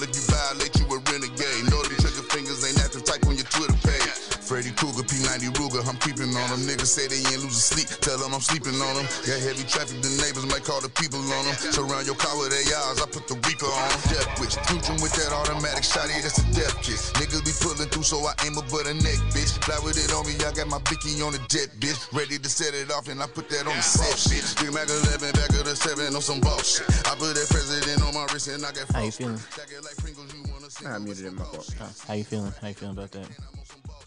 Freddy 4.57 4.73
Krueger, 4.73 5.05
P90 5.05 5.53
Ruger, 5.53 5.85
I'm 5.85 6.01
creeping 6.01 6.33
on 6.33 6.49
them. 6.49 6.65
Niggas 6.65 6.89
say 6.89 7.05
they 7.05 7.21
ain't 7.29 7.45
losing 7.45 7.61
sleep, 7.61 7.93
tell 8.01 8.17
them 8.17 8.33
I'm 8.33 8.41
sleeping 8.41 8.73
on 8.81 8.97
them. 8.97 9.05
Got 9.29 9.45
heavy 9.45 9.69
traffic, 9.69 10.01
the 10.01 10.09
neighbors 10.17 10.49
might 10.49 10.65
call 10.65 10.81
the 10.81 10.89
people 10.89 11.21
on 11.21 11.45
them. 11.45 11.53
Surround 11.77 12.09
your 12.09 12.17
car 12.17 12.33
with 12.41 12.57
ARs, 12.57 12.97
I 12.97 13.05
put 13.05 13.29
the 13.29 13.37
Reaper 13.37 13.69
on 13.69 13.89
them. 13.93 14.17
Death 14.17 14.33
wish, 14.41 14.57
fusion 14.65 14.97
with 15.05 15.13
that 15.21 15.29
automatic 15.37 15.85
shotty, 15.85 16.17
that's 16.25 16.41
a 16.41 16.47
death 16.57 16.73
kiss. 16.81 17.13
Niggas 17.21 17.45
be 17.45 17.53
pulling 17.61 17.85
through, 17.93 18.09
so 18.09 18.17
I 18.25 18.33
aim 18.49 18.57
up 18.57 18.65
but 18.73 18.89
a 18.89 18.97
neck, 18.97 19.21
bitch. 19.37 19.61
Fly 19.61 19.77
with 19.85 20.01
it 20.01 20.09
on 20.17 20.25
me, 20.25 20.33
I 20.41 20.49
got 20.57 20.73
my 20.73 20.81
Vicky 20.89 21.21
on 21.21 21.37
the 21.37 21.43
jet, 21.53 21.69
bitch. 21.77 22.01
Ready 22.17 22.41
to 22.41 22.49
set 22.49 22.73
it 22.73 22.89
off, 22.89 23.13
and 23.13 23.21
I 23.21 23.29
put 23.29 23.53
that 23.53 23.69
on 23.69 23.77
the 23.77 23.85
set, 23.85 24.17
bitch. 24.25 24.57
Big 24.57 24.73
Mac 24.73 24.89
11, 24.89 25.37
back 25.37 25.53
of 25.53 25.69
the 25.69 25.77
7 25.77 26.17
on 26.17 26.25
some 26.25 26.41
boss 26.41 26.81
shit. 26.81 26.89
I 27.05 27.13
put 27.13 27.37
that 27.37 27.45
president 27.53 28.01
on 28.09 28.17
my 28.17 28.25
wrist, 28.33 28.49
and 28.49 28.65
I 28.65 28.73
got 28.73 28.89
How 28.89 29.05
you 29.05 29.13
feeling? 29.13 29.37
I 29.37 30.97
muted 30.97 31.29
it 31.29 31.29
in 31.29 31.37
my 31.37 31.45
fault. 31.45 31.69
How 32.09 32.17
you 32.17 32.25
feeling? 32.25 32.57
How 32.57 32.73
you 32.73 32.75
feeling 32.81 32.97
about 32.97 33.13
that? 33.13 33.29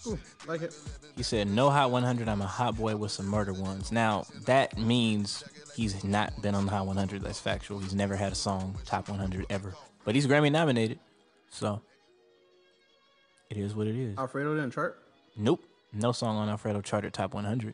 Ooh, 0.10 0.20
like 0.48 0.62
it. 0.62 0.76
He 1.16 1.24
said, 1.24 1.48
"No 1.48 1.70
hot 1.70 1.92
100. 1.92 2.28
I'm 2.28 2.42
a 2.42 2.48
hot 2.48 2.76
boy 2.78 2.96
with 2.96 3.12
some 3.12 3.28
murder 3.28 3.54
ones." 3.54 3.92
Now 3.92 4.26
that 4.46 4.78
means 4.78 5.44
he's 5.76 6.04
not 6.04 6.42
been 6.42 6.56
on 6.56 6.66
the 6.66 6.72
hot 6.72 6.86
100. 6.86 7.22
That's 7.22 7.40
factual. 7.40 7.80
He's 7.80 7.94
never 7.94 8.16
had 8.16 8.32
a 8.32 8.36
song 8.36 8.78
top 8.86 9.10
100 9.10 9.46
ever, 9.50 9.76
but 10.06 10.16
he's 10.16 10.28
Grammy 10.28 10.52
nominated, 10.52 11.00
so 11.50 11.82
it 13.50 13.58
is 13.58 13.76
what 13.76 13.88
it 13.88 13.96
is. 13.96 14.18
Alfredo 14.18 14.56
didn't 14.56 14.72
chart. 14.72 15.04
Nope, 15.36 15.64
no 15.94 16.12
song 16.12 16.38
on 16.38 16.50
Alfredo 16.50 16.82
charted 16.82 17.14
top 17.14 17.34
100. 17.34 17.74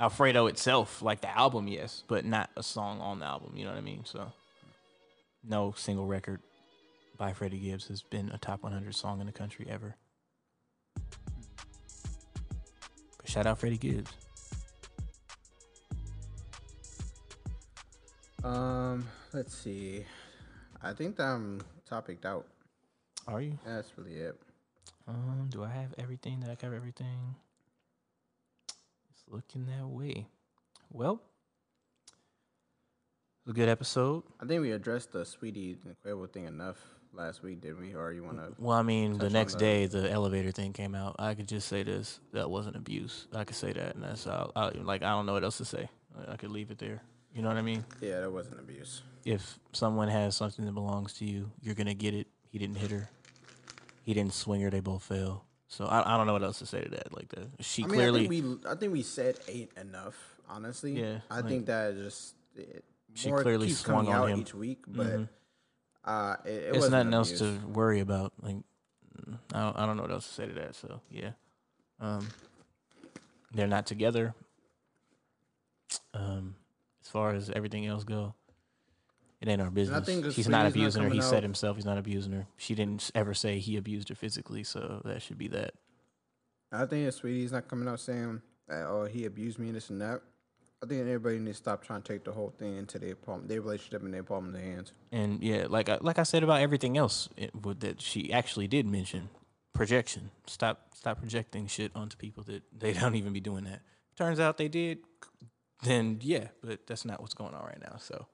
Alfredo 0.00 0.46
itself, 0.46 1.02
like 1.02 1.20
the 1.20 1.36
album, 1.36 1.68
yes, 1.68 2.02
but 2.08 2.24
not 2.24 2.50
a 2.56 2.62
song 2.62 3.00
on 3.00 3.18
the 3.18 3.26
album. 3.26 3.56
You 3.56 3.64
know 3.64 3.70
what 3.70 3.78
I 3.78 3.82
mean? 3.82 4.04
So, 4.04 4.32
no 5.44 5.72
single 5.76 6.06
record 6.06 6.40
by 7.16 7.32
Freddie 7.32 7.58
Gibbs 7.58 7.88
has 7.88 8.02
been 8.02 8.30
a 8.30 8.38
top 8.38 8.62
100 8.62 8.94
song 8.94 9.20
in 9.20 9.26
the 9.26 9.32
country 9.32 9.66
ever. 9.68 9.96
Shout 13.28 13.46
out 13.46 13.58
Freddie 13.58 13.76
Gibbs. 13.76 14.10
Um, 18.42 19.06
let's 19.34 19.54
see. 19.54 20.06
I 20.82 20.94
think 20.94 21.20
I'm 21.20 21.60
topicked 21.86 22.24
out. 22.24 22.46
Are 23.26 23.42
you? 23.42 23.58
That's 23.66 23.92
really 23.98 24.14
it. 24.14 24.40
Um, 25.06 25.48
do 25.50 25.62
I 25.62 25.68
have 25.68 25.94
everything? 25.98 26.40
Did 26.40 26.48
I 26.48 26.54
cover 26.54 26.74
everything? 26.74 27.34
It's 29.10 29.24
looking 29.28 29.66
that 29.66 29.86
way. 29.86 30.26
Well, 30.90 31.20
it 32.06 32.12
was 33.44 33.52
a 33.52 33.56
good 33.56 33.68
episode. 33.68 34.22
I 34.40 34.46
think 34.46 34.62
we 34.62 34.72
addressed 34.72 35.12
the 35.12 35.20
Saweetie 35.20 35.76
and 35.84 35.96
Quavo 36.02 36.32
thing 36.32 36.46
enough 36.46 36.78
last 37.12 37.42
week, 37.42 37.60
didn't 37.60 37.80
we? 37.80 37.94
Or 37.94 38.12
you 38.12 38.22
want 38.24 38.38
to? 38.38 38.52
Well, 38.58 38.76
I 38.76 38.82
mean, 38.82 39.18
the 39.18 39.30
next 39.30 39.56
day 39.56 39.86
the 39.86 40.10
elevator 40.10 40.50
thing 40.52 40.72
came 40.72 40.94
out. 40.94 41.16
I 41.18 41.34
could 41.34 41.48
just 41.48 41.68
say 41.68 41.82
this: 41.82 42.20
that 42.32 42.50
wasn't 42.50 42.76
abuse. 42.76 43.26
I 43.34 43.44
could 43.44 43.56
say 43.56 43.72
that, 43.72 43.94
and 43.94 44.04
that's 44.04 44.26
all. 44.26 44.52
I, 44.56 44.68
like 44.70 45.02
I 45.02 45.10
don't 45.10 45.26
know 45.26 45.32
what 45.34 45.44
else 45.44 45.58
to 45.58 45.64
say. 45.64 45.88
I 46.28 46.36
could 46.36 46.50
leave 46.50 46.70
it 46.70 46.78
there. 46.78 47.02
You 47.34 47.42
know 47.42 47.48
what 47.48 47.56
I 47.58 47.62
mean? 47.62 47.84
Yeah, 48.00 48.20
that 48.20 48.32
wasn't 48.32 48.58
abuse. 48.60 49.02
If 49.24 49.58
someone 49.72 50.08
has 50.08 50.34
something 50.36 50.64
that 50.64 50.72
belongs 50.72 51.12
to 51.14 51.24
you, 51.24 51.50
you're 51.60 51.74
gonna 51.74 51.94
get 51.94 52.14
it. 52.14 52.26
He 52.50 52.58
didn't 52.58 52.76
hit 52.76 52.90
her. 52.90 53.08
He 54.02 54.14
didn't 54.14 54.32
swing 54.32 54.60
her. 54.62 54.70
They 54.70 54.80
both 54.80 55.02
fell. 55.02 55.44
So 55.68 55.84
I, 55.84 56.14
I 56.14 56.16
don't 56.16 56.26
know 56.26 56.32
what 56.32 56.42
else 56.42 56.58
to 56.60 56.66
say 56.66 56.82
to 56.82 56.88
that. 56.90 57.14
Like 57.14 57.28
that, 57.28 57.46
she 57.60 57.84
I 57.84 57.86
mean, 57.86 57.94
clearly. 57.96 58.24
I 58.24 58.28
think 58.28 58.62
we, 58.64 58.70
I 58.70 58.74
think 58.74 58.92
we 58.92 59.02
said 59.02 59.38
eight 59.48 59.70
enough. 59.78 60.14
Honestly, 60.48 60.98
Yeah, 60.98 61.18
I 61.30 61.36
like- 61.40 61.46
think 61.46 61.66
that 61.66 61.94
just 61.96 62.34
it, 62.56 62.84
She 63.14 63.30
clearly 63.30 63.68
swung 63.68 64.08
on 64.08 64.14
out 64.14 64.30
him. 64.30 64.40
each 64.40 64.54
week, 64.54 64.78
but 64.88 65.06
Mhm. 65.06 65.28
Uh, 66.08 66.36
it, 66.46 66.50
it 66.50 66.74
wasn't 66.74 66.92
nothing 66.92 67.12
else 67.12 67.38
to 67.38 67.58
worry 67.66 68.00
about. 68.00 68.32
Like, 68.40 68.56
I 69.52 69.60
don't, 69.60 69.76
I 69.76 69.84
don't 69.84 69.96
know 69.98 70.02
what 70.04 70.10
else 70.10 70.26
to 70.26 70.32
say 70.32 70.46
to 70.46 70.54
that. 70.54 70.74
So 70.74 71.02
yeah, 71.10 71.32
um, 72.00 72.26
they're 73.52 73.66
not 73.66 73.84
together. 73.84 74.34
Um, 76.14 76.54
as 77.02 77.10
far 77.10 77.34
as 77.34 77.50
everything 77.50 77.86
else 77.86 78.04
go, 78.04 78.34
it 79.42 79.48
ain't 79.48 79.60
our 79.60 79.70
business. 79.70 80.06
He's 80.06 80.24
not 80.24 80.32
Saweetie's 80.34 80.48
not 80.48 80.66
abusing 80.66 81.02
her. 81.02 81.08
He 81.10 81.18
coming 81.18 81.30
said 81.30 81.42
himself 81.42 81.76
he's 81.76 81.84
not 81.84 81.98
abusing 81.98 82.32
her. 82.32 82.46
She 82.56 82.74
didn't 82.74 83.10
ever 83.14 83.34
say 83.34 83.58
he 83.58 83.76
abused 83.76 84.08
her 84.08 84.14
physically, 84.14 84.64
so 84.64 85.02
that 85.04 85.20
should 85.20 85.36
be 85.36 85.48
that. 85.48 85.74
I 86.72 86.86
think 86.86 87.06
if 87.06 87.20
Saweetie's 87.20 87.52
not 87.52 87.68
coming 87.68 87.86
out 87.86 88.00
saying, 88.00 88.40
"Oh, 88.70 89.04
he 89.04 89.26
abused 89.26 89.58
me 89.58 89.66
and 89.66 89.76
this 89.76 89.90
and 89.90 90.00
that," 90.00 90.22
I 90.82 90.86
think 90.86 91.00
everybody 91.00 91.38
needs 91.38 91.58
to 91.58 91.62
stop 91.64 91.82
trying 91.84 92.02
to 92.02 92.12
take 92.12 92.24
the 92.24 92.30
whole 92.32 92.54
thing 92.56 92.76
into 92.76 92.98
their 93.00 93.16
palm, 93.16 93.48
their 93.48 93.60
relationship 93.60 94.02
and 94.02 94.14
their 94.14 94.22
palm 94.22 94.46
in 94.46 94.52
their 94.52 94.62
hands. 94.62 94.92
And 95.10 95.42
yeah, 95.42 95.66
like 95.68 95.88
I, 95.88 95.98
like 96.00 96.18
I 96.20 96.22
said 96.22 96.44
about 96.44 96.60
everything 96.60 96.96
else 96.96 97.28
it, 97.36 97.50
that 97.80 98.00
she 98.00 98.32
actually 98.32 98.68
did 98.68 98.86
mention, 98.86 99.28
projection. 99.72 100.30
Stop 100.46 100.94
stop 100.94 101.18
projecting 101.18 101.66
shit 101.66 101.90
onto 101.96 102.16
people 102.16 102.44
that 102.44 102.62
they 102.76 102.92
don't 103.00 103.16
even 103.16 103.32
be 103.32 103.40
doing 103.40 103.64
that. 103.64 103.80
Turns 104.16 104.38
out 104.38 104.56
they 104.56 104.68
did. 104.68 104.98
then 105.82 106.18
yeah, 106.22 106.48
but 106.62 106.86
that's 106.86 107.04
not 107.04 107.20
what's 107.20 107.34
going 107.34 107.54
on 107.54 107.64
right 107.64 107.80
now. 107.80 107.96
So 107.98 108.26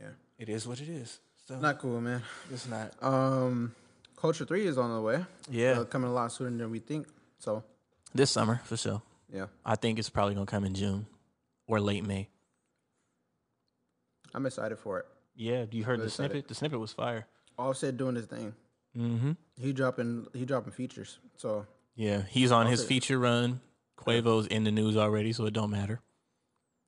Yeah. 0.00 0.10
it 0.38 0.48
is 0.48 0.66
what 0.66 0.80
it 0.80 0.88
is. 0.88 1.20
So 1.46 1.58
Not 1.60 1.78
cool, 1.78 2.00
man. 2.00 2.22
It's 2.52 2.66
not. 2.68 2.92
Um, 3.02 3.74
Culture 4.16 4.44
Three 4.44 4.66
is 4.66 4.76
on 4.76 4.92
the 4.92 5.00
way. 5.00 5.24
Yeah. 5.48 5.80
Uh, 5.80 5.84
coming 5.84 6.10
a 6.10 6.12
lot 6.12 6.32
sooner 6.32 6.56
than 6.56 6.70
we 6.70 6.80
think. 6.80 7.06
So 7.38 7.62
this 8.12 8.32
summer 8.32 8.60
for 8.64 8.76
sure. 8.76 9.02
Yeah. 9.32 9.46
I 9.64 9.76
think 9.76 10.00
it's 10.00 10.10
probably 10.10 10.34
gonna 10.34 10.46
come 10.46 10.64
in 10.64 10.74
June 10.74 11.06
or 11.68 11.80
late 11.80 12.04
May. 12.04 12.28
I'm 14.34 14.44
excited 14.46 14.78
for 14.78 14.98
it. 14.98 15.06
Yeah, 15.36 15.66
you 15.70 15.84
heard 15.84 16.00
the 16.00 16.04
excited. 16.04 16.32
snippet? 16.32 16.48
The 16.48 16.54
snippet 16.54 16.80
was 16.80 16.92
fire. 16.92 17.26
Offset 17.56 17.96
doing 17.96 18.16
his 18.16 18.26
thing. 18.26 18.54
Mm-hmm. 18.96 19.32
He 19.60 19.72
dropping 19.72 20.26
he 20.32 20.44
dropping 20.44 20.72
features. 20.72 21.18
So 21.36 21.66
Yeah, 21.94 22.22
he's 22.28 22.50
on 22.50 22.66
his 22.66 22.84
feature 22.84 23.18
run. 23.18 23.60
Quavo's 23.96 24.46
in 24.46 24.64
the 24.64 24.72
news 24.72 24.96
already, 24.96 25.32
so 25.32 25.44
it 25.46 25.52
don't 25.52 25.70
matter. 25.70 26.00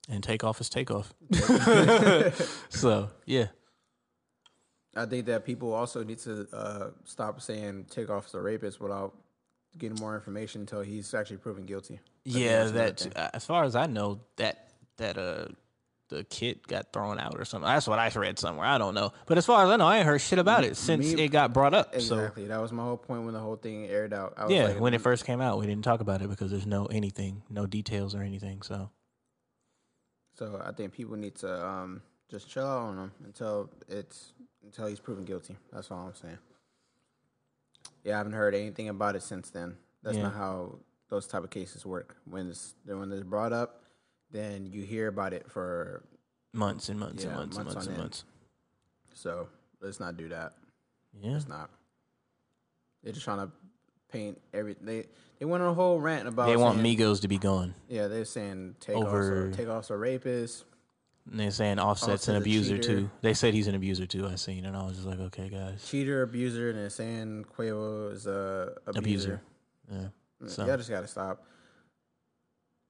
And 0.08 0.22
takeoff 0.22 0.60
is 0.60 0.68
takeoff. 0.68 1.14
so 2.68 3.10
yeah, 3.26 3.46
I 4.96 5.06
think 5.06 5.26
that 5.26 5.44
people 5.44 5.72
also 5.72 6.02
need 6.02 6.18
to 6.20 6.48
uh, 6.52 6.90
stop 7.04 7.40
saying 7.40 7.86
Takeoff's 7.90 8.34
a 8.34 8.40
rapist 8.40 8.80
without 8.80 9.14
getting 9.78 9.98
more 10.00 10.14
information 10.16 10.62
until 10.62 10.80
he's 10.80 11.14
actually 11.14 11.36
proven 11.36 11.64
guilty. 11.64 11.94
I 11.94 11.98
yeah. 12.24 12.64
That 12.64 13.06
uh, 13.16 13.30
as 13.32 13.44
far 13.44 13.64
as 13.64 13.76
I 13.76 13.86
know, 13.86 14.20
that 14.36 14.69
that 15.00 15.18
uh 15.18 15.46
the 16.08 16.24
kid 16.24 16.66
got 16.66 16.92
thrown 16.92 17.20
out 17.20 17.38
or 17.38 17.44
something. 17.44 17.68
That's 17.68 17.86
what 17.86 17.98
I 18.00 18.08
read 18.08 18.38
somewhere. 18.38 18.66
I 18.66 18.78
don't 18.78 18.94
know, 18.94 19.12
but 19.26 19.38
as 19.38 19.46
far 19.46 19.64
as 19.64 19.70
I 19.70 19.76
know, 19.76 19.86
I 19.86 19.98
ain't 19.98 20.06
heard 20.06 20.20
shit 20.20 20.40
about 20.40 20.64
it 20.64 20.76
since 20.76 21.14
Me- 21.14 21.24
it 21.24 21.28
got 21.28 21.52
brought 21.52 21.72
up. 21.72 21.94
Exactly. 21.94 22.46
That 22.46 22.60
was 22.60 22.72
my 22.72 22.82
whole 22.82 22.96
point 22.96 23.24
when 23.24 23.32
the 23.32 23.38
whole 23.40 23.54
thing 23.56 23.86
aired 23.86 24.12
out. 24.12 24.34
I 24.36 24.44
was 24.44 24.52
yeah, 24.52 24.64
like, 24.64 24.80
when 24.80 24.92
it 24.92 25.00
first 25.00 25.24
came 25.24 25.40
out, 25.40 25.58
we 25.58 25.66
didn't 25.66 25.84
talk 25.84 26.00
about 26.00 26.20
it 26.20 26.28
because 26.28 26.50
there's 26.50 26.66
no 26.66 26.86
anything, 26.86 27.42
no 27.48 27.66
details 27.66 28.14
or 28.14 28.22
anything. 28.22 28.62
So 28.62 28.90
So 30.34 30.60
I 30.64 30.72
think 30.72 30.92
people 30.92 31.16
need 31.16 31.36
to 31.36 31.64
um, 31.66 32.02
just 32.28 32.48
chill 32.50 32.66
out 32.66 32.88
on 32.88 32.98
him 32.98 33.12
until 33.24 33.70
it's 33.88 34.32
until 34.64 34.88
he's 34.88 35.00
proven 35.00 35.24
guilty. 35.24 35.56
That's 35.72 35.90
all 35.92 36.08
I'm 36.08 36.14
saying. 36.14 36.38
Yeah, 38.04 38.14
I 38.14 38.18
haven't 38.18 38.32
heard 38.32 38.54
anything 38.54 38.88
about 38.88 39.14
it 39.14 39.22
since 39.22 39.50
then. 39.50 39.76
That's 40.02 40.16
Yeah. 40.16 40.24
not 40.24 40.34
how 40.34 40.78
those 41.08 41.26
type 41.26 41.44
of 41.44 41.50
cases 41.50 41.86
work. 41.86 42.16
When 42.24 42.48
it's 42.48 42.74
when 42.84 43.12
it's 43.12 43.22
brought 43.22 43.52
up, 43.52 43.79
then 44.32 44.66
you 44.66 44.82
hear 44.82 45.08
about 45.08 45.32
it 45.32 45.50
for 45.50 46.02
months 46.52 46.88
and 46.88 46.98
months 46.98 47.22
and 47.24 47.32
yeah, 47.32 47.38
months 47.38 47.56
and 47.56 47.66
months 47.66 47.86
and 47.86 47.94
end. 47.94 47.98
months. 47.98 48.24
So 49.14 49.48
let's 49.80 50.00
not 50.00 50.16
do 50.16 50.28
that. 50.28 50.52
Yeah. 51.20 51.32
Let's 51.32 51.48
not. 51.48 51.70
They're 53.02 53.12
just 53.12 53.24
trying 53.24 53.46
to 53.46 53.52
paint 54.12 54.40
every 54.52 54.76
they 54.80 55.06
they 55.38 55.46
went 55.46 55.62
on 55.62 55.70
a 55.70 55.74
whole 55.74 56.00
rant 56.00 56.28
about 56.28 56.46
They 56.46 56.56
want 56.56 56.80
saying- 56.80 56.98
Migos 56.98 57.20
to 57.22 57.28
be 57.28 57.38
gone. 57.38 57.74
Yeah, 57.88 58.08
they're 58.08 58.24
saying 58.24 58.76
takeoffs 58.80 59.06
Over- 59.06 59.46
are 59.46 59.50
takeoffs 59.52 59.90
are 59.90 59.98
rapists. 59.98 60.64
And 61.30 61.38
they're 61.38 61.50
saying 61.50 61.78
Offset's 61.78 62.26
an 62.28 62.36
a 62.36 62.38
abuser 62.38 62.78
too. 62.78 63.10
They 63.20 63.34
said 63.34 63.54
he's 63.54 63.66
an 63.68 63.74
abuser 63.74 64.06
too. 64.06 64.26
I 64.26 64.34
seen, 64.36 64.64
and 64.64 64.76
I 64.76 64.82
was 64.84 64.96
just 64.96 65.06
like, 65.06 65.20
okay, 65.20 65.48
guys, 65.48 65.86
cheater, 65.86 66.22
abuser, 66.22 66.70
and 66.70 66.78
they're 66.78 66.90
saying 66.90 67.44
Quavo 67.56 68.10
is 68.12 68.26
a 68.26 68.74
abuser. 68.86 68.98
abuser. 68.98 69.40
Yeah. 69.92 70.08
Mm, 70.42 70.50
so 70.50 70.66
Y'all 70.66 70.76
just 70.78 70.88
gotta 70.90 71.06
stop. 71.06 71.44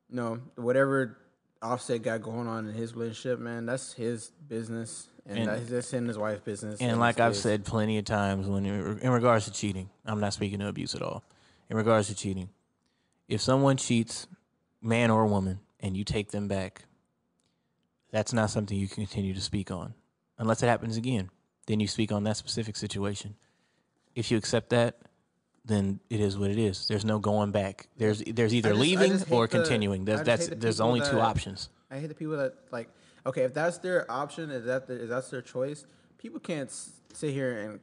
No, 0.09 0.41
whatever 0.57 1.19
Offset 1.63 2.03
got 2.03 2.23
going 2.23 2.47
on 2.47 2.69
in 2.69 2.75
his 2.75 2.95
relationship, 2.95 3.39
man, 3.39 3.67
that's 3.67 3.93
his 3.93 4.31
business, 4.49 5.09
and, 5.27 5.39
And- 5.41 5.49
that's 5.49 5.69
that's 5.71 5.91
him 5.93 5.99
and 6.01 6.09
his 6.09 6.17
wife's 6.19 6.41
business. 6.41 6.81
And 6.81 6.99
like 6.99 7.21
I've 7.21 7.33
his. 7.35 7.43
said 7.43 7.65
plenty 7.67 7.99
of 7.99 8.07
times, 8.07 8.47
when 8.49 8.65
in 8.65 9.11
regards 9.11 9.45
to 9.45 9.53
cheating, 9.53 9.91
I'm 10.07 10.21
not 10.21 10.33
speaking 10.33 10.59
to 10.61 10.69
abuse 10.69 10.95
at 10.95 11.03
all. 11.03 11.23
In 11.69 11.77
regards 11.77 12.09
to 12.09 12.15
cheating, 12.15 12.49
if 13.29 13.41
someone 13.43 13.77
cheats, 13.77 14.27
man 14.81 15.11
or 15.11 15.27
woman, 15.27 15.61
and 15.81 15.97
you 15.97 16.03
take 16.05 16.31
them 16.31 16.49
back, 16.49 16.85
that's 18.11 18.33
not 18.33 18.51
something 18.51 18.77
you 18.77 18.89
can 18.89 19.05
continue 19.07 19.35
to 19.35 19.41
speak 19.41 19.71
on, 19.71 19.93
unless 20.39 20.63
it 20.63 20.67
happens 20.67 20.97
again. 20.97 21.31
Then 21.67 21.79
you 21.79 21.87
speak 21.87 22.11
on 22.11 22.25
that 22.25 22.37
specific 22.39 22.75
situation. 22.77 23.37
If 24.15 24.31
you 24.31 24.39
accept 24.39 24.71
that, 24.71 24.97
then 25.65 26.01
it 26.09 26.21
is 26.21 26.39
what 26.39 26.51
it 26.51 26.59
is. 26.59 26.89
There's 26.89 27.05
no 27.05 27.19
going 27.19 27.51
back. 27.53 27.89
There's 27.97 28.21
there's 28.23 28.55
either 28.55 28.71
just- 28.71 28.81
leaving 28.81 29.13
or 29.31 29.47
the- 29.47 29.49
continuing. 29.59 30.05
That's 30.05 30.23
that's 30.23 30.49
the 30.49 30.55
there's 30.55 30.77
people 30.77 30.89
only 30.89 31.01
two 31.09 31.21
options. 31.21 31.69
I 31.91 31.99
hate 31.99 32.09
the 32.09 32.15
people 32.15 32.37
that 32.37 32.55
like. 32.71 32.89
Okay, 33.27 33.43
if 33.43 33.53
that's 33.53 33.79
their 33.79 34.11
option, 34.11 34.51
if 34.51 34.65
that 34.65 34.85
if 34.89 35.09
that's 35.09 35.29
their 35.29 35.43
choice, 35.43 35.85
people 36.19 36.41
can't 36.41 36.71
sit 37.13 37.33
here 37.35 37.59
and 37.59 37.81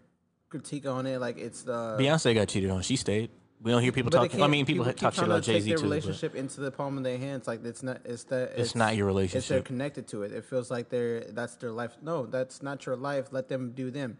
critique 0.49 0.87
on 0.87 1.05
it 1.05 1.19
like 1.19 1.37
it's 1.37 1.61
the 1.63 1.95
Beyonce 1.99 2.33
got 2.33 2.47
cheated 2.47 2.71
on. 2.71 2.81
She 2.81 2.95
stayed. 2.95 3.29
We 3.61 3.71
don't 3.71 3.81
hear 3.81 3.91
people 3.91 4.11
But 4.11 4.17
talking. 4.17 4.41
I 4.43 4.47
mean, 4.47 4.65
people, 4.67 4.85
keep 4.85 4.97
talk 4.97 5.13
shit 5.15 5.23
about 5.23 5.41
Jay 5.43 5.59
Z 5.59 5.69
too. 5.69 5.75
but- 5.77 5.83
relationship 5.83 6.35
into 6.35 6.61
the 6.61 6.69
palm 6.71 6.97
of 6.97 7.03
their 7.03 7.17
hands. 7.17 7.47
Like 7.47 7.63
it's 7.65 7.83
not. 7.83 8.01
It's 8.05 8.23
that. 8.25 8.53
It's 8.57 8.75
not 8.75 8.95
your 8.95 9.09
It's 9.19 9.47
they're 9.47 9.61
connected 9.61 10.07
to 10.09 10.23
it. 10.23 10.31
It 10.31 10.45
feels 10.45 10.71
like 10.71 10.89
they're 10.89 11.21
that's 11.21 11.55
their 11.55 11.71
life. 11.71 11.97
No, 12.01 12.25
that's 12.25 12.61
not 12.63 12.85
your 12.85 12.95
life. 12.95 13.27
Let 13.31 13.47
them 13.49 13.71
do 13.75 13.91
them. 13.91 14.17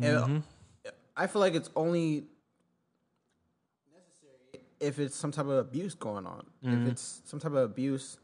And 0.00 0.16
Mhm. 0.16 0.42
I 1.16 1.26
feel 1.26 1.40
like 1.40 1.54
it's 1.54 1.70
only 1.74 2.24
if 4.80 4.98
it's 4.98 5.16
some 5.16 5.32
type 5.32 5.46
of 5.46 5.52
abuse 5.58 5.94
going 5.94 6.26
on. 6.26 6.46
Mhm. 6.64 6.82
If 6.86 6.92
it's 6.92 7.22
some 7.24 7.40
type 7.40 7.52
of 7.52 7.58
abuse, 7.58 8.18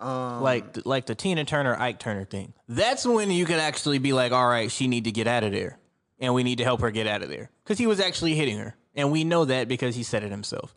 um, 0.00 0.42
like 0.42 0.86
like 0.86 1.06
the 1.06 1.14
Tina 1.14 1.44
Turner 1.44 1.76
Ike 1.76 1.98
Turner 1.98 2.24
thing. 2.24 2.52
That's 2.68 3.04
when 3.04 3.30
you 3.30 3.44
could 3.46 3.58
actually 3.58 3.98
be 3.98 4.12
like, 4.12 4.32
all 4.32 4.48
right, 4.48 4.70
she 4.70 4.86
need 4.88 5.04
to 5.04 5.12
get 5.12 5.26
out 5.26 5.44
of 5.44 5.52
there, 5.52 5.78
and 6.18 6.34
we 6.34 6.42
need 6.42 6.58
to 6.58 6.64
help 6.64 6.80
her 6.80 6.90
get 6.90 7.06
out 7.06 7.22
of 7.22 7.28
there 7.28 7.50
because 7.64 7.78
he 7.78 7.86
was 7.86 8.00
actually 8.00 8.34
hitting 8.34 8.58
her, 8.58 8.76
and 8.94 9.10
we 9.10 9.24
know 9.24 9.44
that 9.44 9.68
because 9.68 9.96
he 9.96 10.02
said 10.02 10.22
it 10.22 10.30
himself. 10.30 10.74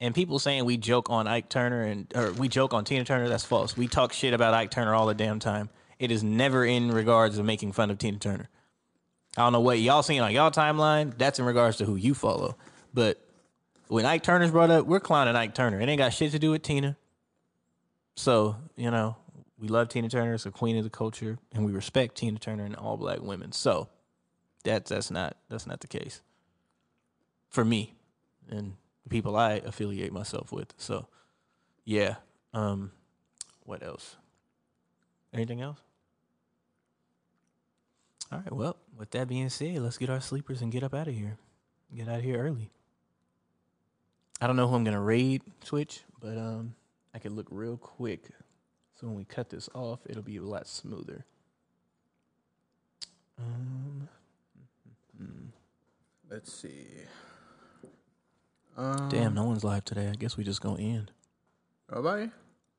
And 0.00 0.14
people 0.14 0.38
saying 0.38 0.64
we 0.64 0.76
joke 0.76 1.08
on 1.08 1.26
Ike 1.28 1.48
Turner 1.48 1.82
and 1.82 2.12
or 2.14 2.32
we 2.32 2.48
joke 2.48 2.74
on 2.74 2.84
Tina 2.84 3.04
Turner, 3.04 3.28
that's 3.28 3.44
false. 3.44 3.76
We 3.76 3.86
talk 3.86 4.12
shit 4.12 4.34
about 4.34 4.52
Ike 4.52 4.70
Turner 4.70 4.94
all 4.94 5.06
the 5.06 5.14
damn 5.14 5.38
time. 5.38 5.70
It 5.98 6.10
is 6.10 6.22
never 6.24 6.64
in 6.64 6.90
regards 6.90 7.38
of 7.38 7.44
making 7.46 7.72
fun 7.72 7.90
of 7.90 7.98
Tina 7.98 8.18
Turner. 8.18 8.48
I 9.36 9.42
don't 9.42 9.52
know 9.52 9.60
what 9.60 9.78
y'all 9.78 10.02
seen 10.02 10.20
on 10.20 10.32
y'all 10.32 10.50
timeline. 10.50 11.16
That's 11.16 11.38
in 11.38 11.44
regards 11.44 11.76
to 11.78 11.84
who 11.84 11.94
you 11.96 12.12
follow. 12.14 12.56
But 12.92 13.23
when 13.88 14.06
Ike 14.06 14.22
Turner's 14.22 14.50
brought 14.50 14.70
up, 14.70 14.86
we're 14.86 15.00
clowning 15.00 15.36
Ike 15.36 15.54
Turner. 15.54 15.80
It 15.80 15.88
ain't 15.88 15.98
got 15.98 16.12
shit 16.12 16.32
to 16.32 16.38
do 16.38 16.50
with 16.50 16.62
Tina. 16.62 16.96
So, 18.16 18.56
you 18.76 18.90
know, 18.90 19.16
we 19.58 19.68
love 19.68 19.88
Tina 19.88 20.08
Turner. 20.08 20.34
It's 20.34 20.46
a 20.46 20.50
queen 20.50 20.76
of 20.76 20.84
the 20.84 20.90
culture, 20.90 21.38
and 21.52 21.64
we 21.64 21.72
respect 21.72 22.16
Tina 22.16 22.38
Turner 22.38 22.64
and 22.64 22.76
all 22.76 22.96
black 22.96 23.20
women. 23.20 23.52
So 23.52 23.88
that's 24.62 24.90
that's 24.90 25.10
not 25.10 25.36
that's 25.48 25.66
not 25.66 25.80
the 25.80 25.86
case. 25.86 26.22
For 27.50 27.64
me 27.64 27.94
and 28.50 28.74
the 29.04 29.10
people 29.10 29.36
I 29.36 29.54
affiliate 29.54 30.12
myself 30.12 30.52
with. 30.52 30.74
So 30.76 31.06
yeah. 31.84 32.16
Um 32.52 32.92
what 33.64 33.82
else? 33.82 34.16
Anything 35.32 35.60
else? 35.60 35.78
All 38.32 38.38
right, 38.38 38.52
well, 38.52 38.76
with 38.96 39.10
that 39.12 39.28
being 39.28 39.48
said, 39.48 39.78
let's 39.78 39.98
get 39.98 40.10
our 40.10 40.20
sleepers 40.20 40.60
and 40.60 40.72
get 40.72 40.82
up 40.82 40.94
out 40.94 41.08
of 41.08 41.14
here. 41.14 41.38
Get 41.94 42.08
out 42.08 42.18
of 42.18 42.24
here 42.24 42.38
early. 42.38 42.70
I 44.44 44.46
don't 44.46 44.56
know 44.56 44.68
who 44.68 44.74
I'm 44.74 44.84
gonna 44.84 45.00
raid 45.00 45.40
Twitch, 45.64 46.02
but 46.20 46.36
um 46.36 46.74
I 47.14 47.18
could 47.18 47.32
look 47.32 47.46
real 47.50 47.78
quick. 47.78 48.28
So 48.94 49.06
when 49.06 49.16
we 49.16 49.24
cut 49.24 49.48
this 49.48 49.70
off, 49.74 50.00
it'll 50.04 50.22
be 50.22 50.36
a 50.36 50.42
lot 50.42 50.68
smoother. 50.68 51.24
Um, 53.38 54.06
hmm. 55.16 55.46
let's 56.30 56.52
see. 56.52 56.88
Um, 58.76 59.08
Damn, 59.08 59.32
no 59.32 59.44
one's 59.44 59.64
live 59.64 59.86
today. 59.86 60.10
I 60.10 60.14
guess 60.14 60.36
we 60.36 60.44
just 60.44 60.60
gonna 60.60 60.82
end. 60.82 61.10
Nobody. 61.90 62.30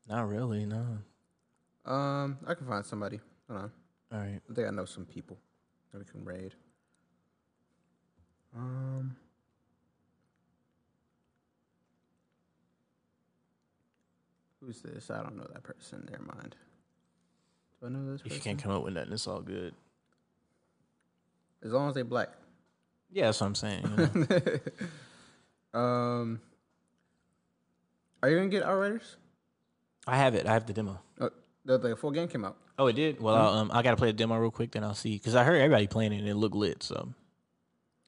Not 0.08 0.30
really, 0.30 0.68
no. 0.68 1.00
Um, 1.84 2.38
I 2.46 2.54
can 2.54 2.68
find 2.68 2.86
somebody. 2.86 3.20
Hold 3.50 3.62
on. 3.62 3.72
All 4.12 4.20
right. 4.20 4.40
I 4.48 4.54
think 4.54 4.68
I 4.68 4.72
know 4.72 4.86
some 4.86 5.06
people 5.06 5.40
that 5.92 5.98
we 5.98 6.06
can 6.06 6.24
raid. 6.24 6.54
Um. 8.56 9.16
Who's 14.66 14.82
this? 14.82 15.12
I 15.12 15.22
don't 15.22 15.38
know 15.38 15.48
that 15.54 15.64
person. 15.64 16.08
Never 16.12 16.24
mind. 16.24 16.56
Do 17.80 17.88
I 17.88 17.90
know 17.90 18.12
this 18.12 18.22
If 18.22 18.24
person? 18.24 18.36
you 18.38 18.42
can't 18.42 18.62
come 18.62 18.72
up 18.72 18.84
with 18.84 18.94
nothing, 18.94 19.14
it's 19.14 19.28
all 19.28 19.42
good. 19.42 19.74
As 21.64 21.72
long 21.72 21.90
as 21.90 21.96
they 21.96 22.02
black. 22.02 22.30
Yeah, 23.12 23.26
that's 23.26 23.42
what 23.42 23.48
I'm 23.48 23.56
saying. 23.56 23.84
you 23.98 24.28
know. 25.74 25.80
um. 25.80 26.42
Are 28.24 28.30
you 28.30 28.38
gonna 28.38 28.50
get 28.50 28.64
Outriders? 28.64 29.18
I 30.08 30.18
have 30.18 30.34
it. 30.36 30.48
I 30.48 30.54
have 30.54 30.66
the 30.66 30.74
demo. 30.74 31.00
Uh, 31.20 31.30
the, 31.64 31.78
the 31.78 31.96
full 31.96 32.12
game 32.12 32.28
came 32.28 32.46
out. 32.46 32.58
Oh, 32.78 32.88
it 32.88 32.94
did. 32.94 33.22
Well, 33.22 33.36
I'll, 33.36 33.54
um, 33.54 33.72
I 33.74 33.82
gotta 33.84 33.98
play 33.98 34.08
the 34.08 34.14
demo 34.14 34.38
real 34.38 34.52
quick, 34.52 34.72
then 34.72 34.84
I'll 34.84 34.96
see. 34.96 35.18
Cause 35.20 35.36
I 35.36 35.44
heard 35.44 35.58
everybody 35.62 35.88
playing 35.88 36.14
it 36.14 36.20
and 36.20 36.28
it 36.28 36.36
looked 36.36 36.56
lit. 36.56 36.82
So, 36.84 37.14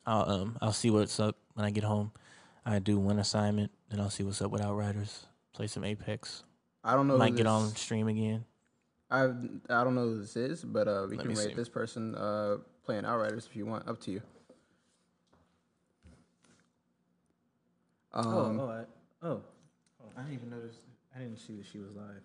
I'll 0.06 0.30
um, 0.30 0.58
I'll 0.62 0.74
see 0.74 0.90
what's 0.90 1.20
up 1.20 1.38
when 1.54 1.66
I 1.66 1.72
get 1.72 1.84
home. 1.84 2.12
I 2.66 2.80
do 2.80 3.00
one 3.00 3.20
assignment, 3.20 3.72
then 3.90 4.00
I'll 4.00 4.10
see 4.10 4.24
what's 4.24 4.42
up 4.42 4.52
with 4.52 4.62
Outriders. 4.62 5.26
Play 5.58 5.66
some 5.66 5.84
Apex. 5.84 6.44
I 6.84 6.94
don't 6.94 7.08
know 7.08 7.14
who 7.14 7.20
Might 7.20 7.36
get 7.36 7.48
on 7.48 7.70
stream 7.70 8.08
again. 8.08 8.46
I 9.10 9.24
I 9.24 9.84
don't 9.84 9.96
know 9.96 10.04
who 10.04 10.22
this 10.22 10.36
is, 10.36 10.64
but 10.64 10.88
uh, 10.88 11.08
we 11.10 11.18
Let 11.18 11.26
can 11.26 11.36
rate 11.36 11.48
see. 11.48 11.54
this 11.56 11.68
person 11.68 12.14
uh, 12.14 12.58
playing 12.86 13.06
Outriders 13.06 13.48
if 13.50 13.56
you 13.56 13.66
want. 13.66 13.88
Up 13.88 14.00
to 14.02 14.12
you. 14.12 14.22
Um, 18.14 18.60
oh, 18.60 18.70
I, 18.70 19.26
oh, 19.26 19.42
I 20.16 20.22
didn't 20.22 20.36
even 20.36 20.52
notice. 20.52 20.76
I 21.16 21.22
didn't 21.22 21.40
see 21.40 21.56
that 21.56 21.66
she 21.66 21.80
was 21.80 21.90
live. 21.96 22.22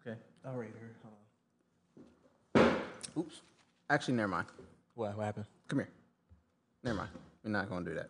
Okay, 0.00 0.18
I'll 0.46 0.54
rate 0.54 0.70
her. 0.80 0.96
Hold 2.54 2.72
on. 2.72 3.22
Oops. 3.22 3.42
Actually, 3.90 4.14
never 4.14 4.28
mind. 4.28 4.46
What? 4.94 5.14
What 5.14 5.26
happened? 5.26 5.44
Come 5.68 5.80
here. 5.80 5.90
Never 6.82 6.96
mind. 6.96 7.10
We're 7.44 7.50
not 7.50 7.68
gonna 7.68 7.84
do 7.84 7.94
that. 7.96 8.08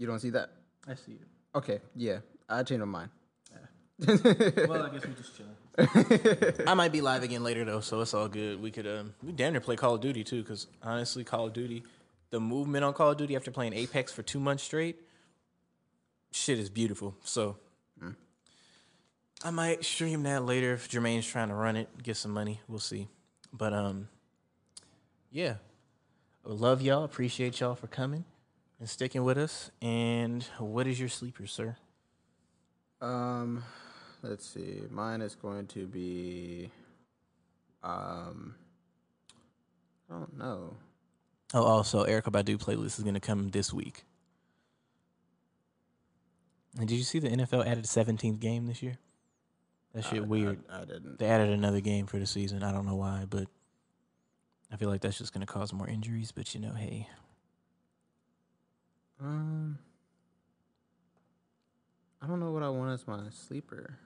You 0.00 0.06
don't 0.06 0.18
see 0.18 0.30
that? 0.30 0.48
I 0.88 0.94
see 0.94 1.12
it. 1.12 1.28
Okay, 1.54 1.80
yeah. 1.94 2.20
I 2.48 2.62
changed 2.62 2.80
my 2.86 2.86
mind. 2.86 3.10
well, 4.66 4.82
I 4.82 4.88
guess 4.88 5.06
we 5.06 5.12
just 5.12 5.36
chilling. 5.36 6.64
I 6.66 6.72
might 6.72 6.90
be 6.90 7.02
live 7.02 7.22
again 7.22 7.44
later 7.44 7.66
though, 7.66 7.80
so 7.80 8.00
it's 8.00 8.14
all 8.14 8.26
good. 8.26 8.62
We 8.62 8.70
could 8.70 8.86
um 8.86 9.12
we 9.22 9.32
damn 9.32 9.52
near 9.52 9.60
play 9.60 9.76
Call 9.76 9.96
of 9.96 10.00
Duty 10.00 10.24
too, 10.24 10.40
because 10.40 10.68
honestly, 10.82 11.22
Call 11.22 11.48
of 11.48 11.52
Duty, 11.52 11.84
the 12.30 12.40
movement 12.40 12.82
on 12.82 12.94
Call 12.94 13.10
of 13.10 13.18
Duty 13.18 13.36
after 13.36 13.50
playing 13.50 13.74
Apex 13.74 14.10
for 14.10 14.22
two 14.22 14.40
months 14.40 14.62
straight, 14.62 14.96
shit 16.32 16.58
is 16.58 16.70
beautiful. 16.70 17.14
So 17.22 17.58
I 19.44 19.50
might 19.50 19.84
stream 19.84 20.22
that 20.22 20.44
later 20.46 20.72
if 20.72 20.88
Jermaine's 20.88 21.26
trying 21.26 21.48
to 21.48 21.54
run 21.54 21.76
it, 21.76 21.88
get 22.02 22.16
some 22.16 22.30
money. 22.30 22.60
We'll 22.68 22.78
see. 22.78 23.08
But 23.52 23.74
um, 23.74 24.08
yeah, 25.30 25.56
I 26.46 26.52
love 26.52 26.80
y'all. 26.80 27.04
Appreciate 27.04 27.60
y'all 27.60 27.74
for 27.74 27.86
coming 27.86 28.24
and 28.80 28.88
sticking 28.88 29.22
with 29.22 29.38
us. 29.38 29.70
And 29.80 30.42
what 30.58 30.86
is 30.88 30.98
your 30.98 31.08
sleeper, 31.08 31.46
sir? 31.46 31.76
Um, 33.00 33.62
let's 34.22 34.46
see. 34.46 34.82
Mine 34.90 35.20
is 35.20 35.34
going 35.36 35.66
to 35.68 35.86
be, 35.86 36.70
um, 37.84 38.54
I 40.10 40.14
don't 40.14 40.36
know. 40.36 40.74
Oh, 41.54 41.62
also, 41.64 42.04
Erykah 42.04 42.30
Badu 42.32 42.56
playlist 42.58 42.98
is 42.98 43.00
going 43.04 43.14
to 43.14 43.20
come 43.20 43.48
this 43.50 43.72
week. 43.72 44.04
And 46.78 46.88
did 46.88 46.96
you 46.96 47.02
see 47.04 47.18
the 47.18 47.28
NFL 47.28 47.66
added 47.66 47.84
a 47.84 47.88
17th 47.88 48.38
game 48.38 48.66
this 48.66 48.82
year? 48.82 48.98
That 49.94 50.04
shit 50.04 50.18
I- 50.22 50.26
weird. 50.26 50.62
I- 50.70 50.82
I 50.82 50.84
didn't. 50.84 51.18
They 51.18 51.26
added 51.26 51.50
another 51.50 51.80
game 51.80 52.06
for 52.06 52.18
the 52.18 52.26
season. 52.26 52.62
I 52.62 52.70
don't 52.72 52.86
know 52.86 52.94
why, 52.94 53.24
but 53.28 53.48
I 54.70 54.76
feel 54.76 54.88
like 54.88 55.00
that's 55.00 55.18
just 55.18 55.32
going 55.32 55.44
to 55.44 55.52
cause 55.52 55.72
more 55.72 55.88
injuries. 55.88 56.30
But 56.30 56.54
you 56.54 56.60
know, 56.60 56.72
hey, 56.74 57.08
Um, 59.22 59.78
I 62.22 62.26
don't 62.26 62.40
know 62.40 62.50
what 62.52 62.62
I 62.62 62.68
want 62.68 62.92
as 62.92 63.06
my 63.06 63.20
sleeper. 63.30 63.98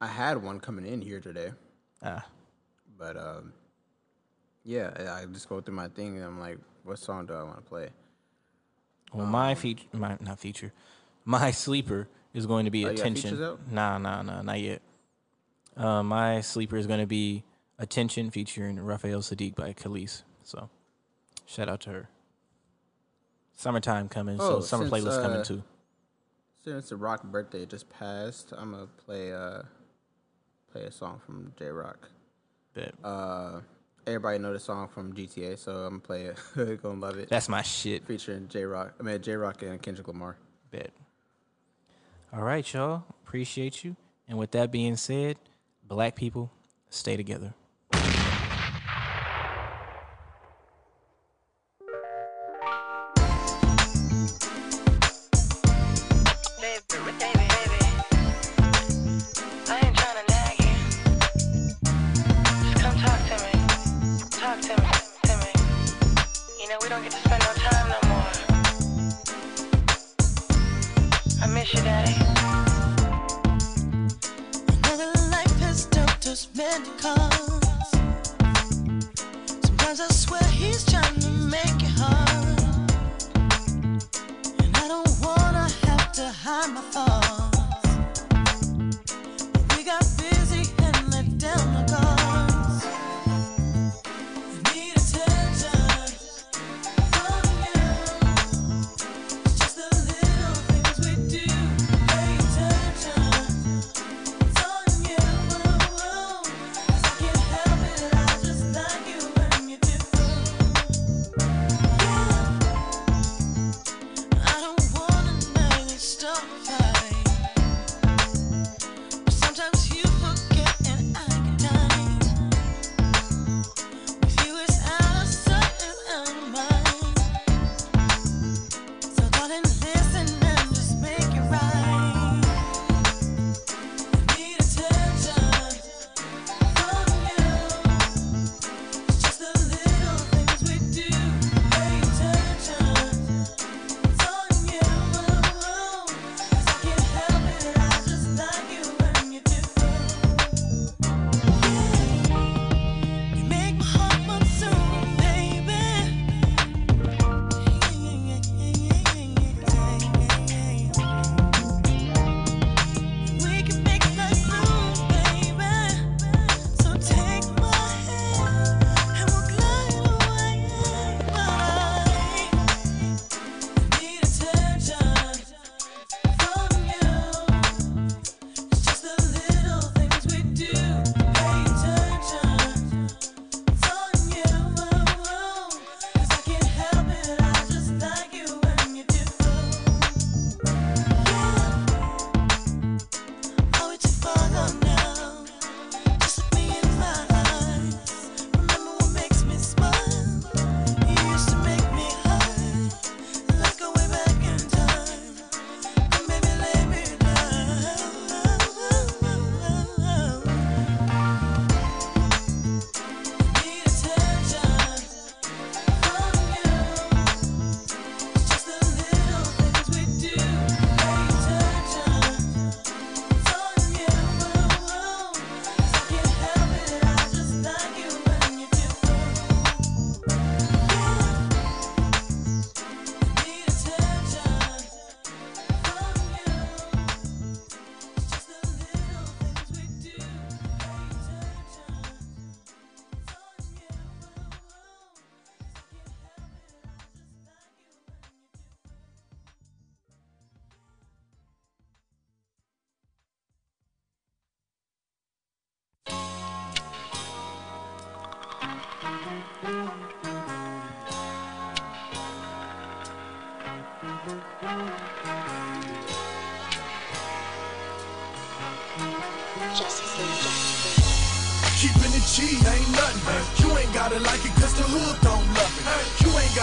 I 0.00 0.06
had 0.06 0.42
one 0.42 0.60
coming 0.60 0.86
in 0.86 1.00
here 1.00 1.20
today. 1.20 1.52
Ah. 2.02 2.24
But 2.98 3.16
um, 3.16 3.52
yeah, 4.64 4.90
I 5.20 5.24
just 5.26 5.48
go 5.48 5.60
through 5.60 5.74
my 5.74 5.88
thing 5.88 6.16
and 6.16 6.24
I'm 6.24 6.38
like, 6.40 6.58
what 6.84 6.98
song 6.98 7.26
do 7.26 7.34
I 7.34 7.42
want 7.42 7.56
to 7.56 7.62
play? 7.62 7.88
well, 9.12 9.26
my 9.26 9.54
feature, 9.54 9.86
my 9.92 10.16
not 10.20 10.38
feature, 10.38 10.72
my 11.24 11.50
sleeper 11.50 12.08
is 12.34 12.46
going 12.46 12.64
to 12.66 12.70
be 12.70 12.84
Oh, 12.84 12.88
attention. 12.88 13.58
Nah, 13.70 13.98
nah, 13.98 14.22
nah, 14.22 14.42
not 14.42 14.60
yet. 14.60 14.82
Uh, 15.76 16.02
my 16.02 16.40
sleeper 16.40 16.76
is 16.76 16.86
going 16.86 17.00
to 17.00 17.06
be 17.06 17.44
attention 17.78 18.30
featuring 18.30 18.78
Raphael 18.78 19.20
Saadiq 19.20 19.54
by 19.54 19.72
Kelis. 19.72 20.22
So, 20.42 20.68
shout 21.46 21.68
out 21.68 21.80
to 21.82 21.90
her. 21.90 22.08
Summertime 23.54 24.08
coming, 24.08 24.36
so 24.38 24.56
Oh, 24.56 24.60
summer 24.60 24.86
since, 24.88 25.04
playlist 25.04 25.22
coming 25.22 25.38
uh, 25.38 25.44
too. 25.44 25.62
Since 26.62 26.90
the 26.90 26.96
Rock 26.96 27.22
birthday 27.24 27.64
just 27.64 27.88
passed, 27.88 28.52
I'm 28.56 28.72
gonna 28.72 28.86
play 29.06 29.32
uh 29.32 29.62
play 30.70 30.82
a 30.82 30.90
song 30.92 31.20
from 31.24 31.52
Jay 31.58 31.68
Rock. 31.68 32.10
Bet. 32.74 32.92
Uh, 33.02 33.60
everybody 34.06 34.38
know 34.38 34.52
the 34.52 34.58
song 34.58 34.88
from 34.88 35.14
GTA, 35.14 35.58
so 35.58 35.72
I'm 35.72 35.88
gonna 35.88 36.00
play 36.00 36.22
it. 36.24 36.36
Gonna 36.82 37.00
love 37.00 37.16
it. 37.18 37.30
That's 37.30 37.48
my 37.48 37.62
shit. 37.62 38.06
Featuring 38.06 38.48
Jay 38.48 38.64
Rock. 38.64 38.94
I 39.00 39.02
mean 39.02 39.22
Jay 39.22 39.36
Rock 39.36 39.62
and 39.62 39.80
Kendrick 39.80 40.06
Lamar. 40.08 40.36
Bet. 40.70 40.90
All 42.32 42.42
right, 42.42 42.70
y'all. 42.74 43.04
Appreciate 43.24 43.82
you. 43.84 43.96
And 44.28 44.36
with 44.36 44.50
that 44.50 44.70
being 44.70 44.96
said, 44.96 45.38
black 45.86 46.16
people, 46.16 46.50
stay 46.90 47.16
together. 47.16 47.54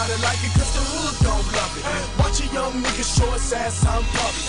Gotta 0.04 0.22
like 0.22 0.44
it 0.44 0.52
cause 0.52 0.74
the 0.76 0.84
hood 0.84 1.16
don't 1.24 1.48
love 1.56 1.80
it. 1.80 1.86
Watch 2.20 2.44
a 2.44 2.48
young 2.52 2.76
nigga 2.84 3.08
show 3.08 3.32
his 3.32 3.54
ass 3.54 3.88
I'm 3.88 4.04
puppy. 4.12 4.44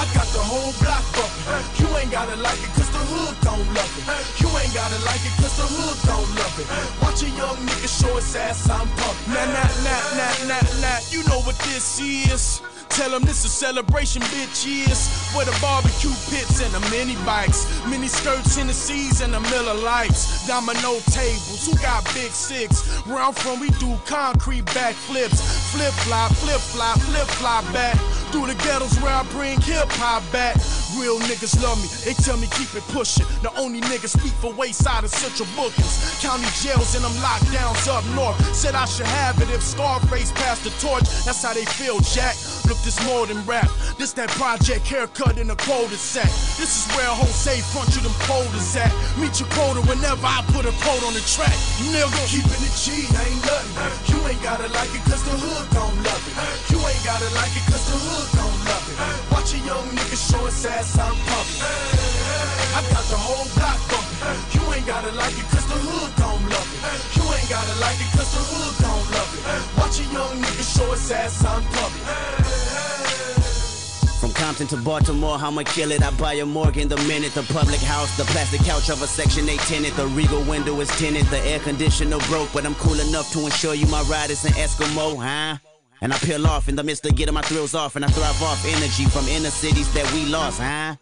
I 0.00 0.08
got 0.16 0.24
the 0.32 0.40
whole 0.40 0.72
block 0.80 1.04
bumping. 1.12 1.44
You 1.76 1.92
ain't 2.00 2.10
gotta 2.10 2.40
like 2.40 2.56
it 2.56 2.72
cause 2.72 2.88
the 2.88 3.04
hood 3.04 3.36
don't 3.44 3.68
love 3.76 3.92
it. 4.00 4.08
You 4.40 4.48
ain't 4.56 4.72
gotta 4.72 4.96
like 5.04 5.20
it 5.28 5.36
cause 5.44 5.60
the 5.60 5.68
hood 5.68 5.98
don't 6.08 6.30
love 6.40 6.56
it. 6.56 6.64
Watch 7.04 7.20
a 7.20 7.28
young 7.36 7.60
nigga 7.68 7.84
show 7.84 8.16
his 8.16 8.34
ass 8.34 8.64
I'm 8.70 8.88
pumpy. 8.96 9.28
Nah, 9.28 9.44
nah, 9.44 9.68
nah, 9.84 10.00
nah, 10.16 10.32
nah, 10.48 10.88
nah. 10.88 10.98
You 11.12 11.20
know 11.28 11.44
what 11.44 11.58
this 11.68 12.00
is. 12.00 12.64
Tell 12.90 13.10
them 13.10 13.22
this 13.22 13.44
a 13.44 13.48
celebration, 13.48 14.20
bitch, 14.22 14.66
yes. 14.66 15.32
Where 15.34 15.46
the 15.46 15.56
barbecue 15.62 16.10
pits 16.28 16.60
and 16.60 16.72
the 16.74 16.80
mini 16.90 17.16
bikes, 17.24 17.64
mini 17.86 18.08
skirts 18.08 18.58
in 18.58 18.66
the 18.66 18.72
seas 18.72 19.20
and 19.20 19.32
the 19.32 19.40
Miller 19.40 19.74
Lights, 19.74 20.46
domino 20.46 20.98
tables. 21.10 21.66
Who 21.66 21.78
got 21.78 22.04
big 22.14 22.30
six? 22.32 22.82
Where 23.06 23.22
I'm 23.22 23.32
from, 23.32 23.60
we 23.60 23.70
do 23.78 23.96
concrete 24.06 24.64
backflips, 24.66 25.40
flip 25.72 25.94
flop, 26.04 26.32
flip 26.32 26.60
flop, 26.60 26.98
flip 26.98 27.28
flop 27.38 27.64
back. 27.72 27.96
Through 28.32 28.48
the 28.48 28.54
ghettos 28.62 28.98
where 29.00 29.12
I 29.12 29.22
bring 29.32 29.60
hip 29.60 29.88
hop 29.92 30.22
back. 30.32 30.56
Real 30.98 31.18
niggas 31.20 31.60
love 31.62 31.78
me, 31.78 31.88
they 32.04 32.14
tell 32.14 32.36
me 32.36 32.48
keep 32.58 32.72
it 32.74 32.82
pushing. 32.90 33.26
The 33.42 33.52
only 33.58 33.80
niggas 33.80 34.18
speak 34.18 34.32
for 34.42 34.52
wayside 34.52 35.04
of 35.04 35.10
central 35.10 35.48
bookings. 35.54 36.18
County 36.20 36.48
jails 36.62 36.94
and 36.94 37.04
them 37.04 37.14
lockdowns 37.22 37.86
up 37.86 38.04
north. 38.14 38.38
Said 38.54 38.74
I 38.74 38.84
should 38.86 39.06
have 39.06 39.40
it 39.40 39.50
if 39.50 39.62
Scarface 39.62 40.32
passed 40.32 40.64
the 40.64 40.70
torch. 40.82 41.04
That's 41.24 41.42
how 41.42 41.54
they 41.54 41.64
feel, 41.64 42.00
Jack. 42.00 42.34
Look, 42.66 42.78
this 42.82 42.98
more 43.06 43.26
than 43.26 43.38
rap. 43.46 43.68
This 43.98 44.12
that 44.14 44.30
project 44.34 44.86
haircut 44.86 45.38
in 45.38 45.50
a 45.50 45.56
quota 45.56 45.96
set. 45.96 46.30
This 46.58 46.72
is 46.80 46.84
where 46.96 47.08
Jose 47.08 47.60
front 47.72 47.94
you 47.94 48.02
them 48.02 48.14
quotas 48.26 48.76
at. 48.76 48.90
Meet 49.18 49.40
your 49.40 49.48
quota 49.54 49.80
whenever 49.86 50.26
I 50.26 50.42
put 50.54 50.66
a 50.66 50.74
quote 50.82 51.02
on 51.04 51.14
the 51.14 51.24
track. 51.26 51.54
Nigga, 51.92 52.20
keeping 52.26 52.62
it 52.64 52.74
G 52.78 53.06
ain't 53.10 53.42
nothing. 53.46 53.74
You 54.10 54.18
ain't 54.28 54.42
gotta 54.42 54.68
like 54.72 54.90
it 54.94 55.02
cause 55.06 55.22
the 55.24 55.34
hood 55.36 55.66
don't 55.70 55.96
love 56.02 56.22
it. 56.26 56.34
You 56.72 56.78
ain't 56.80 57.04
gotta 57.04 57.28
like 57.36 57.52
it 57.54 57.64
cause 57.68 57.84
the 57.86 57.96
hood 57.96 58.28
don't 58.38 58.58
love 58.66 58.84
it. 58.88 58.96
Watch 59.32 59.54
a 59.54 59.60
young 59.66 59.86
nigga 59.94 60.16
show 60.16 60.42
his 60.46 60.54
ass 60.80 60.96
pumping. 60.96 61.60
I 62.72 62.80
got 62.88 63.04
the 63.12 63.18
whole 63.20 63.44
block 63.56 63.78
bumping. 63.90 64.40
You 64.56 64.62
ain't 64.72 64.86
gotta 64.86 65.12
like 65.12 65.36
it 65.36 65.44
cause 65.52 65.66
the 65.68 65.76
hood 65.76 66.12
don't 66.16 66.42
love 66.48 66.68
it. 66.72 66.80
You 67.16 67.24
ain't 67.36 67.50
gotta 67.50 67.76
like 67.80 68.00
it 68.00 68.10
cause 68.16 68.32
the 68.32 68.40
hood 68.40 68.74
don't 68.80 69.06
love 69.12 69.30
it. 69.36 69.44
Watch 69.76 70.00
a 70.00 70.04
young 70.08 70.40
nigga 70.40 70.64
show 70.64 70.90
his 70.92 71.10
ass 71.12 71.42
pumping. 71.42 72.04
From 74.20 74.32
Compton 74.32 74.66
to 74.68 74.76
Baltimore, 74.76 75.36
I'ma 75.40 75.62
kill 75.64 75.92
it. 75.92 76.02
I 76.02 76.10
buy 76.12 76.34
a 76.34 76.46
Morgan 76.46 76.88
the 76.88 76.96
minute. 77.08 77.32
The 77.34 77.42
public 77.52 77.80
house, 77.80 78.16
the 78.16 78.24
plastic 78.24 78.60
couch 78.62 78.90
of 78.90 79.02
a 79.02 79.06
Section 79.06 79.48
8 79.48 79.58
tenant. 79.60 79.96
The 79.96 80.06
regal 80.08 80.42
window 80.44 80.80
is 80.80 80.88
tinted. 80.98 81.26
The 81.26 81.40
air 81.46 81.58
conditioner 81.60 82.18
broke, 82.28 82.52
but 82.52 82.64
I'm 82.64 82.74
cool 82.76 83.00
enough 83.00 83.32
to 83.32 83.40
ensure 83.40 83.74
you 83.74 83.86
my 83.86 84.02
ride 84.02 84.30
is 84.30 84.44
an 84.44 84.52
Eskimo, 84.52 85.16
huh? 85.16 85.58
And 86.02 86.14
I 86.14 86.18
peel 86.18 86.46
off 86.46 86.68
in 86.68 86.76
the 86.76 86.82
midst 86.82 87.04
of 87.06 87.14
getting 87.14 87.34
my 87.34 87.42
thrills 87.42 87.74
off, 87.74 87.96
and 87.96 88.04
I 88.04 88.08
thrive 88.08 88.42
off 88.42 88.64
energy 88.64 89.04
from 89.04 89.26
inner 89.28 89.50
cities 89.50 89.92
that 89.92 90.10
we 90.12 90.24
lost, 90.24 90.60
huh? 90.60 90.96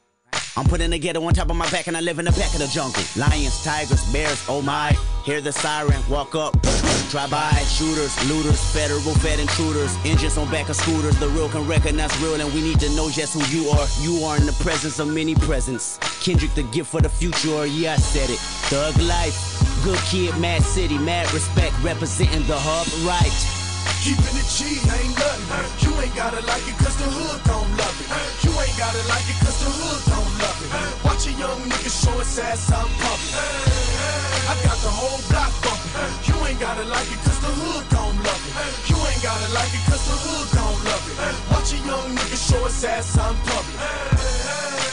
I'm 0.56 0.66
putting 0.66 0.90
the 0.90 0.98
ghetto 0.98 1.22
on 1.22 1.32
top 1.34 1.50
of 1.50 1.56
my 1.56 1.70
back, 1.70 1.86
and 1.86 1.96
I 1.96 2.00
live 2.00 2.18
in 2.18 2.24
the 2.24 2.32
back 2.32 2.52
of 2.52 2.58
the 2.58 2.66
jungle. 2.66 3.02
Lions, 3.16 3.62
tigers, 3.62 4.12
bears, 4.12 4.44
oh 4.48 4.60
my. 4.60 4.96
Hear 5.24 5.40
the 5.40 5.52
siren, 5.52 6.02
walk 6.10 6.34
up, 6.34 6.60
drive 7.10 7.30
by. 7.30 7.52
Shooters, 7.68 8.12
looters, 8.28 8.60
federal 8.72 9.00
fed 9.00 9.38
intruders. 9.38 9.94
Engines 10.04 10.36
on 10.36 10.50
back 10.50 10.68
of 10.68 10.74
scooters. 10.74 11.16
The 11.20 11.28
real 11.28 11.48
can 11.48 11.64
recognize 11.68 12.10
real, 12.20 12.40
and 12.40 12.52
we 12.52 12.60
need 12.60 12.80
to 12.80 12.90
know 12.96 13.08
just 13.08 13.34
who 13.34 13.56
you 13.56 13.68
are. 13.70 13.86
You 14.00 14.24
are 14.24 14.36
in 14.36 14.46
the 14.46 14.56
presence 14.64 14.98
of 14.98 15.06
many 15.06 15.36
presents. 15.36 15.98
Kendrick, 16.24 16.52
the 16.54 16.64
gift 16.64 16.90
for 16.90 17.00
the 17.00 17.08
future, 17.08 17.50
oh 17.50 17.62
yeah, 17.62 17.92
I 17.92 17.96
said 17.96 18.28
it. 18.28 18.40
Thug 18.66 18.96
life, 19.02 19.84
good 19.84 20.00
kid, 20.10 20.36
mad 20.40 20.62
city, 20.62 20.98
mad 20.98 21.32
respect, 21.32 21.72
representing 21.84 22.44
the 22.48 22.56
hub 22.58 23.06
right. 23.06 23.57
Keeping 24.02 24.36
it 24.38 24.46
G 24.46 24.78
ain't 24.78 25.14
nothing. 25.18 25.46
You 25.82 25.90
ain't 26.00 26.14
gotta 26.14 26.40
like 26.46 26.62
it 26.70 26.78
cause 26.78 26.96
the 26.96 27.08
hood 27.10 27.40
don't 27.44 27.70
love 27.76 27.96
it. 27.98 28.08
You 28.46 28.52
ain't 28.54 28.78
gotta 28.78 29.02
like 29.10 29.26
it 29.26 29.38
cause 29.42 29.58
the 29.58 29.70
hood 29.70 30.02
don't 30.06 30.32
love 30.38 30.58
it. 30.62 30.70
Watch 31.04 31.26
a 31.26 31.32
young 31.34 31.60
nigga 31.66 31.90
show 31.90 32.14
his 32.18 32.38
ass 32.38 32.70
I'm 32.70 32.86
pumping. 33.02 33.34
I 34.46 34.54
got 34.62 34.78
the 34.86 34.92
whole 34.92 35.20
block 35.28 35.52
bumping. 35.66 35.92
You 36.30 36.36
ain't 36.46 36.60
gotta 36.60 36.84
like 36.86 37.10
it 37.10 37.20
cause 37.26 37.40
the 37.42 37.52
hood 37.52 37.84
don't 37.90 38.18
love 38.22 38.42
it. 38.46 38.54
You 38.88 38.96
ain't 38.96 39.22
gotta 39.22 39.48
like 39.52 39.72
it 39.74 39.84
cause 39.90 40.04
the 40.06 40.16
hood 40.16 40.48
don't 40.54 40.80
love 40.86 41.04
it. 41.10 41.16
Watch 41.50 41.74
a 41.74 41.78
young 41.82 42.08
nigga 42.14 42.38
show 42.38 42.62
his 42.64 42.84
ass 42.84 43.18
I'm 43.18 43.34
pumping. 43.50 44.47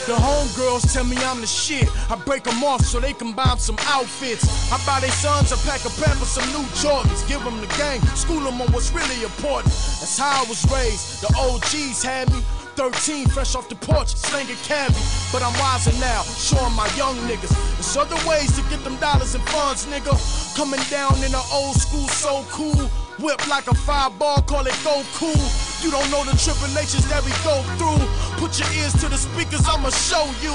The 0.06 0.12
homegirls 0.12 0.92
tell 0.94 1.02
me 1.02 1.16
I'm 1.18 1.40
the 1.40 1.48
shit. 1.48 1.88
I 2.08 2.14
break 2.14 2.44
them 2.44 2.62
off 2.62 2.82
so 2.82 3.00
they 3.00 3.12
can 3.12 3.32
buy 3.32 3.56
some 3.58 3.74
outfits. 3.86 4.46
I 4.70 4.78
buy 4.86 5.00
their 5.00 5.10
sons 5.10 5.50
a 5.50 5.56
pack 5.66 5.84
of 5.84 5.90
for 5.90 6.24
some 6.24 6.46
new 6.54 6.62
Jordans. 6.78 7.26
Give 7.26 7.42
them 7.42 7.60
the 7.60 7.66
game, 7.74 8.00
school 8.14 8.38
them 8.38 8.60
on 8.60 8.70
what's 8.70 8.92
really 8.92 9.24
important. 9.24 9.74
That's 9.74 10.16
how 10.16 10.44
I 10.44 10.48
was 10.48 10.62
raised. 10.70 11.22
The 11.22 11.34
OGs 11.34 12.04
had 12.04 12.32
me. 12.32 12.40
13, 12.76 13.26
fresh 13.28 13.56
off 13.56 13.68
the 13.68 13.74
porch, 13.74 14.14
slinging 14.14 14.54
cabbie. 14.62 14.94
But 15.32 15.42
I'm 15.42 15.58
wiser 15.58 15.90
now, 15.98 16.22
showing 16.22 16.76
my 16.76 16.86
young 16.94 17.16
niggas. 17.26 17.50
There's 17.74 17.96
other 17.96 18.20
ways 18.28 18.54
to 18.54 18.62
get 18.70 18.84
them 18.84 18.94
dollars 18.96 19.34
and 19.34 19.42
funds, 19.48 19.86
nigga. 19.86 20.14
Coming 20.54 20.80
down 20.88 21.16
in 21.24 21.32
the 21.32 21.42
old 21.50 21.74
school, 21.74 22.06
so 22.06 22.44
cool. 22.50 22.88
Whip 23.18 23.40
like 23.48 23.66
a 23.66 23.74
fireball, 23.74 24.42
call 24.42 24.66
it 24.66 24.76
go 24.84 25.02
cool. 25.14 25.32
You 25.80 25.90
don't 25.90 26.10
know 26.10 26.24
the 26.24 26.36
tribulations 26.36 27.08
that 27.08 27.24
we 27.24 27.32
go 27.40 27.64
through. 27.80 28.04
Put 28.36 28.60
your 28.60 28.68
ears 28.76 28.92
to 29.00 29.08
the 29.08 29.16
speakers, 29.16 29.64
I'ma 29.64 29.88
show 29.88 30.24
you. 30.44 30.52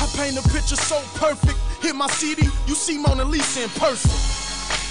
I 0.00 0.04
paint 0.16 0.36
a 0.36 0.44
picture 0.52 0.76
so 0.76 1.00
perfect. 1.16 1.56
Hit 1.80 1.96
my 1.96 2.08
CD, 2.08 2.44
you 2.66 2.74
see 2.74 2.98
Mona 2.98 3.24
Lisa 3.24 3.64
in 3.64 3.70
person. 3.80 4.12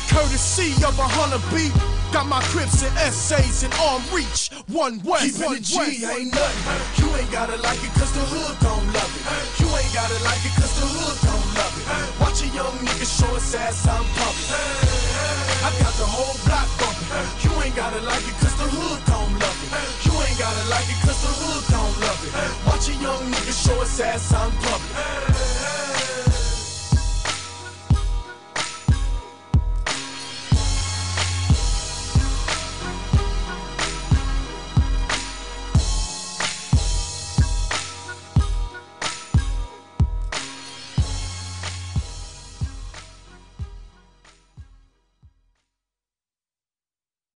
Courtesy 0.10 0.74
of 0.82 0.98
a 0.98 1.06
hundred 1.06 1.46
beat. 1.54 1.70
Got 2.12 2.26
my 2.26 2.42
crips 2.50 2.82
and 2.82 2.98
essays 2.98 3.62
and 3.62 3.72
arm 3.86 4.02
reach. 4.10 4.50
One 4.74 4.98
way, 5.06 5.30
Keeping 5.30 5.54
one 5.54 5.58
it. 5.58 5.70
G 5.70 5.78
ain't 5.78 6.34
nothing. 6.34 6.66
You 6.98 7.14
ain't 7.14 7.30
gotta 7.32 7.62
like 7.62 7.78
it 7.78 7.94
cause 7.94 8.10
the 8.18 8.26
hood 8.26 8.58
don't 8.66 8.86
love 8.90 9.12
it. 9.14 9.62
You 9.62 9.70
ain't 9.70 9.94
gotta 9.94 10.18
like 10.26 10.42
it 10.42 10.54
cause 10.58 10.74
the 10.82 10.88
hood 10.98 11.18
don't 11.30 11.48
love 11.62 11.74
it. 11.78 11.86
Watch 12.18 12.42
a 12.42 12.50
young 12.58 12.74
nigga 12.82 13.06
show 13.06 13.30
his 13.38 13.54
ass, 13.54 13.86
I'm 13.86 14.02
public. 14.18 14.89
I 15.60 15.72
got 15.84 15.92
the 16.00 16.08
whole 16.08 16.40
block 16.48 16.68
bumping. 16.80 17.12
You 17.44 17.52
ain't 17.62 17.76
gotta 17.76 18.00
like 18.08 18.24
it 18.24 18.38
cause 18.40 18.56
the 18.56 18.64
hood 18.64 19.00
don't 19.12 19.34
love 19.44 19.60
it. 19.60 19.72
You 20.08 20.16
ain't 20.24 20.40
gotta 20.40 20.64
like 20.72 20.88
it 20.88 21.00
cause 21.04 21.20
the 21.20 21.32
hood 21.36 21.64
don't 21.68 21.96
love 22.00 22.20
it. 22.24 22.32
Watch 22.64 22.88
a 22.88 22.96
young 22.96 23.20
nigga 23.28 23.52
show 23.52 23.76
his 23.84 24.00
ass 24.00 24.34
on 24.34 24.52
public. 24.64 24.89